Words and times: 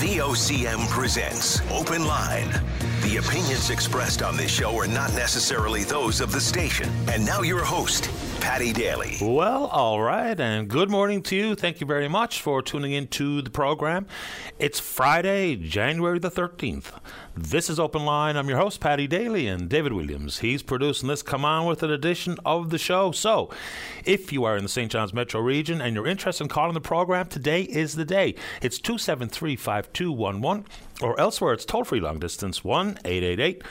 VOCM 0.00 0.88
presents 0.88 1.60
Open 1.70 2.06
Line. 2.06 2.50
The 3.02 3.18
opinions 3.18 3.68
expressed 3.68 4.22
on 4.22 4.34
this 4.34 4.50
show 4.50 4.74
are 4.78 4.86
not 4.86 5.12
necessarily 5.12 5.84
those 5.84 6.22
of 6.22 6.32
the 6.32 6.40
station. 6.40 6.88
And 7.06 7.22
now 7.22 7.42
your 7.42 7.62
host, 7.62 8.08
Paddy 8.40 8.72
Daly. 8.72 9.18
Well, 9.20 9.66
all 9.66 10.00
right, 10.00 10.38
and 10.40 10.66
good 10.66 10.90
morning 10.90 11.22
to 11.24 11.36
you. 11.36 11.54
Thank 11.54 11.80
you 11.80 11.86
very 11.86 12.08
much 12.08 12.40
for 12.40 12.62
tuning 12.62 12.92
in 12.92 13.06
to 13.08 13.42
the 13.42 13.50
program. 13.50 14.06
It's 14.58 14.80
Friday, 14.80 15.56
January 15.56 16.18
the 16.18 16.30
13th. 16.30 16.98
This 17.36 17.68
is 17.68 17.78
Open 17.78 18.04
Line. 18.06 18.36
I'm 18.36 18.48
your 18.48 18.58
host, 18.58 18.80
Paddy 18.80 19.06
Daly, 19.06 19.46
and 19.46 19.68
David 19.68 19.92
Williams. 19.92 20.38
He's 20.38 20.62
producing 20.62 21.08
this 21.08 21.22
Come 21.22 21.44
On 21.44 21.66
With 21.66 21.82
An 21.82 21.90
edition 21.90 22.38
of 22.44 22.70
the 22.70 22.78
show. 22.78 23.12
So, 23.12 23.50
if 24.06 24.32
you 24.32 24.44
are 24.44 24.56
in 24.56 24.62
the 24.62 24.68
St. 24.70 24.90
John's 24.90 25.12
metro 25.12 25.40
region 25.40 25.82
and 25.82 25.94
you're 25.94 26.06
interested 26.06 26.44
in 26.44 26.48
calling 26.48 26.74
the 26.74 26.80
program, 26.80 27.26
today 27.26 27.62
is 27.62 27.94
the 27.94 28.06
day. 28.06 28.34
It's 28.62 28.78
273 28.78 29.56
5211 29.56 30.64
or 31.02 31.18
elsewhere 31.20 31.52
it's 31.52 31.64
toll 31.64 31.84
free 31.84 32.00
long 32.00 32.18
distance 32.18 32.64
1 32.64 32.98
888 33.04 33.62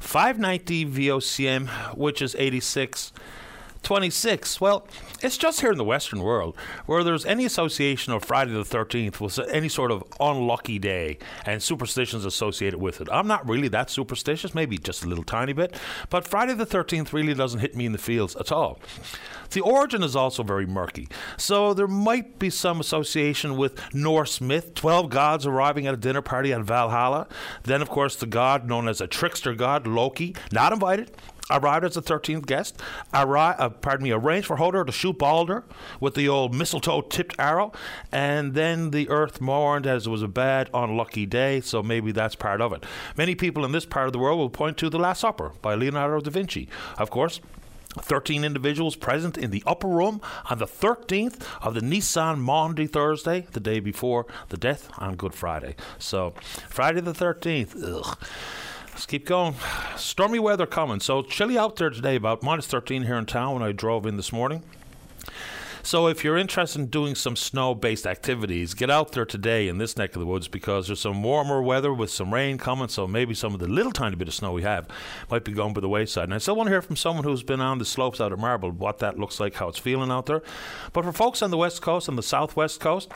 590 0.00 0.84
VOCM, 0.86 1.96
which 1.96 2.20
is 2.20 2.34
86 2.36 3.12
26. 3.86 4.60
Well, 4.60 4.84
it's 5.22 5.38
just 5.38 5.60
here 5.60 5.70
in 5.70 5.78
the 5.78 5.84
Western 5.84 6.20
world 6.20 6.56
where 6.86 7.04
there's 7.04 7.24
any 7.24 7.44
association 7.44 8.12
of 8.12 8.24
Friday 8.24 8.52
the 8.52 8.64
13th 8.64 9.20
with 9.20 9.38
any 9.48 9.68
sort 9.68 9.92
of 9.92 10.02
unlucky 10.18 10.80
day 10.80 11.18
and 11.44 11.62
superstitions 11.62 12.24
associated 12.24 12.80
with 12.80 13.00
it. 13.00 13.08
I'm 13.12 13.28
not 13.28 13.48
really 13.48 13.68
that 13.68 13.88
superstitious, 13.88 14.56
maybe 14.56 14.76
just 14.76 15.04
a 15.04 15.06
little 15.06 15.22
tiny 15.22 15.52
bit, 15.52 15.78
but 16.10 16.26
Friday 16.26 16.54
the 16.54 16.66
13th 16.66 17.12
really 17.12 17.32
doesn't 17.32 17.60
hit 17.60 17.76
me 17.76 17.86
in 17.86 17.92
the 17.92 17.98
feels 17.98 18.34
at 18.34 18.50
all. 18.50 18.80
The 19.50 19.60
origin 19.60 20.02
is 20.02 20.16
also 20.16 20.42
very 20.42 20.66
murky, 20.66 21.06
so 21.36 21.72
there 21.72 21.86
might 21.86 22.40
be 22.40 22.50
some 22.50 22.80
association 22.80 23.56
with 23.56 23.80
Norse 23.94 24.40
myth, 24.40 24.74
12 24.74 25.10
gods 25.10 25.46
arriving 25.46 25.86
at 25.86 25.94
a 25.94 25.96
dinner 25.96 26.22
party 26.22 26.52
at 26.52 26.62
Valhalla. 26.62 27.28
Then, 27.62 27.82
of 27.82 27.88
course, 27.88 28.16
the 28.16 28.26
god 28.26 28.66
known 28.66 28.88
as 28.88 29.00
a 29.00 29.06
trickster 29.06 29.54
god, 29.54 29.86
Loki, 29.86 30.34
not 30.50 30.72
invited, 30.72 31.12
arrived 31.50 31.84
as 31.84 31.94
the 31.94 32.02
13th 32.02 32.46
guest, 32.46 32.80
arri- 33.12 33.58
uh, 33.58 33.68
pardon 33.68 34.04
me, 34.04 34.10
arranged 34.12 34.46
for 34.46 34.56
Hodor 34.56 34.84
to 34.86 34.92
shoot 34.92 35.18
Balder 35.18 35.64
with 36.00 36.14
the 36.14 36.28
old 36.28 36.54
mistletoe 36.54 37.02
tipped 37.02 37.36
arrow, 37.38 37.72
and 38.10 38.54
then 38.54 38.90
the 38.90 39.08
earth 39.08 39.40
mourned 39.40 39.86
as 39.86 40.06
it 40.06 40.10
was 40.10 40.22
a 40.22 40.28
bad, 40.28 40.68
unlucky 40.74 41.26
day, 41.26 41.60
so 41.60 41.82
maybe 41.82 42.12
that's 42.12 42.34
part 42.34 42.60
of 42.60 42.72
it. 42.72 42.84
Many 43.16 43.34
people 43.34 43.64
in 43.64 43.72
this 43.72 43.86
part 43.86 44.06
of 44.06 44.12
the 44.12 44.18
world 44.18 44.38
will 44.38 44.50
point 44.50 44.76
to 44.78 44.90
The 44.90 44.98
Last 44.98 45.20
Supper 45.20 45.52
by 45.62 45.74
Leonardo 45.74 46.20
da 46.20 46.30
Vinci. 46.30 46.68
Of 46.98 47.10
course, 47.10 47.40
13 47.98 48.44
individuals 48.44 48.96
present 48.96 49.38
in 49.38 49.50
the 49.50 49.62
upper 49.66 49.88
room 49.88 50.20
on 50.50 50.58
the 50.58 50.66
13th 50.66 51.40
of 51.62 51.74
the 51.74 51.80
Nissan 51.80 52.38
Maundy 52.38 52.86
Thursday, 52.86 53.46
the 53.52 53.60
day 53.60 53.80
before 53.80 54.26
the 54.48 54.56
death 54.56 54.90
on 54.98 55.16
Good 55.16 55.34
Friday. 55.34 55.76
So, 55.98 56.34
Friday 56.68 57.00
the 57.00 57.14
13th, 57.14 57.74
ugh. 57.82 58.18
Let's 58.96 59.04
keep 59.04 59.26
going. 59.26 59.54
Stormy 59.98 60.38
weather 60.38 60.64
coming. 60.64 61.00
So 61.00 61.20
chilly 61.20 61.58
out 61.58 61.76
there 61.76 61.90
today, 61.90 62.16
about 62.16 62.42
minus 62.42 62.66
13 62.66 63.02
here 63.02 63.16
in 63.16 63.26
town 63.26 63.52
when 63.52 63.62
I 63.62 63.72
drove 63.72 64.06
in 64.06 64.16
this 64.16 64.32
morning. 64.32 64.62
So 65.82 66.08
if 66.08 66.24
you're 66.24 66.38
interested 66.38 66.80
in 66.80 66.86
doing 66.86 67.14
some 67.14 67.36
snow-based 67.36 68.06
activities, 68.06 68.72
get 68.72 68.88
out 68.88 69.12
there 69.12 69.26
today 69.26 69.68
in 69.68 69.76
this 69.76 69.98
neck 69.98 70.14
of 70.14 70.20
the 70.20 70.26
woods 70.26 70.48
because 70.48 70.86
there's 70.86 71.00
some 71.00 71.22
warmer 71.22 71.60
weather 71.60 71.92
with 71.92 72.10
some 72.10 72.32
rain 72.32 72.56
coming. 72.56 72.88
So 72.88 73.06
maybe 73.06 73.34
some 73.34 73.52
of 73.52 73.60
the 73.60 73.68
little 73.68 73.92
tiny 73.92 74.16
bit 74.16 74.28
of 74.28 74.34
snow 74.34 74.52
we 74.52 74.62
have 74.62 74.88
might 75.30 75.44
be 75.44 75.52
going 75.52 75.74
by 75.74 75.82
the 75.82 75.90
wayside. 75.90 76.24
And 76.24 76.34
I 76.34 76.38
still 76.38 76.56
want 76.56 76.68
to 76.68 76.72
hear 76.72 76.80
from 76.80 76.96
someone 76.96 77.24
who's 77.24 77.42
been 77.42 77.60
on 77.60 77.76
the 77.76 77.84
slopes 77.84 78.18
out 78.18 78.32
of 78.32 78.38
Marble 78.38 78.70
what 78.70 79.00
that 79.00 79.18
looks 79.18 79.38
like, 79.38 79.56
how 79.56 79.68
it's 79.68 79.78
feeling 79.78 80.10
out 80.10 80.24
there. 80.24 80.42
But 80.94 81.04
for 81.04 81.12
folks 81.12 81.42
on 81.42 81.50
the 81.50 81.58
west 81.58 81.82
coast 81.82 82.08
and 82.08 82.16
the 82.16 82.22
southwest 82.22 82.80
coast 82.80 83.12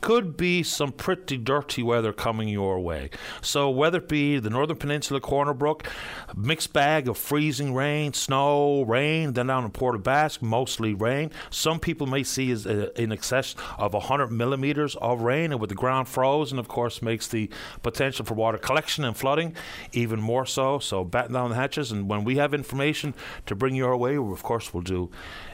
could 0.00 0.36
be 0.36 0.62
some 0.62 0.92
pretty 0.92 1.36
dirty 1.36 1.82
weather 1.82 2.12
coming 2.12 2.48
your 2.48 2.80
way. 2.80 3.10
So, 3.40 3.70
whether 3.70 3.98
it 3.98 4.08
be 4.08 4.38
the 4.38 4.50
Northern 4.50 4.76
Peninsula, 4.76 5.20
Corner 5.20 5.54
Brook, 5.54 5.90
mixed 6.34 6.72
bag 6.72 7.08
of 7.08 7.18
freezing 7.18 7.74
rain, 7.74 8.12
snow, 8.12 8.82
rain, 8.82 9.32
then 9.32 9.46
down 9.48 9.64
in 9.64 9.70
Port 9.70 9.94
aux 9.94 9.98
Basques, 9.98 10.42
mostly 10.42 10.94
rain. 10.94 11.30
Some 11.50 11.80
people 11.80 12.06
may 12.06 12.22
see 12.22 12.50
as 12.50 12.66
uh, 12.66 12.90
in 12.96 13.12
excess 13.12 13.54
of 13.78 13.94
100 13.94 14.30
millimeters 14.30 14.96
of 14.96 15.22
rain, 15.22 15.52
and 15.52 15.60
with 15.60 15.70
the 15.70 15.76
ground 15.76 16.08
frozen, 16.08 16.58
of 16.58 16.68
course, 16.68 17.02
makes 17.02 17.28
the 17.28 17.50
potential 17.82 18.24
for 18.24 18.34
water 18.34 18.58
collection 18.58 19.04
and 19.04 19.16
flooding 19.16 19.54
even 19.92 20.20
more 20.20 20.46
so. 20.46 20.78
So, 20.78 21.04
batten 21.04 21.32
down 21.32 21.50
the 21.50 21.56
hatches, 21.56 21.92
and 21.92 22.08
when 22.08 22.24
we 22.24 22.36
have 22.36 22.54
information 22.54 23.14
to 23.46 23.54
bring 23.54 23.74
your 23.74 23.96
way, 23.96 24.16
of 24.16 24.42
course, 24.42 24.72
we'll 24.72 24.82
do 24.82 25.10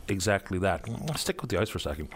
exactly 0.09 0.59
that. 0.59 0.85
Stick 1.17 1.43
with 1.43 1.51
the 1.51 1.61
ice 1.61 1.69
for 1.69 1.79
a 1.79 1.81
second. 1.81 2.09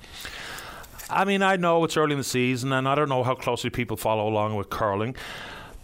I 1.09 1.25
mean, 1.25 1.43
I 1.43 1.57
know 1.57 1.85
it's 1.85 1.97
early 1.97 2.13
in 2.13 2.19
the 2.19 2.25
season, 2.25 2.73
and 2.73 2.89
I 2.89 2.95
don't 2.95 3.09
know 3.09 3.23
how 3.23 3.35
closely 3.35 3.71
people 3.71 3.97
follow 3.97 4.29
along 4.29 4.57
with 4.57 4.71
curling. 4.71 5.15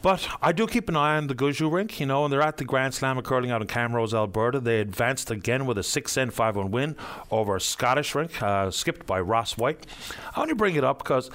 But 0.03 0.29
I 0.43 0.51
do 0.51 0.67
keep 0.67 0.89
an 0.89 0.97
eye 0.97 1.17
on 1.17 1.29
the 1.29 1.35
Gushue 1.35 1.71
rink, 1.71 2.01
you 2.01 2.07
know, 2.07 2.25
and 2.25 2.33
they're 2.33 2.43
at 2.43 2.57
the 2.57 2.65
Grand 2.65 2.93
Slam 2.93 3.19
of 3.19 3.25
curling 3.25 3.53
out 3.53 3.61
in 3.63 3.69
Camrose, 3.69 4.13
Alberta. 4.13 4.59
They 4.59 4.81
advanced 4.81 5.31
again 5.31 5.65
with 5.65 5.79
a 5.79 5.85
6 5.85 6.17
N 6.17 6.31
5 6.31 6.57
1 6.57 6.71
win 6.73 6.97
over 7.31 7.55
a 7.55 7.61
Scottish 7.61 8.13
rink, 8.17 8.43
uh, 8.43 8.73
skipped 8.73 9.07
by 9.07 9.21
Ross 9.21 9.57
Whyte. 9.57 9.87
I 10.35 10.41
only 10.41 10.55
bring 10.55 10.75
it 10.75 10.83
up 10.83 10.99
because 10.99 11.31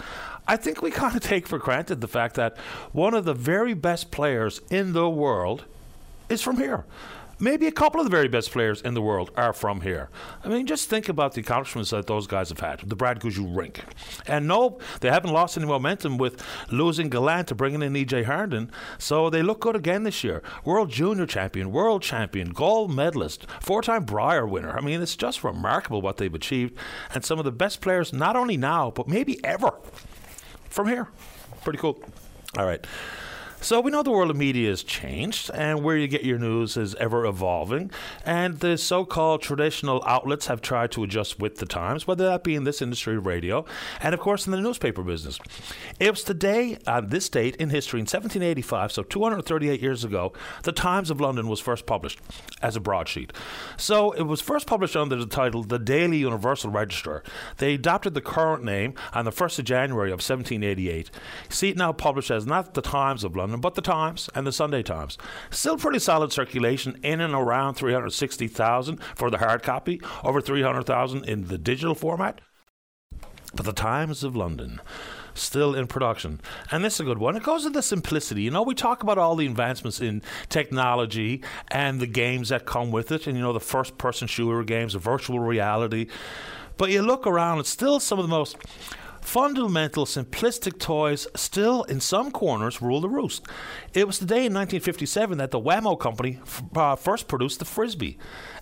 I 0.49 0.57
think 0.57 0.81
we 0.81 0.91
kind 0.91 1.15
of 1.15 1.21
take 1.21 1.47
for 1.47 1.59
granted 1.59 2.01
the 2.01 2.09
fact 2.09 2.35
that 2.35 2.57
one 2.91 3.13
of 3.13 3.23
the 3.23 3.33
very 3.33 3.73
best 3.73 4.11
players 4.11 4.59
in 4.69 4.91
the 4.91 5.09
world 5.09 5.63
is 6.27 6.41
from 6.41 6.57
here 6.57 6.83
maybe 7.39 7.67
a 7.67 7.71
couple 7.71 7.99
of 7.99 8.05
the 8.05 8.11
very 8.11 8.27
best 8.27 8.51
players 8.51 8.81
in 8.81 8.93
the 8.93 9.01
world 9.01 9.31
are 9.35 9.53
from 9.53 9.81
here. 9.81 10.09
I 10.43 10.47
mean, 10.47 10.65
just 10.65 10.89
think 10.89 11.09
about 11.09 11.33
the 11.33 11.41
accomplishments 11.41 11.91
that 11.91 12.07
those 12.07 12.27
guys 12.27 12.49
have 12.49 12.59
had. 12.59 12.81
The 12.81 12.95
Brad 12.95 13.19
Gushue 13.19 13.55
rink. 13.55 13.83
And 14.27 14.47
no, 14.47 14.79
they 15.01 15.09
haven't 15.09 15.31
lost 15.31 15.57
any 15.57 15.65
momentum 15.65 16.17
with 16.17 16.43
losing 16.71 17.09
Gallant 17.09 17.47
to 17.49 17.55
bringing 17.55 17.81
in 17.81 17.93
EJ 17.93 18.25
Harnden. 18.25 18.69
So 18.97 19.29
they 19.29 19.41
look 19.41 19.59
good 19.59 19.75
again 19.75 20.03
this 20.03 20.23
year. 20.23 20.41
World 20.65 20.89
Junior 20.89 21.25
Champion, 21.25 21.71
World 21.71 22.01
Champion, 22.01 22.49
gold 22.49 22.93
medalist, 22.93 23.45
four 23.61 23.81
time 23.81 24.05
Brier 24.05 24.45
winner. 24.45 24.77
I 24.77 24.81
mean, 24.81 25.01
it's 25.01 25.15
just 25.15 25.43
remarkable 25.43 26.01
what 26.01 26.17
they've 26.17 26.33
achieved. 26.33 26.77
And 27.13 27.23
some 27.23 27.39
of 27.39 27.45
the 27.45 27.51
best 27.51 27.81
players, 27.81 28.13
not 28.13 28.35
only 28.35 28.57
now, 28.57 28.91
but 28.91 29.07
maybe 29.07 29.43
ever 29.43 29.71
from 30.69 30.87
here. 30.87 31.07
Pretty 31.63 31.79
cool. 31.79 31.99
All 32.57 32.65
right. 32.65 32.85
So 33.59 33.81
we 33.81 33.91
know 33.91 34.03
the 34.03 34.11
world 34.11 34.29
of 34.29 34.37
media 34.37 34.69
has 34.69 34.83
changed, 34.83 35.49
and 35.53 35.83
where 35.83 35.97
you 35.97 36.07
get 36.07 36.23
your 36.23 36.37
news 36.37 36.77
is 36.77 36.93
ever 36.95 37.25
evolving. 37.25 37.91
And 38.23 38.59
the 38.59 38.77
so-called 38.77 39.41
traditional 39.41 40.03
outlets 40.05 40.47
have 40.47 40.61
tried 40.61 40.91
to 40.91 41.03
adjust 41.03 41.39
with 41.39 41.57
the 41.57 41.65
times, 41.65 42.05
whether 42.05 42.25
that 42.27 42.43
be 42.43 42.55
in 42.55 42.65
this 42.65 42.81
industry, 42.81 43.17
radio, 43.17 43.65
and 43.99 44.13
of 44.13 44.19
course 44.19 44.45
in 44.45 44.51
the 44.51 44.61
newspaper 44.61 45.01
business. 45.01 45.39
It 45.99 46.11
was 46.11 46.23
today, 46.23 46.77
on 46.85 47.09
this 47.09 47.27
date 47.29 47.55
in 47.55 47.69
history, 47.71 47.99
in 47.99 48.03
1785, 48.03 48.91
so 48.91 49.03
238 49.03 49.81
years 49.81 50.03
ago, 50.03 50.33
the 50.63 50.71
Times 50.71 51.09
of 51.09 51.19
London 51.19 51.47
was 51.47 51.59
first 51.59 51.87
published 51.87 52.19
as 52.61 52.75
a 52.75 52.79
broadsheet. 52.79 53.33
So 53.75 54.11
it 54.11 54.23
was 54.23 54.39
first 54.39 54.67
published 54.67 54.95
under 54.95 55.15
the 55.15 55.25
title 55.25 55.63
"The 55.63 55.79
Daily 55.79 56.17
Universal 56.17 56.71
Register." 56.71 57.23
They 57.57 57.73
adopted 57.73 58.13
the 58.13 58.21
current 58.21 58.63
name 58.63 58.93
on 59.13 59.25
the 59.25 59.31
1st 59.31 59.59
of 59.59 59.65
January 59.65 60.09
of 60.11 60.21
1788. 60.21 61.09
See 61.49 61.69
it 61.69 61.77
now 61.77 61.91
published 61.91 62.29
as 62.29 62.45
not 62.45 62.75
the 62.75 62.81
Times 62.81 63.23
of 63.23 63.35
London 63.35 63.46
but 63.59 63.75
the 63.75 63.81
Times 63.81 64.29
and 64.35 64.45
the 64.45 64.51
Sunday 64.51 64.83
Times. 64.83 65.17
Still 65.49 65.77
pretty 65.77 65.99
solid 65.99 66.31
circulation 66.31 66.99
in 67.03 67.21
and 67.21 67.33
around 67.33 67.75
360,000 67.75 68.97
for 69.15 69.29
the 69.29 69.37
hard 69.37 69.63
copy, 69.63 70.01
over 70.23 70.41
300,000 70.41 71.25
in 71.25 71.47
the 71.47 71.57
digital 71.57 71.95
format. 71.95 72.41
But 73.53 73.65
the 73.65 73.73
Times 73.73 74.23
of 74.23 74.35
London 74.35 74.81
still 75.33 75.75
in 75.75 75.87
production. 75.87 76.41
And 76.71 76.83
this 76.83 76.95
is 76.95 77.01
a 77.01 77.03
good 77.03 77.19
one. 77.19 77.35
It 77.35 77.43
goes 77.43 77.63
to 77.63 77.69
the 77.69 77.81
simplicity. 77.81 78.41
You 78.41 78.51
know, 78.51 78.63
we 78.63 78.75
talk 78.75 79.03
about 79.03 79.17
all 79.17 79.35
the 79.35 79.45
advancements 79.45 80.01
in 80.01 80.21
technology 80.49 81.43
and 81.69 81.99
the 81.99 82.07
games 82.07 82.49
that 82.49 82.65
come 82.65 82.91
with 82.91 83.11
it, 83.11 83.27
and, 83.27 83.37
you 83.37 83.43
know, 83.43 83.53
the 83.53 83.59
first 83.59 83.97
person 83.97 84.27
shooter 84.27 84.63
games, 84.63 84.93
the 84.93 84.99
virtual 84.99 85.39
reality. 85.39 86.07
But 86.77 86.91
you 86.91 87.01
look 87.01 87.25
around, 87.25 87.59
it's 87.59 87.69
still 87.69 87.99
some 87.99 88.19
of 88.19 88.23
the 88.23 88.29
most 88.29 88.57
fundamental, 89.27 90.05
simplistic 90.05 90.79
toys 90.79 91.27
still, 91.35 91.83
in 91.83 91.99
some 91.99 92.31
corners, 92.31 92.81
rule 92.81 93.01
the 93.01 93.09
roost. 93.09 93.45
It 93.93 94.07
was 94.07 94.19
the 94.19 94.25
day 94.25 94.45
in 94.45 94.53
1957 94.53 95.37
that 95.37 95.51
the 95.51 95.59
Wham-O 95.59 95.97
company 95.97 96.39
f- 96.41 96.63
uh, 96.73 96.95
first 96.95 97.27
produced 97.27 97.59
the 97.59 97.65
Frisbee. 97.65 98.17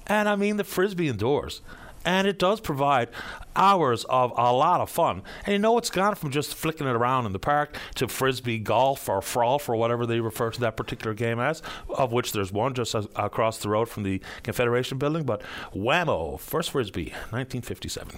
And 0.07 0.27
I 0.27 0.35
mean 0.35 0.57
the 0.57 0.63
Frisbee 0.63 1.07
indoors. 1.07 1.61
And 2.03 2.27
it 2.27 2.39
does 2.39 2.61
provide 2.61 3.09
hours 3.55 4.05
of 4.05 4.31
a 4.35 4.51
lot 4.51 4.81
of 4.81 4.89
fun. 4.89 5.21
And 5.45 5.53
you 5.53 5.59
know, 5.59 5.77
it's 5.77 5.91
gone 5.91 6.15
from 6.15 6.31
just 6.31 6.55
flicking 6.55 6.87
it 6.87 6.95
around 6.95 7.27
in 7.27 7.31
the 7.31 7.39
park 7.39 7.77
to 7.95 8.07
frisbee 8.07 8.59
golf 8.59 9.07
or 9.07 9.21
frolf 9.21 9.69
or 9.69 9.75
whatever 9.75 10.05
they 10.05 10.19
refer 10.19 10.49
to 10.49 10.59
that 10.61 10.77
particular 10.77 11.13
game 11.13 11.39
as, 11.39 11.61
of 11.89 12.11
which 12.11 12.31
there's 12.31 12.51
one 12.51 12.73
just 12.73 12.93
as, 12.95 13.07
across 13.15 13.59
the 13.59 13.69
road 13.69 13.87
from 13.87 14.03
the 14.03 14.19
Confederation 14.43 14.97
building. 14.97 15.23
But 15.23 15.43
Wham-O, 15.73 16.37
first 16.37 16.71
frisbee, 16.71 17.11
1957. 17.29 18.17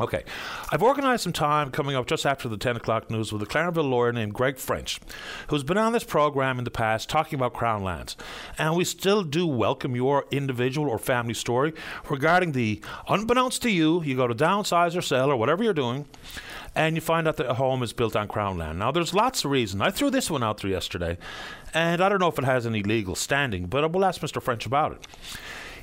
Okay. 0.00 0.22
I've 0.70 0.82
organized 0.82 1.24
some 1.24 1.32
time 1.32 1.72
coming 1.72 1.96
up 1.96 2.06
just 2.06 2.24
after 2.24 2.48
the 2.48 2.56
10 2.56 2.76
o'clock 2.76 3.10
news 3.10 3.32
with 3.32 3.42
a 3.42 3.46
Clarenville 3.46 3.90
lawyer 3.90 4.12
named 4.12 4.32
Greg 4.32 4.56
French, 4.56 5.00
who's 5.48 5.64
been 5.64 5.76
on 5.76 5.92
this 5.92 6.04
program 6.04 6.58
in 6.58 6.64
the 6.64 6.70
past 6.70 7.08
talking 7.08 7.36
about 7.36 7.52
Crown 7.52 7.82
lands. 7.82 8.16
And 8.58 8.76
we 8.76 8.84
still 8.84 9.24
do 9.24 9.44
welcome 9.44 9.96
your 9.96 10.26
individual 10.30 10.88
or 10.88 10.98
family 10.98 11.34
story 11.34 11.72
regarding 12.08 12.52
the 12.52 12.80
unbeknownst 13.08 13.60
to 13.62 13.70
you, 13.70 14.02
you 14.04 14.14
go 14.14 14.28
to 14.28 14.34
downsize 14.34 14.96
or 14.96 15.02
sell 15.02 15.32
or 15.32 15.36
whatever 15.36 15.64
you're 15.64 15.74
doing, 15.74 16.06
and 16.76 16.94
you 16.94 17.00
find 17.00 17.26
out 17.26 17.36
that 17.38 17.50
a 17.50 17.54
home 17.54 17.82
is 17.82 17.92
built 17.92 18.14
on 18.14 18.28
Crown 18.28 18.56
land. 18.56 18.78
Now, 18.78 18.92
there's 18.92 19.14
lots 19.14 19.44
of 19.44 19.50
reasons. 19.50 19.82
I 19.82 19.90
threw 19.90 20.10
this 20.10 20.30
one 20.30 20.44
out 20.44 20.60
there 20.60 20.70
yesterday, 20.70 21.18
and 21.74 22.00
I 22.00 22.08
don't 22.08 22.20
know 22.20 22.28
if 22.28 22.38
it 22.38 22.44
has 22.44 22.66
any 22.66 22.84
legal 22.84 23.16
standing, 23.16 23.66
but 23.66 23.82
I 23.82 23.88
will 23.88 24.04
ask 24.04 24.20
Mr. 24.20 24.40
French 24.40 24.64
about 24.64 24.92
it. 24.92 25.06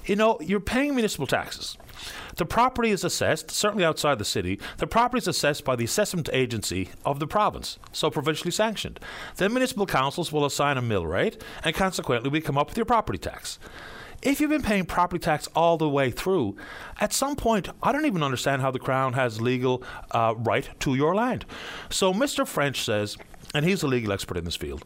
You 0.05 0.15
know, 0.15 0.37
you're 0.39 0.61
paying 0.61 0.93
municipal 0.95 1.27
taxes. 1.27 1.77
The 2.35 2.45
property 2.45 2.91
is 2.91 3.03
assessed, 3.03 3.51
certainly 3.51 3.85
outside 3.85 4.19
the 4.19 4.25
city, 4.25 4.59
the 4.77 4.87
property 4.87 5.19
is 5.19 5.27
assessed 5.27 5.63
by 5.63 5.75
the 5.75 5.85
assessment 5.85 6.29
agency 6.33 6.89
of 7.05 7.19
the 7.19 7.27
province, 7.27 7.79
so 7.91 8.09
provincially 8.09 8.51
sanctioned. 8.51 8.99
Then 9.37 9.53
municipal 9.53 9.85
councils 9.85 10.31
will 10.31 10.45
assign 10.45 10.77
a 10.77 10.81
mill 10.81 11.05
rate, 11.05 11.41
and 11.63 11.75
consequently, 11.75 12.29
we 12.29 12.41
come 12.41 12.57
up 12.57 12.69
with 12.69 12.77
your 12.77 12.85
property 12.85 13.17
tax. 13.17 13.59
If 14.21 14.41
you've 14.41 14.49
been 14.49 14.63
paying 14.63 14.85
property 14.85 15.19
tax 15.19 15.47
all 15.55 15.77
the 15.77 15.89
way 15.89 16.09
through, 16.09 16.55
at 16.99 17.13
some 17.13 17.35
point, 17.35 17.69
I 17.83 17.91
don't 17.91 18.05
even 18.05 18.23
understand 18.23 18.61
how 18.61 18.71
the 18.71 18.79
Crown 18.79 19.13
has 19.13 19.39
legal 19.39 19.83
uh, 20.11 20.33
right 20.37 20.67
to 20.79 20.95
your 20.95 21.13
land. 21.13 21.45
So 21.89 22.11
Mr. 22.11 22.47
French 22.47 22.83
says, 22.83 23.17
and 23.53 23.63
he's 23.63 23.83
a 23.83 23.87
legal 23.87 24.11
expert 24.11 24.37
in 24.37 24.45
this 24.45 24.55
field, 24.55 24.83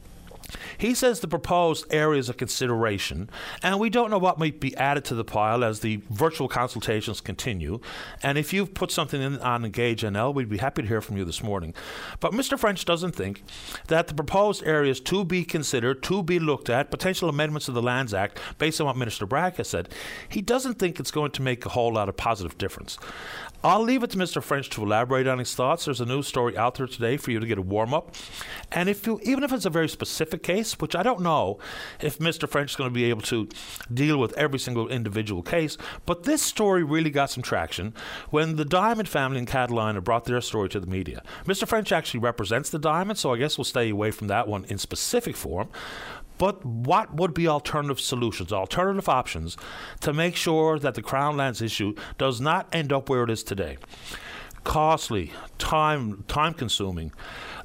he 0.78 0.94
says 0.94 1.20
the 1.20 1.28
proposed 1.28 1.86
areas 1.92 2.30
of 2.30 2.38
consideration, 2.38 3.30
and 3.62 3.80
we 3.80 3.90
don't 3.90 4.10
know 4.10 4.18
what 4.18 4.40
might 4.40 4.60
be 4.60 4.76
added 4.78 5.06
to 5.06 5.16
the 5.16 5.24
pile 5.24 5.64
as 5.64 5.80
the 5.80 6.02
virtual 6.10 6.48
consultations 6.48 7.22
continue. 7.22 7.80
And 8.24 8.38
if 8.38 8.54
you've 8.54 8.74
put 8.74 8.92
something 8.92 9.22
in 9.22 9.40
on 9.40 9.66
Engage 9.66 10.02
NL, 10.02 10.34
we'd 10.34 10.50
be 10.50 10.58
happy 10.58 10.82
to 10.82 10.88
hear 10.88 11.02
from 11.02 11.18
you 11.18 11.26
this 11.26 11.44
morning. 11.44 11.74
But 12.20 12.32
Mr. 12.32 12.58
French 12.58 12.86
doesn't 12.86 13.16
think 13.16 13.44
that 13.88 14.08
the 14.08 14.14
proposed 14.14 14.64
areas 14.64 15.00
to 15.02 15.24
be 15.26 15.44
considered, 15.44 16.04
to 16.04 16.24
be 16.24 16.40
looked 16.40 16.70
at, 16.70 16.92
potential 16.92 17.30
amendments 17.30 17.66
to 17.68 17.72
the 17.72 17.82
Lands 17.82 18.14
Act, 18.14 18.40
based 18.58 18.80
on 18.80 18.88
what 18.88 18.98
Minister 18.98 19.26
Bragg 19.26 19.56
has 19.56 19.70
said, 19.70 19.90
he 20.28 20.42
doesn't 20.42 20.80
think 20.80 21.00
it's 21.00 21.12
going 21.12 21.32
to 21.32 21.42
make 21.42 21.66
a 21.66 21.70
whole 21.70 21.94
lot 21.94 22.10
of 22.10 22.18
positive 22.18 22.58
difference. 22.58 22.98
I'll 23.62 23.82
leave 23.82 24.04
it 24.04 24.12
to 24.12 24.18
Mr. 24.18 24.42
French 24.42 24.70
to 24.70 24.84
elaborate 24.84 25.28
on 25.28 25.38
his 25.38 25.54
thoughts. 25.54 25.84
There's 25.84 26.00
a 26.00 26.06
news 26.06 26.28
story 26.28 26.58
out 26.58 26.76
there 26.76 26.88
today 26.88 27.18
for 27.18 27.32
you 27.32 27.42
to 27.42 27.46
get 27.46 27.58
a 27.58 27.62
warm 27.62 27.94
up. 27.94 28.16
And 28.72 28.88
if 28.88 29.06
you, 29.06 29.20
even 29.24 29.44
if 29.44 29.52
it's 29.52 29.66
a 29.66 29.70
very 29.70 29.90
specific 29.90 30.44
case, 30.44 30.80
which 30.80 30.96
I 30.96 31.04
don't 31.04 31.20
know 31.20 31.60
if 32.00 32.20
Mr. 32.20 32.48
French 32.48 32.72
is 32.72 32.76
going 32.78 32.90
to 32.90 32.94
be 32.94 33.06
able 33.06 33.22
to 33.24 33.50
deal 33.94 34.18
with 34.18 34.32
every 34.38 34.60
single 34.60 34.88
individual 34.88 35.44
case, 35.44 35.78
but 36.06 36.24
this 36.24 36.42
story 36.42 36.84
really 36.84 37.10
got 37.10 37.32
some 37.32 37.44
traction 37.44 37.94
when 38.30 38.56
the 38.56 38.64
Diamond 38.64 39.10
family 39.10 39.40
in 39.40 39.46
Catalina 39.46 40.00
brought 40.00 40.24
their 40.24 40.40
story 40.40 40.70
to 40.70 40.80
the 40.80 40.88
media. 40.88 41.22
Mr. 41.46 41.68
French 41.68 41.92
actually 41.92 42.22
represents 42.22 42.70
the 42.70 42.80
Diamond, 42.80 43.20
so 43.20 43.34
I 43.34 43.38
guess 43.38 43.58
we'll 43.58 43.66
stay 43.66 43.90
away 43.90 44.12
from 44.12 44.28
that 44.28 44.48
one 44.48 44.64
in 44.70 44.78
specific 44.78 45.36
form. 45.36 45.68
But 46.40 46.66
what 46.66 47.14
would 47.14 47.36
be 47.36 47.48
alternative 47.48 48.00
solutions, 48.00 48.52
alternative 48.52 49.08
options 49.08 49.58
to 50.00 50.14
make 50.14 50.36
sure 50.36 50.80
that 50.80 50.96
the 50.96 51.04
Crown 51.04 51.38
Lands 51.38 51.62
issue 51.62 51.94
does 52.18 52.42
not 52.42 52.68
end 52.74 52.92
up 52.92 53.10
where 53.10 53.24
it 53.24 53.30
is 53.30 53.44
today? 53.44 53.78
Costly, 54.64 55.32
time 55.60 56.24
time 56.28 56.54
consuming, 56.54 57.12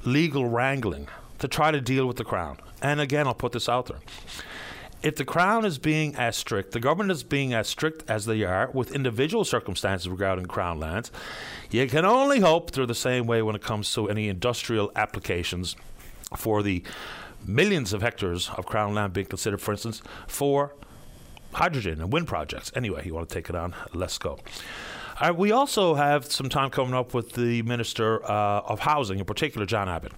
legal 0.03 0.47
wrangling 0.47 1.07
to 1.39 1.47
try 1.47 1.71
to 1.71 1.81
deal 1.81 2.05
with 2.05 2.17
the 2.17 2.23
Crown. 2.23 2.57
And 2.81 3.01
again, 3.01 3.25
I'll 3.25 3.33
put 3.33 3.53
this 3.53 3.69
out 3.69 3.87
there. 3.87 3.99
If 5.01 5.15
the 5.15 5.25
Crown 5.25 5.65
is 5.65 5.77
being 5.77 6.15
as 6.15 6.35
strict, 6.35 6.71
the 6.71 6.79
government 6.79 7.11
is 7.11 7.23
being 7.23 7.53
as 7.53 7.67
strict 7.67 8.03
as 8.09 8.25
they 8.25 8.43
are 8.43 8.69
with 8.73 8.93
individual 8.93 9.45
circumstances 9.45 10.09
regarding 10.09 10.47
Crown 10.47 10.79
lands, 10.79 11.11
you 11.69 11.87
can 11.87 12.05
only 12.05 12.41
hope 12.41 12.71
they're 12.71 12.85
the 12.85 12.95
same 12.95 13.25
way 13.25 13.41
when 13.41 13.55
it 13.55 13.61
comes 13.61 13.93
to 13.93 14.09
any 14.09 14.27
industrial 14.27 14.91
applications 14.95 15.75
for 16.35 16.63
the 16.63 16.83
millions 17.47 17.93
of 17.93 18.01
hectares 18.01 18.49
of 18.57 18.65
crown 18.65 18.93
land 18.93 19.13
being 19.13 19.27
considered, 19.27 19.61
for 19.61 19.71
instance, 19.71 20.01
for 20.27 20.73
hydrogen 21.53 22.01
and 22.01 22.11
wind 22.11 22.27
projects. 22.27 22.71
Anyway, 22.75 23.05
you 23.05 23.13
want 23.13 23.29
to 23.29 23.33
take 23.33 23.49
it 23.49 23.55
on? 23.55 23.73
Let's 23.93 24.17
go. 24.17 24.39
Uh, 25.17 25.33
we 25.33 25.49
also 25.49 25.95
have 25.95 26.29
some 26.29 26.49
time 26.49 26.69
coming 26.69 26.93
up 26.93 27.13
with 27.13 27.33
the 27.33 27.61
Minister 27.61 28.21
uh, 28.29 28.59
of 28.67 28.79
Housing, 28.79 29.19
in 29.19 29.23
particular, 29.23 29.65
John 29.65 29.87
Abbott. 29.87 30.11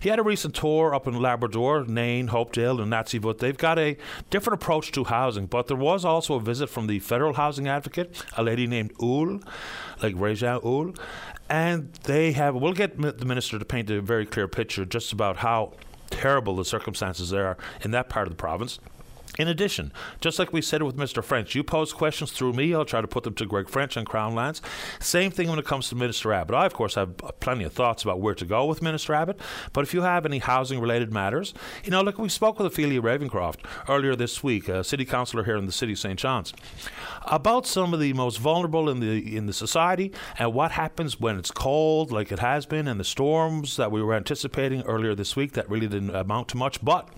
He 0.00 0.08
had 0.08 0.18
a 0.18 0.24
recent 0.24 0.56
tour 0.56 0.92
up 0.92 1.06
in 1.06 1.14
Labrador, 1.14 1.84
Nain, 1.84 2.28
Hopedale, 2.28 2.82
and 2.82 2.92
Natuashish. 2.92 3.38
They've 3.38 3.56
got 3.56 3.78
a 3.78 3.96
different 4.30 4.60
approach 4.60 4.90
to 4.92 5.04
housing, 5.04 5.46
but 5.46 5.68
there 5.68 5.76
was 5.76 6.04
also 6.04 6.34
a 6.34 6.40
visit 6.40 6.68
from 6.68 6.88
the 6.88 6.98
federal 6.98 7.34
housing 7.34 7.68
advocate, 7.68 8.24
a 8.36 8.42
lady 8.42 8.66
named 8.66 8.92
Houle, 8.98 9.40
like 10.02 10.16
Réjean 10.16 10.62
Houle, 10.62 10.94
and 11.48 11.92
they 12.02 12.32
have. 12.32 12.56
We'll 12.56 12.72
get 12.72 13.00
the 13.00 13.24
minister 13.24 13.56
to 13.60 13.64
paint 13.64 13.88
a 13.90 14.00
very 14.00 14.26
clear 14.26 14.48
picture 14.48 14.84
just 14.84 15.12
about 15.12 15.36
how 15.36 15.74
terrible 16.10 16.56
the 16.56 16.64
circumstances 16.64 17.30
there 17.30 17.46
are 17.46 17.56
in 17.82 17.90
that 17.92 18.08
part 18.08 18.26
of 18.26 18.32
the 18.32 18.36
province. 18.36 18.78
In 19.36 19.48
addition, 19.48 19.92
just 20.20 20.38
like 20.38 20.52
we 20.52 20.62
said 20.62 20.82
with 20.84 20.96
Mr. 20.96 21.22
French, 21.22 21.56
you 21.56 21.64
pose 21.64 21.92
questions 21.92 22.30
through 22.30 22.52
me. 22.52 22.72
I'll 22.72 22.84
try 22.84 23.00
to 23.00 23.08
put 23.08 23.24
them 23.24 23.34
to 23.34 23.46
Greg 23.46 23.68
French 23.68 23.96
on 23.96 24.04
Crown 24.04 24.34
Lands. 24.34 24.62
Same 25.00 25.32
thing 25.32 25.48
when 25.48 25.58
it 25.58 25.64
comes 25.64 25.88
to 25.88 25.96
Minister 25.96 26.32
Abbott. 26.32 26.54
I, 26.54 26.66
of 26.66 26.72
course, 26.72 26.94
have 26.94 27.16
plenty 27.40 27.64
of 27.64 27.72
thoughts 27.72 28.04
about 28.04 28.20
where 28.20 28.34
to 28.34 28.44
go 28.44 28.64
with 28.64 28.80
Minister 28.80 29.12
Abbott. 29.12 29.40
But 29.72 29.82
if 29.82 29.92
you 29.92 30.02
have 30.02 30.24
any 30.24 30.38
housing 30.38 30.78
related 30.78 31.12
matters, 31.12 31.52
you 31.82 31.90
know, 31.90 32.00
look, 32.00 32.16
we 32.16 32.28
spoke 32.28 32.58
with 32.58 32.66
Ophelia 32.68 33.02
Ravencroft 33.02 33.58
earlier 33.88 34.14
this 34.14 34.44
week, 34.44 34.68
a 34.68 34.84
city 34.84 35.04
councillor 35.04 35.42
here 35.42 35.56
in 35.56 35.66
the 35.66 35.72
city 35.72 35.92
of 35.94 35.98
St. 35.98 36.18
John's, 36.18 36.52
about 37.26 37.66
some 37.66 37.92
of 37.92 37.98
the 37.98 38.12
most 38.12 38.36
vulnerable 38.38 38.88
in 38.88 39.00
the 39.00 39.36
in 39.36 39.46
the 39.46 39.52
society 39.52 40.12
and 40.38 40.54
what 40.54 40.70
happens 40.72 41.18
when 41.18 41.38
it's 41.38 41.50
cold, 41.50 42.12
like 42.12 42.30
it 42.30 42.38
has 42.38 42.66
been, 42.66 42.86
and 42.86 43.00
the 43.00 43.04
storms 43.04 43.76
that 43.76 43.90
we 43.90 44.00
were 44.00 44.14
anticipating 44.14 44.82
earlier 44.82 45.14
this 45.14 45.34
week 45.34 45.52
that 45.52 45.68
really 45.68 45.88
didn't 45.88 46.14
amount 46.14 46.48
to 46.48 46.56
much. 46.56 46.84
But 46.84 47.08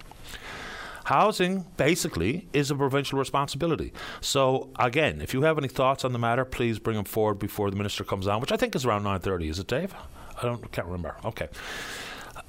Housing, 1.07 1.67
basically, 1.77 2.49
is 2.53 2.69
a 2.73 2.75
provincial 2.75 3.17
responsibility. 3.17 3.93
So, 4.21 4.71
again, 4.77 5.21
if 5.21 5.33
you 5.33 5.43
have 5.43 5.57
any 5.57 5.69
thoughts 5.69 6.05
on 6.05 6.13
the 6.13 6.19
matter, 6.19 6.45
please 6.45 6.81
bring 6.81 6.97
them 6.97 7.05
forward 7.05 7.39
before 7.39 7.71
the 7.71 7.77
minister 7.77 8.03
comes 8.03 8.27
on, 8.27 8.41
which 8.41 8.51
I 8.51 8.57
think 8.57 8.75
is 8.75 8.85
around 8.85 9.05
9.30. 9.05 9.49
Is 9.49 9.61
it, 9.61 9.69
Dave? 9.69 9.95
I 10.37 10.43
don't 10.43 10.73
can't 10.73 10.89
remember. 10.89 11.17
Okay. 11.25 11.49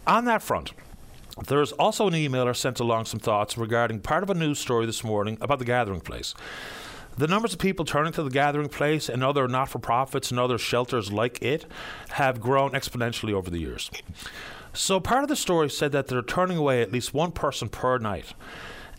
On 0.08 0.26
that 0.26 0.42
front, 0.42 0.74
there's 1.46 1.72
also 1.74 2.08
an 2.08 2.16
emailer 2.16 2.56
sent 2.56 2.80
along 2.80 3.06
some 3.06 3.20
thoughts 3.20 3.60
regarding 3.60 4.00
part 4.00 4.24
of 4.24 4.32
a 4.32 4.34
news 4.34 4.58
story 4.58 4.88
this 4.88 5.04
morning 5.04 5.38
about 5.40 5.60
the 5.60 5.66
gathering 5.66 6.02
place. 6.02 6.34
The 7.16 7.28
numbers 7.28 7.54
of 7.54 7.60
people 7.60 7.86
turning 7.86 8.14
to 8.14 8.24
the 8.24 8.32
gathering 8.32 8.70
place 8.70 9.08
and 9.08 9.24
other 9.24 9.48
not 9.48 9.70
for 9.70 9.78
profits 9.78 10.32
and 10.32 10.40
other 10.40 10.58
shelters 10.58 11.12
like 11.12 11.44
it 11.44 11.68
have 12.10 12.42
grown 12.42 12.72
exponentially 12.72 13.34
over 13.34 13.52
the 13.52 13.60
years. 13.60 13.92
So 14.78 15.00
part 15.00 15.24
of 15.24 15.28
the 15.28 15.36
story 15.36 15.72
said 15.72 15.92
that 15.94 16.08
they're 16.08 16.22
turning 16.22 16.56
away 16.56 16.84
at 16.84 16.92
least 16.92 17.12
one 17.12 17.32
person 17.32 17.68
per 17.68 17.98
night. 17.98 18.36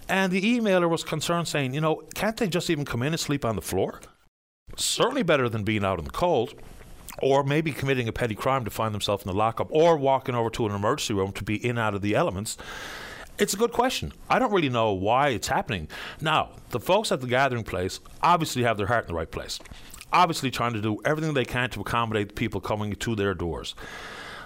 And 0.08 0.32
the 0.32 0.58
emailer 0.58 0.90
was 0.90 1.04
concerned, 1.04 1.46
saying, 1.46 1.72
you 1.72 1.80
know, 1.80 2.02
can't 2.14 2.36
they 2.36 2.48
just 2.48 2.69
even 2.69 2.84
come 2.84 3.02
in 3.02 3.12
and 3.12 3.20
sleep 3.20 3.44
on 3.44 3.54
the 3.54 3.62
floor? 3.62 4.00
Certainly 4.76 5.22
better 5.22 5.48
than 5.48 5.62
being 5.62 5.84
out 5.84 6.00
in 6.00 6.04
the 6.04 6.10
cold. 6.10 6.54
Or 7.22 7.44
maybe 7.44 7.70
committing 7.70 8.08
a 8.08 8.12
petty 8.12 8.34
crime 8.34 8.64
to 8.64 8.70
find 8.70 8.92
themselves 8.92 9.25
in 9.25 9.30
the 9.30 9.36
lockup, 9.36 9.69
or 9.70 9.96
walking 9.96 10.34
over 10.34 10.50
to 10.50 10.66
an 10.66 10.75
emergency 10.75 11.14
room 11.14 11.32
to 11.32 11.44
be 11.44 11.64
in 11.64 11.78
out 11.78 11.94
of 11.94 12.02
the 12.02 12.14
elements. 12.14 12.56
It's 13.38 13.54
a 13.54 13.56
good 13.56 13.73
question. 13.73 14.12
I 14.28 14.40
don't 14.40 14.52
really 14.52 14.68
know 14.68 14.92
why 14.92 15.28
it's 15.28 15.49
happening. 15.49 15.88
Now, 16.20 16.50
the 16.70 16.80
folks 16.80 17.12
at 17.12 17.20
the 17.20 17.28
gathering 17.28 17.64
place 17.64 18.00
obviously 18.20 18.64
have 18.64 18.78
their 18.78 18.87
heart 18.87 19.04
in 19.04 19.08
the 19.08 19.14
right 19.14 19.30
place. 19.30 19.61
Obviously, 20.12 20.50
trying 20.50 20.73
to 20.73 20.80
do 20.80 21.00
everything 21.04 21.35
they 21.35 21.44
can 21.44 21.70
to 21.70 21.80
accommodate 21.80 22.28
the 22.28 22.35
people 22.35 22.61
coming 22.61 22.94
to 22.94 23.14
their 23.14 23.35
doors. 23.35 23.76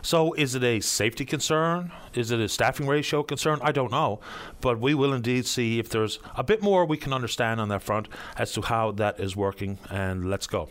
So, 0.02 0.32
is 0.32 0.56
it 0.56 0.64
a 0.64 0.80
safety 0.80 1.24
concern? 1.24 1.92
Is 2.12 2.32
it 2.32 2.40
a 2.40 2.48
staffing 2.48 2.88
ratio 2.88 3.22
concern? 3.22 3.60
I 3.62 3.70
don't 3.70 3.92
know. 3.92 4.20
But 4.60 4.80
we 4.80 4.94
will 4.94 5.12
indeed 5.12 5.46
see 5.46 5.78
if 5.78 5.88
there's 5.88 6.18
a 6.34 6.42
bit 6.42 6.60
more 6.60 6.84
we 6.84 6.96
can 6.96 7.12
understand 7.12 7.60
on 7.60 7.68
that 7.68 7.82
front 7.82 8.08
as 8.36 8.52
to 8.52 8.62
how 8.62 8.90
that 8.92 9.20
is 9.20 9.36
working. 9.36 9.78
And 9.90 10.28
let's 10.28 10.48
go. 10.48 10.68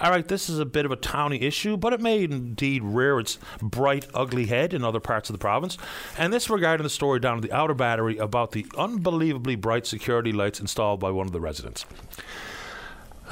All 0.00 0.10
right, 0.10 0.26
this 0.26 0.50
is 0.50 0.58
a 0.58 0.64
bit 0.66 0.84
of 0.84 0.90
a 0.90 0.96
towny 0.96 1.40
issue, 1.42 1.76
but 1.76 1.92
it 1.92 2.00
may 2.00 2.24
indeed 2.24 2.82
rear 2.82 3.20
its 3.20 3.38
bright, 3.60 4.06
ugly 4.12 4.46
head 4.46 4.74
in 4.74 4.84
other 4.84 5.00
parts 5.00 5.30
of 5.30 5.34
the 5.34 5.38
province. 5.38 5.78
And 6.18 6.32
this 6.32 6.50
regarding 6.50 6.84
the 6.84 6.90
story 6.90 7.20
down 7.20 7.36
at 7.36 7.42
the 7.42 7.52
outer 7.52 7.74
battery 7.74 8.18
about 8.18 8.52
the 8.52 8.66
unbelievably 8.76 9.56
bright 9.56 9.86
security 9.86 10.32
lights 10.32 10.60
installed 10.60 11.00
by 11.00 11.10
one 11.10 11.26
of 11.26 11.32
the 11.32 11.40
residents. 11.40 11.84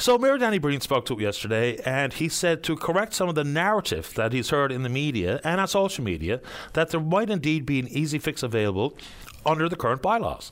So 0.01 0.17
Mayor 0.17 0.39
Danny 0.39 0.57
Breen 0.57 0.81
spoke 0.81 1.05
to 1.07 1.13
it 1.13 1.21
yesterday, 1.21 1.77
and 1.85 2.15
he 2.15 2.31
said 2.31 2.63
to 2.63 2.75
correct 2.75 3.13
some 3.13 3.29
of 3.29 3.35
the 3.35 3.45
narrative 3.45 4.15
that 4.15 4.33
he's 4.33 4.49
heard 4.49 4.73
in 4.73 4.83
the 4.83 4.89
media 4.89 5.43
and 5.45 5.61
on 5.61 5.69
social 5.69 6.03
media 6.03 6.41
that 6.73 6.89
there 6.89 7.01
might 7.01 7.29
indeed 7.29 7.67
be 7.67 7.79
an 7.81 7.89
easy 7.89 8.19
fix 8.19 8.43
available 8.43 8.97
under 9.45 9.69
the 9.69 9.77
current 9.77 10.01
bylaws. 10.01 10.51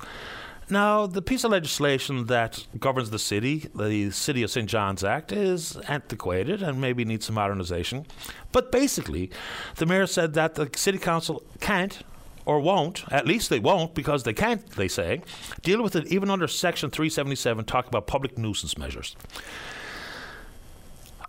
Now, 0.69 1.07
the 1.07 1.23
piece 1.23 1.45
of 1.45 1.53
legislation 1.53 2.27
that 2.27 2.67
governs 2.79 3.09
the 3.09 3.19
city, 3.19 3.71
the 3.75 4.11
City 4.11 4.43
of 4.43 4.51
St. 4.51 4.69
John's 4.69 5.03
Act, 5.03 5.33
is 5.33 5.79
antiquated 5.89 6.63
and 6.63 6.79
maybe 6.79 7.07
needs 7.07 7.25
some 7.25 7.37
modernization. 7.37 8.05
But 8.53 8.71
basically, 8.71 9.31
the 9.77 9.87
mayor 9.87 10.07
said 10.07 10.35
that 10.35 10.57
the 10.57 10.69
city 10.77 10.99
council 10.99 11.43
can't 11.59 12.03
or 12.49 12.59
won't, 12.61 13.05
at 13.13 13.27
least 13.27 13.51
they 13.51 13.59
won't 13.59 13.95
because 13.95 14.23
they 14.23 14.33
can't, 14.33 14.71
they 14.71 14.89
say, 14.89 15.21
deal 15.63 15.83
with 15.83 15.95
it 15.95 16.07
even 16.07 16.31
under 16.31 16.49
Section 16.49 16.89
377, 16.89 17.67
talk 17.67 17.87
about 17.87 18.07
public 18.07 18.39
nuisance 18.39 18.79
measures. 18.79 19.15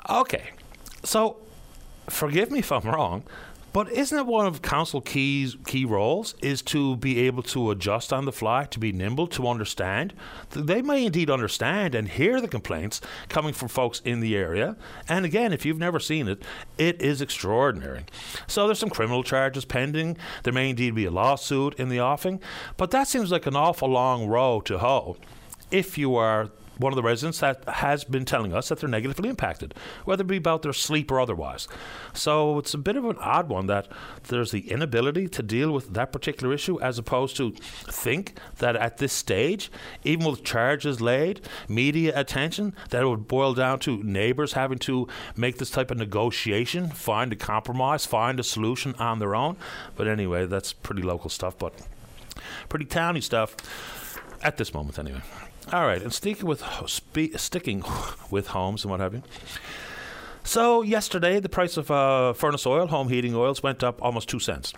Okay, 0.10 0.52
so 1.04 1.36
forgive 2.08 2.52
me 2.52 2.60
if 2.60 2.72
I'm 2.72 2.90
wrong, 2.90 3.24
But 3.72 3.92
isn't 3.92 4.18
it 4.18 4.26
one 4.26 4.46
of 4.46 4.62
council 4.62 5.00
keys 5.02 5.56
key 5.66 5.86
roles 5.86 6.36
is 6.42 6.62
to 6.64 6.96
be 6.98 7.20
able 7.20 7.44
to 7.44 7.72
adjust 7.72 8.12
on 8.12 8.26
the 8.26 8.32
fly, 8.32 8.66
to 8.66 8.80
be 8.80 8.92
nimble, 8.92 9.28
to 9.28 9.48
understand? 9.48 10.14
They 10.52 10.82
may 10.82 11.06
indeed 11.06 11.30
understand 11.30 11.94
and 11.94 12.08
hear 12.08 12.42
the 12.42 12.48
complaints 12.48 13.00
coming 13.28 13.54
from 13.54 13.68
folks 13.68 14.02
in 14.04 14.20
the 14.22 14.36
area. 14.36 14.76
And 15.08 15.26
again, 15.26 15.54
if 15.54 15.66
you've 15.66 15.78
never 15.78 16.00
seen 16.00 16.28
it, 16.28 16.44
it 16.78 17.02
is 17.02 17.22
extraordinary. 17.22 18.06
So 18.48 18.66
there's 18.66 18.80
some 18.80 18.90
criminal 18.90 19.24
charges 19.24 19.66
pending. 19.66 20.18
There 20.44 20.54
may 20.54 20.72
indeed 20.72 20.96
be 20.96 21.06
a 21.06 21.12
lawsuit 21.12 21.76
in 21.76 21.90
the 21.90 22.00
offing, 22.00 22.42
but 22.78 22.92
that 22.92 23.08
seems 23.08 23.32
like 23.32 23.46
an 23.46 23.56
awful 23.56 23.90
long 23.90 24.28
row 24.28 24.62
to 24.62 24.80
hoe 24.80 25.18
if 25.72 25.98
you 25.98 26.16
are 26.16 26.50
one 26.80 26.92
of 26.92 26.96
the 26.96 27.04
residents 27.04 27.40
that 27.40 27.64
has 27.68 28.04
been 28.04 28.26
telling 28.26 28.54
us 28.54 28.70
that 28.70 28.80
they're 28.80 28.90
negatively 28.90 29.30
impacted, 29.30 29.76
whether 30.06 30.22
it 30.22 30.28
be 30.28 30.38
about 30.38 30.64
their 30.64 30.74
sleep 30.74 31.12
or 31.12 31.20
otherwise. 31.20 31.68
So 32.14 32.58
it's 32.58 32.74
a 32.74 32.78
bit 32.78 32.96
of 32.96 33.06
an 33.06 33.18
odd 33.20 33.50
one 33.50 33.68
that 33.68 33.88
there's 34.30 34.52
the 34.52 34.72
inability 34.72 35.28
to 35.28 35.44
deal 35.44 35.72
with 35.72 35.94
that 35.94 36.12
particular 36.12 36.54
issue 36.54 36.80
as 36.80 36.98
opposed 36.98 37.36
to 37.38 37.52
think 37.52 38.40
that 38.58 38.76
at 38.76 38.98
this 38.98 39.14
stage, 39.14 39.70
even 40.04 40.26
with 40.26 40.44
charges 40.44 41.02
laid, 41.02 41.42
media 41.68 42.18
attention, 42.18 42.74
that 42.90 43.04
it 43.04 43.08
would 43.08 43.28
boil 43.28 43.54
down 43.54 43.80
to 43.80 44.02
neighbors 44.04 44.54
having 44.54 44.80
to 44.80 45.08
make 45.36 45.58
this 45.58 45.70
type 45.70 45.92
of 45.92 45.98
negotiation, 45.98 46.90
find 46.90 47.34
a 47.34 47.36
compromise, 47.36 48.06
find 48.06 48.40
a 48.40 48.44
solution 48.44 48.96
on 48.96 49.20
their 49.20 49.36
own. 49.36 49.58
But 49.96 50.08
anyway, 50.08 50.46
that's 50.46 50.72
pretty 50.72 51.02
local 51.02 51.30
stuff, 51.30 51.58
but 51.58 51.74
pretty 52.70 52.86
towny 52.86 53.22
stuff 53.22 53.58
at 54.42 54.58
this 54.58 54.74
moment, 54.74 54.98
anyway. 54.98 55.22
All 55.72 55.86
right, 55.86 56.02
and 56.02 56.12
sticking 56.12 56.48
with 56.48 56.64
sticking 57.38 57.84
with 58.32 58.48
homes 58.48 58.84
and 58.84 58.92
what 58.92 59.00
have 59.00 59.14
you. 59.14 59.22
So 60.44 60.82
yesterday, 60.82 61.40
the 61.40 61.50
price 61.50 61.78
of 61.78 61.92
uh, 61.92 62.34
furnace 62.34 62.66
oil, 62.66 62.88
home 62.88 63.10
heating 63.10 63.36
oils, 63.36 63.62
went 63.62 63.84
up 63.84 64.02
almost 64.02 64.30
two 64.30 64.40
cents, 64.40 64.74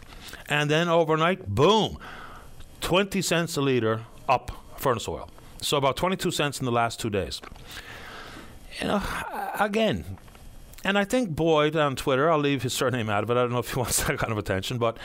and 0.50 0.70
then 0.70 0.90
overnight, 0.90 1.48
boom, 1.48 1.98
twenty 2.82 3.22
cents 3.22 3.56
a 3.56 3.62
liter 3.62 4.02
up 4.28 4.52
furnace 4.76 5.08
oil. 5.08 5.30
So 5.62 5.78
about 5.78 5.96
twenty-two 5.96 6.32
cents 6.32 6.60
in 6.60 6.66
the 6.66 6.72
last 6.74 7.00
two 7.00 7.10
days. 7.10 7.42
You 8.82 8.88
know, 8.88 9.04
again, 9.60 10.18
and 10.84 10.98
I 10.98 11.06
think 11.06 11.30
Boyd 11.36 11.76
on 11.78 11.96
Twitter, 11.96 12.30
I'll 12.30 12.40
leave 12.40 12.64
his 12.64 12.74
surname 12.74 13.10
out 13.10 13.24
of 13.24 13.30
it. 13.30 13.34
I 13.34 13.44
don't 13.44 13.52
know 13.52 13.60
if 13.60 13.72
he 13.72 13.76
wants 13.80 14.04
that 14.04 14.18
kind 14.18 14.32
of 14.32 14.38
attention, 14.38 14.78
but 14.78 14.98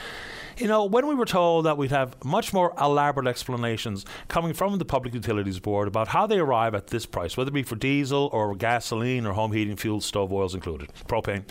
you 0.57 0.67
know, 0.67 0.85
when 0.85 1.07
we 1.07 1.15
were 1.15 1.25
told 1.25 1.65
that 1.65 1.77
we'd 1.77 1.91
have 1.91 2.23
much 2.23 2.53
more 2.53 2.73
elaborate 2.79 3.27
explanations 3.27 4.05
coming 4.27 4.53
from 4.53 4.77
the 4.77 4.85
Public 4.85 5.13
Utilities 5.13 5.59
Board 5.59 5.87
about 5.87 6.09
how 6.09 6.27
they 6.27 6.39
arrive 6.39 6.73
at 6.73 6.87
this 6.87 7.05
price, 7.05 7.37
whether 7.37 7.49
it 7.49 7.53
be 7.53 7.63
for 7.63 7.75
diesel 7.75 8.29
or 8.33 8.55
gasoline 8.55 9.25
or 9.25 9.33
home 9.33 9.51
heating 9.51 9.75
fuel, 9.75 10.01
stove 10.01 10.33
oils 10.33 10.55
included, 10.55 10.89
propane. 11.07 11.43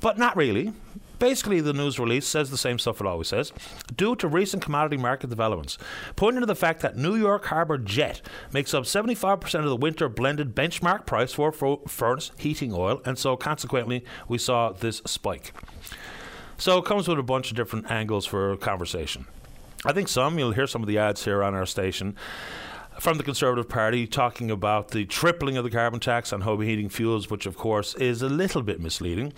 But 0.00 0.18
not 0.18 0.36
really. 0.36 0.72
Basically, 1.18 1.62
the 1.62 1.72
news 1.72 1.98
release 1.98 2.26
says 2.26 2.50
the 2.50 2.58
same 2.58 2.78
stuff 2.78 3.00
it 3.00 3.06
always 3.06 3.28
says, 3.28 3.50
due 3.96 4.14
to 4.16 4.28
recent 4.28 4.62
commodity 4.62 4.98
market 4.98 5.30
developments, 5.30 5.78
pointing 6.14 6.40
to 6.40 6.46
the 6.46 6.54
fact 6.54 6.80
that 6.80 6.94
New 6.94 7.14
York 7.16 7.46
Harbor 7.46 7.78
Jet 7.78 8.20
makes 8.52 8.74
up 8.74 8.84
75% 8.84 9.60
of 9.60 9.64
the 9.64 9.76
winter 9.76 10.10
blended 10.10 10.54
benchmark 10.54 11.06
price 11.06 11.32
for 11.32 11.50
furnace 11.88 12.32
heating 12.36 12.74
oil, 12.74 13.00
and 13.06 13.18
so 13.18 13.34
consequently, 13.34 14.04
we 14.28 14.36
saw 14.36 14.72
this 14.72 15.00
spike. 15.06 15.54
So 16.58 16.78
it 16.78 16.84
comes 16.84 17.06
with 17.08 17.18
a 17.18 17.22
bunch 17.22 17.50
of 17.50 17.56
different 17.56 17.90
angles 17.90 18.26
for 18.26 18.56
conversation. 18.56 19.26
I 19.84 19.92
think 19.92 20.08
some, 20.08 20.38
you'll 20.38 20.52
hear 20.52 20.66
some 20.66 20.82
of 20.82 20.88
the 20.88 20.98
ads 20.98 21.24
here 21.24 21.44
on 21.44 21.54
our 21.54 21.66
station 21.66 22.16
from 22.98 23.18
the 23.18 23.24
Conservative 23.24 23.68
Party 23.68 24.06
talking 24.06 24.50
about 24.50 24.90
the 24.90 25.04
tripling 25.04 25.56
of 25.56 25.64
the 25.64 25.70
carbon 25.70 26.00
tax 26.00 26.32
on 26.32 26.40
home 26.40 26.62
heating 26.62 26.88
fuels, 26.88 27.30
which 27.30 27.46
of 27.46 27.56
course 27.56 27.94
is 27.94 28.22
a 28.22 28.28
little 28.28 28.62
bit 28.62 28.80
misleading. 28.80 29.32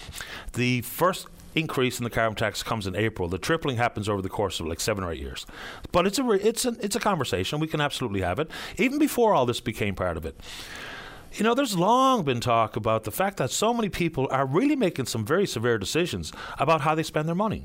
The 0.53 0.83
first 0.83 1.27
increase 1.55 1.99
in 1.99 2.05
the 2.05 2.11
carbon 2.11 2.37
tax 2.37 2.63
comes 2.63 2.87
in 2.87 2.95
April. 2.95 3.29
The 3.29 3.39
tripling 3.39 3.77
happens 3.77 4.09
over 4.09 4.23
the 4.23 4.29
course 4.29 4.61
of 4.61 4.67
like 4.67 4.81
seven 4.81 5.03
or 5.03 5.13
eight 5.13 5.21
years. 5.21 5.45
But 5.91 6.07
it's 6.07 6.19
a 6.19 6.23
re- 6.23 6.41
it's 6.41 6.65
a, 6.65 6.77
it's 6.81 6.95
a 6.95 7.01
conversation 7.01 7.59
we 7.59 7.67
can 7.67 7.81
absolutely 7.81 8.21
have 8.21 8.39
it 8.39 8.51
even 8.77 8.99
before 8.99 9.35
all 9.35 9.47
this 9.47 9.61
became 9.61 9.95
part 9.95 10.17
of 10.17 10.25
it. 10.25 10.39
You 11.35 11.45
know, 11.45 11.55
there's 11.55 11.77
long 11.77 12.25
been 12.25 12.41
talk 12.41 12.75
about 12.75 13.05
the 13.05 13.11
fact 13.11 13.37
that 13.37 13.51
so 13.51 13.75
many 13.75 13.89
people 13.89 14.27
are 14.31 14.47
really 14.47 14.77
making 14.77 15.07
some 15.07 15.25
very 15.25 15.47
severe 15.47 15.79
decisions 15.79 16.33
about 16.59 16.81
how 16.81 16.95
they 16.95 17.03
spend 17.03 17.29
their 17.29 17.35
money 17.35 17.65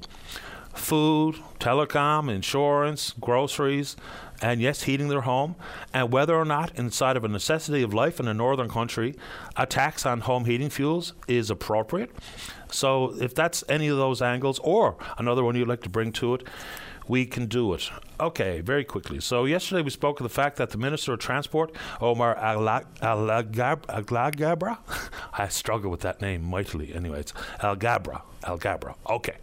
food, 0.74 1.36
telecom, 1.60 2.32
insurance, 2.32 3.14
groceries, 3.20 3.96
and 4.42 4.60
yes, 4.60 4.84
heating 4.84 5.08
their 5.08 5.22
home, 5.22 5.56
and 5.94 6.12
whether 6.12 6.36
or 6.36 6.46
not, 6.46 6.76
inside 6.78 7.16
of 7.16 7.24
a 7.24 7.28
necessity 7.28 7.84
of 7.84 7.94
life 7.94 8.20
in 8.20 8.28
a 8.28 8.34
northern 8.34 8.68
country, 8.68 9.16
a 9.56 9.66
tax 9.66 10.06
on 10.06 10.22
home 10.22 10.46
heating 10.46 10.70
fuels 10.70 11.14
is 11.28 11.50
appropriate. 11.52 12.10
So, 12.72 13.16
if 13.22 13.36
that's 13.36 13.64
any 13.70 13.88
of 13.88 13.98
those 13.98 14.22
angles, 14.22 14.60
or 14.64 14.98
another 15.18 15.44
one 15.44 15.56
you'd 15.56 15.68
like 15.68 15.84
to 15.84 15.90
bring 15.90 16.12
to 16.14 16.34
it, 16.34 16.44
we 17.08 17.26
can 17.26 17.48
do 17.48 17.74
it. 17.74 17.90
Okay, 18.20 18.62
very 18.62 18.84
quickly. 18.84 19.20
So 19.20 19.46
yesterday 19.46 19.82
we 19.82 19.90
spoke 19.90 20.20
of 20.20 20.24
the 20.24 20.30
fact 20.30 20.58
that 20.58 20.70
the 20.70 20.78
Minister 20.78 21.14
of 21.14 21.20
Transport, 21.20 21.76
Omar 22.00 22.36
Alghabra, 22.36 23.88
I 25.34 25.48
struggle 25.48 25.92
with 25.92 26.02
that 26.02 26.22
name 26.22 26.44
mightily. 26.44 26.94
Anyway, 26.94 27.20
it's 27.20 27.34
Alghabra. 27.60 28.22
Alghabra. 28.44 28.96
Okay. 29.10 29.36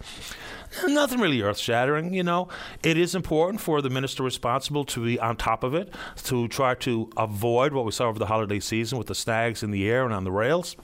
Nothing 0.87 1.21
really 1.21 1.43
earth 1.43 1.59
shattering, 1.59 2.15
you 2.15 2.23
know. 2.23 2.49
It 2.83 2.97
is 2.97 3.15
important 3.15 3.61
for 3.61 3.83
the 3.83 3.91
minister 3.91 4.23
responsible 4.23 4.85
to 4.87 5.05
be 5.05 5.19
on 5.19 5.37
top 5.37 5.65
of 5.65 5.75
it, 5.75 5.93
to 6.25 6.47
try 6.49 6.75
to 6.77 7.11
avoid 7.17 7.73
what 7.73 7.85
we 7.85 7.93
saw 7.93 8.07
over 8.07 8.19
the 8.19 8.27
holiday 8.27 8.61
season 8.61 8.99
with 8.99 9.09
the 9.09 9.15
snags 9.15 9.63
in 9.63 9.71
the 9.73 9.89
air 9.89 10.05
and 10.05 10.15
on 10.15 10.25
the 10.25 10.31
rails. 10.31 10.77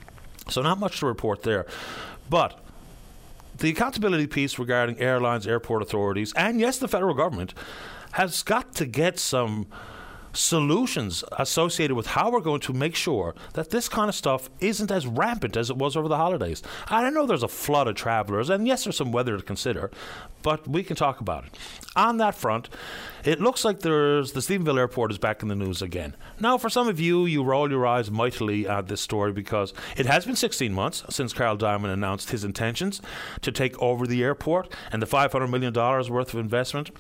So, 0.49 0.63
not 0.63 0.79
much 0.79 1.01
to 1.01 1.07
report 1.07 1.43
there. 1.43 1.67
But 2.29 2.59
the 3.59 3.71
accountability 3.71 4.27
piece 4.27 4.59
regarding 4.59 4.99
airlines, 4.99 5.47
airport 5.47 5.83
authorities, 5.83 6.33
and 6.35 6.61
yes, 6.61 6.79
the 6.79 6.89
federal 6.89 7.15
government 7.15 7.55
has 8.13 8.43
got 8.43 8.75
to 8.75 8.87
get 8.87 9.19
some 9.19 9.67
solutions 10.37 11.25
associated 11.39 11.95
with 11.95 12.09
how 12.09 12.31
we're 12.31 12.41
going 12.41 12.61
to 12.61 12.73
make 12.73 12.95
sure 12.95 13.35
that 13.55 13.71
this 13.71 13.89
kind 13.89 14.09
of 14.09 14.15
stuff 14.15 14.51
isn't 14.61 14.91
as 14.91 15.07
rampant 15.07 15.57
as 15.57 15.71
it 15.71 15.77
was 15.77 15.97
over 15.97 16.09
the 16.09 16.17
holidays. 16.17 16.63
I 16.89 17.09
know 17.11 17.27
there's 17.27 17.43
a 17.43 17.49
flood 17.49 17.89
of 17.89 17.95
travelers, 17.95 18.51
and 18.51 18.67
yes, 18.67 18.85
there's 18.85 18.97
some 18.97 19.13
weather 19.13 19.37
to 19.37 19.43
consider, 19.43 19.91
but 20.43 20.69
we 20.69 20.83
can 20.83 20.97
talk 20.97 21.21
about 21.21 21.47
it. 21.47 21.59
On 21.97 22.19
that 22.19 22.35
front, 22.35 22.69
it 23.27 23.41
looks 23.41 23.65
like 23.65 23.81
there's 23.81 24.33
the 24.33 24.41
Stephenville 24.41 24.79
Airport 24.79 25.11
is 25.11 25.19
back 25.19 25.43
in 25.43 25.49
the 25.49 25.57
news 25.57 25.83
again. 25.83 26.15
Now, 26.41 26.59
for 26.59 26.71
some 26.71 26.87
of 26.87 27.01
you, 27.01 27.27
you 27.27 27.43
roll 27.43 27.69
your 27.69 27.87
eyes 27.87 28.11
mightily 28.11 28.69
at 28.69 28.87
this 28.87 29.01
story 29.01 29.33
because 29.33 29.75
it 29.97 30.07
has 30.07 30.25
been 30.25 30.37
16 30.37 30.73
months 30.73 31.03
since 31.11 31.33
Carl 31.33 31.57
Dymond 31.57 31.93
announced 31.93 32.31
his 32.31 32.45
intentions 32.45 33.03
to 33.41 33.51
take 33.51 33.81
over 33.83 34.07
the 34.07 34.23
airport 34.23 34.73
and 34.93 35.03
the 35.03 35.07
$500 35.07 35.51
million 35.51 35.73
worth 35.75 36.35
of 36.35 36.39
investment, 36.39 36.91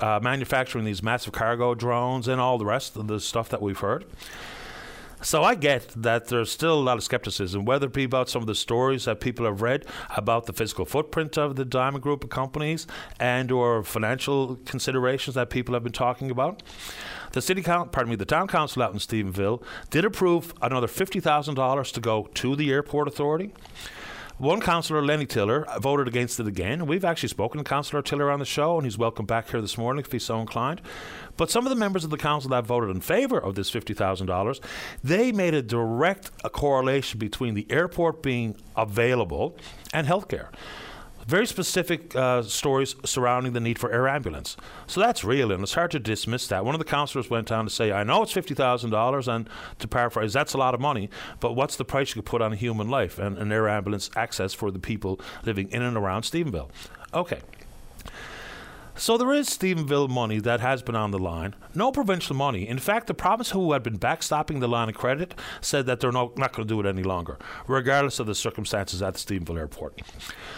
uh, 0.00 0.20
manufacturing 0.22 0.84
these 0.84 1.02
massive 1.02 1.32
cargo 1.32 1.74
drones 1.74 2.28
and 2.28 2.40
all 2.40 2.56
the 2.56 2.64
rest 2.64 2.96
of 2.96 3.06
the 3.06 3.20
stuff 3.20 3.50
that 3.50 3.60
we've 3.60 3.80
heard. 3.80 4.06
So 5.24 5.42
I 5.42 5.54
get 5.54 5.88
that 5.96 6.26
there's 6.26 6.50
still 6.50 6.74
a 6.74 6.82
lot 6.82 6.98
of 6.98 7.02
skepticism, 7.02 7.64
whether 7.64 7.86
it 7.86 7.94
be 7.94 8.04
about 8.04 8.28
some 8.28 8.42
of 8.42 8.46
the 8.46 8.54
stories 8.54 9.06
that 9.06 9.20
people 9.20 9.46
have 9.46 9.62
read 9.62 9.86
about 10.14 10.44
the 10.44 10.52
physical 10.52 10.84
footprint 10.84 11.38
of 11.38 11.56
the 11.56 11.64
Dymond 11.64 12.02
Group 12.02 12.24
of 12.24 12.28
companies 12.28 12.86
and 13.18 13.50
or 13.50 13.82
financial 13.82 14.56
considerations 14.66 15.34
that 15.34 15.48
people 15.48 15.72
have 15.72 15.82
been 15.82 15.92
talking 15.92 16.30
about. 16.30 16.62
The 17.32 17.40
city 17.40 17.62
count, 17.62 17.90
pardon 17.90 18.10
me, 18.10 18.16
the 18.16 18.26
town 18.26 18.48
council 18.48 18.82
out 18.82 18.92
in 18.92 18.98
Stephenville 18.98 19.62
did 19.88 20.04
approve 20.04 20.52
another 20.60 20.86
fifty 20.86 21.20
thousand 21.20 21.54
dollars 21.54 21.90
to 21.92 22.02
go 22.02 22.28
to 22.34 22.54
the 22.54 22.70
airport 22.70 23.08
authority. 23.08 23.54
One 24.38 24.60
councillor, 24.60 25.00
Lenny 25.00 25.26
Tiller, 25.26 25.64
voted 25.78 26.08
against 26.08 26.40
it 26.40 26.48
again. 26.48 26.86
We've 26.86 27.04
actually 27.04 27.28
spoken 27.28 27.58
to 27.58 27.64
Councillor 27.64 28.02
Tiller 28.02 28.32
on 28.32 28.40
the 28.40 28.44
show, 28.44 28.76
and 28.76 28.84
he's 28.84 28.98
welcome 28.98 29.26
back 29.26 29.48
here 29.48 29.60
this 29.60 29.78
morning 29.78 30.04
if 30.04 30.10
he's 30.10 30.24
so 30.24 30.40
inclined. 30.40 30.80
But 31.36 31.52
some 31.52 31.64
of 31.64 31.70
the 31.70 31.76
members 31.76 32.02
of 32.02 32.10
the 32.10 32.16
council 32.16 32.50
that 32.50 32.66
voted 32.66 32.90
in 32.90 33.00
favour 33.00 33.38
of 33.38 33.54
this 33.54 33.70
$50,000, 33.70 34.60
they 35.04 35.30
made 35.30 35.54
a 35.54 35.62
direct 35.62 36.32
correlation 36.50 37.20
between 37.20 37.54
the 37.54 37.64
airport 37.70 38.24
being 38.24 38.56
available 38.76 39.56
and 39.92 40.08
healthcare 40.08 40.48
very 41.26 41.46
specific 41.46 42.14
uh, 42.14 42.42
stories 42.42 42.96
surrounding 43.04 43.52
the 43.52 43.60
need 43.60 43.78
for 43.78 43.92
air 43.92 44.08
ambulance. 44.08 44.56
So 44.86 45.00
that's 45.00 45.24
real, 45.24 45.52
and 45.52 45.62
it's 45.62 45.74
hard 45.74 45.90
to 45.92 45.98
dismiss 45.98 46.46
that. 46.48 46.64
One 46.64 46.74
of 46.74 46.78
the 46.78 46.84
councillors 46.84 47.30
went 47.30 47.50
on 47.50 47.64
to 47.64 47.70
say, 47.70 47.92
I 47.92 48.04
know 48.04 48.22
it's 48.22 48.32
$50,000, 48.32 49.28
and 49.28 49.48
to 49.78 49.88
paraphrase, 49.88 50.32
that's 50.32 50.54
a 50.54 50.58
lot 50.58 50.74
of 50.74 50.80
money, 50.80 51.10
but 51.40 51.52
what's 51.52 51.76
the 51.76 51.84
price 51.84 52.10
you 52.10 52.22
could 52.22 52.30
put 52.30 52.42
on 52.42 52.52
a 52.52 52.56
human 52.56 52.88
life 52.88 53.18
and 53.18 53.38
an 53.38 53.52
air 53.52 53.68
ambulance 53.68 54.10
access 54.16 54.54
for 54.54 54.70
the 54.70 54.78
people 54.78 55.20
living 55.44 55.70
in 55.70 55.82
and 55.82 55.96
around 55.96 56.22
Stephenville? 56.22 56.70
Okay. 57.12 57.40
So 58.96 59.18
there 59.18 59.32
is 59.32 59.48
Stephenville 59.48 60.08
money 60.08 60.38
that 60.38 60.60
has 60.60 60.80
been 60.80 60.94
on 60.94 61.10
the 61.10 61.18
line. 61.18 61.56
No 61.74 61.90
provincial 61.90 62.36
money. 62.36 62.68
In 62.68 62.78
fact, 62.78 63.08
the 63.08 63.14
province 63.14 63.50
who 63.50 63.72
had 63.72 63.82
been 63.82 63.98
backstopping 63.98 64.60
the 64.60 64.68
line 64.68 64.88
of 64.88 64.94
credit 64.94 65.34
said 65.60 65.86
that 65.86 65.98
they're 65.98 66.12
not, 66.12 66.38
not 66.38 66.52
going 66.52 66.68
to 66.68 66.72
do 66.72 66.78
it 66.80 66.86
any 66.86 67.02
longer, 67.02 67.36
regardless 67.66 68.20
of 68.20 68.26
the 68.26 68.36
circumstances 68.36 69.02
at 69.02 69.14
the 69.14 69.18
Stephenville 69.18 69.58
airport. 69.58 70.00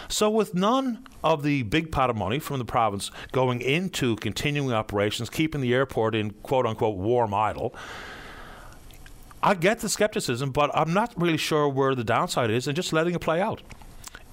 So 0.07 0.29
with 0.29 0.53
none 0.53 1.07
of 1.23 1.41
the 1.41 1.63
big 1.63 1.91
pot 1.91 2.11
of 2.11 2.15
money 2.15 2.37
from 2.37 2.59
the 2.59 2.65
province 2.65 3.09
going 3.31 3.61
into 3.61 4.15
continuing 4.17 4.71
operations, 4.71 5.31
keeping 5.31 5.61
the 5.61 5.73
airport 5.73 6.13
in 6.13 6.31
quote 6.31 6.67
unquote 6.67 6.97
warm 6.97 7.33
idle, 7.33 7.73
I 9.41 9.55
get 9.55 9.79
the 9.79 9.89
skepticism, 9.89 10.51
but 10.51 10.69
I'm 10.75 10.93
not 10.93 11.13
really 11.19 11.37
sure 11.37 11.67
where 11.67 11.95
the 11.95 12.03
downside 12.03 12.51
is 12.51 12.67
and 12.67 12.75
just 12.75 12.93
letting 12.93 13.15
it 13.15 13.21
play 13.21 13.41
out. 13.41 13.63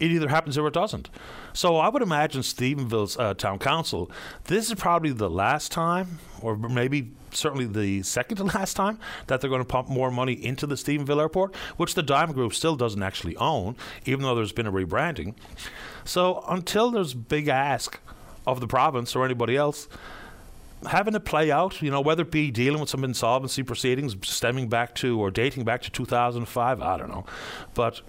It 0.01 0.11
either 0.11 0.29
happens 0.29 0.59
or 0.59 0.67
it 0.67 0.75
doesn't. 0.75 1.09
So 1.53 1.77
I 1.77 1.89
would 1.89 2.03
imagine 2.03 2.43
Stephenville's 2.43 3.17
uh, 3.17 3.35
town 3.35 3.59
council, 3.59 4.11
this 4.45 4.69
is 4.69 4.75
probably 4.75 5.13
the 5.13 5.31
last 5.31 5.71
time, 5.71 6.19
or 6.43 6.57
maybe 6.57 7.13
certainly 7.31 7.67
the 7.67 8.03
second 8.03 8.37
to 8.39 8.45
last 8.59 8.75
time, 8.75 8.99
that 9.29 9.41
they're 9.41 9.51
going 9.51 9.63
to 9.63 9.67
pump 9.67 9.89
more 9.89 10.11
money 10.11 10.33
into 10.33 10.67
the 10.67 10.75
Stephenville 10.75 11.21
airport, 11.21 11.55
which 11.77 11.95
the 11.95 12.03
Dymond 12.03 12.35
Group 12.35 12.55
still 12.55 12.77
doesn't 12.77 13.03
actually 13.03 13.37
own, 13.37 13.77
even 14.05 14.23
though 14.23 14.35
there's 14.35 14.53
been 14.53 14.67
a 14.67 14.73
rebranding. 14.73 15.35
So 16.05 16.45
until 16.49 16.91
there's 16.91 17.15
big 17.15 17.49
ask 17.49 18.01
of 18.47 18.61
the 18.61 18.67
province 18.67 19.15
or 19.17 19.25
anybody 19.25 19.57
else, 19.57 19.89
having 20.87 21.15
it 21.15 21.25
play 21.25 21.51
out, 21.51 21.81
you 21.81 21.91
know, 21.91 22.01
whether 22.01 22.23
it 22.23 22.31
be 22.31 22.51
dealing 22.51 22.81
with 22.81 22.91
some 22.91 23.05
insolvency 23.05 23.63
proceedings 23.63 24.17
stemming 24.23 24.69
back 24.69 24.95
to 24.97 25.19
or 25.21 25.31
dating 25.31 25.65
back 25.65 25.83
to 25.83 25.91
2005, 25.91 26.83
I 26.83 26.97
don't 26.99 27.09
know. 27.09 27.25
But 27.75 28.01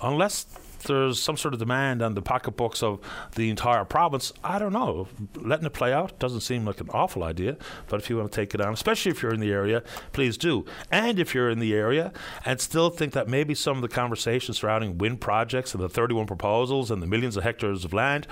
unless 0.00 0.46
there's 0.84 1.20
some 1.20 1.36
sort 1.36 1.54
of 1.54 1.60
demand 1.60 2.02
on 2.02 2.14
the 2.14 2.22
pocketbooks 2.22 2.82
of 2.82 3.00
the 3.34 3.50
entire 3.50 3.84
province, 3.84 4.32
I 4.42 4.58
don't 4.58 4.72
know. 4.72 5.08
Letting 5.36 5.66
it 5.66 5.72
play 5.72 5.92
out 5.92 6.18
doesn't 6.18 6.40
seem 6.40 6.64
like 6.64 6.80
an 6.80 6.88
awful 6.90 7.24
idea, 7.24 7.56
but 7.88 8.00
if 8.00 8.08
you 8.08 8.16
want 8.16 8.32
to 8.32 8.36
take 8.36 8.54
it 8.54 8.60
on, 8.60 8.72
especially 8.72 9.10
if 9.10 9.22
you're 9.22 9.34
in 9.34 9.40
the 9.40 9.52
area, 9.52 9.82
please 10.12 10.36
do. 10.36 10.64
And 10.90 11.18
if 11.18 11.34
you're 11.34 11.50
in 11.50 11.58
the 11.58 11.74
area 11.74 12.12
and 12.44 12.60
still 12.60 12.90
think 12.90 13.12
that 13.12 13.28
maybe 13.28 13.54
some 13.54 13.76
of 13.76 13.82
the 13.82 13.88
conversations 13.88 14.58
surrounding 14.58 14.98
wind 14.98 15.20
projects 15.20 15.74
and 15.74 15.82
the 15.82 15.88
31 15.88 16.26
proposals 16.26 16.90
and 16.90 17.02
the 17.02 17.06
millions 17.06 17.36
of 17.36 17.42
hectares 17.42 17.84
of 17.84 17.92
land, 17.92 18.26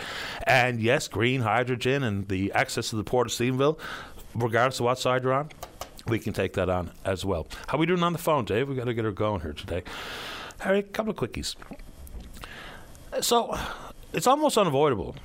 and 0.46 0.80
yes, 0.80 1.08
green 1.08 1.42
hydrogen 1.42 2.02
and 2.02 2.28
the 2.28 2.52
access 2.52 2.90
to 2.90 2.96
the 2.96 3.04
port 3.04 3.26
of 3.26 3.32
Stephenville, 3.32 3.78
regardless 4.34 4.80
of 4.80 4.84
what 4.84 4.98
side 4.98 5.22
you're 5.22 5.32
on, 5.32 5.48
we 6.06 6.18
can 6.18 6.32
take 6.32 6.54
that 6.54 6.68
on 6.68 6.90
as 7.04 7.24
well. 7.24 7.46
How 7.68 7.76
are 7.76 7.80
we 7.80 7.86
doing 7.86 8.02
on 8.02 8.12
the 8.12 8.18
phone, 8.18 8.44
Dave? 8.44 8.68
We've 8.68 8.76
got 8.76 8.84
to 8.84 8.94
get 8.94 9.04
her 9.04 9.12
going 9.12 9.40
here 9.42 9.52
today. 9.52 9.82
Harry, 10.60 10.80
a 10.80 10.82
couple 10.82 11.10
of 11.10 11.16
quickies. 11.16 11.56
So 13.20 13.58
it's 14.12 14.26
almost 14.26 14.56
unavoidable 14.56 15.16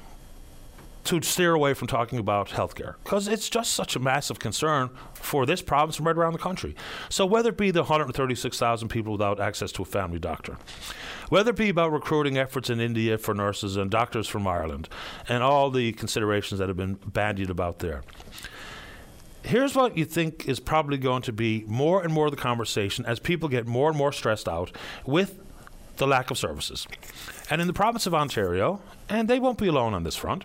to 1.08 1.22
steer 1.22 1.54
away 1.54 1.74
from 1.74 1.88
talking 1.88 2.20
about 2.20 2.50
healthcare 2.50 2.96
because 3.02 3.30
it's 3.30 3.50
just 3.50 3.74
such 3.74 3.96
a 3.96 4.00
massive 4.00 4.40
concern 4.40 4.90
for 5.14 5.46
this 5.46 5.62
province 5.62 5.98
and 5.98 6.06
right 6.06 6.18
around 6.18 6.34
the 6.34 6.40
country. 6.40 6.76
So, 7.08 7.26
whether 7.26 7.50
it 7.50 7.58
be 7.58 7.72
the 7.72 7.84
136,000 7.84 8.90
people 8.90 9.14
without 9.14 9.40
access 9.40 9.72
to 9.74 9.84
a 9.84 9.86
family 9.86 10.20
doctor, 10.20 10.58
whether 11.30 11.52
it 11.52 11.56
be 11.56 11.70
about 11.70 11.94
recruiting 11.94 12.38
efforts 12.38 12.70
in 12.70 12.82
India 12.82 13.18
for 13.18 13.34
nurses 13.34 13.78
and 13.78 13.90
doctors 13.90 14.28
from 14.28 14.46
Ireland, 14.46 14.90
and 15.30 15.42
all 15.42 15.72
the 15.72 15.94
considerations 15.94 16.60
that 16.60 16.68
have 16.68 16.78
been 16.78 16.96
bandied 16.96 17.50
about 17.50 17.80
there. 17.80 18.04
Here's 19.44 19.76
what 19.76 19.98
you 19.98 20.04
think 20.04 20.50
is 20.50 20.60
probably 20.60 20.98
going 20.98 21.22
to 21.22 21.32
be 21.32 21.64
more 21.68 22.04
and 22.04 22.12
more 22.12 22.26
of 22.26 22.32
the 22.32 22.38
conversation 22.38 23.06
as 23.06 23.18
people 23.18 23.48
get 23.48 23.66
more 23.66 23.88
and 23.88 23.98
more 23.98 24.12
stressed 24.12 24.50
out 24.50 24.74
with 25.06 25.40
the 25.96 26.06
lack 26.06 26.32
of 26.32 26.38
services. 26.38 26.86
And 27.50 27.62
in 27.62 27.68
the 27.68 27.74
province 27.74 28.06
of 28.06 28.14
Ontario, 28.14 28.82
and 29.10 29.28
they 29.28 29.40
won't 29.40 29.58
be 29.58 29.68
alone 29.68 29.94
on 29.94 30.04
this 30.04 30.16
front, 30.16 30.44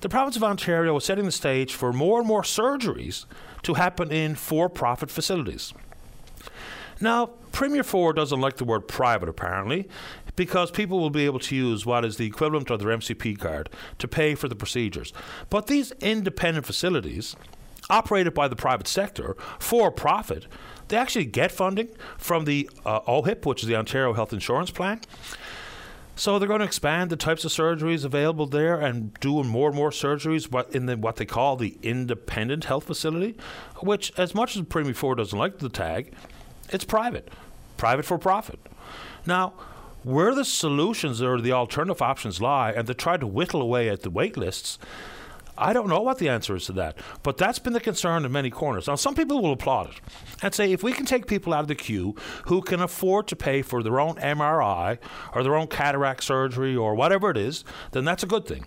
the 0.00 0.08
province 0.08 0.36
of 0.36 0.44
Ontario 0.44 0.96
is 0.96 1.04
setting 1.04 1.24
the 1.24 1.32
stage 1.32 1.74
for 1.74 1.92
more 1.92 2.20
and 2.20 2.28
more 2.28 2.42
surgeries 2.42 3.24
to 3.62 3.74
happen 3.74 4.12
in 4.12 4.36
for 4.36 4.68
profit 4.68 5.10
facilities. 5.10 5.74
Now, 7.00 7.26
Premier 7.52 7.82
Ford 7.82 8.16
doesn't 8.16 8.40
like 8.40 8.56
the 8.56 8.64
word 8.64 8.86
private, 8.86 9.28
apparently, 9.28 9.88
because 10.36 10.70
people 10.70 11.00
will 11.00 11.10
be 11.10 11.24
able 11.24 11.40
to 11.40 11.56
use 11.56 11.84
what 11.84 12.04
is 12.04 12.16
the 12.16 12.26
equivalent 12.26 12.70
of 12.70 12.78
their 12.78 12.96
MCP 12.96 13.38
card 13.38 13.68
to 13.98 14.06
pay 14.06 14.36
for 14.36 14.46
the 14.48 14.54
procedures. 14.54 15.12
But 15.50 15.66
these 15.66 15.92
independent 16.00 16.66
facilities, 16.66 17.34
operated 17.90 18.34
by 18.34 18.46
the 18.46 18.56
private 18.56 18.86
sector 18.86 19.36
for 19.58 19.90
profit, 19.90 20.46
they 20.88 20.96
actually 20.96 21.26
get 21.26 21.50
funding 21.50 21.88
from 22.16 22.44
the 22.44 22.70
uh, 22.84 23.00
OHIP, 23.00 23.44
which 23.46 23.62
is 23.62 23.68
the 23.68 23.76
Ontario 23.76 24.12
Health 24.12 24.32
Insurance 24.32 24.70
Plan. 24.70 25.00
So 26.18 26.40
they're 26.40 26.48
going 26.48 26.58
to 26.58 26.66
expand 26.66 27.10
the 27.10 27.16
types 27.16 27.44
of 27.44 27.52
surgeries 27.52 28.04
available 28.04 28.46
there 28.46 28.80
and 28.80 29.14
doing 29.20 29.46
more 29.46 29.68
and 29.68 29.76
more 29.76 29.90
surgeries 29.90 30.52
in 30.74 30.86
the, 30.86 30.96
what 30.96 31.14
they 31.14 31.24
call 31.24 31.54
the 31.54 31.78
independent 31.80 32.64
health 32.64 32.84
facility, 32.84 33.36
which, 33.82 34.12
as 34.18 34.34
much 34.34 34.56
as 34.56 34.62
Premier 34.64 34.94
Ford 34.94 35.18
doesn't 35.18 35.38
like 35.38 35.58
the 35.58 35.68
tag, 35.68 36.12
it's 36.70 36.84
private, 36.84 37.30
private 37.76 38.04
for 38.04 38.18
profit. 38.18 38.58
Now, 39.26 39.54
where 40.02 40.34
the 40.34 40.44
solutions 40.44 41.22
or 41.22 41.40
the 41.40 41.52
alternative 41.52 42.02
options 42.02 42.42
lie, 42.42 42.72
and 42.72 42.88
they 42.88 42.94
try 42.94 43.16
to 43.16 43.26
whittle 43.26 43.62
away 43.62 43.88
at 43.88 44.02
the 44.02 44.10
wait 44.10 44.36
lists, 44.36 44.76
I 45.58 45.72
don't 45.72 45.88
know 45.88 46.00
what 46.00 46.18
the 46.18 46.28
answer 46.28 46.56
is 46.56 46.66
to 46.66 46.72
that, 46.72 46.98
but 47.22 47.36
that's 47.36 47.58
been 47.58 47.72
the 47.72 47.80
concern 47.80 48.24
in 48.24 48.32
many 48.32 48.50
corners. 48.50 48.86
Now, 48.86 48.94
some 48.94 49.14
people 49.14 49.42
will 49.42 49.52
applaud 49.52 49.90
it 49.90 50.00
and 50.42 50.54
say 50.54 50.72
if 50.72 50.82
we 50.82 50.92
can 50.92 51.04
take 51.04 51.26
people 51.26 51.52
out 51.52 51.60
of 51.60 51.68
the 51.68 51.74
queue 51.74 52.14
who 52.46 52.62
can 52.62 52.80
afford 52.80 53.26
to 53.28 53.36
pay 53.36 53.62
for 53.62 53.82
their 53.82 54.00
own 54.00 54.14
MRI 54.16 54.98
or 55.34 55.42
their 55.42 55.56
own 55.56 55.66
cataract 55.66 56.22
surgery 56.22 56.76
or 56.76 56.94
whatever 56.94 57.30
it 57.30 57.36
is, 57.36 57.64
then 57.92 58.04
that's 58.04 58.22
a 58.22 58.26
good 58.26 58.46
thing. 58.46 58.64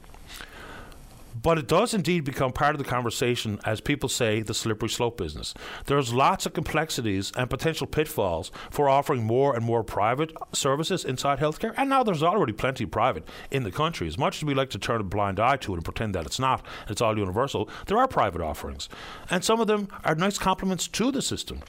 But 1.40 1.58
it 1.58 1.68
does 1.68 1.94
indeed 1.94 2.24
become 2.24 2.52
part 2.52 2.76
of 2.76 2.80
the 2.80 2.90
conversation, 2.90 3.60
as 3.66 3.82
people 3.82 4.10
say, 4.10 4.42
the 4.42 4.54
slippery 4.54 4.90
slope 4.90 5.18
business. 5.18 5.54
There's 5.86 6.14
lots 6.14 6.46
of 6.46 6.54
complexities 6.54 7.32
and 7.38 7.50
potential 7.50 7.88
pitfalls 7.88 8.52
for 8.70 8.90
offering 8.90 9.24
more 9.24 9.56
and 9.56 9.64
more 9.64 9.84
private 9.84 10.34
services 10.54 11.06
inside 11.06 11.40
healthcare. 11.40 11.74
And 11.78 11.90
now 11.90 12.04
there's 12.04 12.24
already 12.24 12.54
plenty 12.54 12.86
private 12.86 13.28
in 13.50 13.64
the 13.64 13.72
country. 13.72 14.08
As 14.08 14.18
much 14.18 14.38
as 14.38 14.44
we 14.44 14.54
like 14.54 14.70
to 14.72 14.80
turn 14.80 15.02
a 15.02 15.04
blind 15.04 15.40
eye 15.40 15.58
to 15.58 15.74
it 15.74 15.78
and 15.78 15.86
pretend 15.86 16.16
that 16.16 16.26
it's 16.26 16.40
not, 16.40 16.66
it's 16.90 17.02
all 17.02 17.18
universal, 17.18 17.70
there 17.88 17.98
are 17.98 18.08
private 18.08 18.42
offerings. 18.42 18.90
And 19.30 19.44
some 19.44 19.62
of 19.62 19.68
them 19.68 19.88
are 20.04 20.16
nice 20.16 20.38
complements 20.38 20.88
to 20.90 21.12
the 21.12 21.22
system. 21.22 21.62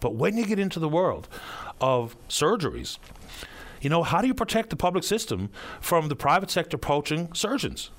But 0.00 0.14
when 0.14 0.36
you 0.36 0.46
get 0.46 0.58
into 0.58 0.78
the 0.78 0.88
world 0.88 1.28
of 1.80 2.16
surgeries, 2.28 2.98
you 3.80 3.88
know, 3.88 4.02
how 4.02 4.20
do 4.20 4.26
you 4.26 4.34
protect 4.34 4.70
the 4.70 4.76
public 4.76 5.04
system 5.04 5.48
from 5.80 6.08
the 6.08 6.16
private 6.16 6.50
sector 6.50 6.76
poaching 6.76 7.32
surgeons? 7.32 7.90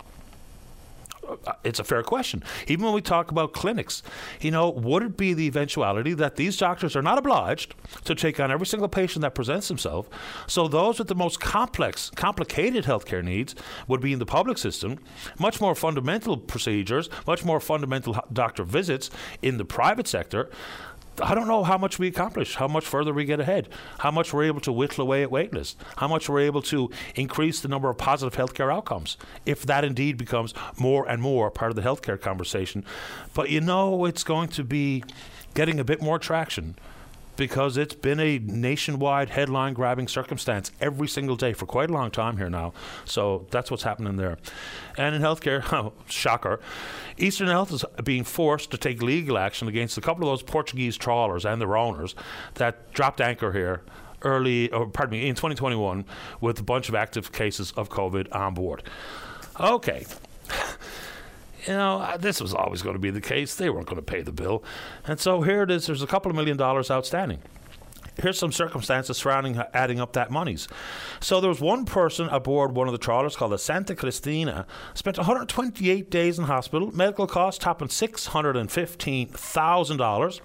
Uh, 1.31 1.53
it's 1.63 1.79
a 1.79 1.83
fair 1.83 2.03
question. 2.03 2.43
Even 2.67 2.85
when 2.85 2.93
we 2.93 3.01
talk 3.01 3.31
about 3.31 3.53
clinics, 3.53 4.03
you 4.41 4.51
know, 4.51 4.69
would 4.69 5.03
it 5.03 5.17
be 5.17 5.33
the 5.33 5.45
eventuality 5.45 6.13
that 6.13 6.35
these 6.35 6.57
doctors 6.57 6.95
are 6.95 7.01
not 7.01 7.17
obliged 7.17 7.75
to 8.03 8.15
take 8.15 8.39
on 8.39 8.51
every 8.51 8.65
single 8.65 8.89
patient 8.89 9.21
that 9.21 9.35
presents 9.35 9.67
themselves? 9.67 10.09
So 10.47 10.67
those 10.67 10.99
with 10.99 11.07
the 11.07 11.15
most 11.15 11.39
complex, 11.39 12.09
complicated 12.11 12.85
healthcare 12.85 13.23
needs 13.23 13.55
would 13.87 14.01
be 14.01 14.13
in 14.13 14.19
the 14.19 14.25
public 14.25 14.57
system, 14.57 14.99
much 15.39 15.61
more 15.61 15.75
fundamental 15.75 16.37
procedures, 16.37 17.09
much 17.25 17.45
more 17.45 17.59
fundamental 17.59 18.17
doctor 18.33 18.63
visits 18.63 19.09
in 19.41 19.57
the 19.57 19.65
private 19.65 20.07
sector. 20.07 20.49
I 21.21 21.35
don't 21.35 21.47
know 21.47 21.63
how 21.63 21.77
much 21.77 21.99
we 21.99 22.07
accomplish, 22.07 22.55
how 22.55 22.67
much 22.67 22.85
further 22.85 23.13
we 23.13 23.25
get 23.25 23.39
ahead, 23.39 23.69
how 23.99 24.11
much 24.11 24.33
we're 24.33 24.45
able 24.45 24.61
to 24.61 24.71
whittle 24.71 25.03
away 25.03 25.23
at 25.23 25.29
waitlists, 25.29 25.75
how 25.97 26.07
much 26.07 26.29
we're 26.29 26.41
able 26.41 26.61
to 26.63 26.89
increase 27.15 27.59
the 27.59 27.67
number 27.67 27.89
of 27.89 27.97
positive 27.97 28.37
healthcare 28.37 28.73
outcomes, 28.73 29.17
if 29.45 29.65
that 29.65 29.83
indeed 29.83 30.17
becomes 30.17 30.53
more 30.77 31.07
and 31.09 31.21
more 31.21 31.51
part 31.51 31.71
of 31.71 31.75
the 31.75 31.81
healthcare 31.81 32.19
conversation. 32.19 32.85
But 33.33 33.49
you 33.49 33.61
know, 33.61 34.05
it's 34.05 34.23
going 34.23 34.49
to 34.49 34.63
be 34.63 35.03
getting 35.53 35.79
a 35.79 35.83
bit 35.83 36.01
more 36.01 36.17
traction 36.17 36.75
because 37.41 37.75
it's 37.75 37.95
been 37.95 38.19
a 38.19 38.37
nationwide 38.37 39.31
headline 39.31 39.73
grabbing 39.73 40.07
circumstance 40.07 40.71
every 40.79 41.07
single 41.07 41.35
day 41.35 41.53
for 41.53 41.65
quite 41.65 41.89
a 41.89 41.93
long 41.93 42.11
time 42.11 42.37
here 42.37 42.51
now. 42.51 42.71
So 43.03 43.47
that's 43.49 43.71
what's 43.71 43.81
happening 43.81 44.15
there. 44.15 44.37
And 44.95 45.15
in 45.15 45.23
healthcare, 45.23 45.63
oh, 45.73 45.93
shocker, 46.07 46.59
Eastern 47.17 47.47
Health 47.47 47.73
is 47.73 47.83
being 48.03 48.23
forced 48.23 48.69
to 48.69 48.77
take 48.77 49.01
legal 49.01 49.39
action 49.39 49.67
against 49.67 49.97
a 49.97 50.01
couple 50.01 50.29
of 50.29 50.29
those 50.33 50.43
Portuguese 50.43 50.97
trawlers 50.97 51.43
and 51.43 51.59
their 51.59 51.75
owners 51.75 52.13
that 52.55 52.93
dropped 52.93 53.19
anchor 53.19 53.51
here 53.51 53.81
early, 54.21 54.71
or 54.71 54.85
pardon 54.85 55.19
me, 55.19 55.27
in 55.27 55.33
2021 55.33 56.05
with 56.41 56.59
a 56.59 56.63
bunch 56.63 56.89
of 56.89 56.93
active 56.93 57.31
cases 57.31 57.71
of 57.71 57.89
COVID 57.89 58.35
on 58.35 58.53
board. 58.53 58.83
Okay 59.59 60.05
you 61.67 61.73
know, 61.73 61.99
uh, 61.99 62.17
this 62.17 62.41
was 62.41 62.53
always 62.53 62.81
going 62.81 62.95
to 62.95 62.99
be 62.99 63.11
the 63.11 63.21
case. 63.21 63.55
They 63.55 63.69
weren't 63.69 63.87
going 63.87 63.97
to 63.97 64.01
pay 64.01 64.21
the 64.21 64.31
bill. 64.31 64.63
And 65.05 65.19
so 65.19 65.41
here 65.41 65.63
it 65.63 65.71
is. 65.71 65.87
There's 65.87 66.01
a 66.01 66.07
couple 66.07 66.29
of 66.29 66.35
million 66.35 66.57
dollars 66.57 66.89
outstanding 66.89 67.39
here's 68.21 68.37
some 68.37 68.51
circumstances 68.51 69.17
surrounding 69.17 69.57
adding 69.73 69.99
up 69.99 70.13
that 70.13 70.29
monies. 70.31 70.67
So 71.19 71.41
there 71.41 71.49
was 71.49 71.59
one 71.59 71.85
person 71.85 72.29
aboard 72.29 72.75
one 72.75 72.87
of 72.87 72.91
the 72.91 72.97
trawlers 72.97 73.35
called 73.35 73.51
the 73.51 73.57
Santa 73.57 73.95
Cristina, 73.95 74.67
spent 74.93 75.17
128 75.17 76.09
days 76.09 76.39
in 76.39 76.45
hospital, 76.45 76.95
medical 76.95 77.27
costs 77.27 77.61
topping 77.63 77.89
$615,000. 77.89 80.41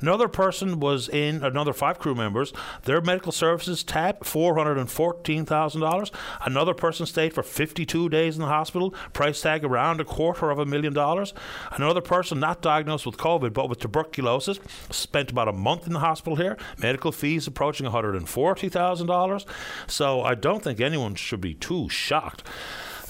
Another 0.00 0.28
person 0.28 0.80
was 0.80 1.08
in, 1.08 1.44
another 1.44 1.72
five 1.72 1.98
crew 1.98 2.14
members, 2.14 2.52
their 2.82 3.00
medical 3.00 3.32
services 3.32 3.84
tapped 3.84 4.24
$414,000. 4.24 6.10
Another 6.44 6.74
person 6.74 7.06
stayed 7.06 7.32
for 7.32 7.42
52 7.42 8.08
days 8.08 8.36
in 8.36 8.42
the 8.42 8.48
hospital, 8.48 8.94
price 9.12 9.40
tag 9.40 9.64
around 9.64 10.00
a 10.00 10.04
quarter 10.04 10.50
of 10.50 10.58
a 10.58 10.66
million 10.66 10.92
dollars. 10.92 11.32
Another 11.72 12.00
person 12.00 12.40
not 12.40 12.60
diagnosed 12.60 13.06
with 13.06 13.16
COVID 13.16 13.52
but 13.52 13.68
with 13.68 13.78
tuberculosis 13.78 14.58
spent 14.90 15.30
about 15.30 15.48
a 15.48 15.52
month 15.52 15.86
in 15.86 15.92
the 15.92 16.00
hospital 16.00 16.36
here, 16.36 16.56
medical 16.78 17.04
medical 17.04 17.12
fees 17.12 17.46
approaching 17.46 17.86
$140,000. 17.86 19.44
So 19.86 20.22
I 20.22 20.34
don't 20.34 20.62
think 20.62 20.80
anyone 20.80 21.16
should 21.16 21.40
be 21.40 21.54
too 21.54 21.88
shocked 21.90 22.42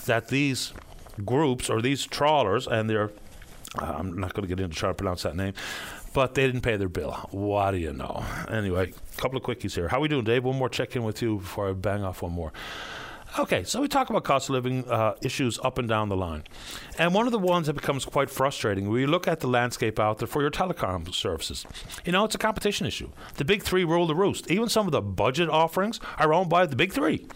that 0.06 0.28
these 0.28 0.72
groups 1.24 1.70
or 1.70 1.80
these 1.80 2.04
trawlers 2.04 2.66
and 2.66 2.90
their 2.90 3.12
uh, 3.80 3.96
I'm 3.98 4.18
not 4.18 4.34
going 4.34 4.48
to 4.48 4.54
get 4.54 4.62
into 4.62 4.76
trying 4.76 4.90
to 4.90 4.96
pronounce 4.96 5.24
that 5.24 5.34
name, 5.34 5.52
but 6.14 6.34
they 6.34 6.46
didn't 6.46 6.62
pay 6.62 6.76
their 6.76 6.88
bill. 6.88 7.12
What 7.32 7.72
do 7.72 7.76
you 7.76 7.92
know? 7.92 8.24
Anyway, 8.48 8.92
a 8.92 9.20
couple 9.20 9.36
of 9.36 9.42
quickies 9.44 9.74
here. 9.74 9.88
How 9.88 10.00
we 10.00 10.08
doing, 10.08 10.24
Dave? 10.24 10.44
One 10.44 10.56
more 10.56 10.70
check 10.70 10.96
in 10.96 11.02
with 11.02 11.20
you 11.20 11.38
before 11.38 11.68
I 11.68 11.72
bang 11.72 12.02
off 12.02 12.22
one 12.22 12.32
more. 12.32 12.52
Okay, 13.36 13.64
so 13.64 13.80
we 13.80 13.88
talk 13.88 14.10
about 14.10 14.22
cost 14.22 14.48
of 14.48 14.52
living 14.52 14.88
uh, 14.88 15.16
issues 15.20 15.58
up 15.64 15.76
and 15.76 15.88
down 15.88 16.08
the 16.08 16.16
line. 16.16 16.44
And 16.98 17.12
one 17.12 17.26
of 17.26 17.32
the 17.32 17.38
ones 17.38 17.66
that 17.66 17.72
becomes 17.72 18.04
quite 18.04 18.30
frustrating 18.30 18.84
you 18.84 19.08
look 19.08 19.26
at 19.26 19.40
the 19.40 19.48
landscape 19.48 19.98
out 19.98 20.18
there 20.18 20.28
for 20.28 20.40
your 20.40 20.52
telecom 20.52 21.12
services. 21.12 21.66
You 22.04 22.12
know, 22.12 22.24
it's 22.24 22.36
a 22.36 22.38
competition 22.38 22.86
issue. 22.86 23.10
The 23.34 23.44
big 23.44 23.64
three 23.64 23.82
rule 23.82 24.06
the 24.06 24.14
roost. 24.14 24.48
Even 24.48 24.68
some 24.68 24.86
of 24.86 24.92
the 24.92 25.02
budget 25.02 25.48
offerings 25.48 25.98
are 26.18 26.32
owned 26.32 26.48
by 26.48 26.66
the 26.66 26.76
big 26.76 26.92
three 26.92 27.26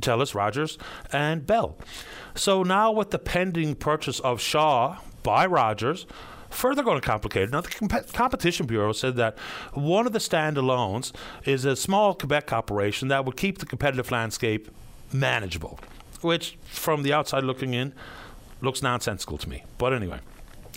TELUS, 0.00 0.36
Rogers, 0.36 0.78
and 1.12 1.44
Bell. 1.44 1.76
So 2.36 2.62
now 2.62 2.92
with 2.92 3.10
the 3.10 3.18
pending 3.18 3.74
purchase 3.74 4.20
of 4.20 4.40
Shaw 4.40 4.98
by 5.24 5.46
Rogers, 5.46 6.06
further 6.50 6.82
going 6.82 7.00
to 7.00 7.06
complicate 7.06 7.44
it. 7.44 7.50
Now, 7.50 7.60
the 7.60 7.68
Comp- 7.68 8.12
Competition 8.12 8.66
Bureau 8.66 8.92
said 8.92 9.16
that 9.16 9.38
one 9.72 10.06
of 10.06 10.12
the 10.12 10.18
standalones 10.18 11.12
is 11.44 11.64
a 11.64 11.76
small 11.76 12.14
Quebec 12.14 12.52
operation 12.52 13.08
that 13.08 13.24
would 13.24 13.36
keep 13.36 13.58
the 13.58 13.66
competitive 13.66 14.10
landscape 14.10 14.68
manageable, 15.12 15.78
which, 16.20 16.56
from 16.66 17.02
the 17.02 17.12
outside 17.12 17.44
looking 17.44 17.74
in, 17.74 17.92
looks 18.60 18.82
nonsensical 18.82 19.38
to 19.38 19.48
me. 19.48 19.64
But 19.78 19.92
anyway. 19.92 20.20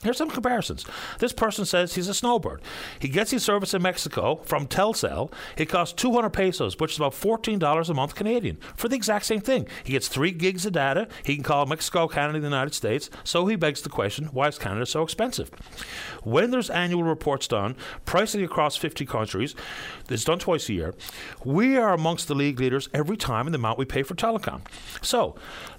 Here's 0.03 0.17
some 0.17 0.31
comparisons. 0.31 0.85
This 1.19 1.31
person 1.31 1.65
says 1.65 1.93
he's 1.93 2.07
a 2.07 2.13
snowbird. 2.13 2.61
He 2.99 3.07
gets 3.07 3.31
his 3.31 3.43
service 3.43 3.73
in 3.73 3.83
Mexico 3.83 4.41
from 4.45 4.67
Telcel. 4.67 5.31
It 5.57 5.67
costs 5.67 5.93
200 5.93 6.31
pesos, 6.31 6.79
which 6.79 6.93
is 6.93 6.97
about 6.97 7.13
$14 7.13 7.89
a 7.89 7.93
month 7.93 8.15
Canadian, 8.15 8.57
for 8.75 8.87
the 8.87 8.95
exact 8.95 9.25
same 9.25 9.41
thing. 9.41 9.67
He 9.83 9.93
gets 9.93 10.07
three 10.07 10.31
gigs 10.31 10.65
of 10.65 10.73
data. 10.73 11.07
He 11.23 11.35
can 11.35 11.43
call 11.43 11.67
Mexico, 11.67 12.07
Canada, 12.07 12.39
the 12.39 12.47
United 12.47 12.73
States. 12.73 13.09
So 13.23 13.45
he 13.45 13.55
begs 13.55 13.81
the 13.81 13.89
question 13.89 14.25
why 14.27 14.47
is 14.47 14.57
Canada 14.57 14.85
so 14.85 15.03
expensive? 15.03 15.49
When 16.23 16.49
there's 16.49 16.69
annual 16.69 17.03
reports 17.03 17.47
done, 17.47 17.75
pricing 18.05 18.43
across 18.43 18.75
50 18.75 19.05
countries, 19.05 19.55
it's 20.09 20.23
done 20.23 20.39
twice 20.39 20.67
a 20.69 20.73
year, 20.73 20.95
we 21.45 21.77
are 21.77 21.93
amongst 21.93 22.27
the 22.27 22.35
league 22.35 22.59
leaders 22.59 22.89
every 22.93 23.17
time 23.17 23.45
in 23.47 23.51
the 23.51 23.59
amount 23.59 23.77
we 23.77 23.85
pay 23.85 24.03
for 24.03 24.15
telecom. 24.15 24.61
So 25.01 25.35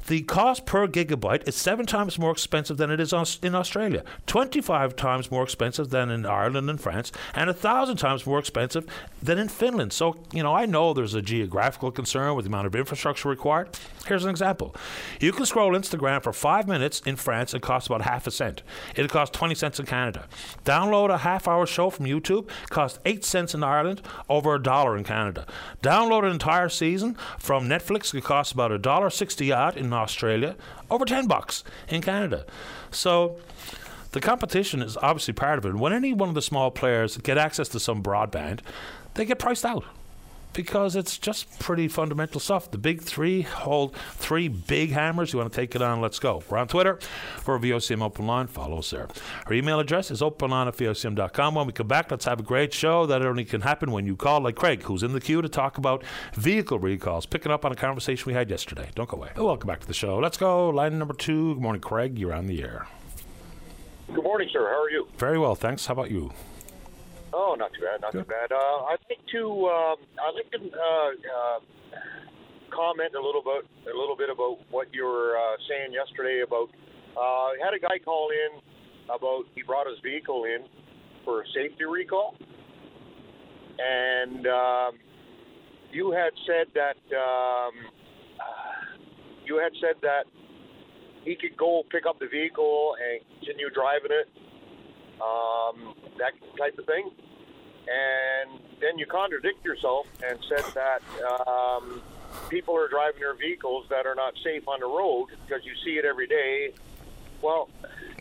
the 0.06 0.22
cost 0.22 0.66
per 0.66 0.86
gigabyte 0.88 1.46
is 1.46 1.56
seven 1.56 1.86
times 1.86 2.18
more 2.18 2.32
expensive 2.32 2.76
than 2.76 2.90
it 2.90 3.00
is 3.00 3.12
in 3.42 3.54
Australia, 3.54 4.04
25 4.26 4.96
times 4.96 5.30
more 5.30 5.42
expensive 5.42 5.90
than 5.90 6.10
in 6.10 6.26
Ireland 6.26 6.68
and 6.68 6.80
France, 6.80 7.12
and 7.34 7.48
a 7.48 7.54
thousand 7.54 7.96
times 7.96 8.26
more 8.26 8.38
expensive 8.38 8.86
than 9.22 9.38
in 9.38 9.48
Finland. 9.48 9.92
So, 9.92 10.16
you 10.32 10.42
know, 10.42 10.54
I 10.54 10.66
know 10.66 10.92
there's 10.92 11.14
a 11.14 11.22
geographical 11.22 11.90
concern 11.90 12.34
with 12.34 12.44
the 12.44 12.50
amount 12.50 12.66
of 12.66 12.74
infrastructure 12.74 13.28
required. 13.28 13.70
Here's 14.06 14.24
an 14.24 14.30
example 14.30 14.74
you 15.20 15.32
can 15.32 15.46
scroll 15.46 15.72
Instagram 15.72 16.22
for 16.22 16.32
five 16.32 16.66
minutes 16.66 17.00
in 17.06 17.16
France, 17.16 17.54
it 17.54 17.62
costs 17.62 17.86
about 17.86 18.02
half 18.02 18.26
a 18.26 18.30
cent. 18.30 18.62
It 18.96 19.08
costs 19.10 19.36
20 19.36 19.54
cents 19.54 19.78
in 19.78 19.86
Canada. 19.86 20.26
Download 20.64 21.10
a 21.10 21.18
half 21.18 21.46
hour 21.46 21.66
show 21.66 21.90
from 21.90 22.06
YouTube, 22.06 22.48
costs 22.70 22.98
8 23.04 23.24
cents 23.24 23.54
in 23.54 23.62
Ireland, 23.62 24.02
over 24.28 24.54
a 24.54 24.62
dollar 24.62 24.96
in 24.96 25.04
Canada. 25.04 25.46
Download 25.82 26.24
an 26.24 26.32
entire 26.32 26.68
season 26.68 27.16
from 27.38 27.68
Netflix, 27.68 28.14
it 28.14 28.24
costs 28.24 28.52
about 28.52 28.72
a 28.72 28.78
dollar 28.78 29.10
sixty 29.10 29.52
odd 29.52 29.76
in 29.76 29.91
Australia, 29.94 30.56
over 30.90 31.04
10 31.04 31.26
bucks 31.26 31.64
in 31.88 32.02
Canada. 32.02 32.46
So 32.90 33.36
the 34.12 34.20
competition 34.20 34.82
is 34.82 34.96
obviously 34.98 35.34
part 35.34 35.58
of 35.58 35.66
it. 35.66 35.74
When 35.74 35.92
any 35.92 36.12
one 36.12 36.28
of 36.28 36.34
the 36.34 36.42
small 36.42 36.70
players 36.70 37.16
get 37.16 37.38
access 37.38 37.68
to 37.68 37.80
some 37.80 38.02
broadband, 38.02 38.60
they 39.14 39.24
get 39.24 39.38
priced 39.38 39.64
out 39.64 39.84
because 40.52 40.96
it's 40.96 41.18
just 41.18 41.58
pretty 41.58 41.88
fundamental 41.88 42.40
stuff. 42.40 42.70
The 42.70 42.78
big 42.78 43.02
three 43.02 43.42
hold 43.42 43.96
three 43.96 44.48
big 44.48 44.90
hammers. 44.90 45.32
You 45.32 45.38
want 45.38 45.52
to 45.52 45.56
take 45.60 45.74
it 45.74 45.82
on? 45.82 46.00
Let's 46.00 46.18
go. 46.18 46.42
We're 46.48 46.58
on 46.58 46.68
Twitter 46.68 46.98
for 47.38 47.58
VOCM 47.58 48.02
Open 48.02 48.26
Line. 48.26 48.46
Follow 48.46 48.78
us 48.78 48.90
there. 48.90 49.08
Our 49.46 49.52
email 49.52 49.80
address 49.80 50.10
is 50.10 50.20
openline 50.20 50.66
at 50.66 50.76
VOCM.com. 50.76 51.54
When 51.54 51.66
we 51.66 51.72
come 51.72 51.88
back, 51.88 52.10
let's 52.10 52.24
have 52.24 52.40
a 52.40 52.42
great 52.42 52.72
show 52.72 53.06
that 53.06 53.24
only 53.24 53.44
can 53.44 53.60
happen 53.62 53.90
when 53.90 54.06
you 54.06 54.16
call, 54.16 54.40
like 54.40 54.56
Craig, 54.56 54.82
who's 54.82 55.02
in 55.02 55.12
the 55.12 55.20
queue 55.20 55.42
to 55.42 55.48
talk 55.48 55.78
about 55.78 56.04
vehicle 56.34 56.78
recalls, 56.78 57.26
picking 57.26 57.52
up 57.52 57.64
on 57.64 57.72
a 57.72 57.76
conversation 57.76 58.26
we 58.26 58.34
had 58.34 58.50
yesterday. 58.50 58.88
Don't 58.94 59.08
go 59.08 59.16
away. 59.16 59.30
Welcome 59.36 59.68
back 59.68 59.80
to 59.80 59.86
the 59.86 59.94
show. 59.94 60.18
Let's 60.18 60.36
go. 60.36 60.70
Line 60.70 60.98
number 60.98 61.14
two. 61.14 61.54
Good 61.54 61.62
morning, 61.62 61.80
Craig. 61.80 62.18
You're 62.18 62.32
on 62.32 62.46
the 62.46 62.62
air. 62.62 62.86
Good 64.12 64.24
morning, 64.24 64.48
sir. 64.52 64.68
How 64.68 64.82
are 64.82 64.90
you? 64.90 65.08
Very 65.16 65.38
well, 65.38 65.54
thanks. 65.54 65.86
How 65.86 65.92
about 65.92 66.10
you? 66.10 66.32
Oh, 67.32 67.56
not 67.58 67.72
too 67.72 67.80
bad, 67.80 68.00
not 68.02 68.12
Good. 68.12 68.24
too 68.24 68.30
bad. 68.30 68.52
Uh, 68.52 68.84
I'd 68.92 69.00
like 69.08 69.24
to, 69.32 69.42
um, 69.66 69.96
I'd 70.20 70.34
like 70.34 70.50
to 70.52 70.58
uh, 70.58 71.08
uh, 71.08 71.58
comment 72.70 73.14
a 73.14 73.22
little 73.22 73.42
bit, 73.42 73.64
a 73.92 73.96
little 73.96 74.16
bit 74.16 74.28
about 74.28 74.58
what 74.70 74.88
you 74.92 75.04
were 75.04 75.36
uh, 75.36 75.56
saying 75.68 75.92
yesterday 75.92 76.42
about. 76.46 76.68
Uh, 77.16 77.20
I 77.20 77.56
had 77.64 77.74
a 77.74 77.80
guy 77.80 77.98
call 78.04 78.28
in 78.30 78.60
about 79.14 79.44
he 79.54 79.62
brought 79.62 79.86
his 79.86 79.98
vehicle 80.02 80.44
in 80.44 80.64
for 81.24 81.42
a 81.42 81.44
safety 81.54 81.84
recall, 81.84 82.34
and 83.78 84.46
um, 84.46 84.92
you 85.92 86.10
had 86.10 86.32
said 86.46 86.66
that 86.74 87.00
um, 87.16 87.74
you 89.44 89.58
had 89.58 89.72
said 89.80 89.96
that 90.02 90.24
he 91.24 91.36
could 91.36 91.56
go 91.56 91.82
pick 91.90 92.04
up 92.06 92.18
the 92.18 92.26
vehicle 92.26 92.94
and 93.00 93.20
continue 93.38 93.70
driving 93.70 94.10
it, 94.10 94.28
um, 95.20 95.94
that 96.22 96.32
type 96.56 96.78
of 96.78 96.86
thing. 96.86 97.10
And 97.82 98.60
then 98.80 98.98
you 98.98 99.06
contradict 99.06 99.64
yourself 99.64 100.06
and 100.24 100.38
said 100.48 100.64
that 100.74 101.02
um, 101.48 102.00
people 102.48 102.76
are 102.76 102.88
driving 102.88 103.20
their 103.20 103.34
vehicles 103.34 103.86
that 103.90 104.06
are 104.06 104.14
not 104.14 104.34
safe 104.42 104.66
on 104.68 104.80
the 104.80 104.86
road 104.86 105.28
because 105.46 105.64
you 105.64 105.72
see 105.84 105.98
it 105.98 106.04
every 106.04 106.28
day. 106.28 106.72
Well, 107.42 107.68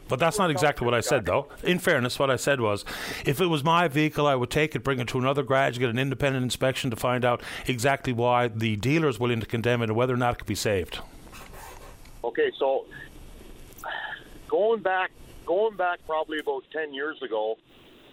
but 0.07 0.19
that's 0.19 0.37
not 0.37 0.51
exactly 0.51 0.83
what 0.83 0.93
I 0.93 0.99
said, 0.99 1.25
though. 1.25 1.47
In 1.63 1.79
fairness, 1.79 2.19
what 2.19 2.29
I 2.29 2.35
said 2.35 2.59
was 2.59 2.83
if 3.23 3.39
it 3.39 3.45
was 3.45 3.63
my 3.63 3.87
vehicle, 3.87 4.27
I 4.27 4.35
would 4.35 4.49
take 4.49 4.75
it, 4.75 4.83
bring 4.83 4.99
it 4.99 5.07
to 5.09 5.19
another 5.19 5.43
garage, 5.43 5.77
get 5.77 5.89
an 5.89 5.99
independent 5.99 6.43
inspection 6.43 6.89
to 6.89 6.97
find 6.97 7.23
out 7.23 7.41
exactly 7.67 8.11
why 8.11 8.49
the 8.49 8.75
dealer 8.75 9.07
is 9.07 9.19
willing 9.19 9.39
to 9.39 9.45
condemn 9.45 9.81
it 9.81 9.85
and 9.85 9.95
whether 9.95 10.13
or 10.13 10.17
not 10.17 10.33
it 10.33 10.37
could 10.39 10.47
be 10.47 10.55
saved. 10.55 10.99
Okay, 12.23 12.51
so 12.59 12.85
going 14.49 14.81
back, 14.81 15.11
going 15.45 15.77
back 15.77 15.99
probably 16.05 16.39
about 16.39 16.63
ten 16.73 16.93
years 16.93 17.21
ago, 17.21 17.57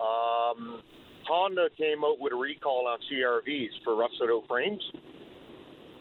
um, 0.01 0.83
Honda 1.27 1.69
came 1.77 2.05
out 2.05 2.19
with 2.19 2.33
a 2.33 2.37
recall 2.37 2.87
on 2.87 2.99
CRVs 3.11 3.85
for 3.85 3.97
rusted 3.97 4.31
out 4.31 4.45
frames, 4.49 4.83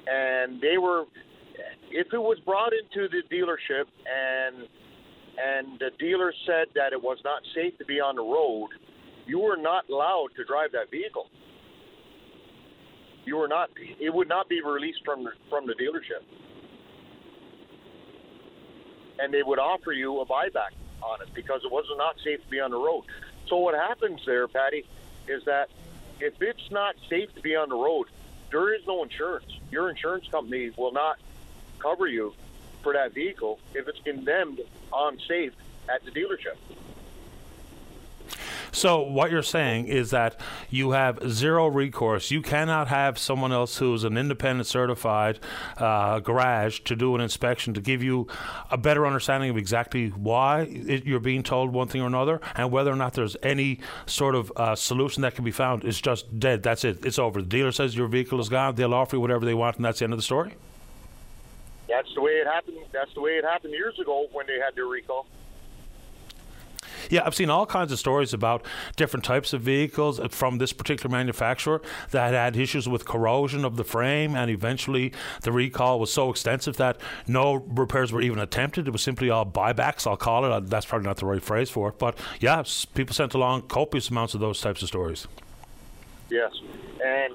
and 0.08 0.62
they 0.62 0.78
were, 0.78 1.04
if 1.92 2.08
it 2.14 2.18
was 2.18 2.40
brought 2.46 2.72
into 2.74 3.08
the 3.10 3.24
dealership 3.34 3.86
and 4.06 4.68
and 5.40 5.78
the 5.80 5.92
dealer 6.00 6.34
said 6.48 6.66
that 6.74 6.94
it 6.94 7.02
was 7.02 7.20
not 7.24 7.44
safe 7.54 7.78
to 7.78 7.86
be 7.86 8.00
on 8.00 8.16
the 8.16 8.24
road, 8.24 8.70
you 9.28 9.38
were 9.38 9.58
not 9.58 9.88
allowed 9.88 10.30
to 10.36 10.44
drive 10.46 10.72
that 10.72 10.90
vehicle. 10.90 11.28
You 13.26 13.38
were 13.38 13.48
not. 13.48 13.70
It 14.00 14.14
would 14.14 14.30
not 14.30 14.50
be 14.50 14.62
released 14.64 15.02
from 15.06 15.28
from 15.50 15.68
the 15.68 15.74
dealership 15.74 16.26
and 19.20 19.34
they 19.34 19.44
would 19.44 19.60
offer 19.60 19.92
you 19.92 20.20
a 20.22 20.26
buyback 20.26 20.74
on 21.02 21.22
it 21.22 21.30
because 21.36 21.62
it 21.64 21.72
was 21.72 21.86
not 21.98 22.16
safe 22.24 22.42
to 22.44 22.50
be 22.50 22.60
on 22.60 22.72
the 22.72 22.78
road. 22.78 23.04
So 23.48 23.58
what 23.58 23.76
happens 23.76 24.22
there, 24.26 24.48
Paddy, 24.48 24.86
is 25.28 25.46
that 25.46 25.70
if 26.20 26.42
it's 26.42 26.72
not 26.72 26.96
safe 27.10 27.34
to 27.36 27.42
be 27.42 27.56
on 27.56 27.70
the 27.70 27.76
road, 27.76 28.08
there 28.52 28.74
is 28.74 28.82
no 28.88 29.04
insurance. 29.04 29.46
Your 29.72 29.90
insurance 29.90 30.28
company 30.28 30.72
will 30.78 30.92
not 30.92 31.18
cover 31.80 32.08
you 32.08 32.34
for 32.82 32.94
that 32.94 33.14
vehicle 33.14 33.60
if 33.74 33.88
it's 33.88 34.00
condemned 34.00 34.62
unsafe 34.94 35.54
at 35.90 36.04
the 36.06 36.12
dealership. 36.12 36.56
So 38.78 39.02
what 39.02 39.32
you're 39.32 39.42
saying 39.42 39.88
is 39.88 40.12
that 40.12 40.40
you 40.70 40.92
have 40.92 41.20
zero 41.32 41.66
recourse. 41.66 42.30
You 42.30 42.44
cannot 42.44 42.90
have 42.90 43.18
someone 43.18 43.52
else 43.52 43.78
who's 43.78 44.04
an 44.04 44.20
independent 44.20 44.68
certified 44.68 45.40
uh, 45.78 46.20
garage 46.20 46.82
to 46.82 46.96
do 46.96 47.16
an 47.16 47.22
inspection 47.22 47.74
to 47.74 47.82
give 47.82 48.04
you 48.04 48.28
a 48.70 48.78
better 48.78 49.08
understanding 49.08 49.50
of 49.50 49.58
exactly 49.58 50.10
why 50.10 50.68
it, 50.70 51.06
you're 51.06 51.20
being 51.20 51.42
told 51.42 51.74
one 51.74 51.88
thing 51.88 52.02
or 52.02 52.06
another, 52.06 52.40
and 52.54 52.72
whether 52.72 52.92
or 52.92 52.96
not 52.96 53.14
there's 53.14 53.36
any 53.42 53.80
sort 54.06 54.36
of 54.36 54.52
uh, 54.56 54.76
solution 54.76 55.24
that 55.24 55.34
can 55.34 55.44
be 55.44 55.50
found. 55.50 55.84
It's 55.84 56.00
just 56.00 56.40
dead. 56.40 56.62
That's 56.62 56.86
it. 56.86 57.04
It's 57.04 57.18
over. 57.18 57.42
The 57.42 57.48
dealer 57.48 57.72
says 57.72 57.98
your 57.98 58.08
vehicle 58.08 58.40
is 58.40 58.48
gone. 58.48 58.76
They'll 58.76 58.94
offer 58.94 59.16
you 59.16 59.22
whatever 59.22 59.44
they 59.44 59.56
want, 59.56 59.78
and 59.78 59.86
that's 59.86 59.98
the 59.98 60.04
end 60.04 60.14
of 60.14 60.20
the 60.20 60.24
story. 60.24 60.54
That's 61.90 62.14
the 62.14 62.22
way 62.22 62.34
it 62.34 62.46
happened. 62.46 62.78
That's 62.92 63.12
the 63.16 63.22
way 63.22 63.32
it 63.38 63.44
happened 63.44 63.74
years 63.74 63.98
ago 63.98 64.28
when 64.34 64.46
they 64.46 64.60
had 64.60 64.76
their 64.76 64.86
recall. 64.86 65.26
Yeah, 67.10 67.24
I've 67.26 67.36
seen 67.36 67.50
all 67.50 67.66
kinds 67.66 67.92
of 67.92 68.00
stories 68.00 68.34
about 68.34 68.66
different 68.96 69.24
types 69.24 69.54
of 69.54 69.62
vehicles 69.62 70.20
from 70.32 70.58
this 70.58 70.74
particular 70.74 71.12
manufacturer 71.12 71.82
that 72.12 72.34
had 72.34 72.58
issues 72.58 72.88
with 72.88 73.06
corrosion 73.06 73.66
of 73.66 73.78
the 73.78 73.84
frame, 73.84 74.36
and 74.36 74.50
eventually 74.52 75.14
the 75.42 75.52
recall 75.52 76.00
was 76.00 76.12
so 76.12 76.30
extensive 76.30 76.78
that 76.78 76.98
no 77.28 77.54
repairs 77.54 78.12
were 78.12 78.22
even 78.22 78.40
attempted. 78.40 78.88
It 78.88 78.92
was 78.92 79.02
simply 79.02 79.30
all 79.30 79.46
buybacks, 79.46 80.08
I'll 80.08 80.18
call 80.18 80.46
it. 80.46 80.52
Uh, 80.52 80.60
that's 80.62 80.86
probably 80.86 81.08
not 81.08 81.18
the 81.18 81.26
right 81.26 81.44
phrase 81.44 81.70
for 81.70 81.90
it. 81.90 82.00
But 82.00 82.18
yeah, 82.40 82.64
people 82.94 83.14
sent 83.14 83.34
along 83.34 83.64
copious 83.64 84.10
amounts 84.10 84.34
of 84.34 84.40
those 84.40 84.60
types 84.62 84.82
of 84.82 84.88
stories. 84.88 85.28
Yes. 86.30 86.52
And 87.04 87.34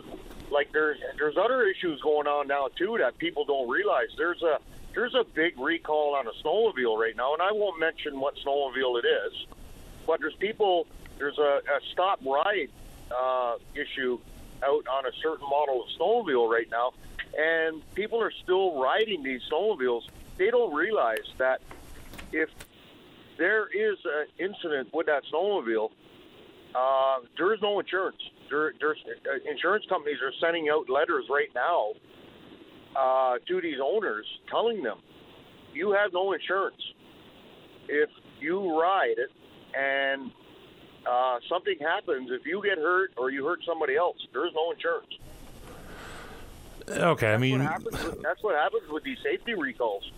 like 0.51 0.71
there's 0.73 0.99
there's 1.19 1.37
other 1.39 1.65
issues 1.67 2.01
going 2.03 2.27
on 2.27 2.47
now 2.47 2.69
too 2.77 2.97
that 2.99 3.17
people 3.19 3.45
don't 3.45 3.69
realize. 3.69 4.09
There's 4.19 4.43
a 4.43 4.59
there's 4.95 5.15
a 5.15 5.25
big 5.25 5.59
recall 5.59 6.15
on 6.15 6.27
a 6.27 6.33
snowmobile 6.45 6.99
right 6.99 7.17
now, 7.17 7.33
and 7.33 7.41
I 7.41 7.53
won't 7.53 7.81
mention 7.81 8.21
what 8.21 8.35
snowmobile 8.45 9.03
it 9.03 9.07
is 9.07 9.47
but 10.07 10.21
there's 10.21 10.35
people, 10.35 10.87
there's 11.19 11.38
a, 11.38 11.61
a 11.61 11.81
stop 11.93 12.21
ride 12.25 12.69
uh, 13.11 13.57
issue 13.75 14.19
out 14.65 14.87
on 14.88 15.07
a 15.07 15.12
certain 15.23 15.49
model 15.49 15.83
of 15.83 15.88
snowmobile 15.99 16.49
right 16.49 16.69
now, 16.71 16.93
and 17.38 17.83
people 17.95 18.21
are 18.21 18.33
still 18.43 18.81
riding 18.81 19.23
these 19.23 19.41
snowmobiles. 19.51 20.03
They 20.38 20.51
don't 20.51 20.75
realize 20.75 21.29
that 21.38 21.61
if 22.33 22.49
there 23.38 23.67
is 23.67 23.99
an 24.05 24.27
incident 24.38 24.93
with 24.93 25.07
that 25.07 25.23
snowmobile, 25.33 25.91
uh, 26.75 27.19
there 27.37 27.53
is 27.55 27.61
no 27.61 27.81
insurance. 27.81 28.23
There, 28.51 28.73
there's 28.81 28.99
uh, 29.09 29.51
insurance 29.51 29.85
companies 29.88 30.19
are 30.23 30.33
sending 30.41 30.69
out 30.69 30.88
letters 30.88 31.25
right 31.31 31.49
now 31.55 31.93
uh, 32.97 33.38
to 33.49 33.61
these 33.61 33.79
owners 33.83 34.27
telling 34.51 34.83
them 34.83 34.99
you 35.75 35.93
have 35.93 36.12
no 36.12 36.33
insurance 36.33 36.83
if 37.88 38.11
you 38.41 38.79
ride 38.79 39.15
it 39.17 39.31
and 39.77 40.31
uh, 41.07 41.39
something 41.49 41.77
happens. 41.81 42.31
If 42.31 42.47
you 42.47 42.63
get 42.63 42.79
hurt 42.79 43.13
or 43.17 43.31
you 43.31 43.45
hurt 43.45 43.61
somebody 43.67 43.97
else, 43.97 44.17
there's 44.33 44.53
no 44.55 44.71
insurance. 44.73 45.19
Okay, 46.89 47.33
I 47.33 47.37
mean, 47.37 47.65
What 47.65 47.85
with, 47.85 48.23
that's 48.23 48.43
what 48.43 48.55
happens 48.57 48.91
with 48.91 49.05
these 49.05 49.19
safety 49.23 49.55
recalls. 49.55 50.11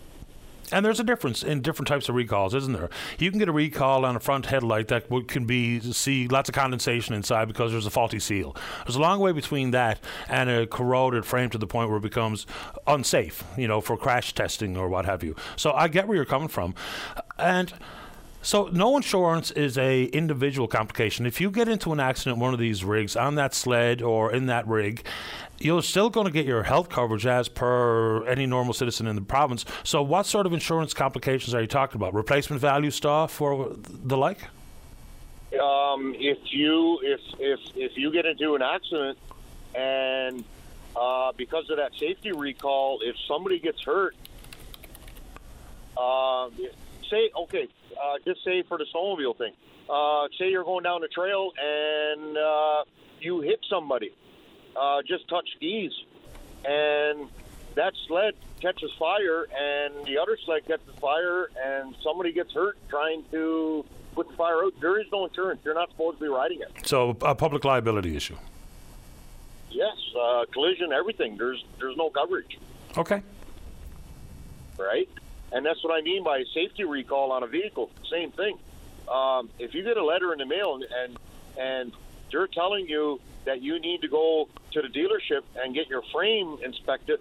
And 0.72 0.84
there's 0.84 0.98
a 0.98 1.04
difference 1.04 1.42
in 1.42 1.60
different 1.60 1.88
types 1.88 2.08
of 2.08 2.14
recalls, 2.14 2.54
isn't 2.54 2.72
there? 2.72 2.88
You 3.18 3.30
can 3.30 3.38
get 3.38 3.48
a 3.48 3.52
recall 3.52 4.04
on 4.04 4.16
a 4.16 4.20
front 4.20 4.46
headlight 4.46 4.88
that 4.88 5.08
can 5.28 5.44
be 5.44 5.78
see 5.80 6.26
lots 6.26 6.48
of 6.48 6.54
condensation 6.54 7.14
inside 7.14 7.48
because 7.48 7.70
there's 7.70 7.86
a 7.86 7.90
faulty 7.90 8.18
seal. 8.18 8.56
There's 8.86 8.96
a 8.96 9.00
long 9.00 9.20
way 9.20 9.32
between 9.32 9.72
that 9.72 10.00
and 10.28 10.48
a 10.48 10.66
corroded 10.66 11.26
frame 11.26 11.50
to 11.50 11.58
the 11.58 11.66
point 11.66 11.90
where 11.90 11.98
it 11.98 12.02
becomes 12.02 12.46
unsafe, 12.86 13.44
you 13.58 13.68
know, 13.68 13.80
for 13.80 13.96
crash 13.96 14.32
testing 14.32 14.76
or 14.76 14.88
what 14.88 15.04
have 15.04 15.22
you. 15.22 15.36
So 15.56 15.72
I 15.72 15.88
get 15.88 16.08
where 16.08 16.16
you're 16.16 16.24
coming 16.24 16.48
from, 16.48 16.74
and. 17.38 17.72
So 18.44 18.68
no 18.70 18.98
insurance 18.98 19.50
is 19.52 19.78
a 19.78 20.04
individual 20.04 20.68
complication. 20.68 21.24
If 21.24 21.40
you 21.40 21.50
get 21.50 21.66
into 21.66 21.94
an 21.94 21.98
accident 21.98 22.38
one 22.38 22.52
of 22.52 22.60
these 22.60 22.84
rigs 22.84 23.16
on 23.16 23.36
that 23.36 23.54
sled 23.54 24.02
or 24.02 24.30
in 24.34 24.46
that 24.46 24.68
rig, 24.68 25.06
you're 25.58 25.82
still 25.82 26.10
going 26.10 26.26
to 26.26 26.30
get 26.30 26.44
your 26.44 26.62
health 26.62 26.90
coverage 26.90 27.24
as 27.24 27.48
per 27.48 28.22
any 28.26 28.44
normal 28.44 28.74
citizen 28.74 29.06
in 29.06 29.16
the 29.16 29.22
province. 29.22 29.64
So 29.82 30.02
what 30.02 30.26
sort 30.26 30.44
of 30.44 30.52
insurance 30.52 30.92
complications 30.92 31.54
are 31.54 31.62
you 31.62 31.66
talking 31.66 31.96
about? 31.96 32.12
Replacement 32.12 32.60
value 32.60 32.90
stuff 32.90 33.40
or 33.40 33.74
the 33.78 34.18
like? 34.18 34.42
Um, 35.58 36.14
if 36.18 36.38
you 36.52 37.00
if 37.02 37.20
if 37.38 37.60
if 37.74 37.96
you 37.96 38.12
get 38.12 38.26
into 38.26 38.56
an 38.56 38.62
accident 38.62 39.16
and 39.74 40.44
uh, 40.94 41.32
because 41.34 41.70
of 41.70 41.78
that 41.78 41.92
safety 41.98 42.32
recall, 42.32 42.98
if 43.02 43.16
somebody 43.26 43.58
gets 43.58 43.82
hurt, 43.82 44.14
uh, 45.96 46.50
say 47.08 47.30
okay, 47.34 47.68
uh, 48.02 48.18
just 48.24 48.44
say 48.44 48.62
for 48.68 48.78
the 48.78 48.86
snowmobile 48.94 49.36
thing, 49.38 49.52
uh, 49.90 50.28
say 50.38 50.50
you're 50.50 50.64
going 50.64 50.84
down 50.84 51.00
the 51.00 51.08
trail 51.08 51.52
and 51.62 52.36
uh, 52.36 52.84
you 53.20 53.40
hit 53.40 53.60
somebody, 53.68 54.12
uh, 54.76 55.02
just 55.06 55.28
touch 55.28 55.48
skis, 55.56 55.92
and 56.64 57.28
that 57.74 57.92
sled 58.06 58.34
catches 58.60 58.90
fire, 58.98 59.46
and 59.56 60.06
the 60.06 60.16
other 60.18 60.38
sled 60.44 60.66
catches 60.66 60.94
fire, 61.00 61.50
and 61.62 61.94
somebody 62.02 62.32
gets 62.32 62.52
hurt 62.52 62.78
trying 62.88 63.22
to 63.30 63.84
put 64.14 64.28
the 64.28 64.36
fire 64.36 64.62
out. 64.64 64.72
There 64.80 65.00
is 65.00 65.06
no 65.12 65.26
insurance. 65.26 65.60
You're 65.64 65.74
not 65.74 65.90
supposed 65.90 66.18
to 66.18 66.24
be 66.24 66.28
riding 66.28 66.60
it. 66.60 66.86
So 66.86 67.10
a 67.22 67.34
public 67.34 67.64
liability 67.64 68.16
issue. 68.16 68.36
Yes, 69.70 69.96
uh, 70.18 70.44
collision, 70.52 70.92
everything. 70.92 71.36
There's 71.36 71.64
there's 71.80 71.96
no 71.96 72.08
coverage, 72.10 72.58
Okay. 72.96 73.22
right? 74.78 75.08
And 75.54 75.64
that's 75.64 75.82
what 75.84 75.96
I 75.96 76.02
mean 76.02 76.24
by 76.24 76.38
a 76.38 76.44
safety 76.52 76.82
recall 76.82 77.30
on 77.30 77.44
a 77.44 77.46
vehicle. 77.46 77.88
Same 78.10 78.32
thing. 78.32 78.58
Um, 79.08 79.48
if 79.60 79.72
you 79.72 79.84
get 79.84 79.96
a 79.96 80.04
letter 80.04 80.32
in 80.32 80.38
the 80.40 80.46
mail 80.46 80.74
and, 80.74 80.84
and 80.84 81.18
and 81.56 81.92
they're 82.32 82.48
telling 82.48 82.88
you 82.88 83.20
that 83.44 83.62
you 83.62 83.78
need 83.78 84.00
to 84.00 84.08
go 84.08 84.48
to 84.72 84.82
the 84.82 84.88
dealership 84.88 85.42
and 85.56 85.72
get 85.72 85.88
your 85.88 86.02
frame 86.12 86.58
inspected, 86.64 87.20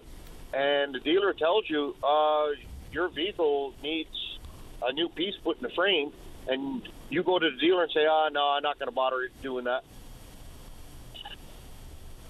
and 0.52 0.92
the 0.92 0.98
dealer 0.98 1.32
tells 1.32 1.70
you 1.70 1.94
uh, 2.02 2.48
your 2.90 3.08
vehicle 3.08 3.72
needs 3.82 4.38
a 4.82 4.92
new 4.92 5.08
piece 5.08 5.36
put 5.44 5.58
in 5.58 5.62
the 5.62 5.68
frame, 5.68 6.12
and 6.48 6.82
you 7.10 7.22
go 7.22 7.38
to 7.38 7.48
the 7.48 7.58
dealer 7.58 7.84
and 7.84 7.92
say, 7.92 8.04
"Ah, 8.04 8.30
no, 8.30 8.48
I'm 8.48 8.64
not 8.64 8.80
going 8.80 8.88
to 8.88 8.94
bother 8.94 9.28
doing 9.42 9.66
that." 9.66 9.84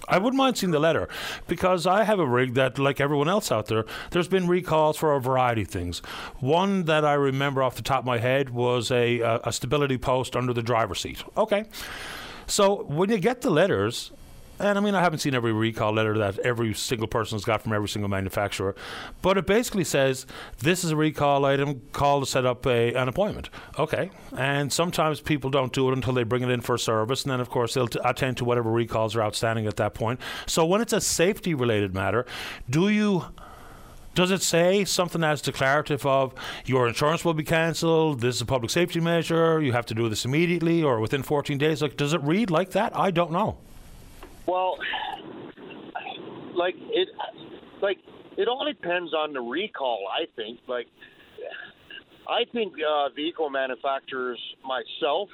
I 0.07 0.17
wouldn't 0.17 0.37
mind 0.37 0.57
seeing 0.57 0.71
the 0.71 0.79
letter 0.79 1.07
because 1.47 1.87
I 1.87 2.03
have 2.03 2.19
a 2.19 2.27
rig 2.27 2.53
that, 2.55 2.77
like 2.79 3.01
everyone 3.01 3.29
else 3.29 3.51
out 3.51 3.67
there, 3.67 3.85
there's 4.11 4.27
been 4.27 4.47
recalls 4.47 4.97
for 4.97 5.13
a 5.13 5.21
variety 5.21 5.63
of 5.63 5.67
things. 5.67 5.99
One 6.39 6.83
that 6.83 7.03
I 7.05 7.13
remember 7.13 7.63
off 7.63 7.75
the 7.75 7.81
top 7.81 7.99
of 7.99 8.05
my 8.05 8.19
head 8.19 8.49
was 8.49 8.91
a, 8.91 9.19
a, 9.19 9.39
a 9.45 9.51
stability 9.51 9.97
post 9.97 10.35
under 10.35 10.53
the 10.53 10.63
driver's 10.63 11.01
seat. 11.01 11.23
Okay. 11.35 11.65
So 12.47 12.83
when 12.83 13.09
you 13.09 13.17
get 13.17 13.41
the 13.41 13.49
letters, 13.49 14.11
and 14.59 14.77
I 14.77 14.81
mean, 14.81 14.95
I 14.95 15.01
haven't 15.01 15.19
seen 15.19 15.35
every 15.35 15.51
recall 15.51 15.93
letter 15.93 16.17
that 16.17 16.39
every 16.39 16.73
single 16.73 17.07
person's 17.07 17.43
got 17.43 17.61
from 17.61 17.73
every 17.73 17.89
single 17.89 18.09
manufacturer, 18.09 18.75
but 19.21 19.37
it 19.37 19.45
basically 19.45 19.83
says 19.83 20.25
this 20.59 20.83
is 20.83 20.91
a 20.91 20.95
recall 20.95 21.45
item. 21.45 21.81
Call 21.91 22.21
to 22.21 22.25
set 22.25 22.45
up 22.45 22.65
a, 22.65 22.93
an 22.93 23.07
appointment. 23.07 23.49
Okay, 23.77 24.11
and 24.37 24.71
sometimes 24.71 25.19
people 25.19 25.49
don't 25.49 25.73
do 25.73 25.89
it 25.89 25.93
until 25.93 26.13
they 26.13 26.23
bring 26.23 26.43
it 26.43 26.49
in 26.49 26.61
for 26.61 26.77
service, 26.77 27.23
and 27.23 27.31
then 27.31 27.39
of 27.39 27.49
course 27.49 27.73
they'll 27.73 27.87
t- 27.87 27.99
attend 28.03 28.37
to 28.37 28.45
whatever 28.45 28.71
recalls 28.71 29.15
are 29.15 29.21
outstanding 29.21 29.67
at 29.67 29.75
that 29.75 29.93
point. 29.93 30.19
So 30.45 30.65
when 30.65 30.81
it's 30.81 30.93
a 30.93 31.01
safety-related 31.01 31.93
matter, 31.93 32.25
do 32.69 32.89
you? 32.89 33.25
Does 34.13 34.31
it 34.31 34.41
say 34.41 34.85
something 34.85 35.25
as 35.25 35.41
declarative 35.41 36.05
of 36.05 36.33
your 36.65 36.87
insurance 36.87 37.25
will 37.25 37.33
be 37.33 37.43
cancelled? 37.43 38.21
This 38.21 38.35
is 38.35 38.41
a 38.41 38.45
public 38.45 38.71
safety 38.71 39.01
measure. 39.01 39.61
You 39.61 39.73
have 39.73 39.85
to 39.87 39.93
do 39.93 40.07
this 40.07 40.23
immediately 40.23 40.81
or 40.81 41.01
within 41.01 41.21
14 41.21 41.57
days. 41.57 41.81
Like, 41.81 41.97
does 41.97 42.13
it 42.13 42.21
read 42.21 42.49
like 42.49 42.71
that? 42.71 42.95
I 42.95 43.11
don't 43.11 43.33
know. 43.33 43.57
Well, 44.47 44.77
like 46.55 46.75
it, 46.77 47.09
like 47.81 47.97
it 48.37 48.47
all 48.47 48.65
depends 48.65 49.13
on 49.13 49.33
the 49.33 49.41
recall. 49.41 50.05
I 50.11 50.25
think. 50.35 50.59
Like, 50.67 50.87
I 52.27 52.43
think 52.51 52.73
uh, 52.73 53.09
vehicle 53.15 53.49
manufacturers, 53.49 54.39
myself, 54.63 55.29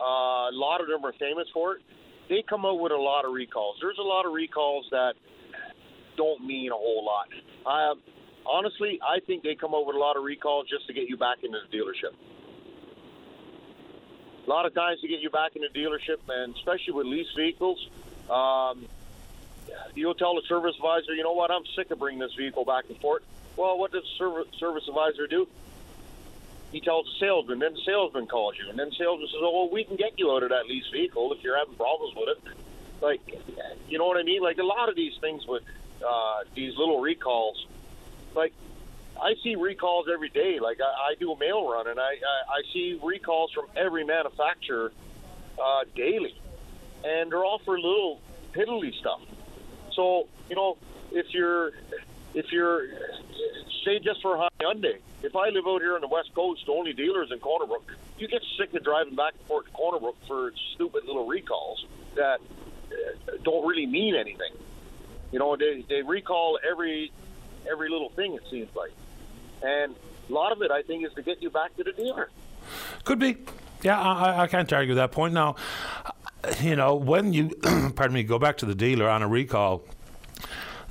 uh, 0.00 0.50
a 0.50 0.56
lot 0.56 0.80
of 0.80 0.88
them 0.88 1.04
are 1.04 1.12
famous 1.18 1.46
for 1.52 1.76
it. 1.76 1.82
They 2.28 2.42
come 2.48 2.64
out 2.64 2.80
with 2.80 2.92
a 2.92 2.96
lot 2.96 3.24
of 3.24 3.32
recalls. 3.32 3.76
There's 3.80 3.98
a 3.98 4.06
lot 4.06 4.24
of 4.26 4.32
recalls 4.32 4.86
that 4.90 5.14
don't 6.16 6.44
mean 6.44 6.70
a 6.70 6.74
whole 6.74 7.04
lot. 7.04 7.28
Uh, 7.66 7.94
honestly, 8.46 8.98
I 9.02 9.20
think 9.26 9.42
they 9.42 9.54
come 9.54 9.74
out 9.74 9.86
with 9.86 9.96
a 9.96 9.98
lot 9.98 10.16
of 10.16 10.24
recalls 10.24 10.66
just 10.68 10.86
to 10.86 10.94
get 10.94 11.08
you 11.08 11.16
back 11.16 11.38
into 11.44 11.58
the 11.60 11.76
dealership. 11.76 12.14
A 14.46 14.50
lot 14.50 14.66
of 14.66 14.74
times 14.74 15.00
to 15.00 15.08
get 15.08 15.20
you 15.20 15.30
back 15.30 15.52
in 15.56 15.62
the 15.62 15.72
dealership, 15.78 16.20
and 16.28 16.54
especially 16.56 16.92
with 16.92 17.06
lease 17.06 17.26
vehicles, 17.36 17.78
um, 18.30 18.86
you'll 19.94 20.14
tell 20.14 20.34
the 20.34 20.42
service 20.48 20.74
advisor, 20.76 21.14
you 21.14 21.22
know 21.22 21.32
what, 21.32 21.50
I'm 21.50 21.64
sick 21.76 21.90
of 21.90 21.98
bringing 21.98 22.20
this 22.20 22.34
vehicle 22.34 22.64
back 22.64 22.84
and 22.88 22.98
forth. 23.00 23.22
Well, 23.56 23.78
what 23.78 23.92
does 23.92 24.04
service, 24.18 24.48
service 24.58 24.88
advisor 24.88 25.26
do? 25.26 25.46
He 26.72 26.80
tells 26.80 27.06
the 27.06 27.26
salesman, 27.26 27.60
then 27.60 27.74
the 27.74 27.80
salesman 27.84 28.26
calls 28.26 28.56
you, 28.58 28.68
and 28.68 28.78
then 28.78 28.88
the 28.88 28.96
salesman 28.96 29.28
says, 29.28 29.40
oh, 29.40 29.52
well, 29.52 29.70
we 29.70 29.84
can 29.84 29.96
get 29.96 30.18
you 30.18 30.32
out 30.32 30.42
of 30.42 30.48
that 30.48 30.66
lease 30.66 30.88
vehicle 30.92 31.32
if 31.32 31.42
you're 31.42 31.56
having 31.56 31.74
problems 31.74 32.14
with 32.16 32.30
it. 32.30 32.42
Like, 33.00 33.20
you 33.88 33.98
know 33.98 34.06
what 34.06 34.18
I 34.18 34.24
mean? 34.24 34.42
Like, 34.42 34.58
a 34.58 34.64
lot 34.64 34.88
of 34.88 34.96
these 34.96 35.16
things 35.20 35.46
with 35.46 35.62
uh, 36.04 36.38
these 36.54 36.76
little 36.76 37.00
recalls, 37.00 37.66
like, 38.34 38.52
I 39.22 39.36
see 39.44 39.54
recalls 39.54 40.06
every 40.12 40.30
day. 40.30 40.58
Like, 40.58 40.80
I, 40.80 41.12
I 41.12 41.14
do 41.14 41.30
a 41.30 41.38
mail 41.38 41.70
run, 41.70 41.86
and 41.86 42.00
I, 42.00 42.02
I, 42.02 42.58
I 42.58 42.62
see 42.72 42.98
recalls 43.00 43.52
from 43.52 43.66
every 43.76 44.04
manufacturer 44.04 44.90
uh, 45.62 45.84
daily 45.94 46.34
and 47.04 47.30
they're 47.30 47.44
all 47.44 47.60
for 47.64 47.78
little 47.78 48.20
piddly 48.52 48.94
stuff. 48.98 49.20
So 49.94 50.28
you 50.48 50.56
know, 50.56 50.76
if 51.12 51.26
you're 51.32 51.72
if 52.34 52.50
you're 52.50 52.86
say 53.84 53.98
just 53.98 54.22
for 54.22 54.48
Hyundai, 54.60 54.98
if 55.22 55.36
I 55.36 55.50
live 55.50 55.66
out 55.66 55.80
here 55.80 55.94
on 55.94 56.00
the 56.00 56.08
West 56.08 56.34
Coast, 56.34 56.64
the 56.66 56.72
only 56.72 56.92
dealers 56.92 57.30
in 57.30 57.38
Corner 57.38 57.66
Brook, 57.66 57.84
you 58.18 58.28
get 58.28 58.42
sick 58.58 58.72
of 58.74 58.82
driving 58.82 59.14
back 59.14 59.34
and 59.38 59.46
forth 59.46 59.66
to 59.66 59.72
Corner 59.72 60.00
Brook 60.00 60.16
for 60.26 60.52
stupid 60.74 61.04
little 61.04 61.26
recalls 61.26 61.84
that 62.16 62.40
uh, 62.90 63.32
don't 63.42 63.66
really 63.66 63.86
mean 63.86 64.14
anything. 64.14 64.52
You 65.32 65.38
know, 65.38 65.56
they 65.56 65.84
they 65.88 66.02
recall 66.02 66.58
every 66.68 67.12
every 67.70 67.90
little 67.90 68.10
thing. 68.10 68.34
It 68.34 68.42
seems 68.50 68.74
like, 68.74 68.92
and 69.62 69.94
a 70.28 70.32
lot 70.32 70.52
of 70.52 70.62
it, 70.62 70.70
I 70.70 70.82
think, 70.82 71.06
is 71.06 71.12
to 71.14 71.22
get 71.22 71.42
you 71.42 71.50
back 71.50 71.76
to 71.76 71.84
the 71.84 71.92
dealer. 71.92 72.30
Could 73.04 73.18
be. 73.18 73.36
Yeah, 73.82 74.00
I, 74.00 74.42
I 74.42 74.46
can't 74.46 74.72
argue 74.72 74.94
that 74.94 75.12
point. 75.12 75.34
Now, 75.34 75.56
you 76.60 76.76
know, 76.76 76.94
when 76.94 77.32
you, 77.32 77.48
pardon 77.94 78.12
me, 78.12 78.22
go 78.22 78.38
back 78.38 78.56
to 78.58 78.66
the 78.66 78.74
dealer 78.74 79.08
on 79.08 79.22
a 79.22 79.28
recall, 79.28 79.84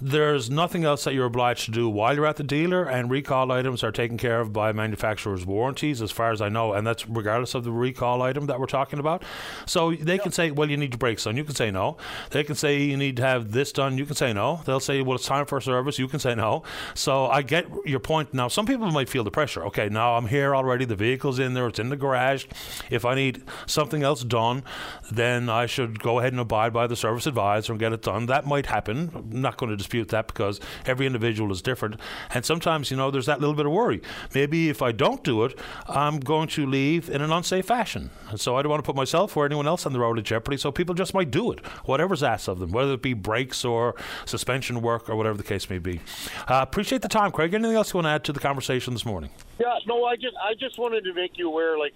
there's 0.04 0.50
nothing 0.50 0.84
else 0.84 1.06
that 1.06 1.14
you're 1.14 1.28
obliged 1.28 1.64
to 1.66 1.72
do 1.72 1.88
while 1.88 2.14
you're 2.14 2.26
at 2.26 2.36
the 2.36 2.44
dealer, 2.44 2.84
and 2.84 3.10
recall 3.10 3.54
items 3.54 3.86
are 3.86 3.92
taken 3.92 4.18
care 4.18 4.42
of 4.42 4.52
by 4.52 4.74
manufacturers' 4.74 5.46
warranties, 5.46 6.02
as 6.02 6.12
far 6.12 6.32
as 6.32 6.42
I 6.42 6.50
know, 6.50 6.74
and 6.74 6.86
that's 6.86 7.08
regardless 7.08 7.56
of 7.56 7.64
the 7.64 7.72
recall 7.72 8.22
item 8.22 8.48
that 8.48 8.60
we're 8.60 8.66
talking 8.66 9.00
about. 9.00 9.24
So 9.66 9.94
they 9.94 10.18
can 10.18 10.34
say, 10.34 10.52
well, 10.52 10.70
you 10.70 10.76
need 10.76 10.92
your 10.92 10.98
brakes 10.98 11.24
done. 11.24 11.38
You 11.38 11.46
can 11.46 11.56
say 11.56 11.72
no. 11.72 11.96
They 12.32 12.44
can 12.44 12.56
say 12.56 12.82
you 12.82 12.98
need 12.98 13.16
to 13.16 13.24
have 13.24 13.54
this 13.54 13.72
done. 13.72 13.98
You 13.98 14.06
can 14.06 14.16
say 14.16 14.34
no. 14.34 14.62
They'll 14.66 14.82
say, 14.82 15.02
well, 15.02 15.16
it's 15.16 15.26
time 15.26 15.46
for 15.46 15.62
service. 15.62 15.98
You 15.98 16.10
can 16.10 16.20
say 16.20 16.36
no. 16.36 16.64
So 16.96 17.28
I 17.28 17.42
get 17.42 17.66
your 17.86 18.02
point. 18.02 18.34
Now, 18.34 18.50
some 18.50 18.66
people 18.66 18.92
might 18.92 19.08
feel 19.08 19.24
the 19.24 19.32
pressure. 19.32 19.64
Okay, 19.68 19.88
now 19.88 20.16
I'm 20.16 20.28
here 20.28 20.54
already. 20.54 20.84
The 20.84 20.98
vehicle's 20.98 21.40
in 21.40 21.54
there. 21.54 21.68
It's 21.68 21.80
in 21.80 21.88
the 21.88 21.96
garage. 21.96 22.46
If 22.90 23.06
I 23.06 23.16
need 23.16 23.44
something 23.68 24.04
else 24.04 24.22
done, 24.26 24.64
then 25.10 25.48
I 25.48 25.66
should 25.66 26.00
go 26.00 26.20
ahead 26.20 26.34
and 26.34 26.42
abide 26.42 26.74
by 26.74 26.88
the 26.88 26.98
service 26.98 27.26
advisor 27.26 27.72
and 27.72 27.80
get 27.80 27.94
it 27.94 28.02
done. 28.02 28.26
That 28.26 28.46
might 28.46 28.66
happen. 28.66 29.12
I'm 29.16 29.42
not 29.42 29.56
going 29.56 29.70
to 29.70 29.78
dispute 29.78 29.93
dispute 29.94 30.10
that 30.10 30.28
because 30.28 30.60
every 30.86 31.06
individual 31.06 31.52
is 31.52 31.62
different. 31.62 32.00
And 32.34 32.44
sometimes, 32.44 32.90
you 32.90 32.98
know, 32.98 33.12
there's 33.12 33.28
that 33.28 33.40
little 33.40 33.56
bit 33.56 33.66
of 33.66 33.72
worry. 33.72 34.02
Maybe 34.34 34.70
if 34.70 34.82
I 34.82 34.92
don't 34.92 35.24
do 35.24 35.44
it, 35.44 35.58
I'm 35.88 36.20
going 36.20 36.48
to 36.50 36.66
leave 36.66 37.10
in 37.10 37.22
an 37.22 37.32
unsafe 37.32 37.66
fashion. 37.66 38.10
And 38.30 38.40
so 38.40 38.58
I 38.58 38.64
don't 38.64 38.72
want 38.72 38.84
to 38.84 38.86
put 38.86 38.96
myself 38.96 39.38
or 39.38 39.46
anyone 39.46 39.68
else 39.68 39.86
on 39.86 39.94
the 39.94 40.00
road 40.00 40.18
at 40.18 40.26
jeopardy. 40.26 40.58
So 40.58 40.72
people 40.72 40.96
just 40.96 41.14
might 41.14 41.30
do 41.30 41.52
it, 41.52 41.60
whatever's 41.86 42.24
asked 42.24 42.48
of 42.48 42.60
them, 42.60 42.72
whether 42.72 42.94
it 42.94 43.02
be 43.02 43.14
brakes 43.14 43.64
or 43.64 43.96
suspension 44.26 44.82
work 44.82 45.10
or 45.10 45.16
whatever 45.16 45.38
the 45.38 45.44
case 45.44 45.70
may 45.70 45.78
be. 45.78 46.00
Uh, 46.48 46.62
appreciate 46.62 47.04
the 47.04 47.08
time, 47.08 47.32
Craig. 47.32 47.54
Anything 47.54 47.76
else 47.76 47.94
you 47.94 48.00
want 48.00 48.06
to 48.06 48.12
add 48.12 48.24
to 48.24 48.34
the 48.34 48.40
conversation 48.40 48.94
this 48.94 49.06
morning? 49.06 49.30
Yeah, 49.60 49.78
no, 49.86 50.04
I 50.06 50.16
just 50.16 50.36
I 50.44 50.56
just 50.56 50.80
wanted 50.80 51.04
to 51.04 51.14
make 51.14 51.38
you 51.38 51.48
aware, 51.48 51.78
like 51.78 51.94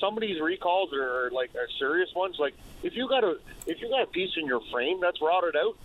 some 0.00 0.16
of 0.16 0.20
these 0.20 0.38
recalls 0.40 0.92
are 0.92 1.30
like 1.30 1.54
are 1.54 1.68
serious 1.78 2.10
ones. 2.14 2.36
Like 2.38 2.54
if 2.82 2.94
you 2.94 3.08
got 3.08 3.24
a 3.24 3.38
if 3.66 3.80
you 3.80 3.88
got 3.88 4.02
a 4.02 4.06
piece 4.06 4.32
in 4.36 4.44
your 4.46 4.60
frame 4.70 5.00
that's 5.00 5.20
rotted 5.22 5.56
out, 5.56 5.76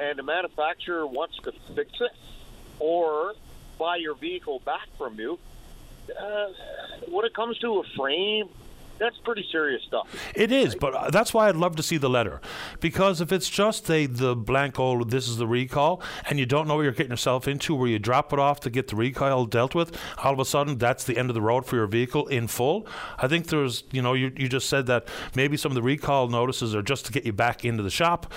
and 0.00 0.18
the 0.18 0.22
manufacturer 0.22 1.06
wants 1.06 1.36
to 1.44 1.52
fix 1.74 1.92
it 2.00 2.12
or 2.78 3.34
buy 3.78 3.96
your 3.96 4.14
vehicle 4.14 4.60
back 4.64 4.88
from 4.96 5.18
you, 5.18 5.38
uh, 6.18 6.48
when 7.08 7.24
it 7.24 7.34
comes 7.34 7.58
to 7.58 7.78
a 7.78 7.82
frame, 7.96 8.48
that's 8.98 9.16
pretty 9.18 9.46
serious 9.50 9.82
stuff. 9.84 10.06
It 10.34 10.52
is, 10.52 10.74
but 10.74 11.10
that's 11.10 11.32
why 11.32 11.48
I'd 11.48 11.56
love 11.56 11.74
to 11.76 11.82
see 11.82 11.96
the 11.96 12.10
letter. 12.10 12.42
Because 12.80 13.22
if 13.22 13.32
it's 13.32 13.48
just 13.48 13.90
a, 13.90 14.04
the 14.04 14.36
blank 14.36 14.78
old, 14.78 15.10
this 15.10 15.26
is 15.26 15.38
the 15.38 15.46
recall, 15.46 16.02
and 16.28 16.38
you 16.38 16.44
don't 16.44 16.68
know 16.68 16.76
what 16.76 16.82
you're 16.82 16.92
getting 16.92 17.10
yourself 17.10 17.48
into, 17.48 17.74
where 17.74 17.88
you 17.88 17.98
drop 17.98 18.30
it 18.34 18.38
off 18.38 18.60
to 18.60 18.70
get 18.70 18.88
the 18.88 18.96
recall 18.96 19.46
dealt 19.46 19.74
with, 19.74 19.98
all 20.22 20.34
of 20.34 20.38
a 20.38 20.44
sudden 20.44 20.76
that's 20.76 21.04
the 21.04 21.16
end 21.16 21.30
of 21.30 21.34
the 21.34 21.40
road 21.40 21.64
for 21.64 21.76
your 21.76 21.86
vehicle 21.86 22.26
in 22.26 22.46
full. 22.46 22.86
I 23.18 23.26
think 23.26 23.46
there's, 23.46 23.84
you 23.90 24.02
know, 24.02 24.12
you, 24.12 24.32
you 24.36 24.50
just 24.50 24.68
said 24.68 24.84
that 24.86 25.08
maybe 25.34 25.56
some 25.56 25.70
of 25.72 25.76
the 25.76 25.82
recall 25.82 26.28
notices 26.28 26.74
are 26.74 26.82
just 26.82 27.06
to 27.06 27.12
get 27.12 27.24
you 27.24 27.32
back 27.32 27.64
into 27.64 27.82
the 27.82 27.90
shop. 27.90 28.30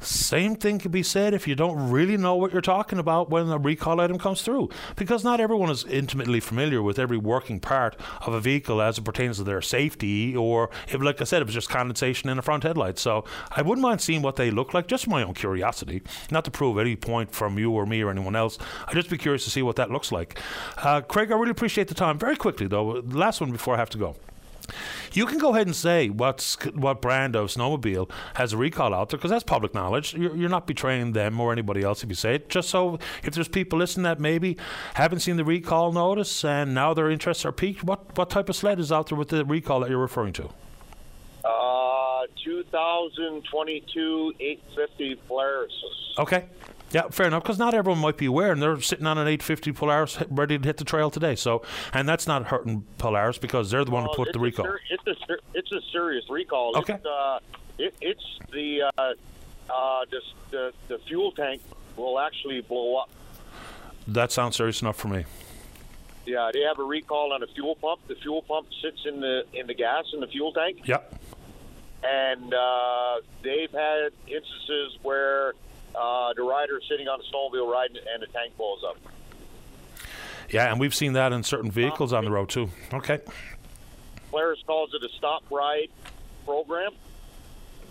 Same 0.00 0.56
thing 0.56 0.78
can 0.78 0.90
be 0.90 1.02
said 1.02 1.34
if 1.34 1.46
you 1.46 1.54
don't 1.54 1.90
really 1.90 2.16
know 2.16 2.34
what 2.34 2.52
you're 2.52 2.62
talking 2.62 2.98
about 2.98 3.28
when 3.28 3.48
a 3.50 3.58
recall 3.58 4.00
item 4.00 4.18
comes 4.18 4.42
through, 4.42 4.70
because 4.96 5.22
not 5.22 5.40
everyone 5.40 5.70
is 5.70 5.84
intimately 5.84 6.40
familiar 6.40 6.82
with 6.82 6.98
every 6.98 7.18
working 7.18 7.60
part 7.60 7.96
of 8.22 8.32
a 8.32 8.40
vehicle 8.40 8.80
as 8.80 8.98
it 8.98 9.04
pertains 9.04 9.36
to 9.36 9.44
their 9.44 9.60
safety, 9.60 10.34
or 10.34 10.70
if, 10.88 11.00
like 11.00 11.20
I 11.20 11.24
said, 11.24 11.42
it 11.42 11.44
was 11.44 11.54
just 11.54 11.68
condensation 11.68 12.30
in 12.30 12.36
the 12.36 12.42
front 12.42 12.62
headlights. 12.62 13.02
So 13.02 13.24
I 13.50 13.62
wouldn't 13.62 13.82
mind 13.82 14.00
seeing 14.00 14.22
what 14.22 14.36
they 14.36 14.50
look 14.50 14.72
like, 14.72 14.86
just 14.86 15.04
for 15.04 15.10
my 15.10 15.22
own 15.22 15.34
curiosity, 15.34 16.02
not 16.30 16.44
to 16.46 16.50
prove 16.50 16.78
any 16.78 16.96
point 16.96 17.30
from 17.32 17.58
you 17.58 17.70
or 17.70 17.84
me 17.84 18.02
or 18.02 18.10
anyone 18.10 18.36
else. 18.36 18.58
I'd 18.88 18.94
just 18.94 19.10
be 19.10 19.18
curious 19.18 19.44
to 19.44 19.50
see 19.50 19.62
what 19.62 19.76
that 19.76 19.90
looks 19.90 20.10
like. 20.10 20.38
Uh, 20.78 21.02
Craig, 21.02 21.30
I 21.30 21.34
really 21.34 21.50
appreciate 21.50 21.88
the 21.88 21.94
time. 21.94 22.18
Very 22.18 22.36
quickly, 22.36 22.66
though, 22.66 23.02
last 23.06 23.40
one 23.40 23.52
before 23.52 23.74
I 23.74 23.78
have 23.78 23.90
to 23.90 23.98
go. 23.98 24.16
You 25.12 25.26
can 25.26 25.38
go 25.38 25.54
ahead 25.54 25.66
and 25.66 25.76
say 25.76 26.08
what's 26.08 26.54
what 26.74 27.00
brand 27.00 27.36
of 27.36 27.48
snowmobile 27.48 28.10
has 28.34 28.52
a 28.52 28.56
recall 28.56 28.94
out 28.94 29.10
there 29.10 29.18
because 29.18 29.30
that's 29.30 29.44
public 29.44 29.74
knowledge. 29.74 30.14
You're, 30.14 30.36
you're, 30.36 30.48
not 30.50 30.66
betraying 30.66 31.12
them 31.12 31.40
or 31.40 31.52
anybody 31.52 31.82
else 31.82 32.02
if 32.02 32.08
you 32.08 32.14
say 32.14 32.36
it. 32.36 32.48
Just 32.48 32.70
so 32.70 32.98
if 33.22 33.34
there's 33.34 33.48
people 33.48 33.78
listening 33.78 34.04
that 34.04 34.20
maybe 34.20 34.56
haven't 34.94 35.20
seen 35.20 35.36
the 35.36 35.44
recall 35.44 35.92
notice 35.92 36.44
and 36.44 36.74
now 36.74 36.94
their 36.94 37.10
interests 37.10 37.44
are 37.44 37.52
piqued, 37.52 37.84
what 37.84 38.16
what 38.16 38.30
type 38.30 38.48
of 38.48 38.56
sled 38.56 38.80
is 38.80 38.90
out 38.90 39.08
there 39.08 39.18
with 39.18 39.28
the 39.28 39.44
recall 39.44 39.80
that 39.80 39.90
you're 39.90 39.98
referring 39.98 40.32
to? 40.34 40.50
Uh, 41.44 42.26
2022 42.44 44.34
850 44.40 45.14
Polaris. 45.26 45.72
Okay. 46.18 46.44
Yeah, 46.92 47.08
fair 47.10 47.26
enough. 47.26 47.42
Because 47.42 47.58
not 47.58 47.74
everyone 47.74 48.00
might 48.00 48.16
be 48.16 48.26
aware, 48.26 48.52
and 48.52 48.60
they're 48.60 48.80
sitting 48.80 49.06
on 49.06 49.16
an 49.16 49.28
850 49.28 49.72
Polaris 49.72 50.18
ready 50.30 50.58
to 50.58 50.64
hit 50.66 50.76
the 50.76 50.84
trail 50.84 51.10
today. 51.10 51.36
So, 51.36 51.62
and 51.92 52.08
that's 52.08 52.26
not 52.26 52.46
hurting 52.46 52.84
Polaris 52.98 53.38
because 53.38 53.70
they're 53.70 53.84
the 53.84 53.90
one 53.90 54.04
who 54.04 54.14
put 54.14 54.32
the 54.32 54.40
recall. 54.40 54.64
Ser- 54.66 54.80
it's 54.90 55.06
a 55.06 55.26
ser- 55.26 55.40
it's 55.54 55.72
a 55.72 55.80
serious 55.92 56.28
recall. 56.28 56.76
Okay. 56.78 56.94
It's, 56.94 57.06
uh, 57.06 57.38
it, 57.78 57.94
it's 58.00 58.24
the, 58.52 58.82
uh, 58.82 59.14
uh, 59.72 60.04
the 60.10 60.20
the 60.50 60.72
the 60.88 60.98
fuel 61.06 61.32
tank 61.32 61.62
will 61.96 62.18
actually 62.18 62.60
blow 62.60 62.96
up. 62.96 63.10
That 64.08 64.32
sounds 64.32 64.56
serious 64.56 64.82
enough 64.82 64.96
for 64.96 65.08
me. 65.08 65.24
Yeah, 66.26 66.50
they 66.52 66.60
have 66.60 66.78
a 66.78 66.84
recall 66.84 67.32
on 67.32 67.42
a 67.42 67.46
fuel 67.46 67.76
pump. 67.76 68.00
The 68.08 68.14
fuel 68.16 68.42
pump 68.42 68.66
sits 68.82 69.00
in 69.06 69.20
the 69.20 69.44
in 69.52 69.66
the 69.66 69.74
gas 69.74 70.04
in 70.12 70.20
the 70.20 70.26
fuel 70.26 70.52
tank. 70.52 70.80
Yep. 70.84 71.14
And 72.02 72.54
uh, 72.54 73.16
they've 73.42 73.70
had 73.70 74.10
instances 74.26 74.98
where 75.02 75.52
uh, 75.94 76.32
the 76.34 76.42
rider 76.42 76.80
sitting 76.88 77.08
on 77.08 77.20
a 77.20 77.24
snowmobile 77.24 77.70
riding 77.70 77.98
and 78.12 78.22
the 78.22 78.26
tank 78.26 78.56
blows 78.56 78.82
up. 78.86 78.96
Yeah, 80.50 80.70
and 80.70 80.80
we've 80.80 80.94
seen 80.94 81.12
that 81.12 81.32
in 81.32 81.42
certain 81.42 81.70
vehicles 81.70 82.12
on 82.12 82.24
the 82.24 82.30
road 82.30 82.48
too. 82.48 82.70
Okay. 82.92 83.20
Polaris 84.30 84.62
calls 84.66 84.92
it 84.94 85.02
a 85.02 85.08
stop 85.16 85.44
ride 85.50 85.88
program, 86.44 86.92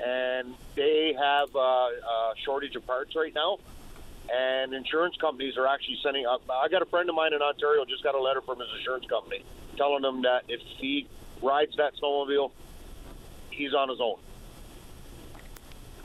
and 0.04 0.54
they 0.76 1.16
have 1.18 1.56
uh, 1.56 1.60
a 1.60 2.34
shortage 2.44 2.76
of 2.76 2.86
parts 2.86 3.16
right 3.16 3.34
now. 3.34 3.60
And 4.32 4.74
insurance 4.74 5.16
companies 5.18 5.58
are 5.58 5.66
actually 5.66 5.98
sending 6.04 6.26
up. 6.26 6.44
I 6.50 6.68
got 6.68 6.84
a 6.84 6.86
friend 6.86 7.10
of 7.10 7.16
mine 7.16 7.34
in 7.34 7.42
Ontario 7.42 7.84
just 7.86 8.04
got 8.04 8.14
a 8.14 8.22
letter 8.22 8.42
from 8.42 8.60
his 8.60 8.68
insurance 8.78 9.06
company 9.08 9.44
telling 9.76 10.04
him 10.04 10.22
that 10.22 10.44
if 10.48 10.62
he 10.62 11.08
rides 11.42 11.76
that 11.78 11.94
snowmobile, 11.96 12.52
he's 13.50 13.74
on 13.74 13.90
his 13.90 14.00
own. 14.00 14.18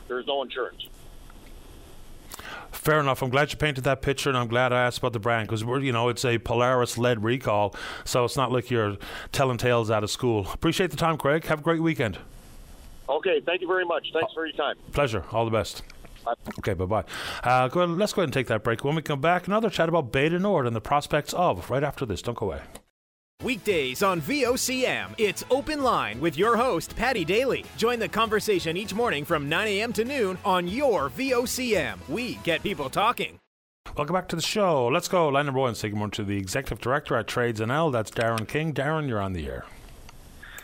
There's 0.07 0.25
no 0.25 0.41
insurance. 0.41 0.87
Fair 2.71 2.99
enough. 2.99 3.21
I'm 3.21 3.29
glad 3.29 3.51
you 3.51 3.57
painted 3.57 3.83
that 3.85 4.01
picture, 4.01 4.29
and 4.29 4.37
I'm 4.37 4.47
glad 4.47 4.73
I 4.73 4.85
asked 4.85 4.99
about 4.99 5.13
the 5.13 5.19
brand 5.19 5.47
because 5.47 5.63
we're, 5.63 5.79
you 5.79 5.91
know, 5.91 6.09
it's 6.09 6.25
a 6.25 6.37
Polaris-led 6.37 7.23
recall, 7.23 7.75
so 8.03 8.25
it's 8.25 8.37
not 8.37 8.51
like 8.51 8.69
you're 8.69 8.97
telling 9.31 9.57
tales 9.57 9.89
out 9.89 10.03
of 10.03 10.11
school. 10.11 10.47
Appreciate 10.53 10.91
the 10.91 10.97
time, 10.97 11.17
Craig. 11.17 11.45
Have 11.45 11.59
a 11.59 11.63
great 11.63 11.81
weekend. 11.81 12.17
Okay, 13.07 13.41
thank 13.45 13.61
you 13.61 13.67
very 13.67 13.85
much. 13.85 14.07
Thanks 14.13 14.33
for 14.33 14.45
your 14.45 14.55
time. 14.55 14.75
Pleasure. 14.91 15.23
All 15.31 15.45
the 15.45 15.51
best. 15.51 15.83
Bye. 16.23 16.33
Okay, 16.59 16.73
bye 16.73 16.85
bye. 16.85 17.03
Uh, 17.43 17.67
go 17.67 17.81
ahead, 17.81 17.97
let's 17.97 18.13
go 18.13 18.21
ahead 18.21 18.29
and 18.29 18.33
take 18.33 18.47
that 18.47 18.63
break. 18.63 18.83
When 18.83 18.95
we 18.95 19.01
come 19.03 19.21
back, 19.21 19.47
another 19.47 19.69
chat 19.69 19.89
about 19.89 20.11
Bay 20.11 20.29
du 20.29 20.39
Nord 20.39 20.65
and 20.65 20.75
the 20.75 20.81
prospects 20.81 21.33
of 21.33 21.69
right 21.69 21.83
after 21.83 22.05
this. 22.05 22.21
Don't 22.21 22.37
go 22.37 22.47
away. 22.47 22.61
Weekdays 23.43 24.01
on 24.01 24.21
VOCM, 24.21 25.13
it's 25.17 25.43
Open 25.51 25.83
Line 25.83 26.21
with 26.21 26.37
your 26.37 26.55
host, 26.55 26.95
Paddy 26.95 27.25
Daly. 27.25 27.65
Join 27.77 27.99
the 27.99 28.07
conversation 28.07 28.77
each 28.77 28.93
morning 28.93 29.25
from 29.25 29.49
9 29.49 29.67
a.m. 29.67 29.93
to 29.93 30.05
noon 30.05 30.37
on 30.45 30.67
your 30.69 31.09
VOCM. 31.09 31.97
We 32.07 32.35
get 32.43 32.63
people 32.63 32.89
talking. 32.89 33.37
Welcome 33.97 34.13
back 34.15 34.29
to 34.29 34.37
the 34.37 34.41
show. 34.41 34.87
Let's 34.87 35.09
go. 35.09 35.27
Line 35.27 35.45
number 35.45 35.59
one. 35.59 35.75
Say 35.75 35.89
good 35.89 35.97
morning 35.97 36.11
to 36.11 36.23
the 36.23 36.37
Executive 36.37 36.79
Director 36.79 37.17
at 37.17 37.27
Trades 37.27 37.59
NL. 37.59 37.91
That's 37.91 38.09
Darren 38.09 38.47
King. 38.47 38.73
Darren, 38.73 39.07
you're 39.07 39.21
on 39.21 39.33
the 39.33 39.45
air. 39.47 39.65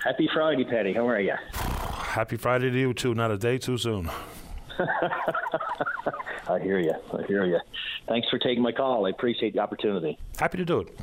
Happy 0.04 0.30
Friday, 0.34 0.64
Patty. 0.64 0.94
How 0.94 1.08
are 1.08 1.20
you? 1.20 1.36
Happy 1.52 2.38
Friday 2.38 2.72
to 2.72 2.80
you, 2.80 2.94
too. 2.94 3.14
Not 3.14 3.32
a 3.32 3.38
day 3.38 3.58
too 3.58 3.78
soon. 3.78 4.10
I 6.48 6.58
hear 6.60 6.80
you. 6.80 6.94
I 7.14 7.24
hear 7.28 7.46
you. 7.46 7.60
Thanks 8.08 8.30
for 8.30 8.40
taking 8.40 8.64
my 8.64 8.72
call. 8.72 9.06
I 9.06 9.10
appreciate 9.10 9.54
the 9.54 9.60
opportunity. 9.60 10.18
Happy 10.40 10.58
to 10.58 10.66
do 10.66 10.80
it. 10.80 10.98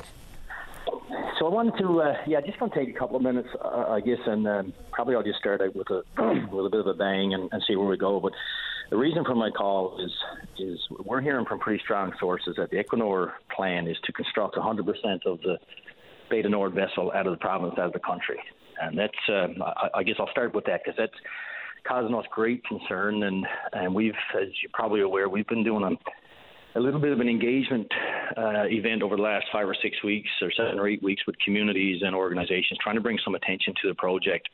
So 1.39 1.45
I 1.45 1.49
wanted 1.49 1.77
to, 1.79 2.01
uh, 2.01 2.13
yeah, 2.27 2.41
just 2.41 2.59
going 2.59 2.71
to 2.71 2.77
take 2.77 2.93
a 2.93 2.99
couple 2.99 3.15
of 3.15 3.21
minutes, 3.21 3.47
uh, 3.63 3.85
I 3.89 4.01
guess, 4.01 4.19
and 4.25 4.47
um, 4.47 4.73
probably 4.91 5.15
I'll 5.15 5.23
just 5.23 5.39
start 5.39 5.61
out 5.61 5.75
with 5.75 5.89
a 5.89 6.03
with 6.51 6.65
a 6.65 6.69
bit 6.69 6.81
of 6.81 6.87
a 6.87 6.93
bang 6.93 7.33
and, 7.33 7.49
and 7.51 7.63
see 7.67 7.75
where 7.75 7.87
we 7.87 7.97
go. 7.97 8.19
But 8.19 8.33
the 8.89 8.97
reason 8.97 9.23
for 9.23 9.35
my 9.35 9.49
call 9.49 9.97
is 10.03 10.11
is 10.57 10.79
we're 11.05 11.21
hearing 11.21 11.45
from 11.45 11.59
pretty 11.59 11.81
strong 11.83 12.11
sources 12.19 12.55
that 12.57 12.71
the 12.71 12.83
Equinor 12.83 13.31
plan 13.55 13.87
is 13.87 13.97
to 14.03 14.11
construct 14.11 14.55
100% 14.55 14.79
of 15.25 15.39
the 15.41 15.57
Bay 16.29 16.41
du 16.41 16.49
Nord 16.49 16.73
vessel 16.73 17.11
out 17.15 17.25
of 17.25 17.31
the 17.31 17.37
province, 17.37 17.75
out 17.77 17.87
of 17.87 17.93
the 17.93 17.99
country, 17.99 18.39
and 18.81 18.97
that's 18.97 19.13
um, 19.29 19.63
I, 19.63 19.99
I 19.99 20.03
guess 20.03 20.15
I'll 20.19 20.31
start 20.31 20.53
with 20.53 20.65
that 20.65 20.81
because 20.83 20.97
that's 20.97 21.13
causing 21.87 22.13
us 22.15 22.25
great 22.31 22.63
concern, 22.65 23.23
and 23.23 23.45
and 23.73 23.95
we've, 23.95 24.13
as 24.39 24.49
you're 24.61 24.71
probably 24.73 25.01
aware, 25.01 25.29
we've 25.29 25.47
been 25.47 25.63
doing 25.63 25.83
a 25.83 25.89
a 26.75 26.79
little 26.79 26.99
bit 26.99 27.11
of 27.11 27.19
an 27.19 27.27
engagement 27.27 27.87
uh, 28.37 28.65
event 28.65 29.01
over 29.01 29.15
the 29.15 29.21
last 29.21 29.45
five 29.51 29.67
or 29.67 29.75
six 29.81 30.01
weeks, 30.03 30.29
or 30.41 30.51
seven 30.51 30.79
or 30.79 30.87
eight 30.87 31.01
weeks, 31.01 31.23
with 31.25 31.35
communities 31.43 32.01
and 32.03 32.15
organizations, 32.15 32.77
trying 32.81 32.95
to 32.95 33.01
bring 33.01 33.17
some 33.23 33.35
attention 33.35 33.73
to 33.81 33.87
the 33.87 33.95
project 33.95 34.49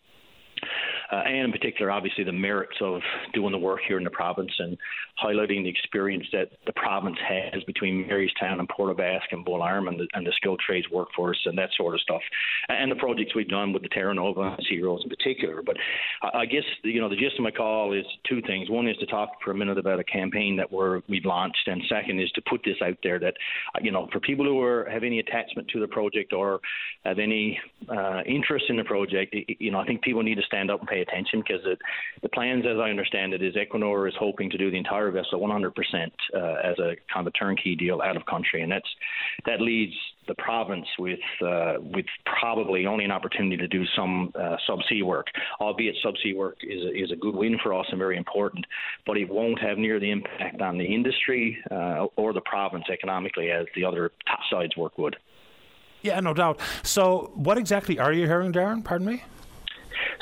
uh, 1.12 1.24
and 1.26 1.46
in 1.46 1.52
particular, 1.52 1.92
obviously, 1.92 2.24
the 2.24 2.32
merits 2.32 2.78
of 2.82 3.02
doing 3.34 3.52
the 3.52 3.58
work 3.58 3.80
here 3.88 3.98
in 3.98 4.04
the 4.04 4.10
province 4.10 4.52
and 4.60 4.78
highlighting 5.24 5.64
the 5.64 5.70
experience 5.70 6.26
that 6.34 6.50
the 6.66 6.74
province 6.74 7.18
has 7.28 7.64
between 7.64 8.08
Marystown 8.08 8.60
and 8.60 8.70
Port 8.70 8.92
aux 8.92 8.96
Basques 8.96 9.30
and 9.32 9.46
Bull 9.46 9.64
and 9.64 10.00
the, 10.00 10.08
and 10.14 10.26
the 10.26 10.34
skilled 10.36 10.62
trades 10.66 10.88
workforce 10.92 11.40
and 11.46 11.58
that 11.58 11.70
sort 11.78 11.96
of 11.96 12.02
stuff, 12.02 12.22
and 12.70 12.92
the 12.92 12.96
projects 12.96 13.36
we've 13.36 13.48
done 13.48 13.74
with 13.74 13.82
the 13.82 13.90
Terra 13.90 14.14
Nova 14.14 14.56
and 14.58 14.68
in 14.70 15.10
particular. 15.10 15.62
But 15.62 15.78
I 16.34 16.46
guess 16.46 16.64
you 16.84 17.00
know 17.00 17.10
the 17.10 17.16
gist 17.16 17.38
of 17.38 17.44
my 17.44 17.52
call 17.52 17.94
is 17.94 18.06
two 18.28 18.42
things. 18.42 18.70
One 18.70 18.88
is 18.88 18.98
to 18.98 19.06
talk 19.06 19.30
for 19.44 19.52
a 19.52 19.56
minute 19.56 19.78
about 19.78 20.00
a 20.00 20.04
campaign 20.04 20.56
that 20.58 20.72
we're 20.72 21.02
we've 21.08 21.26
launched, 21.26 21.68
and 21.68 21.82
second 21.90 22.20
is 22.20 22.32
to 22.32 22.42
put 22.50 22.62
this 22.64 22.78
out 22.84 22.98
there 23.04 23.20
that 23.20 23.36
you 23.82 23.92
know 23.92 24.08
for 24.12 24.20
people 24.20 24.46
who 24.46 24.62
are 24.62 24.90
have 24.90 25.04
any 25.04 25.20
attachment 25.20 25.68
to 25.70 25.80
the 25.80 25.88
project 25.88 26.34
or 26.34 26.60
have 27.06 27.20
any 27.20 27.60
uh, 27.90 28.22
interest 28.26 28.66
in 28.70 28.76
the 28.76 28.84
project, 28.84 29.36
you 29.60 29.72
know 29.72 29.80
I 29.80 29.86
think 29.86 30.02
people 30.02 30.24
need 30.24 30.36
to 30.36 30.44
stand 30.56 30.72
up 30.72 30.80
and 30.80 30.88
pay 30.88 31.02
attention 31.02 31.44
because 31.46 31.62
the 32.22 32.30
plans, 32.30 32.66
as 32.66 32.78
I 32.80 32.90
understand 32.90 33.34
it, 33.34 33.42
is 33.42 33.56
Equinor 33.56 34.08
is 34.08 34.16
hoping 34.18 34.50
to 34.50 34.58
do 34.58 34.72
the 34.72 34.78
entire 34.78 35.12
vessel 35.12 35.40
100% 35.40 35.72
uh, 36.34 36.38
as 36.64 36.80
a 36.80 36.96
kind 37.12 37.28
of 37.28 37.28
a 37.28 37.32
turnkey 37.32 37.76
deal 37.76 38.02
out 38.02 38.16
of 38.16 38.26
country, 38.26 38.62
and 38.62 38.72
that's 38.72 38.88
that 39.46 39.62
leads 39.62 39.94
the 40.28 40.36
province 40.36 40.88
with 40.98 41.20
uh, 41.46 41.74
with 41.80 42.06
probably 42.40 42.86
only 42.86 43.06
an 43.06 43.12
opportunity 43.12 43.58
to 43.58 43.68
do 43.68 43.84
some 43.96 44.32
uh, 44.36 44.56
subsea 44.68 45.04
work, 45.04 45.28
albeit 45.60 45.96
subsea 46.04 46.36
work 46.36 46.58
is 46.64 46.84
a, 46.84 47.04
is 47.04 47.12
a 47.12 47.16
good 47.16 47.36
win 47.36 47.58
for 47.62 47.74
us 47.74 47.86
and 47.90 48.00
very 48.00 48.18
important, 48.18 48.66
but 49.06 49.18
it 49.18 49.30
won't 49.30 49.60
have 49.60 49.78
near 49.78 50.00
the 50.00 50.10
impact 50.10 50.62
on 50.62 50.78
the 50.78 50.86
industry 50.86 51.58
uh, 51.70 52.06
or 52.16 52.34
the 52.34 52.42
province 52.42 52.86
economically 52.92 53.52
as 53.52 53.66
the 53.76 53.84
other 53.84 54.12
topsides 54.28 54.76
work 54.78 54.98
would. 54.98 55.16
Yeah, 56.02 56.20
no 56.20 56.34
doubt. 56.34 56.60
So, 56.84 57.32
what 57.34 57.58
exactly 57.58 57.98
are 57.98 58.14
you 58.14 58.28
hearing, 58.28 58.54
Darren? 58.54 58.84
Pardon 58.84 59.08
me. 59.08 59.24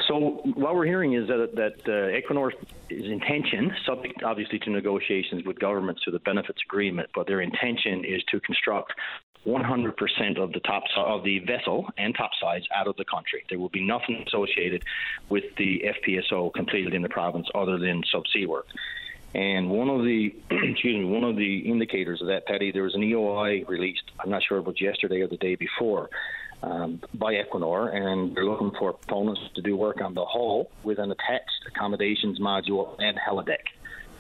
So 0.07 0.41
what 0.55 0.75
we're 0.75 0.85
hearing 0.85 1.13
is 1.13 1.27
that 1.27 1.55
that 1.55 1.87
uh, 1.87 2.11
Equinor's 2.11 2.55
intention, 2.89 3.73
subject 3.85 4.23
obviously 4.23 4.59
to 4.59 4.69
negotiations 4.69 5.45
with 5.45 5.59
governments 5.59 6.03
through 6.03 6.13
the 6.13 6.19
benefits 6.19 6.61
agreement, 6.65 7.09
but 7.15 7.27
their 7.27 7.41
intention 7.41 8.03
is 8.05 8.23
to 8.31 8.39
construct 8.39 8.93
100% 9.45 10.37
of 10.37 10.53
the 10.53 10.59
top 10.61 10.83
of 10.95 11.23
the 11.23 11.39
vessel 11.39 11.89
and 11.97 12.15
topsides 12.15 12.65
out 12.73 12.87
of 12.87 12.95
the 12.95 13.05
country. 13.05 13.43
There 13.49 13.59
will 13.59 13.69
be 13.69 13.85
nothing 13.85 14.23
associated 14.25 14.83
with 15.29 15.43
the 15.57 15.83
FPSO 15.85 16.53
completed 16.53 16.93
in 16.93 17.01
the 17.01 17.09
province 17.09 17.47
other 17.53 17.77
than 17.77 18.03
subsea 18.13 18.47
work. 18.47 18.67
And 19.35 19.69
one 19.69 19.89
of 19.89 20.03
the 20.03 20.33
excuse 20.51 20.97
me, 20.97 21.05
one 21.05 21.23
of 21.23 21.35
the 21.35 21.59
indicators 21.59 22.21
of 22.21 22.27
that, 22.27 22.45
Paddy, 22.45 22.71
there 22.71 22.83
was 22.83 22.95
an 22.95 23.01
EOI 23.01 23.67
released. 23.67 24.03
I'm 24.19 24.29
not 24.29 24.43
sure 24.43 24.59
if 24.59 24.61
it 24.61 24.67
was 24.67 24.81
yesterday 24.81 25.21
or 25.21 25.27
the 25.27 25.37
day 25.37 25.55
before. 25.55 26.09
Um, 26.63 27.01
by 27.13 27.33
Equinor, 27.33 27.93
and 27.93 28.33
they're 28.33 28.45
looking 28.45 28.71
for 28.79 28.93
proponents 28.93 29.41
to 29.55 29.61
do 29.61 29.75
work 29.75 29.99
on 29.99 30.13
the 30.13 30.23
hull 30.23 30.71
with 30.83 30.97
an 30.97 31.11
attached 31.11 31.65
accommodations 31.67 32.39
module 32.39 32.95
and 32.99 33.17
helideck. 33.17 33.65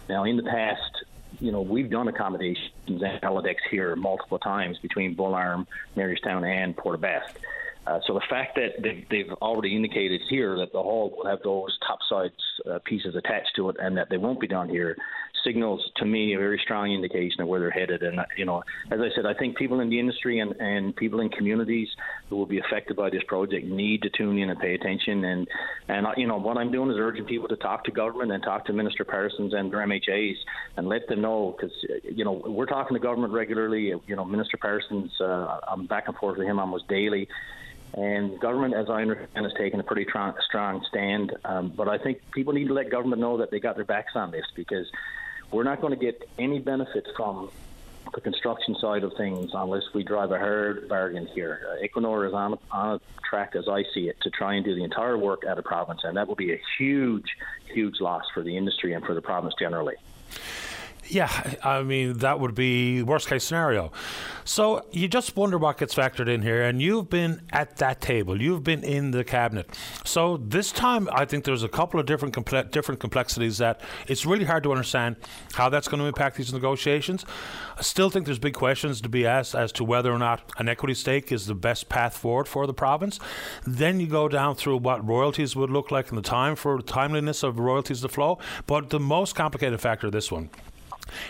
Now, 0.09 0.25
in 0.25 0.35
the 0.35 0.43
past, 0.43 1.05
you 1.39 1.53
know, 1.53 1.61
we've 1.61 1.89
done 1.89 2.09
accommodations 2.09 2.73
and 2.87 2.99
helidecks 2.99 3.63
here 3.71 3.95
multiple 3.95 4.39
times 4.39 4.77
between 4.79 5.13
Bull 5.13 5.33
Arm, 5.33 5.67
Marystown, 5.95 6.45
and 6.45 6.75
Port 6.75 6.99
Bast. 6.99 7.37
Uh, 7.87 8.01
so 8.05 8.13
the 8.13 8.25
fact 8.29 8.55
that 8.55 8.81
they've, 8.81 9.07
they've, 9.09 9.31
already 9.41 9.73
indicated 9.73 10.19
here 10.29 10.57
that 10.57 10.73
the 10.73 10.83
hull 10.83 11.13
will 11.15 11.25
have 11.25 11.41
those 11.43 11.77
topsides 11.87 12.33
uh, 12.69 12.79
pieces 12.83 13.15
attached 13.15 13.55
to 13.55 13.69
it 13.69 13.77
and 13.79 13.95
that 13.95 14.09
they 14.09 14.17
won't 14.17 14.41
be 14.41 14.47
done 14.47 14.67
here 14.67 14.97
signals 15.43 15.83
to 15.97 16.05
me 16.05 16.33
a 16.33 16.37
very 16.37 16.59
strong 16.63 16.91
indication 16.91 17.41
of 17.41 17.47
where 17.47 17.59
they're 17.59 17.71
headed. 17.71 18.03
And 18.03 18.19
you 18.37 18.45
know, 18.45 18.63
as 18.91 18.99
I 18.99 19.09
said, 19.15 19.25
I 19.25 19.33
think 19.33 19.57
people 19.57 19.79
in 19.79 19.89
the 19.89 19.99
industry 19.99 20.39
and, 20.39 20.53
and 20.53 20.95
people 20.95 21.19
in 21.19 21.29
communities 21.29 21.89
who 22.29 22.37
will 22.37 22.45
be 22.45 22.59
affected 22.59 22.95
by 22.95 23.09
this 23.09 23.23
project 23.27 23.65
need 23.65 24.01
to 24.03 24.09
tune 24.09 24.37
in 24.37 24.49
and 24.49 24.59
pay 24.59 24.73
attention. 24.73 25.23
And 25.25 25.47
and 25.87 26.07
you 26.17 26.27
know, 26.27 26.37
what 26.37 26.57
I'm 26.57 26.71
doing 26.71 26.89
is 26.91 26.97
urging 26.97 27.25
people 27.25 27.47
to 27.49 27.55
talk 27.57 27.83
to 27.85 27.91
government 27.91 28.31
and 28.31 28.43
talk 28.43 28.65
to 28.65 28.73
Minister 28.73 29.03
Parsons 29.03 29.53
and 29.53 29.71
their 29.71 29.79
MHAs 29.79 30.35
and 30.77 30.87
let 30.87 31.07
them 31.07 31.21
know 31.21 31.55
because 31.57 31.75
you 32.03 32.25
know 32.25 32.41
we're 32.45 32.65
talking 32.65 32.95
to 32.95 33.01
government 33.01 33.33
regularly. 33.33 33.93
You 34.07 34.15
know, 34.15 34.25
Minister 34.25 34.57
Parsons, 34.57 35.11
uh, 35.19 35.59
I'm 35.67 35.85
back 35.85 36.07
and 36.07 36.17
forth 36.17 36.37
with 36.37 36.47
him 36.47 36.59
almost 36.59 36.87
daily. 36.87 37.27
And 37.95 38.39
government, 38.39 38.73
as 38.73 38.87
I 38.89 39.03
understand, 39.03 39.45
has 39.45 39.53
taken 39.55 39.79
a 39.79 39.83
pretty 39.83 40.07
strong 40.09 40.83
stand. 40.89 41.31
Um, 41.45 41.73
but 41.75 41.87
I 41.87 41.99
think 41.99 42.21
people 42.31 42.53
need 42.53 42.67
to 42.67 42.73
let 42.73 42.89
government 42.89 43.21
know 43.21 43.37
that 43.37 43.51
they 43.51 43.59
got 43.59 43.75
their 43.75 43.85
backs 43.85 44.13
on 44.15 44.31
this 44.31 44.45
because 44.55 44.87
we're 45.53 45.63
not 45.63 45.79
going 45.79 45.97
to 45.97 45.99
get 45.99 46.27
any 46.39 46.59
benefit 46.59 47.07
from 47.15 47.51
the 48.13 48.21
construction 48.21 48.75
side 48.75 49.03
of 49.03 49.13
things 49.15 49.51
unless 49.53 49.83
we 49.93 50.03
drive 50.03 50.31
a 50.31 50.37
hard 50.37 50.89
bargain 50.89 51.27
here. 51.27 51.67
Uh, 51.71 51.85
Equinor 51.85 52.27
is 52.27 52.33
on, 52.33 52.57
on 52.71 52.95
a 52.95 52.99
track, 53.27 53.55
as 53.55 53.67
I 53.69 53.83
see 53.93 54.09
it, 54.09 54.17
to 54.21 54.29
try 54.29 54.55
and 54.55 54.65
do 54.65 54.75
the 54.75 54.83
entire 54.83 55.17
work 55.17 55.43
out 55.45 55.57
of 55.57 55.63
province, 55.63 56.01
and 56.03 56.17
that 56.17 56.27
will 56.27 56.35
be 56.35 56.53
a 56.53 56.61
huge, 56.77 57.25
huge 57.73 58.01
loss 58.01 58.23
for 58.33 58.43
the 58.43 58.57
industry 58.57 58.93
and 58.93 59.05
for 59.05 59.13
the 59.13 59.21
province 59.21 59.53
generally. 59.59 59.95
Yeah, 61.09 61.55
I 61.63 61.83
mean, 61.83 62.19
that 62.19 62.39
would 62.39 62.55
be 62.55 63.03
worst 63.03 63.27
case 63.27 63.43
scenario. 63.43 63.91
So 64.45 64.85
you 64.91 65.07
just 65.07 65.35
wonder 65.35 65.57
what 65.57 65.77
gets 65.77 65.93
factored 65.93 66.29
in 66.29 66.41
here, 66.41 66.63
and 66.63 66.81
you've 66.81 67.09
been 67.09 67.41
at 67.51 67.77
that 67.77 68.01
table, 68.01 68.41
you've 68.41 68.63
been 68.63 68.83
in 68.83 69.11
the 69.11 69.23
cabinet. 69.23 69.69
So 70.05 70.37
this 70.37 70.71
time, 70.71 71.09
I 71.11 71.25
think 71.25 71.43
there's 71.43 71.63
a 71.63 71.69
couple 71.69 71.99
of 71.99 72.05
different 72.05 72.33
comple- 72.33 72.69
different 72.71 72.99
complexities 73.01 73.57
that 73.57 73.81
it's 74.07 74.25
really 74.25 74.45
hard 74.45 74.63
to 74.63 74.71
understand 74.71 75.17
how 75.53 75.69
that's 75.69 75.87
going 75.87 75.99
to 75.99 76.07
impact 76.07 76.37
these 76.37 76.53
negotiations. 76.53 77.25
I 77.77 77.81
still 77.81 78.09
think 78.09 78.25
there's 78.25 78.39
big 78.39 78.53
questions 78.53 79.01
to 79.01 79.09
be 79.09 79.25
asked 79.25 79.55
as 79.55 79.71
to 79.73 79.83
whether 79.83 80.11
or 80.11 80.19
not 80.19 80.51
an 80.57 80.69
equity 80.69 80.93
stake 80.93 81.31
is 81.31 81.47
the 81.47 81.55
best 81.55 81.89
path 81.89 82.15
forward 82.17 82.47
for 82.47 82.65
the 82.65 82.73
province. 82.73 83.19
Then 83.65 83.99
you 83.99 84.07
go 84.07 84.27
down 84.27 84.55
through 84.55 84.77
what 84.77 85.05
royalties 85.05 85.55
would 85.55 85.69
look 85.69 85.91
like 85.91 86.09
and 86.09 86.17
the 86.17 86.21
time 86.21 86.55
for 86.55 86.81
timeliness 86.81 87.43
of 87.43 87.59
royalties 87.59 88.01
to 88.01 88.09
flow. 88.09 88.39
But 88.67 88.89
the 88.89 88.99
most 88.99 89.35
complicated 89.35 89.81
factor, 89.81 90.09
this 90.09 90.31
one, 90.31 90.49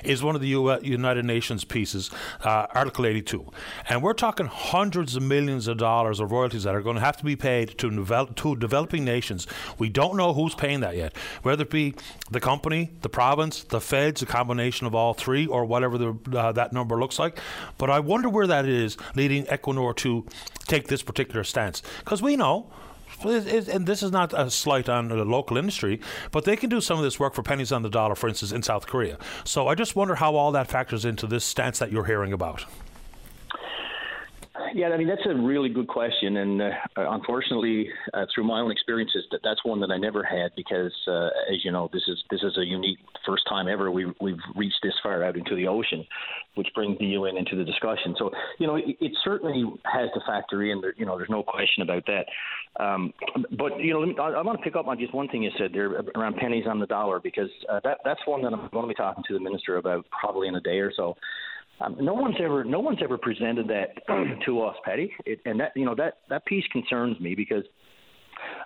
is 0.04 0.24
one 0.24 0.36
of 0.36 0.42
the 0.42 0.48
United 0.48 1.26
Nations 1.26 1.64
pieces, 1.64 2.10
uh, 2.44 2.68
Article 2.72 3.06
82. 3.06 3.52
And 3.90 4.02
we're 4.02 4.14
talking 4.14 4.48
hundreds 4.48 5.16
of 5.16 5.24
millions 5.24 5.68
of 5.68 5.78
dollars 5.78 6.20
of 6.20 6.32
royalties 6.32 6.64
that 6.64 6.76
are 6.76 6.82
going 6.82 6.96
to 6.96 7.02
have 7.02 7.18
to 7.18 7.24
be 7.24 7.36
paid 7.36 7.78
to, 7.80 8.26
to 8.36 8.56
developing 8.56 9.06
nations. 9.06 9.48
We 9.78 9.90
don't 9.90 10.18
know 10.18 10.34
who's 10.34 10.56
paying 10.56 10.82
that 10.82 10.96
yet, 10.96 11.16
whether 11.42 11.64
it 11.64 11.70
be 11.70 11.96
the 12.32 12.40
company, 12.40 12.92
the 13.02 13.10
province, 13.10 13.64
the 13.64 13.82
feds, 13.82 14.22
a 14.22 14.26
combination 14.26 14.88
of 14.88 14.96
all 14.96 15.14
three, 15.14 15.46
or 15.46 15.66
whatever 15.66 15.98
the, 15.98 16.38
uh, 16.38 16.52
that 16.54 16.74
number 16.74 17.00
looks 17.00 17.20
like. 17.20 17.40
But 17.78 17.90
I 17.90 18.00
wonder 18.00 18.30
where 18.30 18.48
that 18.48 18.66
is 18.66 18.98
leading 19.16 19.46
Equinor 19.46 19.96
to 19.98 20.26
take 20.68 20.88
this 20.88 21.04
particular 21.04 21.44
stance. 21.44 21.82
Because 22.00 22.22
we 22.22 22.36
know 22.36 22.72
and 23.26 23.86
this 23.86 24.04
is 24.04 24.12
not 24.12 24.34
a 24.34 24.50
slight 24.50 24.90
on 24.90 25.08
the 25.08 25.26
local 25.26 25.58
industry, 25.58 26.00
but 26.32 26.46
they 26.46 26.56
can 26.56 26.70
do 26.70 26.82
some 26.82 26.98
of 26.98 27.04
this 27.04 27.20
work 27.20 27.34
for 27.34 27.44
pennies 27.44 27.72
on 27.72 27.82
the 27.82 27.90
dollar, 27.90 28.16
for 28.16 28.28
instance, 28.28 28.52
in 28.52 28.64
South 28.64 28.88
Korea. 28.88 29.18
So 29.44 29.68
I 29.68 29.76
just 29.76 29.96
wonder 29.96 30.16
how 30.16 30.36
all 30.36 30.52
that 30.54 30.70
factors 30.70 31.06
into 31.06 31.28
this 31.28 31.44
stance 31.44 31.80
that 31.80 31.92
you're 31.92 32.06
hearing 32.06 32.34
about. 32.34 32.66
Yeah, 34.74 34.90
I 34.90 34.98
mean 34.98 35.08
that's 35.08 35.26
a 35.26 35.36
really 35.36 35.70
good 35.70 35.88
question, 35.88 36.38
and 36.38 36.62
uh, 36.62 36.70
unfortunately, 36.96 37.90
uh, 38.14 38.26
through 38.34 38.46
my 38.46 38.60
own 38.60 38.72
experiences, 38.72 39.24
that 39.32 39.42
that's 39.44 39.64
one 39.64 39.80
that 39.82 39.92
I 39.92 39.98
never 39.98 40.24
had 40.24 40.52
because, 40.56 40.94
uh, 41.08 41.28
as 41.52 41.64
you 41.64 41.72
know, 41.72 41.90
this 41.94 42.04
is 42.08 42.24
this 42.30 42.42
is 42.42 42.58
a 42.58 42.66
unique 42.66 42.98
first 43.26 43.44
time 43.48 43.68
ever 43.68 43.92
we 43.92 44.12
we've 44.22 44.40
reached 44.56 44.80
this 44.82 44.94
far 45.04 45.24
out 45.24 45.38
into 45.38 45.56
the 45.56 45.68
ocean, 45.68 46.06
which 46.56 46.68
brings 46.76 46.98
the 47.00 47.06
UN 47.06 47.38
into 47.38 47.56
the 47.56 47.64
discussion. 47.64 48.16
So 48.18 48.32
you 48.60 48.68
know, 48.68 48.76
it, 48.76 48.98
it 49.00 49.12
certainly 49.24 49.64
has 49.86 50.10
to 50.14 50.20
factor 50.26 50.64
in. 50.64 50.82
There, 50.82 50.94
you 50.98 51.06
know, 51.06 51.18
there's 51.18 51.30
no 51.30 51.44
question 51.44 51.84
about 51.84 52.06
that. 52.08 52.26
Um, 52.84 53.14
but 53.58 53.80
you 53.80 53.94
know, 53.94 54.06
me, 54.06 54.16
I, 54.20 54.30
I, 54.30 54.42
want 54.42 54.58
to 54.58 54.64
pick 54.64 54.76
up 54.76 54.88
on 54.88 54.98
just 54.98 55.14
one 55.14 55.28
thing 55.30 55.44
you 55.44 55.52
said 55.58 55.72
there 55.74 56.02
around 56.16 56.38
pennies 56.38 56.66
on 56.68 56.80
the 56.80 56.88
dollar 56.88 57.20
because 57.20 57.50
uh, 57.70 57.80
that 57.84 58.00
that's 58.04 58.22
one 58.26 58.42
that 58.44 58.54
I'm 58.54 58.70
going 58.72 58.86
to 58.86 58.88
be 58.88 58.96
talking 58.96 59.24
to 59.28 59.34
the 59.34 59.40
minister 59.40 59.78
about 59.78 60.06
probably 60.10 60.48
in 60.48 60.56
a 60.56 60.62
day 60.62 60.80
or 60.80 60.92
so. 60.96 61.16
Um, 61.82 61.98
no 62.00 62.14
one's 62.14 62.36
ever 62.40 62.64
no 62.64 62.80
one's 62.80 63.00
ever 63.04 63.18
presented 63.18 63.68
that 63.68 64.08
to 64.46 64.62
us, 64.62 64.76
Paddy, 64.86 65.14
it, 65.26 65.40
and 65.46 65.60
that 65.60 65.72
you 65.76 65.86
know 65.86 65.96
that 65.96 66.20
that 66.30 66.46
piece 66.46 66.66
concerns 66.72 67.20
me 67.20 67.36
because 67.36 67.64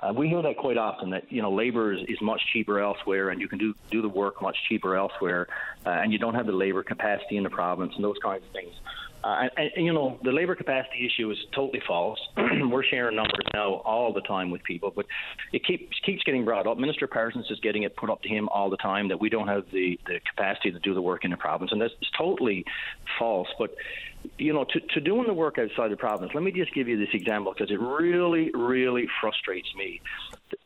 uh, 0.02 0.14
we 0.14 0.28
hear 0.28 0.42
that 0.42 0.58
quite 0.58 0.78
often 0.78 1.10
that 1.10 1.32
you 1.32 1.42
know 1.42 1.52
labor 1.52 1.94
is, 1.94 2.02
is 2.08 2.18
much 2.22 2.42
cheaper 2.54 2.80
elsewhere, 2.80 3.30
and 3.30 3.42
you 3.42 3.48
can 3.48 3.58
do 3.58 3.74
do 3.92 4.02
the 4.02 4.10
work 4.10 4.42
much 4.42 4.58
cheaper 4.68 4.96
elsewhere, 4.96 5.48
uh, 5.86 5.90
and 5.90 6.12
you 6.12 6.20
don't 6.20 6.36
have 6.36 6.46
the 6.46 6.52
labor 6.52 6.84
capacity 6.84 7.38
in 7.38 7.44
the 7.44 7.50
province 7.50 7.94
and 7.96 8.04
those 8.04 8.18
kinds 8.22 8.44
of 8.46 8.52
things. 8.52 8.74
Uh, 9.28 9.50
and, 9.58 9.72
and, 9.76 9.86
you 9.86 9.92
know, 9.92 10.18
the 10.24 10.32
labor 10.32 10.56
capacity 10.56 11.06
issue 11.06 11.30
is 11.30 11.38
totally 11.54 11.82
false. 11.86 12.18
We're 12.38 12.84
sharing 12.84 13.18
numbers 13.18 13.46
now 13.54 13.82
all 13.84 14.14
the 14.14 14.22
time 14.22 14.52
with 14.52 14.64
people, 14.64 14.94
but 14.96 15.06
it 15.52 15.66
keeps 15.66 16.00
keeps 16.06 16.24
getting 16.24 16.46
brought 16.46 16.66
up. 16.66 16.78
Minister 16.78 17.08
Parsons 17.08 17.46
is 17.50 17.60
getting 17.60 17.84
it 17.84 17.98
put 17.98 18.10
up 18.10 18.22
to 18.22 18.30
him 18.30 18.48
all 18.48 18.70
the 18.70 18.78
time 18.78 19.10
that 19.10 19.20
we 19.20 19.30
don't 19.30 19.50
have 19.50 19.66
the, 19.74 20.00
the 20.06 20.22
capacity 20.30 20.72
to 20.72 20.80
do 20.80 20.94
the 20.94 21.02
work 21.02 21.26
in 21.26 21.32
the 21.32 21.38
province, 21.38 21.74
and 21.74 21.82
that's 21.82 21.94
totally 22.18 22.64
false. 23.20 23.50
But 23.60 23.76
you 24.38 24.54
know, 24.54 24.64
to, 24.64 24.80
to 24.80 25.02
doing 25.02 25.28
the 25.28 25.34
work 25.34 25.58
outside 25.60 25.92
the 25.92 25.98
province, 25.98 26.32
let 26.34 26.44
me 26.44 26.52
just 26.52 26.74
give 26.74 26.88
you 26.88 26.98
this 26.98 27.14
example 27.14 27.54
because 27.54 27.70
it 27.70 27.82
really, 27.82 28.50
really 28.54 29.08
frustrates 29.20 29.68
me. 29.76 30.00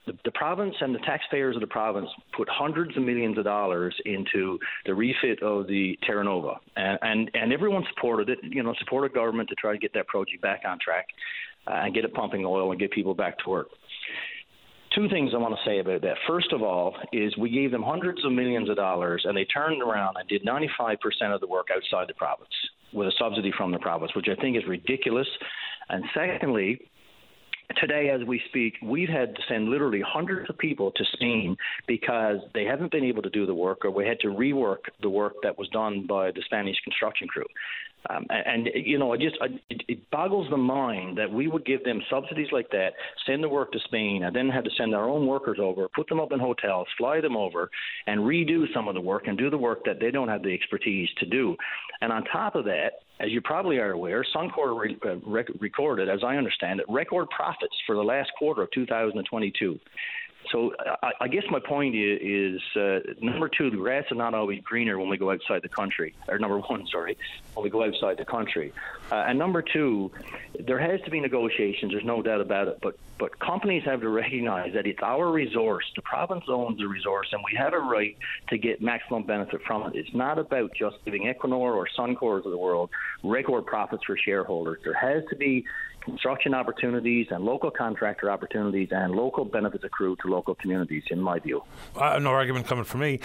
The, 0.06 0.14
the, 0.26 0.32
province 0.32 0.76
and 0.80 0.94
the 0.94 1.00
taxpayers 1.00 1.56
of 1.56 1.62
the 1.62 1.68
province 1.68 2.10
put 2.36 2.48
hundreds 2.50 2.96
of 2.98 3.04
millions 3.04 3.38
of 3.38 3.46
dollars 3.46 3.96
into 4.06 4.60
the 4.86 4.94
refit 4.94 5.42
of 5.42 5.68
the 5.68 5.98
Terra 6.06 6.24
Nova, 6.24 6.60
and, 6.76 7.00
and, 7.02 7.32
and 7.34 7.54
everyone 7.54 7.84
supported 7.94 8.30
it, 8.30 8.40
you 8.44 8.62
know, 8.62 8.74
supported 8.80 9.14
government 9.14 9.50
to 9.50 9.56
try 9.56 9.72
to 9.72 9.80
get 9.80 9.94
that 9.94 10.08
project 10.08 10.42
back 10.42 10.62
on 10.68 10.78
track 10.80 11.08
uh, 11.68 11.74
and 11.74 11.94
get 11.94 12.06
it 12.06 12.14
pumping 12.14 12.46
oil 12.46 12.72
and 12.72 12.80
get 12.80 12.92
people 12.92 13.16
back 13.16 13.38
to 13.40 13.50
work 13.50 13.68
two 14.96 15.08
things 15.10 15.32
I 15.34 15.38
want 15.38 15.56
to 15.56 15.70
say 15.70 15.80
about 15.80 16.02
that. 16.02 16.18
First 16.28 16.52
of 16.52 16.62
all, 16.62 16.96
is 17.14 17.36
we 17.38 17.50
gave 17.50 17.72
them 17.72 17.84
hundreds 17.84 18.24
of 18.26 18.32
millions 18.32 18.70
of 18.70 18.76
dollars, 18.76 19.24
and 19.26 19.36
they 19.36 19.46
turned 19.46 19.82
around 19.82 20.18
and 20.18 20.28
did 20.28 20.44
95% 20.44 20.98
of 21.34 21.42
the 21.42 21.48
work 21.48 21.68
outside 21.76 22.08
the 22.10 22.14
province 22.14 22.50
with 22.94 23.08
a 23.08 23.14
subsidy 23.18 23.52
from 23.58 23.72
the 23.72 23.80
province, 23.80 24.12
which 24.16 24.28
I 24.30 24.40
think 24.42 24.58
is 24.58 24.64
ridiculous. 24.68 25.28
And 25.90 26.04
secondly, 26.14 26.91
today 27.78 28.10
as 28.10 28.26
we 28.28 28.42
speak, 28.50 28.76
we've 28.82 29.10
had 29.10 29.36
to 29.36 29.42
send 29.48 29.70
literally 29.70 30.02
hundreds 30.06 30.50
of 30.50 30.58
people 30.58 30.92
to 30.92 31.04
Spain 31.14 31.56
because 31.88 32.38
they 32.54 32.66
haven't 32.66 32.92
been 32.92 33.04
able 33.04 33.22
to 33.22 33.30
do 33.30 33.46
the 33.46 33.54
work 33.54 33.86
or 33.86 33.92
we 33.92 34.08
had 34.08 34.20
to 34.22 34.28
rework 34.28 34.90
the 35.02 35.10
work 35.10 35.34
that 35.44 35.58
was 35.58 35.68
done 35.70 36.06
by 36.08 36.32
the 36.32 36.42
Spanish 36.46 36.78
construction 36.84 37.28
crew. 37.28 37.46
Um, 38.10 38.26
and, 38.30 38.68
and, 38.68 38.86
you 38.86 38.98
know, 38.98 39.14
it 39.14 39.22
just 39.22 39.36
it, 39.70 39.84
it, 39.88 40.10
boggles 40.10 40.50
the 40.50 40.58
mind 40.58 41.18
that 41.18 41.32
we 41.32 41.48
would 41.48 41.66
give 41.66 41.84
them 41.84 42.02
subsidies 42.10 42.48
like 42.52 42.70
that, 42.72 42.94
send 43.26 43.44
the 43.44 43.50
work 43.50 43.72
to 43.74 43.80
Spain, 43.86 44.24
and 44.24 44.36
then 44.36 44.50
have 44.50 44.64
to 44.64 44.72
send 44.78 44.96
our 44.96 45.10
own 45.10 45.28
workers 45.28 45.60
over, 45.62 45.88
put 45.96 46.08
them 46.08 46.20
up 46.20 46.32
in 46.32 46.40
hotels, 46.40 46.88
fly 46.98 47.22
them 47.22 47.38
over, 47.38 47.70
and 48.08 48.22
redo 48.22 48.66
some 48.74 48.88
of 48.88 48.96
the 48.96 49.02
work 49.02 49.28
and 49.28 49.38
do 49.38 49.50
the 49.50 49.58
work 49.58 49.86
that 49.86 50.00
they 50.00 50.12
don't 50.12 50.28
have 50.30 50.42
the 50.42 50.54
expertise 50.54 51.10
to 51.20 51.26
do. 51.26 51.56
And 52.02 52.12
on 52.12 52.24
top 52.26 52.56
of 52.56 52.66
that, 52.66 53.04
as 53.20 53.30
you 53.30 53.40
probably 53.40 53.78
are 53.78 53.92
aware, 53.92 54.26
Suncor 54.36 54.80
re- 54.80 54.98
uh, 55.06 55.18
rec- 55.26 55.50
recorded, 55.60 56.10
as 56.10 56.22
I 56.26 56.38
understand 56.38 56.80
it, 56.80 56.88
record 56.90 57.30
profits 57.30 57.76
for 57.86 57.96
the 57.96 58.02
last 58.02 58.32
quarter 58.40 58.64
of 58.64 58.72
2022. 58.72 59.80
So 60.50 60.74
I, 61.04 61.12
I 61.22 61.28
guess 61.28 61.44
my 61.50 61.60
point 61.60 61.96
is, 61.96 62.62
uh, 62.76 63.00
number 63.22 63.50
two, 63.50 63.70
the 63.70 63.78
grass 63.78 64.06
is 64.12 64.18
not 64.18 64.34
always 64.34 64.62
greener 64.62 64.98
when 65.00 65.10
we 65.10 65.18
go 65.18 65.32
outside 65.32 65.62
the 65.62 65.70
country. 65.70 66.16
Or 66.28 66.40
number 66.40 66.60
one, 66.60 66.88
sorry, 66.92 67.18
when 67.54 67.64
we 67.64 67.70
go 67.70 67.84
outside 67.84 68.18
the 68.18 68.26
country. 68.26 68.74
Uh, 69.12 69.26
and 69.28 69.38
number 69.38 69.62
two, 69.62 70.12
there 70.60 70.80
has 70.80 71.02
to 71.02 71.12
be 71.12 71.20
negotiations. 71.20 71.92
There's 71.92 72.06
no 72.06 72.22
doubt 72.22 72.42
about 72.42 72.68
it. 72.68 72.80
But 72.82 72.98
but 73.18 73.38
companies 73.38 73.84
have 73.84 74.02
to 74.02 74.10
recognize 74.10 74.74
that 74.74 74.88
it's 74.88 75.04
our 75.04 75.32
resource. 75.32 75.86
The 75.96 76.02
province 76.02 76.46
owns 76.48 76.80
the 76.80 76.88
resource, 76.88 77.28
and 77.32 77.44
we 77.46 77.56
have 77.56 77.74
a 77.74 77.80
right 77.80 78.18
to 78.50 78.58
get 78.58 78.82
maximum 78.82 79.24
benefit 79.24 79.62
from 79.62 79.84
it. 79.84 79.96
It's 79.96 80.14
not 80.16 80.40
about 80.40 80.72
just 80.74 80.98
giving 81.06 81.32
Equinor 81.32 81.54
or 81.54 81.88
Suncor 81.96 82.44
of 82.44 82.50
the 82.50 82.58
world 82.58 82.90
record 83.24 83.68
profits 83.68 84.04
for 84.06 84.18
shareholders. 84.18 84.80
There 84.84 84.96
has 84.96 85.24
to 85.30 85.36
be 85.36 85.66
construction 86.02 86.54
opportunities 86.54 87.28
and 87.32 87.44
local 87.44 87.72
contractor 87.72 88.30
opportunities 88.30 88.90
and 88.92 89.14
local 89.14 89.46
benefits 89.46 89.84
accrue 89.84 90.16
to 90.22 90.28
local 90.28 90.56
communities, 90.56 91.04
in 91.10 91.20
my 91.20 91.40
view. 91.40 91.64
Uh, 91.96 92.20
no 92.20 92.32
argument 92.32 92.68
coming 92.68 92.84
from 92.84 93.02
me. 93.02 93.20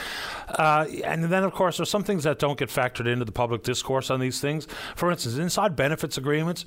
Uh, 0.48 0.86
and 1.04 1.24
then, 1.24 1.42
of 1.42 1.52
course, 1.52 1.78
there's 1.78 1.90
some 1.90 2.04
things 2.04 2.24
that 2.24 2.38
don't 2.38 2.58
get 2.58 2.68
factored 2.68 3.06
into 3.06 3.24
the 3.24 3.32
public 3.32 3.62
discourse 3.62 4.10
on 4.10 4.20
these 4.20 4.40
things. 4.40 4.66
For 4.94 5.10
instance, 5.10 5.36
inside 5.36 5.76
benefits 5.76 6.16
agreements, 6.16 6.64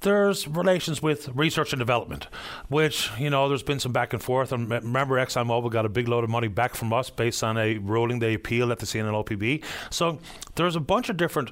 there's 0.00 0.48
relations 0.48 1.00
with 1.00 1.28
research 1.28 1.72
and 1.72 1.78
development, 1.78 2.28
which, 2.68 3.10
you 3.18 3.30
know, 3.30 3.48
there's 3.48 3.62
been 3.62 3.78
some 3.78 3.92
back 3.92 4.12
and 4.12 4.22
forth. 4.22 4.52
And 4.52 4.68
remember, 4.70 5.16
ExxonMobil 5.16 5.70
got 5.70 5.86
a 5.86 5.88
big 5.88 6.08
load 6.08 6.24
of 6.24 6.30
money 6.30 6.48
back 6.48 6.74
from 6.74 6.92
us 6.92 7.10
based 7.10 7.44
on 7.44 7.56
a 7.56 7.78
ruling 7.78 8.18
they 8.18 8.34
appealed 8.34 8.70
at 8.70 8.78
the 8.78 8.86
CNLOPB. 8.86 9.62
So 9.90 10.18
there's 10.56 10.76
a 10.76 10.80
bunch 10.80 11.08
of 11.08 11.16
different 11.16 11.50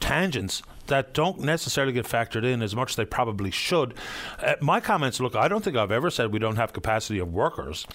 tangents 0.00 0.62
that 0.86 1.14
don't 1.14 1.40
necessarily 1.40 1.92
get 1.92 2.06
factored 2.06 2.44
in 2.44 2.62
as 2.62 2.74
much 2.74 2.90
as 2.90 2.96
they 2.96 3.04
probably 3.04 3.50
should. 3.50 3.94
Uh, 4.40 4.54
my 4.60 4.80
comments 4.80 5.20
look, 5.20 5.34
I 5.34 5.48
don't 5.48 5.64
think 5.64 5.76
I've 5.76 5.90
ever 5.90 6.10
said 6.10 6.32
we 6.32 6.38
don't 6.38 6.56
have 6.56 6.72
capacity 6.72 7.18
of 7.18 7.32
workers. 7.32 7.86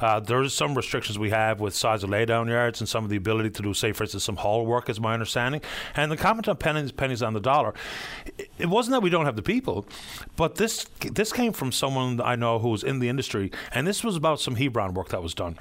Uh, 0.00 0.20
there's 0.20 0.54
some 0.54 0.74
restrictions 0.74 1.18
we 1.18 1.30
have 1.30 1.60
with 1.60 1.74
size 1.74 2.02
of 2.02 2.10
laydown 2.10 2.48
yards 2.48 2.80
and 2.80 2.88
some 2.88 3.04
of 3.04 3.10
the 3.10 3.16
ability 3.16 3.50
to 3.50 3.62
do, 3.62 3.74
say, 3.74 3.92
for 3.92 4.04
instance, 4.04 4.24
some 4.24 4.36
haul 4.36 4.64
work, 4.66 4.88
is 4.88 5.00
my 5.00 5.14
understanding. 5.14 5.60
And 5.94 6.10
the 6.10 6.16
comment 6.16 6.48
on 6.48 6.56
pennies, 6.56 6.92
pennies 6.92 7.22
on 7.22 7.32
the 7.32 7.40
dollar, 7.40 7.74
it, 8.38 8.50
it 8.58 8.66
wasn't 8.66 8.92
that 8.92 9.02
we 9.02 9.10
don't 9.10 9.24
have 9.24 9.36
the 9.36 9.42
people, 9.42 9.86
but 10.36 10.56
this 10.56 10.84
this 11.12 11.32
came 11.32 11.52
from 11.52 11.72
someone 11.72 12.20
I 12.20 12.36
know 12.36 12.58
who 12.58 12.68
was 12.68 12.82
in 12.82 12.98
the 12.98 13.08
industry, 13.08 13.50
and 13.72 13.86
this 13.86 14.04
was 14.04 14.16
about 14.16 14.40
some 14.40 14.56
Hebron 14.56 14.94
work 14.94 15.08
that 15.08 15.22
was 15.22 15.34
done. 15.34 15.56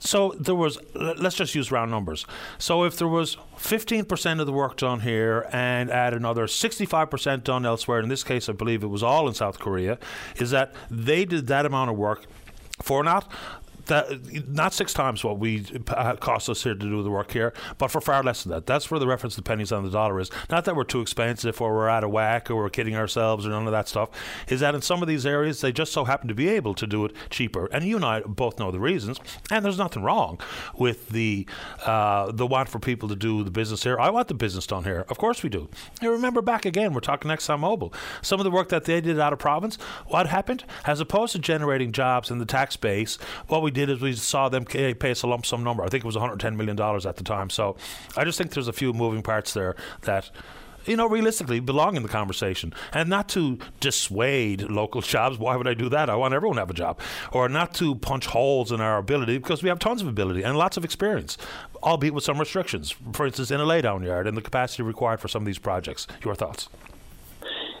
So 0.00 0.34
there 0.38 0.54
was, 0.54 0.78
let's 0.94 1.36
just 1.36 1.54
use 1.54 1.72
round 1.72 1.90
numbers. 1.90 2.24
So 2.58 2.84
if 2.84 2.96
there 2.96 3.08
was 3.08 3.36
15% 3.56 4.40
of 4.40 4.46
the 4.46 4.52
work 4.52 4.76
done 4.76 5.00
here 5.00 5.48
and 5.52 5.90
add 5.90 6.14
another 6.14 6.46
65% 6.46 7.44
done 7.44 7.66
elsewhere, 7.66 8.00
in 8.00 8.08
this 8.08 8.24
case, 8.24 8.48
I 8.48 8.52
believe 8.52 8.82
it 8.82 8.88
was 8.88 9.02
all 9.02 9.28
in 9.28 9.34
South 9.34 9.58
Korea, 9.58 9.98
is 10.36 10.50
that 10.50 10.74
they 10.90 11.24
did 11.24 11.46
that 11.48 11.66
amount 11.66 11.90
of 11.90 11.96
work 11.96 12.26
for 12.80 13.02
not 13.02 13.30
that 13.88 14.48
not 14.48 14.72
six 14.72 14.94
times 14.94 15.24
what 15.24 15.38
we 15.38 15.66
uh, 15.88 16.16
cost 16.16 16.48
us 16.48 16.62
here 16.62 16.74
to 16.74 16.80
do 16.80 17.02
the 17.02 17.10
work 17.10 17.32
here, 17.32 17.52
but 17.78 17.88
for 17.88 18.00
far 18.00 18.22
less 18.22 18.44
than 18.44 18.52
that. 18.52 18.66
That's 18.66 18.90
where 18.90 19.00
the 19.00 19.06
reference 19.06 19.34
to 19.36 19.42
pennies 19.42 19.72
on 19.72 19.84
the 19.84 19.90
dollar 19.90 20.20
is. 20.20 20.30
Not 20.50 20.64
that 20.64 20.76
we're 20.76 20.84
too 20.84 21.00
expensive 21.00 21.60
or 21.60 21.74
we're 21.74 21.88
out 21.88 22.04
of 22.04 22.10
whack 22.10 22.50
or 22.50 22.56
we're 22.56 22.70
kidding 22.70 22.96
ourselves 22.96 23.46
or 23.46 23.50
none 23.50 23.66
of 23.66 23.72
that 23.72 23.88
stuff. 23.88 24.10
Is 24.48 24.60
that 24.60 24.74
in 24.74 24.82
some 24.82 25.02
of 25.02 25.08
these 25.08 25.26
areas 25.26 25.60
they 25.60 25.72
just 25.72 25.92
so 25.92 26.04
happen 26.04 26.28
to 26.28 26.34
be 26.34 26.48
able 26.48 26.74
to 26.74 26.86
do 26.86 27.04
it 27.04 27.12
cheaper, 27.30 27.66
and 27.66 27.84
you 27.84 27.96
and 27.96 28.04
I 28.04 28.20
both 28.20 28.58
know 28.58 28.70
the 28.70 28.80
reasons. 28.80 29.18
And 29.50 29.64
there's 29.64 29.78
nothing 29.78 30.02
wrong 30.02 30.40
with 30.76 31.08
the 31.08 31.46
uh, 31.84 32.32
the 32.32 32.46
want 32.46 32.68
for 32.68 32.78
people 32.78 33.08
to 33.08 33.16
do 33.16 33.44
the 33.44 33.50
business 33.50 33.82
here. 33.82 33.98
I 33.98 34.10
want 34.10 34.28
the 34.28 34.34
business 34.34 34.66
done 34.66 34.84
here. 34.84 35.04
Of 35.08 35.18
course 35.18 35.42
we 35.42 35.48
do. 35.48 35.68
And 36.00 36.10
remember 36.10 36.42
back 36.42 36.64
again, 36.64 36.92
we're 36.92 37.00
talking 37.00 37.30
ExxonMobil. 37.30 37.94
Some 38.22 38.40
of 38.40 38.44
the 38.44 38.50
work 38.50 38.68
that 38.68 38.84
they 38.84 39.00
did 39.00 39.18
out 39.18 39.32
of 39.32 39.38
province, 39.38 39.76
what 40.06 40.26
happened? 40.26 40.64
As 40.84 41.00
opposed 41.00 41.32
to 41.32 41.38
generating 41.38 41.92
jobs 41.92 42.30
in 42.30 42.38
the 42.38 42.46
tax 42.46 42.76
base, 42.76 43.16
what 43.48 43.62
we 43.62 43.70
did 43.78 43.90
is 43.90 44.00
we 44.00 44.14
saw 44.14 44.48
them 44.48 44.64
pay 44.64 45.10
us 45.10 45.22
a 45.22 45.26
lump 45.26 45.46
sum 45.46 45.62
number. 45.62 45.84
I 45.84 45.88
think 45.88 46.04
it 46.04 46.06
was 46.06 46.16
110 46.16 46.56
million 46.56 46.76
dollars 46.76 47.06
at 47.06 47.16
the 47.16 47.24
time. 47.24 47.48
So 47.50 47.76
I 48.16 48.24
just 48.24 48.38
think 48.38 48.52
there's 48.52 48.68
a 48.68 48.72
few 48.72 48.92
moving 48.92 49.22
parts 49.22 49.54
there 49.54 49.76
that 50.02 50.30
you 50.86 50.96
know, 50.96 51.06
realistically 51.06 51.60
belong 51.60 51.96
in 51.96 52.02
the 52.02 52.08
conversation 52.08 52.72
and 52.94 53.10
not 53.10 53.28
to 53.28 53.58
dissuade 53.78 54.62
local 54.62 55.00
jobs. 55.14 55.38
Why 55.38 55.54
would 55.54 55.68
I 55.68 55.74
do 55.74 55.88
that? 55.90 56.08
I 56.08 56.16
want 56.16 56.32
everyone 56.32 56.56
to 56.56 56.62
have 56.62 56.70
a 56.70 56.74
job. 56.74 56.98
Or 57.30 57.48
not 57.48 57.74
to 57.74 57.94
punch 57.96 58.26
holes 58.26 58.72
in 58.72 58.80
our 58.80 58.96
ability 58.96 59.36
because 59.36 59.62
we 59.62 59.68
have 59.68 59.78
tons 59.78 60.00
of 60.00 60.08
ability 60.08 60.42
and 60.42 60.56
lots 60.56 60.78
of 60.78 60.84
experience, 60.84 61.36
albeit 61.82 62.14
with 62.14 62.24
some 62.24 62.38
restrictions. 62.38 62.94
For 63.12 63.26
instance, 63.26 63.50
in 63.50 63.60
a 63.60 63.64
laydown 63.64 64.02
yard 64.02 64.26
and 64.26 64.36
the 64.36 64.42
capacity 64.42 64.82
required 64.82 65.20
for 65.20 65.28
some 65.28 65.42
of 65.42 65.46
these 65.46 65.58
projects. 65.58 66.06
Your 66.24 66.34
thoughts? 66.34 66.70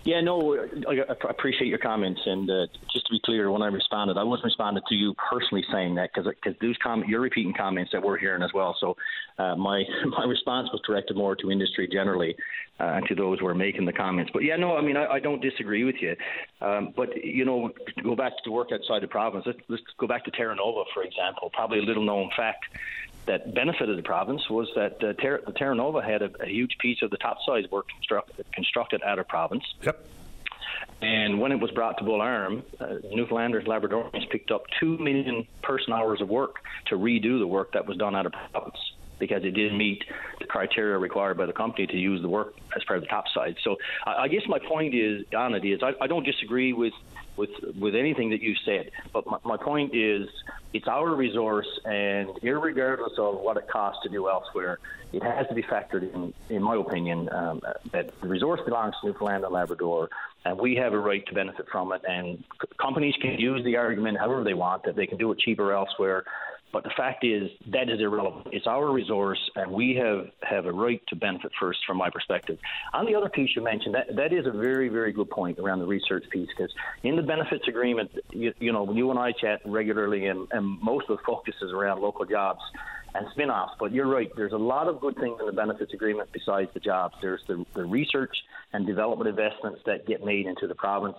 Yeah, 0.04 0.20
no, 0.20 0.56
I 0.88 1.28
appreciate 1.28 1.68
your 1.68 1.78
comments. 1.78 2.20
And 2.24 2.50
uh, 2.50 2.66
just 2.92 3.06
to 3.06 3.12
be 3.12 3.20
clear, 3.24 3.50
when 3.50 3.62
I 3.62 3.66
responded, 3.66 4.16
I 4.16 4.22
wasn't 4.22 4.46
responding 4.46 4.82
to 4.88 4.94
you 4.94 5.14
personally 5.30 5.64
saying 5.72 5.96
that 5.96 6.10
because 6.14 6.32
those 6.60 6.76
com- 6.82 7.04
you're 7.06 7.20
repeating 7.20 7.52
comments 7.54 7.92
that 7.92 8.02
we're 8.02 8.18
hearing 8.18 8.42
as 8.42 8.50
well. 8.54 8.76
So 8.80 8.96
uh, 9.38 9.56
my 9.56 9.82
my 10.06 10.24
response 10.24 10.68
was 10.72 10.80
directed 10.86 11.16
more 11.16 11.36
to 11.36 11.50
industry 11.50 11.88
generally 11.90 12.36
uh, 12.80 12.84
and 12.96 13.06
to 13.08 13.14
those 13.14 13.40
who 13.40 13.46
are 13.46 13.54
making 13.54 13.84
the 13.84 13.92
comments. 13.92 14.30
But 14.32 14.44
yeah, 14.44 14.56
no, 14.56 14.76
I 14.76 14.82
mean 14.82 14.96
I, 14.96 15.06
I 15.06 15.20
don't 15.20 15.42
disagree 15.42 15.84
with 15.84 15.96
you. 16.00 16.16
Um, 16.60 16.92
but 16.96 17.08
you 17.22 17.44
know, 17.44 17.70
go 18.02 18.14
back 18.14 18.32
to 18.44 18.50
work 18.50 18.68
outside 18.72 19.02
the 19.02 19.08
province. 19.08 19.44
Let's, 19.46 19.58
let's 19.68 19.82
go 19.98 20.06
back 20.06 20.24
to 20.24 20.30
Terra 20.30 20.54
Nova, 20.54 20.84
for 20.94 21.02
example. 21.02 21.50
Probably 21.52 21.78
a 21.78 21.82
little 21.82 22.04
known 22.04 22.30
fact 22.36 22.64
that 23.28 23.54
benefited 23.54 23.96
the 23.96 24.02
province 24.02 24.48
was 24.50 24.68
that 24.74 25.02
uh, 25.02 25.12
Ter- 25.14 25.42
the 25.46 25.52
Terra 25.52 25.74
Nova 25.74 26.02
had 26.02 26.22
a, 26.22 26.30
a, 26.42 26.46
huge 26.46 26.76
piece 26.78 27.02
of 27.02 27.10
the 27.10 27.16
topsides 27.16 27.70
work 27.70 27.86
construct- 27.88 28.40
constructed 28.52 29.02
out 29.02 29.18
of 29.18 29.28
province. 29.28 29.64
Yep. 29.82 30.04
And 31.00 31.40
when 31.40 31.52
it 31.52 31.60
was 31.60 31.70
brought 31.70 31.98
to 31.98 32.04
Bull 32.04 32.20
Arm, 32.20 32.64
uh, 32.80 32.96
Newfoundlanders, 33.12 33.64
Labradorians 33.64 34.28
picked 34.30 34.50
up 34.50 34.64
two 34.80 34.98
million 34.98 35.46
person 35.62 35.92
hours 35.92 36.20
of 36.20 36.28
work 36.28 36.56
to 36.86 36.96
redo 36.96 37.38
the 37.38 37.46
work 37.46 37.72
that 37.72 37.86
was 37.86 37.96
done 37.96 38.16
out 38.16 38.26
of 38.26 38.32
province 38.32 38.78
because 39.18 39.44
it 39.44 39.52
didn't 39.52 39.78
meet 39.78 40.04
the 40.38 40.46
criteria 40.46 40.98
required 40.98 41.36
by 41.36 41.46
the 41.46 41.52
company 41.52 41.86
to 41.86 41.96
use 41.96 42.22
the 42.22 42.28
work 42.28 42.54
as 42.76 42.84
part 42.84 42.98
of 42.98 43.02
the 43.02 43.08
topside. 43.08 43.56
So 43.62 43.76
I, 44.06 44.24
I 44.24 44.28
guess 44.28 44.42
my 44.48 44.58
point 44.58 44.94
is 44.94 45.24
on 45.36 45.54
it 45.54 45.64
is 45.64 45.82
I, 45.82 45.92
I 46.00 46.06
don't 46.06 46.24
disagree 46.24 46.72
with 46.72 46.94
with 47.38 47.50
with 47.78 47.94
anything 47.94 48.30
that 48.30 48.42
you 48.42 48.54
said. 48.64 48.90
But 49.12 49.26
my, 49.26 49.38
my 49.44 49.56
point 49.56 49.94
is, 49.94 50.28
it's 50.74 50.88
our 50.88 51.14
resource, 51.14 51.68
and 51.84 52.28
regardless 52.42 53.18
of 53.18 53.36
what 53.40 53.56
it 53.56 53.68
costs 53.68 54.02
to 54.02 54.08
do 54.10 54.28
elsewhere, 54.28 54.78
it 55.12 55.22
has 55.22 55.46
to 55.48 55.54
be 55.54 55.62
factored 55.62 56.12
in. 56.12 56.34
In 56.50 56.62
my 56.62 56.76
opinion, 56.76 57.28
um, 57.32 57.62
that 57.92 58.20
the 58.20 58.28
resource 58.28 58.60
belongs 58.64 58.94
to 59.00 59.06
Newfoundland 59.06 59.44
and 59.44 59.52
Labrador, 59.52 60.10
and 60.44 60.58
we 60.58 60.74
have 60.76 60.92
a 60.92 60.98
right 60.98 61.24
to 61.26 61.34
benefit 61.34 61.68
from 61.70 61.92
it. 61.92 62.02
And 62.06 62.44
c- 62.60 62.68
companies 62.76 63.14
can 63.20 63.38
use 63.38 63.64
the 63.64 63.76
argument 63.76 64.18
however 64.18 64.44
they 64.44 64.54
want 64.54 64.82
that 64.84 64.96
they 64.96 65.06
can 65.06 65.16
do 65.16 65.30
it 65.32 65.38
cheaper 65.38 65.72
elsewhere. 65.72 66.24
But 66.70 66.84
the 66.84 66.90
fact 66.96 67.24
is 67.24 67.50
that 67.72 67.88
is 67.88 68.00
irrelevant. 68.00 68.48
It's 68.52 68.66
our 68.66 68.92
resource, 68.92 69.38
and 69.56 69.70
we 69.70 69.94
have, 69.96 70.26
have 70.42 70.66
a 70.66 70.72
right 70.72 71.00
to 71.08 71.16
benefit 71.16 71.50
first, 71.58 71.78
from 71.86 71.96
my 71.96 72.10
perspective. 72.10 72.58
On 72.92 73.06
the 73.06 73.14
other 73.14 73.30
piece 73.30 73.50
you 73.56 73.62
mentioned, 73.62 73.94
that 73.94 74.14
that 74.16 74.32
is 74.32 74.46
a 74.46 74.50
very 74.50 74.88
very 74.88 75.12
good 75.12 75.30
point 75.30 75.58
around 75.58 75.78
the 75.78 75.86
research 75.86 76.24
piece, 76.30 76.48
because 76.56 76.72
in 77.02 77.16
the 77.16 77.22
benefits 77.22 77.66
agreement, 77.68 78.10
you, 78.32 78.52
you 78.60 78.72
know, 78.72 78.92
you 78.92 79.10
and 79.10 79.18
I 79.18 79.32
chat 79.32 79.60
regularly, 79.64 80.26
and, 80.26 80.46
and 80.52 80.80
most 80.82 81.08
of 81.08 81.16
the 81.16 81.22
focus 81.24 81.54
is 81.62 81.72
around 81.72 82.02
local 82.02 82.26
jobs 82.26 82.60
and 83.14 83.26
spin-offs. 83.32 83.72
But 83.80 83.92
you're 83.92 84.06
right. 84.06 84.30
There's 84.36 84.52
a 84.52 84.58
lot 84.58 84.88
of 84.88 85.00
good 85.00 85.16
things 85.16 85.38
in 85.40 85.46
the 85.46 85.52
benefits 85.52 85.94
agreement 85.94 86.28
besides 86.32 86.70
the 86.74 86.80
jobs. 86.80 87.14
There's 87.22 87.40
the, 87.48 87.64
the 87.74 87.84
research 87.84 88.36
and 88.74 88.86
development 88.86 89.30
investments 89.30 89.80
that 89.86 90.06
get 90.06 90.22
made 90.22 90.46
into 90.46 90.66
the 90.66 90.74
province. 90.74 91.16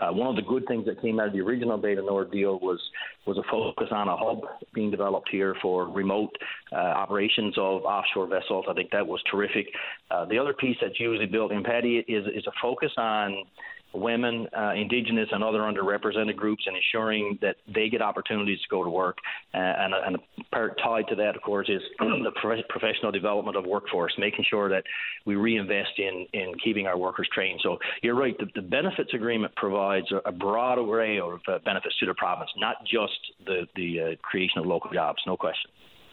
Uh, 0.00 0.12
one 0.12 0.28
of 0.28 0.36
the 0.36 0.42
good 0.42 0.66
things 0.66 0.86
that 0.86 1.00
came 1.00 1.20
out 1.20 1.28
of 1.28 1.32
the 1.32 1.40
original 1.40 1.78
du 1.78 1.94
Nord 1.96 2.30
deal 2.30 2.58
was 2.58 2.80
was 3.26 3.38
a 3.38 3.42
focus 3.50 3.88
on 3.90 4.08
a 4.08 4.16
hub 4.16 4.40
being 4.74 4.90
developed 4.90 5.28
here 5.30 5.54
for 5.60 5.88
remote 5.88 6.30
uh, 6.72 6.76
operations 6.76 7.54
of 7.58 7.82
offshore 7.82 8.26
vessels. 8.26 8.64
I 8.68 8.74
think 8.74 8.90
that 8.92 9.06
was 9.06 9.22
terrific. 9.30 9.66
Uh, 10.10 10.24
the 10.24 10.38
other 10.38 10.54
piece 10.54 10.76
that's 10.80 10.98
usually 10.98 11.26
built 11.26 11.52
in 11.52 11.62
Paddy 11.62 12.04
is 12.08 12.26
is 12.34 12.46
a 12.46 12.52
focus 12.60 12.92
on 12.96 13.44
women, 13.92 14.46
uh, 14.56 14.72
indigenous, 14.74 15.28
and 15.32 15.42
other 15.42 15.60
underrepresented 15.60 16.36
groups, 16.36 16.64
and 16.66 16.76
ensuring 16.76 17.38
that 17.42 17.56
they 17.72 17.88
get 17.88 18.02
opportunities 18.02 18.58
to 18.60 18.68
go 18.70 18.84
to 18.84 18.90
work. 18.90 19.18
Uh, 19.54 19.58
and, 19.58 19.94
and 19.94 20.16
a 20.16 20.44
part 20.54 20.78
tied 20.82 21.06
to 21.08 21.14
that, 21.16 21.36
of 21.36 21.42
course, 21.42 21.68
is 21.68 21.82
the 21.98 22.32
pro- 22.40 22.62
professional 22.68 23.10
development 23.12 23.56
of 23.56 23.64
workforce, 23.64 24.12
making 24.18 24.44
sure 24.48 24.68
that 24.68 24.84
we 25.26 25.36
reinvest 25.36 25.98
in, 25.98 26.26
in 26.32 26.52
keeping 26.62 26.86
our 26.86 26.98
workers 26.98 27.28
trained. 27.32 27.60
So 27.62 27.78
you're 28.02 28.14
right, 28.14 28.36
the, 28.38 28.46
the 28.54 28.62
benefits 28.62 29.12
agreement 29.14 29.54
provides 29.56 30.10
a, 30.12 30.28
a 30.28 30.32
broad 30.32 30.78
array 30.78 31.18
of 31.18 31.40
uh, 31.48 31.58
benefits 31.64 31.96
to 32.00 32.06
the 32.06 32.14
province, 32.14 32.50
not 32.56 32.76
just 32.84 33.18
the, 33.44 33.66
the 33.76 34.00
uh, 34.00 34.16
creation 34.22 34.60
of 34.60 34.66
local 34.66 34.90
jobs, 34.92 35.18
no 35.26 35.36
question. 35.36 35.70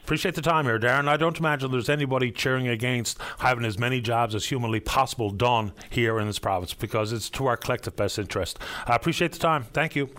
Appreciate 0.08 0.36
the 0.36 0.42
time 0.42 0.64
here, 0.64 0.80
Darren. 0.80 1.10
I 1.10 1.18
don't 1.18 1.38
imagine 1.38 1.70
there's 1.70 1.90
anybody 1.90 2.32
cheering 2.32 2.66
against 2.70 3.20
having 3.40 3.66
as 3.66 3.78
many 3.78 4.00
jobs 4.00 4.36
as 4.36 4.46
humanly 4.46 4.80
possible 4.80 5.32
done 5.32 5.74
here 5.90 6.18
in 6.18 6.28
this 6.28 6.40
province 6.40 6.74
because 6.74 7.12
it's 7.12 7.30
to 7.32 7.46
our 7.48 7.58
collective 7.58 7.98
best 7.98 8.18
interest. 8.18 8.58
I 8.86 8.96
appreciate 8.96 9.34
the 9.34 9.40
time. 9.40 9.66
Thank 9.74 9.98
you. 9.98 10.10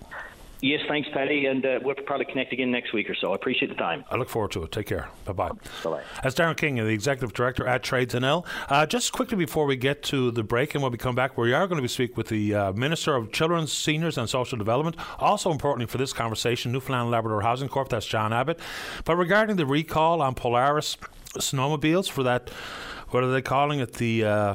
Yes, 0.61 0.81
thanks, 0.89 1.09
Paddy, 1.13 1.47
and 1.47 1.65
uh, 1.65 1.79
we'll 1.85 1.95
probably 1.95 2.27
connect 2.27 2.53
again 2.53 2.73
next 2.73 2.93
week 2.93 3.09
or 3.09 3.15
so. 3.15 3.33
I 3.33 3.37
appreciate 3.37 3.69
the 3.69 3.77
time. 3.77 4.05
I 4.11 4.17
look 4.17 4.29
forward 4.29 4.51
to 4.53 4.65
it. 4.65 4.73
Take 4.73 4.87
care. 4.87 5.09
Bye 5.25 5.33
bye. 5.33 5.51
Bye 5.85 6.03
As 6.25 6.35
Darren 6.35 6.57
King, 6.57 6.77
the 6.77 6.87
executive 6.87 7.33
director 7.33 7.65
at 7.67 7.85
Trades 7.85 8.15
NL. 8.15 8.45
Uh, 8.69 8.85
just 8.85 9.13
quickly 9.13 9.37
before 9.37 9.67
we 9.67 9.77
get 9.77 10.03
to 10.05 10.33
the 10.33 10.43
break 10.43 10.75
and 10.75 10.83
when 10.83 10.91
we 10.91 10.99
come 10.99 11.15
back, 11.15 11.39
we 11.39 11.53
are 11.53 11.67
going 11.69 11.77
to 11.77 11.83
be 11.83 11.89
speaking 11.89 12.17
with 12.17 12.29
the 12.29 12.55
uh, 12.55 12.73
Minister 12.73 13.15
of 13.15 13.31
Children, 13.31 13.69
Seniors 13.69 14.19
and 14.19 14.29
Social 14.29 14.59
Development. 14.59 14.97
Also, 15.19 15.53
importantly 15.53 15.87
for 15.87 15.99
this 15.99 16.13
conversation, 16.13 16.73
Newfoundland 16.73 17.11
Labrador 17.13 17.43
Housing 17.43 17.69
Corp. 17.69 17.89
That's 17.89 18.07
John 18.07 18.33
Abbott. 18.33 18.59
But 19.05 19.17
regarding 19.17 19.57
the 19.57 19.67
recall 19.67 20.21
on 20.21 20.35
Polaris 20.35 20.97
snowmobiles 21.37 22.11
for 22.11 22.23
that 22.25 22.51
what 23.11 23.25
are 23.25 23.31
they 23.31 23.43
calling 23.43 23.81
it? 23.81 23.95
The 23.95 24.25
uh, 24.25 24.55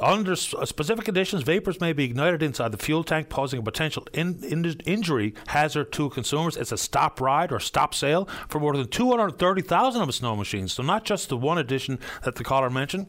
under 0.00 0.36
specific 0.36 1.04
conditions, 1.04 1.42
vapors 1.42 1.80
may 1.80 1.92
be 1.92 2.04
ignited 2.04 2.42
inside 2.42 2.72
the 2.72 2.78
fuel 2.78 3.04
tank, 3.04 3.28
posing 3.28 3.60
a 3.60 3.62
potential 3.62 4.06
in, 4.12 4.42
in, 4.44 4.64
injury 4.86 5.34
hazard 5.48 5.92
to 5.92 6.10
consumers. 6.10 6.56
It's 6.56 6.72
a 6.72 6.78
stop 6.78 7.20
ride 7.20 7.52
or 7.52 7.60
stop 7.60 7.94
sale 7.94 8.28
for 8.48 8.60
more 8.60 8.76
than 8.76 8.88
230,000 8.88 10.02
of 10.02 10.08
its 10.08 10.18
snow 10.18 10.36
machines. 10.36 10.72
So 10.72 10.82
not 10.82 11.04
just 11.04 11.28
the 11.28 11.36
one 11.36 11.58
edition 11.58 11.98
that 12.24 12.36
the 12.36 12.44
caller 12.44 12.70
mentioned 12.70 13.08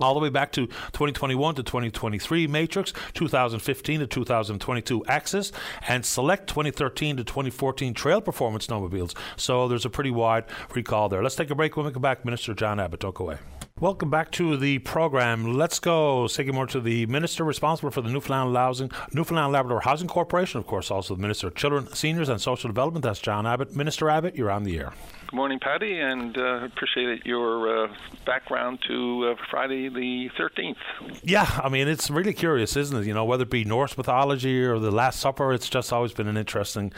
all 0.00 0.14
the 0.14 0.20
way 0.20 0.28
back 0.28 0.52
to 0.52 0.66
2021 0.66 1.54
to 1.54 1.62
2023 1.62 2.46
Matryx, 2.46 2.92
2015 3.14 4.00
to 4.00 4.06
2022 4.06 5.02
Axys, 5.08 5.52
and 5.88 6.04
select 6.04 6.48
2013 6.48 7.16
to 7.16 7.24
2014 7.24 7.94
Trail 7.94 8.20
Performance 8.20 8.66
snowmobiles. 8.66 9.16
So 9.36 9.68
there's 9.68 9.84
a 9.84 9.90
pretty 9.90 10.10
wide 10.10 10.44
recall 10.74 11.08
there. 11.08 11.22
Let's 11.22 11.36
take 11.36 11.50
a 11.50 11.54
break. 11.54 11.76
When 11.76 11.86
we 11.86 11.92
come 11.92 12.02
back, 12.02 12.24
Minister 12.24 12.54
John 12.54 12.78
Abbott, 12.78 13.00
go 13.00 13.12
away. 13.18 13.38
Welcome 13.78 14.08
back 14.08 14.30
to 14.32 14.56
the 14.56 14.78
program. 14.78 15.52
Let's 15.52 15.80
go 15.80 16.26
say 16.28 16.44
good 16.44 16.54
morning 16.54 16.72
to 16.72 16.80
the 16.80 17.04
minister 17.04 17.44
responsible 17.44 17.90
for 17.90 18.00
the 18.00 18.08
Newfoundland, 18.08 18.56
Housing, 18.56 18.90
Newfoundland 19.12 19.52
Labrador 19.52 19.80
Housing 19.80 20.08
Corporation, 20.08 20.58
of 20.58 20.66
course, 20.66 20.90
also 20.90 21.14
the 21.14 21.20
Minister 21.20 21.48
of 21.48 21.56
Children, 21.56 21.92
Seniors 21.92 22.30
and 22.30 22.40
Social 22.40 22.68
Development. 22.68 23.02
That's 23.02 23.20
John 23.20 23.46
Abbott. 23.46 23.76
Minister 23.76 24.08
Abbott, 24.08 24.34
you're 24.34 24.50
on 24.50 24.64
the 24.64 24.78
air. 24.78 24.94
Good 25.28 25.34
morning, 25.34 25.58
Paddy, 25.58 25.98
and 25.98 26.38
uh, 26.38 26.60
appreciate 26.62 27.26
your 27.26 27.86
uh, 27.86 27.94
background 28.24 28.78
to 28.86 29.34
uh, 29.34 29.42
Friday 29.50 29.88
the 29.88 30.30
13th. 30.38 30.76
Yeah, 31.24 31.50
I 31.64 31.68
mean, 31.68 31.88
it's 31.88 32.08
really 32.10 32.32
curious, 32.32 32.76
isn't 32.76 32.96
it? 32.96 33.06
You 33.08 33.12
know, 33.14 33.24
whether 33.24 33.42
it 33.42 33.50
be 33.50 33.64
Norse 33.64 33.96
mythology 33.96 34.62
or 34.62 34.78
the 34.78 34.92
Last 34.92 35.18
Supper, 35.18 35.52
it's 35.52 35.68
just 35.68 35.92
always 35.92 36.12
been 36.12 36.28
an 36.28 36.36
interesting 36.36 36.92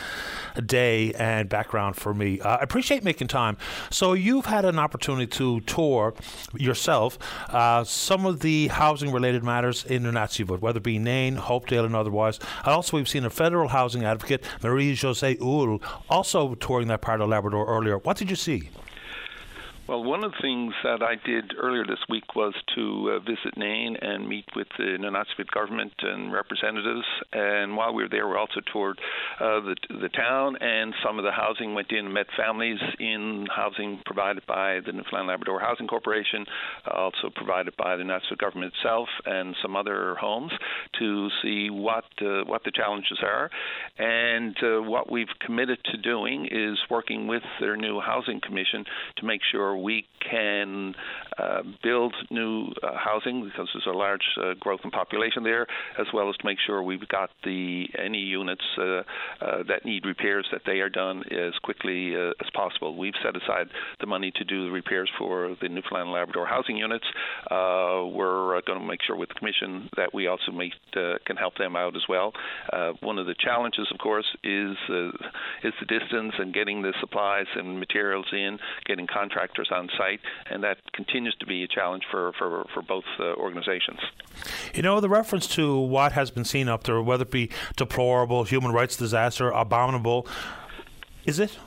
day 0.67 1.15
and 1.15 1.49
background 1.49 1.97
for 1.97 2.13
me. 2.13 2.39
Uh, 2.41 2.59
I 2.59 2.63
appreciate 2.63 3.03
making 3.03 3.29
time. 3.29 3.57
So, 3.91 4.13
you've 4.13 4.45
had 4.45 4.67
an 4.67 4.79
opportunity 4.79 5.27
to 5.39 5.61
tour 5.61 6.13
yourself 6.55 7.19
uh, 7.49 7.83
some 7.85 8.27
of 8.27 8.41
the 8.41 8.69
housing 8.69 9.11
related 9.11 9.43
matters 9.43 9.87
in 9.87 10.03
Nunatsiavut, 10.03 10.61
whether 10.61 10.77
it 10.77 10.83
be 10.83 10.99
Nain, 10.99 11.37
Hopedale, 11.37 11.87
and 11.87 11.97
otherwise. 11.97 12.39
And 12.59 12.75
also, 12.75 12.99
we've 12.99 13.09
seen 13.09 13.25
a 13.25 13.31
federal 13.31 13.69
housing 13.69 14.05
advocate, 14.05 14.45
Marie-Josée 14.63 15.39
Houle, 15.39 15.81
also 16.11 16.55
touring 16.57 16.89
that 16.89 17.01
part 17.01 17.23
of 17.23 17.31
Labrador 17.31 17.67
earlier. 17.67 17.97
What 17.97 18.18
did 18.19 18.31
you 18.31 18.37
see? 18.37 18.69
Well, 19.89 20.05
one 20.05 20.23
of 20.23 20.33
the 20.33 20.43
things 20.43 20.75
that 20.85 21.03
I 21.03 21.15
did 21.27 21.55
earlier 21.59 21.83
this 21.83 22.05
week 22.11 22.37
was 22.37 22.53
to 22.75 23.13
uh, 23.17 23.21
visit 23.21 23.57
Nain 23.57 23.97
and 23.97 24.29
meet 24.29 24.45
with 24.55 24.67
the 24.77 24.99
Nunatsiavut 25.01 25.51
government 25.51 25.95
and 26.03 26.31
representatives. 26.31 27.07
And 27.33 27.75
while 27.75 27.95
we 27.95 28.03
were 28.03 28.09
there, 28.11 28.29
we 28.29 28.37
also 28.37 28.61
toured 28.71 28.99
uh, 29.41 29.61
the 29.61 29.77
the 29.89 30.11
town 30.11 30.57
and 30.61 30.93
some 31.03 31.19
of 31.19 31.25
the 31.25 31.33
housing. 31.33 31.73
Went 31.73 31.91
in 31.91 32.05
and 32.05 32.13
met 32.13 32.27
families 32.37 32.79
in 33.01 33.47
housing 33.51 34.03
provided 34.05 34.45
by 34.45 34.81
the 34.85 34.93
Newfoundland 34.93 35.29
Labrador 35.29 35.59
Housing 35.59 35.87
Corporation, 35.87 36.45
also 36.87 37.31
provided 37.35 37.75
by 37.79 37.97
the 37.97 38.03
Nunatsiavut 38.03 38.37
government 38.37 38.75
itself, 38.77 39.09
and 39.25 39.57
some 39.63 39.75
other 39.75 40.17
homes 40.17 40.53
to 40.99 41.31
see 41.41 41.71
what 41.71 42.05
uh, 42.21 42.45
what 42.45 42.63
the 42.65 42.73
challenges 42.73 43.21
are. 43.23 43.49
And 43.97 44.55
uh, 44.63 44.83
what 44.83 45.11
we've 45.11 45.33
committed 45.41 45.79
to 45.93 45.97
doing 45.97 46.47
is 46.51 46.77
working 46.91 47.27
with 47.27 47.43
their 47.59 47.79
new 47.79 48.01
housing 48.01 48.43
commission 48.43 48.85
to 49.17 49.25
make 49.25 49.41
sure 49.51 49.78
we 49.83 50.07
can 50.31 50.95
uh, 51.39 51.63
build 51.83 52.15
new 52.31 52.67
uh, 52.83 52.93
housing 52.97 53.45
because 53.45 53.69
there's 53.73 53.87
a 53.87 53.97
large 53.97 54.25
uh, 54.43 54.55
growth 54.59 54.81
in 54.85 54.91
population 54.91 55.45
there, 55.45 55.67
as 55.99 56.07
well 56.13 56.29
as 56.29 56.37
to 56.37 56.45
make 56.45 56.59
sure 56.67 56.83
we've 56.83 57.07
got 57.09 57.31
the 57.45 57.87
any 57.99 58.19
units 58.19 58.65
uh, 58.79 58.83
uh, 58.83 59.03
that 59.69 59.85
need 59.85 60.05
repairs 60.05 60.47
that 60.53 60.63
they 60.67 60.81
are 60.81 60.89
done 60.89 61.23
as 61.31 61.55
quickly 61.63 62.15
uh, 62.17 62.31
as 62.41 62.51
possible. 62.55 62.97
We've 62.97 63.15
set 63.23 63.37
aside 63.37 63.69
the 64.01 64.07
money 64.07 64.33
to 64.37 64.45
do 64.45 64.65
the 64.67 64.71
repairs 64.71 65.11
for 65.19 65.57
the 65.61 65.69
Newfoundland 65.69 66.09
and 66.09 66.13
Labrador 66.13 66.47
housing 66.47 66.77
units. 66.77 67.05
we're 67.51 68.61
going 68.63 68.81
to 68.81 68.87
make 68.87 69.01
sure 69.07 69.17
with 69.17 69.29
the 69.29 69.35
commission 69.35 69.89
that 69.97 70.13
we 70.13 70.27
also 70.27 70.53
make, 70.53 70.73
can 70.93 71.37
help 71.37 71.57
them 71.57 71.77
out 71.77 71.97
as 71.97 72.03
well. 72.09 72.33
one 73.01 73.19
of 73.19 73.27
the 73.27 73.35
challenges, 73.39 73.87
of 73.93 73.99
course, 73.99 74.27
is 74.45 74.77
is 75.65 75.73
the 75.81 75.87
distance 75.87 76.35
and 76.39 76.53
getting 76.55 76.83
the 76.83 76.93
supplies 77.01 77.47
and 77.55 77.79
materials 77.79 78.27
in, 78.33 78.59
getting 78.87 79.07
contractors 79.07 79.68
on 79.71 79.89
site, 79.97 80.21
and 80.51 80.63
that 80.63 80.79
continues 80.93 81.35
to 81.41 81.47
be 81.47 81.63
a 81.63 81.69
challenge 81.69 82.05
for, 82.11 82.33
for, 82.39 82.67
for 82.75 82.83
both 82.83 83.05
uh, 83.19 83.35
organizations. 83.35 84.01
You 84.75 84.83
know, 84.83 85.01
the 85.01 85.09
reference 85.09 85.47
to 85.55 85.77
what 85.79 86.13
has 86.13 86.31
been 86.31 86.45
seen 86.45 86.69
up 86.69 86.85
there, 86.85 87.01
whether 87.03 87.23
it 87.23 87.31
be 87.31 87.51
deplorable, 87.77 88.45
human 88.45 88.73
rights 88.73 88.97
disaster, 88.97 89.51
abominable, 89.51 90.27
is 91.25 91.39
it? 91.39 91.59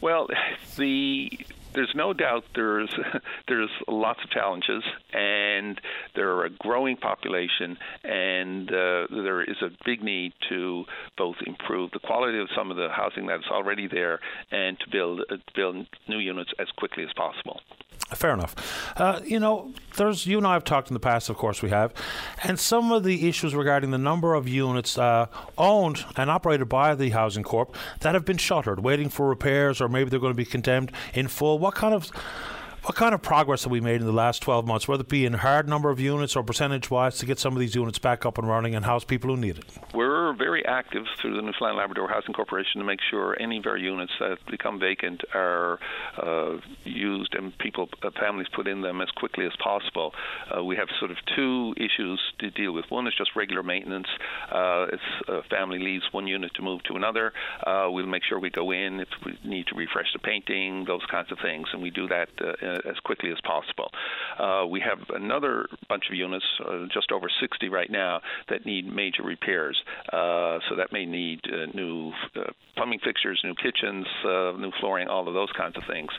Well, 0.00 0.28
the 0.76 1.30
there's 1.74 1.92
no 1.94 2.12
doubt 2.12 2.44
there's 2.54 2.94
there's 3.48 3.70
lots 3.88 4.20
of 4.24 4.30
challenges, 4.30 4.82
and 5.12 5.80
there 6.14 6.30
are 6.30 6.44
a 6.44 6.50
growing 6.50 6.96
population, 6.96 7.76
and 8.04 8.68
uh, 8.70 9.06
there 9.10 9.42
is 9.42 9.56
a 9.62 9.70
big 9.84 10.02
need 10.02 10.32
to 10.48 10.84
both 11.16 11.36
improve 11.46 11.90
the 11.92 12.00
quality 12.00 12.38
of 12.38 12.48
some 12.56 12.70
of 12.70 12.76
the 12.76 12.88
housing 12.88 13.26
that's 13.26 13.48
already 13.50 13.88
there, 13.88 14.20
and 14.50 14.78
to 14.80 14.90
build 14.90 15.20
uh, 15.30 15.36
build 15.54 15.86
new 16.08 16.18
units 16.18 16.50
as 16.58 16.68
quickly 16.76 17.04
as 17.04 17.12
possible. 17.14 17.60
Fair 18.14 18.34
enough. 18.34 18.92
Uh, 18.96 19.20
you 19.24 19.38
know, 19.38 19.72
there's 19.96 20.26
you 20.26 20.38
and 20.38 20.46
I 20.46 20.54
have 20.54 20.64
talked 20.64 20.88
in 20.88 20.94
the 20.94 21.00
past, 21.00 21.28
of 21.28 21.36
course 21.36 21.62
we 21.62 21.70
have, 21.70 21.94
and 22.42 22.58
some 22.58 22.90
of 22.90 23.04
the 23.04 23.28
issues 23.28 23.54
regarding 23.54 23.92
the 23.92 23.98
number 23.98 24.34
of 24.34 24.48
units 24.48 24.98
uh, 24.98 25.26
owned 25.56 26.04
and 26.16 26.28
operated 26.28 26.68
by 26.68 26.96
the 26.96 27.10
housing 27.10 27.44
corp 27.44 27.76
that 28.00 28.14
have 28.14 28.24
been 28.24 28.36
shuttered, 28.36 28.80
waiting 28.80 29.10
for 29.10 29.28
repairs, 29.28 29.80
or 29.80 29.88
maybe 29.88 30.10
they're 30.10 30.18
going 30.18 30.32
to 30.32 30.36
be 30.36 30.44
condemned 30.44 30.90
in 31.14 31.28
full. 31.28 31.59
What 31.60 31.74
kind 31.74 31.92
of 31.92 32.10
what 32.84 32.94
kind 32.94 33.14
of 33.14 33.20
progress 33.20 33.64
have 33.64 33.70
we 33.70 33.80
made 33.80 34.00
in 34.00 34.06
the 34.06 34.12
last 34.12 34.40
12 34.42 34.66
months, 34.66 34.88
whether 34.88 35.02
it 35.02 35.08
be 35.08 35.26
in 35.26 35.34
hard 35.34 35.68
number 35.68 35.90
of 35.90 36.00
units 36.00 36.34
or 36.34 36.42
percentage 36.42 36.90
wise, 36.90 37.18
to 37.18 37.26
get 37.26 37.38
some 37.38 37.52
of 37.52 37.60
these 37.60 37.74
units 37.74 37.98
back 37.98 38.24
up 38.24 38.38
and 38.38 38.48
running 38.48 38.74
and 38.74 38.84
house 38.84 39.04
people 39.04 39.30
who 39.30 39.36
need 39.36 39.58
it? 39.58 39.64
We're 39.94 40.32
very 40.34 40.64
active 40.64 41.04
through 41.20 41.36
the 41.36 41.42
Newfoundland 41.42 41.76
Labrador 41.76 42.08
Housing 42.08 42.32
Corporation 42.32 42.80
to 42.80 42.84
make 42.84 43.00
sure 43.10 43.36
any 43.40 43.58
of 43.58 43.66
our 43.66 43.76
units 43.76 44.12
that 44.18 44.38
become 44.50 44.80
vacant 44.80 45.22
are 45.34 45.78
uh, 46.16 46.56
used 46.84 47.34
and 47.34 47.56
people, 47.58 47.88
uh, 48.02 48.10
families 48.18 48.46
put 48.54 48.66
in 48.66 48.80
them 48.80 49.00
as 49.00 49.10
quickly 49.10 49.44
as 49.44 49.52
possible. 49.62 50.14
Uh, 50.56 50.64
we 50.64 50.76
have 50.76 50.88
sort 50.98 51.10
of 51.10 51.18
two 51.36 51.74
issues 51.76 52.20
to 52.38 52.50
deal 52.50 52.72
with. 52.72 52.86
One 52.88 53.06
is 53.06 53.14
just 53.16 53.36
regular 53.36 53.62
maintenance. 53.62 54.08
Uh, 54.50 54.86
if 54.92 55.00
a 55.28 55.42
family 55.50 55.78
leaves 55.78 56.04
one 56.12 56.26
unit 56.26 56.54
to 56.54 56.62
move 56.62 56.82
to 56.84 56.96
another, 56.96 57.32
uh, 57.66 57.88
we'll 57.90 58.06
make 58.06 58.22
sure 58.24 58.40
we 58.40 58.50
go 58.50 58.70
in 58.70 59.00
if 59.00 59.08
we 59.24 59.38
need 59.44 59.66
to 59.66 59.74
refresh 59.74 60.12
the 60.14 60.18
painting, 60.18 60.84
those 60.86 61.04
kinds 61.10 61.30
of 61.30 61.38
things, 61.42 61.68
and 61.72 61.82
we 61.82 61.90
do 61.90 62.08
that 62.08 62.28
uh, 62.40 62.52
as 62.88 62.98
quickly 63.04 63.30
as 63.30 63.38
possible. 63.44 63.90
Uh, 64.38 64.66
we 64.66 64.80
have 64.80 64.98
another 65.10 65.68
bunch 65.88 66.04
of 66.10 66.16
units, 66.16 66.44
uh, 66.64 66.86
just 66.92 67.12
over 67.12 67.28
60 67.40 67.68
right 67.68 67.90
now, 67.90 68.20
that 68.48 68.66
need 68.66 68.86
major 68.86 69.22
repairs. 69.22 69.80
so 70.12 70.76
that 70.76 70.92
may 70.92 71.06
need 71.06 71.40
new 71.74 72.12
plumbing 72.76 73.00
fixtures, 73.04 73.40
new 73.44 73.54
kitchens, 73.54 74.06
new 74.24 74.72
flooring, 74.80 75.08
all 75.08 75.26
of 75.28 75.34
those 75.34 75.50
kinds 75.56 75.76
of 75.76 75.82
things. 75.88 76.10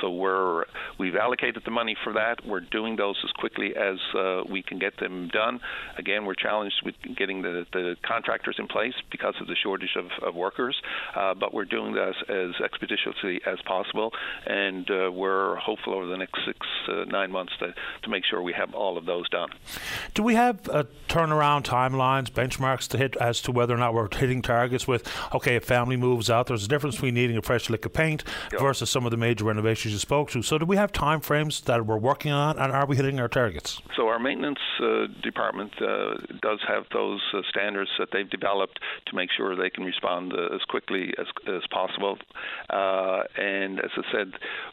so 0.00 0.10
we're 0.10 0.64
we've 0.98 1.16
allocated 1.16 1.62
the 1.64 1.70
money 1.70 1.96
for 2.04 2.12
that. 2.14 2.46
We're 2.46 2.60
doing 2.60 2.96
those 2.96 3.16
as 3.24 3.30
quickly 3.32 3.74
as 3.76 3.98
we 4.50 4.62
can 4.62 4.78
get 4.78 4.98
them 4.98 5.28
done. 5.28 5.60
Again, 5.98 6.24
we're 6.24 6.34
challenged 6.34 6.76
with 6.84 6.94
getting 7.16 7.42
the, 7.42 7.66
the 7.72 7.96
contractors 8.06 8.56
in 8.58 8.66
place 8.66 8.94
because 9.10 9.34
of 9.40 9.46
the 9.46 9.56
shortage 9.62 9.96
of, 9.96 10.06
of 10.26 10.34
workers, 10.34 10.76
uh, 11.16 11.34
but 11.34 11.52
we're 11.52 11.64
doing 11.64 11.94
this 11.94 12.14
as 12.28 12.60
expeditiously 12.64 13.40
as 13.46 13.58
possible, 13.66 14.12
and 14.46 14.88
uh, 14.90 15.10
we're 15.10 15.47
we're 15.48 15.56
hopeful 15.56 15.94
over 15.94 16.06
the 16.06 16.16
next 16.16 16.38
six, 16.46 16.58
uh, 16.88 17.04
nine 17.04 17.30
months 17.30 17.52
to, 17.58 17.74
to 18.02 18.10
make 18.10 18.24
sure 18.24 18.42
we 18.42 18.52
have 18.52 18.74
all 18.74 18.98
of 18.98 19.06
those 19.06 19.28
done. 19.30 19.48
Do 20.14 20.22
we 20.22 20.34
have 20.34 20.68
uh, 20.68 20.84
turnaround 21.08 21.64
timelines, 21.64 22.30
benchmarks 22.30 22.86
to 22.88 22.98
hit 22.98 23.16
as 23.16 23.40
to 23.42 23.52
whether 23.52 23.74
or 23.74 23.78
not 23.78 23.94
we're 23.94 24.08
hitting 24.14 24.42
targets 24.42 24.86
with, 24.86 25.10
okay, 25.34 25.56
if 25.56 25.64
family 25.64 25.96
moves 25.96 26.30
out, 26.30 26.46
there's 26.46 26.64
a 26.64 26.68
difference 26.68 26.96
between 26.96 27.14
needing 27.14 27.36
a 27.36 27.42
fresh 27.42 27.70
lick 27.70 27.84
of 27.86 27.92
paint 27.92 28.24
yep. 28.52 28.60
versus 28.60 28.90
some 28.90 29.04
of 29.04 29.10
the 29.10 29.16
major 29.16 29.44
renovations 29.44 29.92
you 29.92 29.98
spoke 29.98 30.30
to. 30.30 30.42
So 30.42 30.58
do 30.58 30.66
we 30.66 30.76
have 30.76 30.92
time 30.92 31.20
frames 31.20 31.60
that 31.62 31.84
we're 31.86 31.96
working 31.96 32.32
on 32.32 32.58
and 32.58 32.72
are 32.72 32.86
we 32.86 32.96
hitting 32.96 33.18
our 33.20 33.28
targets? 33.28 33.80
So 33.96 34.08
our 34.08 34.18
maintenance 34.18 34.58
uh, 34.80 35.06
department 35.22 35.72
uh, 35.80 36.14
does 36.42 36.60
have 36.68 36.84
those 36.92 37.20
uh, 37.34 37.40
standards 37.48 37.90
that 37.98 38.08
they've 38.12 38.28
developed 38.28 38.80
to 39.06 39.16
make 39.16 39.30
sure 39.36 39.56
they 39.56 39.70
can 39.70 39.84
respond 39.84 40.32
uh, 40.32 40.54
as 40.54 40.62
quickly 40.68 41.14
as, 41.18 41.26
as 41.46 41.62
possible. 41.70 42.18
Uh, 42.70 43.22
and 43.36 43.80
as 43.80 43.90
I 43.96 44.02
said, 44.12 44.32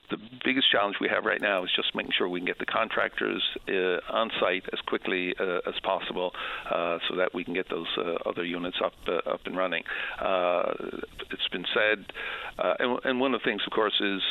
the 0.10 0.18
biggest 0.44 0.65
challenge 0.72 0.98
we 1.00 1.10
have 1.10 1.26
right 1.26 1.42
now 1.42 1.64
is 1.64 1.70
just 1.76 1.94
making 1.96 2.12
sure 2.18 2.28
we 2.28 2.40
can 2.40 2.48
get 2.48 2.60
the 2.60 2.66
contractors 2.66 3.44
uh, 3.68 4.00
on 4.14 4.30
site 4.40 4.64
as 4.74 4.80
quickly 4.88 5.34
uh, 5.40 5.60
as 5.68 5.76
possible, 5.84 6.32
uh, 6.72 6.98
so 7.10 7.16
that 7.16 7.34
we 7.34 7.44
can 7.44 7.54
get 7.54 7.70
those 7.70 7.88
uh, 7.98 8.30
other 8.30 8.44
units 8.44 8.78
up 8.84 8.94
uh, 9.08 9.30
up 9.30 9.42
and 9.46 9.58
running. 9.58 9.84
It's 11.32 11.48
been 11.52 11.66
said, 11.74 12.06
and, 12.80 13.00
and, 13.04 13.20
one 13.20 13.34
of 13.34 13.42
the 13.42 13.46
things, 13.46 13.62
of 13.66 13.74
course, 13.74 14.00
is 14.00 14.22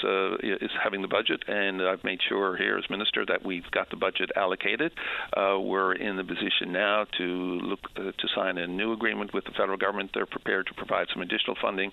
is 0.61 0.71
having 0.83 1.03
the 1.03 1.09
budget, 1.09 1.43
and 1.49 1.83
I've 1.83 2.05
made 2.05 2.21
sure 2.29 2.57
here 2.57 2.79
as 2.79 2.89
minister 2.89 3.25
that 3.27 3.45
we've 3.45 3.69
got 3.71 3.91
the 3.91 3.97
budget 3.97 4.31
allocated. 4.37 4.93
we're 5.37 5.95
in 5.95 6.17
the 6.17 6.25
position 6.25 6.73
now 6.73 7.07
to 7.19 7.25
look 7.25 7.81
to 7.95 8.29
sign 8.35 8.59
a 8.59 8.67
new 8.67 8.93
agreement 8.93 9.35
with 9.35 9.45
the 9.45 9.53
federal 9.53 9.79
government. 9.79 10.11
They're 10.15 10.27
prepared 10.27 10.67
to 10.69 10.75
provide 10.75 11.09
some 11.13 11.23
additional 11.23 11.57
funding 11.61 11.91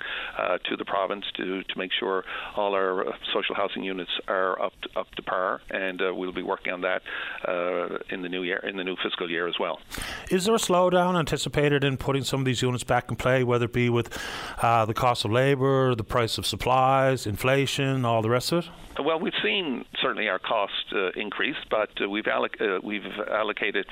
to 0.69 0.77
the 0.77 0.85
province 0.85 1.25
to 1.37 1.63
to 1.63 1.77
make 1.77 1.91
sure 1.99 2.23
all 2.55 2.73
our 2.73 3.05
social 3.33 3.55
housing 3.55 3.83
units 3.83 4.11
are 4.31 4.61
up 4.61 4.73
to, 4.81 4.99
up 4.99 5.11
to 5.15 5.21
par, 5.21 5.61
and 5.69 6.01
uh, 6.01 6.13
we'll 6.13 6.31
be 6.31 6.43
working 6.43 6.73
on 6.73 6.81
that 6.81 7.01
uh, 7.47 7.97
in 8.09 8.21
the 8.21 8.29
new 8.29 8.43
year, 8.43 8.57
in 8.57 8.77
the 8.77 8.83
new 8.83 8.95
fiscal 9.03 9.29
year 9.29 9.47
as 9.47 9.55
well. 9.59 9.79
Is 10.29 10.45
there 10.45 10.55
a 10.55 10.59
slowdown 10.59 11.17
anticipated 11.17 11.83
in 11.83 11.97
putting 11.97 12.23
some 12.23 12.39
of 12.41 12.45
these 12.45 12.61
units 12.61 12.83
back 12.83 13.09
in 13.09 13.15
play, 13.15 13.43
whether 13.43 13.65
it 13.65 13.73
be 13.73 13.89
with 13.89 14.17
uh, 14.61 14.85
the 14.85 14.93
cost 14.93 15.25
of 15.25 15.31
labour, 15.31 15.95
the 15.95 16.03
price 16.03 16.37
of 16.37 16.45
supplies, 16.45 17.27
inflation, 17.27 18.05
all 18.05 18.21
the 18.21 18.29
rest 18.29 18.51
of 18.51 18.65
it? 18.65 18.71
Well, 18.99 19.19
we've 19.19 19.33
seen 19.41 19.85
certainly 20.01 20.27
our 20.27 20.39
cost 20.39 20.73
uh, 20.93 21.11
increase, 21.15 21.55
but 21.69 21.89
uh, 22.01 22.09
we've 22.09 22.25
alloc- 22.25 22.61
uh, 22.61 22.81
we've 22.83 23.05
allocated 23.31 23.85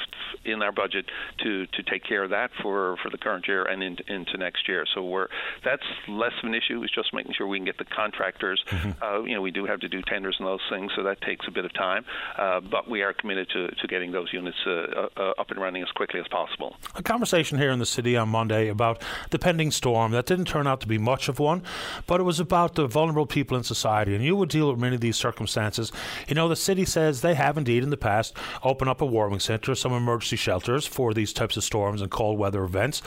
in 0.44 0.62
our 0.62 0.72
budget 0.74 1.06
to, 1.44 1.66
to 1.68 1.84
take 1.84 2.04
care 2.04 2.24
of 2.24 2.32
that 2.32 2.52
for, 2.62 2.98
for 3.02 3.10
the 3.10 3.18
current 3.18 3.48
year 3.48 3.64
and 3.64 3.82
in, 3.82 3.98
into 4.08 4.38
next 4.38 4.68
year. 4.68 4.86
So 4.94 5.04
we're 5.04 5.28
that's 5.64 5.84
less 6.08 6.34
of 6.44 6.50
an 6.50 6.54
issue. 6.54 6.84
It's 6.84 6.94
just 6.94 7.14
making 7.14 7.34
sure 7.38 7.48
we 7.48 7.58
can 7.58 7.66
get 7.66 7.78
the 7.78 7.86
contractors. 7.86 8.62
Mm-hmm. 8.68 9.02
Uh, 9.02 9.24
you 9.24 9.36
know, 9.36 9.42
we 9.42 9.52
do 9.52 9.66
have 9.66 9.80
to 9.80 9.90
do 9.90 10.02
and 10.38 10.48
those 10.48 10.60
things, 10.70 10.92
so 10.96 11.04
that 11.04 11.22
takes 11.22 11.48
a 11.48 11.52
bit 11.52 11.66
of 11.66 11.74
time. 11.74 12.06
Uh, 12.38 12.60
but 12.60 12.90
we 12.90 13.02
are 13.02 13.14
committed 13.14 13.50
to, 13.50 13.68
to 13.68 13.88
getting 13.88 14.12
those 14.12 14.32
units 14.34 14.58
uh, 14.66 15.08
up 15.38 15.50
and 15.50 15.60
running 15.60 15.82
as 15.82 15.90
quickly 15.92 16.20
as 16.20 16.28
possible. 16.28 16.76
A 16.96 17.04
conversation 17.04 17.58
here 17.58 17.72
in 17.72 17.80
the 17.80 17.86
city 17.86 18.16
on 18.18 18.30
Monday 18.30 18.68
about 18.68 19.02
the 19.32 19.40
pending 19.40 19.72
storm 19.72 20.12
that 20.12 20.26
didn't 20.26 20.46
turn 20.46 20.68
out 20.68 20.82
to 20.82 20.88
be 20.88 20.98
much 20.98 21.30
of 21.30 21.40
one, 21.40 21.64
but 22.08 22.20
it 22.20 22.24
was 22.24 22.40
about 22.40 22.76
the 22.76 22.88
vulnerable 22.88 23.26
people 23.26 23.58
in 23.58 23.64
society, 23.64 24.16
and 24.16 24.24
you 24.24 24.36
would 24.36 24.50
deal 24.50 24.70
with 24.70 24.80
many 24.80 24.96
of 24.96 25.02
these 25.02 25.18
circumstances. 25.18 25.92
You 26.28 26.36
know, 26.36 26.48
the 26.48 26.56
city 26.56 26.86
says 26.86 27.22
they 27.22 27.36
have 27.36 27.58
indeed 27.58 27.84
in 27.84 27.90
the 27.90 27.98
past 27.98 28.36
opened 28.64 28.90
up 28.90 29.02
a 29.02 29.06
warming 29.06 29.40
centre, 29.40 29.76
some 29.76 29.94
emergency 29.94 30.36
shelters 30.36 30.86
for 30.86 31.14
these 31.14 31.34
types 31.34 31.58
of 31.58 31.64
storms 31.64 32.02
and 32.02 32.12
cold 32.12 32.38
weather 32.38 32.64
events. 32.64 33.02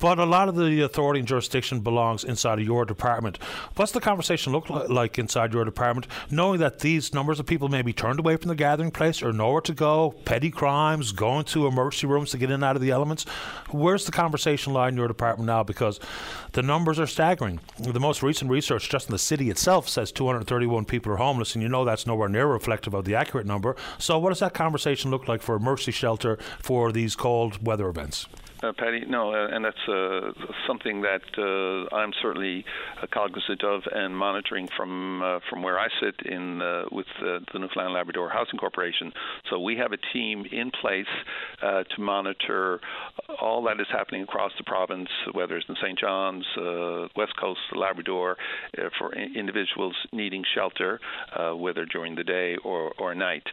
But 0.00 0.18
a 0.18 0.24
lot 0.24 0.48
of 0.48 0.56
the 0.56 0.82
authority 0.82 1.20
and 1.20 1.28
jurisdiction 1.28 1.80
belongs 1.80 2.24
inside 2.24 2.58
of 2.60 2.64
your 2.64 2.84
department. 2.84 3.38
What's 3.76 3.92
the 3.92 4.00
conversation 4.00 4.52
look 4.52 4.70
like 4.70 5.18
inside 5.18 5.52
your 5.52 5.64
department, 5.64 6.06
knowing 6.30 6.60
that 6.60 6.80
these 6.80 7.12
numbers 7.12 7.40
of 7.40 7.46
people 7.46 7.68
may 7.68 7.82
be 7.82 7.92
turned 7.92 8.18
away 8.18 8.36
from 8.36 8.48
the 8.48 8.54
gathering 8.54 8.90
place 8.90 9.22
or 9.22 9.32
nowhere 9.32 9.60
to 9.62 9.74
go, 9.74 10.14
petty 10.24 10.50
crimes, 10.50 11.12
going 11.12 11.44
to 11.46 11.66
emergency 11.66 12.06
rooms 12.06 12.30
to 12.30 12.38
get 12.38 12.50
in 12.50 12.54
and 12.54 12.64
out 12.64 12.76
of 12.76 12.82
the 12.82 12.90
elements? 12.90 13.24
Where's 13.70 14.06
the 14.06 14.12
conversation 14.12 14.72
lie 14.72 14.88
in 14.88 14.96
your 14.96 15.08
department 15.08 15.46
now? 15.46 15.62
Because 15.62 15.98
the 16.52 16.62
numbers 16.62 16.98
are 17.00 17.06
staggering. 17.06 17.60
The 17.78 18.00
most 18.00 18.22
recent 18.22 18.50
research 18.50 18.88
just 18.88 19.08
in 19.08 19.12
the 19.12 19.18
city 19.18 19.50
itself 19.50 19.88
says 19.88 20.12
231 20.12 20.84
people 20.84 21.12
are 21.12 21.16
homeless, 21.16 21.54
and 21.54 21.62
you 21.62 21.68
know 21.68 21.84
that's 21.84 22.06
nowhere 22.06 22.28
near 22.28 22.46
reflective 22.46 22.94
of 22.94 23.04
the 23.04 23.14
accurate 23.14 23.46
number. 23.46 23.76
So, 23.98 24.18
what 24.18 24.30
does 24.30 24.40
that 24.40 24.54
conversation 24.54 25.10
look 25.10 25.28
like 25.28 25.42
for 25.42 25.56
a 25.56 25.60
mercy 25.60 25.92
shelter 25.92 26.38
for 26.60 26.92
these 26.92 27.16
cold 27.16 27.64
weather 27.64 27.88
events? 27.88 28.26
Uh, 28.60 28.72
Paddy, 28.76 29.04
no, 29.06 29.32
uh, 29.32 29.46
and 29.52 29.64
that's 29.64 29.88
uh, 29.88 30.32
something 30.66 31.02
that 31.02 31.22
uh, 31.38 31.94
I'm 31.94 32.12
certainly 32.20 32.64
uh, 33.00 33.06
cognizant 33.06 33.62
of 33.62 33.82
and 33.92 34.16
monitoring 34.16 34.68
from 34.76 35.40
from 35.48 35.62
where 35.62 35.78
I 35.78 35.88
sit 36.00 36.26
in 36.26 36.58
with 36.90 37.06
the 37.20 37.40
Newfoundland 37.54 37.94
Labrador 37.94 38.28
Housing 38.28 38.58
Corporation. 38.58 39.12
So 39.48 39.60
we 39.60 39.76
have 39.76 39.92
a 39.92 39.96
team 40.12 40.44
in 40.50 40.70
place 40.70 41.06
to 41.60 42.00
monitor 42.00 42.80
all 43.40 43.62
that 43.64 43.80
is 43.80 43.86
happening 43.90 44.22
across 44.22 44.52
the 44.58 44.64
province, 44.64 45.08
whether 45.32 45.56
it's 45.56 45.68
in 45.68 45.76
St. 45.76 45.98
John's, 45.98 46.46
West 47.16 47.36
Coast, 47.40 47.60
Labrador, 47.74 48.36
for 48.98 49.12
individuals 49.14 49.94
needing 50.12 50.44
shelter, 50.54 51.00
whether 51.54 51.84
during 51.84 52.14
the 52.14 52.24
day 52.24 52.56
or 52.64 52.92
or 52.98 53.14
night. 53.14 53.46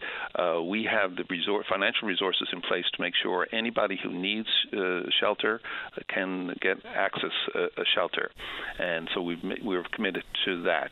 we 0.63 0.87
have 0.89 1.15
the 1.15 1.23
resor- 1.23 1.63
financial 1.69 2.07
resources 2.07 2.47
in 2.51 2.61
place 2.61 2.85
to 2.95 3.01
make 3.01 3.13
sure 3.21 3.47
anybody 3.51 3.99
who 4.01 4.11
needs 4.11 4.47
shelter 5.19 5.61
can 6.07 6.55
get 6.61 6.77
access 6.85 7.31
a, 7.53 7.63
a 7.81 7.85
shelter, 7.93 8.31
and 8.79 9.09
so 9.13 9.21
we've 9.21 9.39
we're 9.63 9.83
committed 9.93 10.23
to 10.45 10.63
that. 10.63 10.91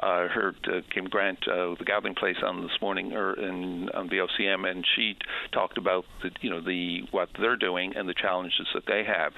I 0.00 0.26
heard 0.26 0.56
uh, 0.66 0.80
Kim 0.92 1.06
Grant, 1.06 1.38
uh, 1.48 1.74
the 1.78 1.84
gathering 1.84 2.14
place, 2.14 2.36
on 2.44 2.62
this 2.62 2.76
morning 2.80 3.12
or 3.12 3.34
in, 3.34 3.88
on 3.90 4.08
VOCM, 4.08 4.70
and 4.70 4.84
she 4.96 5.16
talked 5.52 5.78
about 5.78 6.04
the 6.22 6.30
you 6.40 6.50
know 6.50 6.60
the 6.60 7.00
what 7.10 7.28
they're 7.38 7.56
doing 7.56 7.94
and 7.96 8.08
the 8.08 8.14
challenges 8.14 8.66
that 8.74 8.84
they 8.86 9.04
have. 9.04 9.32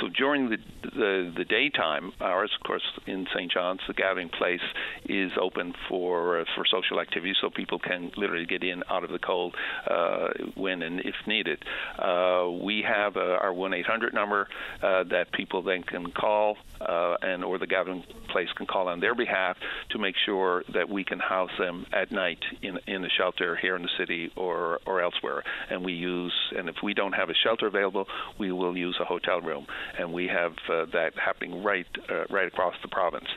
So 0.00 0.08
during 0.08 0.50
the 0.50 0.56
the, 0.82 1.32
the 1.36 1.44
daytime 1.44 2.12
hours, 2.20 2.50
of 2.58 2.66
course, 2.66 2.82
in 3.06 3.26
St. 3.34 3.50
John's, 3.50 3.80
the 3.86 3.94
gathering 3.94 4.28
place 4.28 4.60
is 5.06 5.32
open 5.40 5.74
for 5.88 6.40
uh, 6.40 6.44
for 6.54 6.64
social 6.70 7.00
activities, 7.00 7.36
so 7.40 7.50
people 7.50 7.78
can 7.78 8.10
literally 8.16 8.46
get 8.46 8.62
in 8.62 8.82
out 8.90 9.04
of 9.04 9.10
the 9.10 9.18
cold 9.18 9.54
uh, 9.88 10.28
when 10.54 10.82
and 10.82 11.00
if 11.00 11.14
needed. 11.26 11.62
Uh, 11.98 12.48
we 12.62 12.84
have 12.86 13.16
uh, 13.16 13.38
our 13.52 13.70
1-800 13.70 14.12
number 14.12 14.48
uh, 14.82 15.04
that 15.04 15.32
people 15.32 15.62
then 15.62 15.82
can 15.82 16.10
call, 16.10 16.56
uh, 16.80 17.16
and 17.22 17.44
or 17.44 17.58
the 17.58 17.66
gathering 17.66 18.04
place 18.28 18.48
can 18.56 18.66
call 18.66 18.88
on 18.88 19.00
their 19.00 19.14
behalf 19.14 19.56
to 19.90 19.98
make 19.98 20.14
sure 20.24 20.64
that 20.72 20.88
we 20.88 21.04
can 21.04 21.18
house 21.18 21.50
them 21.58 21.86
at 21.92 22.10
night 22.10 22.42
in 22.62 22.78
in 22.86 23.04
a 23.04 23.08
shelter 23.08 23.56
here 23.56 23.76
in 23.76 23.82
the 23.82 23.90
city 23.98 24.32
or 24.36 24.80
or 24.86 25.00
elsewhere. 25.00 25.42
And 25.70 25.84
we 25.84 25.92
use, 25.92 26.34
and 26.56 26.68
if 26.68 26.76
we 26.82 26.94
don't 26.94 27.12
have 27.12 27.30
a 27.30 27.34
shelter 27.34 27.66
available, 27.66 28.08
we 28.38 28.52
will 28.52 28.76
use 28.76 28.96
a 29.00 29.04
hotel 29.04 29.40
room, 29.40 29.66
and 29.98 30.12
we 30.12 30.28
have 30.28 30.52
uh, 30.68 30.86
that 30.92 31.12
happening 31.16 31.62
right 31.62 31.86
uh, 32.08 32.24
right 32.30 32.46
across 32.46 32.74
the 32.82 32.88
province. 32.88 33.28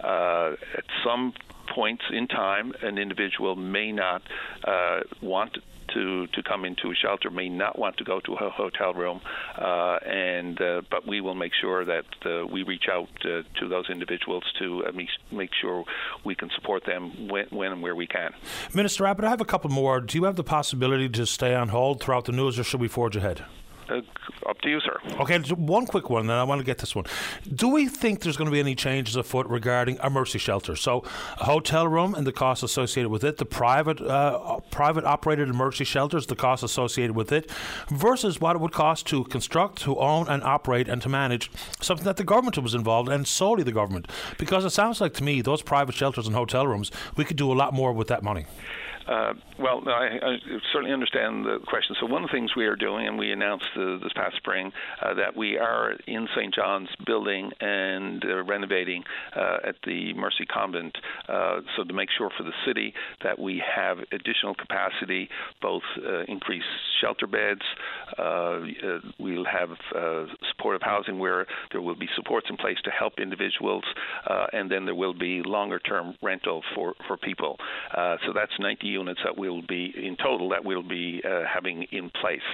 Uh, 0.00 0.52
at 0.76 0.84
some 1.04 1.32
points 1.74 2.04
in 2.10 2.28
time, 2.28 2.72
an 2.82 2.98
individual 2.98 3.56
may 3.56 3.92
not 3.92 4.22
uh, 4.64 5.00
want 5.20 5.58
to 5.94 6.26
to 6.28 6.42
come 6.42 6.64
into 6.64 6.90
a 6.90 6.94
shelter 6.94 7.30
may 7.30 7.48
not 7.48 7.78
want 7.78 7.96
to 7.98 8.04
go 8.04 8.20
to 8.20 8.34
a 8.34 8.50
hotel 8.50 8.94
room, 8.94 9.20
uh, 9.58 9.98
and 10.04 10.60
uh, 10.60 10.82
but 10.90 11.06
we 11.06 11.20
will 11.20 11.34
make 11.34 11.52
sure 11.60 11.84
that 11.84 12.04
uh, 12.24 12.46
we 12.46 12.62
reach 12.62 12.84
out 12.90 13.08
uh, 13.24 13.42
to 13.60 13.68
those 13.68 13.88
individuals 13.90 14.44
to 14.58 14.84
make 15.30 15.50
sure 15.60 15.84
we 16.24 16.34
can 16.34 16.50
support 16.54 16.84
them 16.84 17.28
when, 17.28 17.46
when 17.50 17.72
and 17.72 17.82
where 17.82 17.94
we 17.94 18.06
can. 18.06 18.32
Minister 18.74 19.06
Abbott, 19.06 19.24
I 19.24 19.30
have 19.30 19.40
a 19.40 19.44
couple 19.44 19.70
more. 19.70 20.00
Do 20.00 20.18
you 20.18 20.24
have 20.24 20.36
the 20.36 20.44
possibility 20.44 21.08
to 21.08 21.26
stay 21.26 21.54
on 21.54 21.68
hold 21.68 22.00
throughout 22.00 22.24
the 22.24 22.32
news, 22.32 22.58
or 22.58 22.64
should 22.64 22.80
we 22.80 22.88
forge 22.88 23.16
ahead? 23.16 23.44
Uh, 23.88 24.00
up 24.48 24.60
to 24.60 24.68
you, 24.68 24.80
sir. 24.80 24.98
Okay, 25.20 25.38
one 25.54 25.86
quick 25.86 26.10
one, 26.10 26.26
then 26.26 26.36
I 26.36 26.44
want 26.44 26.60
to 26.60 26.64
get 26.64 26.78
this 26.78 26.94
one. 26.94 27.04
Do 27.52 27.68
we 27.68 27.86
think 27.86 28.20
there's 28.20 28.36
going 28.36 28.46
to 28.46 28.52
be 28.52 28.60
any 28.60 28.74
changes 28.74 29.16
afoot 29.16 29.46
regarding 29.46 29.98
a 30.00 30.10
mercy 30.10 30.38
shelter? 30.38 30.76
So, 30.76 31.04
a 31.40 31.44
hotel 31.44 31.86
room 31.86 32.14
and 32.14 32.26
the 32.26 32.32
costs 32.32 32.62
associated 32.62 33.10
with 33.10 33.22
it, 33.24 33.36
the 33.36 33.44
private 33.44 34.00
uh, 34.00 34.58
private 34.70 35.04
operated 35.04 35.48
emergency 35.48 35.84
shelters, 35.84 36.26
the 36.26 36.36
costs 36.36 36.64
associated 36.64 37.14
with 37.14 37.32
it, 37.32 37.50
versus 37.88 38.40
what 38.40 38.56
it 38.56 38.60
would 38.60 38.72
cost 38.72 39.06
to 39.06 39.24
construct, 39.24 39.80
to 39.82 39.98
own, 39.98 40.28
and 40.28 40.42
operate, 40.42 40.88
and 40.88 41.00
to 41.02 41.08
manage 41.08 41.50
something 41.80 42.04
that 42.04 42.16
the 42.16 42.24
government 42.24 42.58
was 42.58 42.74
involved 42.74 43.08
in, 43.08 43.14
and 43.14 43.28
solely 43.28 43.62
the 43.62 43.72
government. 43.72 44.08
Because 44.38 44.64
it 44.64 44.70
sounds 44.70 45.00
like 45.00 45.14
to 45.14 45.24
me 45.24 45.42
those 45.42 45.62
private 45.62 45.94
shelters 45.94 46.26
and 46.26 46.34
hotel 46.34 46.66
rooms, 46.66 46.90
we 47.16 47.24
could 47.24 47.36
do 47.36 47.52
a 47.52 47.54
lot 47.54 47.72
more 47.72 47.92
with 47.92 48.08
that 48.08 48.22
money. 48.22 48.46
Uh, 49.06 49.34
well, 49.58 49.82
I, 49.86 50.18
I, 50.20 50.36
certainly 50.72 50.92
understand 50.92 51.44
the 51.44 51.58
question. 51.66 51.94
So 52.00 52.06
one 52.06 52.24
of 52.24 52.30
the 52.30 52.36
things 52.36 52.56
we 52.56 52.66
are 52.66 52.74
doing, 52.74 53.06
and 53.06 53.16
we 53.16 53.30
announced 53.30 53.68
uh, 53.76 53.98
this 54.02 54.12
past 54.16 54.36
spring, 54.36 54.72
uh, 55.00 55.14
that 55.14 55.36
we 55.36 55.58
are 55.58 55.92
in 56.06 56.26
St. 56.36 56.52
John's 56.52 56.88
building 57.06 57.50
and 57.60 58.24
uh, 58.24 58.42
renovating 58.42 59.04
uh, 59.36 59.58
at 59.64 59.76
the 59.86 60.12
Mercy 60.14 60.44
Convent. 60.44 60.96
Uh, 61.28 61.60
so 61.76 61.84
to 61.84 61.92
make 61.92 62.08
sure 62.18 62.30
for 62.36 62.42
the 62.42 62.52
city 62.66 62.94
that 63.22 63.38
we 63.38 63.62
have 63.74 63.98
additional 64.10 64.54
capacity, 64.54 65.28
both 65.62 65.82
increased 66.28 66.66
shelter 67.00 67.26
beds, 67.26 67.62
we'll 69.18 69.44
have 69.44 69.68
supportive 70.50 70.82
housing 70.82 71.18
where 71.18 71.46
there 71.70 71.80
will 71.80 71.94
be 71.94 72.08
supports 72.16 72.46
in 72.50 72.56
place 72.56 72.76
to 72.84 72.90
help 72.90 73.14
individuals, 73.18 73.84
and 74.52 74.70
then 74.70 74.84
there 74.84 74.94
will 74.94 75.14
be 75.14 75.42
longer 75.42 75.78
term 75.78 76.14
rental 76.22 76.62
for, 76.74 76.94
for 77.06 77.16
people. 77.16 77.56
So 77.94 78.32
that's 78.34 78.52
90 78.58 78.86
units 79.00 79.20
that 79.24 79.36
we'll 79.36 79.62
be 79.62 79.92
in 79.96 80.16
total 80.16 80.48
that 80.50 80.64
we'll 80.64 80.82
be 80.82 81.22
uh, 81.24 81.42
having 81.52 81.84
in 81.92 82.10
place. 82.20 82.48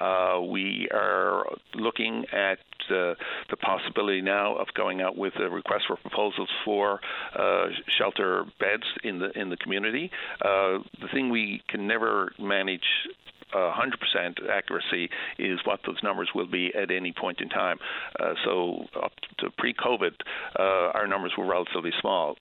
Uh, 0.00 0.40
we 0.40 0.88
are 0.92 1.44
looking 1.74 2.24
at 2.32 2.58
uh, 2.90 3.14
the 3.50 3.56
possibility 3.60 4.20
now 4.20 4.56
of 4.56 4.66
going 4.74 5.00
out 5.00 5.16
with 5.16 5.34
a 5.38 5.48
request 5.48 5.84
for 5.86 5.96
proposals 5.96 6.48
for 6.64 7.00
uh, 7.38 7.66
shelter 7.98 8.44
beds 8.58 8.84
in 9.04 9.18
the 9.18 9.30
in 9.38 9.50
the 9.50 9.56
community. 9.56 10.10
Uh, 10.40 10.78
the 11.00 11.08
thing 11.12 11.30
we 11.30 11.62
can 11.68 11.86
never 11.86 12.32
manage 12.38 12.88
100% 13.54 14.48
accuracy 14.50 15.10
is 15.38 15.58
what 15.64 15.80
those 15.86 15.98
numbers 16.02 16.30
will 16.34 16.46
be 16.46 16.72
at 16.74 16.90
any 16.90 17.12
point 17.12 17.40
in 17.40 17.48
time. 17.48 17.78
Uh, 18.18 18.32
so 18.44 18.86
up 19.02 19.12
to 19.38 19.50
pre-COVID, 19.58 20.12
uh, 20.58 20.62
our 20.94 21.06
numbers 21.06 21.32
were 21.36 21.46
relatively 21.46 21.92
small 22.00 22.36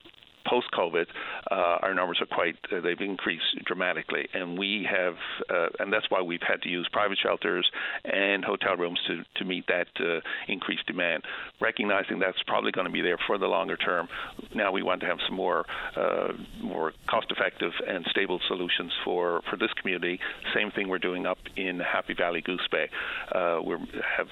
post 0.45 0.67
COVID, 0.73 1.07
uh, 1.49 1.55
our 1.81 1.93
numbers 1.93 2.19
are 2.21 2.25
quite, 2.25 2.57
uh, 2.71 2.81
they've 2.81 2.99
increased 2.99 3.43
dramatically. 3.65 4.27
And 4.33 4.57
we 4.57 4.87
have, 4.89 5.15
uh, 5.49 5.67
and 5.79 5.91
that's 5.91 6.09
why 6.09 6.21
we've 6.21 6.41
had 6.41 6.61
to 6.63 6.69
use 6.69 6.87
private 6.91 7.17
shelters 7.21 7.69
and 8.05 8.43
hotel 8.43 8.75
rooms 8.75 8.99
to, 9.07 9.23
to 9.35 9.45
meet 9.45 9.65
that 9.67 9.87
uh, 9.99 10.21
increased 10.47 10.85
demand. 10.87 11.23
Recognizing 11.59 12.19
that's 12.19 12.41
probably 12.47 12.71
going 12.71 12.87
to 12.87 12.93
be 12.93 13.01
there 13.01 13.17
for 13.27 13.37
the 13.37 13.47
longer 13.47 13.77
term, 13.77 14.07
now 14.53 14.71
we 14.71 14.83
want 14.83 15.01
to 15.01 15.07
have 15.07 15.19
some 15.27 15.35
more, 15.35 15.65
uh, 15.95 16.33
more 16.61 16.93
cost 17.07 17.27
effective 17.31 17.71
and 17.87 18.05
stable 18.09 18.39
solutions 18.47 18.91
for, 19.03 19.41
for 19.49 19.57
this 19.57 19.71
community. 19.73 20.19
Same 20.53 20.71
thing 20.71 20.87
we're 20.87 20.99
doing 20.99 21.25
up 21.25 21.39
in 21.55 21.79
Happy 21.79 22.13
Valley 22.13 22.41
Goose 22.41 22.67
Bay. 22.71 22.89
Uh, 23.31 23.59
we 23.63 23.75
have 24.17 24.27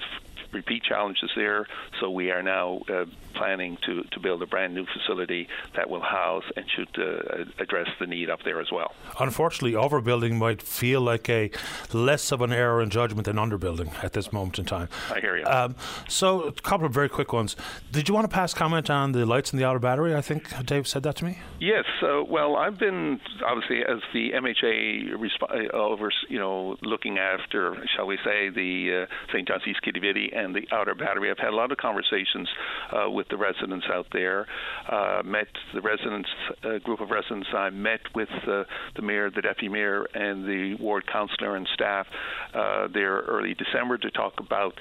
repeat 0.52 0.82
challenges 0.82 1.30
there. 1.36 1.66
So 2.00 2.10
we 2.10 2.30
are 2.30 2.42
now 2.42 2.80
uh, 2.88 3.04
planning 3.34 3.78
to, 3.86 4.02
to 4.02 4.20
build 4.20 4.42
a 4.42 4.46
brand 4.46 4.74
new 4.74 4.86
facility 4.86 5.48
that 5.76 5.88
will 5.88 6.00
house 6.00 6.44
and 6.56 6.66
should 6.74 6.88
uh, 6.98 7.44
address 7.58 7.88
the 7.98 8.06
need 8.06 8.30
up 8.30 8.40
there 8.44 8.60
as 8.60 8.70
well. 8.72 8.92
Unfortunately, 9.18 9.72
overbuilding 9.72 10.32
might 10.32 10.62
feel 10.62 11.00
like 11.00 11.28
a 11.28 11.50
less 11.92 12.32
of 12.32 12.40
an 12.40 12.52
error 12.52 12.82
in 12.82 12.90
judgment 12.90 13.26
than 13.26 13.36
underbuilding 13.36 13.92
at 14.04 14.12
this 14.12 14.32
moment 14.32 14.58
in 14.58 14.64
time. 14.64 14.88
I 15.10 15.20
hear 15.20 15.36
you. 15.36 15.44
Um, 15.44 15.76
so, 16.08 16.42
a 16.42 16.52
couple 16.52 16.86
of 16.86 16.92
very 16.92 17.08
quick 17.08 17.32
ones. 17.32 17.56
Did 17.90 18.08
you 18.08 18.14
want 18.14 18.28
to 18.28 18.34
pass 18.34 18.54
comment 18.54 18.90
on 18.90 19.12
the 19.12 19.26
lights 19.26 19.52
in 19.52 19.58
the 19.58 19.64
outer 19.64 19.78
battery? 19.78 20.14
I 20.14 20.20
think 20.20 20.66
Dave 20.66 20.86
said 20.86 21.02
that 21.04 21.16
to 21.16 21.24
me. 21.24 21.38
Yes. 21.58 21.84
Uh, 22.02 22.22
well, 22.24 22.56
I've 22.56 22.78
been 22.78 23.20
obviously 23.44 23.80
as 23.80 24.00
the 24.12 24.32
MHA 24.32 25.12
resp- 25.14 25.68
uh, 25.72 25.76
over, 25.76 26.10
you 26.28 26.38
know, 26.38 26.76
looking 26.82 27.18
after, 27.18 27.76
shall 27.94 28.06
we 28.06 28.18
say, 28.24 28.48
the 28.50 29.06
uh, 29.08 29.32
St. 29.32 29.46
John's 29.46 29.62
East 29.66 29.80
Quidi 29.82 30.00
Vidi 30.00 30.30
and 30.40 30.54
the 30.54 30.66
outer 30.72 30.94
battery. 30.94 31.30
I've 31.30 31.38
had 31.38 31.50
a 31.50 31.56
lot 31.56 31.70
of 31.70 31.78
conversations 31.78 32.48
uh, 32.92 33.10
with 33.10 33.28
the 33.28 33.36
residents 33.36 33.86
out 33.92 34.06
there. 34.12 34.46
Uh, 34.88 35.22
met 35.24 35.48
the 35.74 35.80
residents, 35.80 36.28
uh, 36.64 36.78
group 36.78 37.00
of 37.00 37.10
residents. 37.10 37.48
I 37.54 37.70
met 37.70 38.00
with 38.14 38.28
uh, 38.46 38.64
the 38.96 39.02
mayor, 39.02 39.30
the 39.30 39.42
deputy 39.42 39.68
mayor, 39.68 40.06
and 40.14 40.44
the 40.44 40.76
ward 40.80 41.06
councillor 41.06 41.56
and 41.56 41.68
staff 41.74 42.06
uh, 42.54 42.88
there 42.92 43.20
early 43.20 43.54
December 43.54 43.98
to 43.98 44.10
talk 44.10 44.34
about 44.38 44.74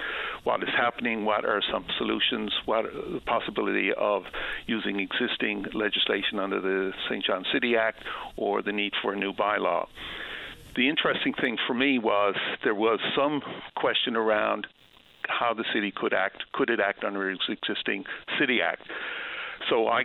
what 0.43 0.64
is 0.64 0.70
happening, 0.78 1.26
what 1.26 1.45
are 1.45 1.62
some 1.72 1.86
solutions, 1.97 2.51
what 2.66 2.86
the 2.86 3.22
possibility 3.26 3.89
of 3.97 4.24
using 4.68 4.99
existing 4.99 5.66
legislation 5.74 6.39
under 6.39 6.60
the 6.62 6.91
St. 7.10 7.24
John 7.26 7.45
City 7.53 7.76
Act 7.76 7.99
or 8.38 8.62
the 8.62 8.72
need 8.72 8.93
for 9.01 9.14
a 9.14 9.18
new 9.18 9.34
bylaw 9.34 9.88
the 10.76 10.88
interesting 10.88 11.34
thing 11.34 11.57
for 11.68 11.74
me 11.74 11.99
was 11.99 12.36
there 12.64 12.76
was 12.76 12.99
some 13.16 13.41
question 13.76 14.16
around 14.16 14.68
how 15.30 15.54
the 15.54 15.66
city 15.74 15.92
could 15.96 16.14
act. 16.14 16.44
Could 16.54 16.70
it 16.70 16.80
act 16.80 17.04
under 17.04 17.30
its 17.30 17.44
existing 17.48 18.06
city 18.40 18.62
act? 18.62 18.84
So 19.70 19.88
I 19.88 20.04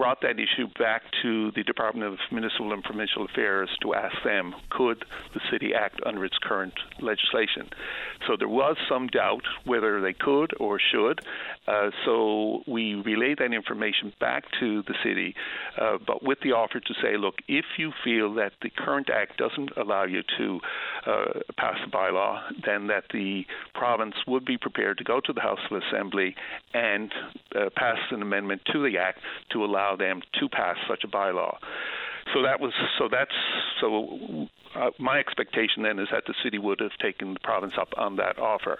brought 0.00 0.22
that 0.22 0.40
issue 0.40 0.66
back 0.78 1.02
to 1.20 1.52
the 1.54 1.62
Department 1.62 2.10
of 2.10 2.18
Municipal 2.32 2.72
and 2.72 2.82
Provincial 2.82 3.26
Affairs 3.26 3.68
to 3.82 3.92
ask 3.92 4.16
them, 4.24 4.54
could 4.70 5.04
the 5.34 5.40
city 5.52 5.74
act 5.74 6.00
under 6.06 6.24
its 6.24 6.38
current 6.42 6.72
legislation? 7.02 7.68
So 8.26 8.34
there 8.38 8.48
was 8.48 8.78
some 8.88 9.08
doubt 9.08 9.42
whether 9.64 10.00
they 10.00 10.14
could 10.14 10.54
or 10.58 10.80
should. 10.80 11.20
Uh, 11.68 11.90
so 12.06 12.62
we 12.66 12.94
relayed 12.94 13.40
that 13.40 13.52
information 13.52 14.14
back 14.18 14.44
to 14.58 14.82
the 14.84 14.94
city, 15.04 15.34
uh, 15.78 15.98
but 16.06 16.22
with 16.22 16.38
the 16.42 16.52
offer 16.52 16.80
to 16.80 16.94
say, 17.02 17.18
look, 17.18 17.34
if 17.46 17.66
you 17.76 17.92
feel 18.02 18.32
that 18.34 18.52
the 18.62 18.70
current 18.70 19.10
act 19.10 19.36
doesn't 19.36 19.76
allow 19.76 20.04
you 20.04 20.22
to 20.38 20.60
uh, 21.06 21.40
pass 21.58 21.76
a 21.86 21.90
bylaw, 21.90 22.40
then 22.64 22.86
that 22.86 23.04
the 23.12 23.44
province 23.74 24.14
would 24.26 24.46
be 24.46 24.56
prepared 24.56 24.96
to 24.96 25.04
go 25.04 25.20
to 25.20 25.34
the 25.34 25.42
House 25.42 25.60
of 25.70 25.82
Assembly 25.82 26.34
and 26.72 27.12
uh, 27.54 27.68
pass 27.76 27.98
an 28.10 28.22
amendment 28.22 28.62
to 28.72 28.82
the 28.82 28.96
act 28.96 29.18
to 29.52 29.62
allow 29.62 29.89
allow 29.90 29.96
them 29.96 30.22
to 30.38 30.48
pass 30.48 30.76
such 30.88 31.04
a 31.04 31.08
bylaw. 31.08 31.56
So 32.34 32.42
that 32.42 32.60
was 32.60 32.72
so 32.98 33.08
that's 33.10 33.34
so 33.80 34.48
uh, 34.74 34.90
my 34.98 35.18
expectation 35.18 35.82
then 35.82 35.98
is 35.98 36.08
that 36.12 36.24
the 36.26 36.34
city 36.44 36.58
would 36.58 36.80
have 36.80 36.92
taken 37.02 37.34
the 37.34 37.40
province 37.40 37.72
up 37.80 37.88
on 37.96 38.16
that 38.16 38.38
offer. 38.38 38.78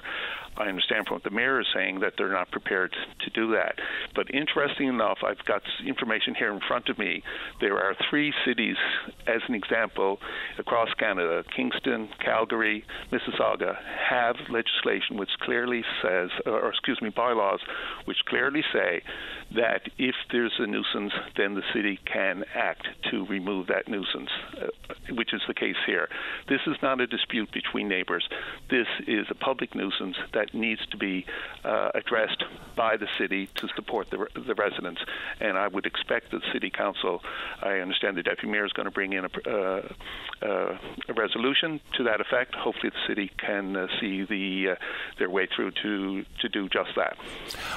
I 0.57 0.69
understand 0.69 1.07
from 1.07 1.17
what 1.17 1.25
the 1.25 1.31
mayor 1.31 1.61
is 1.61 1.67
saying 1.75 2.01
that 2.01 2.15
they're 2.17 2.33
not 2.33 2.51
prepared 2.51 2.95
to 3.25 3.31
do 3.31 3.53
that. 3.53 3.75
But 4.15 4.33
interesting 4.33 4.89
enough, 4.89 5.19
I've 5.27 5.45
got 5.47 5.63
information 5.87 6.35
here 6.35 6.53
in 6.53 6.61
front 6.69 6.89
of 6.89 6.99
me. 6.99 7.23
There 7.61 7.79
are 7.79 7.97
three 8.09 8.33
cities, 8.47 8.77
as 9.27 9.41
an 9.49 9.55
example, 9.55 10.19
across 10.59 10.89
Canada 10.99 11.43
Kingston, 11.57 12.09
Calgary, 12.25 12.85
Mississauga 13.13 13.77
have 14.09 14.37
legislation 14.49 15.17
which 15.17 15.31
clearly 15.43 15.83
says, 16.03 16.31
or 16.47 16.69
excuse 16.69 17.01
me, 17.03 17.11
bylaws 17.11 17.61
which 18.05 18.19
clearly 18.29 18.63
say 18.73 19.03
that 19.55 19.83
if 19.99 20.15
there's 20.31 20.53
a 20.59 20.67
nuisance, 20.67 21.13
then 21.37 21.55
the 21.55 21.63
city 21.75 21.99
can 22.13 22.45
act 22.55 22.87
to 23.11 23.27
remove 23.27 23.40
that 23.69 23.89
nuisance, 23.89 24.31
uh, 24.61 24.67
which 25.15 25.33
is 25.33 25.41
the 25.47 25.55
case 25.55 25.77
here. 25.87 26.09
This 26.49 26.61
is 26.67 26.77
not 26.83 27.01
a 27.01 27.07
dispute 27.07 27.51
between 27.53 27.89
neighbors. 27.89 28.29
This 28.69 28.87
is 29.07 29.27
a 29.31 29.35
public 29.35 29.75
nuisance 29.75 30.17
that 30.33 30.55
needs 30.55 30.85
to 30.91 30.97
be 30.97 31.27
uh, 31.65 31.91
addressed 31.95 32.45
by 32.77 32.97
the 32.97 33.09
city 33.19 33.49
to 33.57 33.69
support 33.77 34.11
the, 34.11 34.27
the 34.35 34.55
residents. 34.55 35.01
And 35.41 35.57
I 35.57 35.69
would 35.69 35.87
expect 35.87 36.31
that 36.31 36.41
the 36.41 36.53
city 36.53 36.71
council, 36.71 37.23
I 37.63 37.79
understand 37.79 38.17
the 38.17 38.23
deputy 38.23 38.49
mayor 38.49 38.65
is 38.65 38.73
going 38.73 38.87
to 38.87 38.91
bring 38.91 39.13
in 39.13 39.25
a, 39.25 39.31
uh, 39.47 39.89
uh, 40.43 40.79
a 41.09 41.13
resolution 41.15 41.81
to 41.97 42.05
that 42.05 42.21
effect. 42.21 42.55
Hopefully, 42.55 42.91
the 42.91 43.07
city 43.07 43.31
can 43.39 43.77
uh, 43.77 43.87
see 44.01 44.25
the 44.25 44.73
uh, 44.73 44.75
their 45.19 45.31
way 45.31 45.47
through 45.55 45.73
to 45.83 46.25
to 46.41 46.49
do 46.49 46.69
just 46.69 46.91
that. 46.97 47.17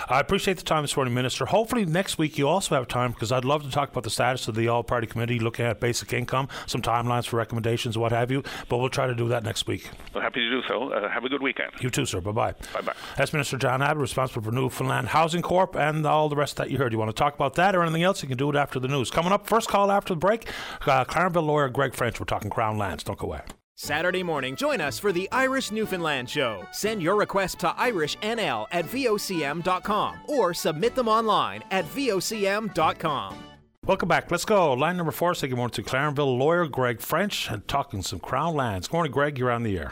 I 0.10 0.20
appreciate 0.20 0.58
the 0.58 0.64
time 0.64 0.84
this 0.84 0.96
morning, 0.96 1.14
Minister. 1.14 1.46
Hopefully, 1.46 1.86
next 1.86 2.18
week 2.18 2.38
you 2.38 2.48
also 2.48 2.76
have 2.76 2.88
time 2.88 3.12
because 3.12 3.32
I'd 3.32 3.46
love 3.46 3.64
to 3.64 3.72
talk 3.72 3.92
about 3.92 4.04
the 4.04 4.10
status 4.10 4.48
of 4.48 4.56
the 4.56 4.68
All 4.68 4.84
Party 4.84 5.08
Committee, 5.08 5.40
looking 5.54 5.66
at 5.68 5.80
basic 5.80 6.12
income, 6.14 6.48
some 6.66 6.82
timelines 6.82 7.28
for 7.28 7.38
recommendations, 7.38 7.96
what 7.96 8.12
have 8.12 8.32
you. 8.32 8.44
But 8.70 8.78
we'll 8.78 8.90
try 8.90 9.06
to 9.06 9.14
do 9.14 9.28
that 9.30 9.44
next 9.44 9.68
week. 9.68 9.90
Well, 10.14 10.24
happy 10.24 10.40
to 10.40 10.50
do 10.50 10.62
so. 10.68 10.92
Uh, 10.92 11.08
have 11.10 11.24
a 11.24 11.30
good 11.30 11.44
weekend. 11.44 11.72
You 11.80 11.92
too, 11.92 12.06
sir. 12.08 12.22
Bye 12.22 12.32
bye. 12.32 12.52
Bye 12.74 12.82
bye. 12.82 12.94
That's 13.18 13.34
Minister 13.34 13.58
John 13.58 13.84
Abbott, 13.84 14.02
responsible 14.02 14.42
for 14.42 14.52
Newfoundland 14.52 15.10
Housing 15.10 15.44
Corp 15.44 15.76
and 15.76 16.06
all 16.08 16.28
the 16.28 16.36
rest 16.36 16.58
that 16.58 16.72
you 16.72 16.80
heard. 16.80 16.92
You 16.92 16.98
want 16.98 17.10
to 17.10 17.16
talk 17.16 17.36
about 17.36 17.54
that 17.56 17.76
or 17.76 17.84
anything 17.84 18.02
else? 18.04 18.24
You 18.24 18.30
can 18.30 18.38
do 18.38 18.50
it 18.50 18.56
after 18.56 18.80
the 18.80 18.88
news. 18.88 19.12
Coming 19.12 19.32
up, 19.32 19.46
first 19.46 19.70
call 19.70 19.92
after 19.92 20.14
the 20.14 20.20
break. 20.20 20.50
Uh, 20.88 21.06
Clarenville 21.06 21.46
lawyer 21.46 21.70
Greg 21.70 21.94
French. 21.94 22.20
We're 22.20 22.26
talking 22.26 22.50
Crown 22.50 22.78
Lands. 22.80 23.04
Don't 23.04 23.20
go 23.20 23.28
away. 23.28 23.42
Saturday 23.76 24.22
morning, 24.22 24.56
join 24.56 24.80
us 24.82 25.00
for 25.00 25.12
the 25.12 25.28
Irish 25.32 25.72
Newfoundland 25.72 26.30
Show. 26.30 26.66
Send 26.72 27.02
your 27.02 27.16
request 27.16 27.60
to 27.60 27.70
irishnl 27.70 28.68
at 28.72 28.86
vocm.com 28.86 30.16
or 30.28 30.54
submit 30.54 30.96
them 30.96 31.08
online 31.08 31.64
at 31.72 31.86
vocm.com. 31.86 33.53
Welcome 33.86 34.08
back. 34.08 34.32
Let's 34.32 34.46
go. 34.46 34.72
Line 34.72 34.96
number 34.96 35.12
four, 35.12 35.36
say 35.36 35.50
good 35.50 35.58
morning 35.58 35.74
to 35.74 35.84
Clarenville 35.84 36.38
lawyer 36.38 36.68
Greg 36.68 37.02
French 37.02 37.50
and 37.50 37.68
talking 37.68 38.02
some 38.02 38.18
Crown 38.18 38.56
lands. 38.56 38.88
Good 38.88 38.94
morning, 38.94 39.12
Greg. 39.12 39.38
You're 39.38 39.52
on 39.52 39.64
the 39.64 39.78
air. 39.78 39.92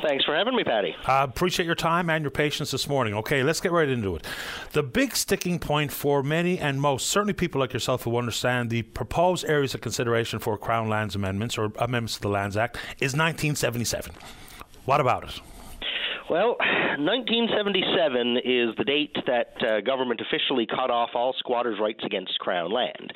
Thanks 0.00 0.24
for 0.24 0.34
having 0.34 0.56
me, 0.56 0.64
Paddy. 0.64 0.96
I 1.04 1.20
uh, 1.20 1.24
appreciate 1.24 1.66
your 1.66 1.74
time 1.74 2.08
and 2.08 2.24
your 2.24 2.30
patience 2.30 2.70
this 2.70 2.88
morning. 2.88 3.12
Okay, 3.12 3.42
let's 3.42 3.60
get 3.60 3.72
right 3.72 3.90
into 3.90 4.16
it. 4.16 4.26
The 4.72 4.82
big 4.82 5.14
sticking 5.14 5.58
point 5.58 5.92
for 5.92 6.22
many 6.22 6.58
and 6.58 6.80
most, 6.80 7.08
certainly 7.08 7.34
people 7.34 7.60
like 7.60 7.74
yourself 7.74 8.04
who 8.04 8.16
understand 8.16 8.70
the 8.70 8.80
proposed 8.80 9.44
areas 9.44 9.74
of 9.74 9.82
consideration 9.82 10.38
for 10.38 10.56
Crown 10.56 10.88
Lands 10.88 11.14
Amendments 11.14 11.58
or 11.58 11.72
amendments 11.76 12.14
to 12.14 12.22
the 12.22 12.30
Lands 12.30 12.56
Act, 12.56 12.76
is 13.00 13.12
1977. 13.12 14.14
What 14.86 15.02
about 15.02 15.24
it? 15.24 15.40
Well, 16.30 16.56
1977 16.60 18.36
is 18.44 18.76
the 18.78 18.84
date 18.84 19.16
that 19.26 19.52
uh, 19.66 19.80
government 19.80 20.20
officially 20.20 20.64
cut 20.64 20.88
off 20.88 21.10
all 21.14 21.34
squatters' 21.36 21.80
rights 21.80 22.04
against 22.04 22.38
Crown 22.38 22.70
land. 22.70 23.12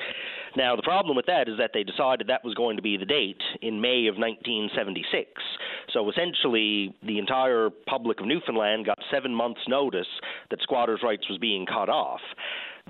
Now, 0.57 0.75
the 0.75 0.81
problem 0.81 1.15
with 1.15 1.25
that 1.27 1.47
is 1.47 1.57
that 1.57 1.71
they 1.73 1.83
decided 1.83 2.27
that 2.27 2.43
was 2.43 2.53
going 2.55 2.75
to 2.75 2.81
be 2.81 2.97
the 2.97 3.05
date 3.05 3.41
in 3.61 3.79
May 3.79 4.07
of 4.07 4.15
1976. 4.17 5.31
So 5.93 6.09
essentially, 6.09 6.93
the 7.03 7.17
entire 7.17 7.69
public 7.87 8.19
of 8.19 8.25
Newfoundland 8.25 8.85
got 8.85 8.99
seven 9.09 9.33
months' 9.33 9.61
notice 9.69 10.07
that 10.49 10.61
squatters' 10.61 10.99
rights 11.01 11.29
was 11.29 11.37
being 11.37 11.65
cut 11.65 11.87
off. 11.87 12.21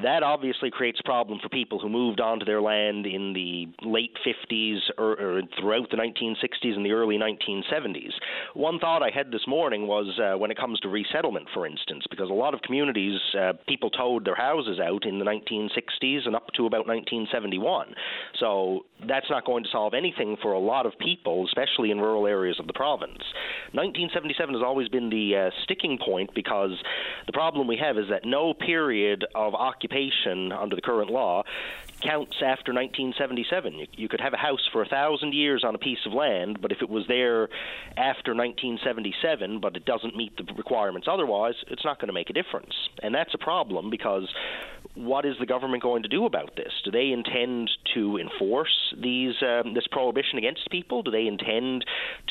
That 0.03 0.23
obviously 0.23 0.69
creates 0.71 0.99
a 0.99 1.03
problem 1.03 1.39
for 1.41 1.47
people 1.47 1.79
who 1.79 1.87
moved 1.87 2.19
onto 2.19 2.43
their 2.43 2.61
land 2.61 3.05
in 3.05 3.31
the 3.31 3.67
late 3.81 4.11
50s 4.27 4.79
or, 4.97 5.13
or 5.13 5.41
throughout 5.57 5.89
the 5.89 5.95
1960s 5.95 6.75
and 6.75 6.85
the 6.85 6.91
early 6.91 7.17
1970s. 7.17 8.11
One 8.55 8.77
thought 8.77 9.01
I 9.01 9.09
had 9.09 9.31
this 9.31 9.47
morning 9.47 9.87
was 9.87 10.19
uh, 10.19 10.37
when 10.37 10.51
it 10.51 10.57
comes 10.57 10.81
to 10.81 10.89
resettlement, 10.89 11.47
for 11.53 11.65
instance, 11.65 12.03
because 12.09 12.29
a 12.29 12.33
lot 12.33 12.53
of 12.53 12.61
communities, 12.61 13.21
uh, 13.39 13.53
people 13.69 13.89
towed 13.89 14.25
their 14.25 14.35
houses 14.35 14.81
out 14.81 15.05
in 15.05 15.17
the 15.17 15.23
1960s 15.23 16.27
and 16.27 16.35
up 16.35 16.47
to 16.57 16.65
about 16.65 16.87
1971. 16.87 17.95
So 18.37 18.81
that's 19.07 19.29
not 19.29 19.45
going 19.45 19.63
to 19.63 19.69
solve 19.69 19.93
anything 19.93 20.35
for 20.41 20.51
a 20.51 20.59
lot 20.59 20.85
of 20.85 20.91
people, 20.99 21.45
especially 21.47 21.91
in 21.91 22.01
rural 22.01 22.27
areas 22.27 22.59
of 22.59 22.67
the 22.67 22.73
province. 22.73 23.23
1977 23.71 24.55
has 24.55 24.63
always 24.63 24.89
been 24.89 25.09
the 25.09 25.47
uh, 25.47 25.49
sticking 25.63 25.97
point 26.03 26.31
because 26.35 26.71
the 27.27 27.33
problem 27.33 27.65
we 27.65 27.77
have 27.77 27.97
is 27.97 28.05
that 28.09 28.25
no 28.25 28.53
period 28.53 29.25
of 29.35 29.53
occupation 29.53 29.84
under 30.51 30.75
the 30.75 30.81
current 30.81 31.09
law 31.09 31.43
counts 32.01 32.35
after 32.37 32.73
1977. 32.73 33.73
You, 33.73 33.87
you 33.93 34.07
could 34.07 34.21
have 34.21 34.33
a 34.33 34.37
house 34.37 34.67
for 34.71 34.81
a 34.81 34.87
thousand 34.87 35.33
years 35.33 35.63
on 35.63 35.75
a 35.75 35.77
piece 35.77 36.05
of 36.05 36.13
land, 36.13 36.61
but 36.61 36.71
if 36.71 36.81
it 36.81 36.89
was 36.89 37.05
there 37.07 37.49
after 37.97 38.33
1977, 38.33 39.59
but 39.59 39.75
it 39.75 39.85
doesn't 39.85 40.15
meet 40.15 40.35
the 40.37 40.43
requirements 40.53 41.07
otherwise, 41.11 41.55
it's 41.67 41.85
not 41.85 41.99
going 41.99 42.07
to 42.07 42.13
make 42.13 42.29
a 42.29 42.33
difference. 42.33 42.73
And 43.01 43.13
that's 43.13 43.33
a 43.33 43.37
problem 43.37 43.89
because 43.89 44.27
what 44.95 45.25
is 45.25 45.35
the 45.39 45.45
government 45.45 45.83
going 45.83 46.03
to 46.03 46.09
do 46.09 46.25
about 46.25 46.55
this? 46.55 46.71
Do 46.83 46.91
they 46.91 47.11
intend 47.11 47.69
to 47.93 48.17
enforce 48.17 48.93
these 48.97 49.35
um, 49.41 49.73
this 49.73 49.87
prohibition 49.87 50.37
against 50.37 50.69
people? 50.69 51.03
Do 51.03 51.11
they 51.11 51.27
intend 51.27 51.85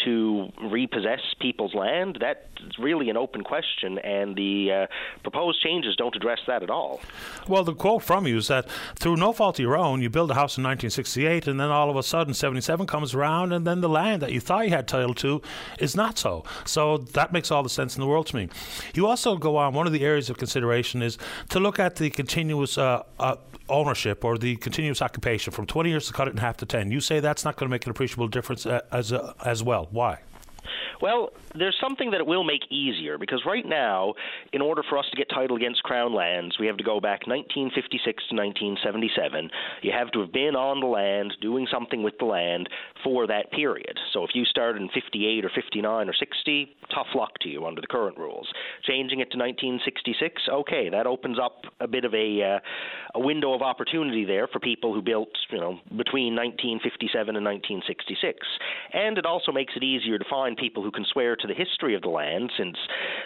to 0.05 0.51
repossess 0.71 1.21
people's 1.41 1.75
land? 1.75 2.19
That's 2.21 2.39
really 2.79 3.11
an 3.11 3.17
open 3.17 3.43
question, 3.43 3.99
and 3.99 4.35
the 4.35 4.73
uh, 4.73 4.87
proposed 5.23 5.63
changes 5.63 5.97
don't 5.97 6.17
address 6.17 6.41
that 6.47 6.63
at 6.63 6.71
all. 6.71 7.01
Well, 7.49 7.65
the 7.65 7.75
quote 7.75 8.03
from 8.03 8.27
you 8.27 8.39
is 8.39 8.49
that 8.49 8.69
through 8.97 9.17
no 9.17 9.33
fault 9.33 9.54
of 9.55 9.63
your 9.63 9.77
own, 9.77 10.03
you 10.03 10.11
build 10.11 10.31
a 10.31 10.35
house 10.35 10.57
in 10.57 10.65
1968, 10.65 11.47
and 11.47 11.59
then 11.59 11.71
all 11.71 11.91
of 11.91 11.97
a 11.97 12.03
sudden 12.03 12.35
77 12.35 12.87
comes 12.87 13.15
around, 13.15 13.53
and 13.53 13.67
then 13.67 13.81
the 13.81 13.89
land 13.89 14.23
that 14.23 14.33
you 14.33 14.41
thought 14.41 14.65
you 14.65 14.71
had 14.71 14.87
title 14.87 15.15
to 15.15 15.43
is 15.79 15.97
not 15.97 16.19
so. 16.19 16.45
So 16.65 16.99
that 16.99 17.33
makes 17.33 17.51
all 17.51 17.63
the 17.63 17.69
sense 17.69 17.97
in 17.97 18.01
the 18.01 18.07
world 18.07 18.27
to 18.29 18.37
me. 18.37 18.49
You 18.95 19.07
also 19.07 19.37
go 19.37 19.57
on. 19.57 19.75
One 19.75 19.87
of 19.87 19.93
the 19.93 20.05
areas 20.05 20.31
of 20.31 20.39
consideration 20.39 21.03
is 21.03 21.19
to 21.51 21.61
look 21.61 21.79
at 21.79 21.97
the 21.97 22.11
continuous 22.11 22.79
uh, 22.79 23.03
uh, 23.19 23.37
ownership 23.69 24.25
or 24.25 24.39
the 24.39 24.57
continuous 24.57 25.01
occupation 25.01 25.53
from 25.53 25.67
20 25.67 25.91
years 25.91 26.07
to 26.07 26.13
cut 26.13 26.29
it 26.29 26.33
in 26.33 26.37
half 26.39 26.57
to 26.59 26.67
10. 26.67 26.91
You 26.91 27.01
say 27.01 27.21
that's 27.21 27.45
not 27.45 27.57
going 27.57 27.69
to 27.69 27.71
make 27.71 27.85
an 27.87 27.91
appreciable 27.91 28.29
difference 28.29 28.67
uh, 28.67 28.81
as 28.93 29.13
uh, 29.13 29.35
as 29.45 29.63
well. 29.63 29.89
Why? 29.91 30.19
Well, 31.01 31.31
there's 31.55 31.77
something 31.81 32.11
that 32.11 32.21
it 32.21 32.27
will 32.27 32.45
make 32.45 32.63
easier 32.71 33.19
because 33.19 33.43
right 33.47 33.67
now, 33.67 34.15
in 34.53 34.61
order 34.61 34.83
for 34.89 34.99
us 34.99 35.07
to 35.11 35.17
get 35.17 35.29
title 35.29 35.57
against 35.57 35.83
Crown 35.83 36.15
lands, 36.15 36.59
we 36.59 36.67
have 36.67 36.77
to 36.77 36.85
go 36.85 37.01
back 37.01 37.27
1956 37.27 38.03
to 38.05 38.37
1977. 38.37 39.51
You 39.83 39.93
have 39.93 40.11
to 40.13 40.21
have 40.21 40.33
been 40.33 40.57
on 40.57 40.81
the 40.81 40.87
land 40.87 41.35
doing 41.41 41.67
something 41.71 42.03
with 42.03 42.15
the 42.19 42.25
land 42.27 42.69
for 43.03 43.27
that 43.27 43.51
period. 43.53 43.99
So 44.13 44.25
if 44.25 44.31
you 44.35 44.45
started 44.45 44.83
in 44.83 44.89
58 44.89 45.45
or 45.45 45.51
59 45.55 46.09
or 46.09 46.15
60, 46.15 46.77
tough 46.95 47.09
luck 47.15 47.39
to 47.43 47.49
you 47.49 47.67
under 47.67 47.81
the 47.81 47.87
current 47.87 48.19
rules. 48.19 48.49
Changing 48.85 49.21
it 49.21 49.31
to 49.33 49.39
1966, 49.39 50.43
okay, 50.51 50.89
that 50.91 51.07
opens 51.07 51.39
up 51.39 51.63
a 51.81 51.89
bit 51.89 52.05
of 52.05 52.15
a 52.15 52.43
uh, 52.43 52.59
a 53.15 53.21
window 53.21 53.55
of 53.55 53.63
opportunity 53.63 54.25
there 54.25 54.49
for 54.49 54.59
people 54.59 54.93
who 54.93 55.01
built, 55.01 55.29
you 55.51 55.59
know, 55.59 55.79
between 55.97 56.35
1957 56.35 57.37
and 57.37 57.45
1966. 57.45 58.39
And 58.93 59.19
it 59.19 59.27
also 59.27 59.53
makes 59.53 59.75
it 59.77 59.83
easier 59.83 60.19
to 60.19 60.25
find 60.29 60.57
people 60.57 60.83
who 60.85 60.91
can 60.91 61.05
swear 61.11 61.35
to 61.35 61.47
the 61.47 61.55
history 61.55 61.95
of 61.95 62.03
the 62.03 62.09
land, 62.09 62.53
since 62.57 62.77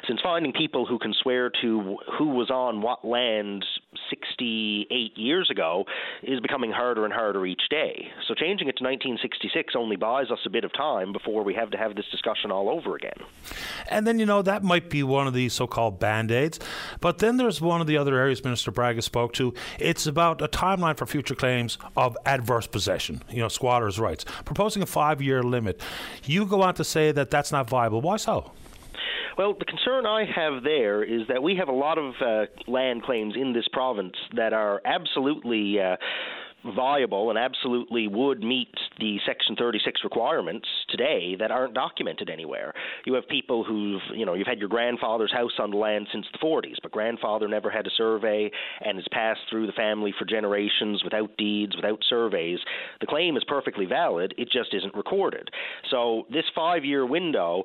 since 0.07 0.21
finding 0.23 0.53
people 0.53 0.87
who 0.87 0.99
can 0.99 1.13
swear 1.13 1.51
to 1.61 1.99
who 2.17 2.29
was 2.29 2.51
on 2.51 2.81
what 2.81 3.05
land 3.05 3.65
68 4.09 5.17
years 5.17 5.51
ago 5.51 5.85
is 6.23 6.41
becoming 6.41 6.71
harder 6.71 7.05
and 7.05 7.13
harder 7.13 7.45
each 7.45 7.63
day. 7.69 8.09
So 8.27 8.35
changing 8.35 8.69
it 8.69 8.77
to 8.79 8.85
1966 8.85 9.75
only 9.77 9.97
buys 9.97 10.31
us 10.31 10.39
a 10.47 10.51
bit 10.51 10.65
of 10.65 10.73
time 10.73 11.13
before 11.13 11.43
we 11.43 11.55
have 11.55 11.71
to 11.71 11.79
have 11.79 11.95
this 11.97 12.07
discussion 12.11 12.51
all 12.51 12.71
over 12.71 12.95
again. 12.95 13.19
And 13.89 14.07
then, 14.07 14.19
you 14.19 14.27
know, 14.27 14.43
that 14.43 14.63
might 14.63 14.91
be 14.91 15.03
one 15.03 15.27
of 15.27 15.35
the 15.35 15.49
so 15.49 15.67
called 15.67 15.99
band 15.99 16.31
aids. 16.31 16.59
But 17.01 17.19
then 17.19 17.37
there's 17.37 17.61
one 17.61 17.81
of 17.81 17.87
the 17.87 17.97
other 17.97 18.17
areas 18.17 18.43
Minister 18.45 18.71
Bragg 18.71 19.03
spoke 19.03 19.33
to. 19.35 19.53
It's 19.79 20.07
about 20.07 20.41
a 20.43 20.49
timeline 20.49 20.97
for 20.97 21.07
future 21.07 21.35
claims 21.35 21.79
of 21.97 22.17
adverse 22.25 22.67
possession, 22.67 23.23
you 23.31 23.41
know, 23.41 23.49
squatters' 23.49 23.99
rights, 23.99 24.25
proposing 24.45 24.83
a 24.83 24.87
five 24.87 25.21
year 25.21 25.43
limit. 25.43 25.81
You 26.25 26.47
go 26.47 26.63
on 26.63 26.75
to 26.75 26.85
say 26.85 27.13
that 27.13 27.31
that's 27.31 27.48
not 27.53 27.69
viable. 27.69 28.01
Why 28.01 28.17
so? 28.17 28.53
Well, 29.37 29.55
the 29.57 29.65
concern 29.65 30.05
I 30.05 30.25
have 30.25 30.65
there 30.65 31.05
is 31.05 31.29
that 31.29 31.43
we 31.43 31.55
have 31.57 31.69
a 31.69 31.73
lot 31.73 31.97
of 31.97 32.15
uh, 32.21 32.47
land 32.67 33.05
claims 33.05 33.35
in 33.37 33.53
this 33.53 33.67
province 33.73 34.15
that 34.35 34.53
are 34.53 34.81
absolutely. 34.85 35.81
Uh, 35.81 35.97
viable 36.65 37.31
and 37.31 37.39
absolutely 37.39 38.09
would 38.09 38.43
meet 38.43 38.75
the 38.99 39.19
Section 39.27 39.57
36 39.57 40.03
requirements 40.05 40.67
today 40.89 41.37
that 41.39 41.51
aren't 41.51 41.75
documented 41.75 42.29
anywhere. 42.29 42.75
You 43.07 43.15
have 43.15 43.29
people 43.29 43.65
who've, 43.65 44.01
you 44.15 44.27
know, 44.27 44.35
you've 44.35 44.47
had 44.47 44.59
your 44.59 44.69
grandfather's 44.69 45.33
house 45.33 45.53
on 45.59 45.71
the 45.71 45.77
land 45.77 46.09
since 46.13 46.27
the 46.33 46.39
40s, 46.39 46.77
but 46.83 46.93
grandfather 46.93 47.49
never 47.49 47.71
had 47.71 47.87
a 47.87 47.91
survey 47.97 48.51
and 48.81 48.97
has 48.97 49.07
passed 49.13 49.41
through 49.49 49.67
the 49.67 49.73
family 49.73 50.13
for 50.19 50.25
generations 50.25 51.03
without 51.05 51.37
deeds, 51.37 51.77
without 51.77 52.01
surveys. 52.09 52.59
The 53.01 53.07
claim 53.07 53.37
is 53.37 53.45
perfectly 53.47 53.87
valid, 53.87 54.35
it 54.37 54.51
just 54.51 54.75
isn't 54.75 54.95
recorded. 54.95 55.51
So 55.91 56.27
this 56.31 56.45
five 56.55 56.85
year 56.85 57.07
window 57.07 57.65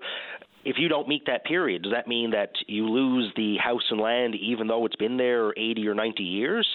if 0.65 0.77
you 0.77 0.87
don't 0.87 1.07
meet 1.07 1.25
that 1.27 1.45
period, 1.45 1.83
does 1.83 1.91
that 1.91 2.07
mean 2.07 2.31
that 2.31 2.51
you 2.67 2.87
lose 2.89 3.31
the 3.35 3.57
house 3.57 3.83
and 3.89 3.99
land 3.99 4.35
even 4.35 4.67
though 4.67 4.85
it's 4.85 4.95
been 4.95 5.17
there 5.17 5.51
80 5.57 5.87
or 5.87 5.93
90 5.93 6.23
years? 6.23 6.67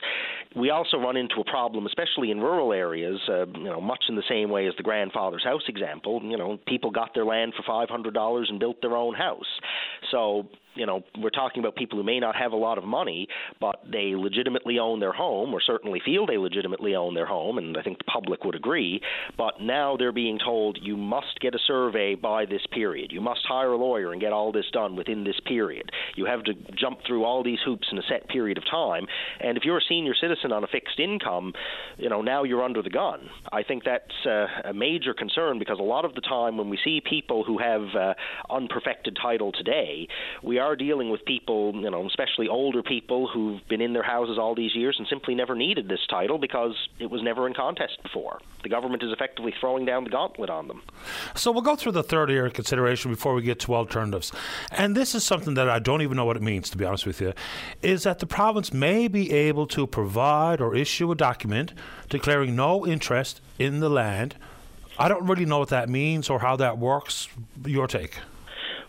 We 0.56 0.70
also 0.70 0.98
run 0.98 1.16
into 1.16 1.36
a 1.40 1.44
problem, 1.44 1.86
especially 1.86 2.30
in 2.30 2.40
rural 2.40 2.72
areas, 2.72 3.20
uh, 3.28 3.46
you 3.46 3.64
know, 3.64 3.80
much 3.80 4.04
in 4.08 4.16
the 4.16 4.22
same 4.28 4.50
way 4.50 4.66
as 4.66 4.74
the 4.76 4.82
grandfather's 4.82 5.44
house 5.44 5.62
example. 5.68 6.20
You 6.22 6.36
know, 6.36 6.58
people 6.66 6.90
got 6.90 7.14
their 7.14 7.24
land 7.24 7.54
for 7.56 7.62
$500 7.62 8.44
and 8.48 8.60
built 8.60 8.80
their 8.82 8.96
own 8.96 9.14
house. 9.14 9.46
So 10.10 10.48
you 10.78 10.86
know, 10.86 11.02
we're 11.18 11.30
talking 11.30 11.60
about 11.60 11.74
people 11.76 11.98
who 11.98 12.04
may 12.04 12.20
not 12.20 12.36
have 12.36 12.52
a 12.52 12.56
lot 12.56 12.78
of 12.78 12.84
money, 12.84 13.26
but 13.60 13.80
they 13.90 14.14
legitimately 14.14 14.78
own 14.78 15.00
their 15.00 15.12
home, 15.12 15.52
or 15.52 15.60
certainly 15.60 16.00
feel 16.04 16.26
they 16.26 16.38
legitimately 16.38 16.94
own 16.94 17.14
their 17.14 17.26
home, 17.26 17.58
and 17.58 17.76
I 17.76 17.82
think 17.82 17.98
the 17.98 18.04
public 18.04 18.44
would 18.44 18.54
agree. 18.54 19.00
But 19.36 19.60
now 19.60 19.96
they're 19.96 20.12
being 20.12 20.38
told 20.38 20.78
you 20.80 20.96
must 20.96 21.40
get 21.40 21.54
a 21.54 21.58
survey 21.66 22.14
by 22.14 22.46
this 22.46 22.62
period. 22.72 23.10
You 23.12 23.20
must 23.20 23.40
hire 23.46 23.72
a 23.72 23.76
lawyer 23.76 24.12
and 24.12 24.20
get 24.20 24.32
all 24.32 24.52
this 24.52 24.66
done 24.72 24.96
within 24.96 25.24
this 25.24 25.40
period. 25.44 25.90
You 26.16 26.26
have 26.26 26.44
to 26.44 26.54
jump 26.78 27.00
through 27.06 27.24
all 27.24 27.42
these 27.42 27.58
hoops 27.64 27.88
in 27.90 27.98
a 27.98 28.02
set 28.08 28.28
period 28.28 28.58
of 28.58 28.64
time. 28.70 29.06
And 29.40 29.58
if 29.58 29.64
you're 29.64 29.78
a 29.78 29.88
senior 29.88 30.14
citizen 30.14 30.52
on 30.52 30.62
a 30.62 30.68
fixed 30.68 31.00
income, 31.00 31.52
you 31.96 32.08
know, 32.08 32.22
now 32.22 32.44
you're 32.44 32.62
under 32.62 32.82
the 32.82 32.90
gun. 32.90 33.28
I 33.52 33.62
think 33.62 33.84
that's 33.84 34.26
uh, 34.26 34.46
a 34.64 34.72
major 34.72 35.14
concern 35.14 35.58
because 35.58 35.78
a 35.80 35.82
lot 35.82 36.04
of 36.04 36.14
the 36.14 36.20
time 36.20 36.56
when 36.56 36.68
we 36.68 36.78
see 36.84 37.00
people 37.00 37.42
who 37.44 37.58
have 37.58 37.82
uh, 37.98 38.14
unperfected 38.50 39.18
title 39.20 39.50
today, 39.52 40.06
we 40.42 40.58
are 40.58 40.67
are 40.68 40.76
dealing 40.76 41.10
with 41.10 41.24
people, 41.24 41.74
you 41.74 41.90
know, 41.90 42.06
especially 42.06 42.46
older 42.48 42.82
people 42.82 43.26
who've 43.26 43.66
been 43.68 43.80
in 43.80 43.92
their 43.92 44.02
houses 44.02 44.38
all 44.38 44.54
these 44.54 44.74
years 44.74 44.96
and 44.98 45.08
simply 45.08 45.34
never 45.34 45.54
needed 45.54 45.88
this 45.88 46.00
title 46.08 46.38
because 46.38 46.74
it 46.98 47.10
was 47.10 47.22
never 47.22 47.46
in 47.46 47.54
contest 47.54 47.98
before. 48.02 48.38
The 48.62 48.68
government 48.68 49.02
is 49.02 49.10
effectively 49.12 49.54
throwing 49.58 49.84
down 49.86 50.04
the 50.04 50.10
gauntlet 50.10 50.50
on 50.50 50.68
them. 50.68 50.82
So 51.34 51.50
we'll 51.50 51.62
go 51.62 51.74
through 51.74 51.92
the 51.92 52.02
third 52.02 52.30
area 52.30 52.46
of 52.46 52.52
consideration 52.52 53.10
before 53.10 53.34
we 53.34 53.42
get 53.42 53.58
to 53.60 53.74
alternatives. 53.74 54.30
And 54.70 54.94
this 54.94 55.14
is 55.14 55.24
something 55.24 55.54
that 55.54 55.68
I 55.68 55.78
don't 55.78 56.02
even 56.02 56.16
know 56.16 56.24
what 56.24 56.36
it 56.36 56.42
means, 56.42 56.68
to 56.70 56.76
be 56.76 56.84
honest 56.84 57.06
with 57.06 57.20
you, 57.20 57.32
is 57.82 58.02
that 58.02 58.18
the 58.18 58.26
province 58.26 58.72
may 58.72 59.08
be 59.08 59.32
able 59.32 59.66
to 59.68 59.86
provide 59.86 60.60
or 60.60 60.76
issue 60.76 61.10
a 61.10 61.14
document 61.14 61.72
declaring 62.08 62.54
no 62.54 62.86
interest 62.86 63.40
in 63.58 63.80
the 63.80 63.88
land. 63.88 64.36
I 64.98 65.08
don't 65.08 65.26
really 65.26 65.46
know 65.46 65.60
what 65.60 65.70
that 65.70 65.88
means 65.88 66.28
or 66.28 66.40
how 66.40 66.56
that 66.56 66.76
works. 66.78 67.28
Your 67.64 67.86
take. 67.86 68.18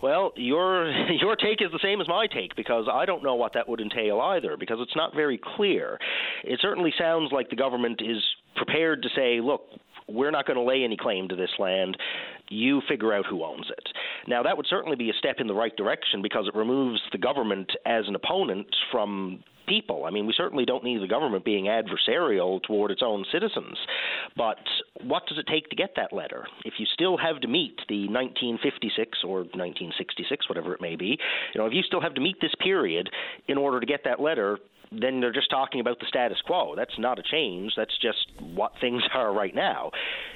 Well, 0.01 0.31
your 0.35 0.89
your 1.21 1.35
take 1.35 1.61
is 1.61 1.71
the 1.71 1.79
same 1.81 2.01
as 2.01 2.07
my 2.07 2.27
take 2.27 2.55
because 2.55 2.87
I 2.91 3.05
don't 3.05 3.23
know 3.23 3.35
what 3.35 3.53
that 3.53 3.67
would 3.67 3.81
entail 3.81 4.19
either 4.19 4.57
because 4.57 4.77
it's 4.81 4.95
not 4.95 5.15
very 5.15 5.39
clear. 5.55 5.99
It 6.43 6.59
certainly 6.61 6.93
sounds 6.97 7.31
like 7.31 7.49
the 7.49 7.55
government 7.55 8.01
is 8.03 8.23
prepared 8.55 9.03
to 9.03 9.09
say, 9.15 9.39
look, 9.41 9.61
we're 10.07 10.31
not 10.31 10.47
going 10.47 10.57
to 10.57 10.63
lay 10.63 10.83
any 10.83 10.97
claim 10.97 11.27
to 11.29 11.35
this 11.35 11.51
land. 11.59 11.97
You 12.49 12.81
figure 12.89 13.13
out 13.13 13.25
who 13.29 13.43
owns 13.43 13.67
it. 13.69 13.89
Now, 14.27 14.41
that 14.43 14.57
would 14.57 14.65
certainly 14.67 14.95
be 14.95 15.09
a 15.09 15.13
step 15.13 15.35
in 15.39 15.47
the 15.47 15.53
right 15.53 15.75
direction 15.75 16.21
because 16.21 16.47
it 16.47 16.55
removes 16.55 16.99
the 17.11 17.19
government 17.19 17.71
as 17.85 18.05
an 18.07 18.15
opponent 18.15 18.67
from 18.91 19.43
people. 19.69 20.05
I 20.05 20.09
mean, 20.09 20.25
we 20.25 20.33
certainly 20.35 20.65
don't 20.65 20.83
need 20.83 21.01
the 21.01 21.07
government 21.07 21.45
being 21.45 21.65
adversarial 21.65 22.61
toward 22.63 22.91
its 22.91 23.01
own 23.05 23.23
citizens. 23.31 23.77
But 24.35 24.57
what 25.03 25.27
does 25.27 25.37
it 25.37 25.45
take 25.49 25.69
to 25.69 25.75
get 25.75 25.91
that 25.95 26.11
letter? 26.11 26.45
If 26.65 26.73
you 26.79 26.85
still 26.91 27.17
have 27.17 27.39
to 27.41 27.47
meet 27.47 27.77
the 27.87 28.07
1956 28.07 29.19
or 29.23 29.39
1966, 29.39 30.49
whatever 30.49 30.73
it 30.73 30.81
may 30.81 30.95
be, 30.95 31.17
you 31.53 31.61
know, 31.61 31.67
if 31.67 31.73
you 31.73 31.83
still 31.83 32.01
have 32.01 32.15
to 32.15 32.21
meet 32.21 32.41
this 32.41 32.53
period 32.61 33.09
in 33.47 33.57
order 33.57 33.79
to 33.79 33.85
get 33.85 34.01
that 34.05 34.19
letter, 34.19 34.57
then 34.91 35.21
they're 35.21 35.33
just 35.33 35.49
talking 35.49 35.81
about 35.81 35.99
the 35.99 36.05
status 36.07 36.39
quo. 36.45 36.75
That's 36.75 36.97
not 36.97 37.19
a 37.19 37.23
change. 37.23 37.73
That's 37.75 37.95
just 37.97 38.27
what 38.39 38.73
things 38.81 39.03
are 39.13 39.31
right 39.33 39.53
now. 39.53 39.91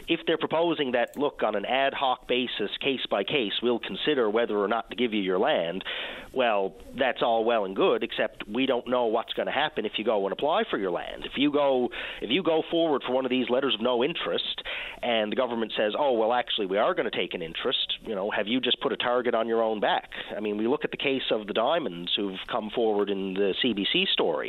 If 0.08 0.22
they're 0.28 0.38
proposing 0.38 0.92
that, 0.92 1.18
look, 1.18 1.42
on 1.44 1.56
an 1.56 1.66
ad 1.66 1.94
hoc 1.94 2.28
basis, 2.28 2.70
case 2.80 3.06
by 3.10 3.24
case, 3.24 3.54
we'll 3.62 3.80
consider 3.80 4.30
whether 4.30 4.58
or 4.58 4.68
not 4.68 4.90
to 4.90 4.96
give 4.96 5.14
you 5.14 5.22
your 5.22 5.40
land, 5.40 5.84
well, 6.34 6.74
that's 6.98 7.22
all 7.22 7.46
well 7.46 7.64
and 7.66 7.76
good, 7.76 8.04
except 8.04 8.48
we 8.48 8.66
don't 8.66 8.88
know 8.88 9.06
what's 9.06 9.34
going 9.34 9.46
to 9.46 9.52
happen 9.52 9.86
if 9.86 9.94
you 9.98 10.04
go 10.04 10.26
and 10.26 10.34
apply 10.34 10.64
for 10.70 10.78
your 10.78 10.92
land. 10.92 11.26
If 11.26 11.34
you 11.38 11.52
go, 11.52 11.90
if 12.22 12.32
you 12.32 12.42
go 12.42 12.64
forward 12.72 13.04
for 13.06 13.14
one 13.14 13.24
of 13.24 13.30
these 13.30 13.50
letters 13.50 13.76
of 13.76 13.82
no 13.82 14.04
interest, 14.04 14.64
and 15.04 15.32
the 15.32 15.36
government 15.36 15.74
says, 15.78 15.94
oh, 15.98 16.14
well, 16.14 16.34
actually, 16.34 16.66
we 16.66 16.78
are 16.78 16.96
going 16.96 17.10
to 17.10 17.16
take 17.16 17.34
an 17.34 17.42
interest, 17.42 17.98
you 18.02 18.16
know, 18.16 18.32
have 18.32 18.48
you 18.48 18.60
just 18.60 18.82
put 18.82 18.92
a 18.92 18.98
target 18.98 19.36
on 19.36 19.48
your 19.48 19.62
own 19.62 19.80
back? 19.80 20.10
I 20.36 20.40
mean, 20.40 20.58
we 20.58 20.68
look 20.68 20.84
at 20.84 20.92
the 20.92 20.98
case 20.98 21.30
of 21.32 21.46
the 21.46 21.54
Dymonds 21.54 22.12
who've 22.16 22.40
come 22.52 22.72
forward 22.74 23.10
in 23.10 23.36
the 23.36 23.54
CBC 23.64 24.08
story. 24.12 24.43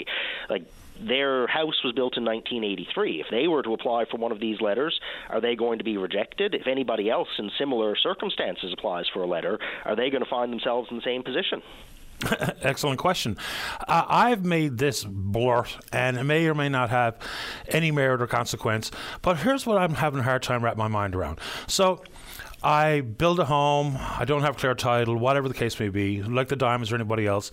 Like, 0.48 0.64
their 1.00 1.46
house 1.46 1.82
was 1.82 1.92
built 1.92 2.16
in 2.16 2.24
1983. 2.24 3.20
If 3.20 3.26
they 3.30 3.48
were 3.48 3.62
to 3.62 3.74
apply 3.74 4.04
for 4.04 4.16
one 4.16 4.32
of 4.32 4.40
these 4.40 4.60
letters, 4.60 5.00
are 5.28 5.40
they 5.40 5.56
going 5.56 5.78
to 5.78 5.84
be 5.84 5.96
rejected? 5.96 6.54
If 6.54 6.66
anybody 6.66 7.10
else 7.10 7.28
in 7.38 7.50
similar 7.58 7.96
circumstances 7.96 8.72
applies 8.72 9.06
for 9.12 9.22
a 9.22 9.26
letter, 9.26 9.58
are 9.84 9.96
they 9.96 10.10
going 10.10 10.22
to 10.22 10.30
find 10.30 10.52
themselves 10.52 10.88
in 10.90 10.96
the 10.96 11.02
same 11.02 11.22
position? 11.22 11.62
Excellent 12.62 12.98
question. 12.98 13.36
Uh, 13.86 14.04
I've 14.08 14.44
made 14.44 14.78
this 14.78 15.04
blurt, 15.04 15.76
and 15.92 16.16
it 16.16 16.24
may 16.24 16.46
or 16.46 16.54
may 16.54 16.68
not 16.68 16.90
have 16.90 17.18
any 17.68 17.90
merit 17.90 18.22
or 18.22 18.26
consequence, 18.26 18.90
but 19.20 19.38
here's 19.38 19.66
what 19.66 19.78
I'm 19.78 19.94
having 19.94 20.20
a 20.20 20.22
hard 20.22 20.42
time 20.42 20.64
wrapping 20.64 20.78
my 20.78 20.88
mind 20.88 21.14
around. 21.16 21.40
So, 21.66 22.02
I 22.62 23.02
build 23.02 23.40
a 23.40 23.44
home, 23.44 23.98
I 24.00 24.24
don't 24.24 24.40
have 24.40 24.56
clear 24.56 24.74
title, 24.74 25.18
whatever 25.18 25.48
the 25.48 25.54
case 25.54 25.78
may 25.78 25.90
be, 25.90 26.22
like 26.22 26.48
the 26.48 26.56
Dymonds 26.56 26.92
or 26.92 26.94
anybody 26.94 27.26
else 27.26 27.50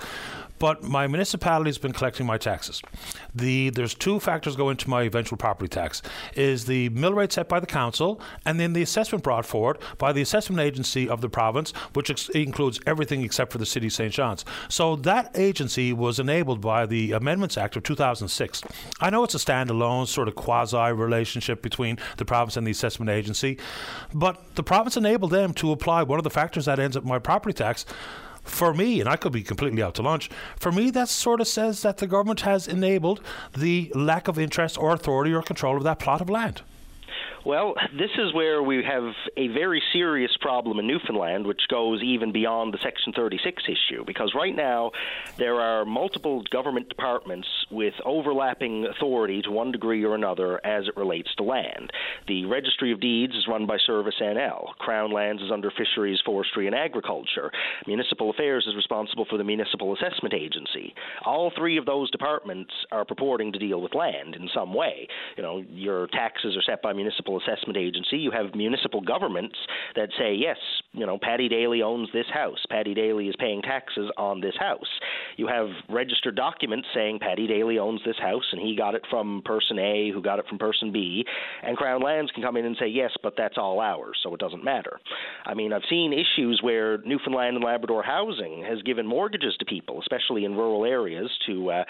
but 0.62 0.84
my 0.84 1.07
municipality's 1.07 1.80
been 1.80 1.91
collecting 1.91 2.28
my 2.28 2.38
taxes. 2.38 2.84
The 3.34 3.72
there's 3.72 3.95
two 3.95 4.20
factors 4.20 4.55
go 4.55 4.70
into 4.70 4.88
my 4.88 5.01
eventual 5.01 5.38
property 5.38 5.68
tax: 5.68 6.03
is 6.36 6.66
the 6.66 6.89
mill 6.89 7.16
rate 7.16 7.34
set 7.34 7.49
by 7.49 7.59
the 7.59 7.66
council, 7.66 8.22
and 8.45 8.59
then 8.59 8.74
the 8.74 8.84
assessment 8.84 9.24
brought 9.24 9.43
forward 9.43 9.80
by 9.97 10.14
the 10.14 10.22
assessment 10.22 10.62
agency 10.62 11.09
of 11.09 11.20
the 11.20 11.30
province, 11.30 11.72
which 11.93 12.12
ex- 12.12 12.30
includes 12.30 12.80
everything 12.86 13.24
except 13.24 13.51
for 13.51 13.57
the 13.57 13.66
city 13.66 13.88
of 13.88 13.93
St. 13.93 14.14
John's. 14.14 14.45
So 14.70 14.95
that 14.97 15.32
agency 15.36 15.93
was 15.93 16.20
enabled 16.20 16.62
by 16.62 16.86
the 16.86 17.14
Amendments 17.14 17.57
Act 17.57 17.76
of 17.76 17.82
2006. 17.82 18.62
I 18.99 19.09
know 19.09 19.24
it's 19.24 19.34
a 19.34 19.39
standalone 19.39 20.07
sort 20.07 20.28
of 20.28 20.36
quasi 20.36 20.91
relationship 20.93 21.64
between 21.64 21.97
the 22.18 22.26
province 22.26 22.55
and 22.55 22.68
the 22.68 22.72
assessment 22.72 23.09
agency, 23.09 23.57
but 24.14 24.53
the 24.53 24.64
province 24.64 24.95
enabled 24.95 25.32
them 25.32 25.55
to 25.55 25.72
apply 25.72 26.03
one 26.03 26.20
of 26.20 26.24
the 26.24 26.30
factors 26.30 26.66
that 26.66 26.78
ends 26.78 26.95
up 26.95 27.03
my 27.03 27.18
property 27.18 27.53
tax 27.53 27.84
for 28.44 28.74
me, 28.74 29.00
and 29.00 29.10
I 29.10 29.16
could 29.16 29.32
be 29.32 29.44
completely 29.44 29.84
out 29.84 29.96
to 29.96 30.02
lunch, 30.02 30.30
for 30.58 30.72
me, 30.72 30.89
that 30.92 31.10
sort 31.10 31.42
of 31.42 31.48
says 31.48 31.82
that 31.82 31.98
the 31.98 32.08
government 32.08 32.42
has 32.42 32.68
enabled 32.68 33.22
the 33.58 33.92
lack 33.96 34.28
of 34.28 34.39
interest 34.39 34.78
or 34.78 34.94
authority 34.94 35.34
or 35.34 35.42
control 35.42 35.78
of 35.78 35.84
that 35.84 36.00
plot 36.00 36.22
of 36.22 36.30
land. 36.30 36.62
Well, 37.44 37.74
this 37.98 38.12
is 38.20 38.36
where 38.36 38.62
we 38.62 38.84
have 38.84 39.16
a 39.36 39.48
very 39.48 39.82
serious 39.92 40.32
problem 40.39 40.78
in 40.78 40.86
Newfoundland, 40.86 41.48
which 41.48 41.62
goes 41.70 42.04
even 42.04 42.32
beyond 42.32 42.72
the 42.72 42.78
Section 42.78 43.14
36 43.14 43.64
issue, 43.68 44.06
because 44.06 44.34
right 44.36 44.56
now 44.56 44.92
there 45.38 45.60
are 45.60 45.84
multiple 45.84 46.44
government 46.52 46.88
departments 46.88 47.48
with 47.72 47.96
overlapping 48.06 48.86
authority 48.86 49.42
to 49.42 49.50
one 49.50 49.72
degree 49.72 50.06
or 50.06 50.14
another 50.14 50.64
as 50.64 50.88
it 50.88 50.96
relates 50.96 51.34
to 51.36 51.44
land. 51.44 51.92
The 52.28 52.46
Registry 52.46 52.92
of 52.92 53.00
Deeds 53.00 53.34
is 53.34 53.48
run 53.48 53.66
by 53.66 53.78
Service 53.88 54.16
NL, 54.22 54.76
Crown 54.78 55.12
Lands 55.12 55.42
is 55.42 55.52
under 55.52 55.72
Fisheries, 55.72 56.20
Forestry, 56.24 56.68
and 56.68 56.76
Agriculture, 56.76 57.52
Municipal 57.88 58.30
Affairs 58.30 58.68
is 58.68 58.76
responsible 58.76 59.26
for 59.26 59.38
the 59.38 59.44
Municipal 59.44 59.96
Assessment 59.96 60.36
Agency. 60.36 60.94
All 61.26 61.52
three 61.58 61.78
of 61.78 61.88
those 61.88 62.12
departments 62.12 62.72
are 62.92 63.04
purporting 63.04 63.52
to 63.54 63.60
deal 63.60 63.82
with 63.82 63.96
land 63.96 64.36
in 64.36 64.48
some 64.54 64.76
way. 64.76 65.08
You 65.38 65.42
know, 65.42 65.64
your 65.72 66.06
taxes 66.06 66.56
are 66.56 66.62
set 66.62 66.84
by 66.84 66.94
municipal 66.94 67.31
municipal 67.32 67.54
assessment 67.54 67.78
agency. 67.78 68.18
You 68.18 68.32
have 68.32 68.56
municipal 68.56 69.02
governments 69.02 69.56
that 69.96 70.10
say, 70.18 70.34
yes, 70.34 70.58
you 70.94 71.06
know, 71.06 71.18
Paddy 71.22 71.48
Daly 71.48 71.82
owns 71.82 72.10
this 72.14 72.26
house. 72.34 72.60
Paddy 72.70 72.94
Daly 72.94 73.28
is 73.28 73.36
paying 73.40 73.62
taxes 73.62 74.10
on 74.18 74.42
this 74.42 74.56
house. 74.60 74.88
You 75.38 75.48
have 75.48 75.68
registered 75.90 76.36
documents 76.36 76.88
saying 76.94 77.20
Paddy 77.20 77.48
Daly 77.48 77.80
owns 77.80 78.02
this 78.06 78.18
house 78.20 78.46
and 78.52 78.62
he 78.62 78.76
got 78.76 78.96
it 78.96 79.04
from 79.10 79.42
person 79.46 79.80
A 79.80 80.12
who 80.14 80.22
got 80.22 80.40
it 80.40 80.46
from 80.48 80.58
person 80.58 80.92
B. 80.92 81.26
And 81.64 81.78
Crown 81.78 82.02
Lands 82.02 82.32
can 82.32 82.44
come 82.44 82.58
in 82.58 82.66
and 82.66 82.76
say, 82.80 82.88
yes, 82.88 83.12
but 83.24 83.34
that's 83.38 83.58
all 83.58 83.80
ours, 83.80 84.18
so 84.24 84.34
it 84.34 84.40
doesn't 84.40 84.64
matter. 84.64 85.00
I 85.46 85.54
mean, 85.54 85.74
I've 85.74 85.82
seen 85.90 86.14
issues 86.14 86.60
where 86.62 87.00
Newfoundland 87.00 87.56
and 87.56 87.66
Labrador 87.66 88.04
Housing 88.04 88.64
has 88.68 88.82
given 88.84 89.08
mortgages 89.08 89.56
to 89.60 89.66
people, 89.66 90.02
especially 90.02 90.46
in 90.46 90.56
rural 90.56 90.86
areas, 90.86 91.30
to 91.48 91.72
uh, 91.72 91.84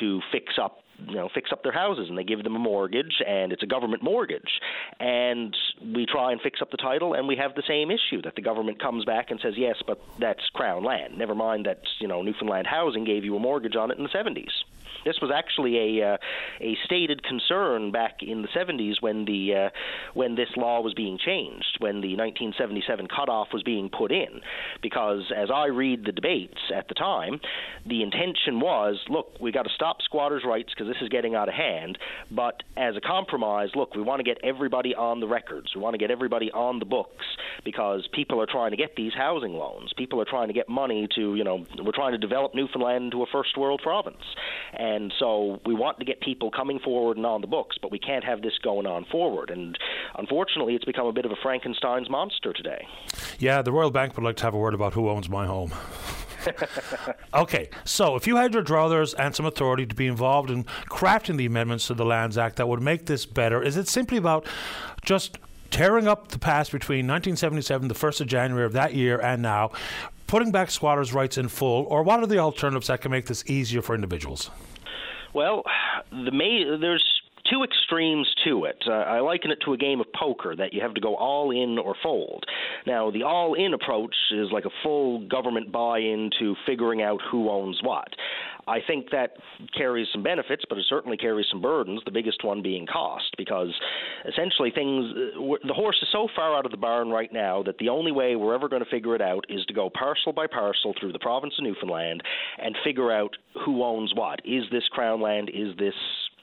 to 0.00 0.20
fix 0.32 0.54
up 0.60 0.78
you 1.08 1.16
know 1.16 1.28
fix 1.34 1.50
up 1.52 1.62
their 1.62 1.72
houses 1.72 2.06
and 2.08 2.16
they 2.16 2.24
give 2.24 2.42
them 2.42 2.56
a 2.56 2.58
mortgage 2.58 3.22
and 3.26 3.52
it's 3.52 3.62
a 3.62 3.66
government 3.66 4.02
mortgage. 4.02 4.60
And 4.98 5.56
we 5.94 6.06
try 6.06 6.32
and 6.32 6.40
fix 6.40 6.60
up 6.62 6.70
the 6.70 6.76
title 6.76 7.14
and 7.14 7.26
we 7.28 7.36
have 7.36 7.54
the 7.54 7.62
same 7.66 7.90
issue 7.90 8.22
that 8.22 8.36
the 8.36 8.42
government 8.42 8.80
comes 8.80 9.04
back 9.04 9.30
and 9.30 9.40
says 9.42 9.54
yes 9.56 9.76
but 9.86 10.00
that's 10.18 10.40
crown 10.54 10.84
land. 10.84 11.18
Never 11.18 11.34
mind 11.34 11.66
that 11.66 11.80
you 11.98 12.08
know 12.08 12.22
Newfoundland 12.22 12.66
Housing 12.66 13.04
gave 13.04 13.24
you 13.24 13.36
a 13.36 13.40
mortgage 13.40 13.76
on 13.76 13.90
it 13.90 13.98
in 13.98 14.04
the 14.04 14.10
70s 14.10 14.50
this 15.04 15.16
was 15.20 15.30
actually 15.34 15.98
a 16.00 16.14
uh, 16.14 16.16
a 16.60 16.76
stated 16.84 17.22
concern 17.22 17.90
back 17.92 18.18
in 18.22 18.42
the 18.42 18.48
70s 18.48 18.94
when 19.00 19.24
the 19.24 19.66
uh, 19.66 19.70
when 20.14 20.34
this 20.34 20.48
law 20.56 20.80
was 20.80 20.94
being 20.94 21.18
changed, 21.18 21.78
when 21.78 22.00
the 22.00 22.16
1977 22.16 23.08
cutoff 23.08 23.48
was 23.52 23.62
being 23.62 23.88
put 23.88 24.12
in, 24.12 24.40
because 24.82 25.32
as 25.36 25.48
I 25.52 25.66
read 25.66 26.04
the 26.04 26.12
debates 26.12 26.58
at 26.74 26.88
the 26.88 26.94
time, 26.94 27.40
the 27.86 28.02
intention 28.02 28.60
was, 28.60 28.96
look, 29.08 29.40
we 29.40 29.52
got 29.52 29.62
to 29.62 29.70
stop 29.74 30.02
squatters' 30.02 30.42
rights 30.46 30.70
because 30.74 30.92
this 30.92 31.02
is 31.02 31.08
getting 31.08 31.34
out 31.34 31.48
of 31.48 31.54
hand, 31.54 31.98
but 32.30 32.62
as 32.76 32.96
a 32.96 33.00
compromise, 33.00 33.70
look, 33.74 33.94
we 33.94 34.02
want 34.02 34.20
to 34.20 34.24
get 34.24 34.38
everybody 34.44 34.94
on 34.94 35.20
the 35.20 35.28
records, 35.28 35.74
we 35.74 35.80
want 35.80 35.94
to 35.94 35.98
get 35.98 36.10
everybody 36.10 36.50
on 36.52 36.78
the 36.78 36.84
books 36.84 37.24
because 37.64 38.08
people 38.12 38.40
are 38.40 38.46
trying 38.46 38.70
to 38.70 38.76
get 38.76 38.96
these 38.96 39.12
housing 39.14 39.52
loans, 39.52 39.92
people 39.96 40.20
are 40.20 40.26
trying 40.26 40.48
to 40.48 40.54
get 40.54 40.68
money 40.68 41.08
to, 41.14 41.34
you 41.34 41.44
know, 41.44 41.64
we're 41.84 41.92
trying 41.92 42.12
to 42.12 42.18
develop 42.18 42.54
Newfoundland 42.54 43.04
into 43.04 43.22
a 43.22 43.26
first 43.32 43.56
world 43.56 43.80
province. 43.82 44.22
And 44.80 45.12
so 45.18 45.60
we 45.66 45.74
want 45.74 45.98
to 45.98 46.06
get 46.06 46.22
people 46.22 46.50
coming 46.50 46.78
forward 46.78 47.18
and 47.18 47.26
on 47.26 47.42
the 47.42 47.46
books, 47.46 47.76
but 47.82 47.90
we 47.90 47.98
can't 47.98 48.24
have 48.24 48.40
this 48.40 48.56
going 48.62 48.86
on 48.86 49.04
forward. 49.12 49.50
And 49.50 49.78
unfortunately, 50.16 50.74
it's 50.74 50.86
become 50.86 51.06
a 51.06 51.12
bit 51.12 51.26
of 51.26 51.32
a 51.32 51.36
Frankenstein's 51.42 52.08
monster 52.08 52.54
today. 52.54 52.88
Yeah, 53.38 53.60
the 53.60 53.72
Royal 53.72 53.90
Bank 53.90 54.16
would 54.16 54.24
like 54.24 54.36
to 54.36 54.44
have 54.44 54.54
a 54.54 54.58
word 54.58 54.72
about 54.72 54.94
who 54.94 55.10
owns 55.10 55.28
my 55.28 55.44
home. 55.44 55.74
okay, 57.34 57.68
so 57.84 58.16
if 58.16 58.26
you 58.26 58.36
had 58.36 58.54
your 58.54 58.62
druthers 58.64 59.14
and 59.18 59.36
some 59.36 59.44
authority 59.44 59.84
to 59.84 59.94
be 59.94 60.06
involved 60.06 60.50
in 60.50 60.64
crafting 60.88 61.36
the 61.36 61.44
amendments 61.44 61.88
to 61.88 61.94
the 61.94 62.06
Lands 62.06 62.38
Act 62.38 62.56
that 62.56 62.66
would 62.66 62.80
make 62.80 63.04
this 63.04 63.26
better, 63.26 63.62
is 63.62 63.76
it 63.76 63.86
simply 63.86 64.16
about 64.16 64.46
just 65.04 65.36
tearing 65.70 66.08
up 66.08 66.28
the 66.28 66.38
past 66.38 66.72
between 66.72 67.06
1977, 67.06 67.88
the 67.88 67.94
1st 67.94 68.22
of 68.22 68.26
January 68.28 68.64
of 68.64 68.72
that 68.72 68.94
year, 68.94 69.20
and 69.20 69.42
now, 69.42 69.72
putting 70.30 70.52
back 70.52 70.70
squatters' 70.70 71.12
rights 71.12 71.36
in 71.38 71.48
full, 71.48 71.84
or 71.86 72.04
what 72.04 72.20
are 72.20 72.26
the 72.26 72.38
alternatives 72.38 72.86
that 72.86 73.00
can 73.00 73.10
make 73.10 73.26
this 73.26 73.42
easier 73.50 73.82
for 73.82 73.96
individuals? 73.96 74.48
Well, 75.34 75.64
the 76.10 76.30
may, 76.30 76.64
there's 76.80 77.04
two 77.50 77.64
extremes 77.64 78.32
to 78.44 78.64
it. 78.64 78.80
Uh, 78.86 78.92
I 78.92 79.18
liken 79.20 79.50
it 79.50 79.58
to 79.64 79.72
a 79.72 79.76
game 79.76 80.00
of 80.00 80.06
poker 80.12 80.54
that 80.54 80.72
you 80.72 80.80
have 80.82 80.94
to 80.94 81.00
go 81.00 81.16
all 81.16 81.50
in 81.50 81.78
or 81.78 81.96
fold. 82.00 82.44
Now, 82.86 83.10
the 83.10 83.24
all 83.24 83.54
in 83.54 83.74
approach 83.74 84.14
is 84.30 84.48
like 84.52 84.66
a 84.66 84.70
full 84.84 85.26
government 85.26 85.72
buy 85.72 85.98
in 85.98 86.30
to 86.38 86.54
figuring 86.64 87.02
out 87.02 87.20
who 87.30 87.50
owns 87.50 87.80
what. 87.82 88.08
I 88.66 88.78
think 88.86 89.10
that 89.10 89.36
carries 89.76 90.08
some 90.12 90.22
benefits, 90.22 90.64
but 90.68 90.78
it 90.78 90.84
certainly 90.88 91.16
carries 91.16 91.46
some 91.50 91.60
burdens, 91.60 92.00
the 92.04 92.10
biggest 92.10 92.44
one 92.44 92.62
being 92.62 92.86
cost, 92.86 93.34
because 93.36 93.72
essentially 94.28 94.70
things, 94.70 95.12
uh, 95.14 95.66
the 95.66 95.74
horse 95.74 95.96
is 96.02 96.08
so 96.12 96.28
far 96.34 96.56
out 96.56 96.64
of 96.64 96.70
the 96.70 96.76
barn 96.76 97.10
right 97.10 97.32
now 97.32 97.62
that 97.64 97.78
the 97.78 97.88
only 97.88 98.12
way 98.12 98.36
we're 98.36 98.54
ever 98.54 98.68
going 98.68 98.84
to 98.84 98.90
figure 98.90 99.14
it 99.14 99.22
out 99.22 99.44
is 99.48 99.64
to 99.66 99.74
go 99.74 99.90
parcel 99.90 100.32
by 100.32 100.46
parcel 100.46 100.94
through 100.98 101.12
the 101.12 101.18
province 101.18 101.54
of 101.58 101.64
Newfoundland 101.64 102.22
and 102.58 102.76
figure 102.84 103.10
out 103.10 103.36
who 103.64 103.82
owns 103.82 104.12
what. 104.14 104.40
Is 104.44 104.64
this 104.70 104.84
Crown 104.90 105.20
land? 105.20 105.50
Is 105.52 105.76
this 105.78 105.94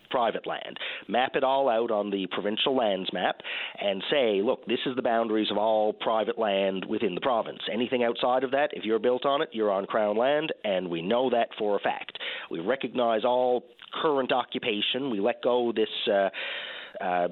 private 0.10 0.48
land. 0.48 0.78
Map 1.08 1.36
it 1.36 1.44
all 1.44 1.70
out 1.70 1.92
on 1.92 2.10
the 2.10 2.28
provincial 2.28 2.76
lands 2.76 3.10
map 3.14 3.42
and 3.80 4.04
say, 4.10 4.42
look, 4.42 4.66
this 4.66 4.80
is 4.86 4.96
the 4.96 5.02
boundaries 5.02 5.52
of 5.52 5.58
all 5.58 5.94
private 5.94 6.38
land 6.38 6.86
within 6.86 7.16
the 7.16 7.22
province. 7.22 7.60
Anything 7.72 8.04
outside 8.04 8.44
of 8.44 8.52
that, 8.52 8.70
if 8.74 8.84
you're 8.84 9.00
built 9.00 9.26
on 9.26 9.42
it, 9.42 9.50
you're 9.52 9.72
on 9.72 9.86
Crown 9.86 10.18
land, 10.18 10.52
and 10.64 10.90
we 10.90 11.02
know 11.02 11.30
that 11.30 11.50
for 11.58 11.76
a 11.76 11.80
fact. 11.80 12.18
We 12.50 12.60
recognize 12.60 13.24
all 13.24 13.64
current 14.02 14.32
occupation. 14.32 15.10
We 15.10 15.20
let 15.20 15.42
go 15.42 15.72
this. 15.72 15.90
Uh, 16.12 16.30
uh, 17.02 17.28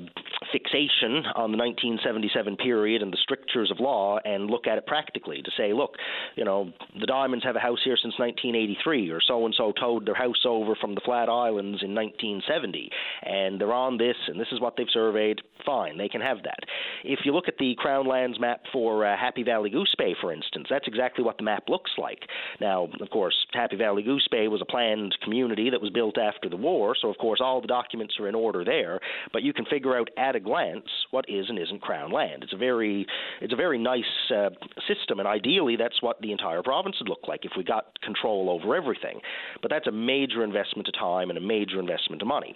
fixation 0.51 1.25
on 1.35 1.51
the 1.51 1.57
1977 1.57 2.57
period 2.57 3.01
and 3.01 3.11
the 3.11 3.17
strictures 3.21 3.71
of 3.71 3.79
law 3.79 4.19
and 4.23 4.49
look 4.49 4.67
at 4.67 4.77
it 4.77 4.85
practically 4.85 5.41
to 5.41 5.51
say, 5.57 5.73
look, 5.73 5.95
you 6.35 6.45
know, 6.45 6.71
the 6.99 7.05
Dymonds 7.05 7.43
have 7.43 7.55
a 7.55 7.59
house 7.59 7.79
here 7.83 7.97
since 8.01 8.13
1983, 8.17 9.09
or 9.09 9.19
so 9.25 9.45
and 9.45 9.53
so 9.57 9.71
towed 9.71 10.05
their 10.05 10.15
house 10.15 10.45
over 10.45 10.75
from 10.79 10.95
the 10.95 11.01
Flat 11.03 11.29
Islands 11.29 11.81
in 11.83 11.93
1970, 11.93 12.89
and 13.23 13.59
they're 13.59 13.73
on 13.73 13.97
this, 13.97 14.15
and 14.27 14.39
this 14.39 14.47
is 14.51 14.61
what 14.61 14.75
they've 14.77 14.87
surveyed. 14.91 15.41
Fine, 15.65 15.97
they 15.97 16.09
can 16.09 16.21
have 16.21 16.43
that. 16.43 16.59
If 17.03 17.19
you 17.25 17.33
look 17.33 17.47
at 17.47 17.57
the 17.57 17.75
Crown 17.77 18.07
Lands 18.07 18.39
map 18.39 18.61
for 18.71 19.05
uh, 19.05 19.17
Happy 19.17 19.43
Valley 19.43 19.69
Goose 19.69 19.93
Bay, 19.97 20.15
for 20.21 20.31
instance, 20.31 20.67
that's 20.69 20.87
exactly 20.87 21.23
what 21.23 21.37
the 21.37 21.43
map 21.43 21.63
looks 21.67 21.91
like. 21.97 22.19
Now, 22.61 22.87
of 23.01 23.09
course, 23.09 23.35
Happy 23.51 23.75
Valley 23.75 24.03
Goose 24.03 24.27
Bay 24.29 24.47
was 24.47 24.61
a 24.61 24.65
planned 24.65 25.17
community 25.23 25.69
that 25.71 25.81
was 25.81 25.89
built 25.89 26.17
after 26.17 26.49
the 26.49 26.55
war, 26.55 26.95
so 26.99 27.09
of 27.09 27.17
course 27.17 27.39
all 27.41 27.61
the 27.61 27.67
documents 27.67 28.15
are 28.19 28.27
in 28.27 28.35
order 28.35 28.63
there. 28.63 28.99
But 29.33 29.43
you 29.43 29.53
can 29.55 29.65
figure 29.65 29.97
out 29.97 30.09
at 30.17 30.35
a 30.35 30.39
glance 30.39 30.85
what 31.11 31.25
is 31.27 31.45
and 31.49 31.59
isn't 31.59 31.81
Crown 31.81 32.11
land. 32.11 32.43
It's 32.43 32.53
a 32.53 32.57
very, 32.57 33.05
it's 33.41 33.53
a 33.53 33.55
very 33.55 33.77
nice 33.77 34.03
uh, 34.33 34.49
system, 34.87 35.19
and 35.19 35.27
ideally 35.27 35.75
that's 35.75 36.01
what 36.01 36.19
the 36.21 36.31
entire 36.31 36.61
province 36.63 36.97
would 36.99 37.09
look 37.09 37.27
like 37.27 37.45
if 37.45 37.51
we 37.57 37.63
got 37.63 37.99
control 38.01 38.49
over 38.49 38.75
everything. 38.75 39.19
But 39.61 39.71
that's 39.71 39.87
a 39.87 39.91
major 39.91 40.43
investment 40.43 40.87
of 40.87 40.93
time 40.93 41.29
and 41.29 41.37
a 41.37 41.41
major 41.41 41.79
investment 41.79 42.21
of 42.21 42.27
money. 42.27 42.55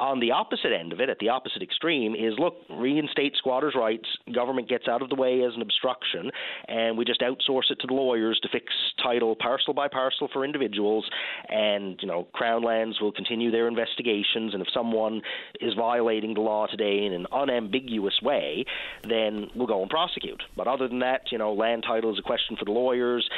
On 0.00 0.20
the 0.20 0.32
opposite 0.32 0.72
end 0.72 0.92
of 0.92 1.00
it, 1.00 1.08
at 1.08 1.18
the 1.18 1.28
opposite 1.28 1.62
extreme, 1.62 2.14
is 2.14 2.34
look, 2.38 2.54
reinstate 2.70 3.36
squatters' 3.36 3.74
rights. 3.76 4.08
Government 4.34 4.68
gets 4.68 4.88
out 4.88 5.02
of 5.02 5.08
the 5.08 5.14
way 5.14 5.42
as 5.42 5.54
an 5.54 5.62
obstruction, 5.62 6.30
and 6.68 6.98
we 6.98 7.04
just 7.04 7.20
outsource 7.20 7.70
it 7.70 7.78
to 7.80 7.86
the 7.86 7.94
lawyers 7.94 8.38
to 8.42 8.48
fix 8.48 8.66
title 9.02 9.36
parcel 9.36 9.74
by 9.74 9.88
parcel 9.88 10.28
for 10.32 10.44
individuals. 10.44 11.08
And 11.48 11.98
you 12.00 12.08
know, 12.08 12.26
Crown 12.32 12.62
Lands 12.62 13.00
will 13.00 13.12
continue 13.12 13.50
their 13.50 13.68
investigations, 13.68 14.54
and 14.54 14.62
if 14.62 14.68
someone 14.74 15.22
is 15.60 15.74
violating 15.74 16.31
the 16.34 16.40
law 16.40 16.66
today 16.66 17.04
in 17.04 17.12
an 17.12 17.26
unambiguous 17.32 18.20
way, 18.22 18.64
then 19.02 19.50
we'll 19.54 19.66
go 19.66 19.82
and 19.82 19.90
prosecute. 19.90 20.42
But 20.56 20.66
other 20.66 20.88
than 20.88 21.00
that, 21.00 21.32
you 21.32 21.38
know, 21.38 21.52
land 21.52 21.84
title 21.86 22.12
is 22.12 22.18
a 22.18 22.22
question 22.22 22.56
for 22.56 22.64
the 22.64 22.72
lawyers. 22.72 23.28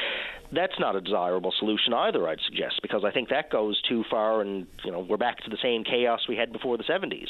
That's 0.52 0.78
not 0.78 0.94
a 0.94 1.00
desirable 1.00 1.52
solution 1.58 1.92
either, 1.92 2.28
I'd 2.28 2.40
suggest, 2.46 2.80
because 2.82 3.04
I 3.04 3.10
think 3.10 3.30
that 3.30 3.50
goes 3.50 3.80
too 3.82 4.04
far, 4.10 4.40
and 4.40 4.66
you 4.84 4.92
know, 4.92 5.00
we're 5.00 5.16
back 5.16 5.38
to 5.44 5.50
the 5.50 5.56
same 5.60 5.84
chaos 5.84 6.28
we 6.28 6.36
had 6.36 6.52
before 6.52 6.76
the 6.76 6.84
70s. 6.84 7.28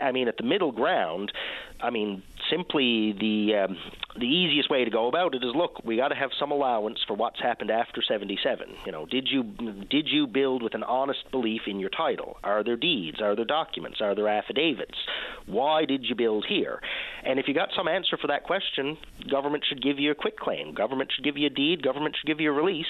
I 0.00 0.12
mean, 0.12 0.28
at 0.28 0.36
the 0.36 0.44
middle 0.44 0.70
ground, 0.72 1.32
I 1.80 1.90
mean, 1.90 2.22
simply 2.50 3.12
the 3.12 3.54
um, 3.56 3.76
the 4.16 4.26
easiest 4.26 4.70
way 4.70 4.84
to 4.84 4.90
go 4.90 5.08
about 5.08 5.34
it 5.34 5.42
is 5.42 5.54
look, 5.54 5.84
we 5.84 5.96
got 5.96 6.08
to 6.08 6.14
have 6.14 6.30
some 6.38 6.50
allowance 6.50 7.00
for 7.06 7.14
what's 7.14 7.40
happened 7.40 7.70
after 7.70 8.00
77. 8.02 8.74
You 8.86 8.92
know, 8.92 9.06
did 9.06 9.28
you 9.28 9.42
did 9.42 10.08
you 10.08 10.26
build 10.26 10.62
with 10.62 10.74
an 10.74 10.84
honest 10.84 11.30
belief 11.30 11.62
in 11.66 11.80
your 11.80 11.90
title? 11.90 12.38
Are 12.44 12.62
there 12.62 12.76
deeds? 12.76 13.20
Are 13.20 13.34
there 13.34 13.44
documents? 13.44 14.00
Are 14.00 14.14
there 14.14 14.28
affidavits? 14.28 14.98
Why 15.46 15.84
did 15.84 16.04
you 16.04 16.14
build 16.14 16.46
here? 16.46 16.80
And 17.24 17.38
if 17.38 17.48
you 17.48 17.54
got 17.54 17.70
some 17.76 17.88
answer 17.88 18.16
for 18.16 18.28
that 18.28 18.44
question, 18.44 18.96
government 19.28 19.64
should 19.68 19.82
give 19.82 19.98
you 19.98 20.10
a 20.10 20.14
quitclaim. 20.14 20.74
Government 20.74 21.10
should 21.14 21.24
give 21.24 21.36
you 21.36 21.46
a 21.46 21.50
deed. 21.50 21.82
Government 21.82 22.16
should 22.16 22.26
give 22.26 22.40
you 22.40 22.50
a 22.50 22.54
release. 22.54 22.86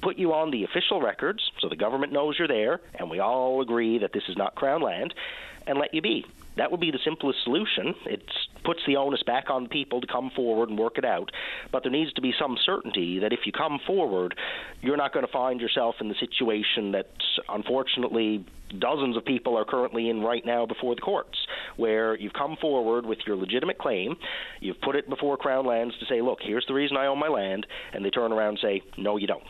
Put 0.00 0.16
you 0.16 0.32
on 0.32 0.50
the 0.50 0.64
official 0.64 1.00
records 1.00 1.50
so 1.60 1.68
the 1.68 1.76
government 1.76 2.12
knows 2.12 2.38
you're 2.38 2.48
there, 2.48 2.80
and 2.94 3.10
we 3.10 3.18
all 3.18 3.60
agree 3.60 3.98
that 3.98 4.12
this 4.12 4.24
is 4.28 4.36
not 4.36 4.54
Crown 4.54 4.80
land, 4.80 5.14
and 5.66 5.78
let 5.78 5.92
you 5.92 6.02
be. 6.02 6.24
That 6.58 6.70
would 6.70 6.80
be 6.80 6.90
the 6.90 6.98
simplest 7.04 7.38
solution. 7.44 7.94
It 8.04 8.22
puts 8.64 8.80
the 8.86 8.96
onus 8.96 9.22
back 9.22 9.48
on 9.48 9.68
people 9.68 10.00
to 10.00 10.06
come 10.06 10.30
forward 10.34 10.68
and 10.68 10.78
work 10.78 10.98
it 10.98 11.04
out. 11.04 11.30
But 11.72 11.84
there 11.84 11.92
needs 11.92 12.12
to 12.14 12.20
be 12.20 12.34
some 12.38 12.58
certainty 12.64 13.20
that 13.20 13.32
if 13.32 13.40
you 13.46 13.52
come 13.52 13.78
forward, 13.86 14.34
you're 14.82 14.96
not 14.96 15.14
going 15.14 15.24
to 15.24 15.32
find 15.32 15.60
yourself 15.60 15.96
in 16.00 16.08
the 16.08 16.16
situation 16.18 16.92
that, 16.92 17.10
unfortunately, 17.48 18.44
dozens 18.76 19.16
of 19.16 19.24
people 19.24 19.56
are 19.56 19.64
currently 19.64 20.10
in 20.10 20.20
right 20.20 20.44
now 20.44 20.66
before 20.66 20.94
the 20.94 21.00
courts, 21.00 21.38
where 21.76 22.16
you've 22.16 22.34
come 22.34 22.56
forward 22.60 23.06
with 23.06 23.18
your 23.26 23.36
legitimate 23.36 23.78
claim, 23.78 24.16
you've 24.60 24.80
put 24.80 24.96
it 24.96 25.08
before 25.08 25.36
Crown 25.36 25.64
Lands 25.64 25.96
to 25.98 26.06
say, 26.06 26.20
look, 26.20 26.40
here's 26.42 26.66
the 26.66 26.74
reason 26.74 26.96
I 26.96 27.06
own 27.06 27.18
my 27.18 27.28
land, 27.28 27.66
and 27.92 28.04
they 28.04 28.10
turn 28.10 28.32
around 28.32 28.50
and 28.50 28.58
say, 28.60 28.82
no, 28.96 29.16
you 29.16 29.26
don't. 29.26 29.42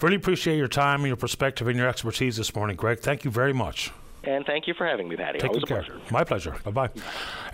Really 0.00 0.16
appreciate 0.16 0.56
your 0.56 0.68
time 0.68 1.00
and 1.00 1.08
your 1.08 1.16
perspective 1.16 1.66
and 1.66 1.76
your 1.76 1.88
expertise 1.88 2.36
this 2.36 2.54
morning, 2.54 2.76
Greg. 2.76 3.00
Thank 3.00 3.24
you 3.24 3.30
very 3.30 3.52
much. 3.52 3.90
And 4.24 4.44
thank 4.44 4.66
you 4.66 4.74
for 4.74 4.86
having 4.86 5.08
me, 5.08 5.16
Paddy. 5.16 5.38
Take 5.38 5.50
Always 5.50 5.64
good 5.64 5.78
a 5.78 5.82
care. 5.82 5.94
pleasure. 5.94 6.12
My 6.12 6.24
pleasure. 6.24 6.56
Bye 6.64 6.70
bye. 6.70 6.90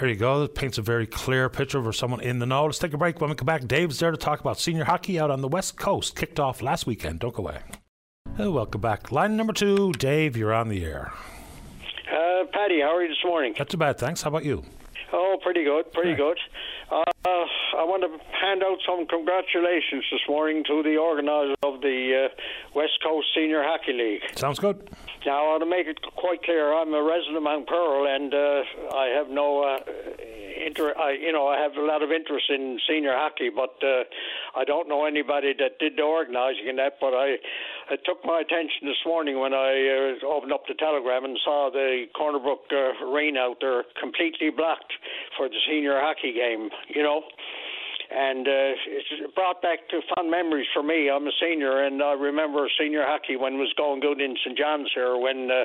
There 0.00 0.08
you 0.08 0.16
go. 0.16 0.44
It 0.44 0.54
paints 0.54 0.78
a 0.78 0.82
very 0.82 1.06
clear 1.06 1.48
picture 1.48 1.82
for 1.82 1.92
someone 1.92 2.20
in 2.20 2.38
the 2.38 2.46
know. 2.46 2.64
Let's 2.64 2.78
take 2.78 2.94
a 2.94 2.96
break. 2.98 3.20
When 3.20 3.30
we 3.30 3.36
come 3.36 3.46
back, 3.46 3.66
Dave's 3.66 3.98
there 3.98 4.10
to 4.10 4.16
talk 4.16 4.40
about 4.40 4.58
senior 4.58 4.84
hockey 4.84 5.20
out 5.20 5.30
on 5.30 5.40
the 5.40 5.48
West 5.48 5.76
Coast. 5.76 6.16
Kicked 6.16 6.40
off 6.40 6.62
last 6.62 6.86
weekend. 6.86 7.20
Don't 7.20 7.34
go 7.34 7.42
away. 7.44 7.58
Uh, 8.40 8.50
welcome 8.50 8.80
back. 8.80 9.12
Line 9.12 9.36
number 9.36 9.52
two, 9.52 9.92
Dave, 9.92 10.36
you're 10.36 10.52
on 10.52 10.68
the 10.68 10.84
air. 10.84 11.12
Uh, 12.10 12.44
Paddy, 12.52 12.80
how 12.80 12.96
are 12.96 13.02
you 13.02 13.08
this 13.08 13.24
morning? 13.24 13.54
Not 13.58 13.68
too 13.68 13.76
bad, 13.76 13.98
thanks. 13.98 14.22
How 14.22 14.28
about 14.30 14.44
you? 14.44 14.64
Oh, 15.16 15.36
pretty 15.40 15.62
good, 15.62 15.92
pretty 15.92 16.16
good. 16.16 16.36
Uh, 16.90 17.04
I 17.24 17.84
want 17.86 18.02
to 18.02 18.10
hand 18.34 18.64
out 18.64 18.78
some 18.84 19.06
congratulations 19.06 20.02
this 20.10 20.20
morning 20.28 20.64
to 20.66 20.82
the 20.82 20.96
organisers 20.96 21.54
of 21.62 21.80
the 21.82 22.26
uh, 22.26 22.34
West 22.74 22.98
Coast 23.00 23.28
Senior 23.32 23.62
Hockey 23.62 23.92
League. 23.92 24.22
Sounds 24.36 24.58
good. 24.58 24.90
Now, 25.24 25.46
I 25.46 25.46
want 25.54 25.62
to 25.62 25.70
make 25.70 25.86
it 25.86 26.02
quite 26.16 26.42
clear, 26.42 26.74
I'm 26.74 26.92
a 26.92 27.02
resident 27.02 27.36
of 27.36 27.44
Mount 27.44 27.68
Pearl, 27.68 28.08
and 28.10 28.34
uh, 28.34 28.62
I 28.92 29.06
have 29.14 29.30
no 29.30 29.62
uh, 29.62 29.78
inter. 30.66 30.94
I, 30.98 31.12
you 31.12 31.32
know, 31.32 31.46
I 31.46 31.62
have 31.62 31.76
a 31.76 31.86
lot 31.86 32.02
of 32.02 32.10
interest 32.10 32.50
in 32.50 32.78
senior 32.88 33.14
hockey, 33.14 33.50
but 33.54 33.78
uh, 33.86 34.02
I 34.58 34.64
don't 34.64 34.88
know 34.88 35.06
anybody 35.06 35.54
that 35.58 35.78
did 35.78 35.96
the 35.96 36.02
organising 36.02 36.66
in 36.68 36.76
that. 36.76 36.98
But 37.00 37.14
I, 37.14 37.36
it 37.90 38.00
took 38.04 38.24
my 38.24 38.40
attention 38.40 38.88
this 38.88 39.02
morning 39.06 39.38
when 39.38 39.52
I 39.52 40.16
uh, 40.22 40.26
opened 40.26 40.52
up 40.52 40.62
the 40.66 40.74
telegram 40.74 41.24
and 41.24 41.38
saw 41.44 41.70
the 41.72 42.06
Corner 42.16 42.38
Brook 42.38 42.64
uh, 42.72 43.04
arena 43.04 43.40
out 43.40 43.58
there 43.60 43.84
completely 44.00 44.50
blocked 44.50 44.92
for 45.36 45.48
the 45.48 45.56
senior 45.68 46.00
hockey 46.00 46.32
game. 46.32 46.70
You 46.88 47.02
know 47.02 47.22
and 48.10 48.46
uh, 48.46 48.74
it's 48.86 49.34
brought 49.34 49.62
back 49.62 49.88
to 49.90 50.00
fond 50.14 50.30
memories 50.30 50.66
for 50.72 50.82
me. 50.82 51.10
I'm 51.10 51.26
a 51.26 51.32
senior, 51.40 51.84
and 51.84 52.02
I 52.02 52.12
remember 52.12 52.68
senior 52.78 53.04
hockey 53.04 53.36
when 53.36 53.54
it 53.54 53.58
was 53.58 53.72
going 53.76 54.00
good 54.00 54.20
in 54.20 54.36
St 54.44 54.56
John's 54.56 54.90
here, 54.94 55.16
when 55.16 55.50
uh, 55.50 55.64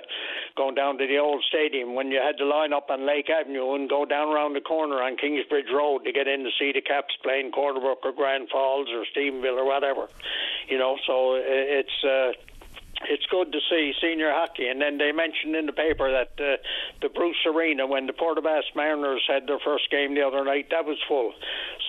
going 0.56 0.76
down 0.76 0.98
to 0.98 1.08
the 1.08 1.18
old 1.18 1.44
stadium, 1.48 1.96
when 1.96 2.12
you 2.12 2.20
had 2.20 2.38
to 2.38 2.46
line 2.46 2.74
up 2.74 2.90
on 2.90 3.06
Lake 3.06 3.30
Avenue 3.30 3.76
and 3.76 3.90
go 3.90 4.06
down 4.06 4.30
around 4.30 4.54
the 4.54 4.62
corner 4.62 5.02
on 5.02 5.18
Kingsbridge 5.18 5.72
Road 5.74 6.04
to 6.06 6.12
get 6.12 6.28
in 6.28 6.44
to 6.44 6.50
see 6.58 6.72
the 6.74 6.82
Caps 6.82 7.16
playing 7.24 7.52
Corner 7.52 7.80
Brook 7.80 8.00
or 8.04 8.14
Grand 8.14 8.50
Falls 8.50 8.88
or 8.94 9.06
Stephenville 9.16 9.58
or 9.58 9.66
whatever. 9.66 10.08
You 10.68 10.78
know, 10.78 10.98
so 11.06 11.36
uh, 11.36 11.42
it's. 11.44 12.04
Uh, 12.04 12.32
it's 13.08 13.26
good 13.28 13.52
to 13.52 13.60
see 13.70 13.94
senior 14.02 14.32
hockey. 14.32 14.68
And 14.68 14.82
then 14.82 14.98
they 14.98 15.12
mentioned 15.12 15.56
in 15.56 15.66
the 15.66 15.74
paper 15.74 16.12
that 16.12 16.32
uh, 16.38 16.58
the 17.02 17.10
Bruce 17.10 17.38
Arena, 17.46 17.88
when 17.88 18.08
the 18.08 18.14
Portobello 18.14 18.62
Mariners 18.76 19.24
had 19.28 19.48
their 19.48 19.60
first 19.64 19.90
game 19.90 20.16
the 20.16 20.22
other 20.22 20.44
night, 20.44 20.68
that 20.72 20.86
was 20.86 20.98
full. 21.08 21.34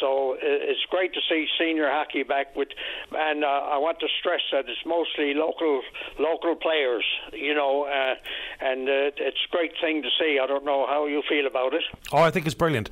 So 0.00 0.34
uh, 0.34 0.38
it's 0.42 0.80
great 0.90 1.12
to 1.14 1.20
see 1.28 1.46
senior 1.58 1.90
hockey 1.90 2.22
back 2.22 2.54
with, 2.56 2.68
and 3.12 3.44
uh, 3.44 3.46
I 3.46 3.78
want 3.78 3.98
to 4.00 4.06
stress 4.20 4.40
that 4.52 4.68
it's 4.68 4.84
mostly 4.86 5.34
local 5.34 5.82
local 6.18 6.54
players, 6.56 7.04
you 7.32 7.54
know, 7.54 7.84
uh, 7.84 8.14
and 8.60 8.88
uh, 8.88 9.10
it's 9.16 9.38
a 9.48 9.50
great 9.50 9.72
thing 9.80 10.02
to 10.02 10.08
see. 10.18 10.38
I 10.42 10.46
don't 10.46 10.64
know 10.64 10.86
how 10.86 11.06
you 11.06 11.22
feel 11.28 11.46
about 11.46 11.74
it. 11.74 11.82
Oh, 12.12 12.18
I 12.18 12.30
think 12.30 12.46
it's 12.46 12.54
brilliant. 12.54 12.88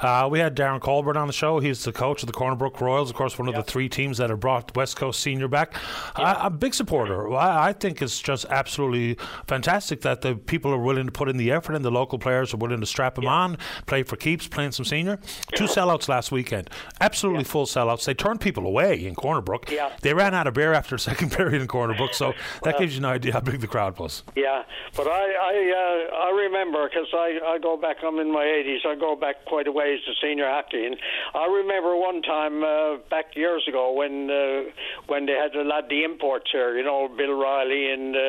Uh, 0.00 0.28
we 0.30 0.38
had 0.38 0.56
Darren 0.56 0.80
Colbert 0.80 1.16
on 1.16 1.26
the 1.26 1.32
show. 1.32 1.60
He's 1.60 1.84
the 1.84 1.92
coach 1.92 2.22
of 2.22 2.26
the 2.26 2.32
Corner 2.32 2.56
Brook 2.56 2.80
Royals, 2.80 3.10
of 3.10 3.16
course, 3.16 3.38
one 3.38 3.48
of 3.48 3.54
the 3.54 3.62
three 3.62 3.88
teams 3.88 4.18
that 4.18 4.30
have 4.30 4.40
brought 4.40 4.74
West 4.76 4.96
Coast 4.96 5.20
Senior 5.20 5.48
back. 5.48 5.74
I, 6.16 6.34
I'm 6.34 6.54
a 6.54 6.56
big 6.56 6.74
supporter. 6.74 7.32
I, 7.34 7.59
I 7.60 7.72
think 7.72 8.02
it's 8.02 8.20
just 8.20 8.46
absolutely 8.46 9.16
fantastic 9.46 10.00
that 10.02 10.22
the 10.22 10.34
people 10.34 10.72
are 10.72 10.78
willing 10.78 11.06
to 11.06 11.12
put 11.12 11.28
in 11.28 11.36
the 11.36 11.52
effort 11.52 11.74
and 11.74 11.84
the 11.84 11.90
local 11.90 12.18
players 12.18 12.54
are 12.54 12.56
willing 12.56 12.80
to 12.80 12.86
strap 12.86 13.14
them 13.14 13.26
on, 13.26 13.58
play 13.86 14.02
for 14.02 14.16
keeps, 14.16 14.48
playing 14.48 14.72
some 14.72 14.84
senior. 14.84 15.18
Two 15.54 15.64
sellouts 15.64 16.08
last 16.08 16.32
weekend. 16.32 16.70
Absolutely 17.00 17.44
full 17.44 17.66
sellouts. 17.66 18.04
They 18.04 18.14
turned 18.14 18.40
people 18.40 18.66
away 18.66 19.04
in 19.04 19.14
Corner 19.14 19.40
Brook. 19.40 19.70
Yeah. 19.70 19.92
They 20.00 20.14
ran 20.14 20.34
out 20.34 20.46
of 20.46 20.54
beer 20.54 20.72
after 20.72 20.96
the 20.96 21.00
second 21.10 21.32
period 21.32 21.60
in 21.60 21.68
Corner 21.68 21.94
Brook, 21.94 22.14
so 22.14 22.32
that 22.62 22.78
gives 22.78 22.94
you 22.94 23.00
an 23.00 23.04
idea 23.06 23.32
how 23.32 23.40
big 23.40 23.60
the 23.60 23.66
crowd 23.66 23.98
was. 23.98 24.22
Yeah, 24.36 24.62
but 24.96 25.06
I 25.06 25.24
I 25.32 25.54
uh, 25.82 26.16
I 26.26 26.30
remember 26.30 26.88
because 26.88 27.08
I 27.12 27.38
I 27.44 27.58
go 27.58 27.76
back. 27.76 27.96
I'm 28.06 28.18
in 28.18 28.32
my 28.32 28.44
80s. 28.44 28.86
I 28.86 28.94
go 28.94 29.16
back 29.16 29.44
quite 29.44 29.66
a 29.66 29.72
ways 29.72 30.00
to 30.06 30.12
senior 30.22 30.48
hockey, 30.48 30.86
and 30.86 30.96
I 31.34 31.46
remember 31.46 31.96
one 31.96 32.22
time 32.22 32.62
uh, 32.64 32.96
back 33.10 33.36
years 33.36 33.64
ago 33.68 33.92
when 33.92 34.30
uh, 34.30 34.70
when 35.06 35.26
they 35.26 35.32
had 35.32 35.54
a 35.54 35.64
lot 35.64 35.84
of 35.84 35.90
the 35.90 36.04
imports 36.04 36.50
here. 36.52 36.76
You 36.76 36.84
know, 36.84 37.08
Bill 37.08 37.34
Riley 37.50 37.84
and. 37.94 38.10
Uh, 38.16 38.20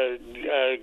uh, 0.58 0.76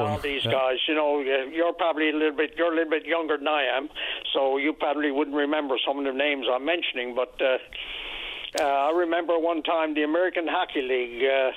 all 0.00 0.18
these 0.18 0.44
yeah. 0.44 0.52
guys, 0.58 0.78
you 0.88 0.94
know, 0.94 1.12
uh, 1.20 1.48
you're 1.56 1.72
probably 1.72 2.08
a 2.10 2.12
little 2.12 2.36
bit, 2.36 2.50
you're 2.58 2.72
a 2.72 2.76
little 2.76 2.94
bit 2.96 3.06
younger 3.06 3.36
than 3.38 3.48
I 3.48 3.62
am, 3.78 3.88
so 4.34 4.58
you 4.58 4.72
probably 4.72 5.10
wouldn't 5.10 5.36
remember 5.36 5.76
some 5.86 5.96
of 5.98 6.04
the 6.04 6.16
names 6.26 6.46
I'm 6.54 6.64
mentioning, 6.64 7.14
but 7.14 7.32
uh, 7.40 7.58
Uh, 8.54 8.62
I 8.62 8.90
remember 8.94 9.34
one 9.36 9.64
time 9.64 9.94
the 9.94 10.04
American 10.04 10.46
Hockey 10.46 10.82
League 10.82 11.24
uh, 11.26 11.50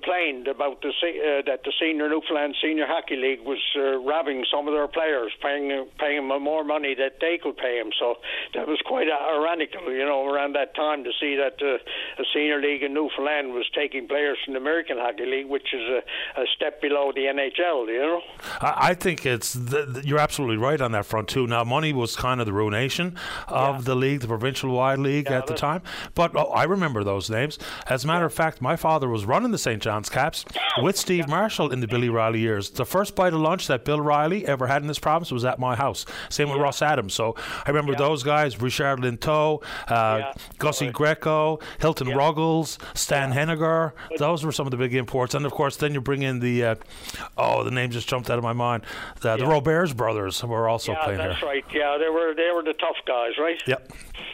complained 0.00 0.48
about 0.48 0.82
the 0.82 0.88
uh, 0.88 1.42
that 1.46 1.60
the 1.64 1.72
senior 1.80 2.08
Newfoundland 2.08 2.54
Senior 2.62 2.86
Hockey 2.86 3.16
League 3.16 3.40
was 3.40 3.60
uh, 3.76 3.98
robbing 3.98 4.44
some 4.50 4.68
of 4.68 4.74
their 4.74 4.88
players, 4.88 5.32
paying 5.42 5.86
paying 5.98 6.28
them 6.28 6.42
more 6.42 6.64
money 6.64 6.94
that 6.94 7.20
they 7.20 7.38
could 7.42 7.56
pay 7.56 7.78
them. 7.78 7.90
So 7.98 8.16
that 8.54 8.66
was 8.66 8.78
quite 8.84 9.08
ironical, 9.08 9.92
you 9.92 10.04
know, 10.04 10.26
around 10.26 10.54
that 10.54 10.74
time 10.74 11.04
to 11.04 11.10
see 11.20 11.36
that 11.36 11.60
uh, 11.62 11.78
a 12.20 12.24
senior 12.34 12.60
league 12.60 12.82
in 12.82 12.94
Newfoundland 12.94 13.52
was 13.52 13.66
taking 13.74 14.08
players 14.08 14.38
from 14.44 14.54
the 14.54 14.60
American 14.60 14.96
Hockey 14.98 15.26
League, 15.26 15.46
which 15.46 15.74
is 15.74 15.82
a, 15.82 16.40
a 16.40 16.44
step 16.56 16.80
below 16.80 17.12
the 17.14 17.22
NHL. 17.22 17.86
You 17.88 18.00
know, 18.00 18.20
I, 18.60 18.90
I 18.90 18.94
think 18.94 19.26
it's 19.26 19.52
the, 19.52 20.02
you're 20.04 20.18
absolutely 20.18 20.56
right 20.56 20.80
on 20.80 20.92
that 20.92 21.06
front 21.06 21.28
too. 21.28 21.46
Now, 21.46 21.64
money 21.64 21.92
was 21.92 22.16
kind 22.16 22.40
of 22.40 22.46
the 22.46 22.52
ruination 22.52 23.16
of 23.48 23.76
yeah. 23.76 23.82
the 23.82 23.94
league, 23.94 24.20
the 24.20 24.28
provincial 24.28 24.70
wide 24.70 24.98
league 24.98 25.28
yeah, 25.30 25.38
at 25.38 25.46
the 25.46 25.54
time, 25.54 25.82
but 26.14 26.34
oh, 26.36 26.50
I 26.52 26.64
remember 26.64 27.04
those 27.04 27.28
names. 27.28 27.58
As 27.88 28.04
a 28.04 28.06
matter 28.06 28.26
of 28.26 28.32
fact, 28.32 28.60
my 28.60 28.76
father 28.76 29.08
was 29.08 29.24
running 29.24 29.50
the 29.50 29.58
St. 29.58 29.82
John's 29.90 30.08
Caps 30.08 30.44
with 30.82 30.96
Steve 30.96 31.26
Marshall 31.26 31.72
in 31.72 31.80
the 31.80 31.88
Billy 31.88 32.08
Riley 32.08 32.38
years. 32.38 32.70
The 32.70 32.86
first 32.86 33.16
bite 33.16 33.32
of 33.32 33.40
lunch 33.40 33.66
that 33.66 33.84
Bill 33.84 34.00
Riley 34.00 34.46
ever 34.46 34.68
had 34.68 34.82
in 34.82 34.86
this 34.86 35.00
province 35.00 35.32
was 35.32 35.44
at 35.44 35.58
my 35.58 35.74
house. 35.74 36.06
Same 36.28 36.48
with 36.48 36.60
Ross 36.60 36.80
Adams. 36.80 37.12
So 37.12 37.34
I 37.66 37.70
remember 37.70 37.96
those 37.96 38.22
guys: 38.22 38.60
Richard 38.62 39.00
Linteau, 39.00 39.64
uh, 39.88 40.32
Gussie 40.58 40.90
Greco, 40.90 41.58
Hilton 41.80 42.10
Ruggles, 42.10 42.78
Stan 42.94 43.32
Henniger. 43.32 43.90
Those 44.16 44.44
were 44.44 44.52
some 44.52 44.64
of 44.64 44.70
the 44.70 44.76
big 44.76 44.94
imports, 44.94 45.34
and 45.34 45.44
of 45.44 45.50
course, 45.50 45.76
then 45.76 45.92
you 45.92 46.00
bring 46.00 46.22
in 46.22 46.38
the 46.38 46.64
uh, 46.64 46.74
oh, 47.36 47.64
the 47.64 47.72
name 47.72 47.90
just 47.90 48.08
jumped 48.08 48.30
out 48.30 48.38
of 48.38 48.44
my 48.44 48.52
mind. 48.52 48.84
The, 49.22 49.38
the 49.38 49.46
Roberts 49.46 49.92
brothers 49.92 50.44
were 50.44 50.68
also 50.68 50.92
yeah, 50.92 51.02
playing 51.02 51.18
that's 51.18 51.40
here. 51.40 51.48
right. 51.48 51.64
Yeah, 51.74 51.98
they 51.98 52.08
were 52.08 52.32
they 52.32 52.52
were 52.54 52.62
the 52.62 52.74
tough 52.74 52.98
guys, 53.08 53.32
right? 53.40 53.60
Yep. 53.66 53.92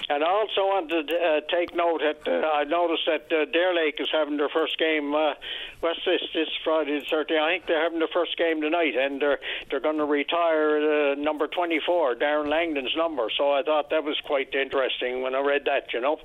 And 0.08 0.22
I 0.22 0.28
also 0.28 0.60
wanted 0.60 1.08
to 1.08 1.16
uh, 1.16 1.40
take 1.50 1.74
note 1.74 2.00
that 2.00 2.30
uh, 2.30 2.46
I 2.46 2.64
noticed 2.64 3.02
that 3.06 3.32
uh, 3.32 3.44
Deer 3.46 3.74
Lake 3.74 3.96
is 3.98 4.08
having 4.12 4.36
their 4.36 4.48
first 4.48 4.78
game. 4.78 5.14
Uh, 5.14 5.34
what's 5.80 6.00
this? 6.04 6.22
This 6.34 6.48
Friday 6.64 6.98
the 6.98 7.06
13th. 7.06 7.40
I 7.40 7.52
think 7.52 7.66
they're 7.66 7.82
having 7.82 7.98
their 7.98 8.08
first 8.12 8.36
game 8.36 8.60
tonight, 8.60 8.94
and 8.96 9.20
they're 9.20 9.38
they're 9.70 9.80
going 9.80 9.98
to 9.98 10.04
retire 10.04 11.12
uh, 11.12 11.14
number 11.14 11.46
24, 11.46 12.16
Darren 12.16 12.48
Langdon's 12.48 12.94
number. 12.96 13.28
So 13.36 13.52
I 13.52 13.62
thought 13.62 13.90
that 13.90 14.04
was 14.04 14.16
quite 14.24 14.54
interesting 14.54 15.22
when 15.22 15.34
I 15.34 15.40
read 15.40 15.62
that. 15.66 15.92
You 15.92 16.00
know. 16.00 16.18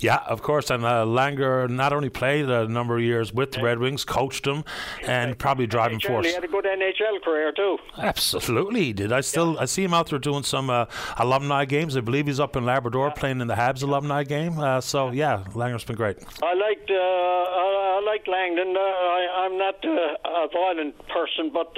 Yeah, 0.00 0.18
of 0.26 0.42
course. 0.42 0.70
And 0.70 0.84
uh, 0.84 1.04
Langer 1.04 1.68
not 1.68 1.92
only 1.92 2.08
played 2.08 2.48
a 2.48 2.68
number 2.68 2.96
of 2.96 3.02
years 3.02 3.32
with 3.32 3.52
the 3.52 3.62
Red 3.62 3.78
Wings, 3.78 4.04
coached 4.04 4.44
them, 4.44 4.64
and 5.02 5.36
probably 5.38 5.66
driving 5.66 5.98
NHL, 5.98 6.06
force. 6.06 6.26
He 6.26 6.32
had 6.32 6.44
a 6.44 6.48
good 6.48 6.64
NHL 6.64 7.22
career 7.22 7.52
too. 7.52 7.78
Absolutely, 7.96 8.84
he 8.84 8.92
did. 8.92 9.12
I 9.12 9.20
still 9.20 9.54
yeah. 9.54 9.62
I 9.62 9.64
see 9.64 9.82
him 9.82 9.94
out 9.94 10.10
there 10.10 10.18
doing 10.18 10.42
some 10.42 10.70
uh, 10.70 10.86
alumni 11.16 11.64
games. 11.64 11.96
I 11.96 12.00
believe 12.00 12.26
he's 12.26 12.40
up 12.40 12.56
in 12.56 12.64
Labrador 12.64 13.08
yeah. 13.08 13.14
playing 13.14 13.40
in 13.40 13.48
the 13.48 13.54
Habs 13.54 13.82
alumni 13.82 14.22
game. 14.24 14.58
Uh, 14.58 14.80
so 14.80 15.10
yeah, 15.10 15.44
Langer's 15.54 15.84
been 15.84 15.96
great. 15.96 16.18
I 16.42 16.54
liked 16.54 16.90
uh, 16.90 16.94
I, 16.94 18.00
I 18.00 18.02
liked 18.06 18.27
Langdon. 18.28 18.76
Uh, 18.76 18.80
I, 18.80 19.44
I'm 19.44 19.58
not 19.58 19.76
uh, 19.84 20.44
a 20.44 20.48
violent 20.52 20.96
person, 21.08 21.50
but 21.52 21.72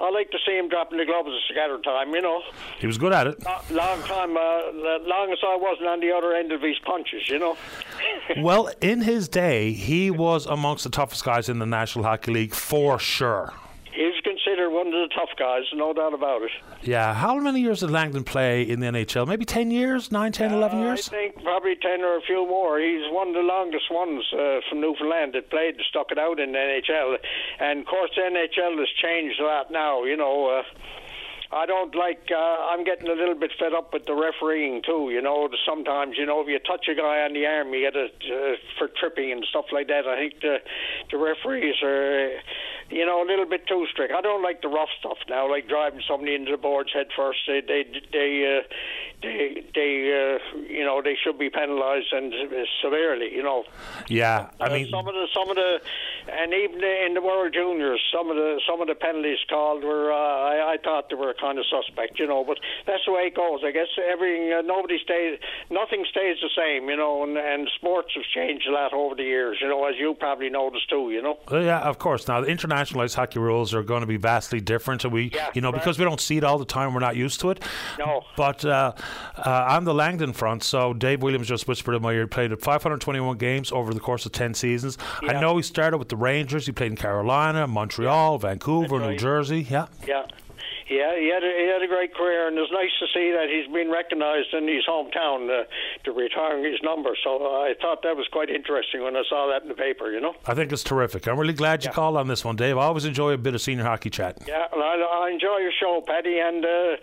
I 0.00 0.10
like 0.10 0.30
to 0.30 0.38
see 0.46 0.56
him 0.56 0.68
dropping 0.68 0.98
the 0.98 1.04
gloves 1.04 1.28
at 1.28 1.54
scatter 1.54 1.78
time. 1.80 2.10
You 2.14 2.22
know, 2.22 2.42
he 2.78 2.86
was 2.86 2.98
good 2.98 3.12
at 3.12 3.26
it. 3.26 3.42
long 3.70 4.02
time, 4.02 4.36
uh, 4.36 4.72
long 5.04 5.32
as 5.32 5.38
I 5.46 5.56
wasn't 5.56 5.88
on 5.88 6.00
the 6.00 6.12
other 6.12 6.34
end 6.34 6.52
of 6.52 6.62
his 6.62 6.78
punches. 6.84 7.28
You 7.28 7.38
know. 7.38 7.56
well, 8.38 8.70
in 8.80 9.02
his 9.02 9.28
day, 9.28 9.72
he 9.72 10.10
was 10.10 10.46
amongst 10.46 10.84
the 10.84 10.90
toughest 10.90 11.24
guys 11.24 11.48
in 11.48 11.58
the 11.58 11.66
National 11.66 12.04
Hockey 12.04 12.32
League 12.32 12.54
for 12.54 12.98
sure. 12.98 13.52
Considered 14.50 14.70
one 14.70 14.88
of 14.88 14.92
the 14.92 15.08
tough 15.14 15.30
guys, 15.38 15.62
no 15.74 15.92
doubt 15.92 16.12
about 16.12 16.42
it. 16.42 16.50
Yeah. 16.82 17.14
How 17.14 17.36
many 17.38 17.60
years 17.60 17.80
did 17.80 17.90
Langdon 17.90 18.24
play 18.24 18.62
in 18.62 18.80
the 18.80 18.86
NHL? 18.86 19.28
Maybe 19.28 19.44
10 19.44 19.70
years? 19.70 20.10
9, 20.10 20.32
10, 20.32 20.52
uh, 20.52 20.56
11 20.56 20.80
years? 20.80 21.08
I 21.08 21.10
think 21.12 21.42
probably 21.44 21.76
10 21.76 22.00
or 22.00 22.16
a 22.16 22.20
few 22.22 22.48
more. 22.48 22.80
He's 22.80 23.06
one 23.12 23.28
of 23.28 23.34
the 23.34 23.46
longest 23.46 23.92
ones 23.92 24.24
uh, 24.32 24.58
from 24.68 24.80
Newfoundland 24.80 25.34
that 25.34 25.50
played, 25.50 25.76
stuck 25.88 26.10
it 26.10 26.18
out 26.18 26.40
in 26.40 26.50
the 26.50 26.58
NHL. 26.58 27.16
And, 27.60 27.80
of 27.80 27.86
course, 27.86 28.10
the 28.16 28.22
NHL 28.22 28.76
has 28.78 28.88
changed 29.00 29.38
a 29.38 29.44
lot 29.44 29.70
now, 29.70 30.02
you 30.02 30.16
know. 30.16 30.58
Uh, 30.58 30.62
I 31.52 31.66
don't 31.66 31.94
like. 31.96 32.30
Uh, 32.30 32.38
I'm 32.70 32.84
getting 32.84 33.08
a 33.08 33.14
little 33.14 33.34
bit 33.34 33.50
fed 33.58 33.74
up 33.74 33.92
with 33.92 34.06
the 34.06 34.14
refereeing 34.14 34.82
too. 34.86 35.10
You 35.10 35.20
know, 35.20 35.48
sometimes 35.66 36.16
you 36.16 36.24
know 36.24 36.40
if 36.40 36.48
you 36.48 36.60
touch 36.60 36.86
a 36.88 36.94
guy 36.94 37.22
on 37.22 37.34
the 37.34 37.44
arm, 37.44 37.74
you 37.74 37.90
get 37.90 37.96
it 37.96 38.14
uh, 38.30 38.56
for 38.78 38.86
tripping 38.86 39.32
and 39.32 39.44
stuff 39.50 39.66
like 39.72 39.88
that. 39.88 40.06
I 40.06 40.16
think 40.16 40.40
the 40.40 40.58
the 41.10 41.18
referees 41.18 41.74
are, 41.82 42.38
you 42.90 43.04
know, 43.04 43.24
a 43.24 43.26
little 43.26 43.46
bit 43.46 43.66
too 43.66 43.84
strict. 43.90 44.14
I 44.14 44.20
don't 44.20 44.44
like 44.44 44.62
the 44.62 44.68
rough 44.68 44.90
stuff 45.00 45.18
now, 45.28 45.50
like 45.50 45.68
driving 45.68 46.02
somebody 46.06 46.36
into 46.36 46.52
the 46.52 46.56
boards 46.56 46.92
head 46.92 47.08
first. 47.16 47.40
They 47.48 47.62
they 47.62 47.82
they 48.12 48.60
uh, 48.60 48.74
they, 49.20 49.64
they 49.74 50.38
uh, 50.38 50.60
you 50.68 50.84
know, 50.84 51.02
they 51.02 51.16
should 51.22 51.36
be 51.36 51.50
penalised 51.50 52.12
and 52.12 52.32
severely. 52.80 53.34
You 53.34 53.42
know. 53.42 53.64
Yeah, 54.06 54.50
I 54.60 54.66
uh, 54.66 54.74
mean, 54.74 54.88
some 54.88 55.08
of 55.08 55.14
the 55.14 55.26
some 55.34 55.50
of 55.50 55.56
the, 55.56 55.80
and 56.30 56.54
even 56.54 56.82
in 56.84 57.14
the 57.14 57.22
World 57.22 57.52
Juniors, 57.52 58.00
some 58.14 58.30
of 58.30 58.36
the 58.36 58.60
some 58.68 58.80
of 58.80 58.86
the 58.86 58.94
penalties 58.94 59.38
called 59.48 59.82
were. 59.82 60.12
Uh, 60.12 60.16
I, 60.16 60.74
I 60.74 60.76
thought 60.82 61.10
they 61.10 61.16
were 61.16 61.34
kind 61.40 61.58
of 61.58 61.64
suspect, 61.66 62.18
you 62.18 62.26
know. 62.26 62.44
But 62.44 62.58
that's 62.86 63.04
the 63.06 63.12
way 63.12 63.22
it 63.22 63.34
goes. 63.34 63.60
I 63.64 63.72
guess 63.72 63.88
everything, 63.98 64.52
uh, 64.52 64.62
nobody 64.62 64.98
stays, 65.02 65.38
nothing 65.70 66.04
stays 66.10 66.36
the 66.42 66.50
same, 66.56 66.88
you 66.88 66.96
know. 66.96 67.22
And, 67.22 67.36
and 67.36 67.68
sports 67.76 68.12
have 68.14 68.24
changed 68.34 68.66
a 68.68 68.72
lot 68.72 68.92
over 68.92 69.14
the 69.14 69.24
years, 69.24 69.58
you 69.60 69.68
know, 69.68 69.84
as 69.86 69.96
you 69.98 70.14
probably 70.14 70.50
noticed 70.50 70.88
too, 70.88 71.10
you 71.10 71.22
know. 71.22 71.38
Well, 71.50 71.62
yeah, 71.62 71.80
of 71.80 71.98
course. 71.98 72.28
Now 72.28 72.40
the 72.40 72.48
international 72.48 73.00
ice 73.00 73.14
hockey 73.14 73.38
rules 73.38 73.74
are 73.74 73.82
going 73.82 74.00
to 74.00 74.06
be 74.06 74.16
vastly 74.16 74.60
different, 74.60 75.04
and 75.04 75.12
we, 75.12 75.30
yeah, 75.34 75.50
you 75.54 75.60
know, 75.60 75.70
right. 75.70 75.80
because 75.80 75.98
we 75.98 76.04
don't 76.04 76.20
see 76.20 76.36
it 76.36 76.44
all 76.44 76.58
the 76.58 76.64
time, 76.64 76.94
we're 76.94 77.00
not 77.00 77.16
used 77.16 77.40
to 77.40 77.50
it. 77.50 77.62
No. 77.98 78.22
But 78.36 78.64
uh, 78.64 78.92
uh, 79.36 79.66
on 79.70 79.84
the 79.84 79.94
Langdon 79.94 80.32
front, 80.32 80.62
so 80.62 80.92
Dave 80.92 81.22
Williams 81.22 81.48
just 81.48 81.66
whispered 81.68 81.94
in 81.94 82.02
my 82.02 82.12
ear, 82.12 82.26
played 82.26 82.50
521 82.58 83.38
games 83.38 83.72
over 83.72 83.94
the 83.94 84.00
course 84.00 84.26
of 84.26 84.32
10 84.32 84.54
seasons. 84.54 84.98
Yeah. 85.22 85.32
I 85.32 85.40
know 85.40 85.56
he 85.56 85.62
started 85.62 85.98
with 85.98 86.08
the 86.08 86.16
Rangers. 86.16 86.66
He 86.66 86.72
played 86.72 86.92
in 86.92 86.96
Carolina, 86.96 87.66
Montreal, 87.66 88.38
Vancouver, 88.38 88.98
right. 88.98 89.10
New 89.10 89.16
Jersey. 89.16 89.66
Yeah. 89.68 89.86
Yeah. 90.06 90.26
Yeah, 90.90 91.14
he 91.14 91.30
had 91.30 91.44
a, 91.44 91.52
he 91.54 91.70
had 91.70 91.82
a 91.82 91.86
great 91.86 92.12
career, 92.16 92.48
and 92.48 92.58
it's 92.58 92.72
nice 92.72 92.90
to 92.98 93.06
see 93.14 93.30
that 93.30 93.46
he's 93.46 93.72
been 93.72 93.92
recognised 93.92 94.52
in 94.52 94.66
his 94.66 94.82
hometown 94.90 95.46
uh, 95.46 95.62
to 96.02 96.10
retiring 96.10 96.64
his 96.64 96.82
number. 96.82 97.10
So 97.22 97.38
uh, 97.38 97.70
I 97.70 97.74
thought 97.80 98.02
that 98.02 98.16
was 98.16 98.26
quite 98.32 98.50
interesting 98.50 99.04
when 99.04 99.14
I 99.14 99.22
saw 99.28 99.46
that 99.46 99.62
in 99.62 99.68
the 99.68 99.78
paper. 99.78 100.10
You 100.10 100.20
know, 100.20 100.34
I 100.46 100.54
think 100.54 100.72
it's 100.72 100.82
terrific. 100.82 101.28
I'm 101.28 101.38
really 101.38 101.54
glad 101.54 101.84
you 101.84 101.90
yeah. 101.90 101.94
called 101.94 102.16
on 102.16 102.26
this 102.26 102.44
one, 102.44 102.56
Dave. 102.56 102.76
I 102.76 102.86
always 102.86 103.04
enjoy 103.04 103.30
a 103.34 103.38
bit 103.38 103.54
of 103.54 103.62
senior 103.62 103.84
hockey 103.84 104.10
chat. 104.10 104.42
Yeah, 104.48 104.66
well, 104.72 104.82
I, 104.82 105.26
I 105.26 105.30
enjoy 105.30 105.58
your 105.58 105.72
show, 105.78 106.02
Paddy, 106.04 106.40
and. 106.40 106.64
Uh, 106.64 106.96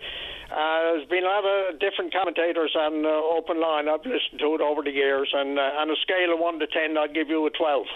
uh, 0.50 0.94
there's 0.96 1.08
been 1.08 1.24
a 1.24 1.26
lot 1.26 1.44
of 1.44 1.78
different 1.78 2.10
commentators 2.10 2.74
on 2.74 3.04
uh, 3.04 3.08
Open 3.08 3.60
Line. 3.60 3.86
I've 3.86 4.00
listened 4.00 4.40
to 4.40 4.54
it 4.54 4.62
over 4.62 4.82
the 4.82 4.90
years, 4.90 5.28
and 5.34 5.58
uh, 5.58 5.62
on 5.76 5.90
a 5.90 5.96
scale 6.00 6.32
of 6.32 6.38
1 6.38 6.58
to 6.60 6.66
10, 6.66 6.96
I'd 6.96 7.12
give 7.12 7.28
you 7.28 7.44
a 7.46 7.50
12. 7.50 7.86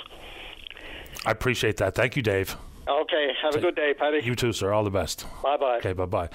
I 1.24 1.30
appreciate 1.30 1.78
that. 1.78 1.94
Thank 1.94 2.14
you, 2.14 2.22
Dave. 2.22 2.54
Okay. 2.86 3.28
Have 3.42 3.54
a 3.54 3.60
good 3.60 3.76
day, 3.76 3.94
Paddy. 3.94 4.20
You 4.24 4.34
too, 4.34 4.52
sir. 4.52 4.72
All 4.72 4.84
the 4.84 4.90
best. 4.90 5.26
Bye 5.42 5.56
bye. 5.56 5.76
Okay, 5.78 5.92
bye 5.92 6.06
bye. 6.06 6.28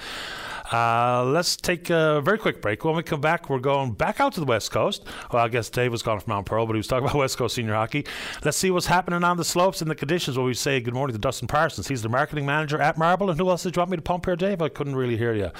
Uh, 0.72 1.24
let's 1.24 1.56
take 1.56 1.88
a 1.88 2.20
very 2.22 2.36
quick 2.36 2.60
break. 2.60 2.84
When 2.84 2.94
we 2.94 3.02
come 3.02 3.22
back, 3.22 3.48
we're 3.48 3.58
going 3.58 3.92
back 3.92 4.20
out 4.20 4.34
to 4.34 4.40
the 4.40 4.46
West 4.46 4.70
Coast. 4.70 5.02
Well, 5.32 5.42
I 5.42 5.48
guess 5.48 5.70
Dave 5.70 5.90
was 5.90 6.02
gone 6.02 6.20
from 6.20 6.30
Mount 6.30 6.46
Pearl, 6.46 6.66
but 6.66 6.74
he 6.74 6.78
was 6.78 6.86
talking 6.86 7.04
about 7.08 7.16
West 7.16 7.38
Coast 7.38 7.54
senior 7.54 7.74
hockey. 7.74 8.04
Let's 8.44 8.58
see 8.58 8.70
what's 8.70 8.86
happening 8.86 9.24
on 9.24 9.36
the 9.38 9.44
slopes 9.44 9.80
and 9.80 9.90
the 9.90 9.94
conditions 9.94 10.36
while 10.36 10.46
we 10.46 10.54
say 10.54 10.80
good 10.80 10.92
morning 10.92 11.14
to 11.14 11.20
Dustin 11.20 11.48
Parsons. 11.48 11.88
He's 11.88 12.02
the 12.02 12.10
marketing 12.10 12.44
manager 12.44 12.78
at 12.80 12.98
Marble. 12.98 13.30
And 13.30 13.40
who 13.40 13.48
else 13.48 13.62
did 13.62 13.76
you 13.76 13.80
want 13.80 13.90
me 13.90 13.96
to 13.96 14.02
pump 14.02 14.26
here, 14.26 14.36
Dave? 14.36 14.60
I 14.60 14.68
couldn't 14.68 14.96
really 14.96 15.16
hear 15.16 15.32
you. 15.32 15.50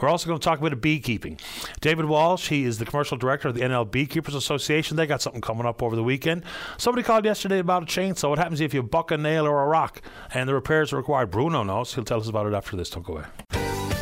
We're 0.00 0.08
also 0.08 0.26
going 0.26 0.40
to 0.40 0.44
talk 0.44 0.58
about 0.58 0.80
beekeeping. 0.80 1.38
David 1.80 2.06
Walsh, 2.06 2.48
he 2.48 2.64
is 2.64 2.78
the 2.78 2.84
commercial 2.84 3.16
director 3.16 3.48
of 3.48 3.54
the 3.54 3.60
NL 3.60 3.88
Beekeepers 3.88 4.34
Association. 4.34 4.96
They 4.96 5.06
got 5.06 5.22
something 5.22 5.40
coming 5.40 5.66
up 5.66 5.82
over 5.82 5.94
the 5.94 6.02
weekend. 6.02 6.42
Somebody 6.78 7.04
called 7.04 7.24
yesterday 7.24 7.60
about 7.60 7.84
a 7.84 7.86
chainsaw. 7.86 8.28
What 8.28 8.38
happens 8.38 8.60
if 8.60 8.74
you 8.74 8.82
buck 8.82 9.12
a 9.12 9.16
nail 9.16 9.46
or 9.46 9.62
a 9.62 9.66
rock 9.66 10.02
and 10.34 10.48
the 10.48 10.54
repairs 10.54 10.92
are 10.92 10.96
required? 10.96 11.30
Bruno 11.30 11.62
knows. 11.62 11.94
He'll 11.94 12.04
tell 12.04 12.20
us 12.20 12.28
about 12.28 12.46
it 12.46 12.54
after 12.54 12.76
this. 12.76 12.90
Don't 12.90 13.04
go 13.04 13.14
away. 13.14 13.24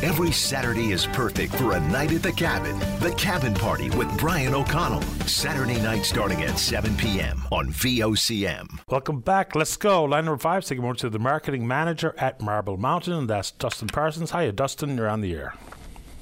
Every 0.03 0.31
Saturday 0.31 0.91
is 0.91 1.07
perfect 1.07 1.55
for 1.55 1.73
a 1.73 1.79
night 1.79 2.11
at 2.11 2.21
the 2.21 2.31
cabin. 2.31 2.77
The 2.99 3.11
Cabin 3.17 3.55
Party 3.55 3.89
with 3.91 4.15
Brian 4.19 4.53
O'Connell. 4.53 5.01
Saturday 5.25 5.81
night 5.81 6.05
starting 6.05 6.43
at 6.43 6.59
7 6.59 6.95
p.m. 6.97 7.41
on 7.51 7.69
VOCM. 7.69 8.67
Welcome 8.89 9.21
back. 9.21 9.55
Let's 9.55 9.75
go. 9.75 10.03
Line 10.03 10.25
number 10.25 10.37
five, 10.37 10.63
taking 10.65 10.83
more 10.83 10.93
to 10.93 11.09
the 11.09 11.17
marketing 11.17 11.67
manager 11.67 12.13
at 12.19 12.39
Marble 12.41 12.77
Mountain, 12.77 13.13
and 13.13 13.27
that's 13.27 13.49
Dustin 13.49 13.87
Parsons. 13.87 14.31
Hiya, 14.31 14.51
Dustin. 14.51 14.97
You're 14.97 15.09
on 15.09 15.21
the 15.21 15.33
air. 15.33 15.55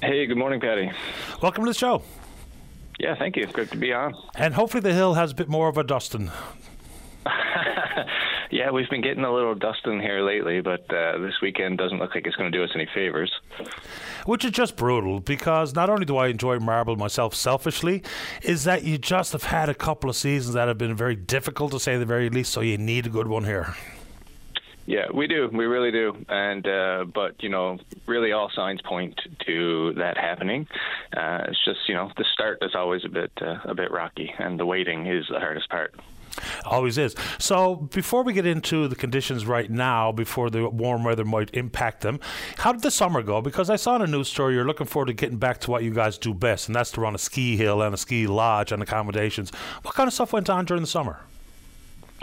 Hey, 0.02 0.26
good 0.26 0.38
morning, 0.38 0.62
Paddy. 0.62 0.90
Welcome 1.42 1.66
to 1.66 1.70
the 1.70 1.78
show. 1.78 2.02
Yeah, 2.98 3.16
thank 3.16 3.36
you. 3.36 3.44
It's 3.44 3.52
good 3.52 3.70
to 3.72 3.78
be 3.78 3.92
on. 3.92 4.14
And 4.36 4.54
hopefully 4.54 4.82
the 4.82 4.94
hill 4.94 5.16
has 5.16 5.34
a 5.34 5.36
bit 5.36 5.50
more 5.50 5.68
of 5.68 5.78
a 5.78 5.84
Dustin. 5.84 6.32
yeah, 8.56 8.72
we've 8.72 8.90
been 8.90 9.02
getting 9.02 9.26
a 9.26 9.34
little 9.34 9.54
dust 9.54 9.86
in 9.86 10.00
here 10.00 10.22
lately, 10.22 10.62
but 10.62 10.90
uh, 10.90 11.18
this 11.18 11.34
weekend 11.42 11.78
doesn't 11.78 12.00
look 12.00 12.16
like 12.16 12.26
it's 12.26 12.38
going 12.38 12.50
to 12.50 12.58
do 12.58 12.64
us 12.64 12.70
any 12.74 12.88
favors. 12.94 13.30
Which 14.26 14.46
is 14.46 14.52
just 14.52 14.78
brutal 14.78 15.20
because 15.20 15.76
not 15.76 15.90
only 15.90 16.06
do 16.06 16.16
I 16.16 16.28
enjoy 16.28 16.60
marble 16.60 16.96
myself 16.96 17.36
selfishly, 17.36 18.02
is 18.44 18.64
that 18.64 18.84
you 18.84 18.98
just 18.98 19.34
have 19.34 19.44
had 19.44 19.68
a 19.68 19.74
couple 19.74 20.10
of 20.10 20.16
seasons 20.16 20.54
that 20.54 20.70
have 20.70 20.78
been 20.78 20.96
very 20.96 21.18
difficult 21.18 21.74
to 21.74 21.82
say 21.82 21.98
the 21.98 22.06
very 22.06 22.30
least, 22.30 22.54
so 22.54 22.62
you 22.62 22.78
need 22.78 23.06
a 23.06 23.10
good 23.10 23.28
one 23.28 23.44
here. 23.44 23.76
Yeah, 24.86 25.08
we 25.14 25.28
do. 25.28 25.50
We 25.52 25.66
really 25.66 25.92
do. 25.92 26.16
And 26.30 26.66
uh, 26.66 27.06
but 27.14 27.44
you 27.44 27.50
know, 27.50 27.78
really, 28.06 28.32
all 28.32 28.52
signs 28.56 28.82
point 28.84 29.20
to 29.48 29.94
that 29.96 30.16
happening. 30.16 30.68
Uh, 31.12 31.46
it's 31.50 31.66
just 31.66 31.80
you 31.90 31.96
know, 31.96 32.10
the 32.16 32.26
start 32.34 32.60
is 32.62 32.74
always 32.74 33.04
a 33.04 33.10
bit 33.10 33.32
uh, 33.42 33.58
a 33.66 33.76
bit 33.76 33.92
rocky, 33.92 34.32
and 34.38 34.58
the 34.58 34.66
waiting 34.66 35.08
is 35.08 35.26
the 35.30 35.40
hardest 35.40 35.70
part. 35.70 35.94
Always 36.66 36.98
is. 36.98 37.16
So, 37.40 37.76
before 37.76 38.24
we 38.24 38.34
get 38.34 38.46
into 38.46 38.88
the 38.88 38.96
conditions 38.96 39.46
right 39.46 39.70
now, 39.70 40.12
before 40.12 40.50
the 40.50 40.70
warm 40.70 41.04
weather 41.04 41.26
might 41.26 41.54
impact 41.54 42.02
them, 42.02 42.20
how 42.58 42.72
did 42.72 42.82
the 42.82 42.92
summer 42.92 43.22
go? 43.22 43.42
Because 43.42 43.70
I 43.70 43.76
saw 43.76 43.96
in 43.96 44.02
a 44.02 44.08
news 44.08 44.28
story 44.28 44.56
you're 44.56 44.66
looking 44.66 44.88
forward 44.88 45.08
to 45.08 45.14
getting 45.14 45.38
back 45.38 45.60
to 45.62 45.72
what 45.72 45.84
you 45.84 45.92
guys 45.92 46.18
do 46.18 46.34
best, 46.34 46.68
and 46.68 46.76
that's 46.76 46.92
to 46.92 47.02
run 47.02 47.16
a 47.16 47.20
ski 47.20 47.58
hill 47.58 47.82
and 47.82 47.94
a 47.94 47.98
ski 47.98 48.28
lodge 48.28 48.72
and 48.72 48.82
accommodations. 48.82 49.52
What 49.84 49.96
kind 49.96 50.08
of 50.08 50.14
stuff 50.14 50.34
went 50.34 50.50
on 50.50 50.66
during 50.66 50.82
the 50.82 50.88
summer? 50.88 51.20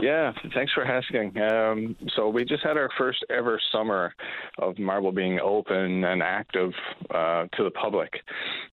Yeah, 0.00 0.32
thanks 0.54 0.72
for 0.72 0.84
asking. 0.84 1.38
Um, 1.40 1.96
so 2.16 2.28
we 2.28 2.44
just 2.44 2.64
had 2.64 2.76
our 2.76 2.88
first 2.96 3.24
ever 3.28 3.60
summer 3.70 4.14
of 4.58 4.78
Marble 4.78 5.12
being 5.12 5.38
open 5.38 6.04
and 6.04 6.22
active 6.22 6.72
uh, 7.10 7.46
to 7.56 7.64
the 7.64 7.70
public. 7.70 8.10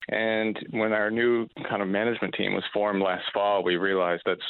And 0.08 0.58
when 0.72 0.94
our 0.94 1.12
new 1.12 1.48
kind 1.70 1.82
of 1.82 1.90
management 1.90 2.36
team 2.36 2.54
was 2.54 2.64
formed 2.74 3.02
last 3.02 3.26
fall, 3.34 3.64
we 3.64 3.76
realized 3.76 4.24
that's 4.26 4.42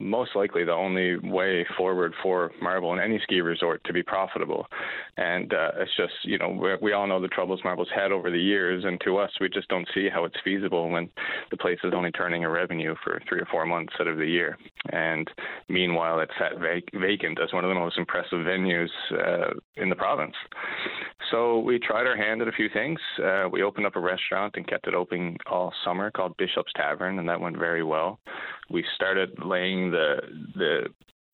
most 0.00 0.34
likely 0.34 0.64
the 0.64 0.72
only 0.72 1.18
way 1.18 1.64
forward 1.76 2.14
for 2.22 2.50
Marble 2.60 2.92
and 2.92 3.00
any 3.00 3.20
ski 3.22 3.40
resort 3.40 3.82
to 3.84 3.92
be 3.92 4.02
profitable. 4.02 4.66
And 5.16 5.52
uh, 5.52 5.72
it's 5.76 5.96
just, 5.96 6.12
you 6.24 6.38
know, 6.38 6.78
we, 6.80 6.92
all 6.92 7.06
know 7.06 7.20
the 7.20 7.28
troubles 7.28 7.60
Marble's 7.62 7.88
had 7.94 8.10
over 8.10 8.30
the 8.30 8.38
years, 8.38 8.84
and 8.84 9.00
to 9.04 9.18
us, 9.18 9.30
we 9.40 9.48
just 9.48 9.68
don't 9.68 9.88
see 9.94 10.08
how 10.12 10.24
it's 10.24 10.36
feasible 10.42 10.88
when 10.88 11.08
the 11.50 11.56
place 11.56 11.78
is 11.84 11.92
only 11.94 12.10
turning 12.10 12.44
a 12.44 12.50
revenue 12.50 12.94
for 13.04 13.20
three 13.28 13.40
or 13.40 13.46
four 13.50 13.66
months 13.66 13.92
out 14.00 14.08
of 14.08 14.16
the 14.16 14.26
year. 14.26 14.58
And 14.90 15.30
meanwhile, 15.68 16.20
it's 16.20 16.32
sat 16.38 16.58
vac- 16.58 16.92
vacant 16.94 17.38
as 17.40 17.52
one 17.52 17.64
of 17.64 17.68
the 17.68 17.74
most 17.74 17.98
impressive 17.98 18.40
venues 18.40 18.88
uh, 19.12 19.52
in 19.76 19.88
the 19.88 19.96
province. 19.96 20.34
So 21.30 21.60
we 21.60 21.78
tried 21.78 22.06
our 22.06 22.16
hand 22.16 22.42
at 22.42 22.48
a 22.48 22.52
few 22.52 22.68
things. 22.72 22.98
Uh, 23.22 23.48
we 23.50 23.62
opened 23.62 23.86
up 23.86 23.96
a 23.96 24.00
restaurant 24.00 24.54
and 24.56 24.66
kept 24.66 24.88
it 24.88 24.94
open 24.94 25.36
all 25.48 25.72
summer 25.84 26.10
called 26.10 26.36
Bishop's 26.36 26.72
Tavern, 26.74 27.18
and 27.18 27.28
that 27.28 27.40
went 27.40 27.56
very 27.56 27.84
well. 27.84 28.18
We 28.70 28.84
started 28.94 29.30
laying 29.44 29.90
the 29.90 30.20
the 30.54 30.86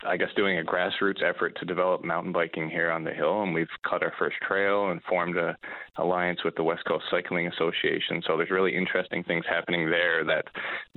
I 0.05 0.17
guess 0.19 0.29
doing 0.37 0.59
a 0.59 0.63
grassroots 0.63 1.23
effort 1.23 1.57
to 1.59 1.65
develop 1.65 2.05
mountain 2.05 2.33
biking 2.33 2.69
here 2.69 2.91
on 2.91 3.03
the 3.03 3.13
hill, 3.13 3.43
and 3.43 3.55
we've 3.55 3.67
cut 3.89 4.03
our 4.03 4.13
first 4.19 4.37
trail 4.47 4.91
and 4.91 5.03
formed 5.05 5.37
a 5.39 5.57
alliance 5.97 6.45
with 6.45 6.55
the 6.57 6.63
West 6.63 6.85
Coast 6.85 7.05
Cycling 7.11 7.47
Association. 7.47 8.23
So 8.27 8.37
there's 8.37 8.51
really 8.51 8.77
interesting 8.77 9.25
things 9.25 9.45
happening 9.49 9.89
there 9.89 10.23
that 10.25 10.45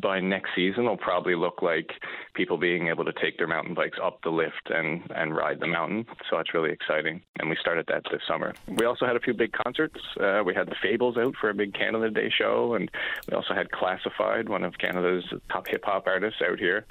by 0.01 0.19
next 0.19 0.49
season 0.53 0.83
will 0.83 0.97
probably 0.97 1.35
look 1.35 1.61
like 1.61 1.89
people 2.33 2.57
being 2.57 2.89
able 2.89 3.05
to 3.05 3.13
take 3.13 3.37
their 3.37 3.47
mountain 3.47 3.73
bikes 3.73 3.97
up 4.03 4.19
the 4.23 4.29
lift 4.29 4.69
and 4.69 5.01
and 5.15 5.33
ride 5.35 5.61
the 5.61 5.67
mountain. 5.67 6.05
So 6.29 6.35
that's 6.35 6.53
really 6.53 6.71
exciting, 6.71 7.21
and 7.39 7.49
we 7.49 7.55
started 7.61 7.85
that 7.87 8.03
this 8.11 8.21
summer. 8.27 8.53
We 8.67 8.85
also 8.85 9.05
had 9.05 9.15
a 9.15 9.21
few 9.21 9.33
big 9.33 9.53
concerts. 9.53 9.99
Uh, 10.19 10.43
we 10.45 10.53
had 10.53 10.67
the 10.67 10.75
Fables 10.81 11.15
out 11.17 11.35
for 11.39 11.49
a 11.49 11.53
big 11.53 11.73
Canada 11.73 12.09
Day 12.09 12.29
show, 12.29 12.73
and 12.73 12.91
we 13.29 13.35
also 13.35 13.53
had 13.53 13.71
Classified, 13.71 14.49
one 14.49 14.63
of 14.63 14.77
Canada's 14.77 15.23
top 15.49 15.67
hip 15.67 15.85
hop 15.85 16.05
artists, 16.05 16.41
out 16.41 16.59
here. 16.59 16.85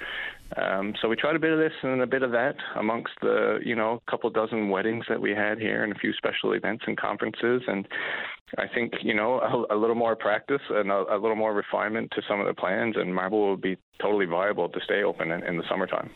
Um, 0.57 0.93
so 1.01 1.07
we 1.07 1.15
tried 1.15 1.35
a 1.35 1.39
bit 1.39 1.51
of 1.51 1.59
this 1.59 1.73
and 1.83 2.01
a 2.01 2.07
bit 2.07 2.23
of 2.23 2.31
that 2.31 2.55
amongst 2.75 3.13
the, 3.21 3.59
you 3.63 3.75
know, 3.75 4.01
couple 4.09 4.29
dozen 4.29 4.69
weddings 4.69 5.05
that 5.07 5.21
we 5.21 5.31
had 5.31 5.59
here 5.59 5.83
and 5.83 5.93
a 5.93 5.99
few 5.99 6.11
special 6.13 6.53
events 6.53 6.85
and 6.87 6.97
conferences. 6.97 7.61
And 7.67 7.87
I 8.57 8.67
think, 8.67 8.93
you 9.03 9.13
know, 9.13 9.39
a, 9.69 9.75
a 9.75 9.77
little 9.77 9.95
more 9.95 10.15
practice 10.15 10.61
and 10.69 10.89
a, 10.89 11.15
a, 11.15 11.17
little 11.17 11.35
more 11.35 11.53
refinement 11.53 12.11
to 12.15 12.21
some 12.27 12.39
of 12.39 12.47
the 12.47 12.53
plans, 12.53 12.95
and 12.97 13.13
Marble 13.13 13.47
will 13.47 13.57
be 13.57 13.77
totally 14.01 14.25
viable 14.25 14.69
to 14.69 14.79
stay 14.83 15.03
open 15.03 15.29
in, 15.29 15.43
in, 15.43 15.57
the 15.57 15.63
summertime. 15.69 16.09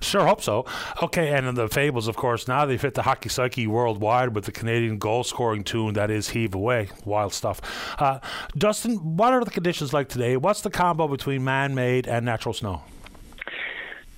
Sure, 0.00 0.24
hope 0.24 0.40
so. 0.40 0.64
Okay, 1.02 1.34
and 1.34 1.54
the 1.56 1.68
Fables, 1.68 2.08
of 2.08 2.16
course, 2.16 2.48
now 2.48 2.64
they've 2.64 2.80
hit 2.80 2.94
the 2.94 3.02
hockey 3.02 3.28
psyche 3.28 3.66
worldwide 3.66 4.34
with 4.34 4.44
the 4.44 4.52
Canadian 4.52 4.98
goal 4.98 5.24
scoring 5.24 5.62
tune 5.62 5.94
that 5.94 6.10
is 6.10 6.30
Heave 6.30 6.54
Away. 6.54 6.88
Wild 7.04 7.34
stuff. 7.34 7.60
Uh, 8.00 8.20
Dustin, 8.56 9.16
what 9.16 9.34
are 9.34 9.44
the 9.44 9.50
conditions 9.50 9.92
like 9.92 10.08
today? 10.08 10.36
What's 10.38 10.62
the 10.62 10.70
combo 10.70 11.06
between 11.06 11.44
man 11.44 11.74
made 11.74 12.06
and 12.06 12.24
natural 12.24 12.54
snow? 12.54 12.82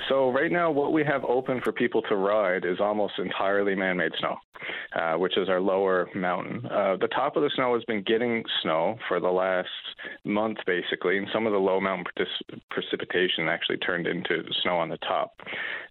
So 0.08 0.30
right 0.30 0.52
now, 0.52 0.70
what 0.70 0.92
we 0.92 1.04
have 1.04 1.24
open 1.24 1.60
for 1.62 1.72
people 1.72 2.02
to 2.02 2.16
ride 2.16 2.64
is 2.64 2.80
almost 2.80 3.14
entirely 3.18 3.74
man-made 3.74 4.12
snow. 4.20 4.36
Uh, 4.94 5.14
which 5.14 5.36
is 5.36 5.48
our 5.48 5.60
lower 5.60 6.08
mountain. 6.14 6.64
Uh, 6.66 6.96
the 6.98 7.08
top 7.08 7.36
of 7.36 7.42
the 7.42 7.50
snow 7.54 7.74
has 7.74 7.84
been 7.84 8.02
getting 8.02 8.42
snow 8.62 8.96
for 9.08 9.20
the 9.20 9.28
last 9.28 9.68
month, 10.24 10.56
basically, 10.66 11.18
and 11.18 11.26
some 11.34 11.46
of 11.46 11.52
the 11.52 11.58
low 11.58 11.80
mountain 11.80 12.06
precipitation 12.70 13.48
actually 13.48 13.76
turned 13.78 14.06
into 14.06 14.42
snow 14.62 14.78
on 14.78 14.88
the 14.88 14.96
top. 14.98 15.34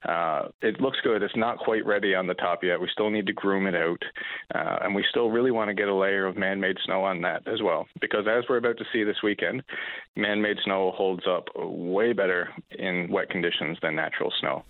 Uh, 0.08 0.48
it 0.62 0.82
looks 0.82 0.98
good. 1.04 1.22
It's 1.22 1.36
not 1.36 1.60
quite 1.60 1.86
ready 1.86 2.16
on 2.16 2.26
the 2.26 2.34
top 2.36 2.64
yet. 2.64 2.80
We 2.80 2.90
still 2.92 3.10
need 3.10 3.28
to 3.28 3.34
groom 3.34 3.68
it 3.68 3.76
out, 3.76 4.02
uh, 4.56 4.80
and 4.84 4.96
we 4.96 5.06
still 5.10 5.30
really 5.30 5.52
want 5.52 5.70
to 5.70 5.76
get 5.76 5.88
a 5.88 5.96
layer 5.96 6.26
of 6.26 6.38
man 6.38 6.60
made 6.60 6.78
snow 6.86 7.04
on 7.04 7.22
that 7.22 7.48
as 7.48 7.62
well, 7.62 7.86
because 8.02 8.26
as 8.28 8.44
we're 8.50 8.58
about 8.58 8.78
to 8.78 8.86
see 8.92 9.04
this 9.04 9.22
weekend, 9.24 9.62
man 10.16 10.42
made 10.42 10.58
snow 10.64 10.92
holds 10.96 11.28
up 11.28 11.46
way 11.56 12.14
better 12.14 12.50
in 12.72 13.08
wet 13.12 13.30
conditions 13.30 13.78
than 13.82 13.96
natural 13.96 14.32
snow. 14.40 14.64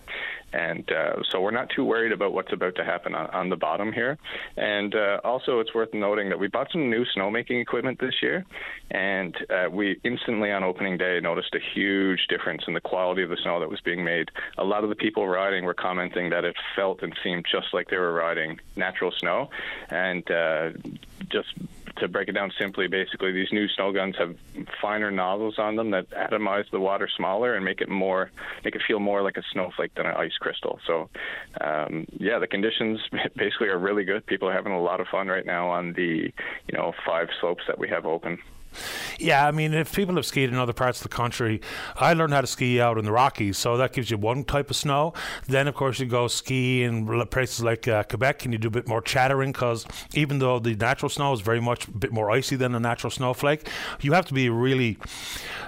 And 0.53 0.89
uh, 0.89 1.22
so 1.31 1.41
we're 1.41 1.51
not 1.51 1.69
too 1.76 1.84
worried 1.84 2.13
about 2.13 2.31
what's 2.31 2.53
about 2.53 2.76
to 2.76 2.85
happen 2.85 3.13
on, 3.13 3.30
on 3.31 3.49
the 3.49 3.57
bottom 3.57 3.85
here. 3.94 4.18
And 4.57 4.94
uh, 4.95 5.20
also, 5.24 5.60
it's 5.60 5.74
worth 5.74 5.94
noting 5.94 6.30
that 6.30 6.40
we 6.40 6.48
bought 6.48 6.72
some 6.72 6.90
new 6.90 7.06
snowmaking 7.16 7.62
equipment 7.62 7.99
this 7.99 8.22
year, 8.22 8.45
and 8.91 9.36
uh, 9.49 9.70
we 9.70 9.99
instantly 10.03 10.52
on 10.52 10.64
opening 10.64 10.98
day 10.98 11.20
noticed 11.20 11.53
a 11.56 11.60
huge 11.60 12.28
difference 12.28 12.64
in 12.68 12.74
the 12.74 12.82
quality 12.82 13.24
of 13.24 13.30
the 13.30 13.38
snow 13.38 13.60
that 13.60 13.70
was 13.70 13.82
being 13.82 14.03
made. 14.03 14.30
A 14.57 14.64
lot 14.64 14.84
of 14.84 14.90
the 14.90 14.95
people 14.95 15.28
riding 15.28 15.66
were 15.66 15.74
commenting 15.74 16.30
that 16.30 16.45
it 16.45 16.56
felt 16.76 17.02
and 17.02 17.14
seemed 17.24 17.45
just 17.49 17.74
like 17.74 17.90
they 17.90 17.98
were 17.98 18.14
riding 18.14 18.60
natural 18.76 19.12
snow, 19.12 19.49
and 19.90 20.30
uh, 20.32 20.72
just 21.30 21.49
to 21.97 22.07
break 22.07 22.27
it 22.27 22.34
down 22.34 22.51
simply, 22.59 22.88
basically 22.88 23.31
these 23.31 23.51
new 23.51 23.67
snow 23.69 23.91
guns 23.91 24.15
have 24.17 24.35
finer 24.81 25.11
nozzles 25.11 25.57
on 25.57 25.76
them 25.76 25.91
that 25.91 26.09
atomize 26.11 26.69
the 26.72 26.80
water 26.80 27.09
smaller 27.15 27.55
and 27.55 27.63
make 27.63 27.81
it 27.81 27.89
more, 27.89 28.31
make 28.63 28.76
it 28.76 28.81
feel 28.88 28.99
more 28.99 29.22
like 29.22 29.38
a 29.38 29.43
snowflake 29.51 29.93
than 29.95 30.05
an 30.05 30.15
ice 30.15 30.35
crystal. 30.39 30.80
So, 30.85 31.09
um, 31.61 32.05
yeah, 32.17 32.39
the 32.39 32.47
conditions 32.47 32.99
basically 33.35 33.67
are 33.67 33.80
really 33.80 34.03
good. 34.03 34.26
People 34.26 34.49
are 34.49 34.53
having 34.53 34.73
a 34.73 34.81
lot 34.81 34.99
of 34.99 35.07
fun 35.07 35.27
right 35.27 35.45
now 35.45 35.69
on 35.69 35.93
the, 35.93 36.31
you 36.67 36.77
know, 36.77 36.93
five 37.05 37.27
slopes 37.39 37.63
that 37.67 37.80
we 37.80 37.89
have 37.89 38.05
open. 38.05 38.39
Yeah, 39.19 39.47
I 39.47 39.52
mean, 39.52 39.73
if 39.73 39.93
people 39.93 40.15
have 40.15 40.26
skied 40.26 40.49
in 40.49 40.56
other 40.56 40.73
parts 40.73 40.99
of 40.99 41.03
the 41.03 41.15
country, 41.15 41.61
I 41.95 42.14
learned 42.14 42.34
how 42.34 42.41
to 42.41 42.47
ski 42.47 42.80
out 42.80 42.97
in 42.97 43.06
the 43.06 43.11
Rockies, 43.11 43.57
so 43.57 43.77
that 43.77 43.93
gives 43.93 44.11
you 44.11 44.18
one 44.18 44.43
type 44.43 44.69
of 44.69 44.76
snow. 44.76 45.14
Then, 45.47 45.68
of 45.68 45.76
course, 45.76 45.99
you 45.99 46.06
go 46.06 46.27
ski 46.27 46.84
in 46.84 47.26
places 47.27 47.64
like 47.64 47.88
uh, 47.88 48.03
Quebec 48.03 48.45
and 48.45 48.53
you 48.53 48.60
do 48.60 48.68
a 48.68 48.72
bit 48.72 48.88
more 48.88 49.02
chattering 49.02 49.52
because 49.52 49.85
even 50.14 50.39
though 50.39 50.60
the 50.60 50.76
natural 50.76 51.10
snow 51.10 51.34
is 51.34 51.41
very 51.41 51.61
much 51.61 51.88
a 51.88 51.91
bit 51.91 52.11
more 52.11 52.31
icy 52.31 52.56
than 52.56 52.76
a 52.76 52.80
natural 52.80 53.11
snowflake, 53.11 53.68
you 54.02 54.14
have 54.14 54.26
to 54.26 54.34
be 54.34 54.49
really 54.49 54.97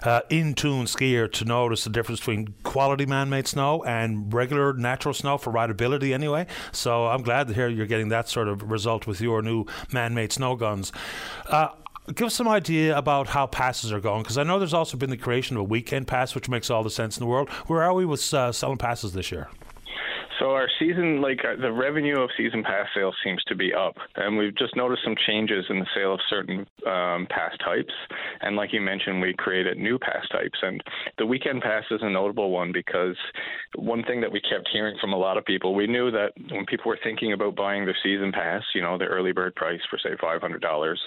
uh, 0.03 0.21
in 0.29 0.53
tune 0.53 0.85
skier 0.85 1.31
to 1.31 1.45
notice 1.45 1.83
the 1.83 1.89
difference 1.89 2.19
between 2.19 2.53
quality 2.63 3.05
man 3.05 3.29
made 3.29 3.47
snow 3.47 3.83
and 3.83 4.33
regular 4.33 4.73
natural 4.73 5.13
snow 5.13 5.37
for 5.37 5.51
rideability 5.51 6.13
anyway. 6.13 6.45
So 6.71 7.07
I'm 7.07 7.23
glad 7.23 7.47
to 7.47 7.53
hear 7.53 7.67
you're 7.67 7.85
getting 7.85 8.09
that 8.09 8.29
sort 8.29 8.47
of 8.47 8.69
result 8.69 9.07
with 9.07 9.21
your 9.21 9.41
new 9.41 9.65
man 9.91 10.13
made 10.13 10.31
snow 10.31 10.55
guns. 10.55 10.91
Uh, 11.47 11.69
give 12.15 12.27
us 12.27 12.33
some 12.33 12.47
idea 12.47 12.97
about 12.97 13.27
how 13.27 13.47
passes 13.47 13.91
are 13.91 13.99
going 13.99 14.23
because 14.23 14.37
I 14.37 14.43
know 14.43 14.59
there's 14.59 14.73
also 14.73 14.97
been 14.97 15.09
the 15.09 15.17
creation 15.17 15.57
of 15.57 15.61
a 15.61 15.65
weekend 15.65 16.07
pass, 16.07 16.35
which 16.35 16.49
makes 16.49 16.69
all 16.69 16.83
the 16.83 16.89
sense 16.89 17.17
in 17.17 17.21
the 17.21 17.27
world. 17.27 17.49
Where 17.67 17.83
are 17.83 17.93
we 17.93 18.05
with 18.05 18.33
uh, 18.33 18.51
selling 18.51 18.77
passes 18.77 19.13
this 19.13 19.31
year? 19.31 19.49
So 20.39 20.51
our 20.51 20.69
season, 20.77 21.19
like 21.21 21.43
our, 21.43 21.57
the 21.57 21.71
revenue 21.71 22.19
of 22.21 22.29
season 22.37 22.61
pass 22.63 22.85
sales, 22.93 23.15
seems 23.23 23.43
to 23.45 23.55
be 23.55 23.73
up, 23.73 23.95
and 24.15 24.37
we've 24.37 24.55
just 24.55 24.75
noticed 24.75 25.01
some 25.03 25.15
changes 25.25 25.65
in 25.69 25.79
the 25.79 25.85
sale 25.95 26.13
of 26.13 26.19
certain 26.29 26.59
um, 26.85 27.27
pass 27.29 27.57
types. 27.65 27.93
And 28.41 28.55
like 28.55 28.71
you 28.71 28.79
mentioned, 28.81 29.19
we 29.19 29.33
created 29.33 29.77
new 29.77 29.97
pass 29.97 30.27
types, 30.31 30.59
and 30.61 30.79
the 31.17 31.25
weekend 31.25 31.61
pass 31.63 31.83
is 31.89 32.01
a 32.03 32.09
notable 32.09 32.51
one 32.51 32.71
because 32.71 33.15
one 33.75 34.03
thing 34.03 34.21
that 34.21 34.31
we 34.31 34.39
kept 34.41 34.69
hearing 34.71 34.95
from 35.01 35.13
a 35.13 35.17
lot 35.17 35.37
of 35.37 35.45
people, 35.45 35.73
we 35.73 35.87
knew 35.87 36.11
that 36.11 36.33
when 36.51 36.65
people 36.67 36.89
were 36.89 36.99
thinking 37.03 37.33
about 37.33 37.55
buying 37.55 37.85
the 37.85 37.95
season 38.03 38.31
pass, 38.31 38.61
you 38.75 38.81
know, 38.81 38.97
the 38.97 39.05
early 39.05 39.31
bird 39.31 39.55
price 39.55 39.81
for 39.89 39.97
say 39.97 40.11
five 40.21 40.41
hundred 40.41 40.61
dollars, 40.61 41.01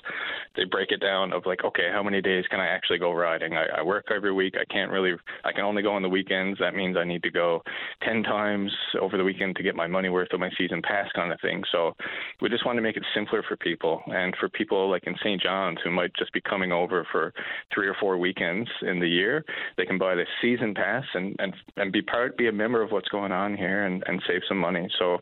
they 0.57 0.65
break 0.65 0.90
it 0.90 1.01
down 1.01 1.32
of 1.32 1.47
like, 1.47 1.65
okay, 1.65 1.89
how 1.93 2.02
many 2.02 2.20
days 2.20 2.44
can 2.51 2.59
I 2.59 2.66
actually 2.66 2.98
go 2.98 3.12
riding? 3.12 3.55
I, 3.55 3.66
I 3.78 3.82
work 3.82 4.07
every 4.15 4.32
week. 4.32 4.55
I 4.61 4.65
can't 4.73 4.90
really, 4.90 5.12
I 5.44 5.52
can 5.52 5.65
only 5.65 5.82
go 5.82 5.93
on 5.93 6.02
the 6.02 6.09
weekends. 6.09 6.59
That 6.59 6.74
means 6.74 6.97
I 6.97 7.05
need 7.05 7.23
to 7.23 7.31
go 7.31 7.62
ten 8.02 8.24
times 8.24 8.73
over 9.01 9.19
the 9.20 9.24
weekend 9.24 9.55
to 9.56 9.62
get 9.62 9.76
my 9.76 9.86
money 9.86 10.09
worth 10.09 10.32
of 10.32 10.40
my 10.40 10.48
season 10.56 10.80
pass 10.80 11.06
kind 11.14 11.30
of 11.30 11.38
thing. 11.40 11.62
So 11.70 11.94
we 12.40 12.48
just 12.48 12.64
want 12.64 12.78
to 12.78 12.82
make 12.82 12.97
it 12.97 13.05
simpler 13.14 13.42
for 13.47 13.56
people 13.56 14.02
and 14.06 14.34
for 14.40 14.48
people 14.48 14.90
like 14.90 15.05
in 15.06 15.14
St. 15.22 15.40
John's 15.42 15.78
who 15.84 15.90
might 15.90 16.14
just 16.14 16.32
be 16.32 16.40
coming 16.40 16.72
over 16.72 17.06
for 17.12 17.34
three 17.74 17.86
or 17.86 17.94
four 18.01 18.16
weekends 18.16 18.68
in 18.80 18.98
the 18.98 19.09
year, 19.09 19.44
they 19.76 19.84
can 19.84 19.98
buy 19.98 20.14
the 20.14 20.24
season 20.40 20.74
pass 20.74 21.05
and, 21.12 21.36
and, 21.38 21.55
and 21.76 21.92
be 21.92 22.01
part, 22.01 22.38
be 22.38 22.48
a 22.48 22.52
member 22.52 22.80
of 22.80 22.90
what's 22.92 23.09
going 23.09 23.30
on 23.30 23.56
here 23.56 23.84
and, 23.84 24.02
and 24.06 24.22
save 24.26 24.40
some 24.48 24.59
money. 24.59 24.88
So 24.98 25.18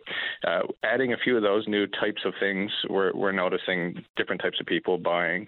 uh, 0.47 0.61
adding 0.85 1.13
a 1.13 1.17
few 1.25 1.37
of 1.37 1.43
those 1.43 1.67
new 1.67 1.87
types 1.87 2.23
of 2.25 2.35
things, 2.39 2.71
we're, 2.89 3.13
we're 3.15 3.33
noticing 3.33 4.05
different 4.17 4.41
types 4.41 4.61
of 4.61 4.67
people 4.67 4.97
buying 4.97 5.47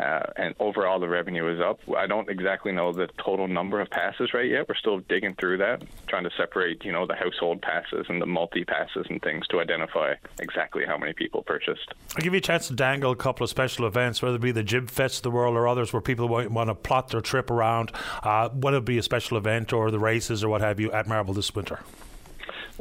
uh, 0.00 0.20
and 0.36 0.54
overall 0.58 1.00
the 1.00 1.08
revenue 1.08 1.52
is 1.52 1.60
up. 1.60 1.78
I 1.96 2.06
don't 2.06 2.28
exactly 2.30 2.72
know 2.72 2.92
the 2.92 3.08
total 3.22 3.48
number 3.48 3.80
of 3.80 3.90
passes 3.90 4.32
right 4.32 4.48
yet. 4.48 4.68
We're 4.68 4.76
still 4.76 5.00
digging 5.00 5.34
through 5.38 5.58
that, 5.58 5.82
trying 6.08 6.24
to 6.24 6.30
separate, 6.38 6.84
you 6.84 6.92
know, 6.92 7.06
the 7.06 7.14
household 7.14 7.60
pass 7.62 7.84
passes 7.90 8.06
and 8.08 8.20
the 8.20 8.26
multi 8.26 8.64
passes 8.64 9.06
and 9.08 9.20
things 9.22 9.46
to 9.48 9.60
identify 9.60 10.14
exactly 10.40 10.84
how 10.86 10.96
many 10.96 11.12
people 11.12 11.42
purchased. 11.42 11.92
I'll 12.16 12.22
give 12.22 12.34
you 12.34 12.38
a 12.38 12.42
chance 12.42 12.68
to 12.68 12.74
dangle 12.74 13.12
a 13.12 13.16
couple 13.16 13.44
of 13.44 13.50
special 13.50 13.86
events, 13.86 14.22
whether 14.22 14.36
it 14.36 14.42
be 14.42 14.52
the 14.52 14.62
Jib 14.62 14.90
Fest 14.90 15.18
of 15.18 15.22
the 15.24 15.30
world 15.30 15.56
or 15.56 15.68
others 15.68 15.92
where 15.92 16.02
people 16.02 16.28
want 16.28 16.68
to 16.68 16.74
plot 16.74 17.08
their 17.08 17.20
trip 17.20 17.50
around, 17.50 17.92
uh, 18.22 18.48
whether 18.50 18.78
it 18.78 18.84
be 18.84 18.98
a 18.98 19.02
special 19.02 19.36
event 19.36 19.72
or 19.72 19.90
the 19.90 19.98
races 19.98 20.44
or 20.44 20.48
what 20.48 20.60
have 20.60 20.80
you 20.80 20.90
at 20.92 21.06
Marble 21.06 21.34
this 21.34 21.54
winter. 21.54 21.80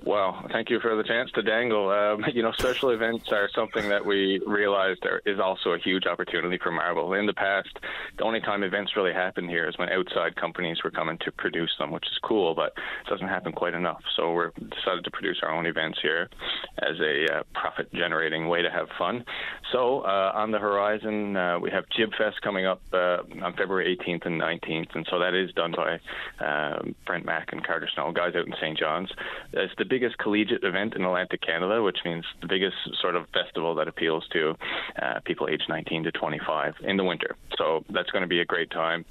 Well, 0.06 0.46
thank 0.52 0.70
you 0.70 0.80
for 0.80 0.96
the 0.96 1.04
chance 1.04 1.30
to 1.32 1.42
dangle. 1.42 1.90
Um, 1.90 2.24
you 2.34 2.42
know, 2.42 2.52
special 2.54 2.92
events 2.92 3.32
are 3.32 3.50
something 3.54 3.90
that 3.90 4.06
we 4.06 4.42
realized 4.46 5.00
there 5.04 5.22
is 5.26 5.40
also 5.40 5.72
a 5.72 5.78
huge 5.78 6.06
opportunity 6.06 6.58
for 6.58 6.72
Marble. 6.72 7.14
In 7.14 7.26
the 7.26 7.34
past, 7.34 7.70
the 8.18 8.24
only 8.24 8.40
time 8.40 8.64
events 8.64 8.96
really 8.96 9.14
happened 9.14 9.50
here 9.50 9.68
is 9.68 9.78
when 9.78 9.90
outside 9.90 10.36
companies 10.36 10.84
were 10.84 10.92
coming 10.92 11.18
to 11.26 11.32
produce 11.32 11.72
them, 11.80 11.92
which 11.92 12.06
is 12.06 12.18
cool, 12.24 12.56
but 12.56 12.74
it 13.06 13.10
doesn't 13.10 13.28
happen 13.28 13.52
quite 13.52 13.74
enough. 13.74 14.02
So 14.16 14.32
we're 14.34 14.52
decided 14.52 15.04
to 15.04 15.12
produce 15.12 15.40
our 15.44 15.52
own 15.52 15.66
events 15.66 16.00
here 16.02 16.30
as 16.78 17.00
a 17.00 17.40
uh, 17.40 17.44
profit-generating 17.54 18.48
way 18.48 18.62
to 18.62 18.70
have 18.70 18.88
fun. 18.98 19.26
So 19.72 20.02
uh, 20.02 20.32
on 20.34 20.52
the 20.52 20.60
horizon, 20.60 21.36
uh, 21.36 21.60
we 21.60 21.72
have 21.72 21.86
Jib 21.96 22.12
Fest 22.18 22.42
coming 22.42 22.66
up 22.66 22.82
uh, 22.94 23.18
on 23.44 23.54
February 23.58 23.98
18th 23.98 24.26
and 24.26 24.40
19th, 24.40 24.96
and 24.96 25.06
so 25.10 25.20
that 25.20 25.34
is 25.34 25.52
done 25.54 25.74
by 25.74 26.00
um, 26.46 26.96
Brent 27.06 27.26
Mack 27.26 27.50
and 27.52 27.66
Carter 27.66 27.90
Snow, 27.94 28.12
guys 28.12 28.36
out 28.36 28.48
in 28.48 28.54
St. 28.62 28.78
John's. 28.78 29.10
It's 29.54 29.74
the 29.78 29.89
biggest 29.90 30.18
collegiate 30.18 30.64
event 30.64 30.96
in 30.96 31.04
Atlantic 31.04 31.42
Canada, 31.42 31.82
which 31.82 32.00
means 32.06 32.24
the 32.42 32.48
biggest 32.48 32.78
sort 33.02 33.16
of 33.16 33.28
festival 33.34 33.76
that 33.76 33.88
appeals 33.88 34.28
to 34.32 34.56
uh, 35.02 35.20
people 35.26 35.48
aged 35.50 35.68
19 35.68 36.04
to 36.04 36.12
25 36.12 36.76
in 36.84 36.98
the 36.98 37.04
winter. 37.04 37.36
So 37.58 37.84
that's 37.90 38.10
going 38.12 38.22
to 38.22 38.28
be 38.28 38.40
a 38.40 38.46
great 38.46 38.72
time. 38.72 39.06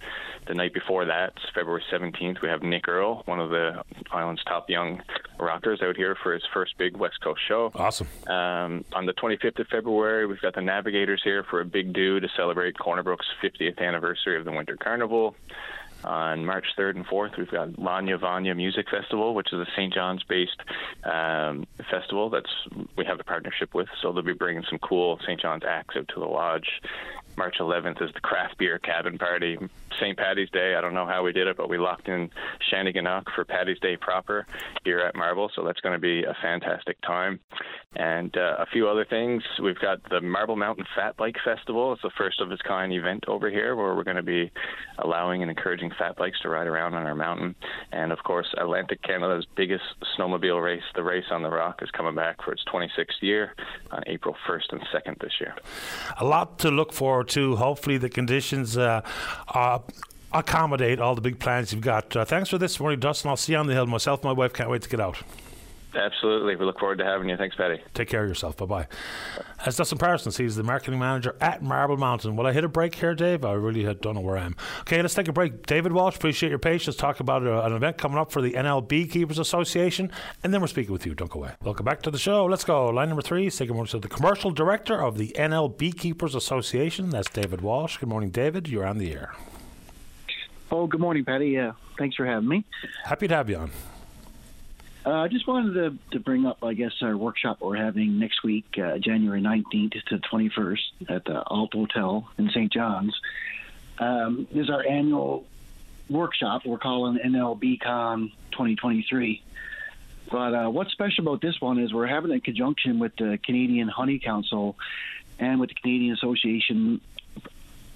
The 0.46 0.54
night 0.54 0.72
before 0.72 1.04
that, 1.04 1.34
February 1.54 1.82
17th, 1.92 2.40
we 2.40 2.48
have 2.48 2.62
Nick 2.62 2.88
Earl, 2.88 3.22
one 3.26 3.40
of 3.40 3.50
the 3.50 3.82
island's 4.10 4.42
top 4.44 4.70
young 4.70 5.02
rockers, 5.38 5.82
out 5.82 5.96
here 5.96 6.16
for 6.22 6.32
his 6.32 6.42
first 6.54 6.78
big 6.78 6.96
West 6.96 7.20
Coast 7.22 7.40
show. 7.46 7.70
Awesome. 7.74 8.08
Um, 8.26 8.84
on 8.94 9.06
the 9.06 9.12
25th 9.12 9.58
of 9.58 9.66
February, 9.68 10.26
we've 10.26 10.40
got 10.40 10.54
the 10.54 10.62
Navigators 10.62 11.20
here 11.22 11.44
for 11.50 11.60
a 11.60 11.64
big 11.64 11.92
do 11.92 12.20
to 12.20 12.28
celebrate 12.36 12.78
Corner 12.78 13.02
Brook's 13.02 13.26
50th 13.42 13.78
anniversary 13.80 14.38
of 14.38 14.44
the 14.44 14.52
Winter 14.52 14.76
Carnival. 14.76 15.34
On 16.04 16.44
March 16.44 16.66
3rd 16.78 16.96
and 16.96 17.06
4th, 17.06 17.36
we've 17.36 17.50
got 17.50 17.70
Lawnya 17.72 18.18
Vawnya 18.18 18.54
Music 18.54 18.86
Festival, 18.88 19.34
which 19.34 19.52
is 19.52 19.58
a 19.58 19.66
St. 19.76 19.92
John's 19.92 20.22
based 20.22 20.60
um, 21.04 21.66
festival 21.90 22.30
that's 22.30 22.50
we 22.96 23.04
have 23.04 23.18
a 23.18 23.24
partnership 23.24 23.74
with. 23.74 23.88
So 24.00 24.12
they'll 24.12 24.22
be 24.22 24.32
bringing 24.32 24.62
some 24.68 24.78
cool 24.78 25.18
St. 25.22 25.40
John's 25.40 25.64
acts 25.68 25.96
out 25.96 26.08
to 26.14 26.20
the 26.20 26.26
lodge. 26.26 26.80
March 27.38 27.56
11th 27.60 28.02
is 28.02 28.12
the 28.14 28.20
craft 28.20 28.58
beer 28.58 28.80
cabin 28.80 29.16
party. 29.16 29.56
St. 30.00 30.18
Paddy's 30.18 30.50
Day, 30.50 30.74
I 30.76 30.80
don't 30.80 30.94
know 30.94 31.06
how 31.06 31.22
we 31.22 31.32
did 31.32 31.46
it, 31.46 31.56
but 31.56 31.68
we 31.68 31.78
locked 31.78 32.08
in 32.08 32.30
Shanneyganock 32.70 33.24
for 33.34 33.44
Paddy's 33.44 33.78
Day 33.78 33.96
proper 33.96 34.46
here 34.84 34.98
at 35.00 35.14
Marble, 35.14 35.50
so 35.54 35.64
that's 35.64 35.80
going 35.80 35.94
to 35.94 36.00
be 36.00 36.24
a 36.24 36.36
fantastic 36.42 37.00
time. 37.02 37.40
And 37.96 38.36
uh, 38.36 38.56
a 38.58 38.66
few 38.66 38.88
other 38.88 39.04
things. 39.04 39.42
We've 39.62 39.78
got 39.78 39.98
the 40.10 40.20
Marble 40.20 40.56
Mountain 40.56 40.84
Fat 40.94 41.16
Bike 41.16 41.36
Festival. 41.44 41.92
It's 41.92 42.02
the 42.02 42.10
first 42.16 42.40
of 42.40 42.52
its 42.52 42.62
kind 42.62 42.92
event 42.92 43.24
over 43.28 43.50
here 43.50 43.74
where 43.74 43.94
we're 43.94 44.04
going 44.04 44.16
to 44.16 44.22
be 44.22 44.50
allowing 44.98 45.42
and 45.42 45.50
encouraging 45.50 45.90
fat 45.98 46.16
bikes 46.16 46.38
to 46.40 46.48
ride 46.48 46.66
around 46.66 46.94
on 46.94 47.06
our 47.06 47.14
mountain. 47.14 47.54
And 47.92 48.12
of 48.12 48.18
course, 48.24 48.46
Atlantic 48.58 49.02
Canada's 49.02 49.46
biggest 49.56 49.84
snowmobile 50.16 50.62
race, 50.62 50.82
the 50.94 51.02
Race 51.02 51.24
on 51.30 51.42
the 51.42 51.50
Rock, 51.50 51.80
is 51.82 51.90
coming 51.90 52.14
back 52.14 52.42
for 52.44 52.52
its 52.52 52.62
26th 52.72 53.22
year 53.22 53.54
on 53.90 54.02
April 54.06 54.36
1st 54.46 54.72
and 54.72 54.80
2nd 54.94 55.20
this 55.20 55.32
year. 55.40 55.54
A 56.18 56.24
lot 56.24 56.58
to 56.60 56.70
look 56.70 56.92
forward 56.92 57.27
to. 57.30 57.56
Hopefully, 57.56 57.98
the 57.98 58.08
conditions 58.08 58.76
uh, 58.76 59.02
uh, 59.48 59.78
accommodate 60.32 61.00
all 61.00 61.14
the 61.14 61.20
big 61.20 61.38
plans 61.38 61.72
you've 61.72 61.82
got. 61.82 62.14
Uh, 62.16 62.24
thanks 62.24 62.50
for 62.50 62.58
this 62.58 62.78
morning, 62.78 63.00
Dustin. 63.00 63.30
I'll 63.30 63.36
see 63.36 63.52
you 63.52 63.58
on 63.58 63.66
the 63.66 63.74
hill. 63.74 63.86
Myself 63.86 64.20
and 64.20 64.30
my 64.30 64.32
wife 64.32 64.52
can't 64.52 64.70
wait 64.70 64.82
to 64.82 64.88
get 64.88 65.00
out. 65.00 65.18
Absolutely. 65.94 66.54
We 66.54 66.66
look 66.66 66.78
forward 66.78 66.98
to 66.98 67.04
having 67.04 67.30
you. 67.30 67.36
Thanks, 67.36 67.56
Paddy. 67.56 67.80
Take 67.94 68.08
care 68.08 68.22
of 68.22 68.28
yourself. 68.28 68.56
Bye 68.58 68.66
bye. 68.66 68.86
As 69.64 69.76
Dustin 69.76 69.96
Parsons, 69.96 70.36
he's 70.36 70.54
the 70.54 70.62
marketing 70.62 70.98
manager 71.00 71.34
at 71.40 71.62
Marble 71.62 71.96
Mountain. 71.96 72.36
Will 72.36 72.46
I 72.46 72.52
hit 72.52 72.62
a 72.62 72.68
break 72.68 72.94
here, 72.94 73.14
Dave? 73.14 73.44
I 73.44 73.54
really 73.54 73.82
don't 73.94 74.14
know 74.14 74.20
where 74.20 74.36
I 74.36 74.44
am. 74.44 74.54
Okay, 74.80 75.00
let's 75.00 75.14
take 75.14 75.28
a 75.28 75.32
break. 75.32 75.66
David 75.66 75.92
Walsh, 75.92 76.16
appreciate 76.16 76.50
your 76.50 76.58
patience. 76.58 76.94
Talk 76.94 77.20
about 77.20 77.46
uh, 77.46 77.62
an 77.62 77.72
event 77.72 77.96
coming 77.96 78.18
up 78.18 78.30
for 78.30 78.42
the 78.42 78.52
NL 78.52 78.86
Beekeepers 78.86 79.38
Association, 79.38 80.12
and 80.44 80.52
then 80.52 80.60
we're 80.60 80.66
speaking 80.66 80.92
with 80.92 81.06
you. 81.06 81.14
Don't 81.14 81.30
go 81.30 81.40
away. 81.40 81.52
Welcome 81.62 81.84
back 81.84 82.02
to 82.02 82.10
the 82.10 82.18
show. 82.18 82.44
Let's 82.44 82.64
go. 82.64 82.88
Line 82.88 83.08
number 83.08 83.22
three, 83.22 83.48
say 83.48 83.64
good 83.64 83.74
morning 83.74 83.90
to 83.90 83.98
the 83.98 84.08
commercial 84.08 84.50
director 84.50 85.02
of 85.02 85.16
the 85.16 85.34
NL 85.38 85.76
Beekeepers 85.76 86.34
Association. 86.34 87.08
That's 87.10 87.30
David 87.30 87.62
Walsh. 87.62 87.96
Good 87.96 88.10
morning, 88.10 88.30
David. 88.30 88.68
You're 88.68 88.86
on 88.86 88.98
the 88.98 89.12
air. 89.12 89.34
Oh, 90.70 90.86
good 90.86 91.00
morning, 91.00 91.24
Paddy. 91.24 91.58
Uh, 91.58 91.72
thanks 91.98 92.14
for 92.14 92.26
having 92.26 92.48
me. 92.48 92.64
Happy 93.04 93.26
to 93.26 93.34
have 93.34 93.48
you 93.48 93.56
on. 93.56 93.70
Uh, 95.08 95.22
I 95.22 95.28
just 95.28 95.46
wanted 95.46 95.72
to, 95.72 95.98
to 96.10 96.20
bring 96.20 96.44
up, 96.44 96.62
I 96.62 96.74
guess, 96.74 96.92
our 97.00 97.16
workshop 97.16 97.62
we're 97.62 97.76
having 97.76 98.18
next 98.18 98.42
week, 98.42 98.66
uh, 98.76 98.98
January 98.98 99.40
19th 99.40 100.04
to 100.04 100.18
21st 100.18 100.80
at 101.08 101.24
the 101.24 101.42
Alt 101.44 101.72
Hotel 101.72 102.28
in 102.36 102.50
St. 102.50 102.70
John's. 102.70 103.18
Um, 103.98 104.46
is 104.52 104.68
our 104.68 104.86
annual 104.86 105.46
workshop 106.10 106.66
we're 106.66 106.76
calling 106.76 107.18
NLBCon 107.24 108.32
2023. 108.50 109.42
But 110.30 110.54
uh, 110.54 110.68
what's 110.68 110.92
special 110.92 111.26
about 111.26 111.40
this 111.40 111.58
one 111.58 111.78
is 111.78 111.94
we're 111.94 112.06
having 112.06 112.30
it 112.30 112.34
in 112.34 112.40
conjunction 112.42 112.98
with 112.98 113.16
the 113.16 113.38
Canadian 113.42 113.88
Honey 113.88 114.18
Council 114.18 114.76
and 115.38 115.58
with 115.58 115.70
the 115.70 115.74
Canadian 115.76 116.12
Association 116.12 117.00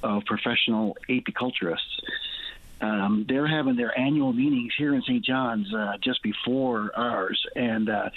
of 0.02 0.24
Professional 0.24 0.96
Apiculturists. 1.10 2.00
Um, 2.82 3.24
they're 3.28 3.46
having 3.46 3.76
their 3.76 3.96
annual 3.96 4.32
meetings 4.32 4.72
here 4.76 4.92
in 4.92 5.02
St. 5.02 5.24
John's 5.24 5.72
uh, 5.72 5.98
just 6.00 6.20
before 6.22 6.90
ours, 6.96 7.46
and 7.54 7.88
uh, 7.88 8.10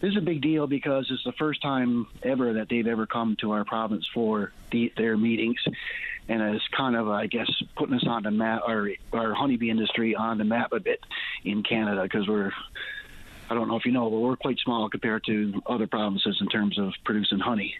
this 0.00 0.10
is 0.10 0.18
a 0.18 0.20
big 0.20 0.42
deal 0.42 0.66
because 0.66 1.06
it's 1.10 1.24
the 1.24 1.32
first 1.32 1.62
time 1.62 2.06
ever 2.22 2.52
that 2.54 2.68
they've 2.68 2.86
ever 2.86 3.06
come 3.06 3.36
to 3.36 3.52
our 3.52 3.64
province 3.64 4.06
for 4.12 4.52
the, 4.70 4.92
their 4.98 5.16
meetings, 5.16 5.60
and 6.28 6.42
it's 6.42 6.68
kind 6.68 6.94
of, 6.94 7.08
I 7.08 7.26
guess, 7.26 7.50
putting 7.74 7.94
us 7.94 8.06
on 8.06 8.24
the 8.24 8.30
map, 8.30 8.62
our 8.66 8.90
our 9.14 9.32
honeybee 9.32 9.70
industry 9.70 10.14
on 10.14 10.36
the 10.36 10.44
map 10.44 10.72
a 10.72 10.80
bit 10.80 11.00
in 11.44 11.62
Canada 11.62 12.02
because 12.02 12.28
we're. 12.28 12.52
I 13.50 13.54
don't 13.54 13.68
know 13.68 13.76
if 13.76 13.84
you 13.84 13.92
know, 13.92 14.08
but 14.08 14.18
we're 14.18 14.36
quite 14.36 14.58
small 14.60 14.88
compared 14.88 15.24
to 15.24 15.62
other 15.66 15.86
provinces 15.86 16.38
in 16.40 16.48
terms 16.48 16.78
of 16.78 16.94
producing 17.04 17.38
honey. 17.38 17.74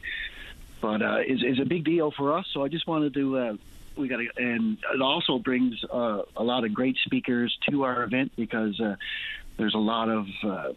But 0.83 1.01
uh, 1.01 1.19
it's, 1.21 1.43
it's 1.43 1.61
a 1.61 1.65
big 1.65 1.85
deal 1.85 2.11
for 2.11 2.37
us, 2.37 2.47
so 2.53 2.63
I 2.63 2.69
just 2.69 2.87
wanted 2.87 3.15
to 3.15 3.39
uh, 3.39 3.57
we 3.97 4.09
got 4.09 4.19
to, 4.19 4.29
and 4.37 4.79
it 4.95 5.03
also 5.03 5.39
brings 5.39 5.83
uh, 5.85 6.23
a 6.37 6.43
lot 6.43 6.65
of 6.65 6.73
great 6.73 6.97
speakers 7.05 7.57
to 7.71 7.85
our 7.85 8.03
event 8.03 8.33
because 8.37 8.81
uh, 8.81 8.97
there's 9.57 9.75
a 9.75 9.79
lot 9.79 10.09
of 10.09 10.27
uh, 10.45 10.73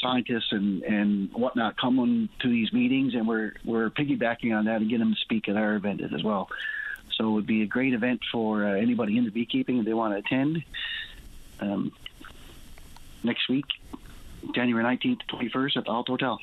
scientists 0.00 0.52
and 0.52 0.82
and 0.82 1.32
whatnot 1.32 1.76
coming 1.76 2.28
to 2.40 2.48
these 2.48 2.72
meetings, 2.72 3.14
and 3.14 3.26
we're 3.26 3.52
we're 3.64 3.90
piggybacking 3.90 4.56
on 4.56 4.66
that 4.66 4.80
and 4.80 4.90
getting 4.90 5.06
them 5.06 5.14
to 5.14 5.20
speak 5.20 5.48
at 5.48 5.56
our 5.56 5.74
event 5.74 6.02
as 6.02 6.22
well. 6.22 6.48
So 7.12 7.28
it 7.28 7.32
would 7.32 7.46
be 7.46 7.62
a 7.62 7.66
great 7.66 7.92
event 7.92 8.20
for 8.30 8.64
uh, 8.64 8.72
anybody 8.72 9.18
into 9.18 9.30
beekeeping 9.30 9.78
if 9.78 9.84
they 9.84 9.94
want 9.94 10.14
to 10.14 10.18
attend. 10.18 10.62
Um, 11.60 11.92
next 13.22 13.48
week, 13.48 13.66
January 14.54 14.84
19th 14.84 15.20
to 15.20 15.36
21st 15.36 15.76
at 15.76 15.84
the 15.84 15.90
Alt 15.90 16.08
Hotel. 16.08 16.38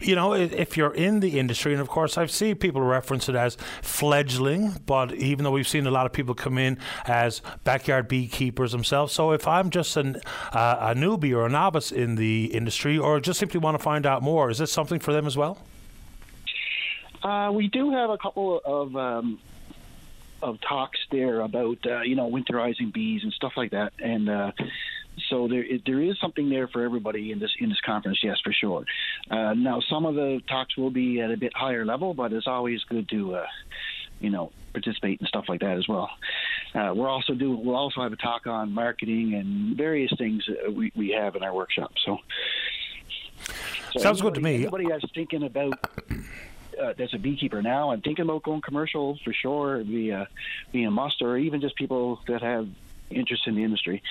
You 0.00 0.14
know, 0.14 0.34
if 0.34 0.76
you're 0.76 0.94
in 0.94 1.20
the 1.20 1.38
industry, 1.38 1.72
and 1.72 1.80
of 1.80 1.88
course, 1.88 2.18
I've 2.18 2.30
seen 2.30 2.56
people 2.56 2.82
reference 2.82 3.28
it 3.28 3.34
as 3.34 3.56
fledgling, 3.82 4.76
but 4.84 5.14
even 5.14 5.44
though 5.44 5.50
we've 5.50 5.68
seen 5.68 5.86
a 5.86 5.90
lot 5.90 6.06
of 6.06 6.12
people 6.12 6.34
come 6.34 6.58
in 6.58 6.78
as 7.06 7.40
backyard 7.64 8.08
beekeepers 8.08 8.72
themselves, 8.72 9.12
so 9.12 9.32
if 9.32 9.48
I'm 9.48 9.70
just 9.70 9.96
an, 9.96 10.16
uh, 10.52 10.92
a 10.92 10.94
newbie 10.94 11.34
or 11.34 11.46
a 11.46 11.48
novice 11.48 11.92
in 11.92 12.16
the 12.16 12.46
industry, 12.46 12.98
or 12.98 13.20
just 13.20 13.38
simply 13.40 13.60
want 13.60 13.76
to 13.76 13.82
find 13.82 14.04
out 14.06 14.22
more, 14.22 14.50
is 14.50 14.58
this 14.58 14.72
something 14.72 15.00
for 15.00 15.12
them 15.12 15.26
as 15.26 15.36
well? 15.36 15.58
Uh, 17.22 17.50
we 17.52 17.68
do 17.68 17.90
have 17.90 18.10
a 18.10 18.18
couple 18.18 18.60
of 18.64 18.94
um, 18.96 19.38
of 20.42 20.60
talks 20.60 20.98
there 21.10 21.40
about 21.40 21.78
uh, 21.86 22.02
you 22.02 22.14
know 22.14 22.30
winterizing 22.30 22.92
bees 22.92 23.22
and 23.22 23.32
stuff 23.32 23.54
like 23.56 23.70
that, 23.70 23.94
and 23.98 24.28
uh, 24.28 24.52
so 25.28 25.48
there 25.48 25.64
there 25.86 26.00
is 26.00 26.18
something 26.20 26.50
there 26.50 26.68
for 26.68 26.82
everybody 26.82 27.32
in 27.32 27.38
this 27.38 27.52
in 27.58 27.68
this 27.68 27.80
conference. 27.84 28.18
Yes, 28.22 28.38
for 28.42 28.52
sure. 28.52 28.84
Uh, 29.30 29.54
now 29.54 29.80
some 29.88 30.06
of 30.06 30.14
the 30.14 30.40
talks 30.48 30.76
will 30.76 30.90
be 30.90 31.20
at 31.20 31.30
a 31.30 31.36
bit 31.36 31.52
higher 31.54 31.84
level, 31.84 32.14
but 32.14 32.32
it's 32.32 32.46
always 32.46 32.82
good 32.84 33.08
to 33.10 33.36
uh, 33.36 33.46
you 34.20 34.30
know 34.30 34.52
participate 34.72 35.20
and 35.20 35.28
stuff 35.28 35.44
like 35.48 35.60
that 35.60 35.78
as 35.78 35.86
well. 35.88 36.10
Uh, 36.74 36.92
we're 36.94 37.08
also 37.08 37.34
do 37.34 37.56
we'll 37.56 37.76
also 37.76 38.02
have 38.02 38.12
a 38.12 38.16
talk 38.16 38.46
on 38.46 38.72
marketing 38.72 39.34
and 39.34 39.76
various 39.76 40.12
things 40.18 40.44
we 40.72 40.92
we 40.96 41.10
have 41.10 41.36
in 41.36 41.42
our 41.42 41.54
workshop. 41.54 41.92
So. 42.04 42.18
so 43.92 44.00
Sounds 44.00 44.20
good 44.20 44.34
to 44.34 44.40
me. 44.40 44.56
Anybody 44.56 44.88
that's 44.88 45.04
thinking 45.14 45.44
about 45.44 45.74
uh, 46.80 46.92
that's 46.98 47.14
a 47.14 47.18
beekeeper 47.18 47.62
now 47.62 47.92
and 47.92 48.02
thinking 48.02 48.24
about 48.24 48.42
going 48.42 48.60
commercial 48.60 49.18
for 49.24 49.32
sure 49.32 49.82
be 49.84 50.10
a, 50.10 50.28
be 50.72 50.84
a 50.84 50.90
must 50.90 51.22
or 51.22 51.36
even 51.36 51.60
just 51.60 51.76
people 51.76 52.20
that 52.26 52.42
have 52.42 52.68
interest 53.10 53.46
in 53.46 53.54
the 53.54 53.62
industry 53.62 54.02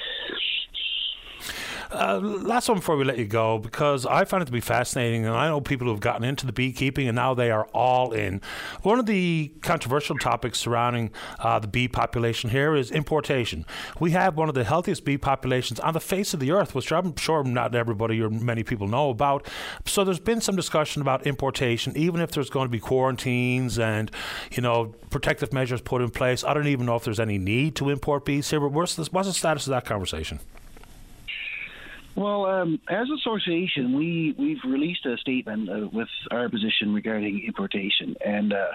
Uh, 1.92 2.20
last 2.20 2.68
one 2.68 2.78
before 2.78 2.98
we 2.98 3.04
let 3.04 3.18
you 3.18 3.26
go, 3.26 3.58
because 3.60 4.06
I 4.06 4.26
find 4.26 4.42
it 4.42 4.46
to 4.46 4.52
be 4.52 4.62
fascinating, 4.62 5.26
and 5.26 5.36
I 5.36 5.48
know 5.48 5.62
people 5.62 5.86
who 5.86 5.92
have 5.92 6.00
gotten 6.00 6.24
into 6.24 6.46
the 6.46 6.54
beekeeping 6.54 7.08
and 7.08 7.16
now 7.16 7.34
they 7.34 7.52
are 7.52 7.66
all 7.74 8.12
in. 8.12 8.42
One 8.82 9.00
of 9.00 9.06
the 9.06 9.52
controversial 9.62 10.18
topics 10.18 10.60
surrounding 10.60 11.12
uh, 11.40 11.60
the 11.60 11.68
bee 11.68 11.88
population 11.88 12.50
here 12.50 12.76
is 12.76 12.92
importation. 12.92 13.66
We 14.00 14.12
have 14.12 14.36
one 14.36 14.50
of 14.50 14.56
the 14.56 14.64
healthiest 14.64 15.06
bee 15.06 15.18
populations 15.18 15.80
on 15.80 15.94
the 15.94 16.00
face 16.00 16.34
of 16.34 16.40
the 16.40 16.52
earth, 16.52 16.74
which 16.74 16.92
I'm 16.92 17.16
sure 17.16 17.44
not 17.44 17.76
everybody 17.76 18.22
or 18.22 18.30
many 18.30 18.64
people 18.64 18.88
know 18.88 19.10
about. 19.10 19.48
So 19.86 20.04
there's 20.04 20.20
been 20.20 20.42
some 20.42 20.56
discussion 20.56 21.02
about 21.02 21.26
importation, 21.28 21.96
even 21.96 22.22
if 22.22 22.32
there's 22.32 22.50
going 22.50 22.66
to 22.66 22.72
be 22.72 22.80
quarantines 22.80 23.78
and 23.80 24.12
you 24.52 24.62
know 24.62 24.94
protective 25.10 25.54
measures 25.54 25.82
put 25.82 26.02
in 26.02 26.10
place. 26.10 26.44
I 26.44 26.54
don't 26.54 26.68
even 26.68 26.86
know 26.86 26.96
if 26.96 27.04
there's 27.04 27.20
any 27.20 27.38
need 27.38 27.76
to 27.76 27.90
import 27.90 28.26
bees 28.26 28.50
here. 28.50 28.60
But 28.60 28.72
what's 28.72 28.96
the, 28.96 29.08
what's 29.12 29.28
the 29.28 29.34
status 29.34 29.68
of 29.68 29.72
that 29.72 29.86
conversation? 29.86 30.40
Well, 32.16 32.46
um, 32.46 32.80
as 32.90 33.08
association, 33.10 33.98
we 33.98 34.36
we've 34.38 34.64
released 34.66 35.06
a 35.06 35.18
statement 35.18 35.70
uh, 35.70 35.88
with 35.92 36.10
our 36.30 36.48
position 36.48 36.94
regarding 36.94 37.44
importation, 37.46 38.16
and 38.24 38.54
uh, 38.54 38.68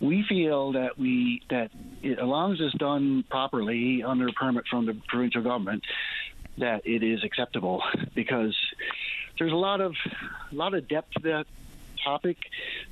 we 0.00 0.24
feel 0.26 0.72
that 0.72 0.98
we 0.98 1.42
that 1.50 1.70
it, 2.02 2.18
as 2.18 2.24
long 2.24 2.52
as 2.52 2.58
it's 2.60 2.76
done 2.78 3.24
properly 3.28 4.02
under 4.02 4.28
a 4.28 4.32
permit 4.32 4.64
from 4.70 4.86
the 4.86 4.98
provincial 5.06 5.42
government, 5.42 5.82
that 6.58 6.86
it 6.86 7.02
is 7.02 7.22
acceptable 7.24 7.82
because 8.14 8.56
there's 9.38 9.52
a 9.52 9.56
lot 9.56 9.82
of 9.82 9.94
a 10.50 10.54
lot 10.54 10.72
of 10.72 10.88
depth 10.88 11.12
to 11.12 11.20
that 11.24 11.44
topic, 12.02 12.36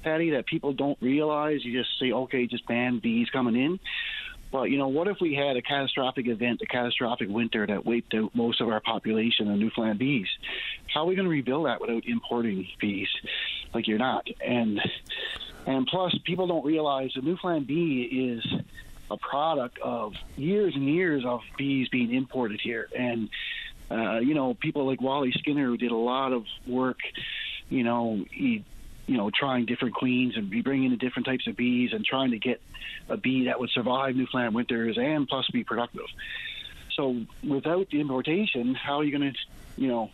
Paddy, 0.03 0.31
that 0.31 0.47
people 0.47 0.73
don't 0.73 0.99
realize. 1.01 1.65
You 1.65 1.79
just 1.79 1.99
say, 1.99 2.13
okay, 2.13 2.47
just 2.47 2.67
ban 2.67 3.01
bees 3.03 3.29
coming 3.31 3.57
in. 3.57 3.79
Well, 4.55 4.69
you 4.69 4.79
know, 4.79 4.87
what 4.87 5.09
if 5.09 5.17
we 5.21 5.35
had 5.35 5.57
a 5.57 5.63
catastrophic 5.63 6.29
event, 6.29 6.63
a 6.63 6.67
catastrophic 6.67 7.29
winter 7.29 7.67
that 7.67 7.85
wiped 7.85 8.15
out 8.15 8.33
most 8.37 8.61
of 8.61 8.69
our 8.69 8.79
population 8.79 9.51
of 9.51 9.59
Newfoundland 9.59 9.99
bees? 9.99 10.29
How 10.87 11.01
are 11.01 11.07
we 11.07 11.17
going 11.17 11.25
to 11.25 11.31
rebuild 11.31 11.67
that 11.67 11.81
without 11.81 12.05
importing 12.07 12.69
bees? 12.81 13.09
Like 13.75 13.89
you're 13.89 13.99
not. 13.99 14.29
And 14.41 14.81
and 15.67 15.89
plus, 15.89 16.17
people 16.23 16.47
don't 16.47 16.65
realize 16.65 17.11
the 17.17 17.23
Newfoundland 17.23 17.67
bee 17.67 18.03
is 18.39 18.47
a 19.11 19.17
product 19.17 19.81
of 19.81 20.15
years 20.37 20.77
and 20.77 20.89
years 20.89 21.25
of 21.27 21.41
bees 21.59 21.89
being 21.89 22.15
imported 22.15 22.61
here. 22.63 22.89
And 22.97 23.31
uh, 23.91 24.21
you 24.21 24.35
know, 24.35 24.55
people 24.55 24.87
like 24.87 25.03
Wally 25.03 25.33
Skinner 25.37 25.67
who 25.67 25.77
did 25.77 25.91
a 25.91 25.97
lot 25.97 26.33
of 26.33 26.45
work. 26.65 27.01
You 27.71 27.83
know, 27.83 28.25
he 28.31 28.65
you 29.07 29.17
know, 29.17 29.31
trying 29.31 29.67
different 29.67 29.95
queens 29.95 30.37
and 30.37 30.49
be 30.49 30.63
bringing 30.63 30.93
in 30.93 30.99
different 30.99 31.27
types 31.27 31.47
of 31.47 31.57
bees 31.57 31.93
and 31.93 32.05
trying 32.05 32.31
to 32.31 32.39
get 32.39 32.61
a 33.09 33.17
bee 33.17 33.47
that 33.47 33.61
would 33.61 33.71
survive 33.71 34.17
Newfoundland 34.17 34.55
winters 34.55 34.97
and 34.99 35.29
plus 35.29 35.47
be 35.51 35.65
productive. 35.65 36.07
So 36.95 37.21
without 37.47 37.91
the 37.91 38.01
importation, 38.01 38.75
how 38.75 39.01
are 39.01 39.05
you 39.05 39.17
going 39.17 39.33
to, 39.33 39.39
you 39.77 39.89
know, 39.89 40.11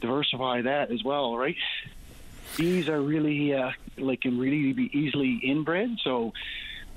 diversify 0.00 0.62
that 0.62 0.90
as 0.90 1.02
well, 1.02 1.36
right? 1.36 1.56
Bees 2.56 2.88
are 2.88 3.00
really 3.00 3.54
uh, 3.54 3.72
like 3.96 4.22
can 4.22 4.38
really 4.38 4.72
be 4.72 4.90
easily 4.96 5.40
inbred, 5.42 5.98
so 6.02 6.32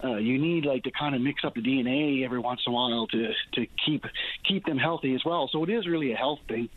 uh, 0.04 0.16
you 0.16 0.40
need 0.40 0.66
like 0.66 0.84
to 0.84 0.92
kind 0.92 1.14
of 1.14 1.22
mix 1.22 1.44
up 1.44 1.54
the 1.54 1.62
DNA 1.62 2.24
every 2.24 2.40
once 2.40 2.62
in 2.66 2.72
a 2.72 2.76
while 2.76 3.08
to 3.08 3.34
to 3.54 3.68
keep 3.86 4.06
keep 4.44 4.66
them 4.66 4.78
healthy 4.78 5.14
as 5.14 5.24
well. 5.24 5.50
So 5.52 5.64
it 5.64 5.70
is 5.70 5.88
really 5.88 6.14
a 6.14 6.16
health 6.16 6.40
thing, 6.48 6.70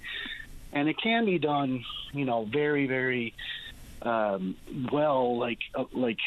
and 0.72 0.88
it 0.88 0.98
can 0.98 1.24
be 1.24 1.38
done, 1.38 1.84
you 2.12 2.24
know, 2.24 2.44
very 2.44 2.86
very 2.86 3.34
um, 4.04 4.56
well, 4.92 5.38
like 5.38 5.60
uh, 5.74 5.84
like 5.92 6.18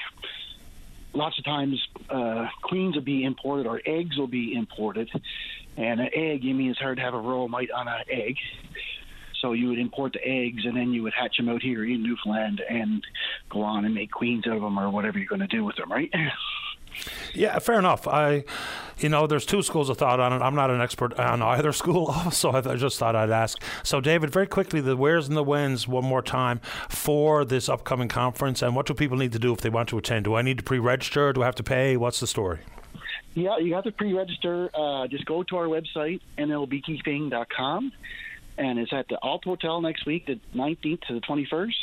lots 1.14 1.38
of 1.38 1.46
times 1.46 1.86
uh, 2.10 2.48
queens 2.64 2.96
will 2.96 3.04
be 3.04 3.24
imported 3.24 3.68
or 3.68 3.82
eggs 3.86 4.18
will 4.18 4.28
be 4.28 4.54
imported, 4.54 5.10
and 5.76 6.00
an 6.00 6.10
egg, 6.14 6.44
you 6.44 6.54
mean 6.54 6.72
it's 6.72 6.80
hard 6.80 6.98
to 6.98 7.04
have 7.04 7.14
a 7.14 7.18
Varroa 7.18 7.50
mite 7.50 7.72
on 7.72 7.88
an 7.88 8.04
egg. 8.10 8.38
So 9.42 9.54
you 9.54 9.70
would 9.70 9.78
import 9.78 10.14
the 10.14 10.28
eggs, 10.28 10.66
and 10.66 10.76
then 10.76 10.92
you 10.92 11.04
would 11.04 11.14
hatch 11.14 11.38
them 11.38 11.48
out 11.48 11.62
here 11.62 11.86
in 11.86 12.02
Newfoundland 12.02 12.62
and 12.68 13.04
go 13.50 13.62
on 13.62 13.86
and 13.86 13.94
make 13.94 14.12
queens 14.12 14.48
out 14.48 14.56
of 14.56 14.64
them 14.64 14.80
or 14.80 14.90
whatever 14.90 15.20
you're 15.20 15.28
going 15.28 15.42
to 15.42 15.48
do 15.48 15.64
with 15.64 15.76
them, 15.76 15.92
right? 15.92 16.12
Yeah, 17.34 17.60
fair 17.60 17.80
enough. 17.80 18.08
I, 18.08 18.44
you 19.00 19.10
know, 19.10 19.28
there's 19.28 19.46
two 19.46 19.62
schools 19.62 19.90
of 19.90 19.98
thought 19.98 20.20
on 20.20 20.34
it. 20.34 20.42
I'm 20.44 20.56
not 20.56 20.72
an 20.72 20.82
expert 20.82 21.18
on 21.20 21.42
either 21.42 21.72
school, 21.84 22.14
so 22.32 22.52
I 22.52 22.76
just 22.76 22.98
thought 22.98 23.16
I'd 23.16 23.30
ask. 23.30 23.62
So, 23.84 24.02
David, 24.02 24.32
very 24.32 24.48
quickly, 24.48 24.82
the 24.82 24.96
where's 24.96 25.28
and 25.28 25.38
the 25.38 25.44
whens 25.44 25.88
one 25.88 26.04
more 26.04 26.22
time 26.22 26.60
for 26.90 27.46
this 27.46 27.70
upcoming 27.70 28.08
conference, 28.08 28.62
and 28.62 28.76
what 28.76 28.86
do 28.86 28.94
people 28.94 29.18
need 29.18 29.34
to 29.34 29.40
do 29.40 29.54
if 29.54 29.62
they 29.62 29.70
want 29.70 29.90
to 29.90 29.98
attend? 29.98 30.26
Do 30.26 30.36
I 30.36 30.42
need 30.42 30.58
to 30.58 30.64
pre-register? 30.64 31.34
Do 31.34 31.44
I 31.44 31.46
have 31.46 31.56
to 31.56 31.64
pay? 31.64 31.98
What's 31.98 32.20
the 32.20 32.28
story? 32.28 32.60
Yeah, 33.34 33.58
you 33.60 33.76
have 33.76 33.84
to 33.84 33.92
pre-register. 33.92 34.72
Uh, 34.74 35.08
just 35.08 35.26
go 35.26 35.44
to 35.44 35.58
our 35.58 35.66
website, 35.66 36.22
nlbeekeeping.com, 36.40 37.92
and 38.58 38.80
it's 38.80 38.92
at 38.92 39.08
the 39.10 39.20
Alt 39.22 39.44
Hotel 39.44 39.80
next 39.82 40.08
week, 40.08 40.26
the 40.26 40.40
19th 40.56 41.02
to 41.08 41.14
the 41.14 41.22
21st. 41.22 41.74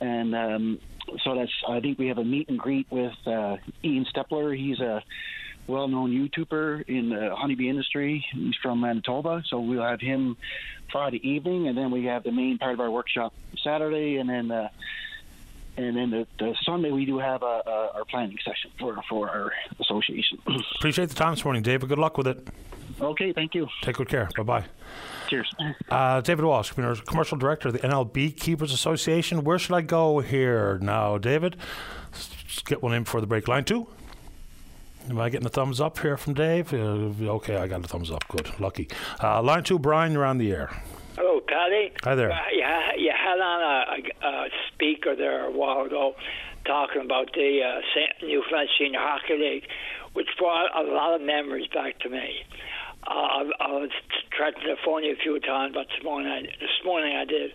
And 0.00 0.34
um, 0.34 0.78
so 1.24 1.34
that's 1.34 1.52
I 1.68 1.80
think 1.80 1.98
we 1.98 2.08
have 2.08 2.18
a 2.18 2.24
meet 2.24 2.48
and 2.48 2.58
greet 2.58 2.86
with 2.90 3.14
uh, 3.26 3.56
Ian 3.84 4.06
Steppler. 4.14 4.56
He's 4.56 4.80
a 4.80 5.02
well-known 5.66 6.12
YouTuber 6.12 6.88
in 6.88 7.10
the 7.10 7.34
honeybee 7.34 7.68
industry. 7.68 8.24
He's 8.32 8.54
from 8.62 8.80
Manitoba, 8.80 9.42
so 9.48 9.60
we'll 9.60 9.82
have 9.82 10.00
him 10.00 10.36
Friday 10.92 11.20
evening, 11.28 11.66
and 11.66 11.76
then 11.76 11.90
we 11.90 12.04
have 12.04 12.22
the 12.22 12.30
main 12.30 12.58
part 12.58 12.74
of 12.74 12.80
our 12.80 12.90
workshop 12.90 13.32
Saturday, 13.62 14.16
and 14.16 14.28
then. 14.28 14.50
Uh, 14.50 14.68
and 15.76 15.96
then 15.96 16.10
the, 16.10 16.26
the, 16.38 16.54
Sunday 16.64 16.90
we 16.90 17.04
do 17.04 17.18
have 17.18 17.42
a, 17.42 17.62
a, 17.66 17.90
our 17.94 18.04
planning 18.08 18.36
session 18.44 18.70
for 18.78 18.96
for 19.08 19.28
our 19.28 19.52
association. 19.80 20.38
Appreciate 20.76 21.08
the 21.08 21.14
time 21.14 21.34
this 21.34 21.44
morning, 21.44 21.62
David. 21.62 21.88
Good 21.88 21.98
luck 21.98 22.16
with 22.16 22.26
it. 22.26 22.48
Okay, 23.00 23.32
thank 23.32 23.54
you. 23.54 23.68
Take 23.82 23.96
good 23.96 24.08
care. 24.08 24.28
Bye 24.36 24.42
bye. 24.42 24.64
Cheers. 25.28 25.50
Uh, 25.90 26.20
David 26.20 26.44
Walsh, 26.44 26.72
Commercial 26.72 27.36
Director 27.36 27.68
of 27.68 27.74
the 27.74 27.80
NL 27.80 28.10
Beekeepers 28.10 28.72
Association. 28.72 29.44
Where 29.44 29.58
should 29.58 29.74
I 29.74 29.80
go 29.80 30.20
here 30.20 30.78
now, 30.80 31.18
David? 31.18 31.56
Let's 32.12 32.62
get 32.62 32.82
one 32.82 32.94
in 32.94 33.02
before 33.02 33.20
the 33.20 33.26
break. 33.26 33.48
Line 33.48 33.64
two. 33.64 33.88
Am 35.08 35.20
I 35.20 35.28
getting 35.28 35.46
a 35.46 35.50
thumbs 35.50 35.80
up 35.80 35.98
here 35.98 36.16
from 36.16 36.34
Dave? 36.34 36.72
Uh, 36.72 37.12
okay, 37.36 37.56
I 37.56 37.68
got 37.68 37.84
a 37.84 37.88
thumbs 37.88 38.10
up. 38.10 38.26
Good. 38.28 38.58
Lucky. 38.58 38.88
Uh, 39.22 39.42
line 39.42 39.62
two, 39.62 39.78
Brian, 39.78 40.12
you're 40.12 40.24
on 40.24 40.38
the 40.38 40.50
air. 40.50 40.70
Hello, 41.16 41.40
Paddy. 41.40 41.92
Hi 42.02 42.14
there. 42.14 42.32
Uh, 42.32 42.36
you, 42.52 43.04
you 43.04 43.12
had 43.16 43.38
on 43.38 43.62
a, 43.62 44.26
a, 44.26 44.48
speaker 44.76 45.16
there 45.16 45.46
a 45.46 45.50
while 45.50 45.86
ago 45.86 46.14
talking 46.66 47.02
about 47.02 47.32
the 47.32 47.60
uh, 47.62 48.26
Newfoundland 48.26 48.68
Senior 48.78 48.98
Hockey 49.00 49.38
League, 49.38 49.64
which 50.12 50.28
brought 50.38 50.68
a 50.76 50.82
lot 50.82 51.14
of 51.14 51.24
memories 51.24 51.68
back 51.72 51.98
to 52.00 52.10
me. 52.10 52.42
Uh, 53.06 53.46
I, 53.60 53.70
was 53.70 53.90
tried 54.32 54.54
to 54.54 54.74
phone 54.84 55.04
you 55.04 55.12
a 55.12 55.16
few 55.16 55.38
times, 55.38 55.74
but 55.74 55.86
this 55.88 56.02
morning, 56.02 56.30
I, 56.30 56.42
this 56.42 56.74
morning 56.84 57.16
I 57.16 57.24
did. 57.24 57.52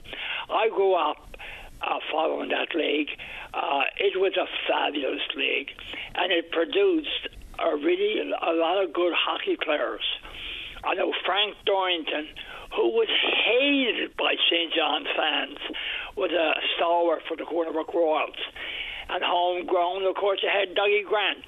I 0.50 0.70
grew 0.70 0.96
up 0.96 1.36
uh, 1.82 2.00
following 2.12 2.50
that 2.50 2.74
league. 2.74 3.10
Uh, 3.54 3.84
it 4.00 4.16
was 4.16 4.34
a 4.38 4.48
fabulous 4.68 5.22
league, 5.36 5.68
and 6.16 6.32
it 6.32 6.52
produced 6.52 7.28
a 7.60 7.76
really 7.76 8.22
a 8.22 8.54
lot 8.54 8.82
of 8.82 8.94
good 8.94 9.14
hockey 9.14 9.58
players. 9.62 10.04
I 10.84 10.96
know 10.96 11.14
Frank 11.26 11.58
Dorrington, 11.66 12.30
who 12.76 12.90
was 12.90 13.10
hated 13.46 14.16
by 14.18 14.36
St. 14.50 14.74
John 14.74 15.06
fans, 15.16 15.60
was 16.16 16.32
a 16.32 16.54
stalwart 16.76 17.22
for 17.28 17.38
the 17.38 17.46
Corner 17.46 17.72
Brook 17.72 17.94
Royals. 17.94 18.40
And 19.10 19.24
homegrown, 19.24 20.04
of 20.04 20.16
course, 20.16 20.40
you 20.42 20.50
had 20.50 20.76
Dougie 20.76 21.06
Grant 21.06 21.46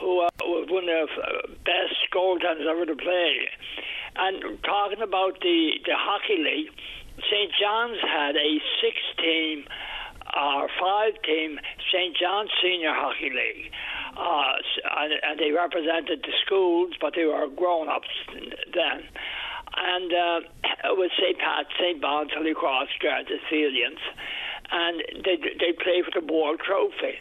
who 0.00 0.20
uh, 0.20 0.28
was 0.44 0.68
one 0.68 0.84
of 0.88 1.08
the 1.08 1.22
uh, 1.22 1.46
best 1.64 1.96
goaltenders 2.12 2.68
ever 2.68 2.84
to 2.86 2.96
play. 2.96 3.48
And 4.16 4.62
talking 4.62 5.02
about 5.02 5.40
the, 5.40 5.72
the 5.84 5.96
hockey 5.96 6.38
league, 6.38 6.72
St. 7.30 7.52
John's 7.60 7.98
had 8.00 8.36
a 8.36 8.60
six 8.80 8.96
team 9.18 9.64
or 10.36 10.64
uh, 10.64 10.68
five 10.80 11.14
team 11.22 11.58
St. 11.92 12.16
John's 12.16 12.50
Senior 12.62 12.92
Hockey 12.92 13.30
League. 13.30 13.72
Uh, 14.16 14.56
and, 14.98 15.12
and, 15.22 15.38
they 15.38 15.52
represented 15.52 16.22
the 16.22 16.32
schools, 16.44 16.94
but 17.00 17.14
they 17.14 17.24
were 17.24 17.46
grown 17.48 17.88
ups 17.88 18.08
then. 18.74 19.04
And 19.76 20.12
uh, 20.12 20.40
it 20.84 20.96
was 20.96 21.10
St. 21.18 21.38
Pat, 21.38 21.66
St. 21.78 22.00
Bon's, 22.00 22.30
Holy 22.36 22.54
Cross, 22.54 22.88
Feildians. 23.50 24.00
And 24.70 25.02
they, 25.24 25.36
they 25.36 25.72
played 25.72 26.04
for 26.04 26.20
the 26.20 26.26
Boyle 26.26 26.56
Trophy. 26.56 27.18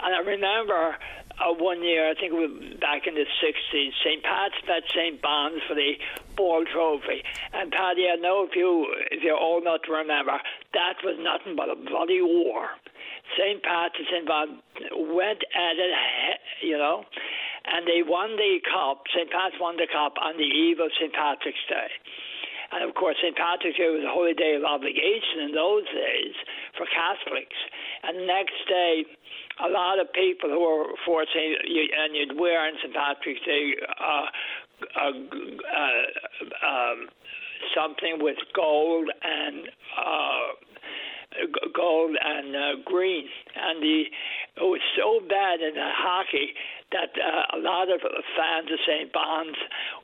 And 0.00 0.14
I 0.14 0.18
remember 0.18 0.96
uh, 1.40 1.54
one 1.54 1.82
year, 1.82 2.10
I 2.10 2.14
think 2.14 2.32
it 2.32 2.38
was 2.38 2.76
back 2.80 3.06
in 3.06 3.14
the 3.14 3.26
60s, 3.42 3.90
St. 4.04 4.22
Pat's 4.22 4.54
met 4.66 4.82
St. 4.90 5.20
Bon's 5.22 5.62
for 5.68 5.74
the 5.74 5.94
Boyle 6.36 6.64
Trophy. 6.64 7.22
And 7.52 7.70
Paddy, 7.70 8.06
I 8.12 8.16
know 8.16 8.46
if, 8.48 8.56
you, 8.56 8.86
if 9.10 9.22
old 9.38 9.62
enough 9.62 9.82
to 9.86 9.92
remember, 9.92 10.38
that 10.74 10.94
was 11.04 11.16
nothing 11.20 11.56
but 11.56 11.70
a 11.70 11.76
bloody 11.76 12.20
war. 12.20 12.68
St. 13.38 13.62
St. 13.62 14.26
Bon's 14.26 14.60
went 14.92 15.42
at 15.54 15.76
it, 15.78 16.40
you 16.62 16.76
know, 16.76 17.04
and 17.64 17.86
they 17.86 18.02
won 18.02 18.36
the 18.36 18.60
cup. 18.66 19.04
St. 19.14 19.30
Pat's 19.30 19.56
won 19.60 19.76
the 19.76 19.88
cup 19.90 20.14
on 20.20 20.36
the 20.36 20.44
eve 20.44 20.80
of 20.80 20.90
St. 20.98 21.12
Patrick's 21.12 21.64
Day. 21.68 21.90
And 22.72 22.88
of 22.88 22.94
course, 22.96 23.16
St. 23.20 23.36
Patrick's 23.36 23.76
Day 23.76 23.92
was 23.92 24.04
a 24.04 24.12
holy 24.12 24.32
day 24.32 24.56
of 24.56 24.64
obligation 24.64 25.44
in 25.44 25.52
those 25.52 25.84
days 25.92 26.34
for 26.76 26.88
Catholics. 26.88 27.56
And 28.02 28.24
the 28.24 28.26
next 28.26 28.56
day, 28.66 29.04
a 29.60 29.68
lot 29.68 30.00
of 30.00 30.08
people 30.12 30.48
who 30.48 30.60
were 30.60 30.96
for 31.04 31.24
St. 31.28 31.60
and 31.60 32.16
you'd 32.16 32.40
wear 32.40 32.64
on 32.64 32.72
St. 32.80 32.94
Patrick's 32.94 33.44
Day 33.44 33.76
uh, 34.00 34.26
uh, 34.96 35.12
uh, 35.12 36.66
um, 36.66 37.08
something 37.76 38.18
with 38.18 38.38
gold 38.54 39.08
and 39.22 39.68
uh, 39.96 40.48
gold 41.74 42.16
and 42.16 42.56
uh, 42.56 42.82
green, 42.84 43.26
and 43.56 43.82
the 43.82 44.04
it 44.56 44.68
was 44.68 44.80
so 44.96 45.20
bad 45.26 45.60
in 45.60 45.74
the 45.74 45.90
hockey 45.92 46.54
that 46.92 47.12
uh, 47.16 47.56
a 47.56 47.58
lot 47.58 47.88
of 47.88 48.00
fans 48.36 48.68
of 48.70 48.78
St. 48.86 49.12
Bon's 49.12 49.56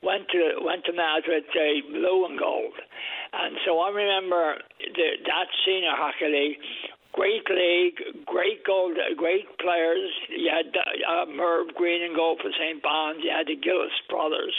went 0.02 0.28
to 0.32 0.60
went 0.64 0.84
to 0.86 0.92
Madrid 0.92 1.44
say 1.54 1.82
blue 1.82 2.26
and 2.26 2.38
gold, 2.38 2.74
and 3.32 3.56
so 3.64 3.80
I 3.80 3.90
remember 3.90 4.58
the, 4.80 5.08
that 5.26 5.48
senior 5.64 5.94
hockey 5.94 6.28
league. 6.28 6.58
Great 7.12 7.48
league, 7.50 7.98
great 8.26 8.62
gold, 8.64 8.96
great 9.16 9.48
players. 9.58 10.10
You 10.28 10.50
had 10.54 10.70
uh, 10.70 11.26
Merv 11.26 11.74
Green 11.74 12.04
and 12.04 12.14
gold 12.14 12.38
for 12.40 12.50
St. 12.52 12.80
Bon's. 12.80 13.24
You 13.24 13.30
had 13.30 13.48
the 13.48 13.56
Gillis 13.56 13.90
brothers, 14.08 14.54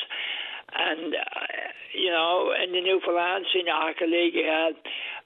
and 0.76 1.14
uh, 1.14 1.70
you 1.94 2.12
know, 2.12 2.54
in 2.54 2.72
the 2.72 2.82
Newfoundland 2.82 3.46
Senior 3.54 3.74
Hockey 3.74 4.06
League, 4.06 4.36
you 4.36 4.46
had, 4.46 4.76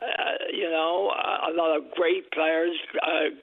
uh, 0.02 0.36
you 0.52 0.70
know, 0.70 1.12
a, 1.12 1.52
a 1.52 1.54
lot 1.54 1.76
of 1.76 1.92
great 1.92 2.32
players. 2.32 2.76
Uh, 3.02 3.36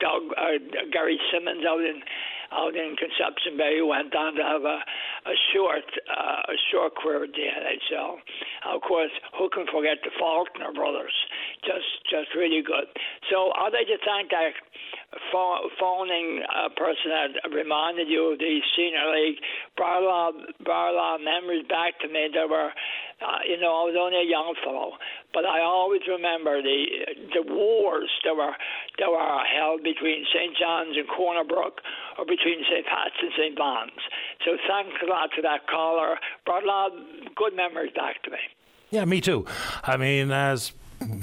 Doug, 0.00 0.32
uh, 0.36 0.58
Gary 0.92 1.20
Simmons 1.30 1.64
out 1.66 1.80
in 1.80 2.00
out 2.52 2.76
in 2.76 2.94
Conception 2.94 3.58
Bay 3.58 3.82
went 3.82 4.14
on 4.14 4.34
to 4.36 4.42
have 4.42 4.62
a, 4.62 4.78
a 5.26 5.34
short 5.52 5.84
uh, 6.08 6.52
a 6.52 6.56
short 6.70 6.94
career 6.96 7.24
at 7.24 7.32
the 7.32 7.46
NHL. 7.46 8.16
Of 8.74 8.82
course, 8.82 9.10
who 9.36 9.50
can 9.50 9.66
forget 9.66 9.98
the 10.04 10.10
Faulkner 10.18 10.72
brothers? 10.72 11.14
Just 11.64 11.88
just 12.08 12.34
really 12.34 12.62
good. 12.62 12.86
So 13.30 13.50
I'd 13.58 13.74
like 13.74 13.90
to 13.90 13.98
thank 14.06 14.30
that 14.30 14.54
phoning 15.32 16.42
uh, 16.44 16.68
person 16.76 17.10
that 17.10 17.54
reminded 17.54 18.08
you 18.08 18.32
of 18.32 18.38
the 18.38 18.60
senior 18.76 19.10
league 19.12 19.38
brought 19.76 20.02
a 20.02 20.06
lot, 20.06 20.34
brought 20.64 20.92
a 20.92 20.96
lot 20.96 21.14
of 21.16 21.20
memories 21.22 21.66
back 21.68 21.98
to 22.00 22.08
me 22.08 22.28
that 22.34 22.48
were 22.48 22.70
uh, 23.22 23.38
you 23.46 23.58
know, 23.60 23.70
I 23.70 23.82
was 23.86 23.96
only 23.96 24.18
a 24.18 24.28
young 24.28 24.54
fellow, 24.64 24.98
but 25.32 25.46
I 25.46 25.60
always 25.62 26.02
remember 26.08 26.60
the 26.60 26.84
the 27.32 27.42
wars 27.46 28.10
that 28.24 28.34
were 28.34 28.52
that 28.98 29.08
were 29.08 29.42
held 29.46 29.82
between 29.82 30.26
St. 30.34 30.56
John's 30.58 30.96
and 30.96 31.06
Corner 31.08 31.44
Brook, 31.44 31.80
or 32.18 32.24
between 32.26 32.64
St. 32.66 32.84
Pat's 32.84 33.14
and 33.22 33.32
St. 33.38 33.56
Bon's. 33.56 34.02
So 34.44 34.58
thanks 34.66 34.98
a 35.02 35.06
lot 35.06 35.30
to 35.36 35.42
that 35.42 35.66
caller. 35.68 36.18
Brought 36.44 36.64
a 36.64 36.66
lot 36.66 36.92
of 36.92 37.34
good 37.36 37.54
memories 37.54 37.92
back 37.94 38.22
to 38.24 38.30
me. 38.30 38.42
Yeah, 38.90 39.04
me 39.04 39.20
too. 39.20 39.46
I 39.82 39.96
mean, 39.96 40.30
as 40.30 40.72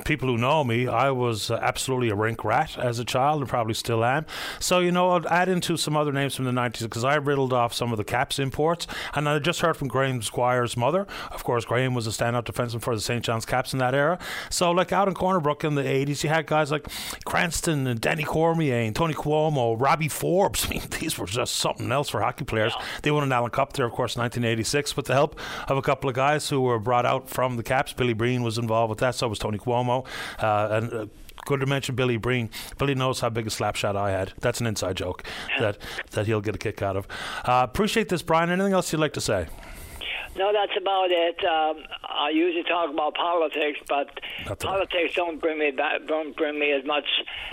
people 0.06 0.28
who 0.28 0.38
know 0.38 0.64
me, 0.64 0.88
I 0.88 1.12
was 1.12 1.52
uh, 1.52 1.60
absolutely 1.62 2.10
a 2.10 2.16
rink 2.16 2.44
rat 2.44 2.78
as 2.78 3.00
a 3.00 3.06
child 3.06 3.42
and 3.42 3.50
probably 3.50 3.74
still 3.74 4.04
am. 4.04 4.26
So, 4.60 4.80
you 4.80 4.92
know, 4.92 5.12
I'd 5.12 5.26
add 5.26 5.50
into 5.50 5.78
some 5.78 5.98
other 5.98 6.12
names 6.12 6.36
from 6.36 6.46
the 6.46 6.52
90s 6.52 6.82
because 6.82 7.04
I 7.04 7.16
riddled 7.16 7.54
off 7.54 7.74
some 7.74 7.92
of 7.92 7.98
the 7.98 8.04
Caps 8.04 8.40
imports. 8.40 8.88
And 9.16 9.28
I 9.28 9.40
just 9.40 9.62
heard 9.62 9.78
from 9.78 9.88
Graham 9.88 10.22
Squire's 10.22 10.78
mother. 10.78 11.08
Of 11.32 11.44
course, 11.44 11.66
Graham 11.66 11.94
was 11.94 12.08
a 12.08 12.12
standout 12.12 12.44
defenseman 12.44 12.82
for 12.82 12.96
the 12.96 13.02
St. 13.02 13.24
John's 13.24 13.46
Caps 13.46 13.74
in 13.74 13.80
that 13.80 13.96
era. 13.96 14.20
So, 14.50 14.72
like 14.72 14.92
out 14.92 15.08
in 15.08 15.14
Corner 15.14 15.40
Brook 15.40 15.64
in 15.64 15.76
the 15.76 15.84
80s, 15.84 16.24
you 16.24 16.30
had 16.30 16.46
guys 16.46 16.72
like 16.72 16.88
Cranston 17.26 17.88
and 17.88 18.00
Danny 18.00 18.24
Cormier 18.24 18.86
and 18.86 18.96
Tony 18.96 19.14
Cuomo, 19.14 19.80
Robbie 19.80 20.08
Forbes. 20.08 20.66
I 20.70 20.70
mean, 20.70 20.84
these 21.00 21.18
were 21.18 21.26
just 21.26 21.56
something 21.56 21.92
else 21.92 22.10
for 22.10 22.22
hockey 22.22 22.46
players. 22.46 22.74
Yeah. 22.78 22.86
They 23.04 23.12
won 23.12 23.24
an 23.24 23.32
Allan 23.32 23.52
Cup 23.52 23.74
there, 23.74 23.86
of 23.86 23.92
course, 23.92 24.16
1986 24.16 24.96
with 24.96 25.08
the 25.08 25.14
help 25.14 25.40
of 25.68 25.78
a 25.78 25.82
couple 25.82 26.10
of 26.10 26.16
guys 26.16 26.50
who 26.50 26.62
were 26.62 26.80
brought 26.80 27.06
out 27.06 27.30
from 27.30 27.58
the 27.58 27.64
Caps. 27.64 27.94
Billy 27.94 28.14
Breen 28.14 28.44
was 28.44 28.58
involved 28.58 28.90
with 28.90 29.00
that, 29.00 29.16
so 29.16 29.28
was 29.28 29.40
Tony 29.40 29.58
Cuomo. 29.58 29.71
Uh, 29.72 30.68
and 30.72 30.94
uh, 30.94 31.06
good 31.46 31.60
to 31.60 31.66
mention 31.66 31.96
Billy 31.96 32.18
Breen. 32.18 32.50
Billy 32.78 32.96
knows 32.96 33.20
how 33.20 33.30
big 33.30 33.48
a 33.48 33.50
slap 33.50 33.76
shot 33.76 33.96
I 33.96 34.12
had. 34.12 34.34
That's 34.40 34.60
an 34.60 34.68
inside 34.68 34.98
joke 34.98 35.24
that 35.60 35.78
that 36.12 36.28
he'll 36.28 36.42
get 36.42 36.56
a 36.56 36.58
kick 36.58 36.82
out 36.82 36.96
of. 36.96 37.08
Uh, 37.46 37.62
appreciate 37.64 38.10
this, 38.10 38.22
Brian. 38.22 38.50
Anything 38.50 38.74
else 38.74 38.92
you'd 38.92 39.00
like 39.00 39.14
to 39.14 39.22
say? 39.22 39.48
No, 40.38 40.54
that's 40.54 40.72
about 40.78 41.12
it. 41.12 41.44
Um, 41.44 41.84
I 42.04 42.30
usually 42.30 42.64
talk 42.64 42.90
about 42.90 43.16
politics, 43.16 43.80
but 43.90 44.22
politics 44.60 45.14
don't 45.14 45.42
bring 45.42 45.60
me 45.60 45.72
back, 45.72 46.08
don't 46.08 46.36
bring 46.38 46.58
me 46.58 46.72
as 46.72 46.86
much 46.86 47.04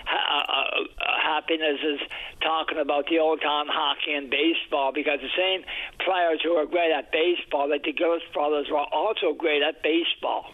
ha- 0.06 0.46
uh, 0.46 1.04
uh, 1.04 1.20
happiness 1.20 1.80
as 1.82 2.08
talking 2.40 2.78
about 2.78 3.08
the 3.08 3.18
old 3.18 3.40
time 3.40 3.66
hockey 3.68 4.12
and 4.12 4.30
baseball. 4.30 4.92
Because 4.92 5.18
the 5.20 5.34
same 5.36 5.64
players 6.04 6.40
who 6.44 6.52
are 6.52 6.66
great 6.66 6.92
at 6.92 7.10
baseball, 7.10 7.68
like 7.68 7.82
the 7.82 7.92
Gillis 7.92 8.22
brothers, 8.32 8.68
were 8.70 8.86
also 8.92 9.34
great 9.36 9.62
at 9.62 9.82
baseball 9.82 10.52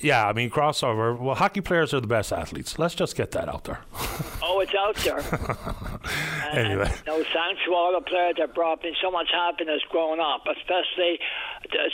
yeah, 0.00 0.26
I 0.26 0.32
mean 0.32 0.50
crossover. 0.50 1.18
Well, 1.18 1.34
hockey 1.34 1.60
players 1.60 1.92
are 1.92 2.00
the 2.00 2.06
best 2.06 2.32
athletes. 2.32 2.78
Let's 2.78 2.94
just 2.94 3.16
get 3.16 3.32
that 3.32 3.48
out 3.48 3.64
there. 3.64 3.80
oh, 4.42 4.60
it's 4.60 4.74
out 4.74 4.96
there. 4.96 5.18
anyway, 6.52 6.88
and, 6.88 7.06
know, 7.06 7.24
thanks 7.32 7.60
to 7.66 7.74
all 7.74 7.92
the 7.92 8.04
players 8.04 8.36
that 8.38 8.54
brought 8.54 8.82
me 8.82 8.94
so 9.02 9.10
much 9.10 9.28
happiness 9.32 9.82
growing 9.90 10.20
up, 10.20 10.44
especially 10.46 11.18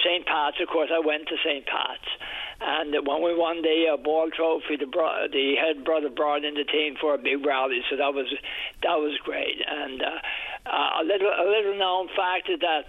St. 0.04 0.26
Pat's. 0.26 0.56
Of 0.60 0.68
course, 0.68 0.90
I 0.94 1.04
went 1.04 1.26
to 1.28 1.36
St. 1.44 1.66
Pat's, 1.66 2.08
and 2.60 2.94
when 3.06 3.22
we 3.22 3.34
won 3.34 3.62
the 3.62 3.94
uh, 3.94 3.96
Boyle 3.96 4.30
trophy, 4.30 4.76
the 4.78 4.86
bro- 4.86 5.26
the 5.32 5.56
head 5.56 5.84
brother 5.84 6.08
brought 6.08 6.44
in 6.44 6.54
the 6.54 6.64
team 6.64 6.96
for 7.00 7.14
a 7.14 7.18
big 7.18 7.44
rally, 7.44 7.80
so 7.90 7.96
that 7.96 8.14
was 8.14 8.32
that 8.82 8.96
was 8.96 9.18
great. 9.24 9.60
And 9.66 10.02
uh, 10.02 10.70
uh, 10.70 11.02
a 11.02 11.04
little 11.04 11.28
a 11.28 11.44
little 11.44 11.78
known 11.78 12.08
fact 12.16 12.48
is 12.48 12.60
that 12.60 12.86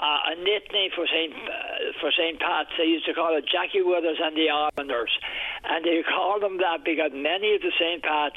uh, 0.00 0.32
a 0.32 0.34
nickname 0.36 0.90
for 0.94 1.06
St. 1.06 1.32
Uh, 1.32 1.92
for 2.00 2.10
St. 2.12 2.38
Pat's. 2.38 2.70
They 2.78 2.84
used 2.84 3.06
to 3.06 3.14
call 3.14 3.36
it 3.36 3.44
Jackie 3.50 3.82
Withers 3.82 4.18
and 4.22 4.36
the 4.36 4.48
Islanders, 4.50 5.10
and 5.64 5.84
they 5.84 6.02
called 6.02 6.42
them 6.42 6.58
that 6.58 6.84
because 6.84 7.10
many 7.12 7.54
of 7.54 7.62
the 7.62 7.72
St. 7.78 8.02
Pat's 8.02 8.36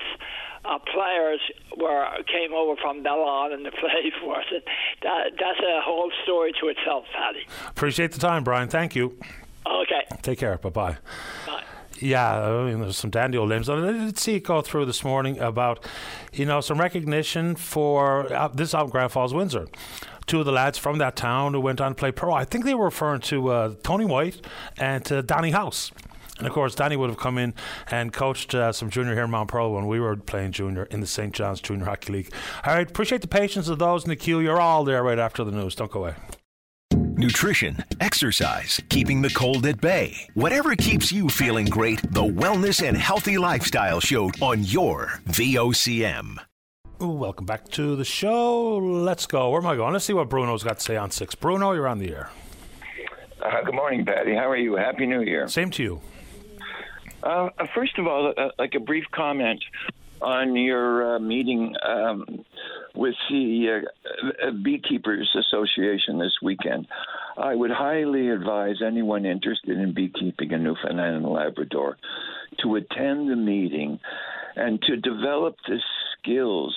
uh, 0.66 0.80
players 0.80 1.40
were 1.78 2.06
came 2.28 2.54
over 2.54 2.76
from 2.82 3.04
Bell 3.04 3.24
Island 3.28 3.66
to 3.66 3.72
play 3.72 4.12
for 4.22 4.40
us. 4.40 4.46
And 4.52 4.64
that, 5.04 5.32
that's 5.40 5.60
a 5.60 5.82
whole 5.82 6.12
story 6.24 6.54
to 6.62 6.68
itself, 6.68 7.06
Paddy. 7.14 7.46
Appreciate 7.68 8.12
the 8.12 8.20
time, 8.20 8.44
Brian. 8.44 8.68
Thank 8.68 8.96
you. 8.96 9.18
Okay. 9.66 10.06
Take 10.22 10.40
care. 10.40 10.58
Bye-bye. 10.58 10.98
Bye. 11.46 11.64
Yeah, 12.00 12.50
I 12.50 12.66
mean, 12.66 12.80
there's 12.80 12.98
some 12.98 13.12
dandy 13.12 13.38
old 13.38 13.50
names. 13.50 13.70
I 13.70 13.80
did 13.80 14.18
see 14.18 14.36
it 14.36 14.40
go 14.44 14.62
through 14.62 14.86
this 14.86 15.04
morning 15.04 15.38
about, 15.38 15.86
you 16.34 16.46
know, 16.46 16.60
some 16.60 16.80
recognition 16.80 17.56
for 17.56 18.32
uh, 18.34 18.48
this 18.48 18.74
out 18.74 18.90
Grand 18.90 19.12
Falls, 19.12 19.36
Windsor 19.36 19.68
two 20.32 20.40
of 20.40 20.46
the 20.46 20.52
lads 20.54 20.78
from 20.78 20.98
that 21.00 21.18
town 21.18 21.54
who 21.54 21.60
went 21.60 21.82
on 21.82 21.92
to 21.92 21.96
play 21.96 22.10
pro. 22.10 22.34
I 22.34 22.46
think 22.46 22.64
they 22.64 22.74
were 22.74 22.86
referring 22.86 23.20
to 23.22 23.50
uh, 23.50 23.74
Tony 23.84 24.06
White 24.06 24.40
and 24.78 25.04
to 25.04 25.22
Danny 25.22 25.52
House. 25.52 25.92
And 26.38 26.48
of 26.48 26.54
course, 26.54 26.74
Danny 26.74 26.96
would 26.96 27.10
have 27.10 27.20
come 27.20 27.38
in 27.38 27.54
and 27.92 28.14
coached 28.14 28.56
uh, 28.56 28.72
some 28.72 28.90
junior 28.90 29.14
here 29.14 29.26
in 29.26 29.30
Mount 29.30 29.50
Pearl 29.50 29.74
when 29.74 29.88
we 29.88 30.00
were 30.00 30.16
playing 30.16 30.54
junior 30.54 30.86
in 30.86 31.02
the 31.02 31.06
St. 31.06 31.34
John's 31.34 31.60
Junior 31.60 31.84
Hockey 31.84 32.14
League. 32.14 32.34
All 32.66 32.74
right, 32.74 32.90
appreciate 32.90 33.22
the 33.22 33.28
patience 33.28 33.68
of 33.68 33.78
those 33.78 34.06
in 34.06 34.10
the 34.10 34.16
queue. 34.16 34.40
You're 34.40 34.62
all 34.62 34.86
there 34.86 35.04
right 35.04 35.20
after 35.20 35.44
the 35.44 35.52
news. 35.52 35.76
Don't 35.76 35.92
go 35.92 36.06
away. 36.06 36.16
Nutrition, 36.94 37.84
exercise, 38.00 38.80
keeping 38.88 39.22
the 39.22 39.30
cold 39.32 39.66
at 39.66 39.82
bay. 39.82 40.16
Whatever 40.34 40.78
keeps 40.78 41.12
you 41.12 41.28
feeling 41.28 41.66
great, 41.66 42.02
the 42.14 42.24
Wellness 42.24 42.88
and 42.88 42.98
Healthy 42.98 43.38
Lifestyle 43.38 44.00
Show 44.00 44.32
on 44.40 44.64
your 44.64 45.20
VOCM. 45.28 46.40
Welcome 47.02 47.48
back 47.48 47.68
to 47.70 47.96
the 47.96 48.06
show. 48.06 48.78
Let's 48.78 49.26
go. 49.26 49.50
Where 49.50 49.60
am 49.60 49.66
I 49.66 49.76
going? 49.76 49.94
Let's 49.94 50.06
see 50.06 50.14
what 50.14 50.30
Bruno's 50.30 50.64
got 50.64 50.78
to 50.78 50.86
say 50.86 50.98
on 50.98 51.10
six. 51.10 51.34
Bruno, 51.34 51.72
you're 51.72 51.88
on 51.88 51.98
the 51.98 52.12
air. 52.12 52.30
Uh, 53.42 53.64
good 53.66 53.74
morning, 53.74 54.06
Paddy. 54.06 54.36
How 54.36 54.48
are 54.48 54.56
you? 54.56 54.76
Happy 54.76 55.08
New 55.08 55.22
Year. 55.22 55.48
Same 55.48 55.72
to 55.72 55.82
you. 55.82 56.02
Uh, 57.24 57.50
first 57.74 57.98
of 57.98 58.06
all, 58.06 58.32
uh, 58.38 58.50
like 58.60 58.76
a 58.76 58.80
brief 58.80 59.06
comment 59.12 59.64
on 60.22 60.56
your 60.56 61.16
uh, 61.16 61.20
meeting 61.20 61.74
um, 61.84 62.46
with 62.94 63.16
the 63.32 63.82
uh, 64.44 64.52
Beekeepers 64.64 65.36
Association 65.36 66.20
this 66.20 66.38
weekend. 66.44 66.86
I 67.36 67.56
would 67.56 67.72
highly 67.72 68.30
advise 68.30 68.76
anyone 68.86 69.26
interested 69.26 69.76
in 69.76 69.96
beekeeping 69.96 70.52
in 70.52 70.64
Newfoundland 70.64 71.16
and 71.16 71.26
Labrador 71.26 71.98
to 72.60 72.76
attend 72.76 73.28
the 73.28 73.36
meeting 73.36 74.00
and 74.56 74.82
to 74.84 74.98
develop 74.98 75.56
the 75.68 75.80
skills 76.18 76.76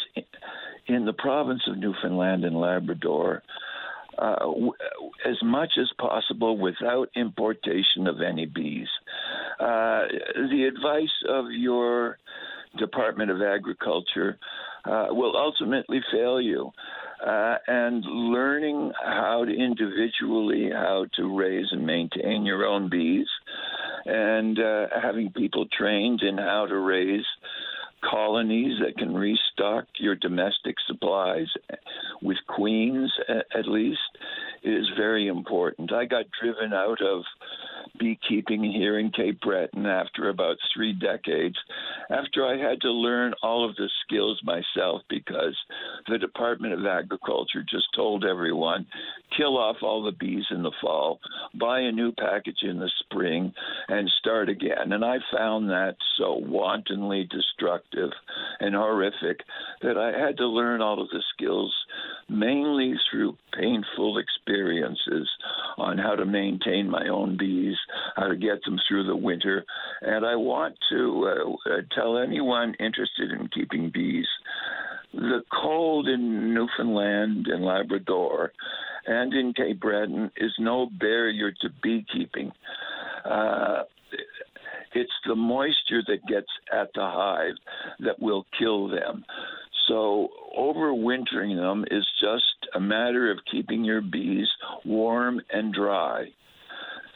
in 0.86 1.04
the 1.04 1.12
province 1.12 1.62
of 1.66 1.78
Newfoundland 1.78 2.44
and 2.44 2.56
Labrador 2.56 3.42
uh, 4.18 4.38
w- 4.38 4.72
as 5.26 5.36
much 5.42 5.72
as 5.80 5.90
possible 5.98 6.58
without 6.58 7.08
importation 7.16 8.06
of 8.06 8.20
any 8.20 8.46
bees. 8.46 8.88
Uh, 9.58 10.04
the 10.50 10.70
advice 10.72 11.08
of 11.28 11.46
your 11.50 12.18
Department 12.78 13.30
of 13.30 13.40
Agriculture 13.42 14.38
uh, 14.84 15.06
will 15.10 15.36
ultimately 15.36 16.00
fail 16.12 16.40
you. 16.40 16.70
Uh, 17.24 17.56
and 17.68 18.04
learning 18.04 18.92
how 19.02 19.44
to 19.46 19.52
individually 19.52 20.68
how 20.70 21.06
to 21.16 21.34
raise 21.34 21.66
and 21.70 21.86
maintain 21.86 22.44
your 22.44 22.66
own 22.66 22.90
bees, 22.90 23.28
and 24.04 24.58
uh, 24.58 24.86
having 25.00 25.30
people 25.30 25.64
trained 25.78 26.20
in 26.22 26.36
how 26.36 26.66
to 26.66 26.76
raise 26.76 27.24
colonies 28.10 28.78
that 28.80 28.96
can 28.96 29.14
restock 29.14 29.86
your 29.98 30.14
domestic 30.14 30.76
supplies 30.86 31.48
with 32.22 32.36
queens 32.48 33.12
at 33.28 33.66
least 33.66 33.98
is 34.62 34.86
very 34.96 35.28
important. 35.28 35.92
I 35.92 36.04
got 36.04 36.24
driven 36.40 36.72
out 36.72 37.00
of 37.02 37.22
beekeeping 37.98 38.64
here 38.64 38.98
in 38.98 39.10
Cape 39.10 39.40
Breton 39.40 39.86
after 39.86 40.28
about 40.28 40.56
three 40.74 40.92
decades, 40.92 41.56
after 42.10 42.46
I 42.46 42.56
had 42.56 42.80
to 42.82 42.90
learn 42.90 43.34
all 43.42 43.68
of 43.68 43.76
the 43.76 43.88
skills 44.04 44.40
myself 44.44 45.02
because 45.08 45.56
the 46.08 46.18
Department 46.18 46.74
of 46.74 46.86
Agriculture 46.86 47.64
just 47.68 47.86
told 47.94 48.24
everyone 48.24 48.86
kill 49.36 49.58
off 49.58 49.76
all 49.82 50.02
the 50.02 50.12
bees 50.12 50.44
in 50.50 50.62
the 50.62 50.72
fall, 50.80 51.20
buy 51.54 51.80
a 51.80 51.92
new 51.92 52.12
package 52.12 52.62
in 52.62 52.78
the 52.78 52.90
spring, 53.00 53.52
and 53.88 54.10
start 54.18 54.48
again. 54.48 54.92
And 54.92 55.04
I 55.04 55.18
found 55.32 55.68
that 55.70 55.96
so 56.18 56.34
wantonly 56.34 57.28
destructive 57.30 58.10
and 58.60 58.74
horrific 58.74 59.40
that 59.82 59.98
I 59.98 60.18
had 60.18 60.36
to 60.38 60.46
learn 60.46 60.80
all 60.80 61.00
of 61.00 61.08
the 61.10 61.22
skills 61.34 61.74
mainly 62.28 62.94
through 63.10 63.36
painful 63.52 64.18
experiences 64.18 65.28
on 65.76 65.98
how 65.98 66.14
to 66.14 66.24
maintain 66.24 66.88
my 66.88 67.08
own 67.08 67.36
bees, 67.36 67.73
how 68.16 68.28
to 68.28 68.36
get 68.36 68.62
them 68.64 68.78
through 68.88 69.06
the 69.06 69.16
winter. 69.16 69.64
And 70.02 70.24
I 70.26 70.36
want 70.36 70.76
to 70.90 71.56
uh, 71.66 71.70
tell 71.94 72.18
anyone 72.18 72.74
interested 72.80 73.30
in 73.30 73.48
keeping 73.48 73.90
bees 73.92 74.26
the 75.14 75.42
cold 75.62 76.08
in 76.08 76.52
Newfoundland 76.54 77.46
and 77.46 77.64
Labrador 77.64 78.52
and 79.06 79.32
in 79.32 79.52
Cape 79.52 79.80
Breton 79.80 80.30
is 80.36 80.52
no 80.58 80.88
barrier 80.98 81.52
to 81.60 81.68
beekeeping. 81.82 82.52
Uh, 83.24 83.82
it's 84.94 85.12
the 85.26 85.34
moisture 85.34 86.02
that 86.06 86.26
gets 86.28 86.48
at 86.72 86.90
the 86.94 87.02
hive 87.02 87.54
that 88.00 88.20
will 88.20 88.46
kill 88.58 88.88
them. 88.88 89.24
So, 89.88 90.28
overwintering 90.58 91.56
them 91.56 91.84
is 91.90 92.06
just 92.20 92.68
a 92.74 92.80
matter 92.80 93.30
of 93.30 93.38
keeping 93.50 93.84
your 93.84 94.00
bees 94.00 94.48
warm 94.84 95.40
and 95.52 95.74
dry. 95.74 96.32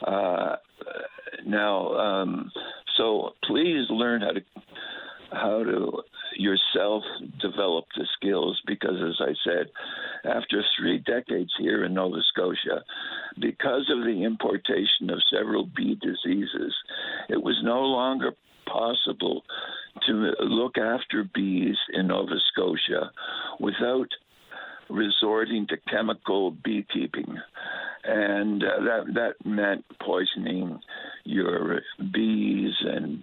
Uh, 0.07 0.57
now, 1.47 1.89
um, 1.95 2.51
so 2.97 3.31
please 3.45 3.87
learn 3.91 4.23
how 4.23 4.33
to 4.33 4.41
how 5.31 5.63
to 5.63 6.03
yourself 6.37 7.03
develop 7.41 7.85
the 7.97 8.07
skills 8.17 8.61
because, 8.67 8.97
as 8.97 9.21
I 9.21 9.35
said, 9.45 9.67
after 10.25 10.65
three 10.79 10.99
decades 10.99 11.51
here 11.59 11.85
in 11.85 11.95
Nova 11.95 12.21
Scotia, 12.33 12.83
because 13.39 13.91
of 13.91 14.05
the 14.05 14.23
importation 14.25 15.11
of 15.11 15.21
several 15.31 15.69
bee 15.77 15.97
diseases, 16.01 16.75
it 17.29 17.43
was 17.43 17.61
no 17.63 17.81
longer 17.81 18.33
possible 18.67 19.43
to 20.07 20.33
look 20.41 20.79
after 20.79 21.29
bees 21.35 21.77
in 21.93 22.07
Nova 22.07 22.37
Scotia 22.53 23.11
without 23.61 24.09
resorting 24.89 25.67
to 25.69 25.77
chemical 25.91 26.51
beekeeping, 26.51 27.37
and 28.09 28.65
uh, 28.65 28.81
that 28.85 29.15
that 29.15 29.47
meant 29.47 29.85
poisoning 30.01 30.81
your 31.25 31.81
bees 32.13 32.75
and 32.81 33.23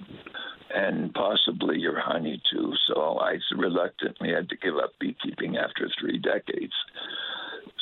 and 0.74 1.14
possibly 1.14 1.80
your 1.80 2.00
honey 2.00 2.42
too. 2.52 2.74
So 2.88 3.20
I 3.20 3.38
reluctantly 3.56 4.32
had 4.32 4.50
to 4.50 4.58
give 4.58 4.76
up 4.76 4.92
beekeeping 5.00 5.58
after 5.58 5.90
three 6.00 6.20
decades. 6.20 6.74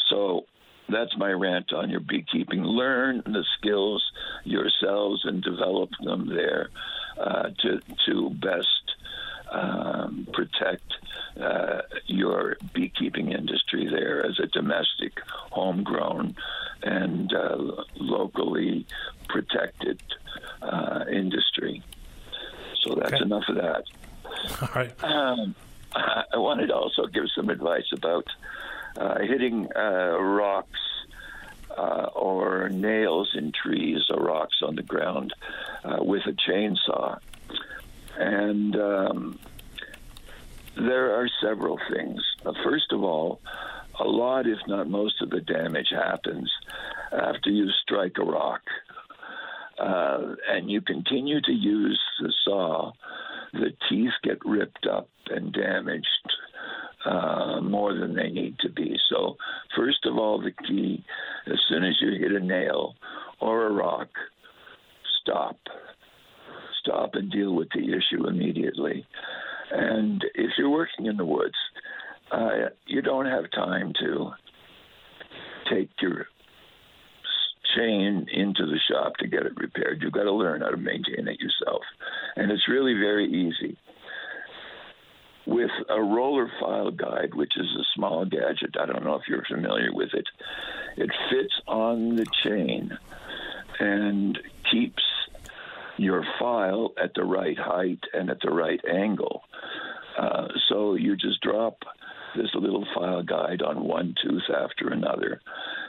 So 0.09 0.45
that's 0.89 1.15
my 1.17 1.31
rant 1.31 1.73
on 1.73 1.89
your 1.89 2.01
beekeeping. 2.01 2.63
Learn 2.63 3.21
the 3.25 3.43
skills 3.57 4.03
yourselves 4.43 5.21
and 5.25 5.43
develop 5.43 5.89
them 6.03 6.29
there 6.29 6.69
uh, 7.19 7.49
to 7.59 7.81
to 8.05 8.29
best 8.29 8.82
um, 9.53 10.27
protect 10.33 10.83
uh, 11.39 11.81
your 12.05 12.57
beekeeping 12.73 13.31
industry 13.31 13.87
there 13.89 14.25
as 14.25 14.39
a 14.39 14.47
domestic, 14.47 15.13
homegrown, 15.51 16.35
and 16.81 17.33
uh, 17.33 17.83
locally 17.95 18.85
protected 19.29 20.01
uh, 20.61 21.05
industry. 21.11 21.81
So 22.81 22.95
that's 22.95 23.13
okay. 23.13 23.23
enough 23.23 23.43
of 23.47 23.55
that. 23.55 23.83
All 24.61 24.69
right. 24.75 25.03
Um, 25.03 25.55
I 25.95 26.37
wanted 26.37 26.67
to 26.67 26.75
also 26.75 27.05
give 27.05 27.25
some 27.35 27.49
advice 27.49 27.91
about 27.93 28.27
uh, 28.97 29.19
hitting 29.19 29.69
uh, 29.75 30.17
rocks 30.19 30.79
uh, 31.77 32.09
or 32.15 32.69
nails 32.69 33.31
in 33.35 33.51
trees 33.51 34.01
or 34.09 34.23
rocks 34.23 34.57
on 34.61 34.75
the 34.75 34.83
ground 34.83 35.33
uh, 35.83 35.97
with 35.99 36.23
a 36.25 36.31
chainsaw. 36.31 37.19
And 38.17 38.75
um, 38.75 39.39
there 40.75 41.15
are 41.15 41.27
several 41.41 41.79
things. 41.91 42.21
Uh, 42.45 42.53
first 42.63 42.91
of 42.91 43.03
all, 43.03 43.39
a 43.99 44.03
lot, 44.03 44.47
if 44.47 44.59
not 44.67 44.89
most, 44.89 45.21
of 45.21 45.29
the 45.29 45.41
damage 45.41 45.89
happens 45.91 46.51
after 47.11 47.49
you 47.49 47.69
strike 47.83 48.17
a 48.17 48.23
rock 48.23 48.61
uh, 49.79 50.35
and 50.49 50.69
you 50.69 50.81
continue 50.81 51.41
to 51.41 51.51
use 51.51 52.01
the 52.19 52.33
saw, 52.43 52.91
the 53.53 53.71
teeth 53.89 54.13
get 54.23 54.43
ripped 54.45 54.87
up 54.87 55.09
and 55.29 55.53
damaged 55.53 56.07
uh, 57.05 57.59
more 57.61 57.93
than 57.93 58.15
they 58.15 58.29
need 58.29 58.57
to 58.59 58.69
be. 58.69 58.97
So, 59.09 59.37
first 59.75 60.05
of 60.05 60.17
all, 60.17 60.41
the 60.41 60.51
key 60.51 61.03
as 61.47 61.59
soon 61.67 61.83
as 61.83 61.95
you 62.01 62.11
hit 62.11 62.31
a 62.31 62.39
nail 62.39 62.95
or 63.39 63.67
a 63.67 63.71
rock, 63.71 64.09
stop. 65.21 65.57
Stop 66.83 67.15
and 67.15 67.31
deal 67.31 67.55
with 67.55 67.69
the 67.73 67.93
issue 67.93 68.27
immediately. 68.27 69.05
And 69.71 70.23
if 70.35 70.51
you're 70.57 70.69
working 70.69 71.05
in 71.05 71.17
the 71.17 71.25
woods, 71.25 71.55
uh, 72.31 72.69
you 72.85 73.01
don't 73.01 73.25
have 73.25 73.49
time 73.51 73.93
to 74.01 74.31
take 75.71 75.89
your 76.01 76.27
chain 77.75 78.27
into 78.31 78.65
the 78.65 78.79
shop 78.91 79.13
to 79.17 79.27
get 79.27 79.45
it 79.45 79.55
repaired. 79.55 80.01
You've 80.01 80.11
got 80.11 80.23
to 80.23 80.31
learn 80.31 80.61
how 80.61 80.69
to 80.69 80.77
maintain 80.77 81.27
it 81.27 81.39
yourself. 81.39 81.81
And 82.35 82.51
it's 82.51 82.67
really 82.67 82.93
very 82.93 83.27
easy. 83.27 83.77
With 85.45 85.71
a 85.89 86.01
roller 86.01 86.49
file 86.59 86.91
guide, 86.91 87.33
which 87.33 87.53
is 87.57 87.67
a 87.77 87.83
small 87.95 88.25
gadget, 88.25 88.75
I 88.79 88.85
don't 88.85 89.03
know 89.03 89.15
if 89.15 89.23
you're 89.27 89.43
familiar 89.45 89.93
with 89.93 90.13
it, 90.13 90.25
it 90.97 91.09
fits 91.29 91.53
on 91.67 92.15
the 92.15 92.25
chain 92.43 92.97
and 93.79 94.37
keeps 94.71 95.03
your 95.97 96.23
file 96.39 96.93
at 97.01 97.13
the 97.15 97.23
right 97.23 97.57
height 97.57 97.99
and 98.13 98.29
at 98.29 98.39
the 98.41 98.51
right 98.51 98.81
angle. 98.91 99.41
Uh, 100.17 100.47
so 100.69 100.95
you 100.95 101.15
just 101.15 101.41
drop 101.41 101.77
this 102.35 102.49
little 102.55 102.85
file 102.95 103.23
guide 103.23 103.61
on 103.61 103.87
one 103.87 104.15
tooth 104.23 104.43
after 104.49 104.89
another, 104.89 105.41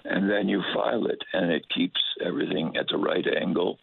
and 0.05 0.31
then 0.31 0.49
you 0.49 0.63
file 0.75 1.07
it, 1.07 1.19
and 1.33 1.51
it 1.51 1.65
keeps 1.75 2.01
everything 2.25 2.75
at 2.79 2.87
the 2.91 2.99
right 2.99 3.25
angle, 3.41 3.79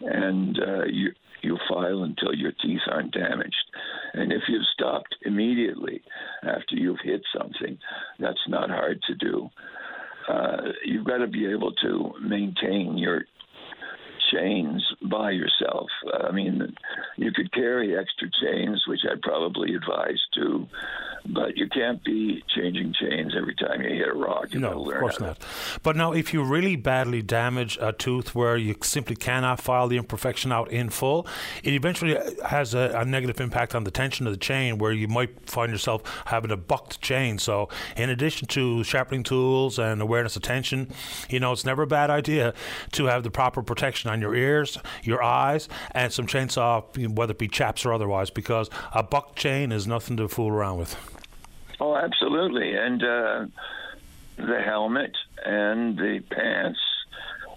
and 0.00 0.58
uh, 0.58 0.84
you 0.84 1.10
you 1.42 1.58
file 1.68 2.04
until 2.04 2.32
your 2.34 2.52
teeth 2.62 2.82
aren't 2.88 3.12
damaged. 3.12 3.64
And 4.14 4.32
if 4.32 4.42
you've 4.48 4.62
stopped 4.74 5.16
immediately 5.22 6.00
after 6.44 6.76
you've 6.76 7.00
hit 7.02 7.22
something, 7.36 7.78
that's 8.20 8.38
not 8.46 8.70
hard 8.70 9.00
to 9.08 9.14
do. 9.16 9.50
Uh, 10.28 10.68
you've 10.84 11.04
got 11.04 11.18
to 11.18 11.26
be 11.26 11.46
able 11.46 11.72
to 11.82 12.12
maintain 12.22 12.96
your 12.96 13.24
chains 14.32 14.82
by 15.10 15.30
yourself. 15.30 15.88
Uh, 16.12 16.26
I 16.28 16.32
mean, 16.32 16.74
you 17.16 17.32
could 17.32 17.52
carry 17.52 17.96
extra 17.96 18.28
chains, 18.42 18.82
which 18.86 19.00
I'd 19.10 19.22
probably 19.22 19.74
advise 19.74 20.20
to, 20.34 20.66
but 21.26 21.56
you 21.56 21.68
can't 21.68 22.02
be 22.04 22.42
changing 22.48 22.94
chains 22.98 23.34
every 23.36 23.54
time 23.54 23.82
you 23.82 23.90
hit 23.90 24.08
a 24.08 24.14
rock. 24.14 24.52
You 24.52 24.60
no, 24.60 24.90
of 24.90 24.98
course 24.98 25.20
not. 25.20 25.38
But 25.82 25.96
now, 25.96 26.12
if 26.12 26.32
you 26.32 26.42
really 26.42 26.76
badly 26.76 27.22
damage 27.22 27.78
a 27.80 27.92
tooth 27.92 28.34
where 28.34 28.56
you 28.56 28.74
simply 28.82 29.16
cannot 29.16 29.60
file 29.60 29.88
the 29.88 29.96
imperfection 29.96 30.50
out 30.50 30.70
in 30.70 30.90
full, 30.90 31.26
it 31.62 31.74
eventually 31.74 32.18
has 32.46 32.74
a, 32.74 32.92
a 32.96 33.04
negative 33.04 33.40
impact 33.40 33.74
on 33.74 33.84
the 33.84 33.90
tension 33.90 34.26
of 34.26 34.32
the 34.32 34.38
chain, 34.38 34.78
where 34.78 34.92
you 34.92 35.08
might 35.08 35.48
find 35.48 35.70
yourself 35.70 36.02
having 36.26 36.50
a 36.50 36.56
bucked 36.56 37.00
chain. 37.00 37.38
So, 37.38 37.68
in 37.96 38.10
addition 38.10 38.48
to 38.48 38.82
sharpening 38.84 39.22
tools 39.22 39.78
and 39.78 40.00
awareness 40.00 40.36
of 40.36 40.42
tension, 40.42 40.90
you 41.28 41.38
know, 41.38 41.52
it's 41.52 41.64
never 41.64 41.82
a 41.82 41.86
bad 41.86 42.10
idea 42.10 42.54
to 42.92 43.06
have 43.06 43.22
the 43.22 43.30
proper 43.30 43.62
protection 43.62 44.10
on 44.10 44.20
your 44.22 44.34
ears, 44.34 44.78
your 45.02 45.22
eyes, 45.22 45.68
and 45.90 46.10
some 46.10 46.26
chainsaw, 46.26 46.82
whether 47.14 47.32
it 47.32 47.38
be 47.38 47.48
chaps 47.48 47.84
or 47.84 47.92
otherwise, 47.92 48.30
because 48.30 48.70
a 48.94 49.02
buck 49.02 49.34
chain 49.34 49.72
is 49.72 49.86
nothing 49.86 50.16
to 50.16 50.28
fool 50.28 50.48
around 50.48 50.78
with. 50.78 50.96
Oh, 51.80 51.96
absolutely. 51.96 52.74
And 52.74 53.02
uh, 53.02 53.46
the 54.36 54.62
helmet 54.64 55.16
and 55.44 55.98
the 55.98 56.22
pants 56.30 56.78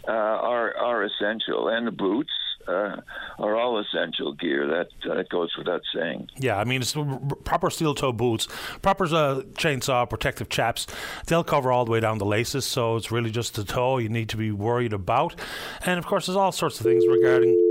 uh, 0.08 0.12
are 0.12 0.76
are 0.76 1.04
essential, 1.04 1.70
and 1.70 1.88
the 1.88 1.92
boots 1.92 2.32
uh, 2.68 2.98
are 3.40 3.56
all 3.56 3.80
essential 3.80 4.34
gear. 4.34 4.68
That 4.68 4.88
that 5.14 5.30
goes 5.30 5.52
without 5.58 5.82
saying. 5.94 6.30
Yeah, 6.38 6.58
I 6.58 6.64
mean, 6.64 6.82
it's 6.82 6.96
proper 7.44 7.70
steel 7.70 7.96
toe 7.96 8.14
boots, 8.14 8.48
proper 8.82 9.06
uh, 9.06 9.42
chainsaw 9.54 10.10
protective 10.10 10.50
chaps. 10.50 10.88
They'll 11.28 11.44
cover 11.44 11.72
all 11.72 11.86
the 11.86 11.92
way 11.92 12.00
down 12.00 12.18
the 12.18 12.26
laces, 12.26 12.66
so 12.66 12.96
it's 12.96 13.12
really 13.12 13.32
just 13.32 13.56
the 13.56 13.64
toe 13.64 13.98
you 13.98 14.10
need 14.10 14.30
to 14.30 14.38
be 14.38 14.52
worried 14.52 14.94
about. 14.94 15.36
And 15.86 15.98
of 15.98 16.06
course, 16.06 16.28
there's 16.28 16.38
all 16.38 16.52
sorts 16.52 16.80
of 16.80 16.86
things 16.86 17.06
regarding. 17.08 17.65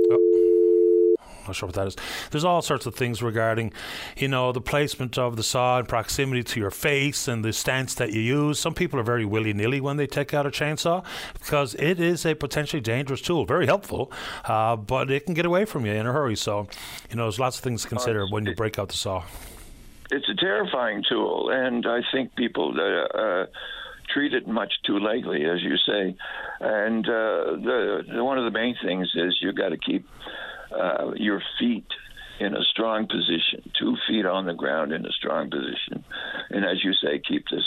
Not 1.47 1.57
sure 1.57 1.67
what 1.67 1.77
that 1.77 1.87
is. 1.87 1.97
There's 2.31 2.45
all 2.45 2.63
sorts 2.63 2.87
of 2.87 2.95
things 2.95 3.23
regarding, 3.23 3.73
you 4.17 4.29
know, 4.29 4.53
the 4.53 4.61
placement 4.61 5.19
of 5.19 5.37
the 5.37 5.43
saw 5.43 5.79
in 5.79 5.87
proximity 5.87 6.43
to 6.43 6.61
your 6.61 6.71
face 6.71 7.29
and 7.29 7.45
the 7.45 7.53
stance 7.53 7.95
that 7.95 8.13
you 8.13 8.21
use. 8.21 8.59
Some 8.59 8.75
people 8.75 8.99
are 8.99 9.05
very 9.05 9.25
willy 9.25 9.53
nilly 9.53 9.81
when 9.81 9.97
they 9.97 10.07
take 10.07 10.35
out 10.35 10.47
a 10.47 10.51
chainsaw 10.51 11.05
because 11.35 11.75
it 11.75 12.01
is 12.01 12.25
a 12.25 12.35
potentially 12.35 12.81
dangerous 12.81 13.21
tool. 13.21 13.45
Very 13.45 13.67
helpful, 13.67 14.11
uh, 14.45 14.77
but 14.77 15.11
it 15.11 15.27
can 15.27 15.35
get 15.35 15.47
away 15.47 15.65
from 15.65 15.87
you 15.87 15.93
in 15.93 16.07
a 16.07 16.13
hurry. 16.13 16.37
So, 16.37 16.69
you 17.11 17.17
know, 17.17 17.25
there's 17.25 17.41
lots 17.41 17.59
of 17.59 17.65
things 17.65 17.83
to 17.83 17.89
consider 17.89 18.27
when 18.27 18.47
you 18.47 18.55
break 18.55 18.79
out 18.79 18.89
the 18.89 18.95
saw. 18.95 19.25
it's 20.11 20.29
a 20.29 20.35
terrifying 20.35 21.03
tool, 21.09 21.51
and 21.51 21.87
I 21.87 22.01
think 22.13 22.35
people 22.37 22.75
uh, 22.79 23.47
treat 24.13 24.33
it 24.35 24.47
much 24.47 24.73
too 24.87 24.99
lightly, 24.99 25.45
as 25.45 25.63
you 25.63 25.77
say. 25.77 26.17
And 26.61 27.07
uh, 27.07 27.57
the, 27.63 28.03
the, 28.15 28.25
one 28.25 28.39
of 28.39 28.45
the 28.45 28.51
main 28.51 28.77
things 28.85 29.11
is 29.15 29.39
you've 29.41 29.57
got 29.57 29.71
to 29.71 29.77
keep 29.77 30.07
uh, 30.75 31.13
your 31.17 31.43
feet 31.59 31.87
in 32.41 32.55
a 32.55 32.63
strong 32.65 33.07
position, 33.07 33.63
two 33.79 33.97
feet 34.09 34.27
on 34.27 34.47
the 34.47 34.55
ground 34.55 34.93
in 34.93 35.07
a 35.07 35.13
strong 35.13 35.51
position, 35.51 36.05
and 36.51 36.65
as 36.65 36.83
you 36.83 36.93
say, 36.95 37.21
keep 37.27 37.45
this 37.51 37.63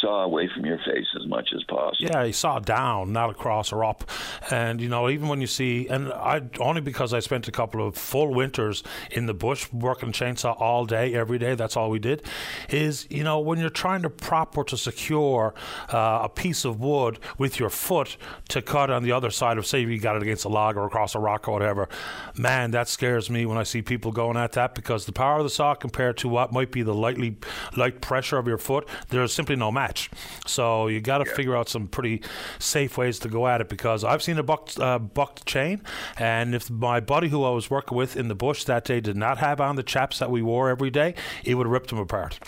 saw 0.00 0.24
away 0.24 0.48
from 0.54 0.64
your 0.64 0.78
face 0.78 1.06
as 1.20 1.26
much 1.26 1.50
as 1.54 1.62
possible. 1.64 2.08
Yeah, 2.10 2.24
you 2.24 2.32
saw 2.32 2.58
down, 2.58 3.12
not 3.12 3.30
across 3.30 3.72
or 3.72 3.84
up. 3.84 4.08
And, 4.50 4.80
you 4.80 4.88
know, 4.88 5.08
even 5.10 5.28
when 5.28 5.40
you 5.40 5.46
see, 5.46 5.88
and 5.88 6.12
I 6.12 6.42
only 6.58 6.80
because 6.80 7.12
I 7.12 7.20
spent 7.20 7.48
a 7.48 7.52
couple 7.52 7.86
of 7.86 7.96
full 7.96 8.32
winters 8.32 8.82
in 9.10 9.26
the 9.26 9.34
bush 9.34 9.70
working 9.72 10.12
chainsaw 10.12 10.58
all 10.60 10.86
day, 10.86 11.14
every 11.14 11.38
day, 11.38 11.54
that's 11.54 11.76
all 11.76 11.90
we 11.90 11.98
did, 11.98 12.22
is, 12.68 13.06
you 13.10 13.24
know, 13.24 13.40
when 13.40 13.58
you're 13.58 13.70
trying 13.70 14.02
to 14.02 14.10
prop 14.10 14.56
or 14.56 14.64
to 14.64 14.76
secure 14.76 15.54
uh, 15.92 16.20
a 16.22 16.28
piece 16.28 16.64
of 16.64 16.80
wood 16.80 17.18
with 17.38 17.58
your 17.58 17.70
foot 17.70 18.16
to 18.48 18.62
cut 18.62 18.90
on 18.90 19.02
the 19.02 19.12
other 19.12 19.30
side 19.30 19.58
of, 19.58 19.66
say, 19.66 19.80
you 19.80 19.98
got 19.98 20.16
it 20.16 20.22
against 20.22 20.44
a 20.44 20.48
log 20.48 20.76
or 20.76 20.86
across 20.86 21.14
a 21.14 21.18
rock 21.18 21.48
or 21.48 21.52
whatever, 21.52 21.88
man, 22.36 22.70
that 22.70 22.88
scares 22.88 23.28
me 23.28 23.46
when 23.46 23.58
I 23.58 23.64
see 23.64 23.82
people 23.82 24.12
going 24.12 24.36
at 24.36 24.52
that 24.52 24.74
because 24.74 25.06
the 25.06 25.12
power 25.12 25.38
of 25.38 25.44
the 25.44 25.50
saw 25.50 25.74
compared 25.74 26.16
to 26.18 26.28
what 26.28 26.52
might 26.52 26.72
be 26.72 26.82
the 26.82 26.94
lightly 26.94 27.36
light 27.76 28.00
pressure 28.00 28.38
of 28.38 28.46
your 28.46 28.58
foot, 28.58 28.88
there's 29.08 29.32
simply 29.32 29.56
no 29.56 29.70
match 29.70 29.89
match. 29.90 30.10
So 30.46 30.86
you 30.86 31.00
got 31.00 31.18
to 31.18 31.28
yeah. 31.28 31.36
figure 31.36 31.56
out 31.56 31.68
some 31.68 31.88
pretty 31.88 32.22
safe 32.58 32.96
ways 32.96 33.18
to 33.20 33.28
go 33.28 33.46
at 33.46 33.60
it 33.60 33.68
because 33.68 34.04
I've 34.04 34.22
seen 34.22 34.38
a 34.38 34.42
bucked, 34.42 34.78
uh, 34.78 34.98
bucked 34.98 35.46
chain, 35.46 35.82
and 36.16 36.54
if 36.54 36.70
my 36.70 37.00
buddy 37.00 37.28
who 37.28 37.44
I 37.44 37.50
was 37.50 37.70
working 37.70 37.96
with 37.96 38.16
in 38.16 38.28
the 38.28 38.34
bush 38.34 38.64
that 38.64 38.84
day 38.84 39.00
did 39.00 39.16
not 39.16 39.38
have 39.38 39.60
on 39.60 39.76
the 39.76 39.82
chaps 39.82 40.18
that 40.18 40.30
we 40.30 40.42
wore 40.42 40.70
every 40.70 40.90
day, 40.90 41.14
it 41.44 41.54
would 41.54 41.66
have 41.66 41.72
ripped 41.72 41.90
them 41.90 41.98
apart 41.98 42.38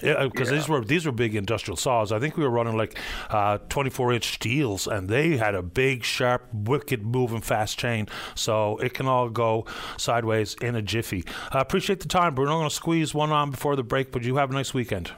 because 0.00 0.50
yeah. 0.50 0.56
these 0.56 0.68
were 0.68 0.84
these 0.84 1.06
were 1.06 1.12
big 1.12 1.34
industrial 1.34 1.76
saws. 1.76 2.12
I 2.12 2.18
think 2.18 2.36
we 2.36 2.44
were 2.44 2.50
running 2.50 2.76
like 2.76 2.98
uh, 3.30 3.58
24 3.68 4.12
inch 4.12 4.34
steels, 4.34 4.86
and 4.86 5.08
they 5.08 5.36
had 5.36 5.54
a 5.54 5.62
big, 5.62 6.04
sharp, 6.04 6.46
wicked, 6.52 7.06
moving, 7.06 7.40
fast 7.40 7.78
chain. 7.78 8.08
So 8.34 8.76
it 8.78 8.92
can 8.92 9.06
all 9.06 9.30
go 9.30 9.66
sideways 9.96 10.54
in 10.60 10.74
a 10.74 10.82
jiffy. 10.82 11.24
I 11.52 11.60
appreciate 11.60 12.00
the 12.00 12.08
time, 12.08 12.34
Bruno. 12.34 12.50
I'm 12.50 12.56
not 12.56 12.60
going 12.60 12.70
to 12.70 12.76
squeeze 12.76 13.14
one 13.14 13.30
on 13.30 13.50
before 13.50 13.76
the 13.76 13.82
break, 13.82 14.12
but 14.12 14.24
you 14.24 14.36
have 14.36 14.50
a 14.50 14.54
nice 14.54 14.74
weekend. 14.74 15.12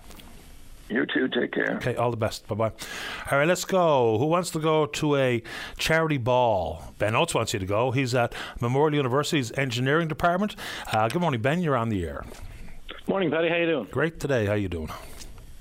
You 0.89 1.05
too. 1.07 1.29
Take 1.29 1.53
care. 1.53 1.77
Okay. 1.77 1.97
All 1.97 2.11
the 2.11 2.17
best. 2.17 2.47
Bye 2.47 2.55
bye. 2.55 2.73
All 3.31 3.39
right. 3.39 3.49
Let's 3.49 3.65
go. 3.65 4.19
Who 4.19 4.27
wants 4.27 4.51
to 4.51 4.61
go 4.61 4.87
to 4.87 5.17
a 5.17 5.43
charity 5.79 6.19
ball? 6.19 6.95
Ben 6.99 7.17
Oates 7.17 7.35
wants 7.35 7.53
you 7.53 7.59
to 7.59 7.67
go. 7.67 7.91
He's 7.91 8.15
at 8.15 8.35
Memorial 8.61 8.97
University's 8.97 9.51
engineering 9.59 10.07
department. 10.07 10.55
Uh, 10.93 11.09
good 11.09 11.21
morning, 11.21 11.41
Ben. 11.41 11.61
You're 11.61 11.77
on 11.77 11.89
the 11.89 12.05
air. 12.05 12.25
Morning, 13.09 13.31
Paddy. 13.31 13.49
How 13.49 13.57
you 13.57 13.67
doing? 13.67 13.89
Great 13.91 14.21
today. 14.21 14.47
How 14.47 14.55
you 14.55 14.69
doing? 14.69 14.91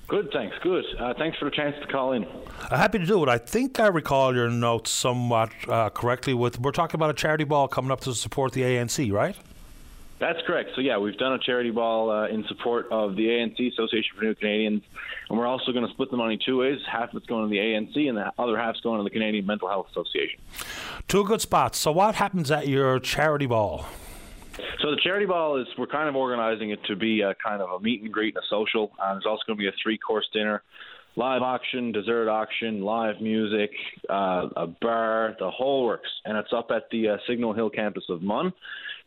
Good, 0.08 0.30
thanks. 0.32 0.56
Good. 0.62 0.86
Uh, 1.00 1.14
thanks 1.18 1.38
for 1.40 1.46
the 1.46 1.52
chance 1.52 1.76
to 1.82 1.88
call 1.88 2.14
in. 2.14 2.26
Uh, 2.26 2.78
happy 2.78 3.00
to 3.00 3.06
do 3.06 3.24
it. 3.24 3.30
I 3.30 3.40
think 3.40 3.80
I 3.80 3.88
recall 3.88 4.36
your 4.36 4.50
notes 4.50 4.92
somewhat 4.92 5.50
uh, 5.68 5.90
correctly. 5.90 6.36
With 6.36 6.60
we're 6.60 6.72
talking 6.72 7.00
about 7.00 7.10
a 7.10 7.14
charity 7.14 7.44
ball 7.44 7.68
coming 7.68 7.92
up 7.92 8.02
to 8.02 8.14
support 8.14 8.54
the 8.54 8.62
ANC, 8.62 9.12
right? 9.12 9.36
That's 10.20 10.40
correct. 10.46 10.72
So 10.76 10.82
yeah, 10.82 10.98
we've 10.98 11.18
done 11.18 11.34
a 11.34 11.40
charity 11.40 11.72
ball 11.72 12.10
uh, 12.10 12.28
in 12.28 12.46
support 12.48 12.88
of 12.92 13.16
the 13.16 13.28
ANC 13.28 13.74
Association 13.74 14.16
for 14.16 14.24
New 14.24 14.36
Canadians, 14.36 14.84
and 15.30 15.38
we're 15.38 15.48
also 15.48 15.72
going 15.72 15.86
to 15.86 15.92
split 15.92 16.12
the 16.12 16.18
money 16.18 16.38
two 16.44 16.58
ways. 16.58 16.80
Half 16.90 17.10
of 17.10 17.18
it's 17.18 17.26
going 17.26 17.44
to 17.44 17.50
the 17.50 17.58
ANC, 17.58 18.08
and 18.08 18.18
the 18.18 18.32
other 18.38 18.58
half's 18.58 18.80
going 18.82 19.00
to 19.00 19.04
the 19.04 19.10
Canadian 19.10 19.46
Mental 19.46 19.68
Health 19.68 19.88
Association. 19.92 20.40
Two 21.08 21.24
good 21.26 21.42
spots. 21.42 21.78
So 21.78 21.92
what 21.92 22.16
happens 22.16 22.52
at 22.52 22.68
your 22.68 23.00
charity 23.00 23.46
ball? 23.46 23.86
So 24.82 24.92
the 24.92 24.98
charity 25.04 25.26
ball 25.26 25.58
is 25.60 25.68
we're 25.78 25.88
kind 25.88 26.08
of 26.08 26.16
organizing 26.16 26.70
it 26.70 26.80
to 26.86 26.96
be 26.96 27.22
a 27.22 27.36
kind 27.36 27.62
of 27.62 27.70
a 27.72 27.80
meet 27.80 28.02
and 28.02 28.12
greet 28.12 28.36
and 28.36 28.44
a 28.44 28.48
social. 28.50 28.92
Uh, 29.02 29.14
there's 29.14 29.26
also 29.26 29.42
going 29.48 29.58
to 29.58 29.62
be 29.62 29.68
a 29.68 29.74
three 29.82 29.98
course 29.98 30.28
dinner, 30.32 30.62
live 31.16 31.42
auction, 31.42 31.92
dessert 31.92 32.30
auction, 32.30 32.82
live 32.82 33.20
music, 33.22 33.72
uh, 34.10 34.48
a 34.56 34.68
bar, 34.68 35.36
the 35.40 35.50
whole 35.50 35.86
works, 35.86 36.10
and 36.24 36.38
it's 36.38 36.54
up 36.54 36.72
at 36.72 36.90
the 36.92 37.10
uh, 37.10 37.18
Signal 37.28 37.54
Hill 37.54 37.70
campus 37.70 38.04
of 38.10 38.22
MUN. 38.22 38.54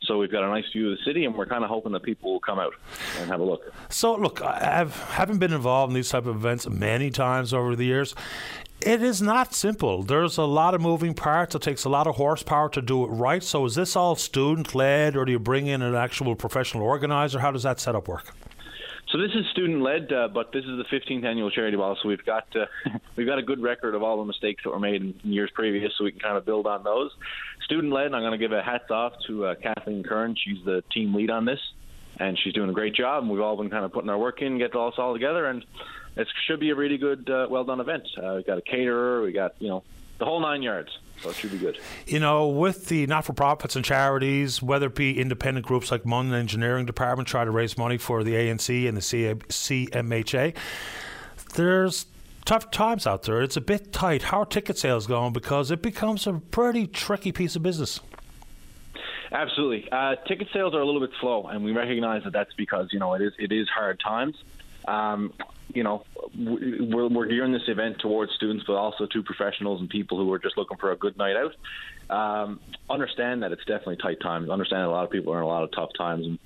So 0.03 0.19
we've 0.19 0.31
got 0.31 0.45
a 0.45 0.49
nice 0.49 0.65
view 0.73 0.91
of 0.91 0.99
the 0.99 1.05
city, 1.05 1.25
and 1.25 1.35
we're 1.35 1.47
kind 1.47 1.65
of 1.65 1.70
hoping 1.70 1.93
that 1.93 2.03
people 2.03 2.33
will 2.33 2.41
come 2.41 2.59
out 2.59 2.73
and 3.19 3.29
have 3.29 3.41
a 3.41 3.45
look. 3.45 3.62
So 3.89 4.15
look, 4.15 4.41
I've 4.43 4.97
haven't 5.11 5.39
been 5.39 5.53
involved 5.53 5.91
in 5.91 5.95
these 5.95 6.09
type 6.09 6.27
of 6.27 6.37
events 6.37 6.69
many 6.69 7.11
times 7.11 7.53
over 7.53 7.75
the 7.75 7.85
years. 7.85 8.15
It 8.81 9.03
is 9.03 9.20
not 9.20 9.55
simple. 9.55 10.05
There's 10.05 10.39
a 10.39 10.45
lot 10.45 10.75
of 10.75 10.81
moving 10.81 11.12
parts. 11.12 11.57
It 11.57 11.62
takes 11.62 11.85
a 11.85 11.89
lot 11.89 12.07
of 12.07 12.15
horsepower 12.15 12.69
to 12.70 12.81
do 12.81 13.05
it 13.05 13.09
right. 13.09 13.43
So 13.43 13.65
is 13.65 13.75
this 13.75 13.97
all 13.97 14.15
student 14.15 14.73
led, 14.73 15.16
or 15.16 15.25
do 15.25 15.33
you 15.33 15.41
bring 15.41 15.66
in 15.66 15.83
an 15.83 15.97
actual 15.97 16.37
professional 16.37 16.85
organizer? 16.85 17.41
How 17.41 17.51
does 17.51 17.65
that 17.65 17.81
setup 17.81 18.07
work? 18.07 18.33
So 19.11 19.16
this 19.16 19.31
is 19.35 19.47
student 19.53 19.81
led, 19.81 20.12
uh, 20.12 20.29
but 20.29 20.53
this 20.53 20.65
is 20.65 20.77
the 20.77 20.85
15th 20.93 21.25
annual 21.25 21.51
charity 21.51 21.77
ball. 21.77 21.97
So 22.03 22.09
we've 22.09 22.25
got 22.25 22.47
uh, 22.55 22.66
we've 23.16 23.27
got 23.27 23.39
a 23.39 23.43
good 23.43 23.61
record 23.61 23.95
of 23.95 24.03
all 24.03 24.19
the 24.19 24.25
mistakes 24.25 24.62
that 24.65 24.70
were 24.70 24.79
made 24.79 25.03
in 25.03 25.15
years 25.25 25.51
previous, 25.55 25.93
so 25.97 26.05
we 26.05 26.12
can 26.12 26.20
kind 26.20 26.37
of 26.37 26.45
build 26.45 26.66
on 26.66 26.85
those. 26.85 27.11
Student 27.69 27.93
led, 27.93 28.07
and 28.07 28.16
I'm 28.16 28.23
going 28.23 28.32
to 28.32 28.39
give 28.39 28.53
a 28.53 28.62
hats 28.62 28.90
off 28.90 29.12
to 29.27 29.45
uh, 29.45 29.55
Kathleen 29.57 30.03
Kern. 30.03 30.35
She's 30.43 30.65
the 30.65 30.82
team 30.90 31.15
lead 31.15 31.28
on 31.28 31.45
this, 31.45 31.61
and 32.19 32.39
she's 32.43 32.55
doing 32.55 32.70
a 32.70 32.73
great 32.73 32.95
job. 32.95 33.23
And 33.23 33.31
we've 33.31 33.43
all 33.43 33.59
been 33.59 33.69
kind 33.69 33.85
of 33.85 33.93
putting 33.93 34.09
our 34.09 34.16
work 34.16 34.40
in, 34.40 34.57
get 34.57 34.74
all 34.74 34.89
us 34.89 34.95
all 34.97 35.12
together, 35.12 35.45
and 35.45 35.62
it 36.16 36.27
should 36.47 36.61
be 36.61 36.70
a 36.70 36.74
really 36.74 36.97
good, 36.97 37.28
uh, 37.28 37.47
well 37.51 37.65
done 37.65 37.78
event. 37.78 38.05
Uh, 38.16 38.36
we 38.36 38.43
got 38.43 38.57
a 38.57 38.62
caterer, 38.62 39.23
we 39.23 39.32
got 39.32 39.55
you 39.59 39.69
know 39.69 39.85
the 40.16 40.24
whole 40.24 40.40
nine 40.40 40.62
yards. 40.62 40.99
So 41.20 41.28
it 41.28 41.36
should 41.36 41.53
be 41.53 41.59
good. 41.59 41.78
You 42.07 42.20
know, 42.20 42.49
with 42.49 42.86
the 42.86 43.07
not 43.07 43.27
for 43.27 43.35
profits 43.35 43.77
and 43.77 43.85
charities, 43.85 44.62
whether 44.62 44.86
it 44.86 44.95
be 44.95 45.20
independent 45.20 45.66
groups 45.66 45.90
like 45.90 46.07
MUN 46.07 46.32
Engineering 46.32 46.86
Department 46.86 47.28
try 47.28 47.45
to 47.45 47.51
raise 47.51 47.77
money 47.77 47.99
for 47.99 48.24
the 48.24 48.32
ANC 48.32 48.89
and 48.89 48.97
the 48.97 49.03
CMHA, 49.03 50.57
there's 51.55 52.07
tough 52.49 52.70
times 52.70 53.07
out 53.07 53.25
there. 53.25 53.43
It's 53.43 53.59
a 53.59 53.61
bit 53.61 53.93
tight. 53.93 54.23
How 54.23 54.41
are 54.41 54.47
ticket 54.47 54.79
sales 54.79 55.07
going? 55.07 55.35
Because 55.35 55.70
it 55.70 55.83
becomes 55.83 56.27
a 56.27 56.33
pretty 56.33 56.87
tricky 56.87 57.31
piece 57.31 57.55
of 57.57 57.62
business. 57.62 58.01
Absolutely, 59.31 59.87
uh, 59.93 60.16
ticket 60.27 60.49
sales 60.55 60.73
are 60.73 60.81
a 60.81 60.87
little 60.87 61.03
bit 61.03 61.11
slow, 61.20 61.47
and 61.49 61.62
we 61.62 61.73
recognize 61.73 62.25
that 62.25 62.33
that's 62.33 62.55
because 62.55 62.89
you 62.91 62.99
know 62.99 63.12
it 63.12 63.20
is 63.20 63.35
it 63.39 63.53
is 63.53 63.69
hard 63.69 64.01
times. 64.01 64.35
Um, 64.87 65.35
you 65.75 65.83
know, 65.83 66.05
we're, 66.35 67.09
we're 67.09 67.27
gearing 67.27 67.53
this 67.53 67.69
event 67.69 67.99
towards 67.99 68.33
students, 68.33 68.65
but 68.66 68.77
also 68.77 69.05
to 69.05 69.23
professionals 69.23 69.81
and 69.81 69.91
people 69.91 70.16
who 70.16 70.33
are 70.33 70.39
just 70.39 70.57
looking 70.57 70.79
for 70.79 70.93
a 70.93 70.97
good 70.97 71.19
night 71.19 71.37
out. 71.37 71.55
Um, 72.10 72.60
understand 72.89 73.43
that 73.43 73.52
it's 73.52 73.64
definitely 73.64 73.97
tight 73.97 74.20
times. 74.20 74.48
Understand 74.48 74.82
a 74.82 74.90
lot 74.90 75.05
of 75.05 75.10
people 75.10 75.32
are 75.35 75.39
in 75.39 75.44
a 75.44 75.47
lot 75.47 75.62
of 75.62 75.70
tough 75.72 75.90
times, 75.97 76.26
and 76.26 76.39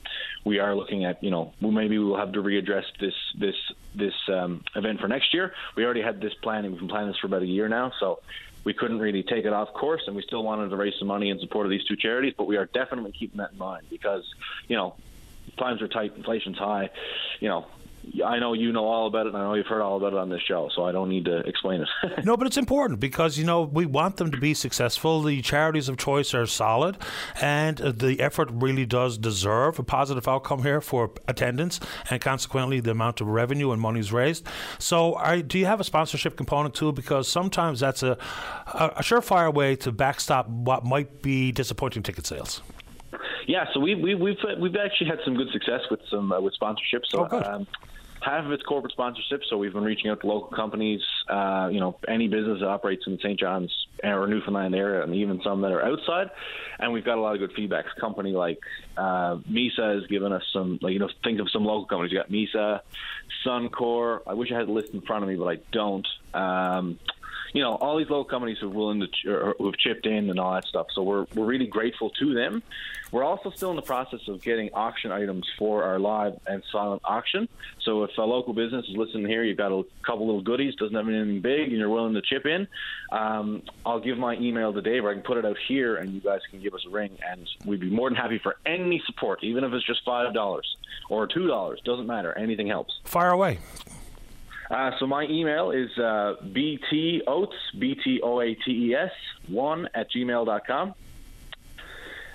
we 0.44 0.59
are 0.59 0.74
looking 0.74 1.05
at, 1.05 1.22
you 1.22 1.30
know, 1.30 1.52
maybe 1.60 1.98
we'll 1.98 2.16
have 2.16 2.32
to 2.32 2.43
readdress 2.43 2.84
this 3.01 3.14
this 3.39 3.55
this 3.94 4.14
um, 4.28 4.64
event 4.74 5.01
for 5.01 5.09
next 5.09 5.32
year. 5.32 5.55
We 5.76 5.84
already 5.84 6.02
had 6.02 6.20
this 6.20 6.34
planning. 6.34 6.72
We've 6.72 6.80
been 6.80 6.89
planning 6.89 7.09
this 7.09 7.18
for 7.18 7.28
about 7.28 7.43
a 7.43 7.47
year 7.47 7.68
now, 7.68 7.93
so 8.01 8.20
we 8.64 8.74
couldn't 8.74 8.98
really 8.98 9.22
take 9.22 9.44
it 9.44 9.52
off 9.52 9.72
course, 9.72 10.02
and 10.06 10.16
we 10.16 10.22
still 10.22 10.43
wanted 10.43 10.70
to 10.70 10.76
raise 10.76 10.94
some 10.98 11.09
money 11.09 11.30
in 11.30 11.39
support 11.39 11.66
of 11.66 11.70
these 11.70 11.84
two 11.84 11.97
charities. 11.97 12.34
But 12.36 12.47
we 12.47 12.56
are 12.56 12.66
definitely 12.66 13.12
keeping 13.12 13.39
that 13.39 13.52
in 13.52 13.59
mind 13.59 13.86
because, 13.90 14.24
you 14.68 14.76
know, 14.76 14.97
times 15.59 15.82
are 15.82 15.89
tight, 15.89 16.14
inflation's 16.16 16.59
high. 16.59 16.90
You 17.40 17.48
know, 17.48 17.66
I 18.24 18.39
know 18.39 18.53
you 18.53 18.73
know 18.73 18.85
all 18.85 19.07
about 19.07 19.27
it, 19.27 19.35
and 19.35 19.37
I 19.37 19.43
know 19.43 19.55
you've 19.55 19.66
heard 19.66 19.81
all 19.81 19.97
about 19.97 20.12
it 20.12 20.19
on 20.19 20.29
this 20.29 20.43
show, 20.43 20.69
so 20.74 20.85
I 20.85 20.93
don't 20.93 21.09
need 21.09 21.24
to 21.27 21.39
explain 21.39 21.83
it. 21.83 22.24
no, 22.24 22.37
but 22.37 22.47
it's 22.47 22.57
important 22.57 22.99
because 22.99 23.39
you 23.39 23.45
know 23.45 23.62
we 23.62 23.87
want 23.87 24.16
them 24.16 24.31
to 24.33 24.39
be 24.39 24.55
successful. 24.55 25.23
The 25.23 25.41
charities 25.41 25.89
of 25.89 25.97
choice 25.97 26.35
are 26.35 26.47
solid, 26.47 26.99
and 27.41 27.79
the 27.79 28.20
effort 28.20 28.49
really 28.53 28.87
does 28.87 29.19
deserve 29.19 29.79
a 29.79 29.85
positive 29.85 30.27
outcome 30.27 30.62
here 30.62 30.81
for 30.81 31.12
attendance, 31.29 31.79
and 32.11 32.20
consequently 32.20 32.81
the 32.81 32.91
amount 32.91 33.20
of 33.20 33.29
revenue 33.29 33.70
and 33.70 33.81
monies 33.81 34.12
raised. 34.12 34.47
So, 34.79 35.15
are, 35.15 35.41
do 35.41 35.59
you 35.59 35.66
have 35.66 35.81
a 35.81 35.85
sponsorship 35.85 36.37
component 36.37 36.74
too? 36.74 36.93
Because 36.93 37.29
sometimes 37.29 37.81
that's 37.81 38.03
a, 38.03 38.19
a, 38.66 38.87
a 38.97 39.03
surefire 39.03 39.53
way 39.53 39.77
to 39.77 39.93
backstop 39.93 40.49
what 40.49 40.85
might 40.85 41.23
be 41.23 41.53
disappointing 41.53 42.03
ticket 42.03 42.27
sales. 42.27 42.62
Yeah, 43.47 43.66
so 43.74 43.81
we, 43.81 43.95
we, 43.95 44.15
we've 44.15 44.37
we've 44.59 44.77
actually 44.77 45.09
had 45.09 45.19
some 45.24 45.35
good 45.35 45.51
success 45.53 45.81
with 45.91 46.01
some 46.11 46.33
uh, 46.33 46.41
with 46.41 46.55
sponsorships. 46.61 47.07
So 47.11 47.29
oh, 47.31 47.43
um, 47.43 47.66
half 48.24 48.44
of 48.44 48.53
it's 48.53 48.62
corporate 48.62 48.93
sponsorship. 48.93 49.43
So 49.49 49.57
we've 49.57 49.73
been 49.73 49.85
reaching 49.85 50.11
out 50.11 50.20
to 50.20 50.27
local 50.27 50.49
companies, 50.57 51.01
uh, 51.28 51.69
you 51.73 51.81
know, 51.81 51.97
any 52.09 52.28
business 52.28 52.61
that 52.61 52.69
operates 52.69 53.05
in 53.07 53.19
St. 53.19 53.39
John's 53.39 53.73
or 54.03 54.27
Newfoundland 54.27 54.74
area, 54.74 55.03
and 55.03 55.15
even 55.15 55.40
some 55.43 55.61
that 55.62 55.73
are 55.73 55.85
outside. 55.85 56.31
And 56.78 56.93
we've 56.93 57.05
got 57.05 57.19
a 57.19 57.20
lot 57.20 57.35
of 57.35 57.40
good 57.40 57.53
feedback. 57.53 57.85
A 57.97 58.01
company 58.01 58.32
like 58.32 58.61
uh, 58.97 59.36
Misa 59.51 60.01
has 60.01 60.07
given 60.09 60.32
us 60.32 60.43
some, 60.53 60.78
like 60.82 60.93
you 60.93 60.99
know, 60.99 61.09
think 61.24 61.40
of 61.40 61.51
some 61.51 61.65
local 61.65 61.86
companies. 61.86 62.12
You 62.12 62.19
got 62.19 62.31
Misa, 62.31 62.81
Suncor. 63.44 64.20
I 64.27 64.35
wish 64.35 64.51
I 64.53 64.59
had 64.59 64.69
a 64.69 64.73
list 64.73 64.93
in 64.94 65.01
front 65.01 65.24
of 65.24 65.28
me, 65.28 65.36
but 65.36 65.47
I 65.47 65.59
don't. 65.73 66.07
Um, 66.35 66.99
you 67.53 67.62
know, 67.62 67.74
all 67.74 67.99
these 67.99 68.09
local 68.09 68.24
companies 68.24 68.59
who 68.61 68.66
are 68.66 68.70
willing 68.70 69.01
to 69.01 69.09
ch- 69.09 69.57
who 69.59 69.66
have 69.66 69.77
chipped 69.77 70.07
in 70.07 70.31
and 70.31 70.39
all 70.41 70.55
that 70.55 70.66
stuff. 70.66 70.87
So 70.95 71.03
we're 71.03 71.27
we're 71.35 71.45
really 71.45 71.66
grateful 71.66 72.11
to 72.11 72.35
them. 72.35 72.62
We're 73.11 73.24
also 73.24 73.51
still 73.51 73.69
in 73.69 73.77
the 73.77 73.83
process 73.83 74.27
of 74.29 74.41
getting 74.41 74.70
auction 74.73 75.12
items 75.12 75.47
for 75.59 75.85
our 75.85 75.99
live 75.99 76.41
and 76.47 76.62
silent 76.73 77.03
auction. 77.05 77.47
So 77.83 78.05
if 78.05 78.16
a 78.16 78.23
local 78.23 78.55
business 78.55 78.87
is 78.89 78.97
listening 78.97 79.27
here, 79.27 79.45
you've 79.45 79.59
got 79.59 79.70
a 79.70 79.85
couple 80.03 80.24
little 80.24 80.41
goodies, 80.41 80.74
doesn't 80.77 80.97
have 80.97 81.07
anything 81.07 81.41
big, 81.43 81.69
and 81.69 81.73
you're 81.73 81.91
willing 81.91 82.15
to 82.15 82.23
chip 82.23 82.47
in, 82.47 82.66
um, 83.11 83.62
I'll 83.85 84.01
give 84.01 84.16
my 84.16 84.37
email 84.37 84.73
to 84.73 84.81
Dave, 84.81 85.05
or 85.05 85.11
I 85.11 85.12
can 85.12 85.23
put 85.23 85.37
it 85.37 85.45
out 85.45 85.59
here, 85.69 85.97
and 85.97 86.15
you 86.15 86.20
guys 86.20 86.41
can 86.51 86.62
give 86.62 86.73
us 86.73 86.87
a 86.87 86.91
ring, 86.91 87.19
and 87.31 87.47
we'd 87.66 87.81
be 87.81 87.91
more 87.91 88.09
than 88.09 88.16
happy 88.16 88.39
for 88.39 88.57
any 88.65 89.03
support, 89.05 89.45
even 89.45 89.62
if 89.62 89.74
it's 89.74 89.87
just 89.87 90.03
five 90.07 90.33
dollars 90.33 90.79
or 91.11 91.27
two 91.27 91.47
dollars. 91.47 91.83
Doesn't 91.85 92.07
matter. 92.07 92.33
Anything 92.39 92.69
helps. 92.69 92.99
Fire 93.05 93.33
away. 93.33 93.59
Uh, 94.73 94.90
so 94.99 95.07
my 95.07 95.24
email 95.24 95.70
is 95.70 95.90
uh, 95.99 96.35
btoates, 96.47 97.53
B-T-O-A-T-E-S, 97.78 99.11
1 99.49 99.89
at 99.94 100.11
gmail.com. 100.11 100.94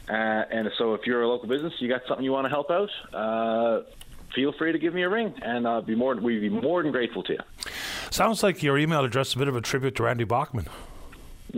Uh, 0.08 0.14
and 0.14 0.70
so 0.78 0.94
if 0.94 1.02
you're 1.08 1.24
a 1.24 1.28
local 1.28 1.50
business, 1.50 1.74
you 1.80 1.90
got 1.90 2.02
something 2.08 2.24
you 2.24 2.32
want 2.32 2.46
to 2.46 2.50
help 2.50 2.70
out, 2.70 2.90
uh, 3.14 3.82
feel 4.36 4.54
free 4.54 4.72
to 4.72 4.78
give 4.78 4.94
me 4.94 5.02
a 5.02 5.10
ring, 5.10 5.34
and 5.42 5.68
I'll 5.68 5.82
be 5.82 5.96
more, 5.96 6.16
we'd 6.16 6.40
be 6.40 6.50
more 6.50 6.84
than 6.84 6.92
grateful 6.92 7.24
to 7.24 7.34
you. 7.34 7.40
Sounds 8.12 8.44
like 8.44 8.62
your 8.62 8.78
email 8.78 9.04
address 9.04 9.30
is 9.30 9.36
a 9.36 9.40
bit 9.40 9.48
of 9.48 9.56
a 9.56 9.62
tribute 9.62 9.96
to 9.96 10.04
Randy 10.04 10.24
Bachman. 10.24 10.68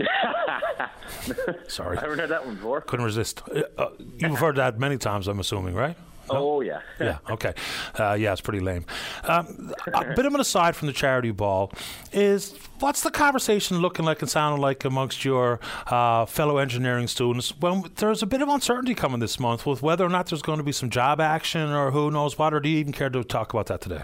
Sorry. 1.67 1.97
I 1.97 2.01
haven't 2.01 2.19
heard 2.19 2.29
that 2.29 2.45
one 2.45 2.55
before. 2.55 2.81
Couldn't 2.81 3.05
resist. 3.05 3.43
Uh, 3.53 3.63
uh, 3.77 3.89
you've 4.17 4.39
heard 4.39 4.55
that 4.55 4.79
many 4.79 4.97
times, 4.97 5.27
I'm 5.27 5.39
assuming, 5.39 5.75
right? 5.75 5.97
Oh, 6.29 6.61
yeah. 6.61 6.81
yeah, 6.99 7.17
okay. 7.29 7.53
Uh, 7.97 8.13
yeah, 8.13 8.31
it's 8.31 8.41
pretty 8.41 8.59
lame. 8.59 8.85
Um, 9.23 9.73
a 9.93 10.13
bit 10.15 10.25
of 10.25 10.33
an 10.33 10.39
aside 10.39 10.75
from 10.75 10.87
the 10.87 10.93
charity 10.93 11.31
ball 11.31 11.71
is 12.11 12.53
what's 12.79 13.01
the 13.01 13.11
conversation 13.11 13.79
looking 13.79 14.05
like 14.05 14.21
and 14.21 14.29
sounding 14.29 14.61
like 14.61 14.85
amongst 14.85 15.25
your 15.25 15.59
uh, 15.87 16.25
fellow 16.25 16.57
engineering 16.57 17.07
students 17.07 17.57
when 17.59 17.83
there's 17.95 18.23
a 18.23 18.27
bit 18.27 18.41
of 18.41 18.49
uncertainty 18.49 18.95
coming 18.95 19.19
this 19.19 19.39
month 19.39 19.65
with 19.65 19.81
whether 19.81 20.05
or 20.05 20.09
not 20.09 20.27
there's 20.27 20.41
going 20.41 20.57
to 20.57 20.63
be 20.63 20.71
some 20.71 20.89
job 20.89 21.19
action 21.19 21.69
or 21.71 21.91
who 21.91 22.11
knows 22.11 22.37
what, 22.37 22.53
or 22.53 22.59
do 22.59 22.69
you 22.69 22.77
even 22.79 22.93
care 22.93 23.09
to 23.09 23.23
talk 23.23 23.53
about 23.53 23.67
that 23.67 23.81
today? 23.81 24.03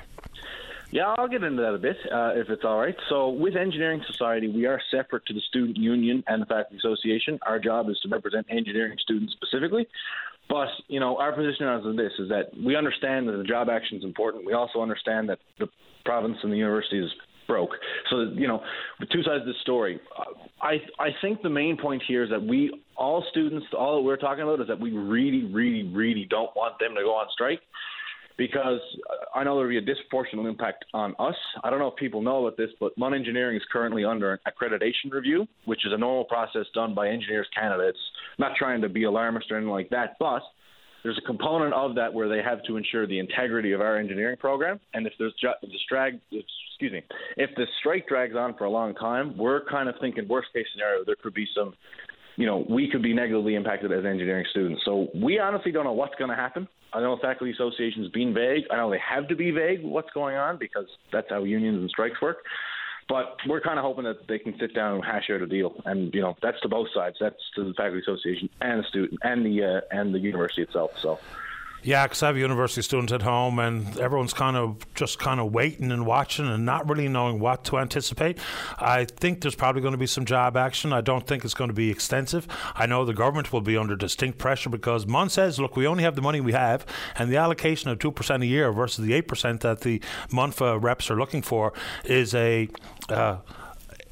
Yeah, 0.91 1.13
I'll 1.17 1.27
get 1.27 1.43
into 1.43 1.61
that 1.61 1.73
a 1.73 1.77
bit 1.77 1.97
uh, 2.09 2.31
if 2.35 2.49
it's 2.49 2.63
all 2.63 2.79
right. 2.79 2.95
So, 3.09 3.27
with 3.27 3.57
Engineering 3.57 4.01
Society, 4.07 4.47
we 4.47 4.65
are 4.65 4.79
separate 4.91 5.25
to 5.25 5.33
the 5.33 5.41
Student 5.41 5.75
Union 5.75 6.23
and 6.27 6.41
the 6.41 6.45
Faculty 6.45 6.77
Association. 6.77 7.37
Our 7.41 7.59
job 7.59 7.89
is 7.89 7.99
to 8.03 8.07
represent 8.07 8.45
engineering 8.49 8.97
students 9.01 9.33
specifically. 9.33 9.89
But 10.49 10.67
you 10.87 10.99
know, 10.99 11.17
our 11.17 11.33
position 11.33 11.65
on 11.65 11.95
this 11.95 12.11
is 12.19 12.29
that 12.29 12.51
we 12.63 12.75
understand 12.75 13.27
that 13.27 13.33
the 13.33 13.43
job 13.43 13.67
action 13.69 13.97
is 13.97 14.03
important. 14.03 14.45
We 14.45 14.53
also 14.53 14.81
understand 14.81 15.29
that 15.29 15.39
the 15.59 15.67
province 16.03 16.37
and 16.43 16.51
the 16.51 16.57
university 16.57 16.99
is 16.99 17.11
broke. 17.47 17.71
So 18.09 18.31
you 18.35 18.47
know, 18.47 18.61
two 19.11 19.23
sides 19.23 19.41
of 19.41 19.47
the 19.47 19.53
story. 19.61 19.99
I 20.61 20.77
I 20.99 21.09
think 21.21 21.41
the 21.41 21.49
main 21.49 21.77
point 21.77 22.03
here 22.07 22.23
is 22.23 22.29
that 22.29 22.41
we 22.41 22.81
all 22.95 23.25
students, 23.31 23.65
all 23.77 23.97
that 23.97 24.01
we're 24.01 24.17
talking 24.17 24.43
about 24.43 24.61
is 24.61 24.67
that 24.67 24.79
we 24.79 24.91
really, 24.91 25.45
really, 25.45 25.83
really 25.83 26.27
don't 26.29 26.55
want 26.55 26.79
them 26.79 26.95
to 26.95 27.01
go 27.01 27.15
on 27.15 27.27
strike 27.33 27.59
because 28.37 28.79
I 29.33 29.43
know 29.43 29.55
there'll 29.55 29.69
be 29.69 29.77
a 29.77 29.81
disproportionate 29.81 30.45
impact 30.45 30.85
on 30.93 31.15
us. 31.19 31.35
I 31.63 31.69
don't 31.69 31.79
know 31.79 31.87
if 31.87 31.95
people 31.95 32.21
know 32.21 32.45
about 32.45 32.57
this, 32.57 32.69
but 32.79 32.97
MUN 32.97 33.13
Engineering 33.13 33.55
is 33.55 33.63
currently 33.71 34.03
under 34.03 34.33
an 34.33 34.39
accreditation 34.47 35.11
review, 35.11 35.47
which 35.65 35.85
is 35.85 35.93
a 35.93 35.97
normal 35.97 36.25
process 36.25 36.65
done 36.73 36.93
by 36.93 37.09
Engineers 37.09 37.47
Canada. 37.57 37.87
It's 37.87 37.97
not 38.37 38.51
trying 38.57 38.81
to 38.81 38.89
be 38.89 39.03
alarmist 39.03 39.51
or 39.51 39.57
anything 39.57 39.71
like 39.71 39.89
that, 39.89 40.17
but 40.19 40.41
there's 41.03 41.19
a 41.19 41.27
component 41.27 41.71
of 41.75 41.93
that 41.95 42.11
where 42.11 42.27
they 42.27 42.41
have 42.41 42.63
to 42.63 42.77
ensure 42.77 43.05
the 43.05 43.19
integrity 43.19 43.73
of 43.73 43.79
our 43.79 43.97
engineering 43.97 44.37
program. 44.37 44.79
And 44.95 45.05
if 45.05 45.13
there's 45.19 45.35
ju- 45.39 45.49
if 45.61 45.69
the 45.69 45.77
strag, 45.95 46.19
excuse 46.31 46.91
me, 46.91 47.03
if 47.37 47.51
the 47.55 47.65
strike 47.79 48.07
drags 48.07 48.35
on 48.35 48.57
for 48.57 48.65
a 48.65 48.71
long 48.71 48.95
time, 48.95 49.37
we're 49.37 49.63
kind 49.65 49.87
of 49.87 49.93
thinking 50.01 50.27
worst 50.27 50.47
case 50.51 50.65
scenario 50.73 51.05
there 51.05 51.15
could 51.21 51.35
be 51.35 51.47
some 51.55 51.75
you 52.37 52.45
know, 52.45 52.65
we 52.69 52.89
could 52.89 53.01
be 53.01 53.13
negatively 53.13 53.55
impacted 53.55 53.91
as 53.91 54.05
engineering 54.05 54.45
students. 54.51 54.81
So 54.85 55.07
we 55.15 55.39
honestly 55.39 55.71
don't 55.71 55.85
know 55.85 55.93
what's 55.93 56.15
going 56.15 56.29
to 56.29 56.35
happen. 56.35 56.67
I 56.93 57.01
know 57.01 57.15
the 57.15 57.21
faculty 57.21 57.51
association's 57.51 58.09
been 58.09 58.33
vague. 58.33 58.63
I 58.71 58.77
know 58.77 58.89
they 58.89 58.99
have 58.99 59.27
to 59.29 59.35
be 59.35 59.51
vague 59.51 59.83
what's 59.83 60.09
going 60.11 60.35
on 60.35 60.57
because 60.57 60.85
that's 61.11 61.27
how 61.29 61.43
unions 61.43 61.79
and 61.79 61.89
strikes 61.89 62.21
work. 62.21 62.37
But 63.07 63.37
we're 63.47 63.61
kind 63.61 63.77
of 63.77 63.85
hoping 63.85 64.05
that 64.05 64.27
they 64.27 64.39
can 64.39 64.55
sit 64.59 64.73
down 64.73 64.95
and 64.95 65.05
hash 65.05 65.29
out 65.29 65.41
a 65.41 65.45
deal, 65.45 65.75
and 65.85 66.11
you 66.11 66.21
know 66.21 66.35
that's 66.41 66.59
to 66.61 66.69
both 66.69 66.87
sides. 66.91 67.17
That's 67.19 67.35
to 67.55 67.63
the 67.63 67.73
faculty 67.75 67.99
association 67.99 68.49
and 68.61 68.83
the 68.83 68.87
student 68.87 69.19
and 69.21 69.45
the 69.45 69.63
uh, 69.63 69.81
and 69.91 70.13
the 70.13 70.17
university 70.17 70.63
itself. 70.63 70.89
So 71.03 71.19
yeah, 71.85 72.07
because 72.07 72.23
I 72.23 72.27
have 72.27 72.37
university 72.37 72.81
students 72.81 73.13
at 73.13 73.21
home, 73.21 73.59
and 73.59 73.95
everyone's 73.99 74.33
kind 74.33 74.57
of 74.57 74.91
just 74.95 75.19
kind 75.19 75.39
of 75.39 75.53
waiting 75.53 75.91
and 75.91 76.03
watching 76.03 76.47
and 76.47 76.65
not 76.65 76.89
really 76.89 77.07
knowing 77.07 77.39
what 77.39 77.63
to 77.65 77.77
anticipate. 77.77 78.39
I 78.79 79.05
think 79.05 79.41
there's 79.41 79.53
probably 79.53 79.83
going 79.83 79.91
to 79.91 79.97
be 79.97 80.07
some 80.07 80.25
job 80.25 80.57
action. 80.57 80.91
I 80.91 81.01
don't 81.01 81.27
think 81.27 81.45
it's 81.45 81.53
going 81.53 81.69
to 81.69 81.75
be 81.75 81.91
extensive. 81.91 82.47
I 82.73 82.87
know 82.87 83.05
the 83.05 83.13
government 83.13 83.53
will 83.53 83.61
be 83.61 83.77
under 83.77 83.95
distinct 83.95 84.39
pressure 84.39 84.71
because 84.71 85.05
MUN 85.05 85.29
says, 85.29 85.59
look, 85.59 85.75
we 85.75 85.85
only 85.85 86.01
have 86.01 86.15
the 86.15 86.23
money 86.23 86.41
we 86.41 86.53
have, 86.53 86.87
and 87.17 87.31
the 87.31 87.37
allocation 87.37 87.91
of 87.91 87.99
2% 87.99 88.41
a 88.41 88.45
year 88.47 88.71
versus 88.71 89.05
the 89.05 89.21
8% 89.21 89.59
that 89.59 89.81
the 89.81 90.01
MUNFA 90.31 90.81
reps 90.81 91.11
are 91.11 91.15
looking 91.15 91.43
for 91.43 91.71
is 92.03 92.33
a. 92.33 92.67
Uh, 93.09 93.37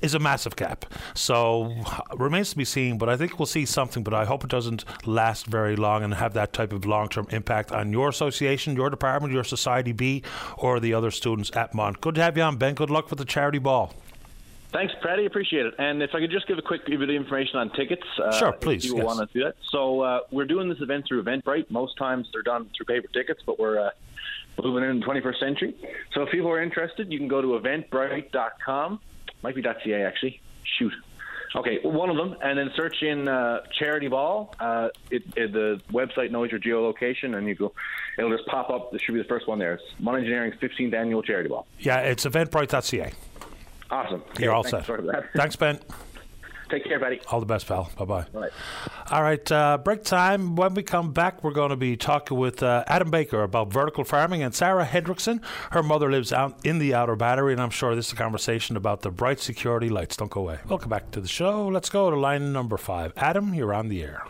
is 0.03 0.13
a 0.13 0.19
massive 0.19 0.55
gap. 0.55 0.85
So 1.15 1.73
remains 2.15 2.51
to 2.51 2.57
be 2.57 2.65
seen, 2.65 2.97
but 2.97 3.09
I 3.09 3.17
think 3.17 3.39
we'll 3.39 3.45
see 3.45 3.65
something. 3.65 4.03
But 4.03 4.13
I 4.13 4.25
hope 4.25 4.43
it 4.43 4.49
doesn't 4.49 4.85
last 5.07 5.47
very 5.47 5.75
long 5.75 6.03
and 6.03 6.13
have 6.13 6.33
that 6.33 6.53
type 6.53 6.73
of 6.73 6.85
long 6.85 7.07
term 7.07 7.27
impact 7.31 7.71
on 7.71 7.91
your 7.91 8.09
association, 8.09 8.75
your 8.75 8.89
department, 8.89 9.33
your 9.33 9.43
society 9.43 9.93
B, 9.93 10.21
or 10.57 10.79
the 10.79 10.93
other 10.93 11.09
students 11.09 11.49
at 11.55 11.73
MUN. 11.73 11.95
Good 12.01 12.15
to 12.15 12.21
have 12.21 12.37
you 12.37 12.43
on, 12.43 12.57
Ben. 12.57 12.75
Good 12.75 12.89
luck 12.89 13.09
with 13.09 13.19
the 13.19 13.25
charity 13.25 13.59
ball. 13.59 13.93
Thanks, 14.73 14.93
Paddy. 15.03 15.25
Appreciate 15.25 15.67
it. 15.67 15.75
And 15.77 16.01
if 16.01 16.15
I 16.15 16.19
could 16.19 16.31
just 16.31 16.47
give 16.47 16.57
a 16.57 16.61
quick 16.61 16.85
bit 16.87 16.99
of 16.99 17.09
information 17.09 17.57
on 17.57 17.69
tickets. 17.71 18.03
Uh, 18.21 18.31
sure, 18.31 18.51
please. 18.53 18.83
If 18.83 18.91
you 18.91 18.97
yes. 18.97 19.05
want 19.05 19.19
to 19.19 19.33
do 19.33 19.45
that. 19.45 19.55
So 19.69 20.01
uh, 20.01 20.19
we're 20.31 20.45
doing 20.45 20.67
this 20.67 20.81
event 20.81 21.05
through 21.07 21.23
Eventbrite. 21.23 21.69
Most 21.69 21.95
times 21.97 22.27
they're 22.33 22.41
done 22.41 22.69
through 22.75 22.87
paper 22.87 23.07
tickets, 23.13 23.41
but 23.45 23.59
we're 23.59 23.79
uh, 23.79 23.91
moving 24.61 24.83
in 24.83 24.99
the 24.99 25.05
21st 25.05 25.39
century. 25.39 25.75
So 26.13 26.23
if 26.23 26.31
people 26.31 26.49
are 26.49 26.61
interested, 26.61 27.11
you 27.11 27.19
can 27.19 27.27
go 27.27 27.39
to 27.39 27.49
eventbrite.com 27.49 28.99
might 29.43 29.55
be 29.55 29.61
.ca 29.61 30.03
actually. 30.03 30.41
Shoot. 30.79 30.93
Okay, 31.55 31.79
one 31.83 32.09
of 32.09 32.17
them, 32.17 32.35
and 32.41 32.57
then 32.57 32.71
search 32.75 33.03
in 33.03 33.27
uh, 33.27 33.59
charity 33.77 34.07
ball. 34.07 34.55
Uh, 34.59 34.89
it, 35.11 35.21
it, 35.35 35.53
the 35.53 35.79
website 35.91 36.31
knows 36.31 36.49
your 36.49 36.59
geolocation, 36.59 37.37
and 37.37 37.47
you 37.47 37.53
go. 37.53 37.73
It'll 38.17 38.35
just 38.35 38.47
pop 38.47 38.71
up. 38.71 38.91
This 38.91 39.01
should 39.03 39.13
be 39.13 39.21
the 39.21 39.27
first 39.27 39.47
one 39.47 39.59
there. 39.59 39.73
It's 39.73 39.83
MUN 39.99 40.15
Engineering's 40.15 40.55
15th 40.55 40.95
annual 40.95 41.21
charity 41.21 41.49
ball. 41.49 41.67
Yeah, 41.79 41.99
it's 41.99 42.25
eventbrite.ca. 42.25 43.11
Awesome. 43.91 44.23
You're 44.39 44.51
all 44.51 44.63
set. 44.63 44.87
Thanks, 45.35 45.55
Ben. 45.55 45.79
Take 46.73 46.85
care, 46.85 46.99
buddy. 46.99 47.21
All 47.31 47.39
the 47.39 47.45
best, 47.45 47.67
pal. 47.67 47.91
Bye 47.99 48.05
bye. 48.05 48.25
All 48.33 48.41
right. 48.41 48.51
All 49.11 49.21
right, 49.21 49.51
uh, 49.51 49.77
break 49.77 50.03
time. 50.03 50.55
When 50.55 50.73
we 50.73 50.81
come 50.81 51.13
back, 51.13 51.43
we're 51.43 51.51
going 51.51 51.69
to 51.69 51.75
be 51.75 51.95
talking 51.95 52.35
with 52.35 52.63
uh, 52.63 52.83
Adam 52.87 53.11
Baker 53.11 53.43
about 53.43 53.71
vertical 53.71 54.03
farming 54.03 54.41
and 54.41 54.55
Sarah 54.55 54.83
Hendrickson. 54.83 55.43
Her 55.69 55.83
mother 55.83 56.09
lives 56.09 56.33
out 56.33 56.65
in 56.65 56.79
the 56.79 56.95
Outer 56.95 57.15
Battery, 57.15 57.53
and 57.53 57.61
I'm 57.61 57.69
sure 57.69 57.93
this 57.93 58.07
is 58.07 58.13
a 58.13 58.15
conversation 58.15 58.75
about 58.75 59.01
the 59.01 59.11
bright 59.11 59.39
security 59.39 59.87
lights. 59.87 60.17
Don't 60.17 60.31
go 60.31 60.41
away. 60.41 60.57
Welcome 60.67 60.89
back 60.89 61.11
to 61.11 61.21
the 61.21 61.27
show. 61.27 61.67
Let's 61.67 61.91
go 61.91 62.09
to 62.09 62.19
line 62.19 62.51
number 62.51 62.77
five. 62.77 63.13
Adam, 63.17 63.53
you're 63.53 63.71
on 63.71 63.89
the 63.89 64.01
air. 64.01 64.23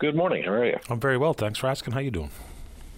Good 0.00 0.16
morning. 0.16 0.44
How 0.44 0.52
are 0.52 0.66
you? 0.66 0.76
I'm 0.90 1.00
very 1.00 1.16
well. 1.16 1.32
Thanks 1.32 1.58
for 1.58 1.68
asking. 1.68 1.94
How 1.94 2.00
you 2.00 2.10
doing? 2.10 2.30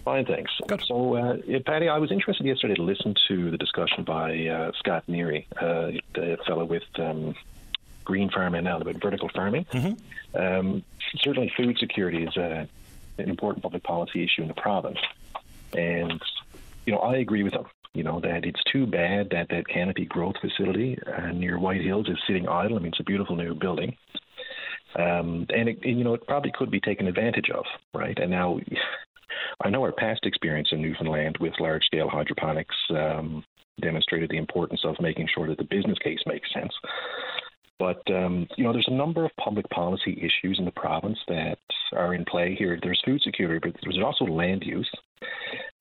Fine, 0.07 0.27
thanks. 0.27 0.53
Good. 0.69 0.85
So, 0.87 1.17
uh, 1.17 1.37
yeah, 1.49 1.59
Paddy, 1.67 1.89
I 1.89 1.99
was 1.99 2.13
interested 2.13 2.47
yesterday 2.47 2.77
to 2.77 2.83
listen 2.85 3.17
to 3.27 3.51
the 3.51 3.59
discussion 3.59 4.05
by 4.05 4.47
uh, 4.47 4.71
Scott 4.79 5.03
Neary, 5.09 5.47
uh, 5.61 5.99
the 6.15 6.39
fellow 6.47 6.65
with 6.65 6.85
um, 7.01 7.35
green 8.05 8.31
farming 8.31 8.63
now 8.63 8.79
about 8.79 9.03
vertical 9.03 9.29
farming. 9.35 9.65
Mm-hmm. 9.65 10.41
Um, 10.41 10.85
certainly, 11.17 11.53
food 11.57 11.77
security 11.81 12.23
is 12.23 12.37
uh, 12.37 12.67
an 13.19 13.29
important 13.29 13.65
public 13.65 13.83
policy 13.83 14.23
issue 14.23 14.43
in 14.43 14.49
the 14.49 14.55
province, 14.55 15.01
and 15.73 16.23
you 16.85 16.93
know 16.93 17.01
I 17.01 17.17
agree 17.17 17.43
with 17.43 17.55
him. 17.55 17.65
You 17.93 18.05
know 18.05 18.21
that 18.21 18.45
it's 18.45 18.63
too 18.71 18.87
bad 18.87 19.31
that 19.31 19.49
that 19.49 19.67
canopy 19.67 20.05
growth 20.05 20.37
facility 20.41 21.01
uh, 21.05 21.33
near 21.33 21.59
White 21.59 21.81
Hills 21.81 22.09
is 22.09 22.19
sitting 22.29 22.49
idle. 22.49 22.77
I 22.77 22.79
mean, 22.79 22.93
it's 22.93 23.01
a 23.01 23.03
beautiful 23.03 23.35
new 23.35 23.57
building. 23.57 23.97
Um, 24.95 25.47
and 25.51 25.69
it, 25.69 25.85
you 25.85 26.05
know, 26.05 26.15
it 26.15 26.27
probably 26.27 26.53
could 26.53 26.71
be 26.71 26.81
taken 26.81 27.07
advantage 27.07 27.51
of, 27.51 27.67
right? 27.93 28.19
And 28.19 28.31
now, 28.31 28.59
I 29.65 29.71
know 29.71 29.83
our 29.83 29.93
past 29.93 30.21
experience 30.25 30.69
in 30.73 30.83
Newfoundland 30.83 31.39
with 31.41 31.55
large 31.59 31.85
scale 31.85 32.09
hydroponics 32.09 32.75
um, 32.91 33.45
demonstrated 33.81 34.31
the 34.31 34.37
importance 34.37 34.81
of 34.85 34.97
making 35.01 35.29
sure 35.35 35.47
that 35.49 35.59
the 35.59 35.65
business 35.65 35.99
case 35.99 36.21
makes 36.27 36.53
sense. 36.53 36.73
But 37.79 38.01
um, 38.11 38.47
you 38.57 38.65
know, 38.65 38.73
there's 38.73 38.89
a 38.89 38.95
number 38.95 39.25
of 39.25 39.31
public 39.39 39.69
policy 39.69 40.19
issues 40.19 40.59
in 40.59 40.65
the 40.65 40.71
province 40.71 41.19
that 41.29 41.59
are 41.93 42.15
in 42.15 42.25
play 42.25 42.55
here. 42.59 42.79
There's 42.81 43.01
food 43.05 43.21
security, 43.23 43.59
but 43.63 43.79
there's 43.83 44.03
also 44.03 44.25
land 44.25 44.63
use, 44.65 44.91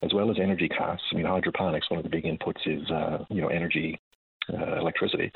as 0.02 0.12
well 0.12 0.30
as 0.30 0.36
energy 0.38 0.68
costs. 0.68 1.06
I 1.12 1.16
mean, 1.16 1.24
hydroponics, 1.24 1.90
one 1.90 1.98
of 1.98 2.04
the 2.04 2.10
big 2.10 2.24
inputs 2.24 2.66
is 2.66 2.90
uh, 2.90 3.24
you 3.30 3.40
know 3.40 3.48
energy, 3.48 3.98
uh, 4.52 4.76
electricity, 4.78 5.30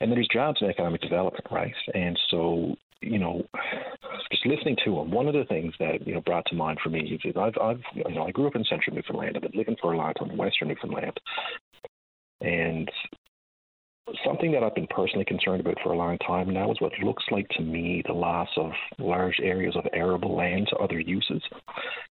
and 0.00 0.10
then 0.10 0.16
there's 0.16 0.28
jobs 0.32 0.58
and 0.60 0.70
economic 0.70 1.00
development, 1.00 1.46
right? 1.50 1.74
And 1.94 2.16
so 2.30 2.76
you 3.00 3.18
know, 3.18 3.46
just 4.30 4.46
listening 4.46 4.76
to 4.84 4.98
him, 4.98 5.10
one 5.10 5.26
of 5.28 5.34
the 5.34 5.44
things 5.44 5.72
that 5.78 6.06
you 6.06 6.14
know 6.14 6.20
brought 6.20 6.46
to 6.46 6.54
mind 6.54 6.78
for 6.82 6.90
me 6.90 7.18
is 7.24 7.36
I've, 7.36 7.54
I've 7.60 7.80
you 7.94 8.14
know 8.14 8.24
I 8.26 8.30
grew 8.30 8.46
up 8.46 8.56
in 8.56 8.64
central 8.64 8.96
Newfoundland. 8.96 9.36
I've 9.36 9.42
been 9.42 9.52
living 9.54 9.76
for 9.80 9.92
a 9.92 9.96
long 9.96 10.14
time 10.14 10.30
in 10.30 10.36
western 10.36 10.68
Newfoundland, 10.68 11.18
And 12.40 12.90
something 14.24 14.52
that 14.52 14.62
I've 14.62 14.74
been 14.74 14.86
personally 14.88 15.24
concerned 15.24 15.60
about 15.60 15.78
for 15.82 15.92
a 15.92 15.96
long 15.96 16.18
time 16.18 16.52
now 16.52 16.70
is 16.70 16.80
what 16.80 16.92
looks 17.02 17.24
like 17.30 17.48
to 17.50 17.62
me 17.62 18.02
the 18.06 18.12
loss 18.12 18.48
of 18.56 18.72
large 18.98 19.36
areas 19.42 19.76
of 19.76 19.86
arable 19.92 20.36
land 20.36 20.68
to 20.70 20.76
other 20.76 20.98
uses, 20.98 21.42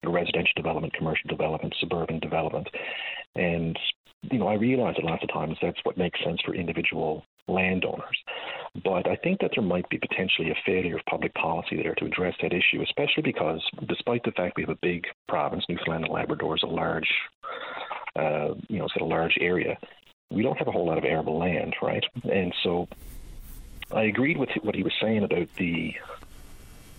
residential 0.06 0.54
development, 0.56 0.94
commercial 0.94 1.28
development, 1.28 1.74
suburban 1.80 2.20
development. 2.20 2.68
And, 3.36 3.78
you 4.32 4.40
know, 4.40 4.48
I 4.48 4.56
realize 4.56 4.96
that 4.98 5.06
lots 5.06 5.24
of 5.24 5.34
times 5.34 5.58
that's 5.62 5.80
what 5.84 5.98
makes 5.98 6.20
sense 6.24 6.40
for 6.46 6.56
individual 6.56 7.24
landowners. 7.48 8.18
But 8.84 9.08
I 9.08 9.16
think 9.16 9.40
that 9.40 9.52
there 9.56 9.64
might 9.64 9.90
be 9.90 9.98
potentially 9.98 10.52
a 10.52 10.56
failure 10.66 10.98
of 10.98 11.06
public 11.06 11.34
policy 11.34 11.78
there 11.78 11.96
to 11.96 12.06
address 12.06 12.36
that 12.42 12.54
issue, 12.54 12.82
especially 12.84 13.24
because 13.24 13.62
despite 13.88 14.24
the 14.24 14.32
fact 14.32 14.58
we 14.58 14.64
have 14.64 14.70
a 14.70 14.80
big 14.82 15.06
province, 15.28 15.64
Newfoundland 15.68 16.06
and 16.06 16.14
Labrador 16.14 16.56
is 16.56 16.64
a 16.64 16.68
large, 16.68 17.10
uh, 18.16 18.54
you 18.68 18.80
know, 18.80 18.86
it's 18.86 18.96
a 19.00 19.04
large 19.04 19.38
area, 19.40 19.78
we 20.30 20.44
don't 20.44 20.58
have 20.58 20.68
a 20.68 20.72
whole 20.72 20.86
lot 20.86 20.98
of 20.98 21.06
arable 21.06 21.38
land, 21.38 21.76
right? 21.82 22.04
And 22.30 22.54
so 22.64 22.88
I 23.92 24.04
agreed 24.04 24.38
with 24.38 24.50
what 24.62 24.76
he 24.76 24.84
was 24.84 24.94
saying 25.02 25.24
about 25.24 25.48
the 25.56 25.96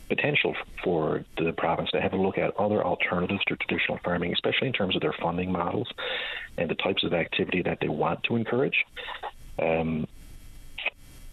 potential 0.08 0.56
for 0.82 1.24
the 1.36 1.52
province 1.52 1.90
to 1.90 2.00
have 2.00 2.14
a 2.14 2.16
look 2.16 2.38
at 2.38 2.56
other 2.58 2.82
alternatives 2.82 3.44
to 3.46 3.56
traditional 3.56 3.98
farming, 4.02 4.32
especially 4.32 4.66
in 4.66 4.72
terms 4.72 4.96
of 4.96 5.02
their 5.02 5.14
funding 5.20 5.52
models 5.52 5.88
and 6.56 6.70
the 6.70 6.74
types 6.74 7.04
of 7.04 7.12
activity 7.12 7.62
that 7.62 7.78
they 7.80 7.88
want 7.88 8.22
to 8.24 8.36
encourage. 8.36 8.84
Um, 9.58 10.06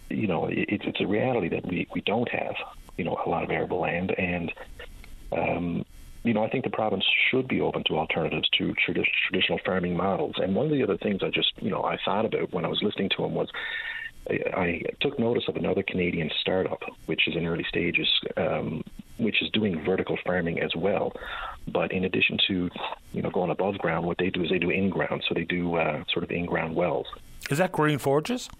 you 0.08 0.26
know, 0.26 0.46
it, 0.46 0.66
it's 0.68 1.00
a 1.00 1.06
reality 1.06 1.48
that 1.48 1.66
we, 1.66 1.86
we 1.94 2.00
don't 2.00 2.28
have, 2.28 2.54
you 2.96 3.04
know, 3.04 3.18
a 3.24 3.28
lot 3.28 3.42
of 3.42 3.50
arable 3.50 3.80
land, 3.80 4.12
and 4.18 4.52
um, 5.32 5.84
you 6.26 6.34
know, 6.34 6.42
I 6.42 6.48
think 6.48 6.64
the 6.64 6.70
province 6.70 7.04
should 7.30 7.46
be 7.46 7.60
open 7.60 7.84
to 7.84 7.98
alternatives 7.98 8.48
to 8.58 8.74
tradi- 8.74 9.06
traditional 9.28 9.60
farming 9.64 9.96
models. 9.96 10.34
And 10.38 10.56
one 10.56 10.66
of 10.66 10.72
the 10.72 10.82
other 10.82 10.96
things 10.96 11.22
I 11.22 11.30
just, 11.30 11.52
you 11.60 11.70
know, 11.70 11.84
I 11.84 11.98
thought 12.04 12.24
about 12.24 12.52
when 12.52 12.64
I 12.64 12.68
was 12.68 12.82
listening 12.82 13.10
to 13.16 13.24
him 13.24 13.34
was 13.34 13.48
I, 14.28 14.40
I 14.56 14.82
took 15.00 15.18
notice 15.20 15.44
of 15.46 15.54
another 15.54 15.84
Canadian 15.84 16.30
startup, 16.40 16.82
which 17.06 17.28
is 17.28 17.36
in 17.36 17.46
early 17.46 17.64
stages, 17.68 18.08
um, 18.36 18.82
which 19.18 19.40
is 19.40 19.50
doing 19.50 19.84
vertical 19.84 20.18
farming 20.26 20.60
as 20.60 20.74
well. 20.74 21.12
But 21.68 21.92
in 21.92 22.04
addition 22.04 22.38
to, 22.48 22.70
you 23.12 23.22
know, 23.22 23.30
going 23.30 23.50
above 23.50 23.78
ground, 23.78 24.04
what 24.04 24.18
they 24.18 24.30
do 24.30 24.42
is 24.42 24.50
they 24.50 24.58
do 24.58 24.70
in 24.70 24.90
ground. 24.90 25.24
So 25.28 25.34
they 25.34 25.44
do 25.44 25.76
uh, 25.76 26.02
sort 26.12 26.24
of 26.24 26.32
in 26.32 26.46
ground 26.46 26.74
wells. 26.74 27.06
Is 27.50 27.58
that 27.58 27.70
Green 27.70 27.98
Forges? 27.98 28.50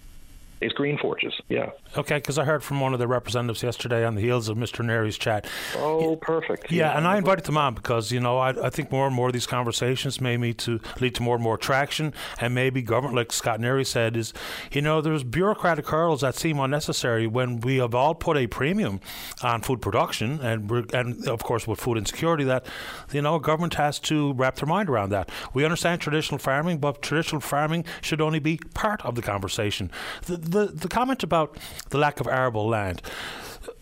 It's 0.60 0.72
Green 0.72 0.96
Forges, 0.96 1.34
yeah. 1.48 1.70
Okay, 1.98 2.16
because 2.16 2.38
I 2.38 2.44
heard 2.44 2.62
from 2.62 2.80
one 2.80 2.94
of 2.94 2.98
the 2.98 3.06
representatives 3.06 3.62
yesterday 3.62 4.06
on 4.06 4.14
the 4.14 4.22
heels 4.22 4.48
of 4.48 4.56
Mr. 4.56 4.82
Neary's 4.82 5.18
chat. 5.18 5.46
Oh, 5.76 6.16
perfect. 6.16 6.70
Yeah, 6.70 6.92
yeah, 6.92 6.96
and 6.96 7.06
I 7.06 7.18
invited 7.18 7.44
them 7.44 7.58
on 7.58 7.74
because, 7.74 8.10
you 8.10 8.20
know, 8.20 8.38
I, 8.38 8.66
I 8.66 8.70
think 8.70 8.90
more 8.90 9.06
and 9.06 9.14
more 9.14 9.26
of 9.26 9.34
these 9.34 9.46
conversations 9.46 10.18
may 10.18 10.38
lead 10.38 10.56
to, 10.58 10.80
lead 10.98 11.14
to 11.16 11.22
more 11.22 11.34
and 11.34 11.44
more 11.44 11.58
traction, 11.58 12.14
and 12.40 12.54
maybe 12.54 12.80
government, 12.80 13.16
like 13.16 13.32
Scott 13.32 13.60
Neary 13.60 13.86
said, 13.86 14.16
is, 14.16 14.32
you 14.72 14.80
know, 14.80 15.02
there's 15.02 15.24
bureaucratic 15.24 15.88
hurdles 15.88 16.22
that 16.22 16.34
seem 16.34 16.58
unnecessary 16.58 17.26
when 17.26 17.60
we 17.60 17.76
have 17.76 17.94
all 17.94 18.14
put 18.14 18.38
a 18.38 18.46
premium 18.46 19.00
on 19.42 19.60
food 19.60 19.82
production 19.82 20.40
and, 20.40 20.70
and 20.94 21.28
of 21.28 21.42
course, 21.42 21.66
with 21.66 21.78
food 21.80 21.98
insecurity, 21.98 22.44
that, 22.44 22.64
you 23.12 23.20
know, 23.20 23.38
government 23.38 23.74
has 23.74 23.98
to 23.98 24.32
wrap 24.32 24.56
their 24.56 24.66
mind 24.66 24.88
around 24.88 25.10
that. 25.10 25.30
We 25.52 25.64
understand 25.64 26.00
traditional 26.00 26.38
farming, 26.38 26.78
but 26.78 27.02
traditional 27.02 27.42
farming 27.42 27.84
should 28.00 28.22
only 28.22 28.38
be 28.38 28.58
part 28.72 29.04
of 29.04 29.16
the 29.16 29.22
conversation. 29.22 29.90
The, 30.24 30.45
the, 30.51 30.66
the 30.66 30.89
comment 30.89 31.23
about 31.23 31.59
the 31.90 31.98
lack 31.98 32.20
of 32.20 32.27
arable 32.27 32.68
land. 32.68 33.02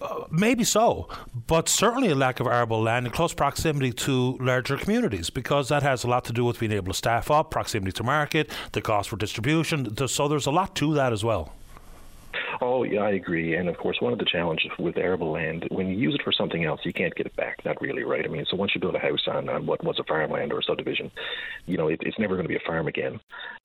Uh, 0.01 0.25
maybe 0.31 0.65
so, 0.65 1.09
but 1.47 1.69
certainly 1.69 2.11
a 2.11 2.15
lack 2.15 2.41
of 2.41 2.47
arable 2.47 2.81
land 2.81 3.07
in 3.07 3.13
close 3.13 3.35
proximity 3.35 3.93
to 3.93 4.37
larger 4.41 4.77
communities 4.77 5.31
because 5.31 5.69
that 5.69 5.83
has 5.83 6.05
a 6.05 6.09
lot 6.09 6.25
to 6.25 6.33
do 6.33 6.45
with 6.45 6.59
being 6.59 6.73
able 6.73 6.93
to 6.93 6.97
staff 6.97 7.31
up, 7.31 7.51
proximity 7.51 7.93
to 7.93 8.03
market, 8.03 8.51
the 8.73 8.81
cost 8.81 9.09
for 9.09 9.17
distribution. 9.17 9.97
So 10.09 10.29
there's 10.29 10.47
a 10.47 10.51
lot 10.51 10.75
to 10.77 10.95
that 10.95 11.13
as 11.13 11.25
well. 11.25 11.55
Oh, 12.61 12.83
yeah, 12.83 13.01
I 13.01 13.11
agree. 13.11 13.55
And 13.55 13.69
of 13.69 13.77
course, 13.77 14.01
one 14.01 14.13
of 14.13 14.19
the 14.19 14.25
challenges 14.25 14.71
with 14.79 14.97
arable 14.97 15.33
land, 15.33 15.67
when 15.71 15.89
you 15.89 15.97
use 15.97 16.15
it 16.15 16.23
for 16.23 16.33
something 16.33 16.65
else, 16.65 16.81
you 16.85 16.93
can't 16.93 17.15
get 17.15 17.27
it 17.27 17.37
back. 17.37 17.65
Not 17.65 17.81
really, 17.81 18.05
right? 18.05 18.25
I 18.25 18.29
mean, 18.29 18.45
so 18.49 18.57
once 18.57 18.73
you 18.75 18.81
build 18.81 18.95
a 18.95 18.99
house 18.99 19.27
on, 19.27 19.49
on 19.49 19.67
what 19.67 19.83
was 19.85 19.99
a 19.99 20.05
farmland 20.05 20.53
or 20.53 20.61
a 20.61 20.63
subdivision, 20.63 21.11
you 21.67 21.77
know, 21.77 21.89
it, 21.89 22.01
it's 22.03 22.19
never 22.19 22.35
going 22.35 22.45
to 22.45 22.49
be 22.49 22.57
a 22.57 22.67
farm 22.67 22.89
again, 22.89 23.21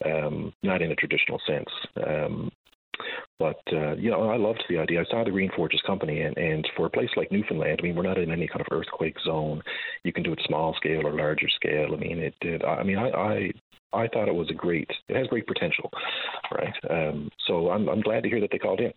um, 0.05 0.53
not 0.63 0.81
in 0.81 0.91
a 0.91 0.95
traditional 0.95 1.39
sense. 1.47 1.69
Um, 2.05 2.51
but 3.37 3.61
uh, 3.71 3.95
you 3.95 4.11
know, 4.11 4.29
I 4.29 4.37
loved 4.37 4.63
the 4.69 4.77
idea. 4.77 5.01
I 5.01 5.05
saw 5.09 5.23
the 5.23 5.31
Green 5.31 5.51
Forges 5.55 5.81
company, 5.85 6.21
and, 6.21 6.37
and 6.37 6.67
for 6.75 6.87
a 6.87 6.89
place 6.89 7.09
like 7.15 7.31
Newfoundland, 7.31 7.79
I 7.79 7.83
mean, 7.83 7.95
we're 7.95 8.03
not 8.03 8.17
in 8.17 8.31
any 8.31 8.47
kind 8.47 8.61
of 8.61 8.67
earthquake 8.71 9.15
zone. 9.25 9.61
You 10.03 10.13
can 10.13 10.23
do 10.23 10.33
it 10.33 10.39
small 10.45 10.75
scale 10.75 11.05
or 11.05 11.13
larger 11.13 11.49
scale. 11.49 11.93
I 11.93 11.97
mean, 11.97 12.19
it 12.19 12.35
did. 12.41 12.63
I 12.63 12.83
mean, 12.83 12.97
I, 12.97 13.09
I 13.09 13.51
I 13.91 14.07
thought 14.07 14.27
it 14.27 14.35
was 14.35 14.49
a 14.49 14.55
great. 14.55 14.89
It 15.07 15.15
has 15.15 15.27
great 15.27 15.47
potential, 15.47 15.91
right? 16.51 16.73
Um, 16.89 17.29
so 17.47 17.71
I'm 17.71 17.87
I'm 17.89 18.01
glad 18.01 18.23
to 18.23 18.29
hear 18.29 18.41
that 18.41 18.49
they 18.51 18.59
called 18.59 18.81
in. 18.81 18.93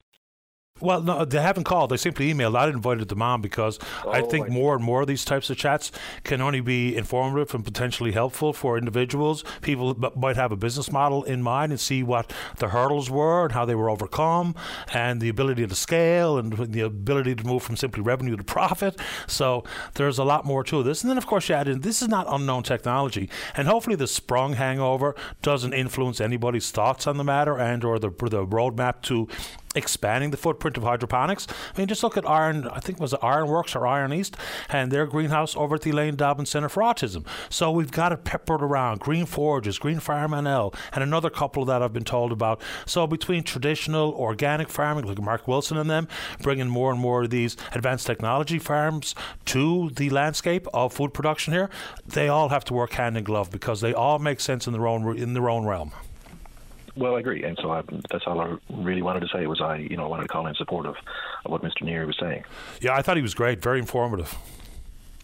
Well, 0.83 1.03
no, 1.03 1.25
they 1.25 1.41
haven't 1.41 1.65
called. 1.65 1.91
They 1.91 1.97
simply 1.97 2.33
emailed. 2.33 2.57
I 2.57 2.69
invited 2.69 3.09
them 3.09 3.23
on 3.23 3.41
because 3.41 3.79
oh, 4.05 4.11
I 4.11 4.23
think 4.23 4.49
more 4.49 4.75
and 4.75 4.85
more 4.85 5.03
of 5.03 5.07
these 5.07 5.25
types 5.25 5.51
of 5.51 5.57
chats 5.57 5.93
can 6.25 6.41
only 6.41 6.61
be 6.61 6.97
informative 6.97 7.55
and 7.55 7.65
potentially 7.65 8.13
helpful 8.13 8.53
for 8.53 8.77
individuals. 8.77 9.45
People 9.61 9.95
might 10.17 10.37
have 10.37 10.53
a 10.53 10.57
business 10.57 10.91
model 10.91 11.23
in 11.25 11.43
mind 11.43 11.73
and 11.73 11.81
see 11.81 12.03
what 12.03 12.33
the 12.59 12.69
hurdles 12.69 13.11
were 13.11 13.45
and 13.45 13.53
how 13.53 13.65
they 13.65 13.75
were 13.75 13.89
overcome, 13.89 14.55
and 14.93 15.21
the 15.21 15.29
ability 15.29 15.67
to 15.67 15.75
scale 15.75 16.39
and 16.39 16.53
the 16.53 16.81
ability 16.81 17.35
to 17.37 17.45
move 17.45 17.63
from 17.63 17.77
simply 17.77 18.03
revenue 18.03 18.37
to 18.37 18.45
profit. 18.45 18.99
So 19.27 19.65
there's 19.95 20.19
a 20.19 20.25
lot 20.25 20.45
more 20.45 20.65
to 20.65 20.83
this. 20.83 21.03
And 21.03 21.11
then, 21.11 21.19
of 21.19 21.27
course, 21.27 21.49
you 21.49 21.55
add 21.55 21.69
in 21.69 21.81
this 21.81 22.03
is 22.03 22.09
not 22.09 22.27
unknown 22.29 22.63
technology, 22.63 23.31
and 23.57 23.69
hopefully 23.69 23.97
the 23.97 24.07
sprung 24.07 24.55
hangover 24.55 25.15
doesn't 25.43 25.73
influence 25.73 26.21
anybody's 26.21 26.71
thoughts 26.71 27.07
on 27.07 27.17
the 27.17 27.25
matter 27.25 27.59
and 27.59 27.85
or 27.85 27.99
the 27.99 28.11
the 28.11 28.47
roadmap 28.47 29.03
to 29.03 29.29
expanding 29.75 30.31
the 30.31 30.37
footprint 30.37 30.77
of 30.77 30.83
hydroponics. 30.83 31.47
I 31.49 31.79
mean, 31.79 31.87
just 31.87 32.03
look 32.03 32.17
at 32.17 32.29
Iron, 32.29 32.69
I 32.69 32.81
think 32.81 32.99
it 32.99 33.03
was 33.03 33.15
Ironworks 33.15 33.75
or 33.75 33.87
Iron 33.87 34.13
East, 34.13 34.37
and 34.69 34.91
their 34.91 35.07
greenhouse 35.07 35.57
over 35.57 35.77
at 35.77 35.83
the 35.83 35.91
Elaine 35.91 36.17
Dobbins 36.17 36.51
Centre 36.51 36.69
for 36.69 36.83
Autism. 36.83 37.27
So 37.49 37.71
we've 37.71 37.91
got 37.91 38.13
it 38.13 38.25
peppered 38.25 38.63
around. 38.63 39.01
Green 39.01 39.27
Forges, 39.27 39.79
Green 39.79 40.01
Farm 40.01 40.33
NL, 40.33 40.75
and 40.93 41.03
another 41.03 41.31
couple 41.31 41.65
that 41.67 41.83
I've 41.83 41.93
been 41.93 42.05
told 42.05 42.33
about. 42.33 42.61
So 42.87 43.07
between 43.07 43.43
traditional 43.43 44.13
organic 44.13 44.69
farming, 44.69 45.07
like 45.07 45.21
Mark 45.21 45.49
Wilson 45.49 45.77
and 45.77 45.89
them, 45.89 46.09
bringing 46.43 46.69
more 46.69 46.91
and 46.91 47.01
more 47.01 47.23
of 47.23 47.31
these 47.31 47.57
advanced 47.73 48.07
technology 48.07 48.59
farms 48.59 49.15
to 49.47 49.91
the 49.91 50.11
landscape 50.11 50.67
of 50.75 50.93
food 50.93 51.15
production 51.15 51.53
here, 51.53 51.71
they 52.07 52.29
all 52.29 52.49
have 52.51 52.65
to 52.65 52.75
work 52.75 52.93
hand 52.93 53.17
in 53.17 53.25
glove 53.25 53.51
because 53.51 53.81
they 53.81 53.95
all 53.95 54.19
make 54.19 54.41
sense 54.41 54.67
in 54.67 54.73
their 54.73 54.87
own 54.87 55.17
in 55.17 55.35
their 55.35 55.49
own 55.49 55.65
realm. 55.65 55.93
Well, 56.95 57.17
I 57.17 57.21
agree, 57.21 57.43
and 57.43 57.59
so 57.61 57.71
I, 57.71 57.83
that's 58.11 58.25
all 58.27 58.41
I 58.41 58.57
really 58.71 59.01
wanted 59.01 59.21
to 59.21 59.29
say 59.33 59.47
was 59.47 59.61
I, 59.61 59.77
you 59.77 59.97
know, 59.97 60.05
I 60.05 60.09
wanted 60.09 60.25
to 60.25 60.29
call 60.29 60.47
in 60.47 60.55
support 60.55 60.85
of, 60.85 60.97
of 61.45 61.51
what 61.51 61.63
Mr. 61.63 61.83
Neary 61.83 62.07
was 62.07 62.17
saying. 62.21 62.45
Yeah, 62.83 62.95
I 62.95 63.01
thought 63.01 63.17
he 63.17 63.23
was 63.23 63.35
great, 63.35 63.63
very 63.63 63.79
informative. 63.79 64.37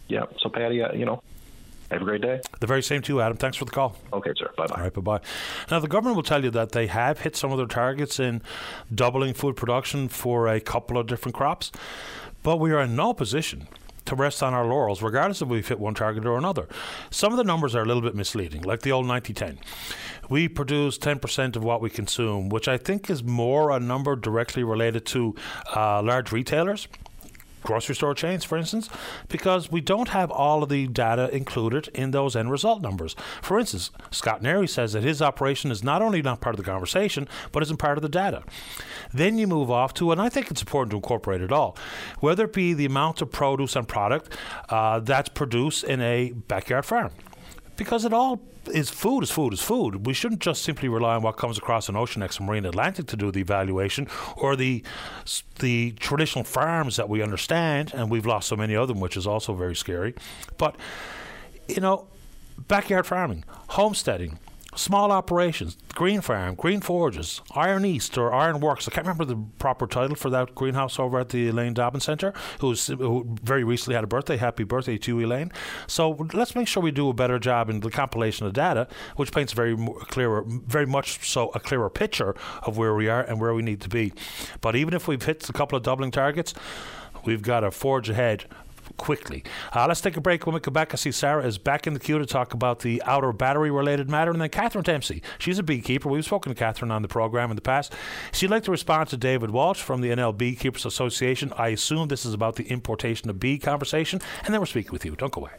Yeah. 0.07 0.25
So, 0.39 0.49
Paddy, 0.49 0.81
uh, 0.81 0.93
you 0.93 1.05
know, 1.05 1.21
have 1.91 2.01
a 2.01 2.05
great 2.05 2.21
day. 2.21 2.41
The 2.59 2.67
very 2.67 2.81
same 2.81 3.01
to 3.03 3.13
you, 3.13 3.21
Adam. 3.21 3.37
Thanks 3.37 3.57
for 3.57 3.65
the 3.65 3.71
call. 3.71 3.95
Okay, 4.11 4.31
sir. 4.35 4.49
Bye 4.57 4.67
bye. 4.67 4.75
All 4.75 4.83
right, 4.83 4.93
bye 4.93 5.01
bye. 5.01 5.19
Now, 5.69 5.79
the 5.79 5.87
government 5.87 6.15
will 6.15 6.23
tell 6.23 6.43
you 6.43 6.49
that 6.51 6.71
they 6.71 6.87
have 6.87 7.19
hit 7.19 7.35
some 7.35 7.51
of 7.51 7.57
their 7.57 7.67
targets 7.67 8.19
in 8.19 8.41
doubling 8.93 9.33
food 9.33 9.55
production 9.55 10.07
for 10.07 10.47
a 10.47 10.59
couple 10.59 10.97
of 10.97 11.07
different 11.07 11.35
crops, 11.35 11.71
but 12.41 12.57
we 12.57 12.71
are 12.71 12.81
in 12.81 12.95
no 12.95 13.13
position 13.13 13.67
to 14.09 14.15
rest 14.15 14.43
on 14.43 14.53
our 14.53 14.65
laurels, 14.65 15.01
regardless 15.01 15.41
if 15.41 15.47
we've 15.47 15.67
hit 15.67 15.79
one 15.79 15.93
target 15.93 16.25
or 16.25 16.37
another. 16.37 16.67
Some 17.09 17.31
of 17.31 17.37
the 17.37 17.43
numbers 17.43 17.75
are 17.75 17.81
a 17.81 17.85
little 17.85 18.01
bit 18.01 18.15
misleading, 18.15 18.61
like 18.63 18.81
the 18.81 18.91
old 18.91 19.05
90 19.05 19.33
10 19.33 19.59
we 20.29 20.47
produce 20.47 20.97
10% 20.99 21.55
of 21.55 21.63
what 21.63 21.81
we 21.81 21.89
consume, 21.89 22.49
which 22.49 22.67
I 22.67 22.77
think 22.77 23.09
is 23.09 23.23
more 23.23 23.71
a 23.71 23.79
number 23.79 24.15
directly 24.15 24.63
related 24.63 25.05
to 25.07 25.35
uh, 25.75 26.03
large 26.03 26.31
retailers 26.31 26.87
grocery 27.63 27.95
store 27.95 28.13
chains, 28.13 28.43
for 28.43 28.57
instance, 28.57 28.89
because 29.27 29.71
we 29.71 29.81
don't 29.81 30.09
have 30.09 30.31
all 30.31 30.63
of 30.63 30.69
the 30.69 30.87
data 30.87 31.33
included 31.35 31.87
in 31.89 32.11
those 32.11 32.35
end 32.35 32.51
result 32.51 32.81
numbers. 32.81 33.15
For 33.41 33.59
instance, 33.59 33.91
Scott 34.11 34.41
Neary 34.41 34.69
says 34.69 34.93
that 34.93 35.03
his 35.03 35.21
operation 35.21 35.71
is 35.71 35.83
not 35.83 36.01
only 36.01 36.21
not 36.21 36.41
part 36.41 36.55
of 36.55 36.57
the 36.57 36.69
conversation, 36.69 37.27
but 37.51 37.63
isn't 37.63 37.77
part 37.77 37.97
of 37.97 38.01
the 38.01 38.09
data. 38.09 38.43
Then 39.13 39.37
you 39.37 39.47
move 39.47 39.71
off 39.71 39.93
to, 39.95 40.11
and 40.11 40.21
I 40.21 40.29
think 40.29 40.51
it's 40.51 40.61
important 40.61 40.91
to 40.91 40.97
incorporate 40.97 41.41
it 41.41 41.51
all, 41.51 41.77
whether 42.19 42.45
it 42.45 42.53
be 42.53 42.73
the 42.73 42.85
amount 42.85 43.21
of 43.21 43.31
produce 43.31 43.75
and 43.75 43.87
product 43.87 44.35
uh, 44.69 44.99
that's 44.99 45.29
produced 45.29 45.83
in 45.83 46.01
a 46.01 46.31
backyard 46.31 46.85
farm 46.85 47.11
because 47.79 48.03
it 48.03 48.11
all 48.11 48.41
is 48.73 48.89
food 48.89 49.23
is 49.23 49.31
food 49.31 49.53
is 49.53 49.61
food. 49.61 50.05
We 50.05 50.13
shouldn't 50.13 50.41
just 50.41 50.63
simply 50.63 50.89
rely 50.89 51.15
on 51.15 51.21
what 51.21 51.37
comes 51.37 51.57
across 51.57 51.87
an 51.87 51.95
Oceanex 51.95 52.37
and 52.37 52.45
Marine 52.45 52.65
Atlantic 52.65 53.07
to 53.07 53.15
do 53.15 53.31
the 53.31 53.39
evaluation 53.39 54.07
or 54.35 54.57
the 54.57 54.83
the 55.59 55.93
traditional 55.93 56.43
farms 56.43 56.97
that 56.97 57.07
we 57.07 57.23
understand, 57.23 57.93
and 57.95 58.11
we've 58.11 58.25
lost 58.25 58.49
so 58.49 58.57
many 58.57 58.75
of 58.75 58.89
them, 58.89 58.99
which 58.99 59.15
is 59.15 59.25
also 59.25 59.53
very 59.53 59.75
scary. 59.75 60.13
But 60.57 60.75
you 61.69 61.79
know, 61.79 62.05
backyard 62.67 63.07
farming, 63.07 63.45
homesteading, 63.69 64.39
small 64.79 65.11
operations, 65.11 65.77
Green 65.93 66.21
Farm, 66.21 66.55
Green 66.55 66.79
Forges, 66.81 67.41
Iron 67.55 67.85
East, 67.85 68.17
or 68.17 68.33
Iron 68.33 68.59
Works. 68.59 68.87
I 68.87 68.91
can't 68.91 69.05
remember 69.05 69.25
the 69.25 69.35
proper 69.59 69.85
title 69.85 70.15
for 70.15 70.29
that 70.29 70.55
greenhouse 70.55 70.97
over 70.97 71.19
at 71.19 71.29
the 71.29 71.49
Elaine 71.49 71.73
Dobbin 71.73 72.01
Centre, 72.01 72.33
who's, 72.59 72.87
who 72.87 73.37
very 73.43 73.63
recently 73.63 73.95
had 73.95 74.03
a 74.03 74.07
birthday. 74.07 74.37
Happy 74.37 74.63
birthday 74.63 74.97
to 74.97 75.19
Elaine. 75.19 75.51
So 75.87 76.27
let's 76.33 76.55
make 76.55 76.67
sure 76.67 76.81
we 76.81 76.91
do 76.91 77.09
a 77.09 77.13
better 77.13 77.39
job 77.39 77.69
in 77.69 77.81
the 77.81 77.91
compilation 77.91 78.47
of 78.47 78.53
data, 78.53 78.87
which 79.17 79.31
paints 79.31 79.53
a 79.53 79.55
very 79.55 79.77
clearer, 80.07 80.43
very 80.47 80.85
much 80.85 81.29
so 81.29 81.49
a 81.49 81.59
clearer 81.59 81.89
picture 81.89 82.35
of 82.63 82.77
where 82.77 82.95
we 82.95 83.09
are 83.09 83.21
and 83.21 83.41
where 83.41 83.53
we 83.53 83.61
need 83.61 83.81
to 83.81 83.89
be. 83.89 84.13
But 84.61 84.75
even 84.75 84.93
if 84.93 85.07
we've 85.07 85.21
hit 85.21 85.47
a 85.49 85.53
couple 85.53 85.77
of 85.77 85.83
doubling 85.83 86.11
targets, 86.11 86.53
we've 87.25 87.41
got 87.41 87.61
to 87.61 87.71
forge 87.71 88.09
ahead 88.09 88.45
quickly. 88.99 89.43
Uh, 89.73 89.87
let's 89.87 90.01
take 90.01 90.17
a 90.17 90.21
break. 90.21 90.45
When 90.45 90.53
we 90.53 90.59
come 90.59 90.73
back, 90.73 90.93
I 90.93 90.97
see 90.97 91.11
Sarah 91.11 91.43
is 91.43 91.57
back 91.57 91.87
in 91.87 91.93
the 91.95 91.99
queue 91.99 92.19
to 92.19 92.25
talk 92.27 92.53
about 92.53 92.79
the 92.79 93.01
outer 93.05 93.33
battery 93.33 93.71
related 93.71 94.09
matter. 94.09 94.29
And 94.29 94.39
then 94.39 94.49
Catherine 94.49 94.83
Dempsey, 94.83 95.23
she's 95.39 95.57
a 95.57 95.63
beekeeper. 95.63 96.09
We've 96.09 96.23
spoken 96.23 96.53
to 96.53 96.59
Catherine 96.59 96.91
on 96.91 97.01
the 97.01 97.07
program 97.07 97.49
in 97.49 97.55
the 97.55 97.61
past. 97.61 97.93
She'd 98.31 98.51
like 98.51 98.63
to 98.65 98.71
respond 98.71 99.09
to 99.09 99.17
David 99.17 99.49
Walsh 99.49 99.81
from 99.81 100.01
the 100.01 100.09
NL 100.09 100.37
Beekeepers 100.37 100.85
Association. 100.85 101.51
I 101.57 101.69
assume 101.69 102.09
this 102.09 102.25
is 102.25 102.33
about 102.33 102.57
the 102.57 102.67
importation 102.67 103.29
of 103.29 103.39
bee 103.39 103.57
conversation. 103.57 104.21
And 104.43 104.53
then 104.53 104.59
we're 104.61 104.67
speaking 104.67 104.91
with 104.91 105.05
you. 105.05 105.15
Don't 105.15 105.31
go 105.31 105.41
away. 105.41 105.51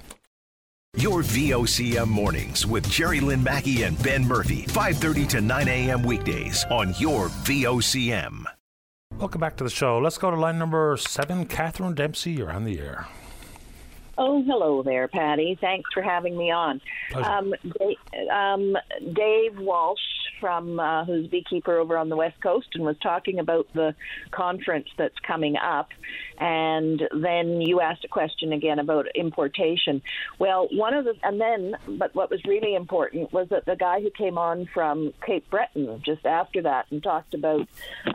Your 0.97 1.23
VOCM 1.23 2.09
mornings 2.09 2.67
with 2.67 2.89
Jerry 2.91 3.21
Lynn 3.21 3.45
Mackey 3.45 3.85
and 3.85 4.01
Ben 4.03 4.27
Murphy, 4.27 4.67
5:30 4.67 5.29
to 5.29 5.41
9 5.41 5.69
a.m. 5.69 6.03
weekdays 6.03 6.65
on 6.69 6.95
your 6.99 7.29
VOCM. 7.29 8.45
Welcome 9.17 9.41
back 9.41 9.57
to 9.59 9.65
the 9.65 9.71
show. 9.71 9.99
Let's 9.99 10.19
go 10.19 10.31
to 10.31 10.37
line 10.37 10.59
number 10.59 10.97
seven. 10.97 11.47
Catherine 11.47 11.95
Dempsey, 11.95 12.33
you're 12.33 12.51
on 12.51 12.65
the 12.65 12.81
air. 12.81 13.07
Oh, 14.23 14.43
hello 14.47 14.83
there, 14.83 15.09
Paddy. 15.09 15.57
Thanks 15.63 15.89
for 15.95 16.03
having 16.03 16.37
me 16.37 16.51
on. 16.51 16.83
Um, 17.15 17.55
Dave, 17.79 17.97
um, 18.31 18.77
Dave 19.15 19.59
Walsh 19.59 19.99
from 20.41 20.81
uh, 20.81 21.05
who's 21.05 21.27
beekeeper 21.29 21.79
over 21.79 21.97
on 21.97 22.09
the 22.09 22.17
west 22.17 22.41
coast 22.41 22.69
and 22.75 22.85
was 22.85 22.97
talking 23.03 23.39
about 23.39 23.67
the 23.75 23.95
conference 24.31 24.89
that's 24.97 25.19
coming 25.27 25.57
up. 25.57 25.89
And 26.39 27.03
then 27.13 27.61
you 27.61 27.81
asked 27.81 28.05
a 28.05 28.09
question 28.09 28.53
again 28.53 28.79
about 28.79 29.07
importation. 29.15 30.03
Well 30.39 30.69
one 30.73 30.95
of 30.95 31.05
the 31.05 31.15
and 31.23 31.41
then 31.41 31.77
but 31.99 32.15
what 32.15 32.31
was 32.31 32.41
really 32.47 32.75
important 32.75 33.33
was 33.33 33.49
that 33.51 33.67
the 33.67 33.77
guy 33.77 34.01
who 34.01 34.11
came 34.11 34.39
on 34.39 34.67
from 34.73 35.13
cape 35.25 35.49
breton 35.51 36.03
just 36.05 36.25
after 36.25 36.63
that 36.63 36.87
and 36.91 37.03
talked 37.03 37.35
about 37.35 37.67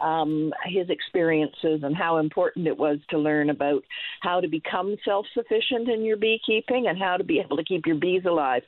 um, 0.01 0.53
his 0.65 0.89
experiences 0.89 1.81
and 1.83 1.95
how 1.95 2.17
important 2.17 2.67
it 2.67 2.77
was 2.77 2.99
to 3.09 3.17
learn 3.17 3.49
about 3.49 3.83
how 4.21 4.39
to 4.39 4.47
become 4.47 4.95
self-sufficient 5.05 5.87
in 5.89 6.03
your 6.03 6.17
beekeeping 6.17 6.87
and 6.87 6.97
how 6.97 7.17
to 7.17 7.23
be 7.23 7.39
able 7.39 7.57
to 7.57 7.63
keep 7.63 7.85
your 7.85 7.95
bees 7.95 8.25
alive. 8.25 8.63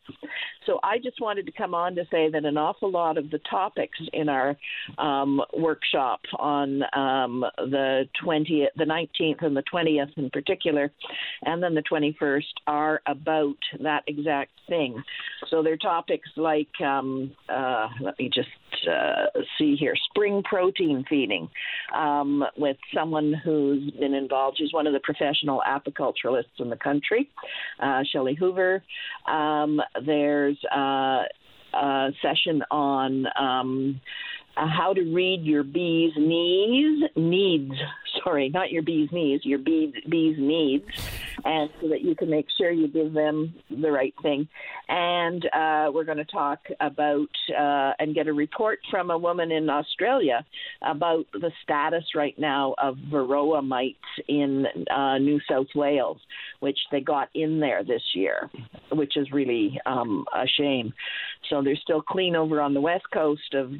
So 0.65 0.79
i 0.83 0.97
just 0.97 1.19
wanted 1.21 1.45
to 1.45 1.51
come 1.51 1.73
on 1.73 1.95
to 1.95 2.05
say 2.11 2.29
that 2.29 2.45
an 2.45 2.57
awful 2.57 2.91
lot 2.91 3.17
of 3.17 3.29
the 3.29 3.39
topics 3.49 3.97
in 4.13 4.29
our 4.29 4.55
um, 4.97 5.41
workshop 5.57 6.21
on 6.37 6.83
um, 6.93 7.43
the 7.57 8.07
20th, 8.23 8.67
the 8.75 8.83
19th, 8.83 9.45
and 9.45 9.55
the 9.55 9.63
20th 9.73 10.17
in 10.17 10.29
particular, 10.29 10.91
and 11.43 11.61
then 11.61 11.73
the 11.73 11.83
21st 11.83 12.43
are 12.67 13.01
about 13.05 13.57
that 13.81 14.03
exact 14.07 14.51
thing. 14.67 15.01
So 15.49 15.63
they're 15.63 15.77
topics 15.77 16.29
like, 16.35 16.69
um, 16.83 17.31
uh, 17.49 17.87
let 18.01 18.17
me 18.19 18.29
just 18.33 18.49
uh, 18.89 19.25
see 19.57 19.75
here, 19.75 19.93
spring 20.09 20.43
protein 20.43 21.05
feeding 21.09 21.49
um, 21.95 22.43
with 22.57 22.77
someone 22.93 23.33
who's 23.43 23.91
been 23.91 24.13
involved. 24.13 24.57
She's 24.57 24.73
one 24.73 24.87
of 24.87 24.93
the 24.93 24.99
professional 24.99 25.61
apiculturalists 25.67 26.59
in 26.59 26.69
the 26.69 26.77
country, 26.77 27.29
uh, 27.81 28.03
Shelley 28.11 28.35
Hoover. 28.35 28.83
Um, 29.27 29.81
there's 30.05 30.57
uh, 31.73 32.09
session 32.21 32.63
on 32.71 33.25
um, 33.39 34.01
uh, 34.57 34.67
how 34.67 34.93
to 34.93 35.01
read 35.13 35.43
your 35.43 35.63
bees' 35.63 36.13
needs, 36.17 37.03
needs. 37.15 37.73
Sorry, 38.23 38.49
not 38.49 38.71
your 38.71 38.81
bees' 38.81 39.09
knees, 39.11 39.41
your 39.43 39.59
bees' 39.59 39.93
bees' 40.09 40.37
needs, 40.39 40.85
and 41.45 41.69
so 41.79 41.89
that 41.89 42.01
you 42.01 42.15
can 42.15 42.29
make 42.29 42.47
sure 42.57 42.71
you 42.71 42.87
give 42.87 43.13
them 43.13 43.53
the 43.69 43.91
right 43.91 44.13
thing. 44.21 44.47
And 44.89 45.45
uh, 45.45 45.91
we're 45.93 46.05
going 46.05 46.17
to 46.17 46.25
talk 46.25 46.59
about 46.79 47.29
uh, 47.57 47.91
and 47.99 48.15
get 48.15 48.27
a 48.27 48.33
report 48.33 48.79
from 48.89 49.11
a 49.11 49.17
woman 49.17 49.51
in 49.51 49.69
Australia 49.69 50.45
about 50.81 51.25
the 51.33 51.51
status 51.63 52.03
right 52.15 52.37
now 52.39 52.73
of 52.77 52.95
varroa 53.11 53.65
mites 53.65 53.97
in 54.27 54.65
uh, 54.89 55.17
New 55.19 55.39
South 55.49 55.67
Wales, 55.75 56.19
which 56.59 56.79
they 56.91 57.01
got 57.01 57.29
in 57.35 57.59
there 57.59 57.83
this 57.83 58.03
year, 58.15 58.49
which 58.91 59.15
is 59.15 59.31
really 59.31 59.79
um, 59.85 60.25
a 60.33 60.47
shame. 60.47 60.93
So 61.49 61.61
they're 61.61 61.75
still 61.75 62.01
clean 62.01 62.35
over 62.35 62.59
on 62.61 62.73
the 62.73 62.81
west 62.81 63.05
coast 63.13 63.53
of 63.53 63.71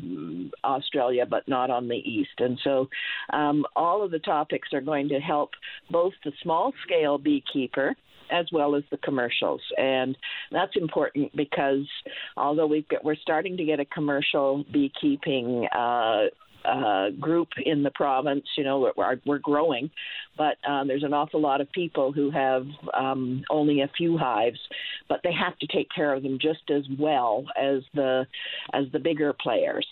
Australia, 0.67 1.25
but 1.25 1.47
not 1.47 1.69
on 1.69 1.87
the 1.87 1.95
east. 1.95 2.37
And 2.39 2.59
so 2.63 2.89
um, 3.31 3.65
all 3.75 4.03
of 4.03 4.11
the 4.11 4.19
topics 4.19 4.69
are 4.73 4.81
going 4.81 5.09
to 5.09 5.19
help 5.19 5.51
both 5.89 6.13
the 6.23 6.31
small 6.43 6.73
scale 6.85 7.17
beekeeper 7.17 7.95
as 8.29 8.45
well 8.51 8.75
as 8.75 8.83
the 8.91 8.97
commercials. 8.97 9.61
And 9.77 10.17
that's 10.51 10.75
important 10.75 11.35
because 11.35 11.87
although 12.35 12.67
we've 12.67 12.87
got, 12.87 13.03
we're 13.03 13.15
starting 13.15 13.57
to 13.57 13.63
get 13.63 13.79
a 13.79 13.85
commercial 13.85 14.65
beekeeping 14.71 15.67
uh, 15.73 16.25
uh, 16.65 17.09
group 17.19 17.49
in 17.65 17.83
the 17.83 17.91
province. 17.91 18.45
You 18.57 18.63
know, 18.63 18.91
we're, 18.95 19.19
we're 19.25 19.37
growing, 19.39 19.89
but 20.37 20.57
um, 20.67 20.87
there's 20.87 21.03
an 21.03 21.13
awful 21.13 21.41
lot 21.41 21.61
of 21.61 21.71
people 21.71 22.11
who 22.11 22.29
have 22.31 22.65
um, 22.93 23.43
only 23.49 23.81
a 23.81 23.91
few 23.97 24.17
hives, 24.17 24.59
but 25.07 25.21
they 25.23 25.33
have 25.33 25.57
to 25.59 25.67
take 25.67 25.87
care 25.95 26.13
of 26.13 26.23
them 26.23 26.37
just 26.41 26.69
as 26.69 26.83
well 26.99 27.45
as 27.57 27.83
the 27.93 28.25
as 28.73 28.85
the 28.91 28.99
bigger 28.99 29.33
players. 29.33 29.87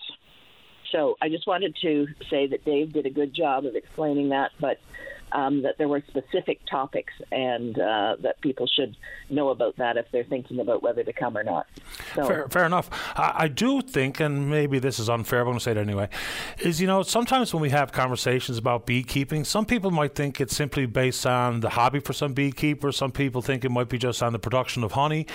So 0.96 1.18
I 1.22 1.28
just 1.28 1.46
wanted 1.46 1.76
to 1.82 2.08
say 2.30 2.48
that 2.48 2.64
Dave 2.64 2.94
did 2.94 3.06
a 3.06 3.10
good 3.10 3.34
job 3.34 3.66
of 3.66 3.76
explaining 3.76 4.30
that, 4.30 4.52
but 4.62 4.80
um, 5.32 5.64
that 5.64 5.78
there 5.78 5.88
were 5.88 6.02
specific 6.08 6.60
topics 6.70 7.14
and 7.32 7.78
uh, 7.80 8.16
that 8.22 8.40
people 8.42 8.68
should 8.68 8.96
know 9.30 9.50
about 9.50 9.76
that 9.78 9.98
if 9.98 10.06
they're 10.12 10.24
thinking 10.24 10.60
about 10.60 10.82
whether 10.84 11.04
to 11.04 11.14
come 11.14 11.38
or 11.38 11.44
not. 11.44 11.68
So. 12.14 12.26
Fair, 12.26 12.48
fair 12.50 12.66
enough. 12.66 12.90
I, 13.18 13.34
I, 13.36 13.48
do 13.48 13.82
think, 13.82 14.20
and 14.20 14.50
maybe 14.50 14.80
this 14.80 15.00
is 15.00 15.10
unfair, 15.10 15.44
but 15.44 15.50
I'm 15.50 15.54
going 15.54 15.60
to 15.60 15.64
say 15.64 15.72
it 15.72 15.78
anyway, 15.78 16.10
is, 16.60 16.80
you 16.80 16.88
know, 16.88 17.04
sometimes 17.04 17.54
when 17.54 17.62
we 17.62 17.70
have 17.72 17.92
conversations 17.92 18.58
about 18.58 18.86
beekeeping, 18.86 19.44
some 19.44 19.66
people 19.66 19.92
might 19.92 20.16
think 20.16 20.40
it's 20.40 20.56
simply 20.56 20.86
based 20.86 21.26
on 21.26 21.60
the 21.60 21.70
hobby 21.70 22.00
for 22.00 22.14
some 22.14 22.34
beekeepers. 22.34 22.96
Some 22.98 23.12
people 23.12 23.42
think 23.42 23.66
it 23.66 23.70
might 23.70 23.90
be 23.90 23.98
just 23.98 24.24
on 24.24 24.34
the 24.34 24.40
production 24.40 24.84
of 24.84 24.94
honey. 24.94 25.26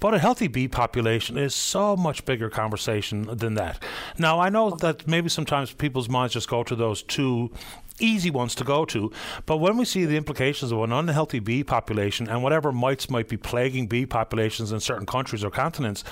But 0.00 0.14
a 0.14 0.18
healthy 0.18 0.48
bee 0.48 0.68
population 0.68 1.38
is 1.38 1.54
so 1.54 1.96
much 1.96 2.24
bigger 2.24 2.50
conversation 2.50 3.22
than 3.22 3.54
that. 3.54 3.82
Now, 4.18 4.40
I 4.40 4.48
know 4.48 4.70
that 4.70 5.06
maybe 5.06 5.28
sometimes 5.28 5.72
people's 5.72 6.08
minds 6.08 6.34
just 6.34 6.48
go 6.48 6.62
to 6.64 6.74
those 6.74 7.02
two 7.02 7.52
easy 7.98 8.30
ones 8.30 8.54
to 8.56 8.64
go 8.64 8.84
to. 8.86 9.12
But 9.46 9.58
when 9.58 9.76
we 9.76 9.84
see 9.84 10.04
the 10.04 10.16
implications 10.16 10.72
of 10.72 10.82
an 10.82 10.92
unhealthy 10.92 11.38
bee 11.38 11.64
population 11.64 12.28
and 12.28 12.42
whatever 12.42 12.72
mites 12.72 13.10
might 13.10 13.28
be 13.28 13.36
plaguing 13.36 13.86
bee 13.86 14.06
populations 14.06 14.72
in 14.72 14.80
certain 14.80 15.06
countries 15.06 15.44
or 15.44 15.50
continents, 15.50 16.04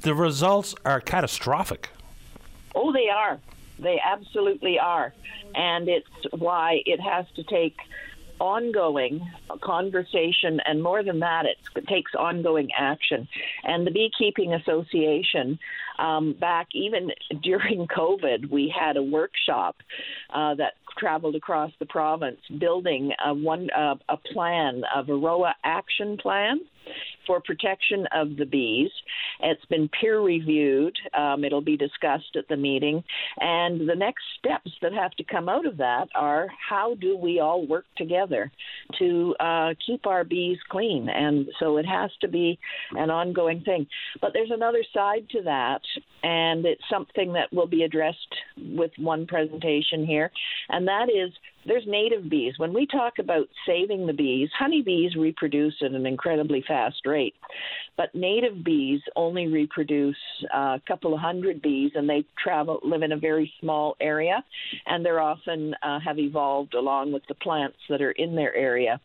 the 0.00 0.14
results 0.14 0.74
are 0.84 1.00
catastrophic. 1.00 1.90
Oh, 2.74 2.92
they 2.92 3.08
are. 3.08 3.38
They 3.78 4.00
absolutely 4.04 4.78
are. 4.78 5.12
And 5.54 5.88
it's 5.88 6.08
why 6.30 6.82
it 6.86 7.00
has 7.00 7.26
to 7.36 7.42
take 7.42 7.76
ongoing 8.42 9.20
conversation, 9.62 10.60
and 10.66 10.82
more 10.82 11.04
than 11.04 11.20
that, 11.20 11.46
it 11.46 11.86
takes 11.86 12.12
ongoing 12.14 12.70
action. 12.76 13.28
And 13.62 13.86
the 13.86 13.92
Beekeeping 13.92 14.52
Association, 14.52 15.60
um, 16.00 16.32
back 16.32 16.66
even 16.74 17.12
during 17.42 17.86
COVID, 17.86 18.50
we 18.50 18.74
had 18.76 18.96
a 18.96 19.02
workshop 19.02 19.76
uh, 20.30 20.56
that 20.56 20.74
traveled 20.98 21.34
across 21.34 21.70
the 21.78 21.86
province 21.86 22.40
building 22.58 23.12
a 23.24 23.34
one 23.34 23.68
uh, 23.70 23.94
a 24.08 24.16
plan, 24.16 24.82
a 24.94 25.02
Varroa 25.02 25.52
action 25.64 26.16
plan 26.16 26.60
for 27.26 27.40
protection 27.40 28.06
of 28.14 28.36
the 28.36 28.44
bees. 28.44 28.90
It's 29.40 29.64
been 29.66 29.88
peer 30.00 30.20
reviewed. 30.20 30.96
Um, 31.16 31.44
it'll 31.44 31.60
be 31.60 31.76
discussed 31.76 32.36
at 32.36 32.48
the 32.48 32.56
meeting. 32.56 33.02
And 33.38 33.88
the 33.88 33.94
next 33.94 34.24
steps 34.38 34.70
that 34.82 34.92
have 34.92 35.12
to 35.12 35.24
come 35.24 35.48
out 35.48 35.66
of 35.66 35.76
that 35.78 36.08
are 36.14 36.48
how 36.68 36.94
do 36.94 37.16
we 37.16 37.40
all 37.40 37.66
work 37.66 37.84
together 37.96 38.50
to 38.98 39.34
uh, 39.40 39.74
keep 39.84 40.06
our 40.06 40.24
bees 40.24 40.58
clean? 40.70 41.08
And 41.08 41.46
so 41.60 41.76
it 41.76 41.86
has 41.86 42.10
to 42.20 42.28
be 42.28 42.58
an 42.92 43.10
ongoing 43.10 43.62
thing. 43.62 43.86
But 44.20 44.32
there's 44.32 44.50
another 44.50 44.84
side 44.92 45.28
to 45.30 45.42
that, 45.42 45.80
and 46.22 46.66
it's 46.66 46.82
something 46.90 47.32
that 47.34 47.52
will 47.52 47.66
be 47.66 47.82
addressed 47.82 48.18
with 48.56 48.90
one 48.98 49.26
presentation 49.26 50.04
here, 50.04 50.30
and 50.68 50.81
that 50.86 51.08
is 51.10 51.32
there's 51.66 51.84
native 51.86 52.28
bees. 52.28 52.54
When 52.58 52.72
we 52.72 52.86
talk 52.86 53.14
about 53.18 53.46
saving 53.66 54.06
the 54.06 54.12
bees, 54.12 54.48
honeybees 54.58 55.16
reproduce 55.16 55.74
at 55.84 55.92
an 55.92 56.06
incredibly 56.06 56.64
fast 56.66 57.06
rate, 57.06 57.34
but 57.96 58.14
native 58.14 58.64
bees 58.64 59.00
only 59.16 59.46
reproduce 59.46 60.16
a 60.52 60.80
couple 60.86 61.14
of 61.14 61.20
hundred 61.20 61.62
bees, 61.62 61.92
and 61.94 62.08
they 62.08 62.24
travel 62.42 62.80
live 62.82 63.02
in 63.02 63.12
a 63.12 63.16
very 63.16 63.52
small 63.60 63.96
area, 64.00 64.42
and 64.86 65.04
they're 65.04 65.20
often 65.20 65.74
uh, 65.82 65.98
have 66.00 66.18
evolved 66.18 66.74
along 66.74 67.12
with 67.12 67.22
the 67.28 67.34
plants 67.34 67.76
that 67.88 68.02
are 68.02 68.12
in 68.12 68.34
their 68.34 68.54
area. 68.54 69.00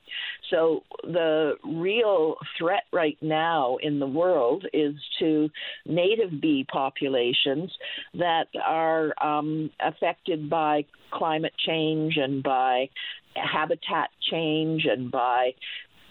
So 0.50 0.84
the 1.04 1.56
real 1.64 2.36
threat 2.58 2.84
right 2.92 3.18
now 3.22 3.78
in 3.82 4.00
the 4.00 4.08
world 4.08 4.66
is 4.74 4.94
to 5.20 5.50
native 5.86 6.42
bee 6.42 6.66
populations 6.72 7.72
that 8.14 8.48
are 8.66 9.14
um, 9.24 9.70
affected 9.80 10.50
by 10.50 10.86
climate 11.12 11.54
change 11.66 12.18
and 12.18 12.44
by 12.48 12.90
habitat 13.36 14.10
change 14.32 14.86
and 14.86 15.12
by 15.12 15.52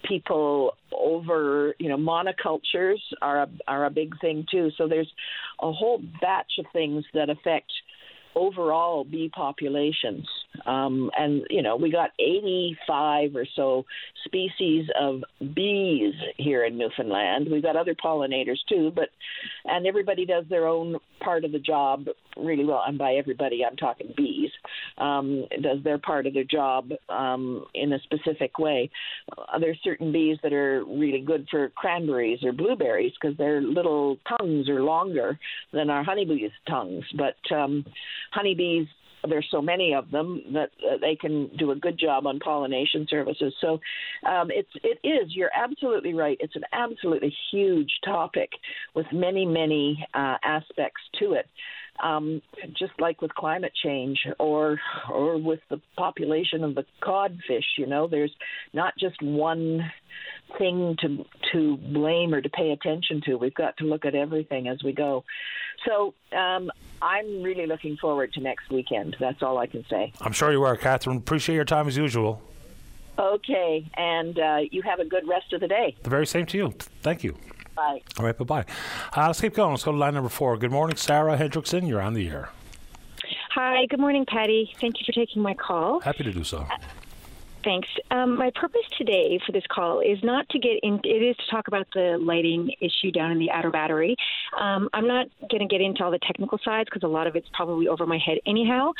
people 0.07 0.75
over 0.93 1.75
you 1.79 1.89
know 1.89 1.97
monocultures 1.97 3.01
are 3.23 3.45
a, 3.45 3.49
are 3.67 3.87
a 3.87 3.91
big 3.91 4.15
thing 4.21 4.47
too 4.51 4.71
so 4.77 4.87
there's 4.87 5.11
a 5.63 5.73
whole 5.73 6.01
batch 6.21 6.53
of 6.59 6.67
things 6.73 7.05
that 7.15 7.31
affect 7.31 7.73
overall 8.37 9.03
bee 9.03 9.31
populations. 9.35 10.29
Um, 10.65 11.11
and, 11.17 11.43
you 11.51 11.63
know, 11.63 11.77
we 11.77 11.91
got 11.91 12.11
85 12.19 13.37
or 13.37 13.47
so 13.55 13.85
species 14.25 14.87
of 14.99 15.23
bees 15.55 16.15
here 16.37 16.65
in 16.65 16.79
Newfoundland. 16.79 17.49
We've 17.51 17.63
got 17.63 17.77
other 17.77 17.95
pollinators 17.95 18.59
too, 18.69 18.91
but, 18.95 19.09
and 19.65 19.87
everybody 19.87 20.25
does 20.25 20.45
their 20.49 20.67
own 20.67 20.97
part 21.21 21.45
of 21.45 21.53
the 21.53 21.59
job 21.59 22.07
really 22.37 22.65
well. 22.65 22.83
And 22.87 22.99
by 22.99 23.15
everybody, 23.15 23.65
I'm 23.65 23.77
talking 23.77 24.13
bees, 24.17 24.51
um, 24.99 25.47
does 25.63 25.83
their 25.85 25.99
part 25.99 26.27
of 26.27 26.35
their 26.35 26.45
job 26.45 26.91
um, 27.09 27.65
in 27.75 27.93
a 27.93 27.99
specific 28.01 28.59
way. 28.59 28.91
Uh, 29.37 29.59
there's 29.59 29.79
certain 29.83 30.13
bees 30.13 30.39
that 30.43 30.53
are 30.53 30.85
really 30.85 31.21
good 31.21 31.47
for 31.51 31.69
cranberries 31.71 32.43
or 32.45 32.53
blueberries 32.53 33.13
because 33.21 33.37
their 33.37 33.61
little 33.61 34.19
tongues 34.39 34.69
are 34.69 34.83
longer 34.83 35.39
than 35.73 35.91
our 35.91 36.05
honeybees' 36.05 36.51
tongues. 36.69 37.05
But 37.17 37.37
um, 37.55 37.85
honeybees 38.33 38.87
there's 39.29 39.47
so 39.51 39.61
many 39.61 39.95
of 39.95 40.11
them 40.11 40.43
that 40.53 40.71
they 41.01 41.17
can 41.17 41.49
do 41.57 41.71
a 41.71 41.77
good 41.77 41.99
job 41.99 42.27
on 42.27 42.39
pollination 42.39 43.07
services. 43.09 43.55
So 43.61 43.81
um, 44.29 44.51
it's 44.51 44.71
it 44.83 45.07
is 45.07 45.35
you're 45.35 45.51
absolutely 45.55 46.15
right. 46.15 46.37
It's 46.41 46.57
an 46.57 46.65
absolutely 46.73 47.35
huge 47.51 47.91
topic 48.05 48.51
with 48.95 49.07
many 49.13 49.45
many 49.45 50.07
uh, 50.15 50.37
aspects 50.43 51.03
to 51.21 51.33
it. 51.33 51.47
Um, 52.03 52.43
just 52.79 52.93
like 52.99 53.23
with 53.23 53.35
climate 53.35 53.73
change 53.83 54.19
or 54.39 54.79
or 55.11 55.39
with 55.39 55.61
the 55.71 55.81
population 55.97 56.65
of 56.65 56.75
the 56.75 56.85
codfish, 57.03 57.65
you 57.79 57.87
know, 57.87 58.07
there's 58.07 58.35
not 58.73 58.95
just 58.99 59.21
one 59.23 59.91
thing 60.59 60.97
to 61.01 61.25
to 61.53 61.77
blame 61.77 62.35
or 62.35 62.41
to 62.41 62.49
pay 62.49 62.71
attention 62.71 63.23
to. 63.27 63.37
We've 63.37 63.55
got 63.55 63.77
to 63.79 63.85
look 63.85 64.05
at 64.05 64.15
everything 64.15 64.69
as 64.69 64.83
we 64.83 64.93
go. 64.93 65.25
So 65.87 66.15
um, 66.37 66.71
I'm 67.03 67.43
really 67.43 67.67
looking 67.67 67.97
forward 67.97 68.33
to 68.35 68.41
next 68.41 68.71
weekend. 68.71 69.17
That's 69.21 69.43
all 69.43 69.59
I 69.59 69.67
can 69.67 69.85
say. 69.89 70.13
I'm 70.21 70.33
sure 70.33 70.51
you 70.53 70.63
are, 70.63 70.77
Catherine. 70.77 71.19
Appreciate 71.19 71.55
your 71.55 71.65
time 71.65 71.87
as 71.87 71.97
usual. 71.97 72.43
Okay, 73.19 73.91
and 73.97 74.39
uh, 74.39 74.59
you 74.71 74.83
have 74.83 75.01
a 75.01 75.05
good 75.05 75.27
rest 75.27 75.53
of 75.53 75.61
the 75.61 75.69
day. 75.69 75.97
The 76.03 76.11
very 76.11 76.27
same 76.27 76.45
to 76.47 76.59
you. 76.59 76.75
Thank 77.01 77.25
you. 77.25 77.37
Bye. 77.77 78.03
All 78.19 78.25
right, 78.25 78.37
bye 78.37 78.45
bye. 78.45 78.65
Uh, 79.17 79.27
let's 79.27 79.41
keep 79.41 79.55
going. 79.55 79.71
Let's 79.71 79.85
go 79.85 79.93
to 79.93 79.99
line 79.99 80.15
number 80.15 80.31
four. 80.31 80.57
Good 80.57 80.73
morning, 80.73 80.97
Sarah 80.97 81.37
Hendrickson. 81.37 81.87
You're 81.87 82.01
on 82.01 82.15
the 82.15 82.29
air. 82.29 82.51
Hi, 83.55 83.87
good 83.87 84.01
morning, 84.01 84.25
Paddy. 84.27 84.75
Thank 84.81 84.99
you 84.99 85.05
for 85.07 85.13
taking 85.13 85.43
my 85.43 85.55
call. 85.55 86.01
Happy 86.01 86.25
to 86.25 86.33
do 86.33 86.45
so. 86.45 86.67
Thanks. 87.67 87.89
Um, 88.13 88.39
my 88.39 88.53
purpose 88.55 88.87
today 88.97 89.41
for 89.45 89.51
this 89.51 89.65
call 89.69 89.99
is 89.99 90.23
not 90.23 90.49
to 90.51 90.59
get 90.61 90.79
in, 90.85 91.01
it 91.03 91.09
is 91.09 91.37
to 91.37 91.51
talk 91.51 91.67
about 91.67 91.89
the 91.93 92.17
lighting 92.17 92.71
issue 92.81 93.11
down 93.11 93.33
in 93.33 93.41
the 93.41 93.51
outer 93.51 93.73
battery. 93.73 94.15
Um, 94.57 94.89
I'm 94.93 95.09
not 95.09 95.27
going 95.51 95.63
to 95.63 95.67
get 95.67 95.81
into 95.81 96.05
all 96.05 96.13
the 96.13 96.21
technical 96.21 96.59
sides 96.65 96.89
because 96.89 97.03
a 97.03 97.09
lot 97.09 97.27
of 97.27 97.35
it's 97.35 97.49
probably 97.53 97.89
over 97.89 98.07
my 98.07 98.19
head 98.19 98.39
anyhow, 98.47 98.93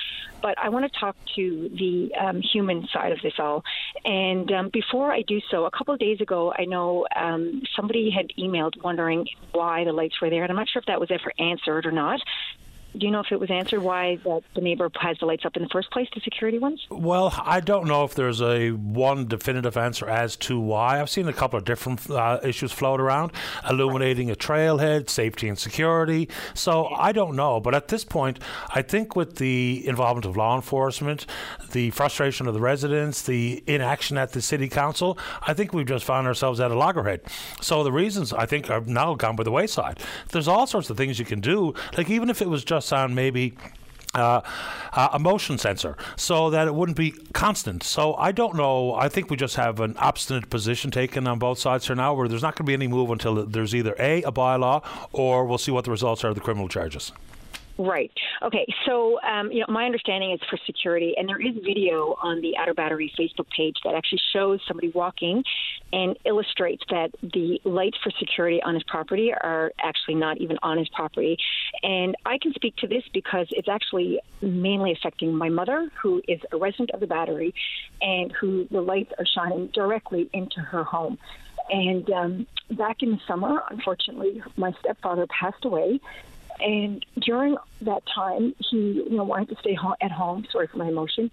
but 0.43 0.59
I 0.59 0.71
want 0.71 0.93
to 0.93 0.99
talk 0.99 1.15
to 1.37 1.71
the 1.79 2.13
um, 2.17 2.43
human 2.43 2.89
side 2.93 3.13
of 3.13 3.23
this 3.23 3.35
all. 3.39 3.63
And 4.05 4.51
um, 4.51 4.71
before 4.71 5.13
I 5.13 5.23
do 5.23 5.41
so, 5.49 5.67
a 5.67 5.71
couple 5.71 5.95
of 5.95 6.01
days 6.01 6.21
ago, 6.21 6.53
I 6.59 6.65
know 6.65 7.07
um, 7.15 7.63
somebody 7.77 8.11
had 8.11 8.33
emailed 8.37 8.83
wondering 8.83 9.29
why 9.53 9.85
the 9.85 9.93
lights 9.93 10.21
were 10.21 10.29
there, 10.29 10.43
and 10.43 10.51
I'm 10.51 10.57
not 10.57 10.69
sure 10.69 10.81
if 10.81 10.87
that 10.87 10.99
was 10.99 11.13
ever 11.13 11.33
answered 11.39 11.87
or 11.87 11.93
not 11.93 12.21
do 12.99 13.05
you 13.05 13.13
know 13.13 13.21
if 13.21 13.31
it 13.31 13.39
was 13.39 13.51
answered 13.51 13.83
why 13.83 14.19
that 14.25 14.43
the 14.55 14.61
neighbor 14.61 14.91
has 15.01 15.19
the 15.19 15.27
lights 15.27 15.45
up 15.45 15.57
in 15.57 15.63
the 15.63 15.69
first 15.69 15.91
place, 15.91 16.09
the 16.15 16.21
security 16.21 16.59
ones? 16.59 16.87
Well, 16.91 17.33
I 17.45 17.61
don't 17.61 17.87
know 17.87 18.05
if 18.05 18.15
there's 18.15 18.41
a 18.41 18.71
one 18.71 19.27
definitive 19.27 19.77
answer 19.77 20.09
as 20.09 20.37
to 20.37 20.59
why. 20.59 21.01
I've 21.01 21.11
seen 21.11 21.29
a 21.29 21.33
couple 21.33 21.59
of 21.59 21.65
different 21.65 22.09
uh, 22.11 22.41
issues 22.43 22.73
float 22.73 23.01
around, 23.01 23.33
illuminating 23.69 24.31
a 24.31 24.35
trailhead, 24.35 25.11
safety 25.11 25.49
and 25.49 25.59
security. 25.59 26.29
So 26.55 26.87
I 26.87 27.13
don't 27.13 27.37
know, 27.37 27.61
but 27.61 27.75
at 27.75 27.89
this 27.89 28.05
point, 28.05 28.39
I 28.71 28.83
think 28.83 29.15
with 29.15 29.37
the 29.37 29.87
involvement 29.87 30.25
of 30.25 30.37
law 30.37 30.57
enforcement, 30.57 31.27
the 31.73 31.91
frustration 31.91 32.47
of 32.47 32.55
the 32.55 32.61
residents, 32.61 33.23
the 33.23 33.63
inaction 33.67 34.17
at 34.17 34.33
the 34.33 34.41
city 34.41 34.69
council, 34.69 35.19
I 35.43 35.53
think 35.53 35.75
we've 35.75 35.87
just 35.87 36.05
found 36.05 36.27
ourselves 36.27 36.61
at 36.61 36.71
a 36.71 36.75
loggerhead. 36.75 37.21
So 37.61 37.85
the 37.85 37.93
reasons 37.93 38.33
I 38.33 38.47
think 38.47 38.71
are 38.71 38.81
now 38.81 39.15
gone 39.15 39.37
by 39.37 39.43
the 39.43 39.51
wayside. 39.51 40.01
There's 40.33 40.49
all 40.49 40.67
sorts 40.67 40.89
of 40.89 40.97
things 40.97 41.19
you 41.19 41.25
can 41.25 41.41
do, 41.41 41.75
like 41.97 42.09
even 42.09 42.31
if 42.31 42.41
it 42.41 42.49
was 42.49 42.65
just 42.65 42.86
on 42.93 43.15
maybe 43.15 43.57
uh, 44.15 44.41
uh, 44.93 45.09
a 45.13 45.19
motion 45.19 45.59
sensor 45.59 45.97
so 46.17 46.49
that 46.51 46.67
it 46.67 46.75
wouldn't 46.75 46.97
be 46.97 47.11
constant. 47.33 47.83
So 47.83 48.15
I 48.15 48.33
don't 48.33 48.57
know. 48.57 48.95
I 48.95 49.09
think 49.09 49.31
we 49.31 49.37
just 49.37 49.57
have 49.57 49.81
an 49.81 49.97
obstinate 49.99 50.49
position 50.49 50.91
taken 50.91 51.27
on 51.27 51.39
both 51.39 51.59
sides 51.59 51.87
here 51.87 51.97
now 51.97 52.15
where 52.15 52.29
there's 52.29 52.43
not 52.43 52.57
going 52.57 52.65
to 52.65 52.71
be 52.71 52.75
any 52.75 52.89
move 52.89 53.11
until 53.11 53.45
there's 53.47 53.75
either 53.75 53.95
A, 53.99 54.23
a 54.23 54.33
bylaw, 54.33 54.83
or 55.13 55.45
we'll 55.45 55.59
see 55.59 55.71
what 55.71 55.85
the 55.85 55.91
results 55.91 56.25
are 56.25 56.29
of 56.29 56.35
the 56.35 56.41
criminal 56.41 56.69
charges. 56.69 57.13
Right. 57.79 58.11
Okay. 58.43 58.67
So, 58.87 59.21
um, 59.21 59.53
you 59.53 59.61
know, 59.61 59.67
my 59.69 59.85
understanding 59.85 60.33
is 60.33 60.41
for 60.49 60.59
security, 60.65 61.15
and 61.19 61.29
there 61.29 61.41
is 61.41 61.55
video 61.63 62.17
on 62.23 62.41
the 62.41 62.57
Outer 62.57 62.73
Battery 62.73 63.13
Facebook 63.19 63.49
page 63.55 63.77
that 63.85 63.95
actually 63.95 64.21
shows 64.33 64.61
somebody 64.67 64.89
walking 64.89 65.45
and 65.93 66.19
illustrates 66.25 66.83
that 66.89 67.11
the 67.23 67.61
lights 67.65 67.99
for 68.03 68.11
security 68.19 68.63
on 68.63 68.75
his 68.75 68.83
property 68.85 69.31
are 69.33 69.73
actually 69.79 70.15
not 70.15 70.39
even 70.39 70.59
on 70.63 70.79
his 70.79 70.89
property. 70.89 71.37
And 71.83 72.17
I 72.25 72.39
can 72.39 72.55
speak 72.55 72.77
to 72.77 72.87
this 72.87 73.03
because 73.13 73.47
it's 73.51 73.69
actually 73.69 74.21
mainly 74.41 74.93
affecting 74.93 75.35
my 75.35 75.51
mother, 75.51 75.91
who 76.01 76.23
is 76.27 76.41
a 76.53 76.57
resident 76.57 76.93
of 76.93 77.01
the 77.01 77.07
Battery, 77.07 77.55
and 78.01 78.33
who 78.33 78.67
the 78.71 78.81
lights 78.81 79.13
are 79.19 79.27
shining 79.27 79.67
directly 79.67 80.31
into 80.33 80.61
her 80.61 80.83
home. 80.83 81.19
And 81.69 82.09
um, 82.11 82.47
back 82.71 83.03
in 83.03 83.11
the 83.11 83.21
summer, 83.27 83.63
unfortunately, 83.71 84.43
my 84.57 84.73
stepfather 84.81 85.27
passed 85.27 85.65
away 85.65 86.01
and 86.61 87.05
during 87.21 87.57
that 87.83 88.03
time, 88.15 88.55
he 88.59 88.77
you 88.77 89.17
know 89.17 89.25
wanted 89.25 89.49
to 89.51 89.57
stay 89.61 89.75
home, 89.75 89.95
at 90.01 90.11
home. 90.11 90.47
Sorry 90.51 90.67
for 90.67 90.79
my 90.79 90.89
emotion. 90.89 91.31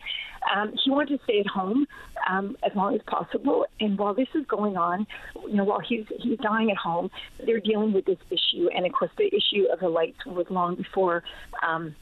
Um, 0.53 0.73
he 0.83 0.89
wanted 0.89 1.17
to 1.17 1.23
stay 1.23 1.39
at 1.39 1.47
home 1.47 1.87
um, 2.29 2.57
as 2.63 2.75
long 2.75 2.95
as 2.95 3.01
possible. 3.03 3.65
And 3.79 3.97
while 3.97 4.13
this 4.13 4.27
is 4.33 4.45
going 4.45 4.77
on, 4.77 5.07
you 5.47 5.53
know, 5.53 5.63
while 5.63 5.79
he's 5.79 6.05
he's 6.19 6.39
dying 6.39 6.71
at 6.71 6.77
home, 6.77 7.11
they're 7.45 7.59
dealing 7.59 7.93
with 7.93 8.05
this 8.05 8.19
issue. 8.29 8.69
And 8.75 8.85
of 8.85 8.91
course, 8.91 9.11
the 9.17 9.33
issue 9.33 9.65
of 9.71 9.79
the 9.79 9.89
lights 9.89 10.25
was 10.25 10.49
long 10.49 10.75
before. 10.75 11.23
Um, 11.61 11.95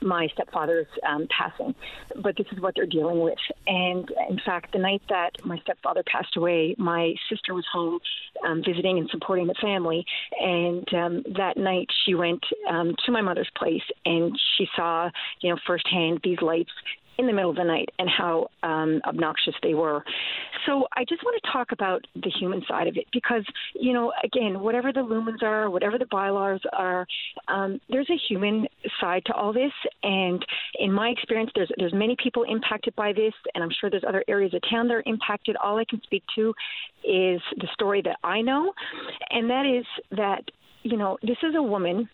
my 0.00 0.28
stepfather's 0.34 0.86
um, 1.08 1.26
passing, 1.36 1.74
but 2.22 2.36
this 2.36 2.46
is 2.52 2.60
what 2.60 2.74
they're 2.74 2.86
dealing 2.86 3.20
with. 3.20 3.38
And 3.66 4.10
in 4.28 4.40
fact, 4.44 4.72
the 4.72 4.78
night 4.78 5.02
that 5.08 5.32
my 5.44 5.58
stepfather 5.60 6.02
passed 6.06 6.36
away, 6.36 6.74
my 6.78 7.14
sister 7.30 7.54
was 7.54 7.64
home 7.72 8.00
um, 8.46 8.62
visiting 8.64 8.98
and 8.98 9.08
supporting 9.10 9.46
the 9.46 9.54
family. 9.60 10.04
And 10.40 10.86
um, 10.94 11.24
that 11.36 11.56
night, 11.56 11.88
she 12.04 12.14
went 12.14 12.42
um, 12.68 12.94
to 13.04 13.12
my 13.12 13.20
mother's 13.20 13.50
place 13.56 13.82
and 14.04 14.38
she 14.56 14.66
saw, 14.76 15.10
you 15.40 15.50
know, 15.50 15.58
firsthand 15.66 16.20
these 16.22 16.40
lights 16.40 16.72
in 17.18 17.26
the 17.26 17.32
middle 17.32 17.50
of 17.50 17.56
the 17.56 17.64
night 17.64 17.88
and 17.98 18.08
how 18.08 18.48
um, 18.62 19.00
obnoxious 19.06 19.54
they 19.62 19.74
were. 19.74 20.02
So 20.66 20.86
I 20.96 21.04
just 21.04 21.22
want 21.22 21.40
to 21.42 21.50
talk 21.52 21.72
about 21.72 22.04
the 22.14 22.30
human 22.30 22.62
side 22.68 22.86
of 22.86 22.96
it 22.96 23.06
because, 23.12 23.44
you 23.74 23.92
know, 23.92 24.12
again, 24.24 24.60
whatever 24.60 24.92
the 24.92 25.00
lumens 25.00 25.42
are, 25.42 25.70
whatever 25.70 25.98
the 25.98 26.06
bylaws 26.10 26.60
are, 26.72 27.06
um, 27.48 27.80
there's 27.88 28.08
a 28.10 28.18
human 28.28 28.66
side 29.00 29.22
to 29.26 29.34
all 29.34 29.52
this. 29.52 29.72
And 30.02 30.44
in 30.78 30.92
my 30.92 31.08
experience, 31.08 31.50
there's 31.54 31.70
there's 31.76 31.92
many 31.92 32.16
people 32.22 32.44
impacted 32.44 32.94
by 32.96 33.12
this, 33.12 33.34
and 33.54 33.62
I'm 33.62 33.70
sure 33.80 33.90
there's 33.90 34.04
other 34.06 34.24
areas 34.28 34.54
of 34.54 34.62
town 34.70 34.88
that 34.88 34.94
are 34.94 35.02
impacted. 35.06 35.56
All 35.56 35.78
I 35.78 35.84
can 35.84 36.00
speak 36.02 36.22
to 36.36 36.54
is 37.04 37.40
the 37.56 37.68
story 37.72 38.02
that 38.02 38.18
I 38.24 38.40
know, 38.40 38.72
and 39.30 39.50
that 39.50 39.66
is 39.66 39.84
that 40.16 40.42
you 40.82 40.96
know 40.96 41.18
this 41.22 41.36
is 41.42 41.54
a 41.56 41.62
woman 41.62 42.08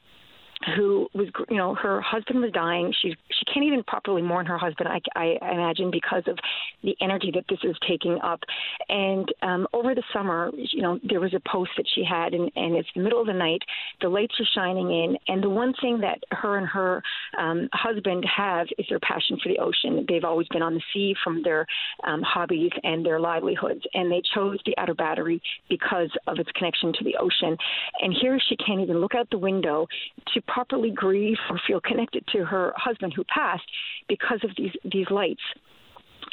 who 0.76 1.08
was, 1.14 1.28
you 1.48 1.56
know, 1.56 1.74
her 1.74 2.00
husband 2.02 2.40
was 2.40 2.52
dying. 2.52 2.92
She 3.00 3.14
she 3.30 3.44
can't 3.52 3.64
even 3.64 3.82
properly 3.84 4.20
mourn 4.20 4.44
her 4.46 4.58
husband. 4.58 4.88
I, 4.88 5.00
I 5.16 5.52
imagine 5.52 5.90
because 5.90 6.22
of 6.26 6.38
the 6.82 6.94
energy 7.00 7.30
that 7.34 7.44
this 7.48 7.58
is 7.64 7.76
taking 7.88 8.18
up. 8.22 8.40
And 8.88 9.26
um, 9.42 9.66
over 9.72 9.94
the 9.94 10.02
summer, 10.12 10.50
you 10.54 10.82
know, 10.82 10.98
there 11.08 11.20
was 11.20 11.32
a 11.34 11.40
post 11.48 11.70
that 11.76 11.86
she 11.94 12.04
had, 12.04 12.34
and, 12.34 12.50
and 12.56 12.76
it's 12.76 12.88
the 12.94 13.02
middle 13.02 13.20
of 13.20 13.26
the 13.26 13.32
night. 13.32 13.62
The 14.02 14.08
lights 14.08 14.34
are 14.38 14.48
shining 14.54 14.90
in, 14.90 15.16
and 15.28 15.42
the 15.42 15.48
one 15.48 15.72
thing 15.80 16.00
that 16.00 16.18
her 16.32 16.58
and 16.58 16.66
her 16.66 17.02
um, 17.38 17.68
husband 17.72 18.24
have 18.36 18.66
is 18.78 18.86
their 18.90 19.00
passion 19.00 19.38
for 19.42 19.48
the 19.48 19.58
ocean. 19.58 20.04
They've 20.08 20.24
always 20.24 20.48
been 20.48 20.62
on 20.62 20.74
the 20.74 20.82
sea 20.92 21.14
from 21.24 21.42
their 21.42 21.66
um, 22.06 22.22
hobbies 22.22 22.72
and 22.84 23.04
their 23.04 23.18
livelihoods, 23.18 23.82
and 23.94 24.12
they 24.12 24.22
chose 24.34 24.58
the 24.66 24.74
outer 24.76 24.94
battery 24.94 25.40
because 25.70 26.10
of 26.26 26.38
its 26.38 26.50
connection 26.52 26.92
to 26.98 27.04
the 27.04 27.16
ocean. 27.16 27.56
And 28.00 28.14
here 28.20 28.38
she 28.48 28.56
can't 28.56 28.80
even 28.80 28.98
look 28.98 29.14
out 29.14 29.28
the 29.30 29.38
window 29.38 29.86
to 30.34 30.42
properly 30.52 30.90
grieve 30.90 31.38
or 31.48 31.60
feel 31.66 31.80
connected 31.80 32.24
to 32.32 32.44
her 32.44 32.72
husband 32.76 33.12
who 33.14 33.24
passed 33.24 33.64
because 34.08 34.40
of 34.44 34.50
these 34.56 34.72
these 34.84 35.06
lights. 35.10 35.42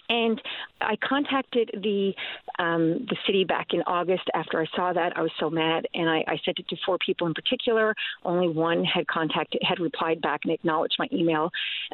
And 0.10 0.42
I 0.80 0.96
contacted 0.98 1.70
the 1.84 2.14
um, 2.60 3.06
the 3.10 3.18
city 3.26 3.44
back 3.44 3.68
in 3.72 3.82
August 3.82 4.24
after 4.34 4.62
I 4.62 4.66
saw 4.76 4.94
that. 4.94 5.18
I 5.18 5.22
was 5.22 5.32
so 5.40 5.50
mad, 5.50 5.86
and 5.94 6.10
I, 6.10 6.24
I 6.28 6.38
sent 6.46 6.60
it 6.60 6.68
to 6.70 6.78
four 6.86 6.98
people 7.06 7.28
in 7.28 7.34
particular. 7.34 7.94
Only 8.24 8.48
one 8.48 8.86
had 8.86 9.06
contacted, 9.08 9.62
had 9.68 9.80
replied 9.80 10.22
back 10.22 10.42
and 10.44 10.54
acknowledged 10.54 10.96
my 10.98 11.08
email. 11.12 11.50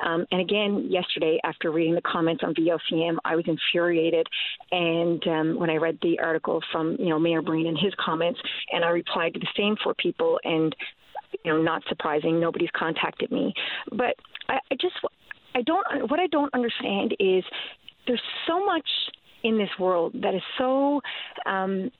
Um, 0.06 0.26
and 0.32 0.41
again, 0.41 0.88
yesterday, 0.90 1.40
after 1.44 1.72
reading 1.72 1.95
the 1.95 2.02
comments 2.02 2.44
on 2.44 2.54
VOCM, 2.54 3.18
I 3.26 3.36
was 3.36 3.45
infuriated. 3.48 4.28
And 4.72 5.28
um, 5.28 5.60
when 5.60 5.72
I 5.72 5.78
read 5.78 5.98
the 6.02 6.20
article 6.20 6.62
from 6.72 6.95
you 7.00 7.10
know 7.10 7.20
Mayor 7.20 7.41
Breen 7.41 7.68
and 7.68 7.78
his 7.78 7.94
comments, 8.04 8.40
and 8.72 8.86
I 8.86 8.90
replied 8.90 9.34
to 9.34 9.40
the 9.40 9.48
same 9.58 9.76
four 9.84 9.95
people, 9.95 10.40
and 10.44 10.76
you 11.44 11.54
know, 11.54 11.62
not 11.62 11.84
surprising, 11.88 12.40
nobody's 12.40 12.70
contacted 12.76 13.32
me. 13.32 13.54
But 13.92 14.16
I, 14.50 14.60
I 14.72 14.76
just 14.80 14.96
I 15.56 15.62
don't. 15.62 16.10
What 16.10 16.20
I 16.20 16.28
don't 16.28 16.54
understand 16.54 17.16
is 17.20 17.44
there's 18.08 18.22
so 18.48 18.66
much 18.66 18.88
in 19.44 19.58
this 19.58 19.70
world 19.80 20.14
that 20.22 20.34
is 20.34 20.42
so 20.58 21.02
um, 21.46 21.92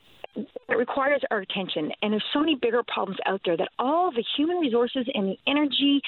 that 0.68 0.78
requires 0.78 1.22
our 1.32 1.40
attention. 1.40 1.92
And 2.02 2.14
there's 2.14 2.24
so 2.34 2.40
many 2.40 2.56
bigger 2.56 2.82
problems 2.88 3.20
out 3.26 3.42
there 3.46 3.58
that 3.58 3.70
all 3.80 4.12
the 4.12 4.24
human 4.36 4.58
resources 4.58 5.06
and 5.14 5.28
the 5.28 5.38
energy 5.48 6.02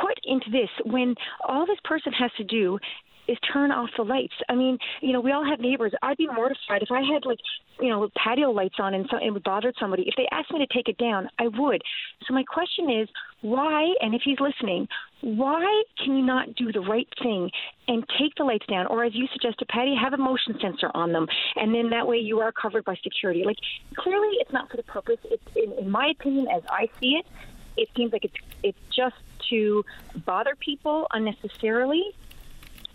put 0.00 0.18
into 0.24 0.50
this 0.50 0.68
when 0.84 1.14
all 1.48 1.66
this 1.66 1.78
person 1.84 2.12
has 2.12 2.30
to 2.36 2.44
do 2.44 2.78
is 3.30 3.38
turn 3.52 3.70
off 3.70 3.90
the 3.96 4.02
lights. 4.02 4.34
I 4.48 4.54
mean, 4.54 4.78
you 5.00 5.12
know, 5.12 5.20
we 5.20 5.32
all 5.32 5.44
have 5.44 5.60
neighbors. 5.60 5.92
I'd 6.02 6.16
be 6.16 6.26
mortified 6.26 6.82
if 6.82 6.90
I 6.90 7.00
had 7.00 7.24
like, 7.24 7.38
you 7.80 7.88
know, 7.88 8.08
patio 8.16 8.50
lights 8.50 8.76
on 8.78 8.94
and, 8.94 9.06
so, 9.10 9.16
it 9.16 9.30
would 9.30 9.44
bother 9.44 9.72
somebody. 9.78 10.04
If 10.06 10.14
they 10.16 10.26
asked 10.32 10.50
me 10.50 10.58
to 10.58 10.74
take 10.74 10.88
it 10.88 10.98
down, 10.98 11.28
I 11.38 11.48
would. 11.48 11.82
So 12.26 12.34
my 12.34 12.42
question 12.42 12.90
is, 12.90 13.08
why? 13.42 13.94
And 14.00 14.14
if 14.14 14.22
he's 14.24 14.38
listening, 14.40 14.88
why 15.20 15.82
can 16.02 16.16
you 16.16 16.24
not 16.24 16.54
do 16.56 16.72
the 16.72 16.80
right 16.80 17.08
thing 17.22 17.50
and 17.88 18.04
take 18.18 18.34
the 18.36 18.44
lights 18.44 18.66
down, 18.66 18.86
or 18.86 19.04
as 19.04 19.14
you 19.14 19.26
suggested, 19.32 19.68
Paddy, 19.68 19.94
have 19.94 20.12
a 20.12 20.18
motion 20.18 20.58
sensor 20.60 20.90
on 20.94 21.12
them, 21.12 21.26
and 21.56 21.74
then 21.74 21.90
that 21.90 22.06
way 22.06 22.18
you 22.18 22.40
are 22.40 22.52
covered 22.52 22.84
by 22.84 22.96
security? 23.02 23.44
Like 23.44 23.58
clearly, 23.96 24.28
it's 24.40 24.52
not 24.52 24.70
for 24.70 24.76
the 24.76 24.82
purpose. 24.82 25.18
It's 25.24 25.56
in, 25.56 25.72
in 25.72 25.90
my 25.90 26.08
opinion, 26.08 26.48
as 26.48 26.62
I 26.70 26.88
see 27.00 27.16
it, 27.16 27.26
it 27.76 27.88
seems 27.96 28.12
like 28.12 28.24
it's 28.24 28.34
it's 28.62 28.78
just 28.94 29.16
to 29.50 29.84
bother 30.24 30.54
people 30.58 31.06
unnecessarily 31.12 32.14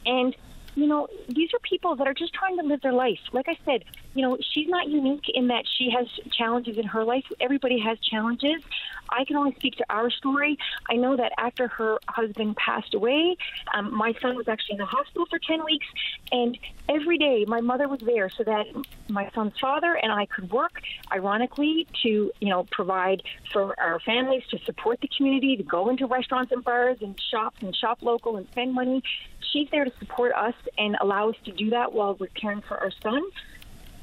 and 0.06 0.36
you 0.76 0.88
know, 0.88 1.08
these 1.30 1.54
are 1.54 1.60
people 1.60 1.96
that 1.96 2.08
are 2.08 2.14
just 2.14 2.34
trying 2.34 2.58
to 2.58 2.64
live 2.64 2.82
their 2.82 2.94
life. 2.94 3.20
Like 3.32 3.48
I 3.48 3.58
said, 3.66 3.86
you 4.14 4.22
know, 4.22 4.38
she's 4.54 4.68
not 4.68 4.88
unique 4.88 5.30
in 5.34 5.48
that 5.48 5.64
she 5.78 5.90
has 5.90 6.08
challenges 6.32 6.78
in 6.78 6.86
her 6.86 7.04
life. 7.04 7.24
Everybody 7.40 7.80
has 7.80 7.98
challenges. 8.00 8.62
I 9.10 9.24
can 9.26 9.36
only 9.36 9.54
speak 9.56 9.76
to 9.78 9.86
our 9.90 10.10
story. 10.10 10.58
I 10.90 10.96
know 10.96 11.16
that 11.16 11.32
after 11.38 11.68
her 11.68 12.00
husband 12.08 12.58
passed 12.58 12.94
away, 12.94 13.38
um, 13.74 13.94
my 13.94 14.14
son 14.22 14.36
was 14.36 14.48
actually 14.48 14.74
in 14.74 14.80
the 14.80 14.86
hospital 14.86 15.26
for 15.30 15.40
10 15.40 15.64
weeks, 15.64 15.86
and 16.32 16.58
every 16.90 17.18
day 17.18 17.46
my 17.48 17.62
mother 17.62 17.88
was 17.88 18.00
there 18.02 18.30
so 18.30 18.44
that 18.44 18.66
my 19.08 19.30
son's 19.34 19.58
father 19.60 19.94
and 19.94 20.12
I 20.12 20.26
could 20.26 20.52
work, 20.52 20.82
ironically, 21.12 21.88
to, 22.04 22.32
you 22.40 22.50
know, 22.50 22.66
provide 22.72 23.22
for 23.52 23.80
our 23.80 24.00
families, 24.00 24.44
to 24.52 24.60
support 24.66 25.02
the 25.02 25.10
community, 25.16 25.56
to 25.58 25.64
go 25.64 25.90
into 25.90 26.06
restaurants 26.06 26.52
and 26.52 26.64
bars 26.64 26.98
and 27.02 27.20
shops 27.32 27.58
and 27.62 27.76
shop 27.76 28.00
local 28.02 28.38
and 28.38 28.48
spend 28.48 28.74
money. 28.74 29.04
She's 29.52 29.70
there 29.70 29.86
to 29.86 29.92
support 30.00 30.34
us 30.34 30.56
and 30.78 30.98
allow 31.00 31.30
us 31.30 31.36
to 31.46 31.52
do 31.52 31.70
that 31.72 31.94
while 31.94 32.16
we're 32.16 32.28
caring 32.28 32.62
for 32.62 32.78
our 32.78 32.92
son. 33.02 33.24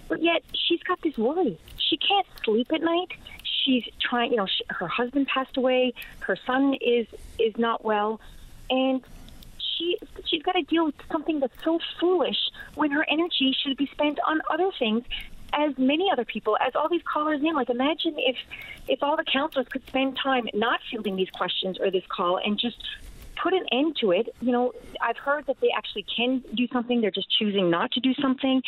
But 0.09 0.23
yet 0.23 0.43
she's 0.55 0.83
got 0.83 1.01
this 1.03 1.17
worry. 1.17 1.59
She 1.79 1.97
can't 1.97 2.27
sleep 2.45 2.73
at 2.73 2.83
night. 2.83 3.13
She's 3.65 3.85
trying. 4.01 4.33
You 4.33 4.39
know, 4.39 4.47
she, 4.47 4.65
her 4.69 4.89
husband 4.89 5.29
passed 5.29 5.57
away. 5.57 5.95
Her 6.21 6.37
son 6.47 6.75
is 6.81 7.07
is 7.39 7.57
not 7.57 7.85
well, 7.85 8.21
and 8.71 9.03
she 9.59 9.99
she's 10.27 10.43
got 10.43 10.53
to 10.53 10.63
deal 10.63 10.87
with 10.87 10.95
something 11.11 11.41
that's 11.41 11.63
so 11.63 11.79
foolish 12.01 12.39
when 12.75 12.91
her 12.91 13.05
energy 13.09 13.57
should 13.63 13.77
be 13.77 13.87
spent 13.87 14.19
on 14.27 14.41
other 14.51 14.71
things 14.79 15.05
as 15.55 15.77
many 15.77 16.11
other 16.11 16.25
people, 16.25 16.57
as 16.67 16.75
all 16.75 16.89
these 16.89 17.03
callers 17.03 17.41
in. 17.43 17.55
Like, 17.55 17.71
imagine 17.71 18.15
if 18.19 18.37
if 18.89 19.03
all 19.03 19.17
the 19.17 19.25
counselors 19.25 19.69
could 19.69 19.87
spend 19.87 20.19
time 20.23 20.49
not 20.55 20.81
fielding 20.91 21.17
these 21.17 21.31
questions 21.31 21.79
or 21.79 21.91
this 21.91 22.05
call 22.09 22.39
and 22.39 22.59
just 22.59 22.83
put 23.43 23.53
an 23.53 23.65
end 23.73 23.97
to 24.01 24.13
it. 24.13 24.29
You 24.41 24.53
know, 24.53 24.73
I've 25.01 25.17
heard 25.17 25.47
that 25.47 25.57
they 25.61 25.71
actually 25.77 26.07
can 26.15 26.43
do 26.55 26.67
something. 26.73 27.01
They're 27.01 27.11
just 27.11 27.29
choosing 27.39 27.71
not 27.71 27.91
to 27.93 28.01
do 28.01 28.13
something 28.21 28.63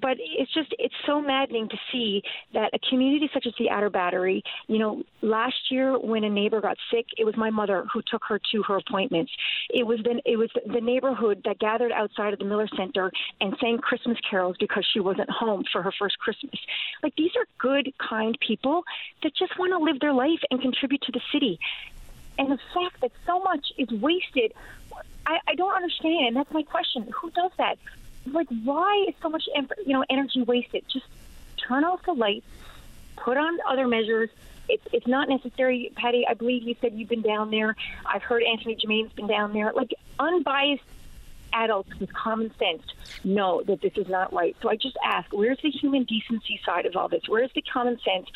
but 0.00 0.16
it's 0.18 0.52
just 0.52 0.74
it's 0.78 0.94
so 1.06 1.20
maddening 1.20 1.68
to 1.68 1.76
see 1.90 2.22
that 2.54 2.70
a 2.74 2.78
community 2.88 3.28
such 3.32 3.46
as 3.46 3.52
the 3.58 3.70
Outer 3.70 3.90
Battery, 3.90 4.42
you 4.68 4.78
know, 4.78 5.02
last 5.22 5.70
year 5.70 5.98
when 5.98 6.24
a 6.24 6.30
neighbor 6.30 6.60
got 6.60 6.76
sick, 6.92 7.06
it 7.18 7.24
was 7.24 7.36
my 7.36 7.50
mother 7.50 7.84
who 7.92 8.02
took 8.10 8.22
her 8.28 8.40
to 8.52 8.62
her 8.62 8.76
appointments. 8.76 9.32
It 9.70 9.86
was 9.86 9.98
the 10.04 10.20
it 10.24 10.36
was 10.36 10.50
the 10.54 10.80
neighborhood 10.80 11.42
that 11.44 11.58
gathered 11.58 11.92
outside 11.92 12.32
of 12.32 12.38
the 12.38 12.44
Miller 12.44 12.68
Center 12.76 13.10
and 13.40 13.54
sang 13.60 13.78
Christmas 13.78 14.18
carols 14.28 14.56
because 14.60 14.86
she 14.92 15.00
wasn't 15.00 15.30
home 15.30 15.64
for 15.72 15.82
her 15.82 15.92
first 15.98 16.18
Christmas. 16.18 16.58
Like 17.02 17.14
these 17.16 17.32
are 17.36 17.46
good, 17.58 17.92
kind 17.98 18.36
people 18.46 18.82
that 19.22 19.32
just 19.36 19.58
want 19.58 19.72
to 19.72 19.78
live 19.78 20.00
their 20.00 20.12
life 20.12 20.40
and 20.50 20.60
contribute 20.60 21.02
to 21.02 21.12
the 21.12 21.20
city. 21.32 21.58
And 22.40 22.50
the 22.50 22.58
fact 22.72 23.02
that 23.02 23.12
so 23.26 23.38
much 23.40 23.70
is 23.76 23.90
wasted, 23.90 24.54
I, 25.26 25.40
I 25.46 25.54
don't 25.56 25.74
understand. 25.74 26.28
And 26.28 26.36
That's 26.36 26.50
my 26.52 26.62
question. 26.62 27.06
Who 27.20 27.30
does 27.30 27.50
that? 27.58 27.76
Like, 28.24 28.48
why 28.64 29.04
is 29.06 29.14
so 29.20 29.28
much 29.28 29.44
you 29.84 29.92
know 29.92 30.04
energy 30.08 30.42
wasted? 30.42 30.84
Just 30.90 31.04
turn 31.58 31.84
off 31.84 32.02
the 32.06 32.14
lights, 32.14 32.46
put 33.16 33.36
on 33.36 33.58
other 33.68 33.86
measures. 33.86 34.30
It's 34.70 34.86
it's 34.90 35.06
not 35.06 35.28
necessary, 35.28 35.92
Paddy. 35.96 36.26
I 36.26 36.32
believe 36.32 36.62
you 36.62 36.74
said 36.80 36.94
you've 36.94 37.10
been 37.10 37.20
down 37.20 37.50
there. 37.50 37.76
I've 38.06 38.22
heard 38.22 38.42
Anthony 38.42 38.74
Germain's 38.74 39.12
been 39.12 39.26
down 39.26 39.52
there. 39.52 39.72
Like 39.74 39.90
unbiased 40.18 40.82
adults 41.52 41.94
with 41.98 42.10
common 42.14 42.54
sense 42.58 42.82
know 43.22 43.62
that 43.66 43.82
this 43.82 43.92
is 43.96 44.08
not 44.08 44.32
right. 44.32 44.56
So 44.62 44.70
I 44.70 44.76
just 44.76 44.96
ask, 45.04 45.30
where's 45.30 45.58
the 45.62 45.70
human 45.70 46.04
decency 46.04 46.58
side 46.64 46.86
of 46.86 46.96
all 46.96 47.08
this? 47.08 47.22
Where's 47.28 47.52
the 47.54 47.62
common 47.62 47.98
sense? 48.00 48.28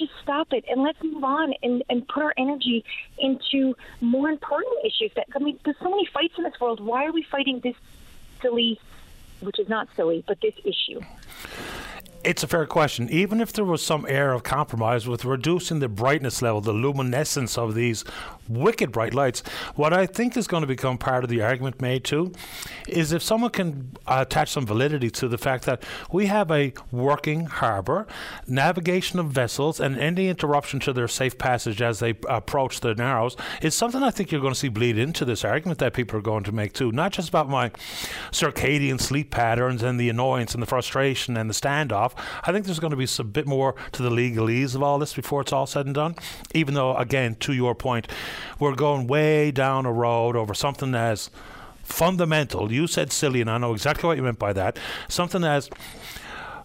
Just 0.00 0.12
stop 0.22 0.48
it 0.52 0.64
and 0.68 0.82
let's 0.82 1.00
move 1.02 1.22
on 1.22 1.54
and, 1.62 1.84
and 1.88 2.06
put 2.08 2.22
our 2.22 2.34
energy 2.36 2.84
into 3.18 3.76
more 4.00 4.28
important 4.28 4.74
issues. 4.84 5.12
That 5.14 5.28
I 5.36 5.38
mean, 5.38 5.58
there's 5.64 5.76
so 5.80 5.90
many 5.90 6.06
fights 6.06 6.34
in 6.36 6.44
this 6.44 6.58
world. 6.60 6.80
Why 6.80 7.04
are 7.06 7.12
we 7.12 7.22
fighting 7.22 7.60
this 7.60 7.76
silly, 8.42 8.80
which 9.40 9.58
is 9.58 9.68
not 9.68 9.88
silly, 9.94 10.24
but 10.26 10.40
this 10.40 10.54
issue? 10.64 11.00
It's 12.22 12.42
a 12.42 12.46
fair 12.46 12.66
question. 12.66 13.08
Even 13.08 13.40
if 13.40 13.50
there 13.54 13.64
was 13.64 13.82
some 13.82 14.04
air 14.06 14.32
of 14.32 14.42
compromise 14.42 15.08
with 15.08 15.24
reducing 15.24 15.78
the 15.78 15.88
brightness 15.88 16.42
level, 16.42 16.60
the 16.60 16.72
luminescence 16.72 17.56
of 17.56 17.74
these 17.74 18.04
wicked 18.46 18.92
bright 18.92 19.14
lights, 19.14 19.42
what 19.74 19.94
I 19.94 20.04
think 20.04 20.36
is 20.36 20.46
going 20.46 20.60
to 20.60 20.66
become 20.66 20.98
part 20.98 21.24
of 21.24 21.30
the 21.30 21.40
argument 21.40 21.80
made 21.80 22.04
too 22.04 22.32
is 22.86 23.12
if 23.12 23.22
someone 23.22 23.52
can 23.52 23.96
attach 24.06 24.50
some 24.50 24.66
validity 24.66 25.08
to 25.12 25.28
the 25.28 25.38
fact 25.38 25.64
that 25.64 25.82
we 26.12 26.26
have 26.26 26.50
a 26.50 26.74
working 26.90 27.46
harbour, 27.46 28.06
navigation 28.46 29.18
of 29.18 29.28
vessels, 29.28 29.80
and 29.80 29.96
any 29.96 30.28
interruption 30.28 30.78
to 30.80 30.92
their 30.92 31.08
safe 31.08 31.38
passage 31.38 31.80
as 31.80 32.00
they 32.00 32.14
approach 32.28 32.80
the 32.80 32.94
Narrows 32.94 33.34
is 33.62 33.74
something 33.74 34.02
I 34.02 34.10
think 34.10 34.30
you're 34.30 34.42
going 34.42 34.52
to 34.52 34.58
see 34.58 34.68
bleed 34.68 34.98
into 34.98 35.24
this 35.24 35.42
argument 35.42 35.78
that 35.78 35.94
people 35.94 36.18
are 36.18 36.22
going 36.22 36.44
to 36.44 36.52
make 36.52 36.74
too. 36.74 36.92
Not 36.92 37.12
just 37.12 37.30
about 37.30 37.48
my 37.48 37.70
circadian 38.30 39.00
sleep 39.00 39.30
patterns 39.30 39.82
and 39.82 39.98
the 39.98 40.10
annoyance 40.10 40.52
and 40.52 40.62
the 40.62 40.66
frustration 40.66 41.38
and 41.38 41.48
the 41.48 41.54
standoff 41.54 42.09
off. 42.10 42.40
I 42.46 42.52
think 42.52 42.66
there's 42.66 42.80
going 42.80 42.90
to 42.90 42.96
be 42.96 43.06
a 43.18 43.24
bit 43.24 43.46
more 43.46 43.74
to 43.92 44.02
the 44.02 44.10
legalese 44.10 44.74
of 44.74 44.82
all 44.82 44.98
this 44.98 45.14
before 45.14 45.40
it's 45.42 45.52
all 45.52 45.66
said 45.66 45.86
and 45.86 45.94
done. 45.94 46.14
Even 46.54 46.74
though, 46.74 46.96
again, 46.96 47.36
to 47.36 47.52
your 47.52 47.74
point, 47.74 48.08
we're 48.58 48.74
going 48.74 49.06
way 49.06 49.50
down 49.50 49.86
a 49.86 49.92
road 49.92 50.36
over 50.36 50.54
something 50.54 50.94
as 50.94 51.30
fundamental. 51.82 52.72
You 52.72 52.86
said 52.86 53.12
silly, 53.12 53.40
and 53.40 53.50
I 53.50 53.58
know 53.58 53.72
exactly 53.72 54.06
what 54.06 54.16
you 54.16 54.22
meant 54.22 54.38
by 54.38 54.52
that. 54.52 54.78
Something 55.08 55.44
as 55.44 55.70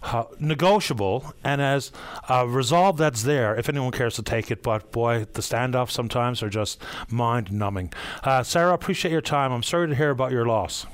uh, 0.02 0.24
negotiable 0.38 1.34
and 1.42 1.60
as 1.60 1.90
a 2.28 2.46
resolve 2.46 2.96
that's 2.96 3.24
there 3.24 3.56
if 3.56 3.68
anyone 3.68 3.90
cares 3.90 4.14
to 4.14 4.22
take 4.22 4.50
it. 4.50 4.62
But 4.62 4.92
boy, 4.92 5.26
the 5.32 5.42
standoffs 5.42 5.90
sometimes 5.90 6.42
are 6.42 6.50
just 6.50 6.80
mind 7.10 7.50
numbing. 7.52 7.92
Uh, 8.22 8.42
Sarah, 8.42 8.74
appreciate 8.74 9.10
your 9.10 9.20
time. 9.20 9.52
I'm 9.52 9.64
sorry 9.64 9.88
to 9.88 9.94
hear 9.94 10.10
about 10.10 10.30
your 10.30 10.46
loss. 10.46 10.86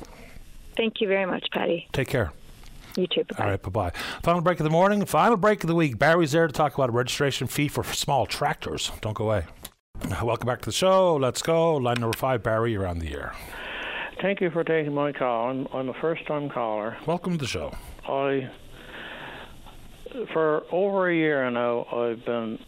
Thank 0.77 1.03
you 1.03 1.09
very 1.09 1.27
much, 1.27 1.47
Paddy. 1.53 1.87
Take 1.93 2.09
care. 2.09 2.33
You 2.97 3.07
too. 3.07 3.25
Bye-bye. 3.25 3.45
All 3.45 3.51
right, 3.51 3.63
bye 3.63 3.71
bye. 3.71 3.93
Final 4.23 4.41
break 4.43 4.61
of 4.61 4.65
the 4.65 4.71
morning, 4.71 5.05
final 5.07 5.37
break 5.37 5.65
of 5.65 5.69
the 5.69 5.75
week. 5.75 5.99
Barry's 5.99 6.33
there 6.33 6.47
to 6.47 6.53
talk 6.53 6.75
about 6.75 6.91
a 6.91 6.93
registration 6.93 7.47
fee 7.47 7.69
for 7.69 7.83
small 7.85 8.27
tractors. 8.27 8.93
Don't 9.01 9.15
go 9.15 9.25
away. 9.25 9.47
Welcome 10.23 10.47
back 10.47 10.61
to 10.61 10.67
the 10.67 10.73
show. 10.73 11.17
Let's 11.17 11.43
go. 11.43 11.77
Line 11.77 12.01
number 12.01 12.17
five, 12.17 12.43
Barry, 12.43 12.73
you're 12.73 12.87
on 12.87 12.99
the 12.99 13.13
air. 13.15 13.35
Thank 14.21 14.41
you 14.41 14.51
for 14.51 14.63
taking 14.63 14.95
my 14.95 15.13
call. 15.13 15.51
I'm, 15.51 15.69
I'm 15.73 15.89
a 15.89 15.95
first 15.95 16.27
time 16.27 16.49
caller. 16.51 16.97
Welcome 17.07 17.33
to 17.33 17.39
the 17.39 17.47
show. 17.47 17.73
I, 18.07 18.51
for 20.33 20.65
over 20.71 21.09
a 21.09 21.15
year 21.15 21.49
now, 21.51 21.87
I've 21.93 22.25
been 22.25 22.59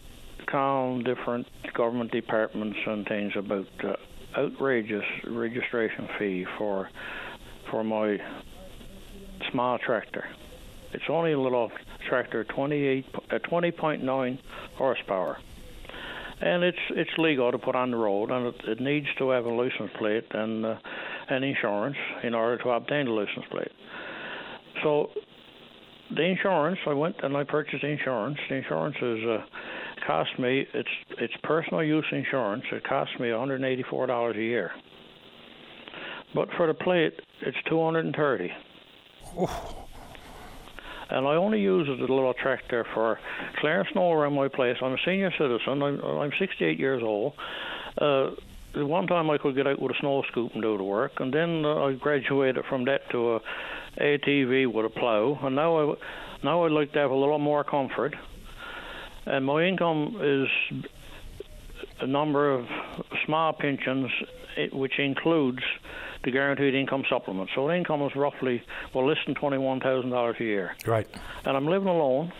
calling 0.47 1.03
different 1.03 1.47
government 1.73 2.11
departments 2.11 2.77
and 2.85 3.05
things 3.07 3.33
about 3.35 3.67
uh, 3.83 3.95
outrageous 4.37 5.05
registration 5.27 6.07
fee 6.17 6.45
for 6.57 6.89
for 7.69 7.83
my 7.83 8.19
small 9.51 9.77
tractor. 9.79 10.25
It's 10.93 11.03
only 11.09 11.33
a 11.33 11.39
little 11.39 11.71
tractor, 12.07 12.43
28, 12.45 13.05
uh, 13.31 13.39
20.9 13.51 14.39
horsepower, 14.77 15.37
and 16.41 16.63
it's 16.63 16.77
it's 16.91 17.09
legal 17.17 17.51
to 17.51 17.57
put 17.57 17.75
on 17.75 17.91
the 17.91 17.97
road, 17.97 18.31
and 18.31 18.47
it, 18.47 18.55
it 18.67 18.79
needs 18.79 19.07
to 19.17 19.29
have 19.31 19.45
a 19.45 19.49
license 19.49 19.91
plate 19.97 20.25
and 20.31 20.65
uh, 20.65 20.75
and 21.29 21.43
insurance 21.43 21.97
in 22.23 22.33
order 22.33 22.61
to 22.63 22.69
obtain 22.69 23.05
the 23.05 23.11
license 23.11 23.45
plate. 23.51 23.71
So 24.83 25.09
the 26.15 26.23
insurance, 26.23 26.77
I 26.85 26.93
went 26.93 27.15
and 27.23 27.35
I 27.35 27.43
purchased 27.43 27.83
insurance. 27.83 28.37
The 28.47 28.55
insurance 28.55 28.95
is 29.01 29.19
uh, 29.25 29.45
cost 30.05 30.29
me 30.39 30.65
it's 30.73 30.89
it's 31.17 31.33
personal 31.43 31.83
use 31.83 32.05
insurance. 32.11 32.63
It 32.71 32.83
cost 32.87 33.11
me 33.19 33.27
$184 33.27 34.35
a 34.35 34.41
year. 34.41 34.71
But 36.33 36.49
for 36.57 36.67
the 36.67 36.73
plate, 36.73 37.13
it's 37.41 37.57
230. 37.69 38.51
And 41.07 41.27
I 41.27 41.35
only 41.35 41.61
use 41.61 41.87
a 41.87 41.91
little 41.91 42.33
tractor 42.33 42.85
for 42.93 43.19
clearing 43.57 43.85
snow 43.91 44.11
around 44.11 44.33
my 44.33 44.47
place. 44.47 44.77
I'm 44.81 44.93
a 44.93 44.97
senior 45.05 45.31
citizen. 45.37 45.83
I'm, 45.83 46.01
I'm 46.01 46.31
68 46.39 46.79
years 46.79 47.03
old. 47.03 47.33
Uh, 47.97 48.31
the 48.73 48.85
one 48.85 49.07
time 49.07 49.29
I 49.29 49.37
could 49.37 49.55
get 49.55 49.67
out 49.67 49.79
with 49.79 49.95
a 49.95 49.99
snow 49.99 50.23
scoop 50.31 50.53
and 50.53 50.61
do 50.61 50.77
the 50.77 50.83
work, 50.83 51.13
and 51.19 51.33
then 51.33 51.63
uh, 51.63 51.85
I 51.85 51.93
graduated 51.93 52.65
from 52.65 52.85
that 52.85 53.09
to 53.11 53.35
a 53.35 53.41
ATV 53.97 54.71
with 54.71 54.85
a 54.85 54.89
plow, 54.89 55.39
and 55.43 55.55
now 55.55 55.93
I 55.93 55.95
now 56.43 56.65
I'd 56.65 56.71
like 56.71 56.91
to 56.93 56.99
have 56.99 57.11
a 57.11 57.15
little 57.15 57.39
more 57.39 57.63
comfort. 57.63 58.15
And 59.25 59.45
my 59.45 59.63
income 59.63 60.17
is 60.21 60.83
a 62.01 62.07
number 62.07 62.51
of 62.51 62.67
small 63.25 63.53
pensions, 63.53 64.11
which 64.71 64.99
includes 64.99 65.63
the 66.25 66.31
guaranteed 66.31 66.75
income 66.75 67.05
supplement. 67.09 67.49
So 67.55 67.67
the 67.67 67.75
income 67.75 68.01
is 68.01 68.15
roughly 68.15 68.61
well 68.93 69.07
less 69.07 69.19
than 69.25 69.35
twenty 69.35 69.57
one 69.57 69.79
thousand 69.79 70.09
dollars 70.09 70.35
a 70.39 70.43
year. 70.43 70.75
Right. 70.85 71.07
And 71.45 71.55
I'm 71.55 71.67
living 71.67 71.87
alone, 71.87 72.33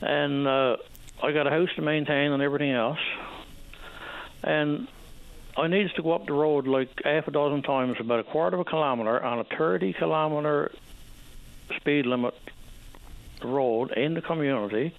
and 0.00 0.46
uh, 0.46 0.76
I 1.22 1.32
got 1.32 1.46
a 1.46 1.50
house 1.50 1.68
to 1.76 1.82
maintain 1.82 2.32
and 2.32 2.42
everything 2.42 2.70
else 2.70 2.98
and 4.46 4.86
I 5.56 5.66
needed 5.66 5.92
to 5.96 6.02
go 6.02 6.12
up 6.12 6.26
the 6.26 6.32
road 6.32 6.66
like 6.66 6.88
half 7.04 7.28
a 7.28 7.30
dozen 7.30 7.62
times, 7.62 7.96
about 7.98 8.20
a 8.20 8.24
quarter 8.24 8.56
of 8.56 8.66
a 8.66 8.70
kilometre 8.70 9.22
on 9.22 9.40
a 9.40 9.44
30 9.44 9.92
kilometre 9.94 10.72
speed 11.76 12.06
limit 12.06 12.34
road 13.42 13.92
in 13.92 14.14
the 14.14 14.22
community. 14.22 14.94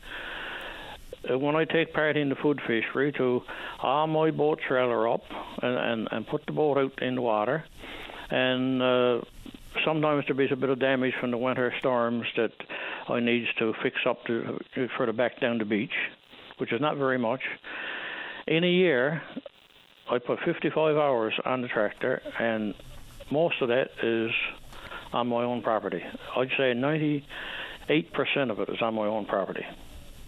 Uh, 1.29 1.37
when 1.37 1.55
I 1.55 1.65
take 1.65 1.93
part 1.93 2.17
in 2.17 2.29
the 2.29 2.35
food 2.35 2.59
fishery, 2.67 3.11
to 3.13 3.41
arm 3.79 4.11
my 4.11 4.31
boat 4.31 4.59
trailer 4.67 5.09
up 5.09 5.23
and, 5.61 5.77
and, 5.77 6.07
and 6.11 6.27
put 6.27 6.45
the 6.45 6.51
boat 6.51 6.77
out 6.77 7.01
in 7.01 7.15
the 7.15 7.21
water, 7.21 7.63
and 8.29 8.81
uh, 8.81 9.21
sometimes 9.85 10.25
there 10.27 10.41
is 10.41 10.51
a 10.51 10.55
bit 10.55 10.69
of 10.69 10.79
damage 10.79 11.13
from 11.19 11.31
the 11.31 11.37
winter 11.37 11.73
storms 11.79 12.25
that 12.35 12.51
I 13.09 13.19
needs 13.19 13.47
to 13.59 13.73
fix 13.81 13.97
up 14.07 14.25
to 14.25 14.59
for 14.95 15.05
the 15.05 15.13
back 15.13 15.39
down 15.39 15.57
the 15.57 15.65
beach, 15.65 15.93
which 16.57 16.71
is 16.71 16.81
not 16.81 16.97
very 16.97 17.17
much 17.17 17.41
in 18.47 18.63
a 18.63 18.67
year, 18.67 19.21
I 20.09 20.19
put 20.19 20.39
55 20.45 20.95
hours 20.95 21.33
on 21.45 21.61
the 21.61 21.67
tractor, 21.67 22.21
and 22.39 22.73
most 23.29 23.61
of 23.61 23.67
that 23.67 23.89
is 24.01 24.31
on 25.11 25.27
my 25.27 25.43
own 25.43 25.61
property. 25.61 26.01
I'd 26.35 26.49
say 26.51 26.73
98% 26.73 27.23
of 28.49 28.59
it 28.59 28.69
is 28.69 28.81
on 28.81 28.95
my 28.95 29.05
own 29.05 29.25
property. 29.25 29.65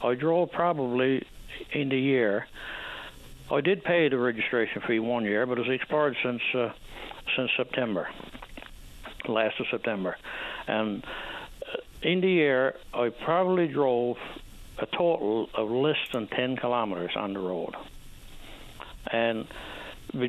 I 0.01 0.15
drove 0.15 0.51
probably 0.51 1.25
in 1.71 1.89
the 1.89 1.99
year. 1.99 2.47
I 3.51 3.61
did 3.61 3.83
pay 3.83 4.09
the 4.09 4.17
registration 4.17 4.81
fee 4.87 4.99
one 4.99 5.25
year, 5.25 5.45
but 5.45 5.57
it's 5.59 5.69
expired 5.69 6.15
since 6.23 6.41
uh, 6.53 6.71
since 7.35 7.51
September, 7.57 8.09
last 9.27 9.59
of 9.59 9.67
September, 9.69 10.17
and 10.67 11.03
uh, 11.03 11.77
in 12.01 12.21
the 12.21 12.29
year 12.29 12.75
I 12.93 13.09
probably 13.09 13.67
drove 13.67 14.17
a 14.77 14.85
total 14.85 15.49
of 15.53 15.69
less 15.69 15.97
than 16.13 16.27
10 16.27 16.55
kilometers 16.55 17.11
on 17.15 17.33
the 17.33 17.39
road 17.39 17.75
and 19.11 19.47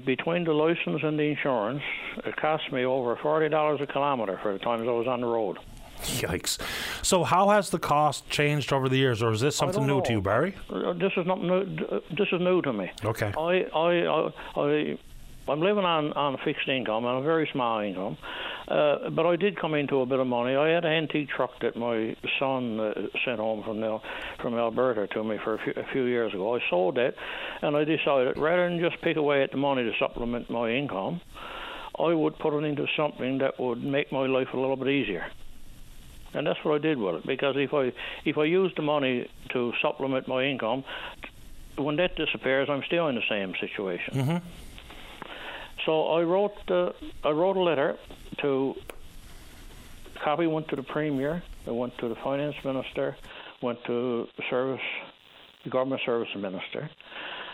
between 0.04 0.44
the 0.44 0.52
license 0.52 1.02
and 1.02 1.18
the 1.18 1.24
insurance, 1.24 1.82
it 2.24 2.36
cost 2.36 2.70
me 2.72 2.84
over 2.84 3.16
forty 3.16 3.48
dollars 3.48 3.80
a 3.80 3.86
kilometer 3.86 4.38
for 4.42 4.52
the 4.52 4.58
times 4.58 4.82
I 4.82 4.92
was 4.92 5.06
on 5.06 5.20
the 5.20 5.26
road. 5.26 5.58
Yikes! 6.20 6.58
So 7.02 7.24
how 7.24 7.48
has 7.50 7.70
the 7.70 7.78
cost 7.78 8.28
changed 8.30 8.72
over 8.72 8.88
the 8.88 8.96
years, 8.96 9.22
or 9.22 9.32
is 9.32 9.40
this 9.40 9.56
something 9.56 9.86
new 9.86 9.96
know. 9.98 10.00
to 10.00 10.12
you, 10.12 10.20
Barry? 10.22 10.54
Uh, 10.70 10.92
This 10.94 11.12
is 11.16 11.26
not 11.26 11.42
new. 11.42 11.64
This 12.10 12.28
is 12.32 12.40
new 12.40 12.62
to 12.62 12.72
me. 12.72 12.90
Okay. 13.04 13.32
I 13.36 13.66
I 13.74 14.06
I. 14.06 14.32
I 14.56 14.98
I'm 15.48 15.60
living 15.60 15.84
on 15.84 16.12
on 16.12 16.34
a 16.34 16.38
fixed 16.44 16.68
income 16.68 17.04
and 17.06 17.18
a 17.18 17.22
very 17.22 17.48
small 17.50 17.80
income, 17.80 18.16
uh, 18.68 19.10
but 19.10 19.26
I 19.26 19.34
did 19.34 19.58
come 19.58 19.74
into 19.74 20.00
a 20.00 20.06
bit 20.06 20.20
of 20.20 20.26
money. 20.26 20.54
I 20.54 20.68
had 20.68 20.84
an 20.84 20.92
antique 20.92 21.28
truck 21.28 21.50
that 21.60 21.76
my 21.76 22.14
son 22.38 22.78
uh, 22.78 22.92
sent 23.24 23.40
home 23.40 23.64
from 23.64 23.82
Al- 23.82 24.02
from 24.40 24.54
Alberta 24.56 25.08
to 25.08 25.24
me 25.24 25.38
for 25.42 25.54
a 25.54 25.58
few, 25.58 25.72
a 25.76 25.86
few 25.92 26.04
years 26.04 26.32
ago. 26.34 26.54
I 26.54 26.60
sold 26.70 26.96
that, 26.96 27.14
and 27.62 27.76
I 27.76 27.82
decided 27.84 28.38
rather 28.38 28.68
than 28.68 28.78
just 28.78 29.00
pick 29.02 29.16
away 29.16 29.42
at 29.42 29.50
the 29.50 29.56
money 29.56 29.82
to 29.82 29.92
supplement 29.98 30.50
my 30.50 30.70
income, 30.70 31.20
I 31.98 32.14
would 32.14 32.38
put 32.38 32.54
it 32.54 32.64
into 32.64 32.86
something 32.96 33.38
that 33.38 33.58
would 33.58 33.82
make 33.82 34.12
my 34.12 34.26
life 34.26 34.48
a 34.52 34.56
little 34.56 34.76
bit 34.76 34.88
easier. 34.88 35.24
And 36.34 36.46
that's 36.46 36.62
what 36.64 36.74
I 36.76 36.78
did 36.78 36.98
with 36.98 37.16
it. 37.16 37.26
Because 37.26 37.56
if 37.56 37.74
I 37.74 37.92
if 38.24 38.38
I 38.38 38.44
use 38.44 38.72
the 38.76 38.82
money 38.82 39.28
to 39.50 39.72
supplement 39.82 40.28
my 40.28 40.44
income, 40.44 40.84
when 41.76 41.96
that 41.96 42.16
disappears, 42.16 42.68
I'm 42.68 42.82
still 42.84 43.08
in 43.08 43.14
the 43.14 43.22
same 43.28 43.54
situation. 43.60 44.14
Mm-hmm. 44.14 44.46
So 45.86 46.08
I 46.08 46.22
wrote 46.22 46.70
uh, 46.70 46.92
I 47.24 47.30
wrote 47.30 47.56
a 47.56 47.62
letter 47.62 47.96
to. 48.38 48.74
Copy 50.22 50.46
went 50.46 50.68
to 50.68 50.76
the 50.76 50.82
premier. 50.82 51.42
It 51.66 51.74
went 51.74 51.96
to 51.98 52.08
the 52.08 52.14
finance 52.16 52.56
minister. 52.62 53.16
Went 53.62 53.82
to 53.84 54.28
the 54.36 54.42
service, 54.50 54.84
the 55.64 55.70
government 55.70 56.02
service 56.04 56.28
minister, 56.36 56.90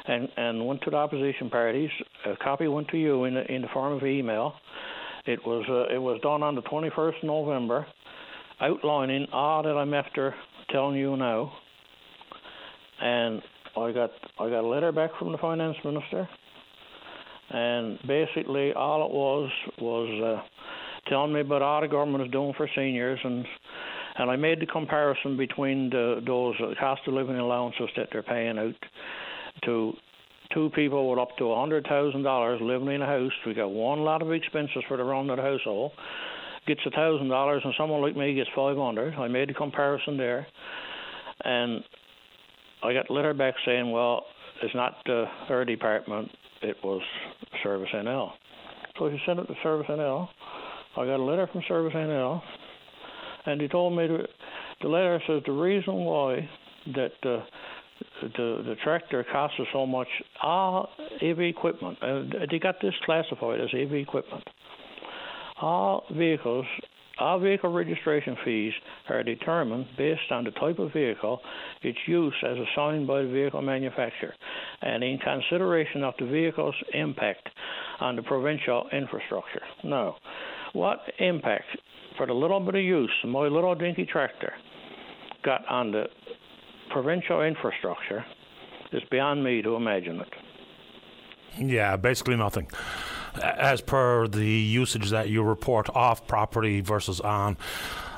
and 0.07 0.29
and 0.37 0.67
went 0.67 0.83
to 0.83 0.91
the 0.91 0.97
opposition 0.97 1.49
parties. 1.49 1.91
A 2.25 2.37
copy 2.37 2.67
went 2.67 2.89
to 2.89 2.99
you 2.99 3.25
in 3.25 3.35
the, 3.35 3.53
in 3.53 3.63
the 3.63 3.69
form 3.69 3.93
of 3.93 4.05
email. 4.05 4.57
It 5.27 5.45
was 5.47 5.65
uh, 5.69 5.95
it 5.95 5.99
was 5.99 6.21
done 6.21 6.43
on 6.43 6.55
the 6.55 6.63
21st 6.63 7.19
of 7.19 7.25
November, 7.25 7.87
outlining 8.61 9.27
all 9.33 9.63
that 9.63 9.77
I'm 9.77 9.95
after 9.95 10.35
telling 10.71 10.97
you 10.97 11.17
now. 11.17 11.53
And 13.01 13.43
I 13.77 13.93
got 13.93 14.11
I 14.39 14.49
got 14.49 14.65
a 14.65 14.69
letter 14.69 14.93
back 14.93 15.11
from 15.19 15.33
the 15.33 15.39
finance 15.39 15.77
minister 15.85 16.29
and 17.51 17.99
basically 18.07 18.73
all 18.73 19.07
it 19.07 19.13
was 19.13 19.51
was 19.81 20.41
uh, 20.41 21.09
telling 21.09 21.33
me 21.33 21.41
about 21.41 21.63
all 21.63 21.81
the 21.81 21.89
government 21.89 22.25
is 22.25 22.31
doing 22.33 22.53
for 22.57 22.69
seniors, 22.75 23.21
and 23.23 23.45
and 24.19 24.31
I 24.31 24.37
made 24.37 24.61
the 24.61 24.67
comparison 24.67 25.37
between 25.37 25.91
the, 25.91 26.23
those 26.27 26.55
cost 26.81 27.03
of 27.07 27.15
living 27.15 27.37
allowances 27.37 27.89
that 27.97 28.09
they're 28.11 28.23
paying 28.23 28.59
out 28.59 28.75
to 29.65 29.93
two 30.55 30.71
people 30.75 31.11
with 31.11 31.19
up 31.19 31.37
to 31.39 31.53
a 31.53 31.59
hundred 31.59 31.87
thousand 31.87 32.23
dollars 32.23 32.61
living 32.63 32.89
in 32.89 33.03
a 33.03 33.07
house. 33.07 33.33
We 33.47 33.55
got 33.55 33.71
one 33.71 34.01
lot 34.01 34.23
of 34.23 34.33
expenses 34.33 34.83
for 34.89 34.97
the 34.97 35.05
run 35.05 35.31
of 35.31 35.37
the 35.37 35.43
household. 35.43 35.93
Gets 36.67 36.81
a 36.87 36.91
thousand 36.91 37.29
dollars, 37.29 37.63
and 37.65 37.73
someone 37.79 38.03
like 38.03 38.17
me 38.17 38.35
gets 38.35 38.51
five 38.55 38.77
hundred. 38.77 39.15
I 39.15 39.29
made 39.29 39.49
the 39.49 39.55
comparison 39.55 40.17
there, 40.17 40.47
and 41.45 41.83
I 42.83 42.93
got 42.93 43.09
a 43.09 43.13
letter 43.13 43.35
back 43.35 43.55
saying, 43.65 43.91
well, 43.91 44.25
it's 44.63 44.75
not 44.75 44.97
uh, 45.09 45.25
our 45.49 45.65
department, 45.65 46.31
it 46.63 46.77
was 46.83 47.03
Service 47.63 47.89
NL. 47.95 48.31
So 48.99 49.09
he 49.09 49.19
sent 49.27 49.39
it 49.39 49.47
to 49.47 49.55
Service 49.63 49.87
NL. 49.89 50.29
I 50.97 51.05
got 51.05 51.21
a 51.21 51.23
letter 51.23 51.49
from 51.53 51.63
Service 51.69 51.93
NL, 51.95 52.41
and 53.47 53.61
he 53.61 53.69
told 53.69 53.97
me 53.97 54.07
to, 54.07 54.27
the 54.83 54.89
letter 54.89 55.21
says 55.27 55.43
the 55.47 55.53
reason 55.53 55.95
why 55.95 56.49
that 56.95 57.13
uh, 57.25 57.45
the 58.23 58.63
the 58.65 58.77
tractor 58.83 59.25
costs 59.31 59.59
so 59.73 59.87
much 59.87 60.09
all 60.43 60.89
heavy 61.21 61.49
equipment. 61.49 61.99
Uh, 62.03 62.23
they 62.51 62.59
got 62.59 62.77
this 62.81 62.95
classified 63.05 63.61
as 63.61 63.69
heavy 63.73 64.01
equipment. 64.01 64.45
All 65.61 66.05
vehicles 66.11 66.67
all 67.19 67.39
vehicle 67.39 67.73
registration 67.73 68.37
fees 68.45 68.75
are 69.09 69.23
determined 69.23 69.87
based 69.97 70.31
on 70.31 70.45
the 70.45 70.51
type 70.51 70.79
of 70.79 70.93
vehicle, 70.93 71.41
its 71.83 71.99
use 72.07 72.35
as 72.45 72.59
assigned 72.59 73.07
by 73.07 73.23
the 73.23 73.29
vehicle 73.29 73.63
manufacturer, 73.63 74.35
and 74.83 75.03
in 75.03 75.19
consideration 75.19 76.05
of 76.05 76.13
the 76.19 76.27
vehicle's 76.27 76.75
impact 76.93 77.49
on 78.01 78.17
the 78.17 78.23
provincial 78.23 78.87
infrastructure. 78.93 79.63
Now, 79.83 80.17
what 80.75 80.99
impact 81.19 81.65
for 82.19 82.27
the 82.27 82.35
little 82.35 82.61
bit 82.61 82.75
of 82.75 82.83
use 82.83 83.11
my 83.25 83.49
little 83.49 83.75
dinky 83.75 84.05
tractor 84.05 84.53
got 85.43 85.67
on 85.69 85.93
the 85.93 86.05
provincial 86.91 87.43
infrastructure 87.43 88.25
is 88.93 89.03
beyond 89.11 89.43
me 89.43 89.63
to 89.63 89.75
imagine 89.75 90.21
it. 90.21 90.29
Yeah, 91.59 91.97
basically 91.97 92.37
nothing. 92.37 92.69
As 93.43 93.81
per 93.81 94.27
the 94.29 94.45
usage 94.45 95.11
that 95.11 95.29
you 95.29 95.43
report 95.43 95.89
off 95.91 96.27
property 96.27 96.81
versus 96.81 97.21
on. 97.21 97.57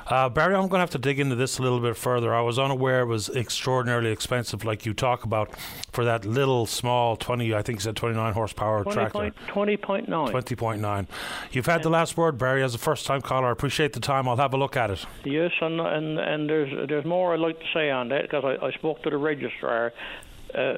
Uh, 0.09 0.27
Barry, 0.27 0.55
I'm 0.55 0.61
going 0.61 0.71
to 0.71 0.79
have 0.79 0.89
to 0.91 0.97
dig 0.97 1.19
into 1.19 1.35
this 1.35 1.59
a 1.59 1.61
little 1.61 1.79
bit 1.79 1.95
further. 1.95 2.33
I 2.33 2.41
was 2.41 2.57
unaware 2.57 3.01
it 3.01 3.05
was 3.05 3.29
extraordinarily 3.29 4.11
expensive, 4.11 4.65
like 4.65 4.83
you 4.83 4.95
talk 4.95 5.23
about, 5.23 5.51
for 5.91 6.03
that 6.03 6.25
little 6.25 6.65
small 6.65 7.15
20, 7.15 7.53
I 7.53 7.61
think 7.61 7.77
you 7.77 7.81
said 7.81 7.95
29 7.95 8.33
horsepower 8.33 8.83
20 8.83 8.95
tractor. 8.95 9.19
Point, 9.53 9.79
20.9. 9.79 10.07
20.9. 10.07 11.07
You've 11.51 11.67
had 11.67 11.83
the 11.83 11.91
last 11.91 12.17
word, 12.17 12.39
Barry, 12.39 12.63
as 12.63 12.73
a 12.73 12.79
first 12.79 13.05
time 13.05 13.21
caller. 13.21 13.49
I 13.49 13.51
appreciate 13.51 13.93
the 13.93 13.99
time. 13.99 14.27
I'll 14.27 14.37
have 14.37 14.53
a 14.55 14.57
look 14.57 14.75
at 14.75 14.89
it. 14.89 15.05
Yes, 15.25 15.51
and 15.61 15.79
and, 15.79 16.17
and 16.17 16.49
there's 16.49 16.89
there's 16.89 17.05
more 17.05 17.33
I'd 17.33 17.39
like 17.39 17.59
to 17.59 17.65
say 17.71 17.91
on 17.91 18.09
that 18.09 18.23
because 18.23 18.43
I, 18.43 18.65
I 18.65 18.71
spoke 18.71 19.03
to 19.03 19.11
the 19.11 19.17
registrar. 19.17 19.93
Uh, 20.55 20.77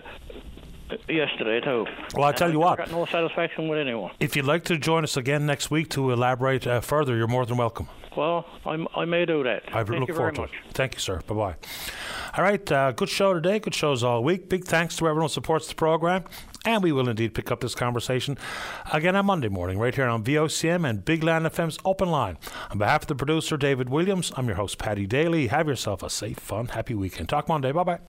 yesterday 1.08 1.60
too. 1.62 1.86
Well, 2.16 2.26
I 2.26 2.32
tell 2.32 2.52
you 2.52 2.60
what. 2.60 2.80
I 2.80 2.86
got 2.86 2.92
no 2.92 3.06
satisfaction 3.06 3.68
with 3.68 3.80
anyone. 3.80 4.12
If 4.20 4.36
you'd 4.36 4.46
like 4.46 4.64
to 4.66 4.78
join 4.78 5.04
us 5.04 5.18
again 5.18 5.46
next 5.46 5.72
week 5.72 5.90
to 5.90 6.12
elaborate 6.12 6.68
uh, 6.68 6.82
further, 6.82 7.16
you're 7.16 7.28
more 7.28 7.46
than 7.46 7.58
welcome. 7.58 7.88
Well, 8.16 8.46
I'm, 8.66 8.88
i 8.96 9.06
may 9.06 9.26
do 9.26 9.44
that. 9.44 9.64
I 9.70 9.84
Thank 9.84 10.08
look 10.08 10.16
forward 10.16 10.36
to 10.36 10.42
much. 10.42 10.52
it. 10.52 10.74
Thank 10.74 10.96
you, 10.96 11.00
sir. 11.00 11.22
Bye 11.28 11.36
bye. 11.36 11.56
All 12.38 12.44
right, 12.44 12.72
uh, 12.72 12.92
good 12.92 13.10
show 13.10 13.34
today. 13.34 13.60
Good 13.60 13.76
shows 13.76 14.04
all 14.04 14.24
week. 14.24 14.50
Big 14.50 14.66
thanks 14.66 14.98
to 14.98 15.08
everyone 15.08 15.30
who 15.30 15.34
supports 15.34 15.68
the 15.68 15.76
program. 15.76 16.26
And 16.66 16.84
we 16.84 16.92
will 16.92 17.10
indeed 17.10 17.34
pick 17.34 17.52
up 17.52 17.62
this 17.62 17.74
conversation 17.74 18.38
again 18.94 19.16
on 19.16 19.26
Monday 19.26 19.48
morning, 19.48 19.80
right 19.80 19.96
here 19.96 20.06
on 20.06 20.24
VOCM 20.24 20.88
and 20.88 21.04
Big 21.04 21.24
Land 21.24 21.46
FM's 21.46 21.80
Open 21.84 22.12
Line. 22.12 22.38
On 22.70 22.78
behalf 22.78 23.04
of 23.04 23.08
the 23.08 23.16
producer, 23.16 23.58
David 23.58 23.90
Williams, 23.90 24.32
I'm 24.36 24.46
your 24.46 24.58
host, 24.58 24.78
Paddy 24.78 25.08
Daly. 25.08 25.48
Have 25.48 25.68
yourself 25.68 26.04
a 26.04 26.10
safe, 26.10 26.38
fun, 26.38 26.68
happy 26.68 26.94
weekend. 26.94 27.30
Talk 27.30 27.48
Monday. 27.48 27.72
Bye 27.72 27.84
bye. 27.84 28.00